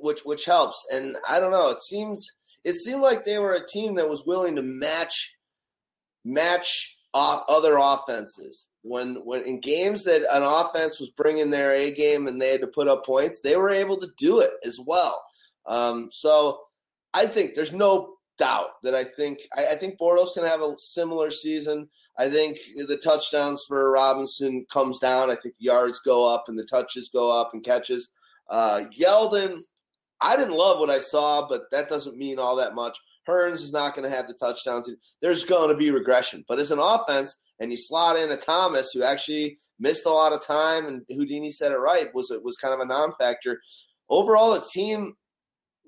which 0.00 0.20
which 0.24 0.44
helps. 0.44 0.84
And 0.92 1.16
I 1.28 1.40
don't 1.40 1.52
know. 1.52 1.70
It 1.70 1.80
seems 1.80 2.28
it 2.66 2.74
seemed 2.74 3.00
like 3.00 3.24
they 3.24 3.38
were 3.38 3.54
a 3.54 3.66
team 3.66 3.94
that 3.94 4.10
was 4.10 4.26
willing 4.26 4.56
to 4.56 4.62
match 4.62 5.32
match 6.24 6.98
off 7.14 7.44
other 7.48 7.78
offenses. 7.80 8.68
When 8.82 9.14
when 9.24 9.44
in 9.44 9.60
games 9.60 10.02
that 10.04 10.22
an 10.22 10.42
offense 10.42 10.98
was 10.98 11.10
bringing 11.10 11.50
their 11.50 11.72
A 11.72 11.92
game 11.92 12.26
and 12.26 12.42
they 12.42 12.50
had 12.50 12.62
to 12.62 12.66
put 12.66 12.88
up 12.88 13.06
points, 13.06 13.40
they 13.40 13.56
were 13.56 13.70
able 13.70 13.96
to 13.98 14.08
do 14.18 14.40
it 14.40 14.50
as 14.64 14.80
well. 14.84 15.22
Um, 15.64 16.08
so 16.10 16.60
I 17.14 17.26
think 17.26 17.54
there's 17.54 17.72
no 17.72 18.14
doubt 18.36 18.70
that 18.82 18.96
I 18.96 19.04
think 19.04 19.38
I, 19.56 19.68
I 19.72 19.74
think 19.76 19.96
Bortles 19.96 20.34
can 20.34 20.44
have 20.44 20.60
a 20.60 20.74
similar 20.78 21.30
season. 21.30 21.88
I 22.18 22.28
think 22.28 22.58
the 22.74 22.96
touchdowns 22.96 23.64
for 23.68 23.92
Robinson 23.92 24.66
comes 24.72 24.98
down. 24.98 25.30
I 25.30 25.36
think 25.36 25.54
yards 25.58 26.00
go 26.00 26.28
up 26.34 26.46
and 26.48 26.58
the 26.58 26.64
touches 26.64 27.10
go 27.10 27.30
up 27.30 27.50
and 27.52 27.64
catches. 27.64 28.08
Uh, 28.48 28.82
Yeldon, 28.98 29.60
I 30.20 30.36
didn't 30.36 30.56
love 30.56 30.78
what 30.78 30.90
I 30.90 30.98
saw, 30.98 31.46
but 31.48 31.70
that 31.70 31.88
doesn't 31.88 32.16
mean 32.16 32.38
all 32.38 32.56
that 32.56 32.74
much. 32.74 32.98
Hurns 33.28 33.62
is 33.62 33.72
not 33.72 33.94
going 33.94 34.08
to 34.08 34.14
have 34.14 34.28
the 34.28 34.34
touchdowns. 34.34 34.90
There's 35.20 35.44
going 35.44 35.70
to 35.70 35.76
be 35.76 35.90
regression, 35.90 36.44
but 36.48 36.58
as 36.58 36.70
an 36.70 36.78
offense, 36.78 37.36
and 37.58 37.70
you 37.70 37.76
slot 37.76 38.16
in 38.16 38.30
a 38.30 38.36
Thomas 38.36 38.92
who 38.92 39.02
actually 39.02 39.58
missed 39.78 40.06
a 40.06 40.10
lot 40.10 40.32
of 40.32 40.44
time, 40.44 40.86
and 40.86 41.02
Houdini 41.08 41.50
said 41.50 41.72
it 41.72 41.78
right 41.78 42.08
was 42.14 42.30
it 42.30 42.44
was 42.44 42.56
kind 42.56 42.74
of 42.74 42.80
a 42.80 42.86
non-factor. 42.86 43.60
Overall, 44.08 44.54
the 44.54 44.64
team, 44.72 45.14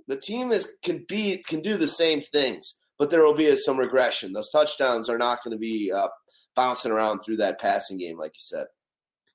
the 0.09 0.17
team 0.17 0.51
is 0.51 0.73
can 0.83 1.05
be 1.09 1.43
can 1.47 1.61
do 1.61 1.77
the 1.77 1.87
same 1.87 2.23
things, 2.23 2.79
but 2.99 3.11
there 3.11 3.23
will 3.23 3.35
be 3.35 3.55
some 3.57 3.79
regression. 3.79 4.33
Those 4.33 4.51
touchdowns 4.51 5.09
are 5.09 5.19
not 5.19 5.45
going 5.45 5.53
to 5.57 5.61
be 5.61 5.93
uh, 5.95 6.09
bouncing 6.57 6.91
around 6.91 7.21
through 7.21 7.37
that 7.37 7.61
passing 7.61 7.99
game, 7.99 8.19
like 8.19 8.33
you 8.35 8.41
said. 8.41 8.67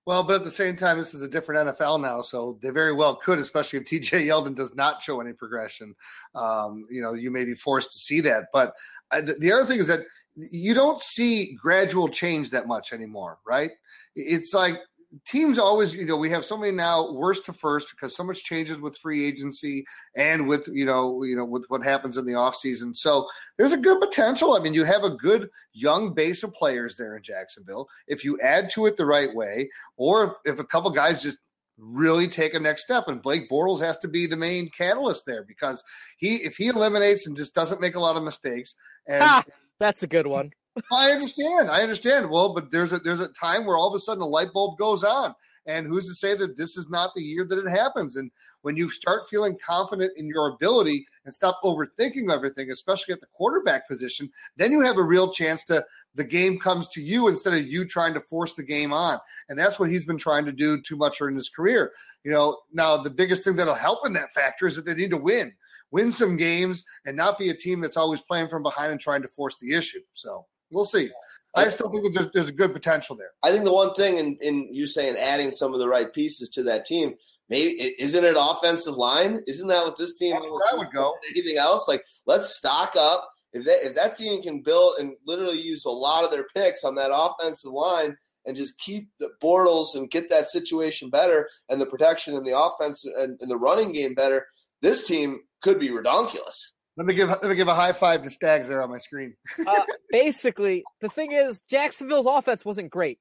Well, 0.05 0.23
but 0.23 0.35
at 0.35 0.43
the 0.43 0.51
same 0.51 0.75
time, 0.75 0.97
this 0.97 1.13
is 1.13 1.21
a 1.21 1.29
different 1.29 1.69
NFL 1.69 2.01
now, 2.01 2.21
so 2.21 2.57
they 2.61 2.71
very 2.71 2.91
well 2.91 3.15
could, 3.15 3.39
especially 3.39 3.79
if 3.79 3.85
TJ 3.85 4.25
Yeldon 4.25 4.55
does 4.55 4.75
not 4.75 5.01
show 5.01 5.21
any 5.21 5.31
progression. 5.31 5.95
Um, 6.35 6.85
you 6.89 7.01
know, 7.01 7.13
you 7.13 7.31
may 7.31 7.45
be 7.45 7.53
forced 7.53 7.91
to 7.93 7.99
see 7.99 8.19
that. 8.21 8.47
But 8.51 8.73
uh, 9.11 9.21
the, 9.21 9.33
the 9.33 9.51
other 9.53 9.65
thing 9.65 9.79
is 9.79 9.87
that 9.87 10.01
you 10.35 10.73
don't 10.73 11.01
see 11.01 11.53
gradual 11.53 12.09
change 12.09 12.49
that 12.49 12.67
much 12.67 12.91
anymore, 12.91 13.37
right? 13.45 13.71
It's 14.15 14.53
like 14.53 14.79
teams 15.25 15.59
always, 15.59 15.93
you 15.93 16.05
know, 16.05 16.17
we 16.17 16.29
have 16.29 16.45
so 16.45 16.57
many 16.57 16.71
now 16.71 17.11
worst 17.11 17.45
to 17.45 17.53
first 17.53 17.87
because 17.91 18.15
so 18.15 18.23
much 18.23 18.43
changes 18.43 18.79
with 18.79 18.97
free 18.97 19.25
agency 19.25 19.85
and 20.15 20.47
with, 20.47 20.67
you 20.71 20.85
know, 20.85 21.23
you 21.23 21.35
know, 21.35 21.45
with 21.45 21.65
what 21.69 21.83
happens 21.83 22.17
in 22.17 22.25
the 22.25 22.33
offseason. 22.33 22.95
So 22.95 23.27
there's 23.57 23.73
a 23.73 23.77
good 23.77 23.99
potential. 23.99 24.53
I 24.53 24.59
mean, 24.59 24.73
you 24.73 24.83
have 24.83 25.03
a 25.03 25.09
good 25.09 25.49
young 25.73 26.13
base 26.13 26.43
of 26.43 26.53
players 26.53 26.95
there 26.95 27.15
in 27.15 27.23
Jacksonville. 27.23 27.87
If 28.07 28.23
you 28.23 28.39
add 28.39 28.69
to 28.71 28.85
it 28.85 28.97
the 28.97 29.05
right 29.05 29.33
way, 29.33 29.69
or 29.97 30.37
if, 30.45 30.59
a 30.59 30.63
couple 30.63 30.89
guys 30.91 31.21
just 31.21 31.39
really 31.77 32.27
take 32.27 32.53
a 32.53 32.59
next 32.59 32.83
step. 32.83 33.07
And 33.07 33.21
Blake 33.21 33.49
Bortles 33.49 33.81
has 33.81 33.97
to 33.99 34.07
be 34.07 34.25
the 34.25 34.37
main 34.37 34.69
catalyst 34.69 35.25
there 35.25 35.43
because 35.43 35.83
he, 36.17 36.37
if 36.37 36.55
he 36.55 36.67
eliminates 36.67 37.27
and 37.27 37.35
just 37.35 37.55
doesn't 37.55 37.81
make 37.81 37.95
a 37.95 37.99
lot 37.99 38.15
of 38.15 38.23
mistakes, 38.23 38.75
and 39.07 39.23
ha, 39.23 39.43
that's 39.79 40.03
a 40.03 40.07
good 40.07 40.27
one. 40.27 40.53
I 40.91 41.11
understand. 41.11 41.69
I 41.69 41.81
understand. 41.81 42.29
Well, 42.29 42.53
but 42.53 42.71
there's 42.71 42.93
a 42.93 42.97
there's 42.99 43.19
a 43.19 43.27
time 43.29 43.65
where 43.65 43.77
all 43.77 43.87
of 43.87 43.95
a 43.95 43.99
sudden 43.99 44.23
a 44.23 44.27
light 44.27 44.53
bulb 44.53 44.77
goes 44.77 45.03
on. 45.03 45.35
And 45.65 45.87
who's 45.87 46.07
to 46.07 46.13
say 46.13 46.35
that 46.35 46.57
this 46.57 46.75
is 46.75 46.89
not 46.89 47.11
the 47.15 47.23
year 47.23 47.45
that 47.45 47.65
it 47.65 47.69
happens? 47.69 48.17
And 48.17 48.29
when 48.63 48.75
you 48.75 48.89
start 48.89 49.29
feeling 49.29 49.57
confident 49.65 50.11
in 50.17 50.27
your 50.27 50.49
ability 50.49 51.05
and 51.23 51.33
stop 51.33 51.59
overthinking 51.63 52.31
everything, 52.31 52.69
especially 52.69 53.13
at 53.13 53.21
the 53.21 53.27
quarterback 53.33 53.87
position, 53.87 54.29
then 54.57 54.71
you 54.71 54.81
have 54.81 54.97
a 54.97 55.03
real 55.03 55.31
chance 55.31 55.63
to 55.65 55.85
the 56.15 56.23
game 56.23 56.59
comes 56.59 56.89
to 56.89 57.01
you 57.01 57.27
instead 57.27 57.53
of 57.53 57.65
you 57.65 57.85
trying 57.85 58.13
to 58.13 58.19
force 58.19 58.53
the 58.53 58.63
game 58.63 58.91
on. 58.93 59.19
And 59.49 59.57
that's 59.57 59.79
what 59.79 59.89
he's 59.89 60.05
been 60.05 60.17
trying 60.17 60.45
to 60.45 60.51
do 60.51 60.81
too 60.81 60.97
much 60.97 61.21
in 61.21 61.35
his 61.35 61.49
career. 61.49 61.93
You 62.23 62.31
know, 62.31 62.59
now 62.71 62.97
the 62.97 63.09
biggest 63.09 63.43
thing 63.43 63.55
that'll 63.55 63.73
help 63.73 64.05
in 64.05 64.13
that 64.13 64.33
factor 64.33 64.67
is 64.67 64.75
that 64.75 64.85
they 64.85 64.93
need 64.93 65.11
to 65.11 65.17
win. 65.17 65.53
Win 65.91 66.11
some 66.11 66.35
games 66.35 66.83
and 67.05 67.15
not 67.15 67.37
be 67.37 67.49
a 67.49 67.53
team 67.53 67.79
that's 67.79 67.97
always 67.97 68.21
playing 68.21 68.49
from 68.49 68.63
behind 68.63 68.91
and 68.91 68.99
trying 68.99 69.21
to 69.21 69.27
force 69.27 69.55
the 69.61 69.73
issue. 69.73 70.01
So 70.13 70.45
We'll 70.73 70.85
see. 70.85 71.09
I 71.55 71.69
still 71.69 71.89
think 71.89 72.13
there's, 72.13 72.29
there's 72.33 72.49
a 72.49 72.53
good 72.53 72.73
potential 72.73 73.15
there. 73.15 73.29
I 73.43 73.51
think 73.51 73.63
the 73.63 73.73
one 73.73 73.93
thing 73.93 74.17
in, 74.17 74.37
in 74.41 74.73
you 74.73 74.87
saying 74.87 75.17
adding 75.17 75.51
some 75.51 75.73
of 75.73 75.79
the 75.79 75.87
right 75.87 76.11
pieces 76.11 76.49
to 76.49 76.63
that 76.63 76.85
team, 76.85 77.13
maybe 77.47 77.93
isn't 77.99 78.23
it 78.23 78.35
offensive 78.37 78.95
line? 78.95 79.41
Isn't 79.47 79.67
that 79.67 79.83
what 79.83 79.97
this 79.97 80.17
team? 80.17 80.35
I 80.35 80.75
would 80.75 80.91
go. 80.91 81.13
Anything 81.31 81.57
else? 81.57 81.87
Like 81.87 82.03
let's 82.25 82.55
stock 82.55 82.95
up. 82.97 83.29
If 83.51 83.65
that 83.65 83.79
if 83.83 83.95
that 83.95 84.15
team 84.15 84.41
can 84.41 84.63
build 84.63 84.95
and 84.99 85.15
literally 85.27 85.61
use 85.61 85.85
a 85.85 85.91
lot 85.91 86.23
of 86.23 86.31
their 86.31 86.47
picks 86.55 86.83
on 86.83 86.95
that 86.95 87.11
offensive 87.13 87.71
line 87.71 88.17
and 88.45 88.57
just 88.57 88.79
keep 88.79 89.09
the 89.19 89.29
Bortles 89.41 89.95
and 89.95 90.09
get 90.09 90.29
that 90.29 90.49
situation 90.49 91.09
better 91.11 91.47
and 91.69 91.79
the 91.79 91.85
protection 91.85 92.35
and 92.35 92.45
the 92.45 92.57
offense 92.59 93.05
and, 93.05 93.39
and 93.39 93.51
the 93.51 93.57
running 93.57 93.91
game 93.91 94.15
better, 94.15 94.47
this 94.81 95.07
team 95.07 95.39
could 95.61 95.79
be 95.79 95.89
redonkulous. 95.89 96.71
Let 96.95 97.07
me 97.07 97.15
give 97.15 97.29
let 97.29 97.43
me 97.43 97.55
give 97.55 97.67
a 97.67 97.75
high 97.75 97.93
five 97.93 98.21
to 98.21 98.29
Stags 98.29 98.67
there 98.67 98.83
on 98.83 98.89
my 98.89 98.99
screen. 98.99 99.35
uh, 99.65 99.83
basically, 100.11 100.83
the 101.01 101.09
thing 101.09 101.31
is, 101.31 101.61
Jacksonville's 101.69 102.27
offense 102.27 102.63
wasn't 102.63 102.91
great. 102.91 103.19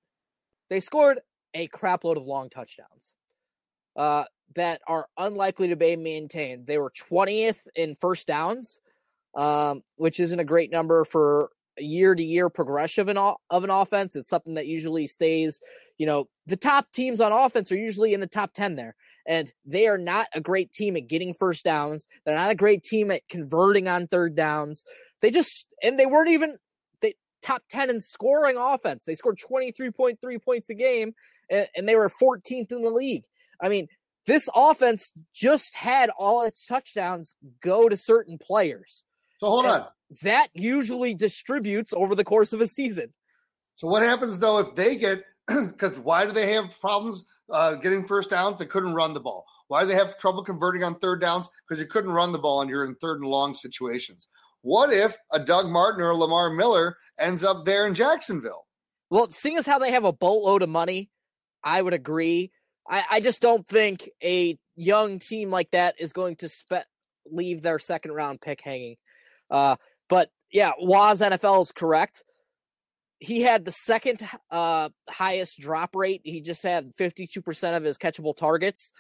They 0.69 0.81
scored 0.81 1.21
a 1.55 1.69
crapload 1.69 2.17
of 2.17 2.25
long 2.25 2.51
touchdowns 2.51 3.15
uh, 3.97 4.25
that 4.57 4.81
are 4.87 5.07
unlikely 5.17 5.69
to 5.69 5.77
be 5.77 5.97
maintained. 5.97 6.67
They 6.67 6.79
were 6.79 6.93
20th 7.11 7.67
in 7.75 7.95
first 7.95 8.27
downs, 8.27 8.81
um, 9.35 9.83
which 9.97 10.21
isn't 10.21 10.39
a 10.39 10.45
great 10.45 10.71
number 10.71 11.05
for 11.05 11.51
year 11.79 12.15
to 12.15 12.23
year 12.23 12.51
progression 12.51 13.03
of 13.03 13.09
an, 13.09 13.35
of 13.51 13.65
an 13.65 13.71
offense. 13.71 14.17
It's 14.17 14.29
something 14.29 14.55
that 14.55 14.67
usually 14.67 15.07
stays, 15.07 15.61
you 15.99 16.07
know, 16.07 16.29
the 16.47 16.57
top 16.57 16.93
teams 16.93 17.21
on 17.21 17.33
offense 17.33 17.73
are 17.73 17.77
usually 17.77 18.13
in 18.13 18.21
the 18.21 18.27
top 18.27 18.53
10 18.53 18.77
there 18.77 18.95
and 19.27 19.53
they 19.65 19.87
are 19.87 19.99
not 19.99 20.27
a 20.35 20.41
great 20.41 20.73
team 20.73 20.97
at 20.97 21.09
getting 21.09 21.35
first 21.35 21.65
downs. 21.65 22.07
They're 22.25 22.37
not 22.37 22.51
a 22.51 22.57
great 22.57 22.83
team 22.83 23.11
at 23.11 23.29
converting 23.29 23.89
on 23.89 24.07
third 24.07 24.35
downs. 24.35 24.85
They 25.21 25.31
just 25.31 25.67
and 25.83 25.99
they 25.99 26.07
weren't 26.07 26.31
even 26.31 26.59
they 27.01 27.15
top 27.43 27.63
10 27.71 27.91
in 27.91 28.01
scoring 28.01 28.57
offense. 28.59 29.05
They 29.05 29.15
scored 29.15 29.39
23.3 29.39 30.43
points 30.43 30.71
a 30.71 30.75
game 30.75 31.15
and, 31.51 31.69
and 31.77 31.89
they 31.89 31.97
were 31.97 32.11
14th 32.11 32.73
in 32.73 32.83
the 32.83 32.91
league. 32.91 33.25
I 33.61 33.69
mean, 33.69 33.89
this 34.27 34.49
offense 34.55 35.13
just 35.35 35.77
had 35.77 36.11
all 36.19 36.45
its 36.45 36.67
touchdowns 36.67 37.35
go 37.61 37.89
to 37.89 37.97
certain 37.97 38.39
players. 38.39 39.03
So 39.39 39.49
hold 39.49 39.67
and 39.67 39.75
on. 39.75 39.87
That 40.23 40.49
usually 40.55 41.15
distributes 41.15 41.93
over 41.93 42.15
the 42.15 42.25
course 42.25 42.53
of 42.53 42.61
a 42.61 42.69
season. 42.69 43.13
So 43.77 43.89
what 43.89 44.03
happens 44.03 44.39
though 44.39 44.59
if 44.59 44.75
they 44.75 44.97
get 44.97 45.25
because 45.47 45.99
why 45.99 46.27
do 46.27 46.33
they 46.33 46.53
have 46.53 46.67
problems 46.81 47.25
uh, 47.51 47.75
getting 47.75 48.07
first 48.07 48.31
downs, 48.31 48.59
they 48.59 48.67
couldn't 48.67 48.95
run 48.95 49.15
the 49.15 49.21
ball. 49.21 49.45
Why 49.69 49.83
do 49.83 49.89
they 49.89 49.95
have 49.95 50.19
trouble 50.19 50.45
converting 50.45 50.85
on 50.85 50.99
third 50.99 51.21
downs? 51.21 51.49
Because 51.67 51.81
you 51.81 51.87
couldn't 51.87 52.13
run 52.13 52.33
the 52.33 52.39
ball 52.39 52.61
and 52.61 52.71
you're 52.71 52.85
in 52.85 52.95
third 52.97 53.21
and 53.21 53.31
long 53.31 53.55
situations. 53.55 54.29
What 54.63 54.93
if 54.93 55.17
a 55.33 55.41
Doug 55.41 55.67
Martin 55.67 56.03
or 56.03 56.11
a 56.11 56.17
Lamar 56.17 56.51
Miller 56.51 56.97
ends 57.19 57.43
up 57.43 57.65
there 57.65 57.87
in 57.87 57.95
Jacksonville? 57.95 58.67
Well, 59.11 59.31
seeing 59.31 59.57
as 59.57 59.67
how 59.67 59.79
they 59.79 59.93
have 59.93 60.05
a 60.05 60.13
boatload 60.13 60.63
of 60.63 60.69
money, 60.69 61.11
I 61.65 61.83
would 61.83 61.95
agree. 61.95 62.53
I, 62.89 63.05
I 63.11 63.21
just 63.21 63.41
don't 63.41 63.67
think 63.67 64.09
a 64.23 64.59
young 64.77 65.19
team 65.19 65.51
like 65.51 65.71
that 65.73 65.97
is 65.99 66.13
going 66.13 66.37
to 66.37 66.49
spe- 66.49 66.87
leave 67.31 67.63
their 67.63 67.79
second 67.79 68.13
round 68.13 68.41
pick 68.41 68.61
hanging. 68.63 68.97
Uh, 69.51 69.77
but 70.09 70.31
yeah, 70.51 70.73
Waz 70.81 71.21
NFL 71.21 71.63
is 71.63 71.73
correct 71.73 72.23
he 73.23 73.41
had 73.41 73.65
the 73.65 73.71
second 73.71 74.21
uh, 74.51 74.89
highest 75.09 75.61
drop 75.61 75.95
rate. 75.95 76.23
He 76.25 76.41
just 76.41 76.65
had 76.65 76.91
52% 76.97 77.77
of 77.77 77.85
his 77.85 77.97
catchable 77.97 78.37
targets. 78.37 78.91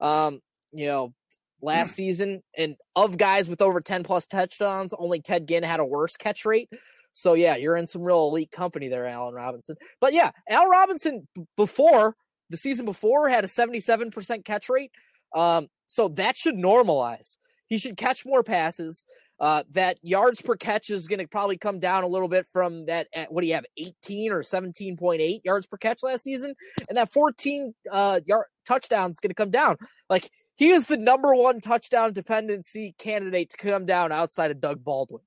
Um, 0.00 0.40
you 0.72 0.86
know, 0.86 1.12
last 1.60 1.96
season, 1.96 2.42
and 2.56 2.76
of 2.94 3.18
guys 3.18 3.48
with 3.48 3.60
over 3.60 3.80
10 3.80 4.04
plus 4.04 4.26
touchdowns, 4.26 4.94
only 4.96 5.20
Ted 5.20 5.48
Ginn 5.48 5.64
had 5.64 5.80
a 5.80 5.84
worse 5.84 6.16
catch 6.16 6.44
rate. 6.44 6.70
So 7.12 7.34
yeah, 7.34 7.56
you're 7.56 7.76
in 7.76 7.88
some 7.88 8.02
real 8.02 8.28
elite 8.28 8.52
company 8.52 8.88
there, 8.88 9.04
Allen 9.04 9.34
Robinson. 9.34 9.74
But 10.00 10.12
yeah, 10.12 10.30
Al 10.48 10.68
Robinson 10.68 11.26
before 11.56 12.14
the 12.50 12.56
season 12.56 12.84
before 12.84 13.28
had 13.28 13.44
a 13.44 13.48
77% 13.48 14.44
catch 14.44 14.68
rate. 14.68 14.92
Um, 15.34 15.66
so 15.88 16.06
that 16.10 16.36
should 16.36 16.54
normalize. 16.54 17.36
He 17.66 17.78
should 17.78 17.96
catch 17.96 18.24
more 18.24 18.44
passes. 18.44 19.06
Uh, 19.42 19.64
that 19.72 19.98
yards 20.02 20.40
per 20.40 20.54
catch 20.54 20.88
is 20.88 21.08
going 21.08 21.18
to 21.18 21.26
probably 21.26 21.58
come 21.58 21.80
down 21.80 22.04
a 22.04 22.06
little 22.06 22.28
bit 22.28 22.46
from 22.52 22.86
that. 22.86 23.08
At, 23.12 23.32
What 23.32 23.40
do 23.40 23.48
you 23.48 23.54
have, 23.54 23.66
18 23.76 24.30
or 24.30 24.42
17.8 24.42 25.40
yards 25.44 25.66
per 25.66 25.76
catch 25.76 26.04
last 26.04 26.22
season? 26.22 26.54
And 26.88 26.96
that 26.96 27.12
14 27.12 27.74
uh, 27.90 28.20
yard 28.24 28.46
touchdown 28.68 29.10
is 29.10 29.18
going 29.18 29.30
to 29.30 29.34
come 29.34 29.50
down. 29.50 29.78
Like 30.08 30.30
he 30.54 30.70
is 30.70 30.86
the 30.86 30.96
number 30.96 31.34
one 31.34 31.60
touchdown 31.60 32.12
dependency 32.12 32.94
candidate 32.98 33.50
to 33.50 33.56
come 33.56 33.84
down 33.84 34.12
outside 34.12 34.52
of 34.52 34.60
Doug 34.60 34.84
Baldwin. 34.84 35.22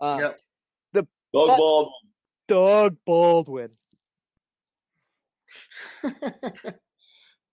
Uh, 0.00 0.18
yep. 0.20 0.40
The 0.94 1.06
Doug 1.34 1.58
Baldwin. 1.58 1.92
Doug 2.48 2.96
Baldwin. 3.04 3.70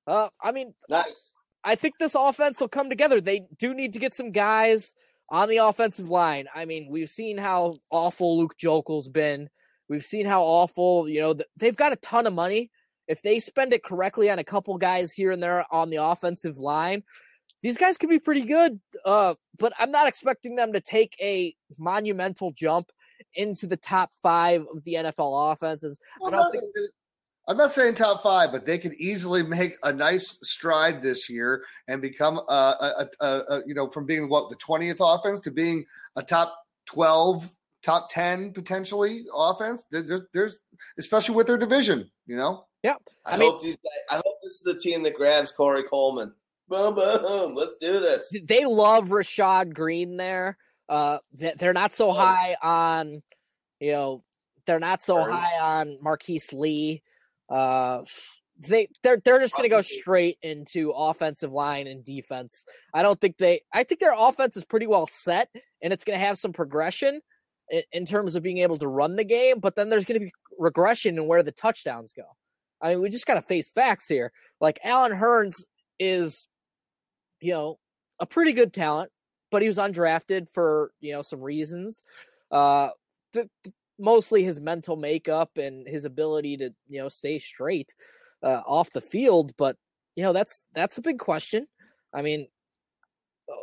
uh, 0.08 0.30
I 0.42 0.52
mean, 0.54 0.74
nice. 0.90 1.34
I 1.66 1.76
think 1.76 1.96
this 2.00 2.16
offense 2.16 2.62
will 2.62 2.70
come 2.70 2.90
together. 2.90 3.20
They 3.20 3.42
do 3.60 3.74
need 3.74 3.92
to 3.92 4.00
get 4.00 4.14
some 4.14 4.32
guys 4.32 4.96
on 5.30 5.50
the 5.50 5.58
offensive 5.58 6.10
line, 6.10 6.48
I 6.54 6.66
mean, 6.66 6.88
we've 6.90 7.10
seen 7.10 7.38
how 7.38 7.78
awful 7.90 8.38
Luke 8.38 8.56
Joeckel's 8.58 9.10
been. 9.10 9.50
We've 9.90 10.06
seen 10.06 10.26
how 10.26 10.44
awful, 10.44 11.08
you 11.08 11.22
know, 11.22 11.36
they've 11.58 11.76
got 11.76 11.94
a 11.94 11.98
ton 11.98 12.28
of 12.28 12.34
money. 12.34 12.72
If 13.08 13.22
they 13.22 13.40
spend 13.40 13.74
it 13.74 13.84
correctly 13.84 14.30
on 14.30 14.40
a 14.40 14.44
couple 14.44 14.78
guys 14.78 15.14
here 15.14 15.32
and 15.32 15.42
there 15.42 15.66
on 15.72 15.90
the 15.90 16.04
offensive 16.04 16.58
line, 16.58 17.04
these 17.64 17.78
guys 17.78 17.98
could 17.98 18.10
be 18.10 18.20
pretty 18.20 18.44
good. 18.44 18.80
Uh, 19.06 19.36
but 19.58 19.74
I'm 19.80 19.92
not 19.92 20.08
expecting 20.08 20.56
them 20.56 20.74
to 20.74 20.82
take 20.82 21.16
a 21.22 21.56
monumental 21.78 22.52
jump 22.52 22.90
into 23.34 23.66
the 23.66 23.78
top 23.78 24.12
five 24.22 24.62
of 24.74 24.84
the 24.84 24.96
NFL 24.96 25.54
offenses. 25.54 25.98
Well, 26.20 26.34
I 26.34 26.38
don't 26.38 26.52
think 26.52 26.64
I'm 27.48 27.58
not 27.58 27.72
saying 27.72 27.96
top 27.96 28.22
five, 28.22 28.52
but 28.52 28.66
they 28.66 28.78
could 28.78 28.94
easily 28.96 29.42
make 29.44 29.78
a 29.84 29.94
nice 29.94 30.38
stride 30.44 31.02
this 31.02 31.30
year 31.30 31.64
and 31.88 32.02
become 32.02 32.40
a, 32.50 32.52
a, 32.52 33.08
a, 33.22 33.28
a 33.28 33.62
you 33.66 33.74
know 33.74 33.88
from 33.88 34.06
being 34.06 34.30
what 34.30 34.50
the 34.50 34.56
20th 34.58 34.98
offense 35.00 35.40
to 35.42 35.52
being 35.52 35.86
a 36.16 36.24
top 36.24 36.58
12, 36.88 37.50
top 37.84 38.10
10 38.10 38.54
potentially 38.54 39.26
offense. 39.36 39.86
There's, 39.92 40.22
there's 40.34 40.60
especially 40.98 41.36
with 41.36 41.48
their 41.48 41.58
division, 41.58 42.10
you 42.26 42.36
know. 42.36 42.66
Yeah, 42.84 42.96
I, 43.26 43.36
I 43.36 43.38
mean, 43.38 43.52
hope 43.52 43.62
these. 43.62 43.78
I 44.10 44.16
hope 44.16 44.36
this 44.44 44.54
is 44.54 44.62
the 44.62 44.80
team 44.80 45.04
that 45.04 45.16
grabs 45.16 45.52
Corey 45.52 45.84
Coleman. 45.84 46.34
Boom, 46.70 46.96
boom. 46.96 47.56
Let's 47.56 47.76
do 47.82 48.00
this. 48.00 48.34
They 48.44 48.66
love 48.66 49.08
Rashad 49.08 49.74
Greene 49.74 50.18
there. 50.18 50.58
Uh, 50.90 51.18
they're 51.34 51.74
not 51.74 51.94
so 51.94 52.12
high 52.12 52.56
on, 52.62 53.22
you 53.80 53.92
know, 53.92 54.24
they're 54.66 54.80
not 54.80 55.02
so 55.02 55.16
Burns. 55.16 55.44
high 55.44 55.60
on 55.60 55.98
Marquise 56.02 56.54
Lee. 56.54 57.02
Uh, 57.50 58.04
they 58.68 58.88
they're 59.04 59.22
they're 59.24 59.40
just 59.40 59.56
going 59.56 59.70
to 59.70 59.76
go 59.76 59.82
straight 59.82 60.38
into 60.42 60.90
offensive 60.92 61.52
line 61.52 61.88
and 61.88 62.04
defense. 62.04 62.66
I 62.94 63.04
don't 63.04 63.20
think 63.22 63.38
they. 63.38 63.62
I 63.74 63.84
think 63.84 64.00
their 64.00 64.16
offense 64.18 64.58
is 64.58 64.66
pretty 64.66 64.88
well 64.88 65.08
set, 65.08 65.50
and 65.82 65.94
it's 65.94 66.04
going 66.04 66.20
to 66.20 66.26
have 66.26 66.38
some 66.38 66.54
progression. 66.54 67.22
in, 67.70 67.84
in 67.92 68.06
terms 68.06 68.36
of 68.36 68.44
being 68.44 68.60
able 68.60 68.78
to 68.80 68.88
run 68.88 69.16
the 69.16 69.24
game, 69.24 69.60
but 69.60 69.76
then 69.76 69.90
there's 69.90 70.06
going 70.06 70.20
to 70.20 70.26
be 70.26 70.32
regression 70.58 71.18
in 71.18 71.28
where 71.28 71.44
the 71.44 71.52
touchdowns 71.52 72.14
go. 72.14 72.24
I 72.82 72.90
mean, 72.90 73.02
we 73.02 73.10
just 73.10 73.26
got 73.26 73.36
to 73.36 73.42
face 73.42 73.70
facts 73.70 74.08
here. 74.08 74.32
Like 74.62 74.80
Allen 74.84 75.12
Hurns 75.12 75.64
is, 76.00 76.48
you 77.42 77.54
know, 77.54 77.80
a 78.20 78.26
pretty 78.26 78.54
good 78.54 78.74
talent, 78.74 79.12
but 79.52 79.62
he 79.62 79.68
was 79.68 79.78
undrafted 79.78 80.48
for 80.54 80.92
you 81.00 81.14
know 81.14 81.22
some 81.22 81.42
reasons. 81.42 82.02
Uh, 82.52 82.90
th- 83.34 83.48
th- 83.64 83.76
mostly 84.00 84.44
his 84.44 84.60
mental 84.60 84.96
makeup 84.96 85.58
and 85.58 85.88
his 85.88 86.06
ability 86.06 86.58
to 86.58 86.72
you 86.88 87.02
know 87.02 87.10
stay 87.10 87.40
straight 87.40 87.94
uh, 88.44 88.62
off 88.66 88.92
the 88.92 89.02
field. 89.02 89.54
But 89.58 89.78
you 90.16 90.24
know 90.24 90.34
that's 90.34 90.66
that's 90.74 90.98
a 90.98 91.02
big 91.02 91.20
question. 91.20 91.68
I 92.14 92.22
mean, 92.22 92.48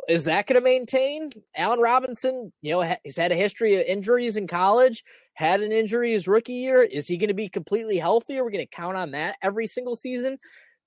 is 0.07 0.25
that 0.25 0.47
going 0.47 0.59
to 0.59 0.63
maintain? 0.63 1.29
Allen 1.55 1.79
Robinson, 1.79 2.51
you 2.61 2.71
know, 2.73 2.95
he's 3.03 3.17
had 3.17 3.31
a 3.31 3.35
history 3.35 3.75
of 3.75 3.85
injuries 3.85 4.37
in 4.37 4.47
college, 4.47 5.03
had 5.33 5.61
an 5.61 5.71
injury 5.71 6.13
his 6.13 6.27
rookie 6.27 6.53
year. 6.53 6.83
Is 6.83 7.07
he 7.07 7.17
going 7.17 7.29
to 7.29 7.33
be 7.33 7.49
completely 7.49 7.97
healthy? 7.97 8.37
Are 8.37 8.45
we 8.45 8.51
going 8.51 8.65
to 8.65 8.75
count 8.75 8.97
on 8.97 9.11
that 9.11 9.37
every 9.41 9.67
single 9.67 9.95
season? 9.95 10.37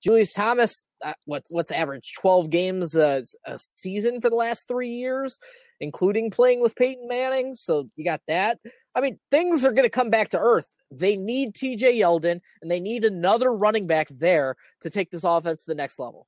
Julius 0.01 0.31
Thomas, 0.31 0.83
uh, 1.03 1.13
what 1.25 1.43
what's 1.49 1.71
average? 1.71 2.13
Twelve 2.17 2.49
games 2.49 2.95
a, 2.95 3.23
a 3.45 3.57
season 3.57 4.21
for 4.21 4.29
the 4.29 4.35
last 4.35 4.65
three 4.67 4.91
years, 4.91 5.39
including 5.81 6.31
playing 6.31 6.61
with 6.61 6.75
Peyton 6.75 7.07
Manning. 7.07 7.55
So 7.55 7.89
you 7.95 8.05
got 8.05 8.21
that. 8.27 8.59
I 8.95 9.01
mean, 9.01 9.19
things 9.31 9.65
are 9.65 9.71
going 9.71 9.85
to 9.85 9.89
come 9.89 10.09
back 10.09 10.29
to 10.29 10.39
earth. 10.39 10.69
They 10.91 11.15
need 11.15 11.53
T.J. 11.53 11.99
Yeldon, 11.99 12.41
and 12.61 12.71
they 12.71 12.79
need 12.79 13.05
another 13.05 13.53
running 13.53 13.85
back 13.85 14.07
there 14.09 14.55
to 14.81 14.89
take 14.89 15.11
this 15.11 15.23
offense 15.23 15.63
to 15.63 15.71
the 15.71 15.75
next 15.75 15.99
level. 15.99 16.25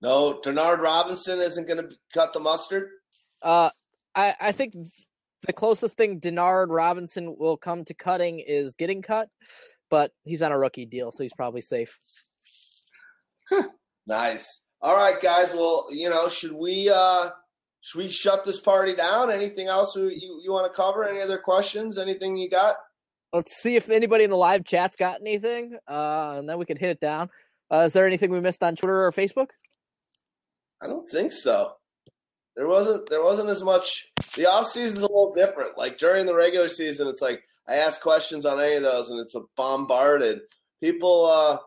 No, 0.00 0.40
Denard 0.44 0.78
Robinson 0.78 1.38
isn't 1.38 1.68
going 1.68 1.88
to 1.88 1.96
cut 2.12 2.32
the 2.32 2.40
mustard. 2.40 2.88
Uh, 3.40 3.70
I 4.14 4.34
I 4.40 4.52
think 4.52 4.74
the 5.46 5.52
closest 5.52 5.96
thing 5.96 6.20
Denard 6.20 6.68
Robinson 6.70 7.36
will 7.38 7.56
come 7.56 7.84
to 7.84 7.94
cutting 7.94 8.40
is 8.40 8.76
getting 8.76 9.02
cut, 9.02 9.28
but 9.90 10.12
he's 10.24 10.42
on 10.42 10.52
a 10.52 10.58
rookie 10.58 10.86
deal, 10.86 11.12
so 11.12 11.22
he's 11.22 11.34
probably 11.34 11.60
safe. 11.60 11.98
nice. 14.06 14.62
All 14.80 14.96
right, 14.96 15.20
guys. 15.20 15.52
Well, 15.52 15.86
you 15.90 16.10
know, 16.10 16.28
should 16.28 16.52
we 16.52 16.90
uh 16.92 17.30
should 17.82 17.98
we 17.98 18.10
shut 18.10 18.44
this 18.44 18.60
party 18.60 18.94
down? 18.94 19.30
Anything 19.30 19.66
else 19.66 19.94
you 19.96 20.08
you, 20.08 20.52
want 20.52 20.66
to 20.66 20.72
cover? 20.72 21.06
Any 21.06 21.20
other 21.20 21.36
questions? 21.36 21.98
Anything 21.98 22.36
you 22.36 22.48
got? 22.48 22.76
Let's 23.32 23.60
see 23.60 23.76
if 23.76 23.90
anybody 23.90 24.24
in 24.24 24.30
the 24.30 24.36
live 24.36 24.64
chat's 24.64 24.94
got 24.94 25.20
anything, 25.20 25.76
uh, 25.90 26.36
and 26.38 26.48
then 26.48 26.58
we 26.58 26.64
can 26.64 26.76
hit 26.76 26.90
it 26.90 27.00
down. 27.00 27.28
Uh, 27.72 27.80
is 27.80 27.92
there 27.92 28.06
anything 28.06 28.30
we 28.30 28.40
missed 28.40 28.62
on 28.62 28.76
Twitter 28.76 29.04
or 29.04 29.10
Facebook? 29.10 29.48
I 30.80 30.86
don't 30.86 31.08
think 31.10 31.32
so. 31.32 31.74
There 32.54 32.68
wasn't 32.68 33.08
there 33.10 33.22
wasn't 33.22 33.48
as 33.48 33.62
much 33.62 34.12
the 34.36 34.46
off 34.46 34.66
season 34.66 34.98
is 34.98 35.02
a 35.02 35.08
little 35.08 35.32
different. 35.32 35.76
Like 35.76 35.98
during 35.98 36.26
the 36.26 36.36
regular 36.36 36.68
season, 36.68 37.08
it's 37.08 37.22
like 37.22 37.42
I 37.66 37.76
ask 37.76 38.00
questions 38.00 38.44
on 38.44 38.60
any 38.60 38.76
of 38.76 38.82
those 38.82 39.10
and 39.10 39.18
it's 39.18 39.34
a 39.34 39.40
bombarded. 39.56 40.40
People 40.80 41.26
uh 41.26 41.58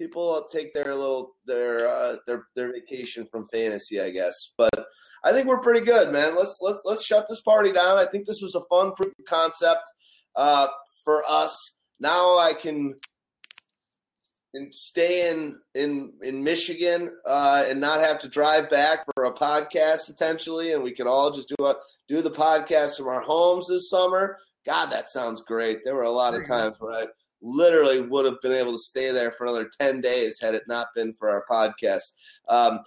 people 0.00 0.46
take 0.50 0.72
their 0.72 0.94
little 0.94 1.36
their 1.46 1.86
uh 1.86 2.16
their 2.26 2.46
their 2.56 2.72
vacation 2.72 3.26
from 3.30 3.46
fantasy, 3.48 4.00
I 4.00 4.10
guess. 4.10 4.54
But 4.56 4.86
I 5.24 5.32
think 5.32 5.48
we're 5.48 5.60
pretty 5.60 5.84
good, 5.84 6.12
man. 6.12 6.36
Let's 6.36 6.58
let's 6.60 6.82
let's 6.84 7.04
shut 7.04 7.26
this 7.28 7.40
party 7.40 7.72
down. 7.72 7.98
I 7.98 8.04
think 8.04 8.26
this 8.26 8.42
was 8.42 8.54
a 8.54 8.64
fun 8.70 8.92
proof 8.94 9.12
concept 9.26 9.90
uh 10.36 10.68
for 11.02 11.24
us. 11.28 11.76
Now 11.98 12.38
I 12.38 12.52
can 12.54 12.94
and 14.54 14.74
stay 14.74 15.30
in 15.30 15.58
in 15.74 16.12
in 16.22 16.42
Michigan 16.42 17.10
uh, 17.26 17.64
and 17.68 17.80
not 17.80 18.00
have 18.00 18.18
to 18.20 18.28
drive 18.28 18.70
back 18.70 19.04
for 19.14 19.24
a 19.24 19.32
podcast 19.32 20.06
potentially, 20.06 20.72
and 20.72 20.82
we 20.82 20.92
could 20.92 21.06
all 21.06 21.30
just 21.30 21.52
do 21.56 21.66
a 21.66 21.74
do 22.08 22.22
the 22.22 22.30
podcast 22.30 22.96
from 22.96 23.08
our 23.08 23.20
homes 23.20 23.68
this 23.68 23.90
summer. 23.90 24.38
God, 24.64 24.86
that 24.86 25.10
sounds 25.10 25.42
great. 25.42 25.84
There 25.84 25.94
were 25.94 26.04
a 26.04 26.10
lot 26.10 26.34
of 26.34 26.46
times 26.46 26.76
where 26.78 26.92
I 26.92 27.06
literally 27.42 28.00
would 28.00 28.24
have 28.24 28.40
been 28.40 28.52
able 28.52 28.72
to 28.72 28.78
stay 28.78 29.10
there 29.10 29.32
for 29.32 29.44
another 29.44 29.68
ten 29.80 30.00
days 30.00 30.40
had 30.40 30.54
it 30.54 30.62
not 30.68 30.86
been 30.94 31.12
for 31.14 31.28
our 31.28 31.44
podcast. 31.50 32.12
Um, 32.48 32.80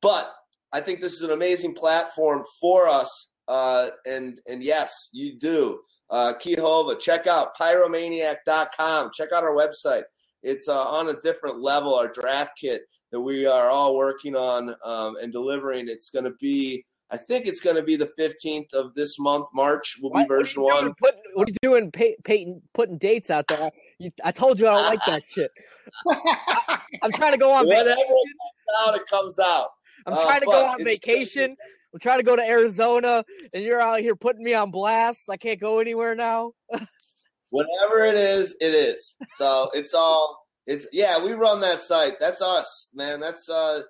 but 0.00 0.32
I 0.72 0.80
think 0.80 1.00
this 1.00 1.14
is 1.14 1.22
an 1.22 1.30
amazing 1.30 1.74
platform 1.74 2.44
for 2.60 2.88
us, 2.88 3.30
uh, 3.48 3.88
and 4.06 4.40
and 4.48 4.62
yes, 4.62 5.08
you 5.12 5.38
do. 5.38 5.80
Uh, 6.10 6.32
Kihova, 6.40 6.98
check 6.98 7.26
out 7.26 7.56
pyromaniac.com. 7.56 9.10
Check 9.14 9.32
out 9.32 9.42
our 9.44 9.54
website 9.54 10.04
it's 10.42 10.68
uh, 10.68 10.84
on 10.84 11.08
a 11.08 11.14
different 11.20 11.60
level. 11.60 11.94
Our 11.94 12.08
draft 12.08 12.52
kit 12.60 12.82
that 13.12 13.20
we 13.20 13.46
are 13.46 13.68
all 13.68 13.96
working 13.96 14.36
on 14.36 14.74
um, 14.84 15.16
and 15.20 15.32
delivering. 15.32 15.88
It's 15.88 16.10
going 16.10 16.24
to 16.24 16.34
be. 16.40 16.84
I 17.10 17.16
think 17.16 17.46
it's 17.46 17.60
going 17.60 17.76
to 17.76 17.82
be 17.82 17.96
the 17.96 18.10
15th 18.18 18.74
of 18.74 18.94
this 18.94 19.18
month, 19.18 19.48
March 19.54 19.96
will 20.02 20.10
be 20.10 20.18
what, 20.18 20.28
version 20.28 20.62
what 20.62 20.84
one. 20.84 20.94
Putting, 21.00 21.20
what 21.32 21.48
are 21.48 21.52
you 21.52 21.56
doing, 21.62 21.90
Pey- 21.90 22.18
Peyton, 22.22 22.60
putting 22.74 22.98
dates 22.98 23.30
out 23.30 23.48
there? 23.48 23.70
You, 23.98 24.10
I 24.22 24.30
told 24.30 24.60
you 24.60 24.68
I 24.68 24.72
don't 24.72 24.84
like 24.84 25.00
that 25.06 25.22
shit. 25.24 25.50
I'm 27.02 27.10
trying 27.12 27.32
to 27.32 27.38
go 27.38 27.50
on 27.50 27.66
Whatever 27.66 27.94
comes 27.94 28.86
out, 28.86 28.94
it 28.94 29.06
comes 29.06 29.38
out. 29.38 29.68
I'm 30.08 30.14
uh, 30.14 30.24
trying 30.24 30.40
to 30.40 30.46
go 30.46 30.66
on 30.66 30.84
vacation. 30.84 31.56
I'm 31.92 32.00
trying 32.00 32.18
to 32.18 32.24
go 32.24 32.36
to 32.36 32.42
Arizona, 32.42 33.24
and 33.52 33.62
you're 33.62 33.80
out 33.80 34.00
here 34.00 34.16
putting 34.16 34.42
me 34.42 34.54
on 34.54 34.70
blast. 34.70 35.22
I 35.30 35.36
can't 35.36 35.60
go 35.60 35.78
anywhere 35.78 36.14
now. 36.14 36.52
Whatever 37.50 38.04
it 38.04 38.14
is, 38.14 38.56
it 38.60 38.74
is. 38.74 39.14
So 39.38 39.70
it's 39.74 39.94
all 39.94 40.46
it's 40.66 40.86
yeah, 40.92 41.22
we 41.22 41.32
run 41.32 41.60
that 41.60 41.80
site. 41.80 42.20
That's 42.20 42.42
us, 42.42 42.88
man. 42.94 43.20
That's 43.20 43.48
uh 43.48 43.82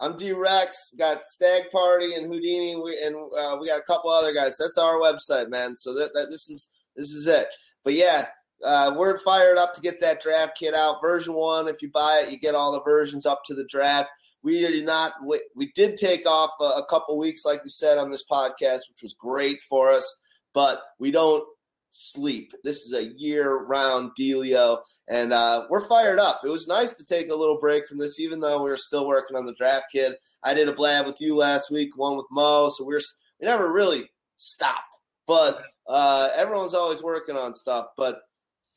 I'm 0.00 0.16
D 0.16 0.32
Rex, 0.32 0.94
got 0.98 1.26
Stagg 1.26 1.70
Party 1.70 2.14
and 2.14 2.26
Houdini, 2.26 2.74
we, 2.74 2.98
and 3.00 3.14
uh, 3.38 3.56
we 3.60 3.68
got 3.68 3.78
a 3.78 3.84
couple 3.84 4.10
other 4.10 4.34
guys. 4.34 4.56
That's 4.58 4.78
our 4.78 4.98
website, 4.98 5.48
man. 5.48 5.76
So 5.76 5.94
that, 5.94 6.12
that 6.14 6.26
this 6.30 6.50
is 6.50 6.68
this 6.96 7.12
is 7.12 7.28
it. 7.28 7.46
But 7.84 7.94
yeah, 7.94 8.24
uh, 8.64 8.92
we're 8.96 9.18
fired 9.20 9.58
up 9.58 9.74
to 9.74 9.80
get 9.80 10.00
that 10.00 10.20
draft 10.20 10.58
kit 10.58 10.74
out. 10.74 11.00
Version 11.00 11.34
one, 11.34 11.68
if 11.68 11.82
you 11.82 11.90
buy 11.90 12.24
it, 12.24 12.32
you 12.32 12.38
get 12.38 12.56
all 12.56 12.72
the 12.72 12.82
versions 12.82 13.26
up 13.26 13.42
to 13.46 13.54
the 13.54 13.66
draft. 13.66 14.10
We 14.44 14.60
did 14.60 14.84
not. 14.84 15.14
We, 15.26 15.40
we 15.56 15.72
did 15.74 15.96
take 15.96 16.28
off 16.28 16.50
a, 16.60 16.84
couple 16.88 17.18
weeks, 17.18 17.44
like 17.44 17.64
we 17.64 17.70
said 17.70 17.98
on 17.98 18.10
this 18.10 18.24
podcast, 18.30 18.82
which 18.90 19.02
was 19.02 19.14
great 19.18 19.60
for 19.62 19.90
us. 19.90 20.14
But 20.52 20.82
we 21.00 21.10
don't 21.10 21.44
sleep. 21.90 22.52
This 22.62 22.82
is 22.82 22.92
a 22.92 23.12
year-round 23.16 24.12
dealio, 24.18 24.78
and 25.08 25.32
uh, 25.32 25.66
we're 25.70 25.88
fired 25.88 26.20
up. 26.20 26.42
It 26.44 26.48
was 26.48 26.68
nice 26.68 26.96
to 26.96 27.04
take 27.04 27.30
a 27.30 27.36
little 27.36 27.58
break 27.58 27.88
from 27.88 27.98
this, 27.98 28.20
even 28.20 28.38
though 28.38 28.62
we 28.62 28.70
are 28.70 28.76
still 28.76 29.06
working 29.06 29.36
on 29.36 29.46
the 29.46 29.54
draft 29.54 29.86
kid 29.90 30.14
I 30.44 30.52
did 30.52 30.68
a 30.68 30.72
blab 30.72 31.06
with 31.06 31.20
you 31.20 31.34
last 31.34 31.70
week, 31.70 31.96
one 31.96 32.16
with 32.18 32.26
Mo, 32.30 32.68
so 32.68 32.84
we're 32.84 33.00
we 33.40 33.46
never 33.46 33.72
really 33.72 34.10
stopped. 34.36 34.98
But 35.26 35.62
uh, 35.88 36.28
everyone's 36.36 36.74
always 36.74 37.02
working 37.02 37.36
on 37.36 37.54
stuff. 37.54 37.86
But 37.96 38.20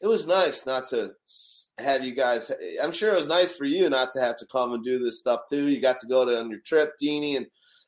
it 0.02 0.08
was 0.08 0.28
nice 0.28 0.66
not 0.66 0.90
to 0.90 1.12
have 1.80 2.04
you 2.04 2.14
guys. 2.14 2.52
I'm 2.82 2.92
sure 2.92 3.12
it 3.12 3.20
was 3.20 3.28
nice 3.28 3.56
for 3.56 3.66
you 3.66 3.90
not 3.90 4.14
to 4.14 4.22
have 4.22 4.38
to 4.38 4.46
come 4.52 4.74
and 4.74 4.84
do 4.84 5.00
this 5.00 5.20
stuff 5.20 5.42
too. 5.50 5.68
You 5.68 5.82
got 5.82 6.00
to 6.00 6.08
go 6.08 6.26
to 6.26 6.40
on 6.40 6.50
your 6.50 6.60
trip, 6.60 6.94
Deanie, 7.02 7.38
and 7.38 7.48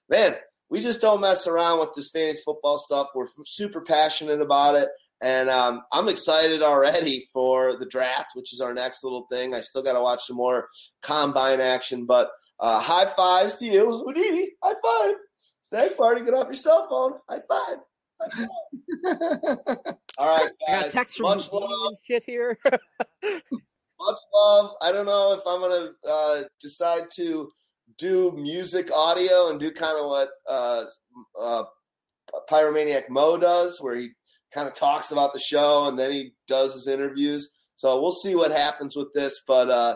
man, 0.10 0.36
we 0.70 0.82
just 0.82 1.02
don't 1.02 1.22
mess 1.22 1.48
around 1.48 1.80
with 1.80 1.94
this 1.96 2.10
fantasy 2.10 2.42
football 2.46 2.78
stuff. 2.78 3.08
We're 3.16 3.28
super 3.46 3.82
passionate 3.82 4.42
about 4.42 4.76
it. 4.76 4.90
And 5.22 5.50
um, 5.50 5.82
I'm 5.92 6.08
excited 6.08 6.62
already 6.62 7.28
for 7.34 7.76
the 7.76 7.86
draft, 7.86 8.32
which 8.36 8.54
is 8.54 8.62
our 8.62 8.74
next 8.74 9.04
little 9.04 9.28
thing. 9.32 9.54
I 9.54 9.60
still 9.60 9.84
got 9.84 9.94
to 9.94 10.02
watch 10.02 10.26
some 10.26 10.38
more 10.38 10.70
combine 11.02 11.60
action, 11.60 12.06
but 12.06 12.30
uh, 12.60 12.80
high 12.80 13.06
fives 13.06 13.56
to 13.56 13.66
you, 13.66 14.04
Houdini. 14.06 14.52
High 14.64 14.76
five. 14.84 15.16
Stagg 15.64 15.98
party, 15.98 16.24
get 16.24 16.34
off 16.34 16.46
your 16.46 16.54
cell 16.54 16.88
phone. 16.90 17.14
High 17.30 17.42
five. 17.48 17.78
All 20.18 20.38
right, 20.38 20.50
guys. 20.68 20.92
text 20.92 21.20
much 21.20 21.52
love. 21.52 21.94
Shit 22.06 22.24
here. 22.24 22.58
much 22.66 24.18
love. 24.34 24.74
I 24.82 24.92
don't 24.92 25.06
know 25.06 25.34
if 25.34 25.42
I'm 25.48 25.62
gonna 25.62 25.92
uh, 26.08 26.44
decide 26.60 27.12
to 27.16 27.50
do 27.98 28.32
music 28.32 28.92
audio 28.92 29.50
and 29.50 29.60
do 29.60 29.72
kind 29.72 29.98
of 30.00 30.06
what 30.08 30.30
uh, 30.48 30.84
uh, 31.40 31.64
Pyromaniac 32.50 33.10
Mo 33.10 33.38
does, 33.38 33.82
where 33.82 33.96
he 33.96 34.12
kind 34.54 34.68
of 34.68 34.74
talks 34.74 35.12
about 35.12 35.34
the 35.34 35.40
show 35.40 35.88
and 35.88 35.98
then 35.98 36.12
he 36.12 36.34
does 36.48 36.74
his 36.74 36.88
interviews. 36.88 37.50
So 37.76 38.02
we'll 38.02 38.12
see 38.12 38.36
what 38.36 38.52
happens 38.52 38.96
with 38.96 39.14
this, 39.14 39.42
but 39.48 39.70
uh, 39.70 39.96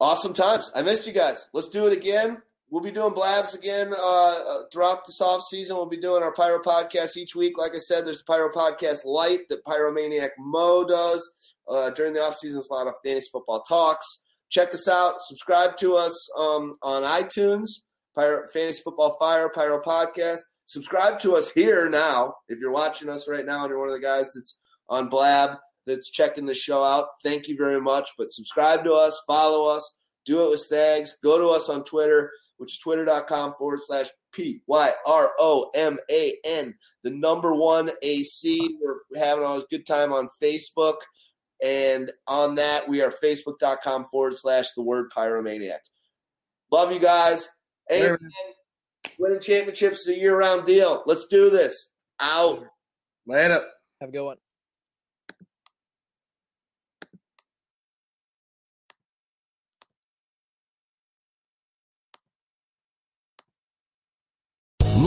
awesome 0.00 0.34
times. 0.34 0.70
I 0.74 0.82
missed 0.82 1.06
you 1.06 1.12
guys. 1.12 1.48
Let's 1.52 1.68
do 1.68 1.86
it 1.86 1.96
again. 1.96 2.42
We'll 2.70 2.82
be 2.82 2.92
doing 2.92 3.12
blabs 3.12 3.54
again 3.54 3.92
uh, 3.92 4.42
uh, 4.46 4.62
throughout 4.72 5.04
this 5.06 5.20
off 5.20 5.42
season. 5.42 5.76
We'll 5.76 5.86
be 5.86 5.96
doing 5.96 6.22
our 6.22 6.32
Pyro 6.32 6.60
podcast 6.60 7.16
each 7.16 7.34
week. 7.34 7.58
Like 7.58 7.74
I 7.74 7.78
said, 7.78 8.06
there's 8.06 8.18
the 8.18 8.24
Pyro 8.24 8.50
podcast 8.50 9.04
light 9.04 9.40
that 9.48 9.64
Pyromaniac 9.64 10.30
Mo 10.38 10.86
does 10.86 11.54
uh, 11.68 11.90
during 11.90 12.12
the 12.12 12.20
off 12.20 12.36
season. 12.36 12.60
It's 12.60 12.70
a 12.70 12.72
lot 12.72 12.86
of 12.86 12.94
fantasy 13.04 13.28
football 13.32 13.62
talks. 13.62 14.22
Check 14.50 14.72
us 14.72 14.88
out. 14.88 15.20
Subscribe 15.20 15.76
to 15.78 15.96
us 15.96 16.28
um, 16.38 16.76
on 16.82 17.02
iTunes. 17.02 17.68
Pyro, 18.14 18.46
fantasy 18.52 18.82
football 18.82 19.16
fire 19.18 19.48
Pyro 19.48 19.80
podcast 19.80 20.40
subscribe 20.70 21.18
to 21.18 21.34
us 21.34 21.50
here 21.50 21.88
now. 21.88 22.32
If 22.48 22.60
you're 22.60 22.70
watching 22.70 23.08
us 23.08 23.28
right 23.28 23.44
now 23.44 23.62
and 23.62 23.70
you're 23.70 23.78
one 23.80 23.88
of 23.88 23.94
the 23.94 24.00
guys 24.00 24.32
that's 24.32 24.56
on 24.88 25.08
Blab 25.08 25.56
that's 25.84 26.08
checking 26.08 26.46
the 26.46 26.54
show 26.54 26.84
out, 26.84 27.08
thank 27.24 27.48
you 27.48 27.56
very 27.56 27.80
much. 27.80 28.10
But 28.16 28.30
subscribe 28.30 28.84
to 28.84 28.92
us, 28.92 29.20
follow 29.26 29.74
us, 29.74 29.96
do 30.24 30.46
it 30.46 30.50
with 30.50 30.60
Stags, 30.60 31.16
go 31.24 31.38
to 31.38 31.48
us 31.48 31.68
on 31.68 31.82
Twitter. 31.82 32.30
Which 32.60 32.74
is 32.74 32.78
twitter.com 32.78 33.54
forward 33.54 33.80
slash 33.82 34.08
P 34.32 34.60
Y 34.66 34.92
R 35.06 35.32
O 35.38 35.70
M 35.74 35.98
A 36.10 36.34
N, 36.44 36.74
the 37.02 37.10
number 37.10 37.54
one 37.54 37.90
AC. 38.02 38.78
We're 38.80 39.18
having 39.18 39.44
a 39.44 39.62
good 39.70 39.86
time 39.86 40.12
on 40.12 40.28
Facebook. 40.42 40.96
And 41.64 42.12
on 42.26 42.54
that, 42.56 42.86
we 42.88 43.02
are 43.02 43.12
facebook.com 43.22 44.06
forward 44.06 44.36
slash 44.36 44.72
the 44.72 44.82
word 44.82 45.10
pyromaniac. 45.10 45.80
Love 46.70 46.92
you 46.92 47.00
guys. 47.00 47.48
Amen. 47.90 48.18
Winning 49.18 49.40
championships 49.40 50.00
is 50.00 50.16
a 50.16 50.18
year 50.18 50.38
round 50.38 50.66
deal. 50.66 51.02
Let's 51.06 51.26
do 51.26 51.50
this. 51.50 51.90
Out. 52.20 52.64
Later. 53.26 53.64
Have 54.00 54.10
a 54.10 54.12
good 54.12 54.24
one. 54.24 54.36